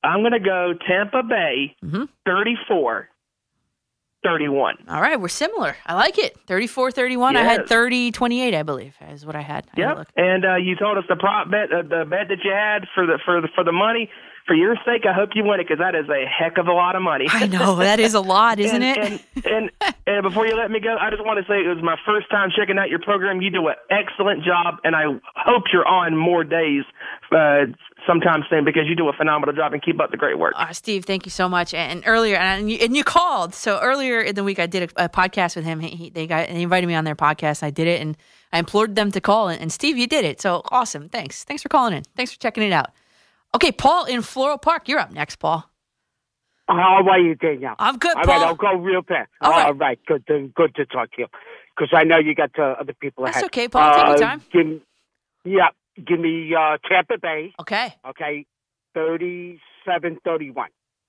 I'm 0.04 0.22
going 0.22 0.32
to 0.32 0.40
go 0.40 0.74
Tampa 0.88 1.24
Bay 1.24 1.76
mm-hmm. 1.84 2.06
34 2.26 3.10
31. 4.24 4.76
All 4.90 5.02
right, 5.02 5.20
we're 5.20 5.28
similar. 5.30 5.76
I 5.86 5.94
like 5.96 6.18
it. 6.18 6.36
34-31. 6.48 7.36
I 7.36 7.44
had 7.44 7.62
Yes. 7.62 7.70
30-28, 7.70 8.54
I 8.54 8.64
believe, 8.64 8.96
is 9.12 9.26
what 9.26 9.36
I 9.36 9.42
had. 9.42 9.66
Look. 9.78 10.08
And 10.18 10.46
uh, 10.46 10.56
you 10.56 10.76
told 10.76 10.98
us 10.98 11.06
the 11.08 11.16
prop 11.16 11.50
bet, 11.50 11.72
uh, 11.72 11.84
the 11.84 12.06
bet 12.10 12.28
that 12.30 12.40
you 12.44 12.52
had 12.52 12.86
for 12.94 13.06
the 13.06 13.18
for 13.26 13.42
the 13.42 13.48
for 13.56 13.64
the 13.64 13.72
money. 13.72 14.10
For 14.48 14.56
your 14.56 14.76
sake, 14.84 15.06
I 15.08 15.14
hope 15.14 15.30
you 15.36 15.44
win 15.44 15.60
it 15.60 15.68
because 15.68 15.78
that 15.78 15.94
is 15.94 16.10
a 16.10 16.26
heck 16.26 16.58
of 16.58 16.66
a 16.68 16.72
lot 16.74 16.96
of 16.96 17.04
money. 17.04 17.28
I 17.30 17.46
know 17.46 17.76
that 17.86 18.00
is 18.00 18.16
a 18.16 18.20
lot, 18.20 18.60
isn't 18.60 18.82
and, 18.82 19.14
it? 19.14 19.22
And, 19.46 19.46
and 19.46 19.94
and 20.08 20.24
before 20.24 20.48
you 20.48 20.56
let 20.58 20.72
me 20.72 20.80
go, 20.80 20.98
I 21.00 21.12
just 21.12 21.24
want 21.24 21.38
to 21.38 21.46
say 21.52 21.60
it 21.60 21.68
was 21.68 21.84
my 21.84 21.98
first 22.04 22.32
time 22.32 22.50
checking 22.58 22.80
out 22.80 22.90
your 22.90 22.98
program. 23.00 23.42
You 23.42 23.52
do 23.52 23.68
an 23.68 23.76
excellent 23.92 24.44
job, 24.44 24.78
and 24.84 24.96
I 24.96 25.04
hope 25.36 25.64
you're 25.72 25.88
on 25.88 26.18
more 26.18 26.44
days 26.44 26.84
uh, 27.32 27.66
sometime 28.08 28.44
soon 28.50 28.66
because 28.66 28.84
you 28.88 28.96
do 28.96 29.08
a 29.10 29.14
phenomenal 29.14 29.56
job 29.56 29.74
and 29.74 29.82
keep 29.82 30.00
up 30.02 30.12
the 30.12 30.18
great 30.18 30.38
work. 30.40 30.54
Uh, 30.56 30.72
Steve, 30.74 31.06
thank 31.06 31.26
you 31.26 31.30
so 31.32 31.48
much. 31.50 31.74
And 31.74 32.04
earlier, 32.06 32.36
and 32.38 32.70
you, 32.72 32.78
and 32.82 32.96
you 32.96 33.04
called. 33.04 33.54
So 33.54 33.80
earlier 33.80 34.20
in 34.22 34.36
the 34.36 34.44
week, 34.44 34.60
I 34.60 34.66
did 34.68 34.92
a, 34.98 35.06
a 35.06 35.10
podcast 35.10 35.56
with 35.56 35.66
him. 35.66 35.80
He, 35.80 35.90
he- 35.90 36.10
they 36.10 36.28
got 36.28 36.48
they 36.48 36.62
invited 36.62 36.88
me 36.88 36.96
on 36.96 37.04
their 37.04 37.16
podcast. 37.16 37.64
I 37.64 37.70
did 37.70 37.88
it, 37.88 38.02
and 38.02 38.18
I 38.54 38.60
implored 38.60 38.96
them 38.96 39.12
to 39.12 39.22
call. 39.22 39.48
And, 39.50 39.62
and 39.62 39.72
Steve, 39.72 39.98
you 39.98 40.08
did 40.08 40.26
it. 40.26 40.42
So 40.42 40.62
awesome. 40.72 41.10
Thanks. 41.10 41.44
Thanks 41.44 41.62
for 41.64 41.70
calling 41.70 41.94
in. 41.94 42.04
Thanks 42.16 42.32
for 42.34 42.40
checking 42.40 42.64
it 42.64 42.72
out. 42.74 42.92
Okay, 43.56 43.72
Paul 43.72 44.06
in 44.06 44.22
Floral 44.22 44.58
Park. 44.58 44.88
You're 44.88 45.00
up 45.00 45.12
next, 45.12 45.38
Paul. 45.38 45.66
How 46.68 47.04
are 47.10 47.20
you, 47.20 47.34
Danielle? 47.34 47.74
I'm 47.80 47.98
good, 47.98 48.16
All 48.16 48.24
Paul. 48.24 48.40
right, 48.40 48.48
I'll 48.48 48.56
go 48.56 48.74
real 48.76 49.02
fast. 49.02 49.30
All 49.42 49.50
right. 49.50 49.66
All 49.68 49.74
right, 49.74 50.00
good 50.06 50.26
to, 50.28 50.52
good 50.56 50.76
to 50.76 50.86
talk 50.86 51.12
to 51.14 51.22
you. 51.22 51.28
Because 51.76 51.90
I 51.94 52.04
know 52.04 52.18
you 52.20 52.36
got 52.36 52.52
uh, 52.60 52.76
other 52.80 52.94
people 52.94 53.24
That's 53.26 53.38
ahead. 53.38 53.46
okay, 53.46 53.68
Paul. 53.68 53.92
Take 53.96 54.06
your 54.06 54.16
Uh, 54.16 54.18
time. 54.18 54.42
Give 54.54 54.68
me, 54.68 54.82
yeah, 55.46 55.70
give 56.06 56.20
me 56.20 56.54
uh, 56.56 56.78
Tampa 56.90 57.18
Bay. 57.22 57.54
Okay. 57.60 57.94
Okay, 58.08 58.46
37-31. 58.96 60.54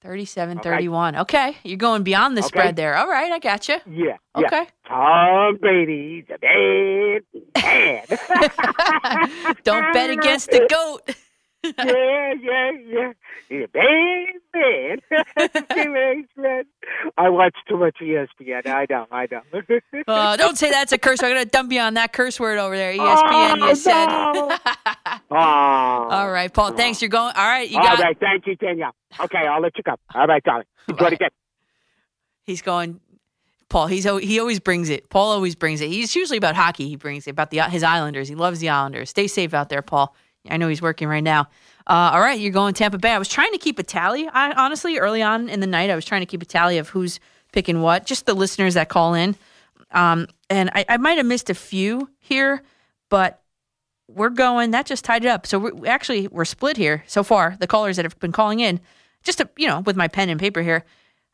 37-31. 0.05 1.21
Okay. 1.21 1.57
You're 1.63 1.77
going 1.77 2.03
beyond 2.05 2.35
the 2.37 2.41
Okay. 2.41 2.49
spread 2.49 2.77
there. 2.77 2.97
All 2.97 3.07
right, 3.09 3.31
I 3.31 3.39
got 3.39 3.69
you. 3.69 3.77
Yeah. 3.87 4.17
Okay. 4.35 4.63
Yeah. 4.63 4.89
Tom 4.89 5.59
Brady, 5.59 6.25
the 6.27 6.39
bad 6.39 7.23
man. 7.63 9.57
Don't 9.65 9.93
bet 9.93 10.11
against 10.11 10.51
the 10.51 10.67
goat. 10.71 11.15
yeah, 11.79 12.33
yeah, 12.41 12.71
yeah. 12.87 13.13
Yeah, 13.51 13.67
bad 13.73 14.29
man. 14.55 14.99
Teenage 15.75 16.29
man. 16.37 16.65
I 17.19 17.29
watch 17.29 17.55
too 17.69 17.77
much 17.77 17.97
ESPN. 18.01 18.67
I 18.67 18.87
don't. 18.87 19.09
I 19.13 19.27
know. 19.31 19.43
Uh, 20.09 20.37
don't 20.39 20.57
say 20.57 20.71
that's 20.71 20.93
a 20.93 20.99
curse. 20.99 21.23
I'm 21.23 21.31
going 21.31 21.43
to 21.45 21.49
dump 21.49 21.71
you 21.73 21.81
on 21.81 21.95
that 21.95 22.13
curse 22.13 22.41
word 22.41 22.59
over 22.59 22.77
there. 22.77 22.93
ESPN, 22.95 23.61
Oh, 23.61 23.69
you 23.69 23.75
said. 23.75 24.09
Oh. 25.33 25.37
All 25.37 26.31
right, 26.31 26.53
Paul. 26.53 26.73
Thanks. 26.73 27.01
You're 27.03 27.09
going. 27.09 27.33
All 27.37 27.47
right. 27.47 27.69
You 27.71 27.77
All 27.79 27.85
got. 27.85 28.01
right, 28.01 28.19
thank 28.19 28.47
you, 28.47 28.57
Danielle. 28.57 28.95
Okay, 29.21 29.39
I'll 29.47 29.61
let 29.61 29.77
you 29.77 29.83
go. 29.85 29.95
All 30.15 30.27
right, 30.27 30.43
darling. 30.43 30.65
Enjoy 30.89 31.11
the 31.11 31.17
game. 31.17 31.29
He's 32.45 32.63
going. 32.63 33.01
Paul. 33.69 33.87
He's 33.87 34.05
he 34.05 34.41
always 34.41 34.59
brings 34.59 34.89
it. 34.89 35.09
Paul 35.11 35.31
always 35.31 35.55
brings 35.55 35.81
it. 35.81 35.89
He's 35.89 36.17
usually 36.17 36.39
about 36.39 36.57
hockey. 36.57 36.89
He 36.89 36.97
brings 36.97 37.27
it 37.29 37.31
about 37.31 37.51
the 37.51 37.61
his 37.65 37.83
Islanders. 37.85 38.29
He 38.29 38.35
loves 38.35 38.59
the 38.59 38.69
Islanders. 38.71 39.11
Stay 39.11 39.29
safe 39.29 39.55
out 39.55 39.69
there, 39.69 39.83
Paul. 39.83 40.15
I 40.49 40.57
know 40.57 40.69
he's 40.69 40.83
working 40.83 41.09
right 41.09 41.23
now. 41.23 41.49
Uh, 41.87 42.11
all 42.13 42.21
right, 42.21 42.39
you're 42.39 42.53
going 42.53 42.75
Tampa 42.75 42.99
Bay. 42.99 43.11
I 43.11 43.19
was 43.19 43.29
trying 43.29 43.53
to 43.53 43.59
keep 43.59 43.79
a 43.79 43.83
tally. 43.83 44.29
I, 44.29 44.53
honestly, 44.53 44.99
early 44.99 45.23
on 45.23 45.49
in 45.49 45.61
the 45.61 45.67
night, 45.67 45.91
I 45.91 45.95
was 45.95 46.05
trying 46.05 46.23
to 46.23 46.27
keep 46.27 46.43
a 46.43 46.47
tally 46.47 46.79
of 46.79 46.89
who's 46.89 47.21
picking 47.53 47.83
what. 47.83 48.07
Just 48.07 48.27
the 48.27 48.35
listeners 48.35 48.75
that 48.75 48.89
call 48.89 49.15
in, 49.15 49.37
um, 49.91 50.29
and 50.49 50.71
I, 50.75 50.85
I 50.89 50.97
might 50.97 51.19
have 51.19 51.27
missed 51.27 51.51
a 51.51 51.55
few 51.55 52.09
here, 52.19 52.63
but 53.09 53.43
we're 54.09 54.31
going. 54.31 54.71
That 54.71 54.87
just 54.87 55.05
tied 55.05 55.25
it 55.25 55.29
up. 55.29 55.47
So 55.47 55.59
we're, 55.59 55.87
actually, 55.87 56.29
we're 56.29 56.45
split 56.45 56.77
here 56.77 57.05
so 57.07 57.23
far. 57.23 57.57
The 57.59 57.67
callers 57.67 57.97
that 57.97 58.05
have 58.05 58.19
been 58.21 58.33
calling 58.33 58.61
in, 58.61 58.81
just 59.23 59.39
to, 59.39 59.49
you 59.57 59.67
know, 59.67 59.81
with 59.81 59.97
my 59.97 60.09
pen 60.09 60.29
and 60.29 60.39
paper 60.39 60.63
here, 60.63 60.85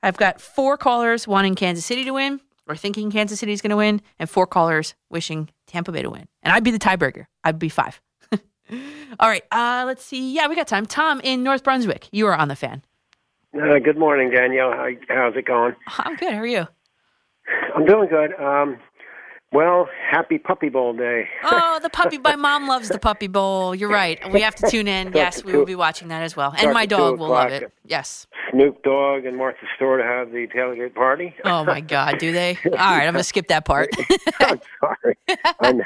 I've 0.02 0.16
got 0.16 0.40
four 0.40 0.76
callers 0.76 1.28
wanting 1.28 1.54
Kansas 1.54 1.84
City 1.84 2.04
to 2.04 2.12
win 2.12 2.40
or 2.66 2.76
thinking 2.76 3.10
Kansas 3.10 3.40
City 3.40 3.52
is 3.52 3.62
going 3.62 3.70
to 3.70 3.76
win, 3.76 4.02
and 4.18 4.28
four 4.28 4.46
callers 4.46 4.94
wishing 5.08 5.48
Tampa 5.66 5.92
Bay 5.92 6.02
to 6.02 6.10
win. 6.10 6.26
And 6.42 6.52
I'd 6.52 6.64
be 6.64 6.70
the 6.70 6.78
tiebreaker. 6.78 7.26
I'd 7.44 7.58
be 7.58 7.68
five. 7.68 8.00
All 9.20 9.28
right. 9.28 9.44
Uh, 9.50 9.84
let's 9.86 10.04
see. 10.04 10.34
Yeah, 10.34 10.48
we 10.48 10.56
got 10.56 10.68
time. 10.68 10.86
Tom 10.86 11.20
in 11.22 11.42
North 11.42 11.64
Brunswick. 11.64 12.08
You 12.12 12.26
are 12.26 12.34
on 12.34 12.48
the 12.48 12.56
fan. 12.56 12.82
Uh, 13.54 13.78
good 13.78 13.96
morning, 13.98 14.30
Danielle. 14.30 14.72
How, 14.72 14.88
how's 15.08 15.36
it 15.36 15.46
going? 15.46 15.74
I'm 15.98 16.16
good. 16.16 16.32
How 16.32 16.40
are 16.40 16.46
you? 16.46 16.66
I'm 17.74 17.86
doing 17.86 18.08
good. 18.08 18.34
Um, 18.40 18.78
well, 19.52 19.88
happy 20.10 20.38
Puppy 20.38 20.68
Bowl 20.68 20.92
Day. 20.92 21.28
Oh, 21.48 21.78
the 21.80 21.88
puppy. 21.90 22.18
My 22.18 22.34
mom 22.36 22.66
loves 22.66 22.88
the 22.88 22.98
puppy 22.98 23.28
bowl. 23.28 23.74
You're 23.74 23.90
right. 23.90 24.18
We 24.32 24.40
have 24.40 24.54
to 24.56 24.68
tune 24.68 24.88
in. 24.88 25.12
Yes, 25.14 25.44
we 25.44 25.52
will 25.52 25.64
be 25.64 25.74
watching 25.76 26.08
that 26.08 26.22
as 26.22 26.34
well. 26.34 26.54
And 26.58 26.72
my 26.72 26.86
dog 26.86 27.18
will 27.18 27.28
love 27.28 27.52
it. 27.52 27.70
Yes. 27.84 28.26
Snoop 28.50 28.82
Dogg 28.82 29.24
and 29.24 29.36
Martha 29.36 29.66
Stewart 29.76 30.02
have 30.02 30.32
the 30.32 30.48
tailgate 30.48 30.94
party. 30.94 31.34
Oh 31.44 31.64
my 31.64 31.80
God, 31.80 32.18
do 32.18 32.32
they? 32.32 32.58
All 32.64 32.70
right, 32.72 33.06
I'm 33.06 33.12
gonna 33.12 33.22
skip 33.22 33.48
that 33.48 33.64
part. 33.64 33.90
I'm 34.40 34.60
sorry. 34.80 35.18
I'm, 35.60 35.82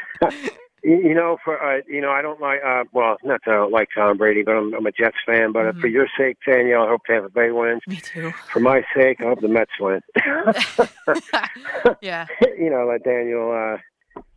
you 0.83 1.15
know, 1.15 1.37
for 1.45 1.63
uh, 1.63 1.81
you 1.87 2.01
know, 2.01 2.11
I 2.11 2.23
don't 2.23 2.41
like. 2.41 2.61
Uh, 2.65 2.85
well, 2.93 3.17
not 3.23 3.41
that 3.45 3.53
I 3.53 3.57
don't 3.57 3.73
like 3.73 3.89
Tom 3.95 4.17
Brady, 4.17 4.43
but 4.43 4.53
I'm, 4.53 4.75
I'm 4.75 4.87
a 4.87 4.93
Jets 4.93 5.17
fan. 5.27 5.53
But 5.53 5.67
uh 5.67 5.73
for 5.81 5.89
your 5.89 6.07
sake, 6.17 6.39
Danielle, 6.47 6.85
I 6.85 6.89
hope 6.89 7.03
Tampa 7.07 7.29
Bay 7.29 7.51
wins. 7.51 7.83
Mm-hmm. 7.89 7.91
Me 7.91 7.97
too. 7.97 8.33
For 8.53 8.61
my 8.61 8.83
sake, 8.95 9.21
I 9.21 9.25
hope 9.25 9.41
the 9.41 9.49
Mets 9.49 9.73
win. 9.79 10.01
yeah. 12.01 12.27
you 12.59 12.71
know, 12.71 12.87
let 12.87 13.05
Daniel. 13.05 13.51
Uh, 13.53 13.79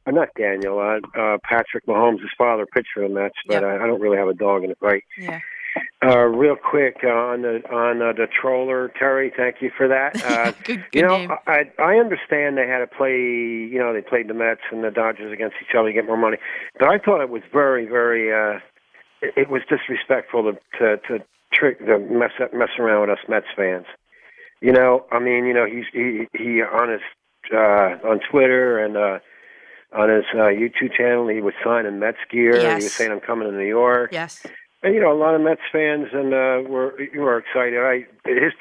uh, 0.05 0.11
not 0.11 0.29
Daniel. 0.37 0.79
Uh, 0.79 0.99
uh, 1.17 1.37
Patrick 1.43 1.85
Mahomes' 1.87 2.19
father 2.37 2.65
pitched 2.65 2.89
for 2.93 3.07
the 3.07 3.13
Mets, 3.13 3.35
but 3.47 3.63
I, 3.63 3.75
I 3.75 3.87
don't 3.87 4.01
really 4.01 4.17
have 4.17 4.27
a 4.27 4.33
dog 4.33 4.63
in 4.63 4.69
the 4.69 4.75
fight. 4.75 5.03
Yeah. 5.17 5.39
Uh, 6.05 6.25
real 6.25 6.55
quick 6.55 6.97
uh, 7.03 7.07
on 7.07 7.41
the 7.43 7.61
on 7.71 8.01
uh, 8.01 8.11
the 8.11 8.27
troller, 8.27 8.91
Terry. 8.99 9.31
Thank 9.35 9.61
you 9.61 9.71
for 9.75 9.87
that. 9.87 10.21
Uh, 10.33 10.51
good, 10.63 10.83
you 10.93 11.01
know, 11.01 11.17
name. 11.17 11.31
I 11.47 11.63
I 11.79 11.95
understand 11.95 12.57
they 12.57 12.67
had 12.67 12.79
to 12.79 12.87
play. 12.87 13.11
You 13.11 13.77
know, 13.79 13.93
they 13.93 14.01
played 14.01 14.27
the 14.27 14.33
Mets 14.33 14.61
and 14.71 14.83
the 14.83 14.91
Dodgers 14.91 15.31
against 15.31 15.55
each 15.61 15.75
other 15.77 15.89
to 15.89 15.93
get 15.93 16.05
more 16.05 16.17
money, 16.17 16.37
but 16.79 16.89
I 16.89 16.97
thought 16.97 17.21
it 17.21 17.29
was 17.29 17.43
very, 17.51 17.85
very. 17.85 18.31
Uh, 18.33 18.59
it, 19.21 19.33
it 19.37 19.49
was 19.49 19.61
disrespectful 19.69 20.43
to 20.43 20.53
to, 20.79 20.97
to 21.07 21.25
trick 21.53 21.79
to 21.79 21.99
mess 21.99 22.31
up, 22.41 22.53
mess 22.53 22.69
around 22.79 23.01
with 23.01 23.11
us 23.11 23.25
Mets 23.27 23.47
fans. 23.55 23.85
You 24.61 24.71
know, 24.71 25.05
I 25.11 25.19
mean, 25.19 25.45
you 25.45 25.53
know, 25.53 25.65
he's 25.65 25.85
he 25.91 26.27
he 26.37 26.61
on 26.61 26.89
his 26.89 27.01
uh, 27.53 28.07
on 28.07 28.19
Twitter 28.31 28.79
and 28.79 28.97
uh, 28.97 29.19
on 29.93 30.09
his 30.09 30.25
uh, 30.33 30.47
YouTube 30.47 30.93
channel, 30.97 31.27
he 31.27 31.41
was 31.41 31.53
signing 31.63 31.99
Mets 31.99 32.17
gear. 32.29 32.59
He 32.59 32.75
was 32.75 32.93
saying, 32.93 33.11
"I'm 33.11 33.19
coming 33.19 33.49
to 33.49 33.55
New 33.55 33.67
York." 33.67 34.11
Yes. 34.11 34.45
You 34.83 34.99
know, 34.99 35.13
a 35.13 35.17
lot 35.17 35.33
of 35.33 35.41
Mets 35.41 35.61
fans 35.71 36.07
and 36.11 36.33
uh, 36.33 36.69
were 36.69 36.99
you 37.01 37.21
were 37.21 37.37
excited. 37.37 37.79
I 37.79 38.05
his 38.27 38.51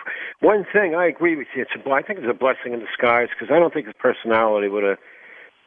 one 0.41 0.65
thing 0.73 0.95
I 0.95 1.07
agree 1.07 1.35
with 1.35 1.49
you. 1.57 1.63
It's 1.63 1.73
a, 1.75 1.91
I 1.91 2.03
think 2.03 2.21
it's 2.21 2.31
a 2.31 2.35
blessing 2.35 2.73
in 2.73 2.81
disguise 2.81 3.29
because 3.31 3.53
I 3.53 3.59
don't 3.59 3.75
think 3.75 3.87
his 3.87 3.97
personality 3.99 4.69
would 4.69 4.85
have 4.85 4.99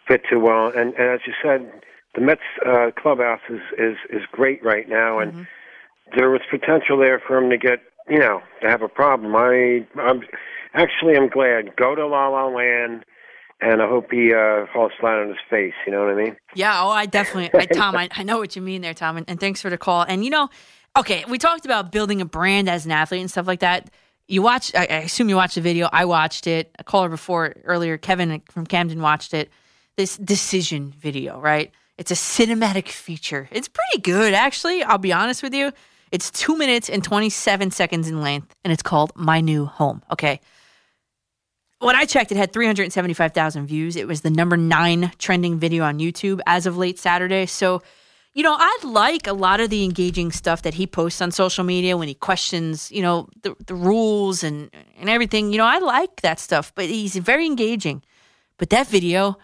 fit 0.08 0.22
too 0.30 0.40
well. 0.40 0.67
And, 0.67 0.93
and 0.93 1.09
as 1.09 1.19
you 1.27 1.34
said, 1.43 1.69
the 2.14 2.22
Mets 2.22 2.42
uh, 2.66 2.92
clubhouse 2.98 3.42
is, 3.50 3.59
is 3.77 3.98
is 4.09 4.22
great 4.32 4.64
right 4.64 4.88
now, 4.88 5.19
and 5.19 5.45
there 6.16 6.30
was 6.30 6.42
potential 6.50 6.98
there 6.98 7.19
for 7.19 7.38
him 7.38 7.50
to 7.50 7.58
get 7.58 7.80
you 8.09 8.19
know 8.19 8.42
to 8.61 8.69
have 8.69 8.82
a 8.82 8.88
problem. 8.88 9.35
I 9.35 9.85
I'm 10.00 10.22
actually 10.74 11.17
I'm 11.17 11.30
glad. 11.30 11.75
Go 11.75 11.95
to 11.95 12.08
La 12.08 12.30
La 12.30 12.48
Land. 12.48 13.03
And 13.61 13.82
I 13.82 13.88
hope 13.88 14.11
he 14.11 14.34
uh, 14.34 14.66
falls 14.74 14.92
flat 15.00 15.17
on 15.17 15.30
his 15.30 15.38
face. 15.50 15.74
You 15.85 15.93
know 15.93 16.01
what 16.06 16.09
I 16.14 16.16
mean? 16.16 16.35
Yeah, 16.56 16.84
oh, 16.84 16.90
I 16.90 17.06
definitely, 17.06 17.58
I, 17.59 17.66
Tom, 17.66 17.95
I, 17.95 18.09
I 18.11 18.24
know 18.24 18.38
what 18.38 18.56
you 18.56 18.61
mean 18.61 18.82
there, 18.82 18.93
Tom, 18.93 19.17
and, 19.17 19.30
and 19.30 19.40
thanks 19.40 19.61
for 19.61 19.69
the 19.69 19.77
call. 19.77 20.03
And 20.03 20.24
you 20.25 20.30
know, 20.30 20.50
okay, 20.98 21.24
we 21.30 21.38
talked 21.38 21.66
about 21.66 21.92
building 21.92 22.22
a 22.22 22.25
brand 22.25 22.69
as 22.69 22.85
an 22.85 22.92
athlete 22.92 23.22
and 23.22 23.32
stuff 23.32 23.48
like 23.48 23.61
that. 23.61 23.90
you 24.27 24.42
watch. 24.42 24.75
I, 24.75 24.82
I 24.82 24.95
assume 24.98 25.30
you 25.30 25.38
watched 25.38 25.56
the 25.56 25.61
video. 25.61 25.90
I 25.92 26.06
watched 26.06 26.48
it. 26.48 26.75
A 26.80 26.84
caller 26.84 27.09
before 27.09 27.56
earlier, 27.64 27.98
Kevin 27.98 28.42
from 28.51 28.66
Camden 28.67 29.01
watched 29.01 29.34
it. 29.34 29.50
This 29.95 30.17
decision 30.17 30.92
video, 30.98 31.40
right? 31.40 31.72
It's 31.98 32.11
a 32.11 32.16
cinematic 32.16 32.90
feature. 32.90 33.48
It's 33.51 33.69
pretty 33.69 34.01
good, 34.01 34.34
actually. 34.34 34.84
I'll 34.84 34.98
be 34.98 35.14
honest 35.14 35.42
with 35.42 35.53
you. 35.53 35.72
It's 36.11 36.30
two 36.30 36.58
minutes 36.58 36.90
and 36.90 37.03
27 37.03 37.72
seconds 37.72 38.09
in 38.09 38.22
length, 38.22 38.53
and 38.64 38.74
it's 38.74 38.84
called 38.84 39.14
My 39.16 39.40
New 39.40 39.66
Home. 39.66 40.01
Okay. 40.11 40.42
When 41.86 41.96
I 41.96 42.06
checked, 42.06 42.32
it 42.32 42.38
had 42.38 42.52
375,000 42.52 43.68
views. 43.68 43.96
It 43.96 44.08
was 44.08 44.22
the 44.22 44.32
number 44.32 44.58
nine 44.58 45.12
trending 45.20 45.60
video 45.60 45.84
on 45.84 46.00
YouTube 46.00 46.40
as 46.48 46.66
of 46.66 46.78
late 46.78 46.98
Saturday. 46.98 47.46
So, 47.46 47.84
you 48.34 48.42
know, 48.42 48.56
I 48.58 48.80
like 48.82 49.28
a 49.28 49.34
lot 49.34 49.60
of 49.60 49.70
the 49.70 49.84
engaging 49.84 50.32
stuff 50.32 50.64
that 50.64 50.74
he 50.74 50.88
posts 50.88 51.22
on 51.22 51.30
social 51.30 51.64
media 51.64 51.96
when 51.96 52.08
he 52.08 52.16
questions, 52.16 52.92
you 52.92 53.04
know, 53.04 53.30
the, 53.44 53.54
the 53.68 53.76
rules 53.76 54.44
and, 54.44 54.72
and 54.98 55.12
everything. 55.12 55.52
You 55.52 55.60
know, 55.60 55.66
I 55.68 55.78
like 55.78 56.22
that 56.22 56.40
stuff, 56.40 56.72
but 56.74 56.86
he's 56.86 57.18
very 57.18 57.46
engaging. 57.46 58.02
But 58.58 58.72
that 58.72 58.88
video, 58.88 59.38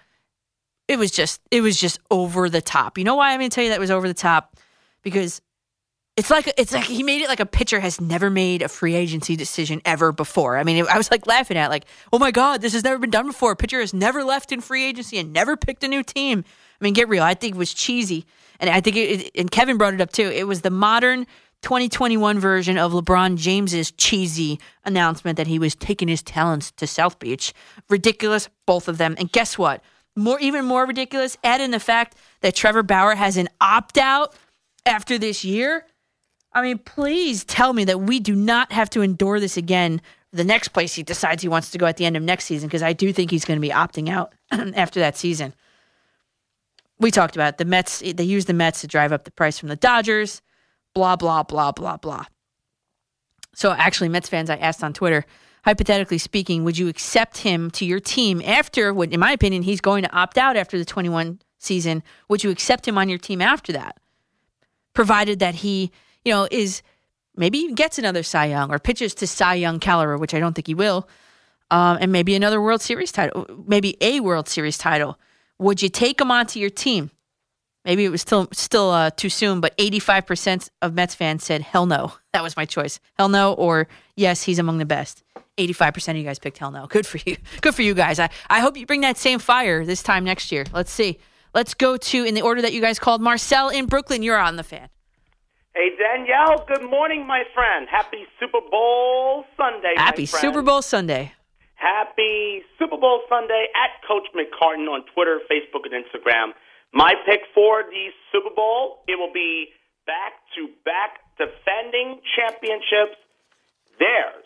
it 0.87 0.97
was 0.97 1.11
just, 1.11 1.41
it 1.51 1.61
was 1.61 1.79
just 1.79 1.99
over 2.09 2.49
the 2.49 2.59
top. 2.59 2.97
You 2.97 3.03
know 3.03 3.17
why 3.17 3.33
I'm 3.33 3.39
going 3.39 3.51
to 3.51 3.53
tell 3.53 3.63
you 3.63 3.69
that 3.69 3.79
was 3.79 3.91
over 3.91 4.07
the 4.07 4.15
top? 4.15 4.57
Because 5.03 5.43
it's 6.17 6.29
like 6.29 6.53
it's 6.57 6.73
like 6.73 6.83
he 6.83 7.03
made 7.03 7.21
it 7.21 7.29
like 7.29 7.39
a 7.39 7.45
pitcher 7.45 7.79
has 7.79 8.01
never 8.01 8.29
made 8.29 8.61
a 8.61 8.67
free 8.67 8.95
agency 8.95 9.35
decision 9.35 9.81
ever 9.85 10.11
before. 10.11 10.57
I 10.57 10.63
mean, 10.63 10.85
I 10.87 10.97
was 10.97 11.09
like 11.09 11.25
laughing 11.25 11.57
at 11.57 11.69
like, 11.69 11.85
oh 12.11 12.19
my 12.19 12.31
god, 12.31 12.61
this 12.61 12.73
has 12.73 12.83
never 12.83 12.99
been 12.99 13.09
done 13.09 13.27
before. 13.27 13.51
A 13.51 13.55
pitcher 13.55 13.79
has 13.79 13.93
never 13.93 14.23
left 14.23 14.51
in 14.51 14.59
free 14.59 14.83
agency 14.83 15.17
and 15.17 15.31
never 15.31 15.55
picked 15.55 15.83
a 15.83 15.87
new 15.87 16.03
team. 16.03 16.43
I 16.79 16.83
mean, 16.83 16.93
get 16.93 17.07
real. 17.07 17.23
I 17.23 17.33
think 17.33 17.55
it 17.55 17.57
was 17.57 17.73
cheesy, 17.73 18.25
and 18.59 18.69
I 18.69 18.81
think 18.81 18.97
it, 18.97 19.31
and 19.35 19.49
Kevin 19.49 19.77
brought 19.77 19.93
it 19.93 20.01
up 20.01 20.11
too. 20.11 20.29
It 20.29 20.47
was 20.47 20.61
the 20.61 20.69
modern 20.69 21.27
2021 21.61 22.39
version 22.39 22.77
of 22.77 22.91
LeBron 22.91 23.37
James's 23.37 23.91
cheesy 23.91 24.59
announcement 24.83 25.37
that 25.37 25.47
he 25.47 25.59
was 25.59 25.75
taking 25.75 26.07
his 26.07 26.23
talents 26.23 26.71
to 26.71 26.87
South 26.87 27.19
Beach. 27.19 27.53
Ridiculous, 27.89 28.49
both 28.65 28.87
of 28.87 28.97
them. 28.97 29.15
And 29.17 29.31
guess 29.31 29.57
what? 29.57 29.83
More 30.15 30.39
even 30.39 30.65
more 30.65 30.85
ridiculous. 30.85 31.37
Add 31.43 31.61
in 31.61 31.71
the 31.71 31.79
fact 31.79 32.17
that 32.41 32.55
Trevor 32.55 32.83
Bauer 32.83 33.15
has 33.15 33.37
an 33.37 33.47
opt 33.61 33.97
out 33.97 34.35
after 34.85 35.17
this 35.17 35.45
year. 35.45 35.85
I 36.53 36.61
mean, 36.61 36.79
please 36.79 37.43
tell 37.43 37.73
me 37.73 37.85
that 37.85 38.01
we 38.01 38.19
do 38.19 38.35
not 38.35 38.71
have 38.71 38.89
to 38.91 39.01
endure 39.01 39.39
this 39.39 39.57
again. 39.57 40.01
The 40.33 40.43
next 40.43 40.69
place 40.69 40.93
he 40.93 41.03
decides 41.03 41.41
he 41.41 41.47
wants 41.47 41.71
to 41.71 41.77
go 41.77 41.85
at 41.85 41.97
the 41.97 42.05
end 42.05 42.17
of 42.17 42.23
next 42.23 42.45
season, 42.45 42.67
because 42.67 42.83
I 42.83 42.93
do 42.93 43.13
think 43.13 43.31
he's 43.31 43.45
going 43.45 43.57
to 43.57 43.61
be 43.61 43.73
opting 43.73 44.09
out 44.09 44.33
after 44.51 44.99
that 44.99 45.17
season. 45.17 45.53
We 46.99 47.09
talked 47.09 47.35
about 47.35 47.55
it. 47.55 47.57
the 47.57 47.65
Mets. 47.65 47.99
They 47.99 48.23
used 48.23 48.47
the 48.47 48.53
Mets 48.53 48.81
to 48.81 48.87
drive 48.87 49.11
up 49.11 49.23
the 49.23 49.31
price 49.31 49.57
from 49.57 49.69
the 49.69 49.75
Dodgers. 49.75 50.41
Blah 50.93 51.15
blah 51.15 51.43
blah 51.43 51.71
blah 51.71 51.97
blah. 51.97 52.25
So 53.55 53.71
actually, 53.71 54.09
Mets 54.09 54.29
fans, 54.29 54.49
I 54.49 54.57
asked 54.57 54.83
on 54.83 54.93
Twitter, 54.93 55.25
hypothetically 55.65 56.17
speaking, 56.17 56.63
would 56.63 56.77
you 56.77 56.87
accept 56.87 57.39
him 57.39 57.71
to 57.71 57.85
your 57.85 57.99
team 57.99 58.41
after? 58.45 58.93
What, 58.93 59.11
in 59.11 59.19
my 59.19 59.31
opinion, 59.31 59.63
he's 59.63 59.81
going 59.81 60.03
to 60.03 60.15
opt 60.15 60.37
out 60.37 60.55
after 60.55 60.77
the 60.77 60.85
21 60.85 61.41
season. 61.57 62.03
Would 62.29 62.43
you 62.43 62.49
accept 62.49 62.87
him 62.87 62.97
on 62.97 63.09
your 63.09 63.17
team 63.17 63.41
after 63.41 63.71
that, 63.73 63.97
provided 64.93 65.39
that 65.39 65.55
he 65.55 65.91
you 66.23 66.31
know, 66.31 66.47
is 66.51 66.81
maybe 67.35 67.57
even 67.59 67.75
gets 67.75 67.97
another 67.97 68.23
Cy 68.23 68.45
Young 68.45 68.71
or 68.71 68.79
pitches 68.79 69.13
to 69.15 69.27
Cy 69.27 69.55
Young 69.55 69.79
caliber, 69.79 70.17
which 70.17 70.33
I 70.33 70.39
don't 70.39 70.53
think 70.53 70.67
he 70.67 70.73
will, 70.73 71.07
um, 71.69 71.97
and 72.01 72.11
maybe 72.11 72.35
another 72.35 72.61
World 72.61 72.81
Series 72.81 73.11
title, 73.11 73.45
maybe 73.65 73.97
a 74.01 74.19
World 74.19 74.47
Series 74.47 74.77
title. 74.77 75.17
Would 75.59 75.81
you 75.81 75.89
take 75.89 76.19
him 76.19 76.31
onto 76.31 76.59
your 76.59 76.69
team? 76.69 77.11
Maybe 77.85 78.05
it 78.05 78.09
was 78.09 78.21
still 78.21 78.47
still 78.51 78.91
uh, 78.91 79.09
too 79.11 79.29
soon, 79.29 79.59
but 79.59 79.75
85% 79.77 80.69
of 80.81 80.93
Mets 80.93 81.15
fans 81.15 81.43
said 81.43 81.61
hell 81.61 81.85
no. 81.85 82.13
That 82.33 82.43
was 82.43 82.55
my 82.55 82.63
choice. 82.63 83.01
Hell 83.15 83.27
no, 83.27 83.51
or 83.53 83.89
yes, 84.15 84.43
he's 84.43 84.57
among 84.57 84.77
the 84.77 84.85
best. 84.85 85.21
85% 85.57 86.11
of 86.11 86.15
you 86.15 86.23
guys 86.23 86.39
picked 86.39 86.57
hell 86.57 86.71
no. 86.71 86.87
Good 86.87 87.05
for 87.05 87.19
you. 87.25 87.35
Good 87.61 87.75
for 87.75 87.81
you 87.81 87.93
guys. 87.93 88.19
I, 88.19 88.29
I 88.49 88.61
hope 88.61 88.77
you 88.77 88.85
bring 88.85 89.01
that 89.01 89.17
same 89.17 89.37
fire 89.37 89.85
this 89.85 90.01
time 90.01 90.23
next 90.23 90.49
year. 90.49 90.63
Let's 90.71 90.91
see. 90.91 91.19
Let's 91.53 91.73
go 91.73 91.97
to, 91.97 92.23
in 92.23 92.33
the 92.33 92.41
order 92.41 92.61
that 92.61 92.71
you 92.71 92.79
guys 92.79 92.99
called, 92.99 93.21
Marcel 93.21 93.67
in 93.67 93.85
Brooklyn. 93.85 94.23
You're 94.23 94.39
on 94.39 94.55
the 94.55 94.63
fan. 94.63 94.87
Hey, 95.73 95.91
Danielle, 95.97 96.65
good 96.67 96.83
morning, 96.89 97.25
my 97.25 97.43
friend. 97.53 97.87
Happy 97.89 98.25
Super 98.39 98.59
Bowl 98.69 99.45
Sunday. 99.55 99.93
my 99.95 100.03
Happy. 100.03 100.25
Super 100.25 100.61
Bowl 100.61 100.81
Sunday. 100.81 101.31
Happy 101.75 102.61
Super 102.77 102.97
Bowl 102.97 103.21
Sunday 103.29 103.67
at 103.73 104.05
Coach 104.05 104.27
McCartan 104.35 104.87
on 104.91 105.05
Twitter, 105.13 105.39
Facebook, 105.49 105.87
and 105.89 105.93
Instagram. 105.93 106.51
My 106.93 107.13
pick 107.25 107.39
for 107.55 107.83
the 107.83 108.07
Super 108.33 108.53
Bowl, 108.53 108.99
it 109.07 109.17
will 109.17 109.31
be 109.33 109.67
back 110.05 110.33
to 110.55 110.67
back 110.83 111.19
defending 111.37 112.19
championships. 112.35 113.15
There's 113.97 114.45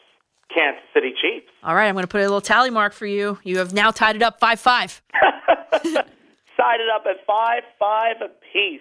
Kansas 0.53 0.83
City 0.93 1.11
Chiefs. 1.19 1.47
All 1.63 1.73
right, 1.73 1.87
I'm 1.87 1.95
going 1.95 2.03
to 2.03 2.07
put 2.07 2.21
a 2.21 2.23
little 2.23 2.39
tally 2.39 2.69
mark 2.69 2.93
for 2.93 3.07
you. 3.07 3.39
You 3.43 3.57
have 3.57 3.73
now 3.73 3.89
tied 3.89 4.15
it 4.15 4.21
up 4.21 4.39
5 4.39 4.59
5. 4.59 5.01
Tied 6.55 6.79
it 6.79 6.87
up 6.95 7.03
at 7.05 7.25
5 7.25 7.63
5 7.79 8.15
apiece. 8.21 8.79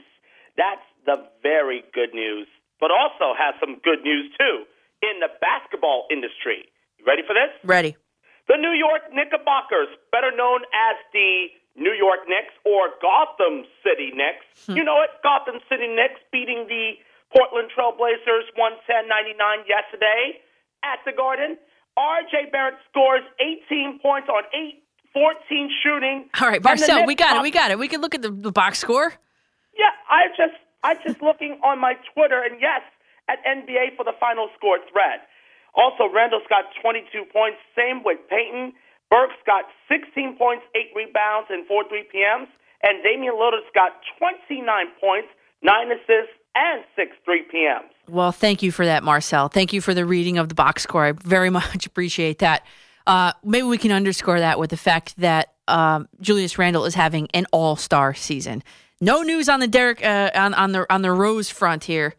That's 0.57 0.81
the 1.07 1.23
very 1.43 1.85
good 1.93 2.13
news, 2.15 2.47
but 2.81 2.91
also 2.91 3.37
has 3.37 3.55
some 3.61 3.81
good 3.85 4.03
news 4.03 4.33
too 4.39 4.65
in 5.03 5.21
the 5.21 5.29
basketball 5.41 6.07
industry. 6.11 6.65
You 6.99 7.05
ready 7.05 7.23
for 7.27 7.35
this? 7.35 7.53
Ready. 7.65 7.97
The 8.49 8.57
New 8.57 8.73
York 8.77 9.09
Knickerbockers, 9.13 9.89
better 10.13 10.33
known 10.33 10.65
as 10.73 10.97
the 11.13 11.49
New 11.77 11.93
York 11.93 12.29
Knicks 12.29 12.53
or 12.65 12.93
Gotham 13.01 13.65
City 13.83 14.13
Knicks. 14.13 14.45
Hmm. 14.67 14.77
You 14.77 14.85
know 14.85 15.01
it, 15.03 15.11
Gotham 15.23 15.61
City 15.69 15.89
Knicks 15.89 16.21
beating 16.31 16.67
the 16.69 17.01
Portland 17.35 17.69
Trailblazers 17.73 18.53
110-99 18.57 19.67
yesterday 19.67 20.41
at 20.85 21.01
the 21.05 21.13
Garden. 21.13 21.57
RJ 21.99 22.53
Barrett 22.53 22.75
scores 22.91 23.23
18 23.41 23.99
points 24.01 24.29
on 24.29 24.45
8 24.53 24.85
14 25.15 25.71
shooting. 25.83 26.29
All 26.41 26.49
right, 26.49 26.63
Marcel, 26.63 27.07
we 27.07 27.15
got 27.15 27.37
it. 27.37 27.43
We 27.43 27.51
got 27.51 27.71
it. 27.71 27.79
We 27.79 27.87
can 27.89 28.01
look 28.01 28.15
at 28.15 28.23
the, 28.23 28.31
the 28.31 28.51
box 28.51 28.79
score. 28.79 29.15
yeah, 29.79 29.95
I 30.11 30.27
just 30.37 30.59
I 30.85 30.95
just 31.01 31.23
looking 31.23 31.59
on 31.65 31.81
my 31.81 31.95
Twitter 32.13 32.45
and 32.45 32.61
yes, 32.61 32.83
at 33.29 33.41
NBA 33.45 33.97
for 33.97 34.05
the 34.05 34.13
final 34.21 34.49
score 34.57 34.79
thread. 34.93 35.25
Also, 35.75 36.07
Randle's 36.13 36.47
got 36.49 36.65
22 36.81 37.25
points. 37.33 37.59
Same 37.75 38.05
with 38.05 38.19
Payton. 38.29 38.73
Burke's 39.11 39.41
got 39.47 39.65
16 39.89 40.37
points, 40.37 40.63
8 40.77 40.93
rebounds, 40.95 41.49
and 41.51 41.67
4 41.67 41.89
3 41.89 42.05
PMs. 42.15 42.49
And 42.83 43.03
Damian 43.03 43.35
Lillard's 43.35 43.71
got 43.75 43.93
29 44.19 44.61
points, 45.01 45.29
9 45.63 45.93
assists, 45.93 46.37
and 46.55 46.85
6 46.95 47.11
3 47.25 47.43
PMs. 47.53 47.91
Well, 48.09 48.33
thank 48.33 48.63
you 48.63 48.71
for 48.71 48.85
that, 48.85 49.03
Marcel. 49.03 49.49
Thank 49.49 49.73
you 49.73 49.81
for 49.81 49.95
the 49.95 50.05
reading 50.05 50.39
of 50.39 50.49
the 50.49 50.55
box 50.55 50.83
score. 50.83 51.07
I 51.07 51.13
very 51.13 51.51
much 51.59 51.87
appreciate 51.87 52.39
that. 52.39 52.65
Uh, 53.07 53.33
maybe 53.43 53.67
we 53.67 53.79
can 53.79 53.91
underscore 53.91 54.39
that 54.41 54.59
with 54.59 54.71
the 54.71 54.77
fact 54.77 55.17
that 55.19 55.55
um, 55.67 56.09
Julius 56.21 56.59
Randle 56.59 56.85
is 56.85 56.95
having 56.95 57.29
an 57.35 57.47
All 57.53 57.77
Star 57.77 58.15
season. 58.15 58.63
No 59.05 59.21
news 59.21 59.51
on 59.51 59.61
the 59.61 59.69
Derrick 59.69 60.03
uh, 60.03 60.31
on 60.35 60.55
on 60.55 60.73
the 60.73 60.91
on 60.91 61.03
the 61.03 61.13
Rose 61.13 61.51
front 61.51 61.85
here. 61.85 62.15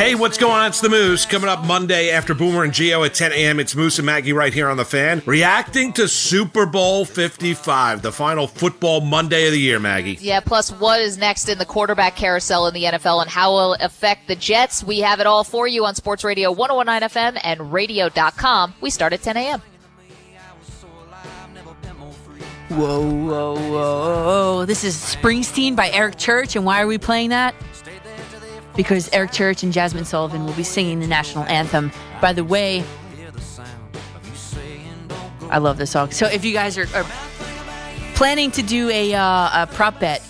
Hey, 0.00 0.14
what's 0.14 0.38
going 0.38 0.54
on? 0.54 0.68
It's 0.68 0.80
the 0.80 0.88
Moose. 0.88 1.26
Coming 1.26 1.50
up 1.50 1.62
Monday 1.66 2.08
after 2.08 2.32
Boomer 2.32 2.64
and 2.64 2.72
Geo 2.72 3.04
at 3.04 3.12
10 3.12 3.32
a.m. 3.32 3.60
It's 3.60 3.76
Moose 3.76 3.98
and 3.98 4.06
Maggie 4.06 4.32
right 4.32 4.50
here 4.50 4.70
on 4.70 4.78
the 4.78 4.84
fan, 4.86 5.20
reacting 5.26 5.92
to 5.92 6.08
Super 6.08 6.64
Bowl 6.64 7.04
55, 7.04 8.00
the 8.00 8.10
final 8.10 8.46
football 8.46 9.02
Monday 9.02 9.44
of 9.44 9.52
the 9.52 9.60
year, 9.60 9.78
Maggie. 9.78 10.16
Yeah, 10.18 10.40
plus 10.40 10.70
what 10.70 11.02
is 11.02 11.18
next 11.18 11.50
in 11.50 11.58
the 11.58 11.66
quarterback 11.66 12.16
carousel 12.16 12.66
in 12.66 12.72
the 12.72 12.84
NFL 12.84 13.20
and 13.20 13.28
how 13.28 13.52
will 13.52 13.74
it 13.74 13.82
affect 13.82 14.26
the 14.26 14.36
Jets? 14.36 14.82
We 14.82 15.00
have 15.00 15.20
it 15.20 15.26
all 15.26 15.44
for 15.44 15.68
you 15.68 15.84
on 15.84 15.94
Sports 15.94 16.24
Radio 16.24 16.50
1019 16.50 17.34
FM 17.34 17.38
and 17.44 17.70
radio.com. 17.70 18.72
We 18.80 18.88
start 18.88 19.12
at 19.12 19.20
10 19.20 19.36
a.m. 19.36 19.62
Whoa, 22.70 23.02
whoa, 23.02 23.54
whoa. 23.54 24.64
This 24.64 24.82
is 24.82 24.96
Springsteen 24.96 25.76
by 25.76 25.90
Eric 25.90 26.16
Church. 26.16 26.56
And 26.56 26.64
why 26.64 26.80
are 26.80 26.86
we 26.86 26.96
playing 26.96 27.30
that? 27.30 27.54
Because 28.80 29.10
Eric 29.12 29.30
Church 29.30 29.62
and 29.62 29.74
Jazmine 29.74 30.06
Sullivan 30.06 30.46
will 30.46 30.54
be 30.54 30.62
singing 30.62 31.00
the 31.00 31.06
national 31.06 31.44
anthem. 31.44 31.92
By 32.18 32.32
the 32.32 32.42
way, 32.42 32.82
I 35.50 35.58
love 35.58 35.76
this 35.76 35.90
song. 35.90 36.12
So 36.12 36.24
if 36.24 36.46
you 36.46 36.54
guys 36.54 36.78
are, 36.78 36.88
are 36.96 37.04
planning 38.14 38.50
to 38.52 38.62
do 38.62 38.88
a, 38.88 39.12
uh, 39.12 39.64
a 39.64 39.68
prop 39.70 40.00
bet, 40.00 40.22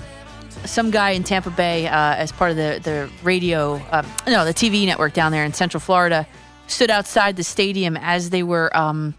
some 0.65 0.91
guy 0.91 1.11
in 1.11 1.23
Tampa 1.23 1.51
Bay, 1.51 1.87
uh, 1.87 2.17
as 2.17 2.33
part 2.33 2.51
of 2.51 2.57
the, 2.57 2.81
the 2.83 3.09
radio, 3.23 3.77
uh, 3.93 4.03
no, 4.27 4.45
the 4.45 4.53
TV 4.53 4.85
network 4.85 5.13
down 5.13 5.31
there 5.31 5.45
in 5.45 5.53
Central 5.53 5.81
Florida, 5.81 6.27
stood 6.67 6.91
outside 6.91 7.37
the 7.37 7.45
stadium 7.45 7.97
as 7.97 8.31
they 8.31 8.43
were 8.43 8.77
um, 8.77 9.15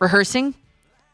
rehearsing 0.00 0.54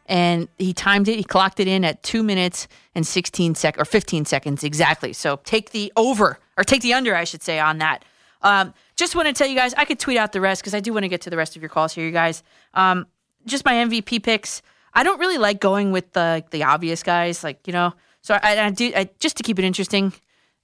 and 0.07 0.49
he 0.59 0.73
timed 0.73 1.07
it. 1.07 1.17
He 1.17 1.23
clocked 1.23 1.61
it 1.61 1.69
in 1.69 1.85
at 1.85 2.03
two 2.03 2.25
minutes 2.25 2.67
and 2.97 3.07
16 3.07 3.55
sec 3.55 3.79
or 3.79 3.85
15 3.85 4.25
seconds 4.25 4.65
exactly. 4.65 5.13
So 5.13 5.39
take 5.45 5.71
the 5.71 5.93
over 5.97 6.41
or 6.63 6.65
take 6.65 6.83
the 6.83 6.95
under, 6.95 7.17
I 7.17 7.25
should 7.25 7.43
say, 7.43 7.59
on 7.59 7.79
that. 7.79 8.05
Um, 8.41 8.73
just 8.97 9.17
want 9.17 9.27
to 9.27 9.35
tell 9.35 9.49
you 9.49 9.57
guys, 9.57 9.75
I 9.75 9.85
could 9.85 9.99
tweet 9.99 10.17
out 10.17 10.31
the 10.31 10.41
rest 10.41 10.63
because 10.63 10.75
I 10.75 10.81
do 10.81 10.93
want 10.93 11.03
to 11.03 11.09
get 11.09 11.23
to 11.23 11.31
the 11.31 11.37
rest 11.37 11.57
of 11.57 11.63
your 11.63 11.69
calls 11.69 11.93
here, 11.93 12.07
you 12.07 12.13
guys. 12.13 12.45
Um, 12.73 13.07
just 13.47 13.65
my 13.65 13.73
MVP 13.73 14.23
picks. 14.23 14.63
I 14.95 15.03
don't 15.03 15.19
really 15.19 15.39
like 15.39 15.61
going 15.61 15.91
with 15.91 16.13
the 16.13 16.45
the 16.53 16.63
obvious 16.63 17.03
guys, 17.03 17.43
like 17.43 17.67
you 17.67 17.73
know. 17.73 17.95
So 18.21 18.39
I, 18.41 18.67
I 18.67 18.71
do 18.71 18.93
I, 18.95 19.11
just 19.19 19.37
to 19.39 19.43
keep 19.43 19.59
it 19.59 19.65
interesting, 19.65 20.13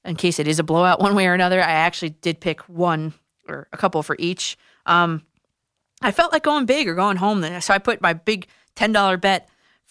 in 0.04 0.14
case 0.14 0.38
it 0.38 0.46
is 0.46 0.60
a 0.60 0.62
blowout 0.62 1.00
one 1.00 1.16
way 1.16 1.26
or 1.26 1.34
another. 1.34 1.60
I 1.60 1.72
actually 1.72 2.10
did 2.10 2.38
pick 2.38 2.60
one 2.68 3.14
or 3.48 3.66
a 3.72 3.76
couple 3.76 4.04
for 4.04 4.14
each. 4.20 4.56
Um, 4.86 5.22
I 6.00 6.12
felt 6.12 6.32
like 6.32 6.44
going 6.44 6.66
big 6.66 6.86
or 6.86 6.94
going 6.94 7.16
home, 7.16 7.40
then 7.40 7.60
so 7.60 7.74
I 7.74 7.78
put 7.78 8.00
my 8.00 8.12
big 8.12 8.46
ten 8.76 8.92
dollar 8.92 9.16
bet. 9.16 9.48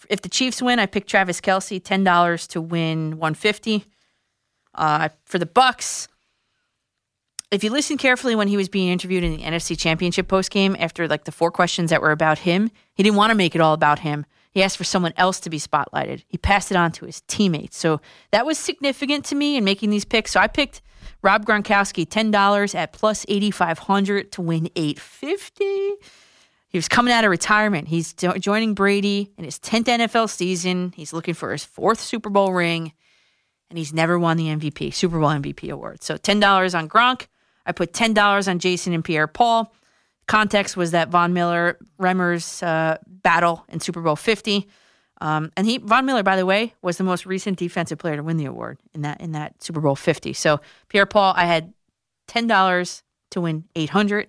If 0.08 0.22
the 0.22 0.28
Chiefs 0.28 0.62
win, 0.62 0.78
I 0.78 0.86
picked 0.86 1.10
Travis 1.10 1.40
Kelce 1.40 1.82
ten 1.82 2.02
dollars 2.02 2.46
to 2.48 2.60
win 2.62 3.18
one 3.18 3.34
fifty. 3.34 3.84
Uh, 4.78 5.08
for 5.24 5.40
the 5.40 5.46
Bucs, 5.46 6.06
if 7.50 7.64
you 7.64 7.70
listen 7.70 7.98
carefully 7.98 8.36
when 8.36 8.46
he 8.46 8.56
was 8.56 8.68
being 8.68 8.88
interviewed 8.88 9.24
in 9.24 9.36
the 9.36 9.42
NFC 9.42 9.76
Championship 9.76 10.28
post 10.28 10.52
game 10.52 10.76
after 10.78 11.08
like 11.08 11.24
the 11.24 11.32
four 11.32 11.50
questions 11.50 11.90
that 11.90 12.00
were 12.00 12.12
about 12.12 12.38
him, 12.38 12.70
he 12.94 13.02
didn't 13.02 13.16
want 13.16 13.30
to 13.30 13.34
make 13.34 13.56
it 13.56 13.60
all 13.60 13.74
about 13.74 13.98
him. 13.98 14.24
He 14.52 14.62
asked 14.62 14.76
for 14.76 14.84
someone 14.84 15.14
else 15.16 15.40
to 15.40 15.50
be 15.50 15.58
spotlighted. 15.58 16.22
He 16.28 16.38
passed 16.38 16.70
it 16.70 16.76
on 16.76 16.92
to 16.92 17.06
his 17.06 17.22
teammates. 17.22 17.76
So 17.76 18.00
that 18.30 18.46
was 18.46 18.56
significant 18.56 19.24
to 19.26 19.34
me 19.34 19.56
in 19.56 19.64
making 19.64 19.90
these 19.90 20.04
picks. 20.04 20.30
So 20.30 20.40
I 20.40 20.46
picked 20.46 20.80
Rob 21.22 21.44
Gronkowski 21.44 22.06
$10 22.06 22.74
at 22.76 22.92
plus 22.92 23.26
8500 23.28 24.30
to 24.32 24.42
win 24.42 24.68
850. 24.76 25.64
He 26.68 26.78
was 26.78 26.88
coming 26.88 27.12
out 27.12 27.24
of 27.24 27.30
retirement. 27.30 27.88
He's 27.88 28.12
joining 28.12 28.74
Brady 28.74 29.32
in 29.36 29.44
his 29.44 29.58
10th 29.58 29.86
NFL 29.86 30.28
season. 30.28 30.92
He's 30.94 31.12
looking 31.12 31.34
for 31.34 31.50
his 31.50 31.64
fourth 31.64 32.00
Super 32.00 32.30
Bowl 32.30 32.52
ring 32.52 32.92
and 33.70 33.78
he's 33.78 33.92
never 33.92 34.18
won 34.18 34.36
the 34.36 34.46
MVP, 34.46 34.92
Super 34.94 35.18
Bowl 35.18 35.28
MVP 35.28 35.70
award. 35.70 36.02
So 36.02 36.16
$10 36.16 36.78
on 36.78 36.88
Gronk. 36.88 37.26
I 37.66 37.72
put 37.72 37.92
$10 37.92 38.48
on 38.48 38.58
Jason 38.58 38.92
and 38.92 39.04
Pierre 39.04 39.26
Paul. 39.26 39.72
Context 40.26 40.76
was 40.76 40.90
that 40.92 41.08
Von 41.08 41.32
Miller 41.32 41.78
Remmers 42.00 42.62
uh, 42.62 42.98
battle 43.06 43.64
in 43.68 43.80
Super 43.80 44.00
Bowl 44.00 44.16
50. 44.16 44.68
Um, 45.20 45.50
and 45.56 45.66
he 45.66 45.78
Von 45.78 46.06
Miller, 46.06 46.22
by 46.22 46.36
the 46.36 46.46
way, 46.46 46.74
was 46.82 46.96
the 46.96 47.04
most 47.04 47.26
recent 47.26 47.58
defensive 47.58 47.98
player 47.98 48.16
to 48.16 48.22
win 48.22 48.36
the 48.36 48.44
award 48.44 48.78
in 48.94 49.02
that 49.02 49.20
in 49.20 49.32
that 49.32 49.62
Super 49.62 49.80
Bowl 49.80 49.96
50. 49.96 50.32
So 50.32 50.60
Pierre 50.88 51.06
Paul, 51.06 51.34
I 51.36 51.44
had 51.46 51.72
$10 52.28 53.02
to 53.30 53.40
win 53.40 53.64
800. 53.74 54.28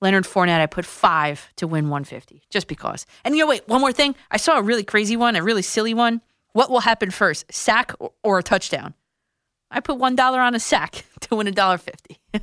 Leonard 0.00 0.24
Fournette, 0.24 0.60
I 0.60 0.66
put 0.66 0.86
five 0.86 1.48
to 1.56 1.66
win 1.66 1.88
150, 1.88 2.44
just 2.50 2.68
because. 2.68 3.04
And 3.24 3.36
you 3.36 3.42
know, 3.42 3.48
wait, 3.48 3.66
one 3.66 3.80
more 3.80 3.92
thing. 3.92 4.14
I 4.30 4.36
saw 4.36 4.58
a 4.58 4.62
really 4.62 4.84
crazy 4.84 5.16
one, 5.16 5.34
a 5.34 5.42
really 5.42 5.62
silly 5.62 5.92
one. 5.92 6.20
What 6.58 6.70
will 6.72 6.80
happen 6.80 7.12
first, 7.12 7.44
sack 7.54 7.92
or, 8.00 8.10
or 8.24 8.40
a 8.40 8.42
touchdown? 8.42 8.94
I 9.70 9.78
put 9.78 9.96
one 9.98 10.16
dollar 10.16 10.40
on 10.40 10.56
a 10.56 10.58
sack 10.58 11.04
to 11.20 11.36
win 11.36 11.46
a 11.46 11.52
dollar 11.52 11.78
fifty. 11.78 12.18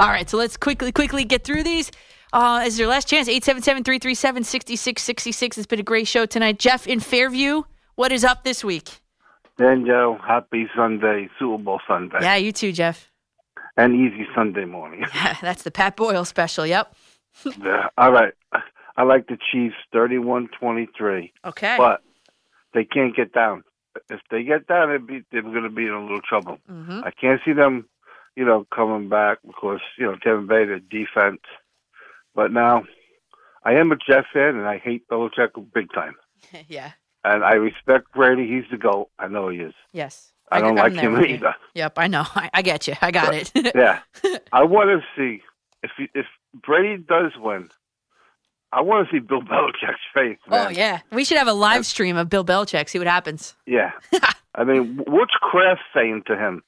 All 0.00 0.08
right, 0.08 0.28
so 0.28 0.36
let's 0.36 0.56
quickly, 0.56 0.90
quickly 0.90 1.24
get 1.24 1.44
through 1.44 1.62
these. 1.62 1.92
Uh, 2.32 2.64
is 2.66 2.76
your 2.76 2.88
last 2.88 3.06
chance? 3.06 3.28
877-337-6666. 3.28 5.58
It's 5.58 5.66
been 5.66 5.78
a 5.78 5.84
great 5.84 6.08
show 6.08 6.26
tonight. 6.26 6.58
Jeff 6.58 6.88
in 6.88 6.98
Fairview, 6.98 7.62
what 7.94 8.10
is 8.10 8.24
up 8.24 8.42
this 8.42 8.64
week? 8.64 9.00
Then 9.58 9.86
Joe, 9.86 10.18
happy 10.26 10.66
Sunday, 10.74 11.28
Super 11.38 11.62
Bowl 11.62 11.78
Sunday, 11.86 12.18
Yeah, 12.20 12.34
you 12.34 12.50
too, 12.50 12.72
Jeff. 12.72 13.12
and 13.76 13.94
easy 13.94 14.26
Sunday 14.34 14.64
morning. 14.64 15.04
That's 15.40 15.62
the 15.62 15.70
Pat 15.70 15.94
Boyle 15.94 16.24
special. 16.24 16.66
Yep. 16.66 16.96
Yeah, 17.62 17.90
All 17.96 18.10
right, 18.10 18.32
I 18.96 19.04
like 19.04 19.28
the 19.28 19.38
Chiefs, 19.52 19.76
thirty-one 19.92 20.48
twenty-three. 20.58 21.32
Okay. 21.44 21.76
but 21.78 22.02
they 22.74 22.84
can't 22.84 23.14
get 23.16 23.32
down. 23.32 23.64
If 24.10 24.20
they 24.30 24.42
get 24.42 24.66
down, 24.66 24.90
they'd 24.90 25.06
be, 25.06 25.22
they're 25.30 25.42
going 25.42 25.62
to 25.64 25.68
be 25.70 25.86
in 25.86 25.92
a 25.92 26.00
little 26.02 26.22
trouble. 26.22 26.58
Mhm. 26.70 27.04
I 27.04 27.10
can't 27.10 27.40
see 27.44 27.52
them, 27.52 27.88
you 28.36 28.44
know, 28.44 28.66
coming 28.74 29.08
back 29.08 29.38
because 29.46 29.80
you 29.98 30.06
know 30.06 30.16
Kevin 30.22 30.46
Bader 30.46 30.80
defense. 30.80 31.42
But 32.34 32.52
now, 32.52 32.84
I 33.64 33.74
am 33.74 33.92
a 33.92 33.96
Jets 33.96 34.28
fan, 34.32 34.56
and 34.56 34.66
I 34.66 34.78
hate 34.78 35.06
Belichick 35.08 35.50
big 35.74 35.92
time. 35.92 36.14
yeah. 36.68 36.92
And 37.24 37.44
I 37.44 37.52
respect 37.54 38.12
Brady; 38.14 38.48
he's 38.48 38.64
the 38.70 38.78
goat. 38.78 39.08
I 39.18 39.28
know 39.28 39.48
he 39.48 39.58
is. 39.58 39.74
Yes. 39.92 40.32
I 40.50 40.60
don't 40.60 40.78
I'm 40.78 40.92
like 40.92 41.02
him 41.02 41.16
you. 41.16 41.24
either. 41.24 41.54
Yep, 41.74 41.98
I 41.98 42.06
know. 42.08 42.24
I, 42.34 42.50
I 42.52 42.62
get 42.62 42.86
you. 42.86 42.94
I 43.00 43.10
got 43.10 43.34
it. 43.34 43.52
yeah, 43.74 44.00
I 44.52 44.64
want 44.64 44.88
to 44.90 45.00
see 45.16 45.42
if 45.82 45.90
he, 45.96 46.08
if 46.14 46.26
Brady 46.54 47.02
does 47.02 47.32
win. 47.38 47.70
I 48.72 48.80
want 48.80 49.08
to 49.08 49.14
see 49.14 49.18
Bill 49.20 49.42
Belichick's 49.52 50.00
face, 50.14 50.38
oh, 50.48 50.50
man. 50.50 50.66
Oh 50.66 50.70
yeah, 50.70 51.00
we 51.10 51.24
should 51.24 51.38
have 51.38 51.48
a 51.48 51.52
live 51.52 51.84
stream 51.86 52.16
of 52.16 52.28
Bill 52.28 52.44
Belichick. 52.44 52.88
See 52.88 52.98
what 52.98 53.08
happens. 53.08 53.54
Yeah. 53.66 53.92
I 54.54 54.64
mean, 54.64 55.00
what's 55.06 55.32
Kraft 55.40 55.80
saying 55.94 56.24
to 56.26 56.36
him? 56.36 56.62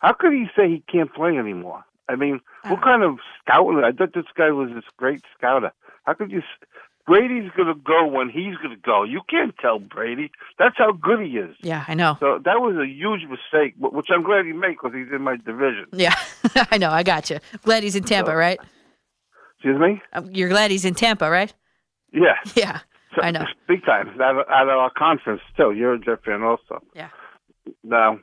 How 0.00 0.12
could 0.14 0.32
he 0.32 0.46
say 0.56 0.68
he 0.68 0.82
can't 0.90 1.12
play 1.12 1.36
anymore? 1.36 1.84
I 2.08 2.16
mean, 2.16 2.40
what 2.62 2.78
uh. 2.78 2.82
kind 2.82 3.02
of 3.02 3.18
scouting? 3.42 3.82
I 3.84 3.92
thought 3.92 4.14
this 4.14 4.24
guy 4.36 4.50
was 4.52 4.70
this 4.74 4.84
great 4.96 5.22
scouter. 5.36 5.72
How 6.04 6.14
could 6.14 6.30
you? 6.30 6.42
Brady's 7.06 7.50
going 7.56 7.68
to 7.68 7.74
go 7.74 8.06
when 8.06 8.28
he's 8.30 8.56
going 8.56 8.70
to 8.74 8.80
go. 8.82 9.04
You 9.04 9.20
can't 9.28 9.54
tell 9.58 9.78
Brady. 9.78 10.32
That's 10.58 10.76
how 10.76 10.90
good 10.92 11.20
he 11.20 11.36
is. 11.36 11.54
Yeah, 11.60 11.84
I 11.86 11.94
know. 11.94 12.16
So 12.18 12.40
that 12.44 12.60
was 12.60 12.76
a 12.76 12.86
huge 12.86 13.22
mistake, 13.28 13.74
which 13.78 14.06
I'm 14.10 14.22
glad 14.24 14.44
he 14.44 14.52
made 14.52 14.76
because 14.82 14.92
he's 14.92 15.12
in 15.14 15.22
my 15.22 15.36
division. 15.36 15.86
Yeah, 15.92 16.14
I 16.72 16.78
know. 16.78 16.90
I 16.90 17.02
got 17.04 17.30
you. 17.30 17.38
Glad 17.62 17.82
he's 17.84 17.94
in 17.96 18.02
Tampa, 18.04 18.30
So- 18.32 18.34
right? 18.36 18.58
Excuse 19.58 19.80
me? 19.80 20.02
Um, 20.12 20.28
You're 20.32 20.48
glad 20.48 20.70
he's 20.70 20.84
in 20.84 20.94
Tampa, 20.94 21.30
right? 21.30 21.52
Yeah. 22.12 22.34
Yeah, 22.54 22.80
So, 23.14 23.22
I 23.22 23.30
know. 23.30 23.44
Big 23.68 23.84
time. 23.84 24.08
Of, 24.08 24.20
out 24.20 24.68
of 24.68 24.68
our 24.68 24.90
conference, 24.96 25.40
too. 25.56 25.72
You're 25.72 25.94
a 25.94 25.98
Jet 25.98 26.24
fan 26.24 26.42
also. 26.42 26.80
Yeah. 26.94 27.08
Now, 27.82 28.18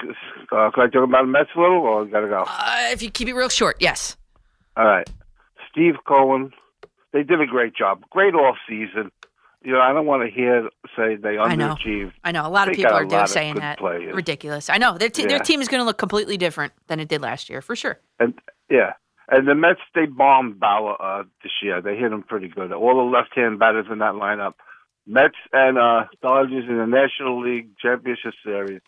uh, 0.00 0.70
can 0.70 0.82
I 0.84 0.86
talk 0.88 1.04
about 1.04 1.22
the 1.22 1.26
Mets 1.28 1.50
a 1.56 1.60
little, 1.60 1.78
or 1.80 2.04
got 2.06 2.20
to 2.20 2.28
go? 2.28 2.44
Uh, 2.46 2.88
if 2.92 3.02
you 3.02 3.10
keep 3.10 3.28
it 3.28 3.34
real 3.34 3.48
short, 3.48 3.76
yes. 3.80 4.16
All 4.76 4.86
right. 4.86 5.08
Steve 5.70 5.94
Cohen, 6.06 6.52
they 7.12 7.22
did 7.22 7.40
a 7.40 7.46
great 7.46 7.74
job. 7.74 8.02
Great 8.10 8.34
off 8.34 8.56
season. 8.68 9.10
You 9.64 9.72
know, 9.72 9.80
I 9.80 9.92
don't 9.92 10.06
want 10.06 10.28
to 10.28 10.34
hear 10.34 10.68
say 10.96 11.14
they 11.16 11.38
I 11.38 11.54
know. 11.54 11.74
underachieved. 11.76 12.12
I 12.24 12.32
know 12.32 12.44
a 12.46 12.48
lot 12.50 12.68
of 12.68 12.72
They 12.74 12.82
people 12.82 12.94
are 12.94 13.04
doing 13.04 13.22
of 13.22 13.28
saying 13.28 13.54
that. 13.56 13.78
players. 13.78 14.14
Ridiculous. 14.14 14.68
I 14.68 14.78
know 14.78 14.98
their 14.98 15.08
te- 15.08 15.26
their 15.26 15.38
team 15.38 15.60
is 15.60 15.68
going 15.68 15.80
to 15.80 15.84
look 15.84 15.98
completely 15.98 16.36
different 16.36 16.72
than 16.88 16.98
it 16.98 17.06
did 17.08 17.20
last 17.22 17.48
year, 17.48 17.62
for 17.62 17.76
sure. 17.76 18.00
And 18.18 18.34
yeah, 18.68 18.94
and 19.28 19.46
the 19.46 19.54
Mets 19.54 19.80
they 19.94 20.06
bombed 20.06 20.58
Bauer 20.60 21.00
uh, 21.00 21.22
this 21.42 21.52
year. 21.62 21.80
They 21.80 21.96
hit 21.96 22.12
him 22.12 22.22
pretty 22.22 22.48
good. 22.48 22.72
All 22.72 22.96
the 22.96 23.16
left-hand 23.16 23.58
batters 23.58 23.86
in 23.90 23.98
that 23.98 24.14
lineup. 24.14 24.54
Mets 25.06 25.34
and 25.52 25.78
uh, 25.78 26.04
Dodgers 26.20 26.64
in 26.68 26.78
the 26.78 26.86
National 26.86 27.42
League 27.42 27.76
Championship 27.78 28.34
Series. 28.44 28.80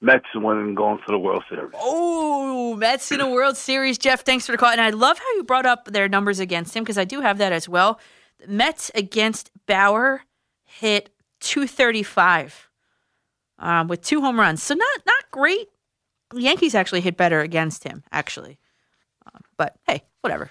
Mets 0.00 0.24
winning 0.34 0.74
going 0.74 0.98
to 0.98 1.04
the 1.08 1.18
World 1.18 1.44
Series. 1.50 1.72
Oh, 1.74 2.74
Mets 2.76 3.12
in 3.12 3.20
a 3.20 3.28
World 3.28 3.56
Series. 3.56 3.98
Jeff, 3.98 4.24
thanks 4.24 4.46
for 4.46 4.52
the 4.52 4.58
call. 4.58 4.70
And 4.70 4.80
I 4.80 4.90
love 4.90 5.18
how 5.18 5.30
you 5.34 5.44
brought 5.44 5.66
up 5.66 5.86
their 5.86 6.08
numbers 6.08 6.38
against 6.40 6.74
him 6.74 6.82
because 6.82 6.96
I 6.96 7.04
do 7.04 7.20
have 7.20 7.36
that 7.38 7.52
as 7.52 7.68
well. 7.68 8.00
Mets 8.48 8.90
against 8.94 9.50
Bauer 9.66 10.22
hit 10.64 11.10
235 11.40 12.70
um, 13.58 13.88
with 13.88 14.00
two 14.00 14.22
home 14.22 14.40
runs. 14.40 14.62
So 14.62 14.74
not 14.74 14.98
not 15.06 15.30
great. 15.30 15.68
The 16.30 16.42
Yankees 16.42 16.74
actually 16.74 17.02
hit 17.02 17.16
better 17.16 17.40
against 17.40 17.84
him, 17.84 18.02
actually. 18.10 18.58
Um, 19.26 19.40
but 19.56 19.76
hey, 19.86 20.02
whatever. 20.20 20.50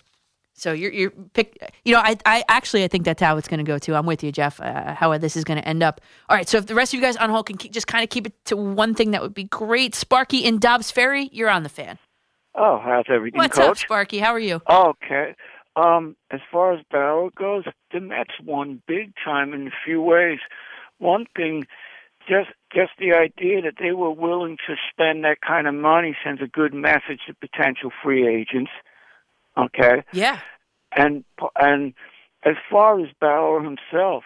So 0.54 0.74
you're 0.74 0.92
you're 0.92 1.12
pick. 1.34 1.58
You 1.86 1.94
know, 1.94 2.02
I 2.02 2.18
I 2.26 2.44
actually 2.50 2.84
I 2.84 2.90
think 2.90 3.06
that's 3.06 3.22
how 3.22 3.38
it's 3.38 3.48
going 3.48 3.60
to 3.60 3.64
go 3.64 3.78
too. 3.78 3.96
I'm 3.96 4.06
with 4.06 4.24
you, 4.24 4.32
Jeff. 4.32 4.60
Uh, 4.60 4.94
how 4.94 5.18
this 5.18 5.38
is 5.38 5.44
going 5.44 5.60
to 5.60 5.68
end 5.68 5.82
up. 5.82 6.02
All 6.28 6.36
right. 6.36 6.50
So 6.50 6.58
if 6.58 6.66
the 6.66 6.76
rest 6.76 6.94
of 6.94 7.00
you 7.00 7.06
guys 7.06 7.16
on 7.16 7.30
hold 7.30 7.46
can 7.46 7.58
keep, 7.58 7.72
just 7.72 7.88
kind 7.88 8.04
of 8.04 8.10
keep 8.10 8.28
it 8.28 8.34
to 8.46 8.58
one 8.58 8.94
thing, 8.94 9.12
that 9.12 9.22
would 9.22 9.34
be 9.34 9.46
great. 9.46 9.96
Sparky 9.96 10.40
in 10.40 10.60
Dobbs 10.60 10.92
Ferry, 10.92 11.30
you're 11.32 11.50
on 11.50 11.64
the 11.64 11.70
fan. 11.70 11.98
Oh, 12.56 12.82
how's 12.84 13.06
everything, 13.10 13.38
What's 13.38 13.58
up, 13.58 13.68
Coach? 13.68 13.82
Sparky? 13.82 14.20
How 14.20 14.34
are 14.34 14.40
you? 14.40 14.62
Okay. 14.70 15.36
Um, 15.76 16.18
as 16.30 16.42
far 16.52 16.74
as 16.74 16.82
Bauer 16.92 17.30
goes, 17.38 17.64
the 17.94 18.02
Mets 18.02 18.34
won 18.44 18.82
big 18.86 19.14
time 19.24 19.54
in 19.54 19.68
a 19.68 19.72
few 19.86 20.02
ways. 20.02 20.40
One 20.98 21.26
thing, 21.38 21.68
just 22.28 22.50
just 22.74 22.92
the 23.00 23.14
idea 23.14 23.62
that 23.62 23.76
they 23.80 23.92
were 23.92 24.12
willing 24.12 24.58
to 24.68 24.76
spend 24.92 25.24
that 25.24 25.42
kind 25.42 25.68
of 25.68 25.74
money 25.74 26.16
sends 26.24 26.42
a 26.42 26.48
good 26.48 26.74
message 26.74 27.20
to 27.28 27.34
potential 27.34 27.92
free 28.04 28.28
agents. 28.28 28.72
Okay. 29.58 30.04
Yeah. 30.14 30.40
And 30.96 31.24
and 31.60 31.94
as 32.44 32.56
far 32.70 33.00
as 33.00 33.08
Bauer 33.20 33.62
himself, 33.64 34.24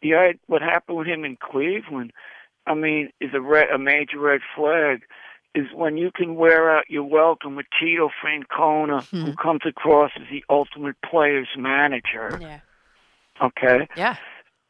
the 0.00 0.34
what 0.46 0.62
happened 0.62 0.98
with 0.98 1.06
him 1.06 1.24
in 1.24 1.36
Cleveland, 1.36 2.12
I 2.66 2.74
mean, 2.74 3.10
is 3.20 3.30
a 3.34 3.40
red, 3.40 3.70
a 3.70 3.78
major 3.78 4.18
red 4.18 4.40
flag. 4.54 5.02
Is 5.54 5.66
when 5.74 5.98
you 5.98 6.10
can 6.10 6.36
wear 6.36 6.74
out 6.74 6.84
your 6.88 7.04
welcome 7.04 7.56
with 7.56 7.66
Tito 7.78 8.08
Francona, 8.24 9.04
who 9.10 9.34
comes 9.34 9.60
across 9.66 10.10
as 10.16 10.22
the 10.30 10.42
ultimate 10.48 10.96
player's 11.04 11.48
manager. 11.58 12.38
Yeah. 12.40 12.60
Okay. 13.42 13.86
Yeah. 13.94 14.16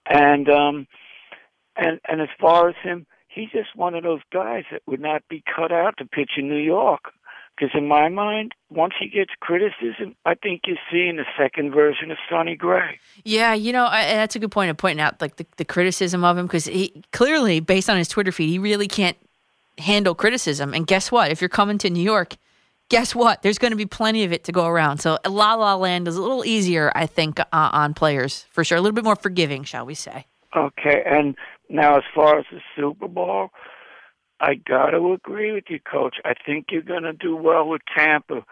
And 0.06 0.48
um, 0.48 0.88
and 1.76 2.00
and 2.08 2.20
as 2.20 2.28
far 2.40 2.68
as 2.68 2.74
him, 2.82 3.06
he's 3.28 3.50
just 3.50 3.74
one 3.74 3.94
of 3.94 4.02
those 4.02 4.20
guys 4.32 4.64
that 4.70 4.82
would 4.86 5.00
not 5.00 5.22
be 5.28 5.42
cut 5.54 5.72
out 5.72 5.96
to 5.98 6.04
pitch 6.04 6.32
in 6.36 6.48
New 6.48 6.56
York. 6.56 7.12
Because 7.54 7.76
in 7.76 7.86
my 7.86 8.08
mind, 8.08 8.52
once 8.70 8.94
he 8.98 9.08
gets 9.08 9.30
criticism, 9.40 10.16
I 10.24 10.34
think 10.34 10.62
you're 10.66 10.78
seeing 10.90 11.16
the 11.16 11.26
second 11.38 11.72
version 11.72 12.10
of 12.10 12.16
Sonny 12.28 12.56
Gray. 12.56 12.98
Yeah, 13.24 13.52
you 13.52 13.72
know, 13.72 13.84
I, 13.84 14.04
that's 14.04 14.34
a 14.34 14.38
good 14.38 14.50
point 14.50 14.70
of 14.70 14.78
pointing 14.78 15.02
out 15.02 15.20
like 15.20 15.36
the, 15.36 15.46
the 15.58 15.64
criticism 15.64 16.24
of 16.24 16.38
him 16.38 16.46
because 16.46 16.64
he 16.64 17.04
clearly, 17.12 17.60
based 17.60 17.90
on 17.90 17.98
his 17.98 18.08
Twitter 18.08 18.32
feed, 18.32 18.48
he 18.48 18.58
really 18.58 18.88
can't 18.88 19.18
handle 19.78 20.14
criticism. 20.14 20.72
And 20.72 20.86
guess 20.86 21.12
what? 21.12 21.30
If 21.30 21.42
you're 21.42 21.50
coming 21.50 21.76
to 21.78 21.90
New 21.90 22.02
York, 22.02 22.36
guess 22.88 23.14
what? 23.14 23.42
There's 23.42 23.58
going 23.58 23.72
to 23.72 23.76
be 23.76 23.86
plenty 23.86 24.24
of 24.24 24.32
it 24.32 24.44
to 24.44 24.52
go 24.52 24.66
around. 24.66 24.98
So 24.98 25.18
La 25.26 25.54
La 25.54 25.74
Land 25.74 26.08
is 26.08 26.16
a 26.16 26.22
little 26.22 26.44
easier, 26.46 26.90
I 26.94 27.06
think, 27.06 27.38
uh, 27.38 27.44
on 27.52 27.92
players 27.92 28.46
for 28.50 28.64
sure. 28.64 28.78
A 28.78 28.80
little 28.80 28.94
bit 28.94 29.04
more 29.04 29.16
forgiving, 29.16 29.62
shall 29.64 29.84
we 29.84 29.94
say? 29.94 30.26
Okay, 30.56 31.02
and 31.06 31.34
now 31.72 31.96
as 31.96 32.04
far 32.14 32.38
as 32.38 32.44
the 32.52 32.60
Super 32.76 33.08
Bowl, 33.08 33.50
I 34.40 34.54
got 34.54 34.90
to 34.90 35.12
agree 35.12 35.52
with 35.52 35.64
you, 35.68 35.80
Coach. 35.80 36.16
I 36.24 36.34
think 36.44 36.66
you're 36.70 36.82
going 36.82 37.04
to 37.04 37.12
do 37.12 37.36
well 37.36 37.68
with 37.68 37.82
Tampa. 37.96 38.44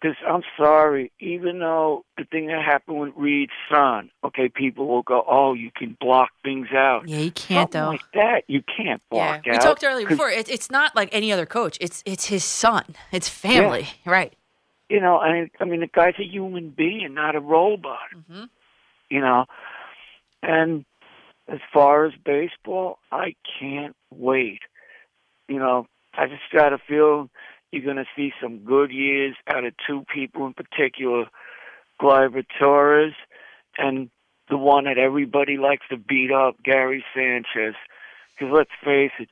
Because 0.00 0.16
I'm 0.28 0.42
sorry, 0.56 1.10
even 1.18 1.58
though 1.58 2.04
the 2.16 2.24
thing 2.24 2.46
that 2.46 2.62
happened 2.64 3.00
with 3.00 3.12
Reid's 3.16 3.50
son, 3.68 4.10
okay, 4.22 4.48
people 4.48 4.86
will 4.86 5.02
go, 5.02 5.24
"Oh, 5.26 5.54
you 5.54 5.72
can 5.74 5.96
block 5.98 6.30
things 6.44 6.68
out." 6.72 7.08
Yeah, 7.08 7.18
you 7.18 7.32
can't 7.32 7.72
Something 7.72 7.80
though. 7.80 7.88
Like 7.88 8.12
that, 8.14 8.42
you 8.46 8.62
can't 8.62 9.02
block 9.10 9.44
We 9.44 9.50
out. 9.50 9.56
We 9.56 9.58
talked 9.58 9.82
earlier 9.82 10.06
before. 10.06 10.30
It, 10.30 10.48
it's 10.48 10.70
not 10.70 10.94
like 10.94 11.08
any 11.10 11.32
other 11.32 11.46
coach. 11.46 11.78
It's 11.80 12.04
it's 12.06 12.26
his 12.26 12.44
son. 12.44 12.84
It's 13.10 13.28
family, 13.28 13.88
right? 14.06 14.32
You 14.88 15.00
know, 15.00 15.16
I 15.16 15.50
I 15.58 15.64
mean, 15.64 15.80
the 15.80 15.88
guy's 15.88 16.14
a 16.20 16.24
human 16.24 16.70
being, 16.70 17.14
not 17.14 17.34
a 17.34 17.40
robot. 17.40 17.98
Mm-hmm. 18.14 18.44
You 19.10 19.20
know, 19.20 19.46
and 20.44 20.84
as 21.48 21.60
far 21.72 22.04
as 22.06 22.12
baseball, 22.24 22.98
I 23.10 23.34
can't 23.58 23.96
wait. 24.10 24.60
You 25.48 25.58
know, 25.58 25.86
I 26.14 26.26
just 26.26 26.42
got 26.52 26.72
a 26.72 26.78
feel 26.78 27.30
you're 27.72 27.84
going 27.84 27.96
to 27.96 28.04
see 28.16 28.32
some 28.40 28.64
good 28.64 28.90
years 28.90 29.34
out 29.48 29.64
of 29.64 29.74
two 29.86 30.04
people 30.12 30.46
in 30.46 30.54
particular, 30.54 31.26
Gleyber 32.00 32.44
Torres 32.58 33.14
and 33.76 34.10
the 34.48 34.56
one 34.56 34.84
that 34.84 34.98
everybody 34.98 35.56
likes 35.56 35.86
to 35.90 35.96
beat 35.96 36.32
up, 36.32 36.56
Gary 36.62 37.04
Sanchez. 37.14 37.74
Because 38.34 38.54
let's 38.54 38.70
face 38.84 39.12
it, 39.18 39.28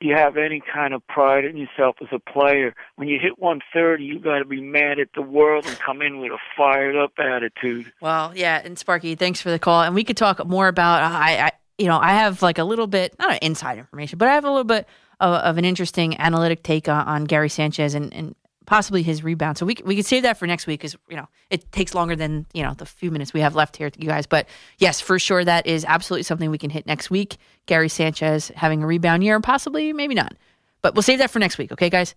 you 0.00 0.14
have 0.14 0.36
any 0.36 0.60
kind 0.60 0.92
of 0.92 1.06
pride 1.06 1.44
in 1.44 1.56
yourself 1.56 1.96
as 2.02 2.08
a 2.12 2.18
player, 2.18 2.74
when 2.96 3.08
you 3.08 3.18
hit 3.20 3.38
130, 3.38 4.04
you 4.04 4.18
got 4.18 4.38
to 4.38 4.44
be 4.44 4.60
mad 4.60 4.98
at 4.98 5.08
the 5.14 5.22
world 5.22 5.66
and 5.66 5.78
come 5.78 6.02
in 6.02 6.20
with 6.20 6.32
a 6.32 6.38
fired 6.56 6.96
up 6.96 7.12
attitude. 7.18 7.92
Well, 8.00 8.32
yeah, 8.34 8.60
and 8.62 8.78
Sparky, 8.78 9.14
thanks 9.14 9.40
for 9.40 9.50
the 9.50 9.58
call. 9.58 9.82
And 9.82 9.94
we 9.94 10.04
could 10.04 10.16
talk 10.16 10.46
more 10.46 10.68
about 10.68 11.02
uh, 11.02 11.16
I, 11.16 11.46
I 11.46 11.50
you 11.78 11.86
know, 11.86 11.98
I 11.98 12.12
have 12.12 12.42
like 12.42 12.58
a 12.58 12.64
little 12.64 12.86
bit 12.86 13.14
not 13.18 13.42
inside 13.42 13.78
information, 13.78 14.18
but 14.18 14.28
I 14.28 14.34
have 14.34 14.44
a 14.44 14.50
little 14.50 14.64
bit 14.64 14.86
of, 15.20 15.34
of 15.34 15.58
an 15.58 15.64
interesting 15.64 16.18
analytic 16.18 16.62
take 16.62 16.88
on, 16.88 17.06
on 17.06 17.24
Gary 17.24 17.48
Sanchez 17.48 17.94
and, 17.94 18.12
and 18.14 18.34
possibly 18.66 19.02
his 19.02 19.24
rebound. 19.24 19.56
So 19.58 19.64
we 19.64 19.76
we 19.84 19.96
could 19.96 20.06
save 20.06 20.22
that 20.24 20.36
for 20.36 20.46
next 20.46 20.66
week 20.66 20.80
because 20.80 20.96
you 21.08 21.16
know 21.16 21.28
it 21.50 21.70
takes 21.72 21.94
longer 21.94 22.14
than 22.14 22.46
you 22.52 22.62
know 22.62 22.74
the 22.74 22.84
few 22.84 23.10
minutes 23.10 23.32
we 23.32 23.40
have 23.40 23.54
left 23.54 23.76
here, 23.76 23.90
you 23.96 24.08
guys. 24.08 24.26
But 24.26 24.48
yes, 24.78 25.00
for 25.00 25.18
sure, 25.18 25.44
that 25.44 25.66
is 25.66 25.84
absolutely 25.86 26.24
something 26.24 26.50
we 26.50 26.58
can 26.58 26.70
hit 26.70 26.86
next 26.86 27.10
week. 27.10 27.38
Gary 27.66 27.88
Sanchez 27.88 28.52
having 28.54 28.82
a 28.82 28.86
rebound 28.86 29.24
year, 29.24 29.34
and 29.34 29.44
possibly 29.44 29.92
maybe 29.92 30.14
not, 30.14 30.34
but 30.82 30.94
we'll 30.94 31.02
save 31.02 31.18
that 31.20 31.30
for 31.30 31.38
next 31.38 31.58
week. 31.58 31.72
Okay, 31.72 31.88
guys. 31.88 32.14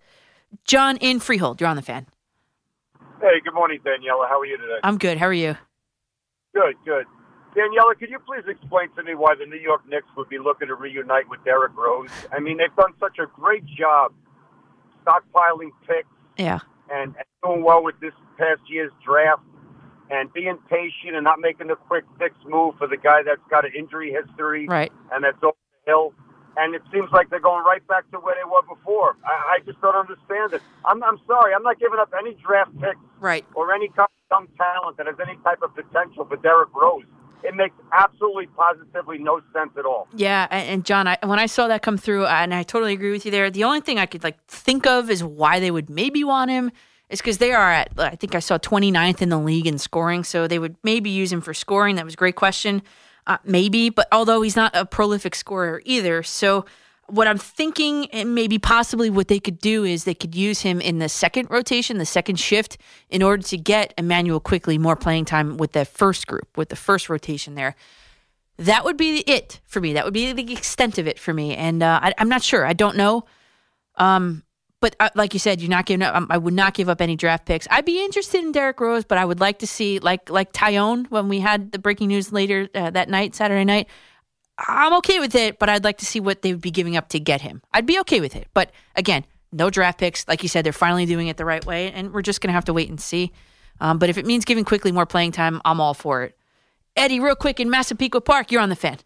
John 0.65 0.97
in 0.97 1.19
Freehold, 1.19 1.61
you're 1.61 1.69
on 1.69 1.75
the 1.75 1.81
fan. 1.83 2.07
Hey, 3.21 3.39
good 3.43 3.53
morning, 3.53 3.79
Daniela. 3.85 4.27
How 4.27 4.39
are 4.39 4.45
you 4.45 4.57
today? 4.57 4.79
I'm 4.83 4.97
good. 4.97 5.17
How 5.17 5.27
are 5.27 5.33
you? 5.33 5.55
Good, 6.55 6.75
good. 6.85 7.05
Daniela, 7.55 7.97
could 7.99 8.09
you 8.09 8.19
please 8.19 8.43
explain 8.47 8.89
to 8.95 9.03
me 9.03 9.13
why 9.15 9.35
the 9.35 9.45
New 9.45 9.59
York 9.59 9.81
Knicks 9.87 10.07
would 10.15 10.29
be 10.29 10.39
looking 10.39 10.67
to 10.67 10.75
reunite 10.75 11.29
with 11.29 11.43
Derrick 11.43 11.75
Rose? 11.75 12.09
I 12.31 12.39
mean, 12.39 12.57
they've 12.57 12.75
done 12.75 12.93
such 12.99 13.19
a 13.19 13.25
great 13.25 13.65
job 13.65 14.13
stockpiling 15.05 15.71
picks 15.87 16.07
Yeah. 16.39 16.59
and, 16.91 17.13
and 17.15 17.25
doing 17.43 17.63
well 17.63 17.83
with 17.83 17.99
this 17.99 18.13
past 18.37 18.61
year's 18.69 18.91
draft 19.05 19.41
and 20.09 20.31
being 20.33 20.57
patient 20.69 21.13
and 21.15 21.23
not 21.23 21.39
making 21.39 21.67
the 21.67 21.75
quick 21.75 22.05
fix 22.17 22.33
move 22.47 22.75
for 22.77 22.87
the 22.87 22.97
guy 22.97 23.21
that's 23.23 23.41
got 23.49 23.65
an 23.65 23.71
injury 23.77 24.11
history 24.11 24.65
Right. 24.67 24.91
and 25.11 25.23
that's 25.23 25.37
over 25.43 25.53
the 25.85 25.91
hill. 25.91 26.13
And 26.57 26.73
it 26.73 26.81
seems 26.91 27.09
like 27.13 27.29
they're 27.29 27.39
going 27.39 27.63
right 27.63 27.85
back 27.87 28.09
to 28.11 28.17
where 28.17 28.35
they 28.35 28.43
were 28.49 28.63
before. 28.75 29.15
I, 29.23 29.57
I 29.57 29.65
just 29.65 29.79
don't 29.81 29.95
understand 29.95 30.53
it. 30.53 30.61
I'm, 30.85 31.03
I'm 31.03 31.19
sorry. 31.27 31.53
I'm 31.53 31.63
not 31.63 31.79
giving 31.79 31.99
up 31.99 32.11
any 32.17 32.33
draft 32.35 32.71
picks 32.79 32.97
Right. 33.19 33.45
or 33.53 33.71
any 33.73 33.87
kind 33.89 34.07
of 34.09 34.23
young 34.31 34.47
talent 34.57 34.97
that 34.97 35.05
has 35.07 35.15
any 35.21 35.37
type 35.43 35.59
of 35.61 35.75
potential 35.75 36.25
for 36.25 36.37
Derrick 36.37 36.69
Rose. 36.73 37.03
It 37.43 37.55
makes 37.55 37.75
absolutely, 37.93 38.47
positively 38.47 39.17
no 39.17 39.41
sense 39.53 39.71
at 39.77 39.85
all. 39.85 40.07
Yeah, 40.13 40.47
and, 40.51 40.83
John, 40.85 41.07
I, 41.07 41.17
when 41.23 41.39
I 41.39 41.45
saw 41.45 41.67
that 41.67 41.81
come 41.81 41.97
through, 41.97 42.25
and 42.25 42.53
I 42.53 42.63
totally 42.63 42.93
agree 42.93 43.11
with 43.11 43.25
you 43.25 43.31
there. 43.31 43.49
The 43.49 43.63
only 43.63 43.81
thing 43.81 43.97
I 43.97 44.05
could 44.05 44.23
like 44.23 44.43
think 44.47 44.85
of 44.85 45.09
is 45.09 45.23
why 45.23 45.59
they 45.59 45.71
would 45.71 45.89
maybe 45.89 46.23
want 46.23 46.51
him 46.51 46.71
is 47.09 47.19
because 47.19 47.39
they 47.39 47.51
are 47.51 47.71
at 47.71 47.89
I 47.97 48.15
think 48.15 48.35
I 48.35 48.39
saw 48.39 48.57
29th 48.57 49.21
in 49.21 49.29
the 49.29 49.39
league 49.39 49.67
in 49.67 49.77
scoring, 49.77 50.23
so 50.23 50.47
they 50.47 50.59
would 50.59 50.75
maybe 50.83 51.09
use 51.09 51.31
him 51.31 51.41
for 51.41 51.53
scoring. 51.53 51.95
That 51.95 52.05
was 52.05 52.13
a 52.13 52.17
great 52.17 52.35
question, 52.35 52.81
uh, 53.25 53.37
maybe. 53.43 53.89
But 53.89 54.07
although 54.11 54.41
he's 54.41 54.55
not 54.55 54.75
a 54.75 54.85
prolific 54.85 55.33
scorer 55.33 55.81
either, 55.85 56.23
so 56.23 56.65
what 57.11 57.27
I'm 57.27 57.37
thinking, 57.37 58.05
and 58.11 58.35
maybe 58.35 58.59
possibly 58.59 59.09
what 59.09 59.27
they 59.27 59.39
could 59.39 59.59
do 59.59 59.83
is 59.83 60.03
they 60.03 60.13
could 60.13 60.35
use 60.35 60.61
him 60.61 60.79
in 60.81 60.99
the 60.99 61.09
second 61.09 61.49
rotation, 61.49 61.97
the 61.97 62.05
second 62.05 62.37
shift, 62.37 62.77
in 63.09 63.21
order 63.21 63.43
to 63.43 63.57
get 63.57 63.93
Immanuel 63.97 64.39
Quickley 64.39 64.77
more 64.77 64.95
playing 64.95 65.25
time 65.25 65.57
with 65.57 65.73
the 65.73 65.85
first 65.85 66.27
group, 66.27 66.57
with 66.57 66.69
the 66.69 66.75
first 66.75 67.09
rotation 67.09 67.55
there. 67.55 67.75
That 68.57 68.83
would 68.83 68.97
be 68.97 69.19
it 69.19 69.61
for 69.65 69.79
me. 69.79 69.93
That 69.93 70.05
would 70.05 70.13
be 70.13 70.33
the 70.33 70.51
extent 70.51 70.97
of 70.97 71.07
it 71.07 71.17
for 71.17 71.33
me. 71.33 71.55
And 71.55 71.81
uh, 71.81 71.99
I, 72.03 72.13
I'm 72.17 72.29
not 72.29 72.43
sure. 72.43 72.65
I 72.65 72.73
don't 72.73 72.97
know. 72.97 73.23
Um, 73.95 74.43
but 74.81 74.95
uh, 74.99 75.09
like 75.15 75.33
you 75.33 75.39
said, 75.39 75.61
you're 75.61 75.69
not 75.69 75.85
giving 75.85 76.01
up. 76.01 76.15
Um, 76.15 76.27
I 76.29 76.37
would 76.37 76.53
not 76.53 76.73
give 76.73 76.89
up 76.89 77.01
any 77.01 77.15
draft 77.15 77.45
picks. 77.45 77.67
I'd 77.69 77.85
be 77.85 78.03
interested 78.03 78.43
in 78.43 78.51
Derrick 78.51 78.79
Rose, 78.79 79.03
but 79.03 79.17
I 79.17 79.25
would 79.25 79.39
like 79.39 79.59
to 79.59 79.67
see 79.67 79.99
like 79.99 80.29
like 80.29 80.53
Tyone 80.53 81.09
when 81.09 81.27
we 81.27 81.39
had 81.39 81.71
the 81.71 81.79
breaking 81.79 82.07
news 82.07 82.31
later 82.31 82.69
uh, 82.73 82.89
that 82.91 83.09
night, 83.09 83.35
Saturday 83.35 83.65
night. 83.65 83.87
I'm 84.67 84.93
okay 84.95 85.19
with 85.19 85.35
it, 85.35 85.57
but 85.59 85.69
I'd 85.69 85.83
like 85.83 85.99
to 85.99 86.05
see 86.05 86.19
what 86.19 86.41
they 86.41 86.53
would 86.53 86.61
be 86.61 86.71
giving 86.71 86.97
up 86.97 87.09
to 87.09 87.19
get 87.19 87.41
him. 87.41 87.61
I'd 87.73 87.85
be 87.85 87.99
okay 88.01 88.19
with 88.19 88.35
it, 88.35 88.47
but 88.53 88.71
again, 88.95 89.25
no 89.51 89.69
draft 89.69 89.97
picks. 89.99 90.27
Like 90.27 90.43
you 90.43 90.49
said, 90.49 90.65
they're 90.65 90.73
finally 90.73 91.05
doing 91.05 91.27
it 91.27 91.37
the 91.37 91.45
right 91.45 91.65
way, 91.65 91.91
and 91.91 92.13
we're 92.13 92.21
just 92.21 92.41
gonna 92.41 92.53
have 92.53 92.65
to 92.65 92.73
wait 92.73 92.89
and 92.89 92.99
see. 92.99 93.31
Um, 93.79 93.97
but 93.97 94.09
if 94.09 94.17
it 94.17 94.25
means 94.25 94.45
giving 94.45 94.65
Quickley 94.65 94.91
more 94.91 95.05
playing 95.05 95.31
time, 95.31 95.61
I'm 95.63 95.79
all 95.79 95.93
for 95.93 96.23
it. 96.23 96.37
Eddie, 96.95 97.19
real 97.19 97.35
quick 97.35 97.59
in 97.59 97.69
Massapequa 97.69 98.21
Park, 98.21 98.51
you're 98.51 98.61
on 98.61 98.69
the 98.69 98.75
fan. 98.75 98.97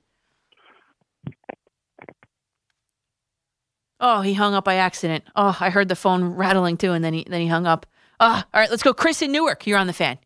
Oh, 4.00 4.22
he 4.22 4.34
hung 4.34 4.54
up 4.54 4.66
by 4.66 4.76
accident. 4.76 5.24
Oh, 5.36 5.56
I 5.60 5.70
heard 5.70 5.88
the 5.88 5.96
phone 5.96 6.24
rattling 6.26 6.78
too, 6.78 6.92
and 6.92 7.06
then 7.06 7.14
he 7.14 7.26
then 7.28 7.42
he 7.42 7.48
hung 7.48 7.66
up. 7.68 7.86
Ah, 8.20 8.46
all 8.54 8.60
right, 8.60 8.70
let's 8.70 8.84
go. 8.84 8.94
Chris 8.94 9.22
in 9.22 9.32
Newark, 9.32 9.66
you're 9.66 9.78
on 9.78 9.88
the 9.88 9.94
fan. 9.94 10.18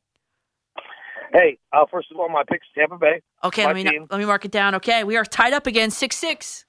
Hey, 1.31 1.57
uh, 1.73 1.85
first 1.91 2.11
of 2.11 2.19
all, 2.19 2.29
my 2.29 2.43
pick's 2.49 2.67
Tampa 2.75 2.97
Bay. 2.97 3.21
Okay, 3.43 3.65
let 3.65 3.75
me 3.75 3.83
team. 3.83 4.07
let 4.09 4.19
me 4.19 4.25
mark 4.25 4.45
it 4.45 4.51
down. 4.51 4.75
Okay, 4.75 5.03
we 5.03 5.17
are 5.17 5.25
tied 5.25 5.53
up 5.53 5.67
again, 5.67 5.91
six 5.91 6.15
six. 6.15 6.65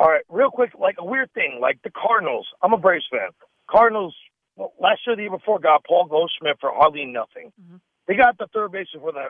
All 0.00 0.08
right, 0.08 0.22
real 0.28 0.50
quick, 0.50 0.72
like 0.78 0.96
a 0.98 1.04
weird 1.04 1.32
thing, 1.32 1.58
like 1.60 1.80
the 1.82 1.90
Cardinals. 1.90 2.46
I'm 2.62 2.72
a 2.72 2.78
Braves 2.78 3.06
fan. 3.10 3.30
Cardinals 3.68 4.14
well, 4.56 4.72
last 4.80 5.00
year, 5.06 5.16
the 5.16 5.22
year 5.22 5.30
before, 5.30 5.60
got 5.60 5.84
Paul 5.84 6.06
Goldschmidt 6.06 6.58
for 6.60 6.72
hardly 6.74 7.04
nothing. 7.04 7.52
They 8.06 8.14
got 8.14 8.38
the 8.38 8.48
third 8.52 8.72
baseman 8.72 9.02
for 9.02 9.12
the 9.12 9.26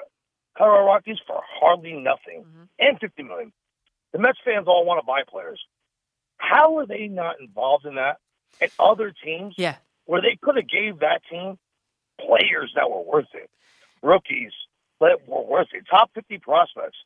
Colorado 0.57 0.87
Rockies 0.87 1.19
for 1.27 1.41
hardly 1.61 1.93
nothing, 1.93 2.45
and 2.79 2.99
fifty 2.99 3.23
million. 3.23 3.53
The 4.13 4.19
Mets 4.19 4.39
fans 4.45 4.67
all 4.67 4.87
want 4.87 5.01
to 5.01 5.07
buy 5.07 5.23
players. 5.29 5.61
How 6.39 6.79
are 6.79 6.87
they 6.87 7.09
not 7.09 7.37
involved 7.41 7.85
in 7.85 7.97
that? 7.97 8.19
And 8.61 8.71
other 8.79 9.13
teams, 9.25 9.55
yeah, 9.59 9.77
where 10.07 10.23
they 10.23 10.39
could 10.41 10.57
have 10.57 10.69
gave 10.69 11.01
that 11.01 11.21
team 11.31 11.59
players 12.19 12.73
that 12.75 12.91
were 12.91 13.03
worth 13.03 13.29
it, 13.35 13.51
rookies 14.03 14.53
that 15.01 15.19
were 15.27 15.45
worth 15.45 15.69
it, 15.73 15.85
top 15.91 16.11
fifty 16.15 16.39
prospects. 16.39 16.99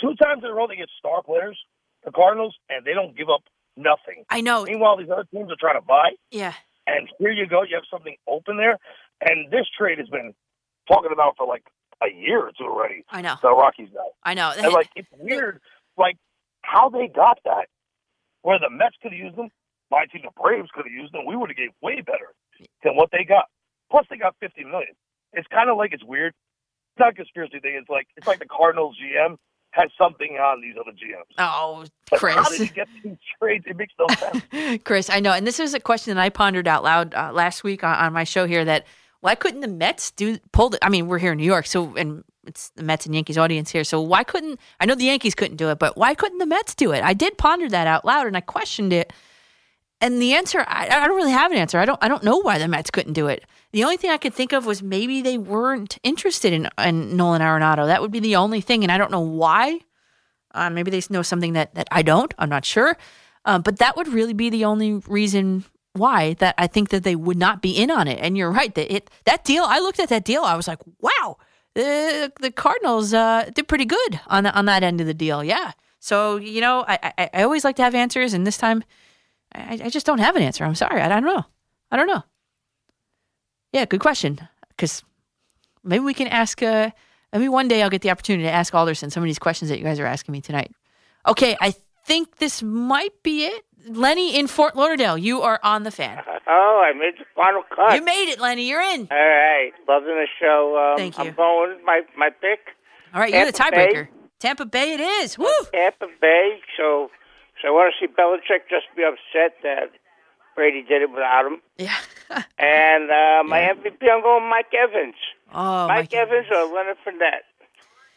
Two 0.00 0.14
times 0.16 0.42
in 0.44 0.50
a 0.50 0.54
row, 0.54 0.66
they 0.66 0.76
get 0.76 0.88
star 0.98 1.22
players, 1.22 1.58
the 2.04 2.10
Cardinals, 2.10 2.54
and 2.68 2.84
they 2.84 2.92
don't 2.92 3.16
give 3.16 3.28
up 3.30 3.42
nothing. 3.76 4.24
I 4.28 4.40
know. 4.40 4.64
Meanwhile, 4.64 4.98
these 4.98 5.10
other 5.10 5.26
teams 5.32 5.50
are 5.50 5.56
trying 5.58 5.80
to 5.80 5.86
buy, 5.86 6.12
Yeah, 6.30 6.52
and 6.86 7.08
here 7.18 7.30
you 7.30 7.46
go, 7.46 7.62
you 7.62 7.74
have 7.74 7.84
something 7.90 8.16
open 8.28 8.56
there. 8.56 8.78
And 9.20 9.50
this 9.50 9.66
trade 9.78 9.98
has 9.98 10.08
been 10.08 10.34
talking 10.88 11.10
about 11.12 11.36
for 11.36 11.46
like 11.46 11.64
a 12.02 12.12
year 12.14 12.40
or 12.40 12.52
two 12.56 12.64
already. 12.64 13.04
I 13.10 13.22
know. 13.22 13.36
The 13.40 13.50
Rockies 13.50 13.88
guy. 13.92 14.00
I 14.22 14.34
know. 14.34 14.52
And 14.56 14.72
like 14.72 14.90
it's 14.94 15.08
weird, 15.18 15.60
like 15.96 16.16
how 16.62 16.90
they 16.90 17.08
got 17.08 17.38
that. 17.44 17.68
Where 18.42 18.58
the 18.60 18.70
Mets 18.70 18.94
could 19.02 19.12
have 19.12 19.18
used 19.18 19.36
them, 19.36 19.48
my 19.90 20.04
team, 20.12 20.22
the 20.22 20.30
Braves 20.40 20.68
could 20.72 20.84
have 20.86 20.92
used 20.92 21.12
them. 21.12 21.26
We 21.26 21.34
would 21.34 21.50
have 21.50 21.56
gave 21.56 21.70
way 21.82 22.00
better 22.00 22.30
than 22.84 22.94
what 22.94 23.10
they 23.10 23.24
got. 23.24 23.46
Plus, 23.90 24.06
they 24.10 24.16
got 24.16 24.36
fifty 24.40 24.62
million. 24.62 24.94
It's 25.36 25.46
kind 25.48 25.70
of 25.70 25.76
like 25.76 25.92
it's 25.92 26.04
weird. 26.04 26.32
It's 26.94 27.00
not 27.00 27.10
a 27.10 27.14
conspiracy 27.14 27.60
thing. 27.60 27.76
It's 27.78 27.88
like 27.88 28.08
it's 28.16 28.26
like 28.26 28.40
the 28.40 28.46
Cardinals 28.46 28.96
GM 29.00 29.36
has 29.72 29.90
something 29.98 30.38
on 30.40 30.60
these 30.62 30.74
other 30.80 30.92
GMs. 30.92 31.34
Oh, 31.38 31.84
Like, 32.10 32.18
Chris. 32.20 32.34
how 32.34 32.48
did 32.48 32.60
he 32.62 32.66
get 32.68 32.88
these 33.04 33.16
trades? 33.38 33.64
It 33.68 33.76
makes 33.76 33.92
no 33.98 34.06
sense. 34.16 34.82
Chris, 34.84 35.10
I 35.10 35.20
know, 35.20 35.32
and 35.32 35.46
this 35.46 35.60
is 35.60 35.74
a 35.74 35.80
question 35.80 36.14
that 36.14 36.22
I 36.22 36.30
pondered 36.30 36.66
out 36.66 36.82
loud 36.82 37.14
uh, 37.14 37.30
last 37.32 37.62
week 37.62 37.84
on, 37.84 37.94
on 37.94 38.12
my 38.12 38.24
show 38.24 38.46
here. 38.46 38.64
That 38.64 38.86
why 39.20 39.34
couldn't 39.34 39.60
the 39.60 39.68
Mets 39.68 40.10
do 40.12 40.38
pull? 40.52 40.70
The, 40.70 40.84
I 40.84 40.88
mean, 40.88 41.06
we're 41.08 41.18
here 41.18 41.32
in 41.32 41.38
New 41.38 41.44
York, 41.44 41.66
so 41.66 41.94
and 41.96 42.24
it's 42.46 42.70
the 42.70 42.82
Mets 42.82 43.04
and 43.06 43.14
Yankees 43.14 43.36
audience 43.36 43.70
here. 43.70 43.84
So 43.84 44.00
why 44.00 44.24
couldn't 44.24 44.58
I 44.80 44.86
know 44.86 44.94
the 44.94 45.04
Yankees 45.04 45.34
couldn't 45.34 45.56
do 45.56 45.68
it, 45.70 45.78
but 45.78 45.96
why 45.98 46.14
couldn't 46.14 46.38
the 46.38 46.46
Mets 46.46 46.74
do 46.74 46.92
it? 46.92 47.02
I 47.04 47.12
did 47.12 47.36
ponder 47.36 47.68
that 47.68 47.86
out 47.86 48.04
loud, 48.06 48.26
and 48.26 48.36
I 48.36 48.40
questioned 48.40 48.92
it. 48.94 49.12
And 50.00 50.20
the 50.20 50.34
answer, 50.34 50.64
I, 50.68 50.88
I 50.88 51.06
don't 51.06 51.16
really 51.16 51.32
have 51.32 51.50
an 51.52 51.58
answer. 51.58 51.78
I 51.78 51.86
don't 51.86 51.98
I 52.02 52.08
don't 52.08 52.22
know 52.22 52.36
why 52.36 52.58
the 52.58 52.68
Mets 52.68 52.90
couldn't 52.90 53.14
do 53.14 53.28
it. 53.28 53.44
The 53.72 53.84
only 53.84 53.96
thing 53.96 54.10
I 54.10 54.18
could 54.18 54.34
think 54.34 54.52
of 54.52 54.66
was 54.66 54.82
maybe 54.82 55.22
they 55.22 55.38
weren't 55.38 55.98
interested 56.02 56.52
in, 56.52 56.68
in 56.78 57.16
Nolan 57.16 57.40
Arenado. 57.40 57.86
That 57.86 58.02
would 58.02 58.12
be 58.12 58.20
the 58.20 58.36
only 58.36 58.60
thing, 58.60 58.82
and 58.82 58.92
I 58.92 58.98
don't 58.98 59.10
know 59.10 59.20
why. 59.20 59.80
Uh, 60.54 60.70
maybe 60.70 60.90
they 60.90 61.02
know 61.10 61.22
something 61.22 61.52
that, 61.52 61.74
that 61.74 61.86
I 61.90 62.02
don't. 62.02 62.32
I'm 62.38 62.48
not 62.48 62.64
sure. 62.64 62.96
Uh, 63.44 63.58
but 63.58 63.78
that 63.78 63.96
would 63.96 64.08
really 64.08 64.32
be 64.32 64.50
the 64.50 64.64
only 64.64 64.94
reason 65.06 65.64
why 65.92 66.34
that 66.34 66.54
I 66.58 66.66
think 66.66 66.90
that 66.90 67.04
they 67.04 67.16
would 67.16 67.36
not 67.36 67.62
be 67.62 67.70
in 67.70 67.90
on 67.90 68.08
it. 68.08 68.18
And 68.20 68.36
you're 68.36 68.50
right 68.50 68.74
that 68.74 68.94
it 68.94 69.10
that 69.24 69.44
deal. 69.44 69.64
I 69.64 69.78
looked 69.78 70.00
at 70.00 70.08
that 70.08 70.24
deal. 70.24 70.42
I 70.42 70.56
was 70.56 70.68
like, 70.68 70.80
wow, 71.00 71.36
the 71.74 72.32
the 72.40 72.50
Cardinals 72.50 73.14
uh, 73.14 73.50
did 73.54 73.68
pretty 73.68 73.84
good 73.84 74.20
on 74.26 74.44
the, 74.44 74.52
on 74.52 74.66
that 74.66 74.82
end 74.82 75.00
of 75.00 75.06
the 75.06 75.14
deal. 75.14 75.42
Yeah. 75.44 75.72
So 76.00 76.36
you 76.36 76.60
know, 76.60 76.84
I, 76.86 77.12
I, 77.18 77.30
I 77.34 77.42
always 77.42 77.64
like 77.64 77.76
to 77.76 77.82
have 77.82 77.94
answers, 77.94 78.32
and 78.34 78.46
this 78.46 78.58
time, 78.58 78.84
I, 79.56 79.80
I 79.84 79.88
just 79.88 80.06
don't 80.06 80.18
have 80.18 80.36
an 80.36 80.42
answer. 80.42 80.64
I'm 80.64 80.74
sorry. 80.74 81.00
I, 81.00 81.06
I 81.06 81.20
don't 81.20 81.24
know. 81.24 81.44
I 81.90 81.96
don't 81.96 82.06
know. 82.06 82.22
Yeah, 83.72 83.84
good 83.84 84.00
question. 84.00 84.40
Because 84.68 85.02
maybe 85.84 86.04
we 86.04 86.14
can 86.14 86.28
ask. 86.28 86.62
Uh, 86.62 86.90
maybe 87.32 87.48
one 87.48 87.68
day 87.68 87.82
I'll 87.82 87.90
get 87.90 88.02
the 88.02 88.10
opportunity 88.10 88.44
to 88.44 88.52
ask 88.52 88.74
Alderson 88.74 89.10
some 89.10 89.22
of 89.22 89.26
these 89.26 89.38
questions 89.38 89.68
that 89.70 89.78
you 89.78 89.84
guys 89.84 89.98
are 90.00 90.06
asking 90.06 90.32
me 90.32 90.40
tonight. 90.40 90.72
Okay, 91.26 91.56
I 91.60 91.74
think 92.04 92.36
this 92.36 92.62
might 92.62 93.22
be 93.22 93.46
it. 93.46 93.64
Lenny 93.88 94.36
in 94.36 94.48
Fort 94.48 94.74
Lauderdale, 94.74 95.16
you 95.16 95.42
are 95.42 95.60
on 95.62 95.82
the 95.82 95.90
fan. 95.90 96.22
Oh, 96.48 96.80
I 96.80 96.96
made 96.96 97.14
the 97.18 97.24
final 97.34 97.62
cut. 97.74 97.96
You 97.96 98.04
made 98.04 98.30
it, 98.30 98.38
Lenny. 98.38 98.68
You're 98.68 98.80
in. 98.80 99.08
All 99.10 99.16
right, 99.18 99.72
loving 99.88 100.10
the 100.10 100.28
show. 100.40 100.92
Um, 100.92 100.96
Thank 100.96 101.18
you. 101.18 101.24
I'm 101.24 101.34
going 101.34 101.70
with 101.74 101.84
my 101.84 102.02
my 102.16 102.30
pick. 102.30 102.60
All 103.12 103.20
right, 103.20 103.32
you're 103.32 103.46
the 103.46 103.52
tiebreaker. 103.52 104.04
Bay. 104.04 104.08
Tampa 104.38 104.64
Bay, 104.64 104.92
it 104.94 105.00
is. 105.00 105.36
Woo! 105.36 105.48
Tampa 105.72 106.06
Bay. 106.20 106.60
So, 106.76 107.10
so 107.60 107.68
I 107.68 107.70
want 107.70 107.94
to 107.94 108.06
see 108.06 108.12
Belichick 108.12 108.68
just 108.68 108.86
be 108.96 109.02
upset 109.02 109.56
that 109.62 109.90
Brady 110.54 110.82
did 110.82 111.02
it 111.02 111.10
without 111.10 111.46
him. 111.46 111.60
Yeah. 111.76 111.96
and 112.58 113.10
uh, 113.10 113.42
my 113.44 113.60
MVP, 113.60 114.02
I'm 114.10 114.22
going 114.22 114.48
Mike 114.48 114.72
Evans. 114.74 115.14
Oh, 115.52 115.86
Mike, 115.86 116.12
Mike 116.12 116.14
Evans 116.14 116.46
or 116.50 116.64
Leonard 116.74 116.96
Fournette. 117.06 117.46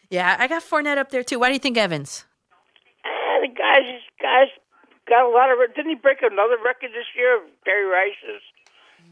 Yeah, 0.09 0.35
I 0.39 0.47
got 0.47 0.63
Fournette 0.63 0.97
up 0.97 1.11
there 1.11 1.23
too. 1.23 1.39
Why 1.39 1.47
do 1.47 1.53
you 1.53 1.59
think 1.59 1.77
Evans? 1.77 2.25
Ah, 3.05 3.39
the 3.41 3.47
guys, 3.47 4.01
guys 4.19 4.47
got 5.07 5.25
a 5.25 5.29
lot 5.29 5.51
of. 5.51 5.57
Didn't 5.75 5.89
he 5.89 5.95
break 5.95 6.21
another 6.21 6.57
record 6.63 6.91
this 6.91 7.05
year? 7.15 7.37
of 7.37 7.43
Barry 7.63 7.85
Rice's, 7.85 8.41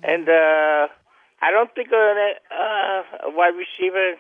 and 0.02 0.28
uh, 0.28 0.88
I 1.42 1.52
don't 1.52 1.74
think 1.76 1.90
a, 1.92 2.34
uh, 2.50 3.28
a 3.28 3.30
wide 3.30 3.54
receiver. 3.54 4.16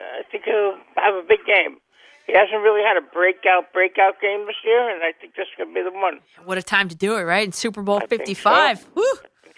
I 0.00 0.22
think 0.30 0.44
he'll 0.44 0.76
have 0.96 1.14
a 1.14 1.22
big 1.26 1.44
game. 1.46 1.78
He 2.26 2.32
hasn't 2.32 2.60
really 2.62 2.82
had 2.82 2.96
a 2.96 3.00
breakout 3.12 3.72
breakout 3.72 4.20
game 4.20 4.46
this 4.46 4.56
year, 4.64 4.90
and 4.92 5.02
I 5.02 5.12
think 5.20 5.36
this 5.36 5.46
could 5.56 5.72
be 5.72 5.82
the 5.82 5.92
one. 5.92 6.20
What 6.44 6.58
a 6.58 6.62
time 6.62 6.88
to 6.88 6.94
do 6.96 7.16
it, 7.16 7.22
right? 7.22 7.44
In 7.46 7.52
Super 7.52 7.82
Bowl 7.82 8.00
55. 8.00 8.86
Woo! 8.94 9.04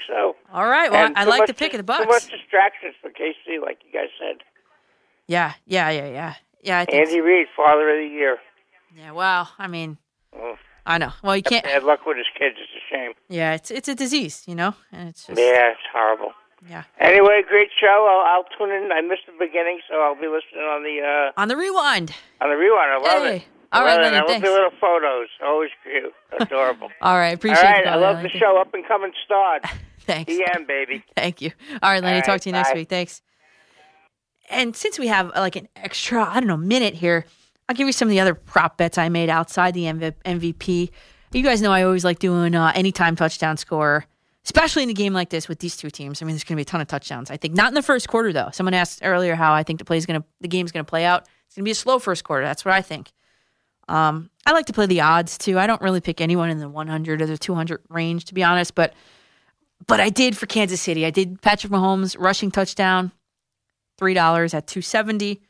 So. 0.07 0.37
All 0.53 0.67
right. 0.69 0.91
Well, 0.91 1.05
And 1.07 1.17
I 1.19 1.25
like 1.25 1.47
the 1.47 1.55
pick 1.55 1.75
of 1.75 1.85
the 1.87 1.93
Too 1.93 2.03
Bucs. 2.03 2.07
much 2.09 2.29
distractions 2.31 2.95
for 3.03 3.11
KC, 3.11 3.61
like 3.63 3.79
you 3.87 3.93
guys 3.93 4.09
said. 4.19 4.39
Yeah, 5.27 5.53
yeah, 5.67 5.91
yeah, 5.91 6.09
yeah. 6.09 6.35
Yeah, 6.63 6.79
I 6.81 6.85
think. 6.87 7.07
Andy 7.07 7.21
Reid, 7.21 7.47
Father 7.55 7.91
of 7.91 7.97
the 7.99 8.09
Year. 8.09 8.39
Yeah, 8.97 9.13
well, 9.13 9.51
I 9.59 9.67
mean, 9.67 9.99
Oh, 10.35 10.57
I 10.87 10.97
know. 10.99 11.13
Well, 11.23 11.37
you 11.37 11.43
can't. 11.43 11.65
bad 11.65 11.85
luck 11.85 12.07
with 12.07 12.17
his 12.17 12.27
kids. 12.39 12.57
It's 12.59 12.73
a 12.73 12.95
shame. 12.95 13.13
Yeah, 13.29 13.55
it's 13.55 13.71
it's 13.71 13.89
a 13.89 13.95
disease, 13.95 14.45
you 14.47 14.55
know, 14.55 14.75
and 14.93 15.09
it's 15.11 15.27
just 15.27 15.39
Yeah, 15.39 15.73
it's 15.73 15.81
horrible. 15.93 16.33
Yeah. 16.69 16.85
Anyway, 16.99 17.43
great 17.49 17.69
show. 17.81 18.07
I'll, 18.09 18.37
I'll 18.37 18.45
tune 18.59 18.71
in. 18.71 18.91
I 18.93 19.01
missed 19.03 19.23
the 19.27 19.33
beginning, 19.39 19.81
so 19.89 20.01
I'll 20.01 20.15
be 20.15 20.27
listening 20.27 20.65
on 20.65 20.83
the 20.83 21.31
uh, 21.37 21.41
On 21.41 21.49
the 21.49 21.57
rewind. 21.57 22.15
on 22.41 22.49
the 22.51 22.57
rewind. 22.57 22.91
I 22.91 22.97
love 22.99 23.23
Hey. 23.23 23.37
it. 23.37 23.43
All 23.71 23.85
right, 23.85 24.01
it. 24.01 24.15
I 24.15 24.21
love 24.25 24.41
the 24.41 24.49
little 24.51 24.71
photos. 24.81 25.29
Always 25.45 25.71
cute. 25.83 26.13
Adorable. 26.41 26.89
All 27.03 27.17
right, 27.17 27.35
appreciate 27.35 27.65
All 27.65 27.71
right, 27.73 27.87
I 27.87 27.97
love 27.97 28.17
Lenny. 28.17 28.31
the 28.33 28.39
show. 28.39 28.59
Up 28.59 28.73
and 28.73 28.87
coming 28.89 29.13
star. 29.27 29.61
Thanks. 30.01 30.33
EM, 30.33 30.65
baby. 30.67 31.05
Thank 31.17 31.43
you. 31.43 31.51
All 31.83 31.91
right, 31.91 32.03
Lenny. 32.03 32.17
All 32.17 32.23
talk 32.23 32.41
to 32.41 32.49
you 32.49 32.55
next 32.55 32.73
week. 32.75 32.89
Thanks. 32.89 33.21
And 34.51 34.75
since 34.75 34.99
we 34.99 35.09
have 35.09 35.29
uh, 35.37 35.41
like 35.41 35.57
an 35.57 35.69
extra, 35.77 36.25
I 36.25 36.41
don't 36.41 36.47
know, 36.47 36.57
minute 36.57 36.95
here, 36.95 37.27
I'll 37.69 37.77
give 37.77 37.87
you 37.87 37.93
some 37.93 38.09
of 38.09 38.11
the 38.11 38.21
other 38.21 38.35
prop 38.35 38.79
bets 38.79 38.97
I 38.97 39.11
made 39.11 39.29
outside 39.29 39.75
the 39.75 39.83
MVP. 39.85 40.91
You 41.33 41.43
guys 41.43 41.61
know 41.61 41.71
I 41.71 41.83
always 41.83 42.05
like 42.07 42.19
doing 42.19 42.55
uh, 42.55 42.73
anytime 42.75 43.15
touchdown 43.17 43.59
score, 43.59 44.07
especially 44.49 44.83
in 44.83 44.89
a 44.89 44.95
game 44.95 45.13
like 45.13 45.29
this 45.29 45.47
with 45.47 45.59
these 45.59 45.77
two 45.77 45.91
teams. 45.91 46.23
I 46.23 46.25
mean, 46.25 46.35
there's 46.35 46.43
going 46.43 46.55
to 46.55 46.57
be 46.57 46.63
a 46.63 46.65
ton 46.65 46.81
of 46.81 46.89
touchdowns. 46.89 47.31
I 47.31 47.37
think 47.37 47.55
not 47.55 47.69
in 47.69 47.75
the 47.75 47.83
first 47.83 48.09
quarter 48.09 48.33
though. 48.33 48.49
Someone 48.51 48.73
asked 48.73 49.01
earlier 49.03 49.35
how 49.35 49.53
I 49.53 49.63
think 49.63 49.79
the 49.79 49.85
play's 49.85 50.07
going 50.07 50.23
to, 50.23 50.27
the 50.41 50.49
game's 50.49 50.73
going 50.73 50.87
to 50.87 50.89
play 50.89 51.05
out. 51.05 51.27
It's 51.47 51.55
going 51.55 51.65
to 51.65 51.69
be 51.69 51.73
a 51.73 51.75
slow 51.75 51.99
first 51.99 52.25
quarter. 52.25 52.47
That's 52.47 52.65
what 52.65 52.73
I 52.73 52.81
think. 52.81 53.13
Um, 53.89 54.31
I 54.47 54.53
like 54.53 54.65
to 54.67 54.73
play 54.73 54.87
the 54.87 55.03
odds 55.03 55.37
too. 55.37 55.59
I 55.59 55.67
don't 55.67 55.83
really 55.83 56.01
pick 56.01 56.23
anyone 56.23 56.49
in 56.49 56.61
the 56.61 56.69
100 56.69 57.21
or 57.21 57.27
the 57.27 57.37
200 57.37 57.83
range, 57.91 58.25
to 58.27 58.35
be 58.35 58.43
honest. 58.43 58.75
But 58.75 58.95
but 59.87 60.01
I 60.01 60.09
did 60.09 60.37
for 60.37 60.47
Kansas 60.47 60.81
City. 60.81 61.05
I 61.05 61.11
did 61.11 61.41
Patrick 61.43 61.73
Mahomes 61.73 62.17
rushing 62.19 62.51
touchdown, 62.51 63.13
three 63.99 64.15
dollars 64.15 64.55
at 64.55 64.67
270. 64.67 65.43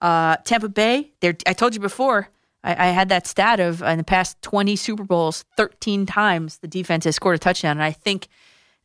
Uh, 0.00 0.36
Tampa 0.44 0.68
Bay. 0.68 1.12
There, 1.20 1.36
I 1.46 1.52
told 1.52 1.74
you 1.74 1.80
before. 1.80 2.28
I, 2.64 2.88
I 2.88 2.90
had 2.90 3.08
that 3.08 3.26
stat 3.26 3.60
of 3.60 3.82
in 3.82 3.98
the 3.98 4.04
past 4.04 4.40
20 4.42 4.76
Super 4.76 5.04
Bowls, 5.04 5.44
13 5.56 6.06
times 6.06 6.58
the 6.58 6.68
defense 6.68 7.04
has 7.04 7.16
scored 7.16 7.36
a 7.36 7.38
touchdown, 7.38 7.72
and 7.76 7.82
I 7.82 7.92
think 7.92 8.28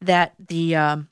that 0.02 0.34
the 0.48 0.76
um, 0.76 1.10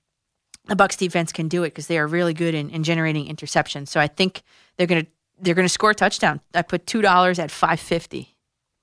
the 0.68 0.76
Bucs 0.76 0.98
defense 0.98 1.32
can 1.32 1.48
do 1.48 1.64
it 1.64 1.70
because 1.70 1.88
they 1.88 1.98
are 1.98 2.08
really 2.08 2.34
good 2.34 2.56
in, 2.56 2.70
in 2.70 2.84
generating 2.84 3.28
interceptions. 3.28 3.90
So 3.90 4.00
I 4.00 4.08
think 4.08 4.42
they're 4.78 4.88
gonna 4.88 5.06
they're 5.40 5.56
gonna 5.56 5.70
score 5.70 5.92
a 5.92 5.96
touchdown. 5.96 6.42
I 6.54 6.62
put 6.62 6.86
two 6.86 7.02
dollars 7.02 7.40
at 7.40 7.52
five 7.52 7.80
fifty 7.80 8.36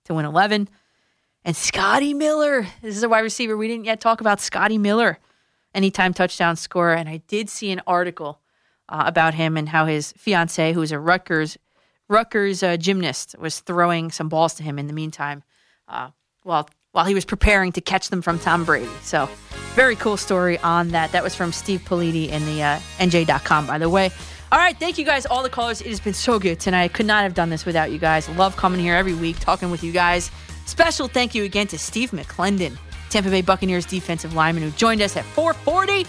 to 0.05 0.15
win 0.15 0.25
eleven. 0.25 0.69
And 1.45 1.57
Scotty 1.57 2.15
Miller, 2.15 2.69
this 2.83 2.97
is 2.97 3.03
a 3.03 3.09
wide 3.09 3.21
receiver. 3.21 3.57
We 3.57 3.67
didn't 3.67 3.87
yet 3.87 4.01
talk 4.01 4.21
about 4.21 4.41
Scotty 4.41 4.79
Miller, 4.79 5.19
anytime 5.75 6.15
touchdown 6.15 6.55
scorer. 6.55 6.95
And 6.95 7.09
I 7.09 7.17
did 7.27 7.51
see 7.51 7.73
an 7.73 7.81
article 7.85 8.41
uh, 8.89 9.03
about 9.07 9.35
him 9.35 9.57
and 9.57 9.69
how 9.69 9.87
his 9.87 10.13
fiance, 10.13 10.73
who's 10.73 10.93
a 10.93 11.01
Rutgers 11.01 11.59
Rutgers 12.13 12.63
uh, 12.63 12.77
gymnast, 12.77 13.35
was 13.39 13.61
throwing 13.61 14.11
some 14.11 14.29
balls 14.29 14.55
to 14.55 14.63
him 14.63 14.79
in 14.79 14.87
the 14.87 14.93
meantime, 14.93 15.43
uh, 15.89 16.11
while 16.43 16.69
while 16.93 17.07
he 17.07 17.15
was 17.15 17.25
preparing 17.25 17.73
to 17.73 17.81
catch 17.81 18.11
them 18.11 18.21
from 18.21 18.39
Tom 18.39 18.65
Brady. 18.65 18.91
So, 19.03 19.29
very 19.75 19.97
cool 19.97 20.19
story 20.19 20.59
on 20.59 20.89
that. 20.89 21.11
That 21.13 21.25
was 21.25 21.35
from 21.35 21.51
Steve 21.51 21.81
Politi 21.81 22.29
in 22.29 22.45
the 22.45 22.63
uh, 22.63 22.79
NJ.com, 22.99 23.67
by 23.67 23.79
the 23.79 23.89
way. 23.89 24.11
All 24.53 24.59
right, 24.59 24.77
thank 24.79 24.99
you 24.99 25.07
guys, 25.07 25.25
all 25.25 25.43
the 25.43 25.49
callers. 25.49 25.81
It 25.81 25.87
has 25.87 26.01
been 26.01 26.13
so 26.13 26.39
good 26.39 26.61
tonight. 26.61 26.83
I 26.83 26.89
could 26.89 27.07
not 27.07 27.23
have 27.23 27.33
done 27.33 27.49
this 27.49 27.65
without 27.65 27.91
you 27.91 27.99
guys. 27.99 28.29
Love 28.29 28.55
coming 28.59 28.81
here 28.81 28.95
every 28.95 29.15
week, 29.15 29.41
talking 29.41 29.71
with 29.71 29.83
you 29.83 29.93
guys. 29.93 30.31
Special 30.67 31.09
thank 31.09 31.35
you 31.35 31.45
again 31.45 31.67
to 31.69 31.79
Steve 31.79 32.11
McLendon, 32.11 32.77
Tampa 33.09 33.31
Bay 33.31 33.41
Buccaneers 33.41 33.87
defensive 33.87 34.35
lineman, 34.35 34.63
who 34.63 34.71
joined 34.73 35.01
us 35.01 35.17
at 35.17 35.25
440, 35.25 36.07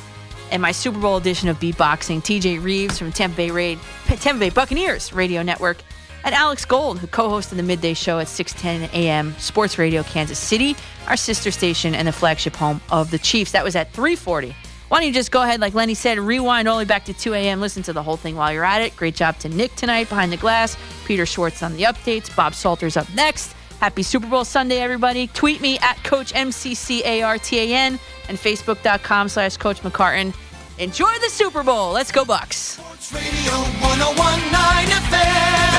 and 0.52 0.62
my 0.62 0.74
Super 0.74 1.00
Bowl 1.00 1.16
edition 1.16 1.48
of 1.48 1.58
beatboxing, 1.60 2.22
TJ 2.22 2.62
Rives 2.62 3.00
from 3.00 3.14
Tampa 3.14 3.38
Bay 3.38 3.50
Raid, 3.50 3.80
Tampa 4.08 4.40
Bay 4.42 4.50
Buccaneers 4.50 5.14
Radio 5.14 5.42
Network, 5.42 5.78
and 6.24 6.34
Alex 6.34 6.66
Gold, 6.66 7.00
who 7.00 7.08
co-hosted 7.08 7.58
the 7.58 7.64
midday 7.64 7.94
show 7.94 8.20
at 8.20 8.28
6:10 8.28 8.92
a.m. 8.94 9.36
Sports 9.38 9.78
Radio 9.78 10.04
Kansas 10.04 10.40
City, 10.40 10.76
our 11.08 11.18
sister 11.18 11.52
station 11.52 11.94
and 11.96 12.08
the 12.08 12.12
flagship 12.12 12.56
home 12.56 12.82
of 12.90 13.12
the 13.12 13.20
Chiefs. 13.20 13.52
That 13.52 13.64
was 13.64 13.76
at 13.76 13.92
340. 13.92 14.56
Why 14.90 15.00
don't 15.00 15.08
you 15.08 15.14
just 15.14 15.32
go 15.32 15.42
ahead, 15.42 15.60
like 15.60 15.74
Lenny 15.74 15.96
said, 15.96 16.20
rewind 16.20 16.68
all 16.68 16.76
the 16.78 16.82
way 16.82 16.86
back 16.86 17.06
to 17.06 17.14
2 17.14 17.34
a.m. 17.34 17.60
Listen 17.60 17.82
to 17.84 17.94
the 17.94 18.04
whole 18.04 18.18
thing 18.18 18.36
while 18.36 18.54
you're 18.54 18.64
at 18.64 18.82
it. 18.82 18.96
Great 18.96 19.16
job 19.16 19.40
to 19.40 19.50
Nick 19.50 19.76
tonight 19.76 20.08
behind 20.08 20.32
the 20.32 20.38
glass. 20.38 20.78
Peter 21.06 21.26
Schwartz 21.26 21.64
on 21.64 21.76
the 21.76 21.84
updates. 21.84 22.34
Bob 22.36 22.54
Salter's 22.54 22.96
up 22.96 23.12
next. 23.16 23.56
Happy 23.80 24.04
Super 24.04 24.28
Bowl 24.28 24.46
Sunday, 24.46 24.78
everybody. 24.78 25.28
Tweet 25.28 25.62
me 25.62 25.80
at 25.80 26.02
Coach 26.04 26.32
MCCARTAN 26.34 28.00
and 28.30 28.38
Facebook.com 28.38 29.30
slash 29.30 29.58
Coach 29.58 29.82
McCartan. 29.82 30.34
Enjoy 30.78 31.12
the 31.22 31.30
Super 31.30 31.64
Bowl. 31.64 31.92
Let's 31.92 32.12
go, 32.12 32.24
Bucs. 32.24 32.54
Sports 32.54 33.14
Radio 33.14 33.54
1019 33.82 34.88
FM. 35.10 35.73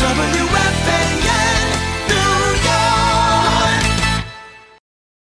WFM. 0.00 1.09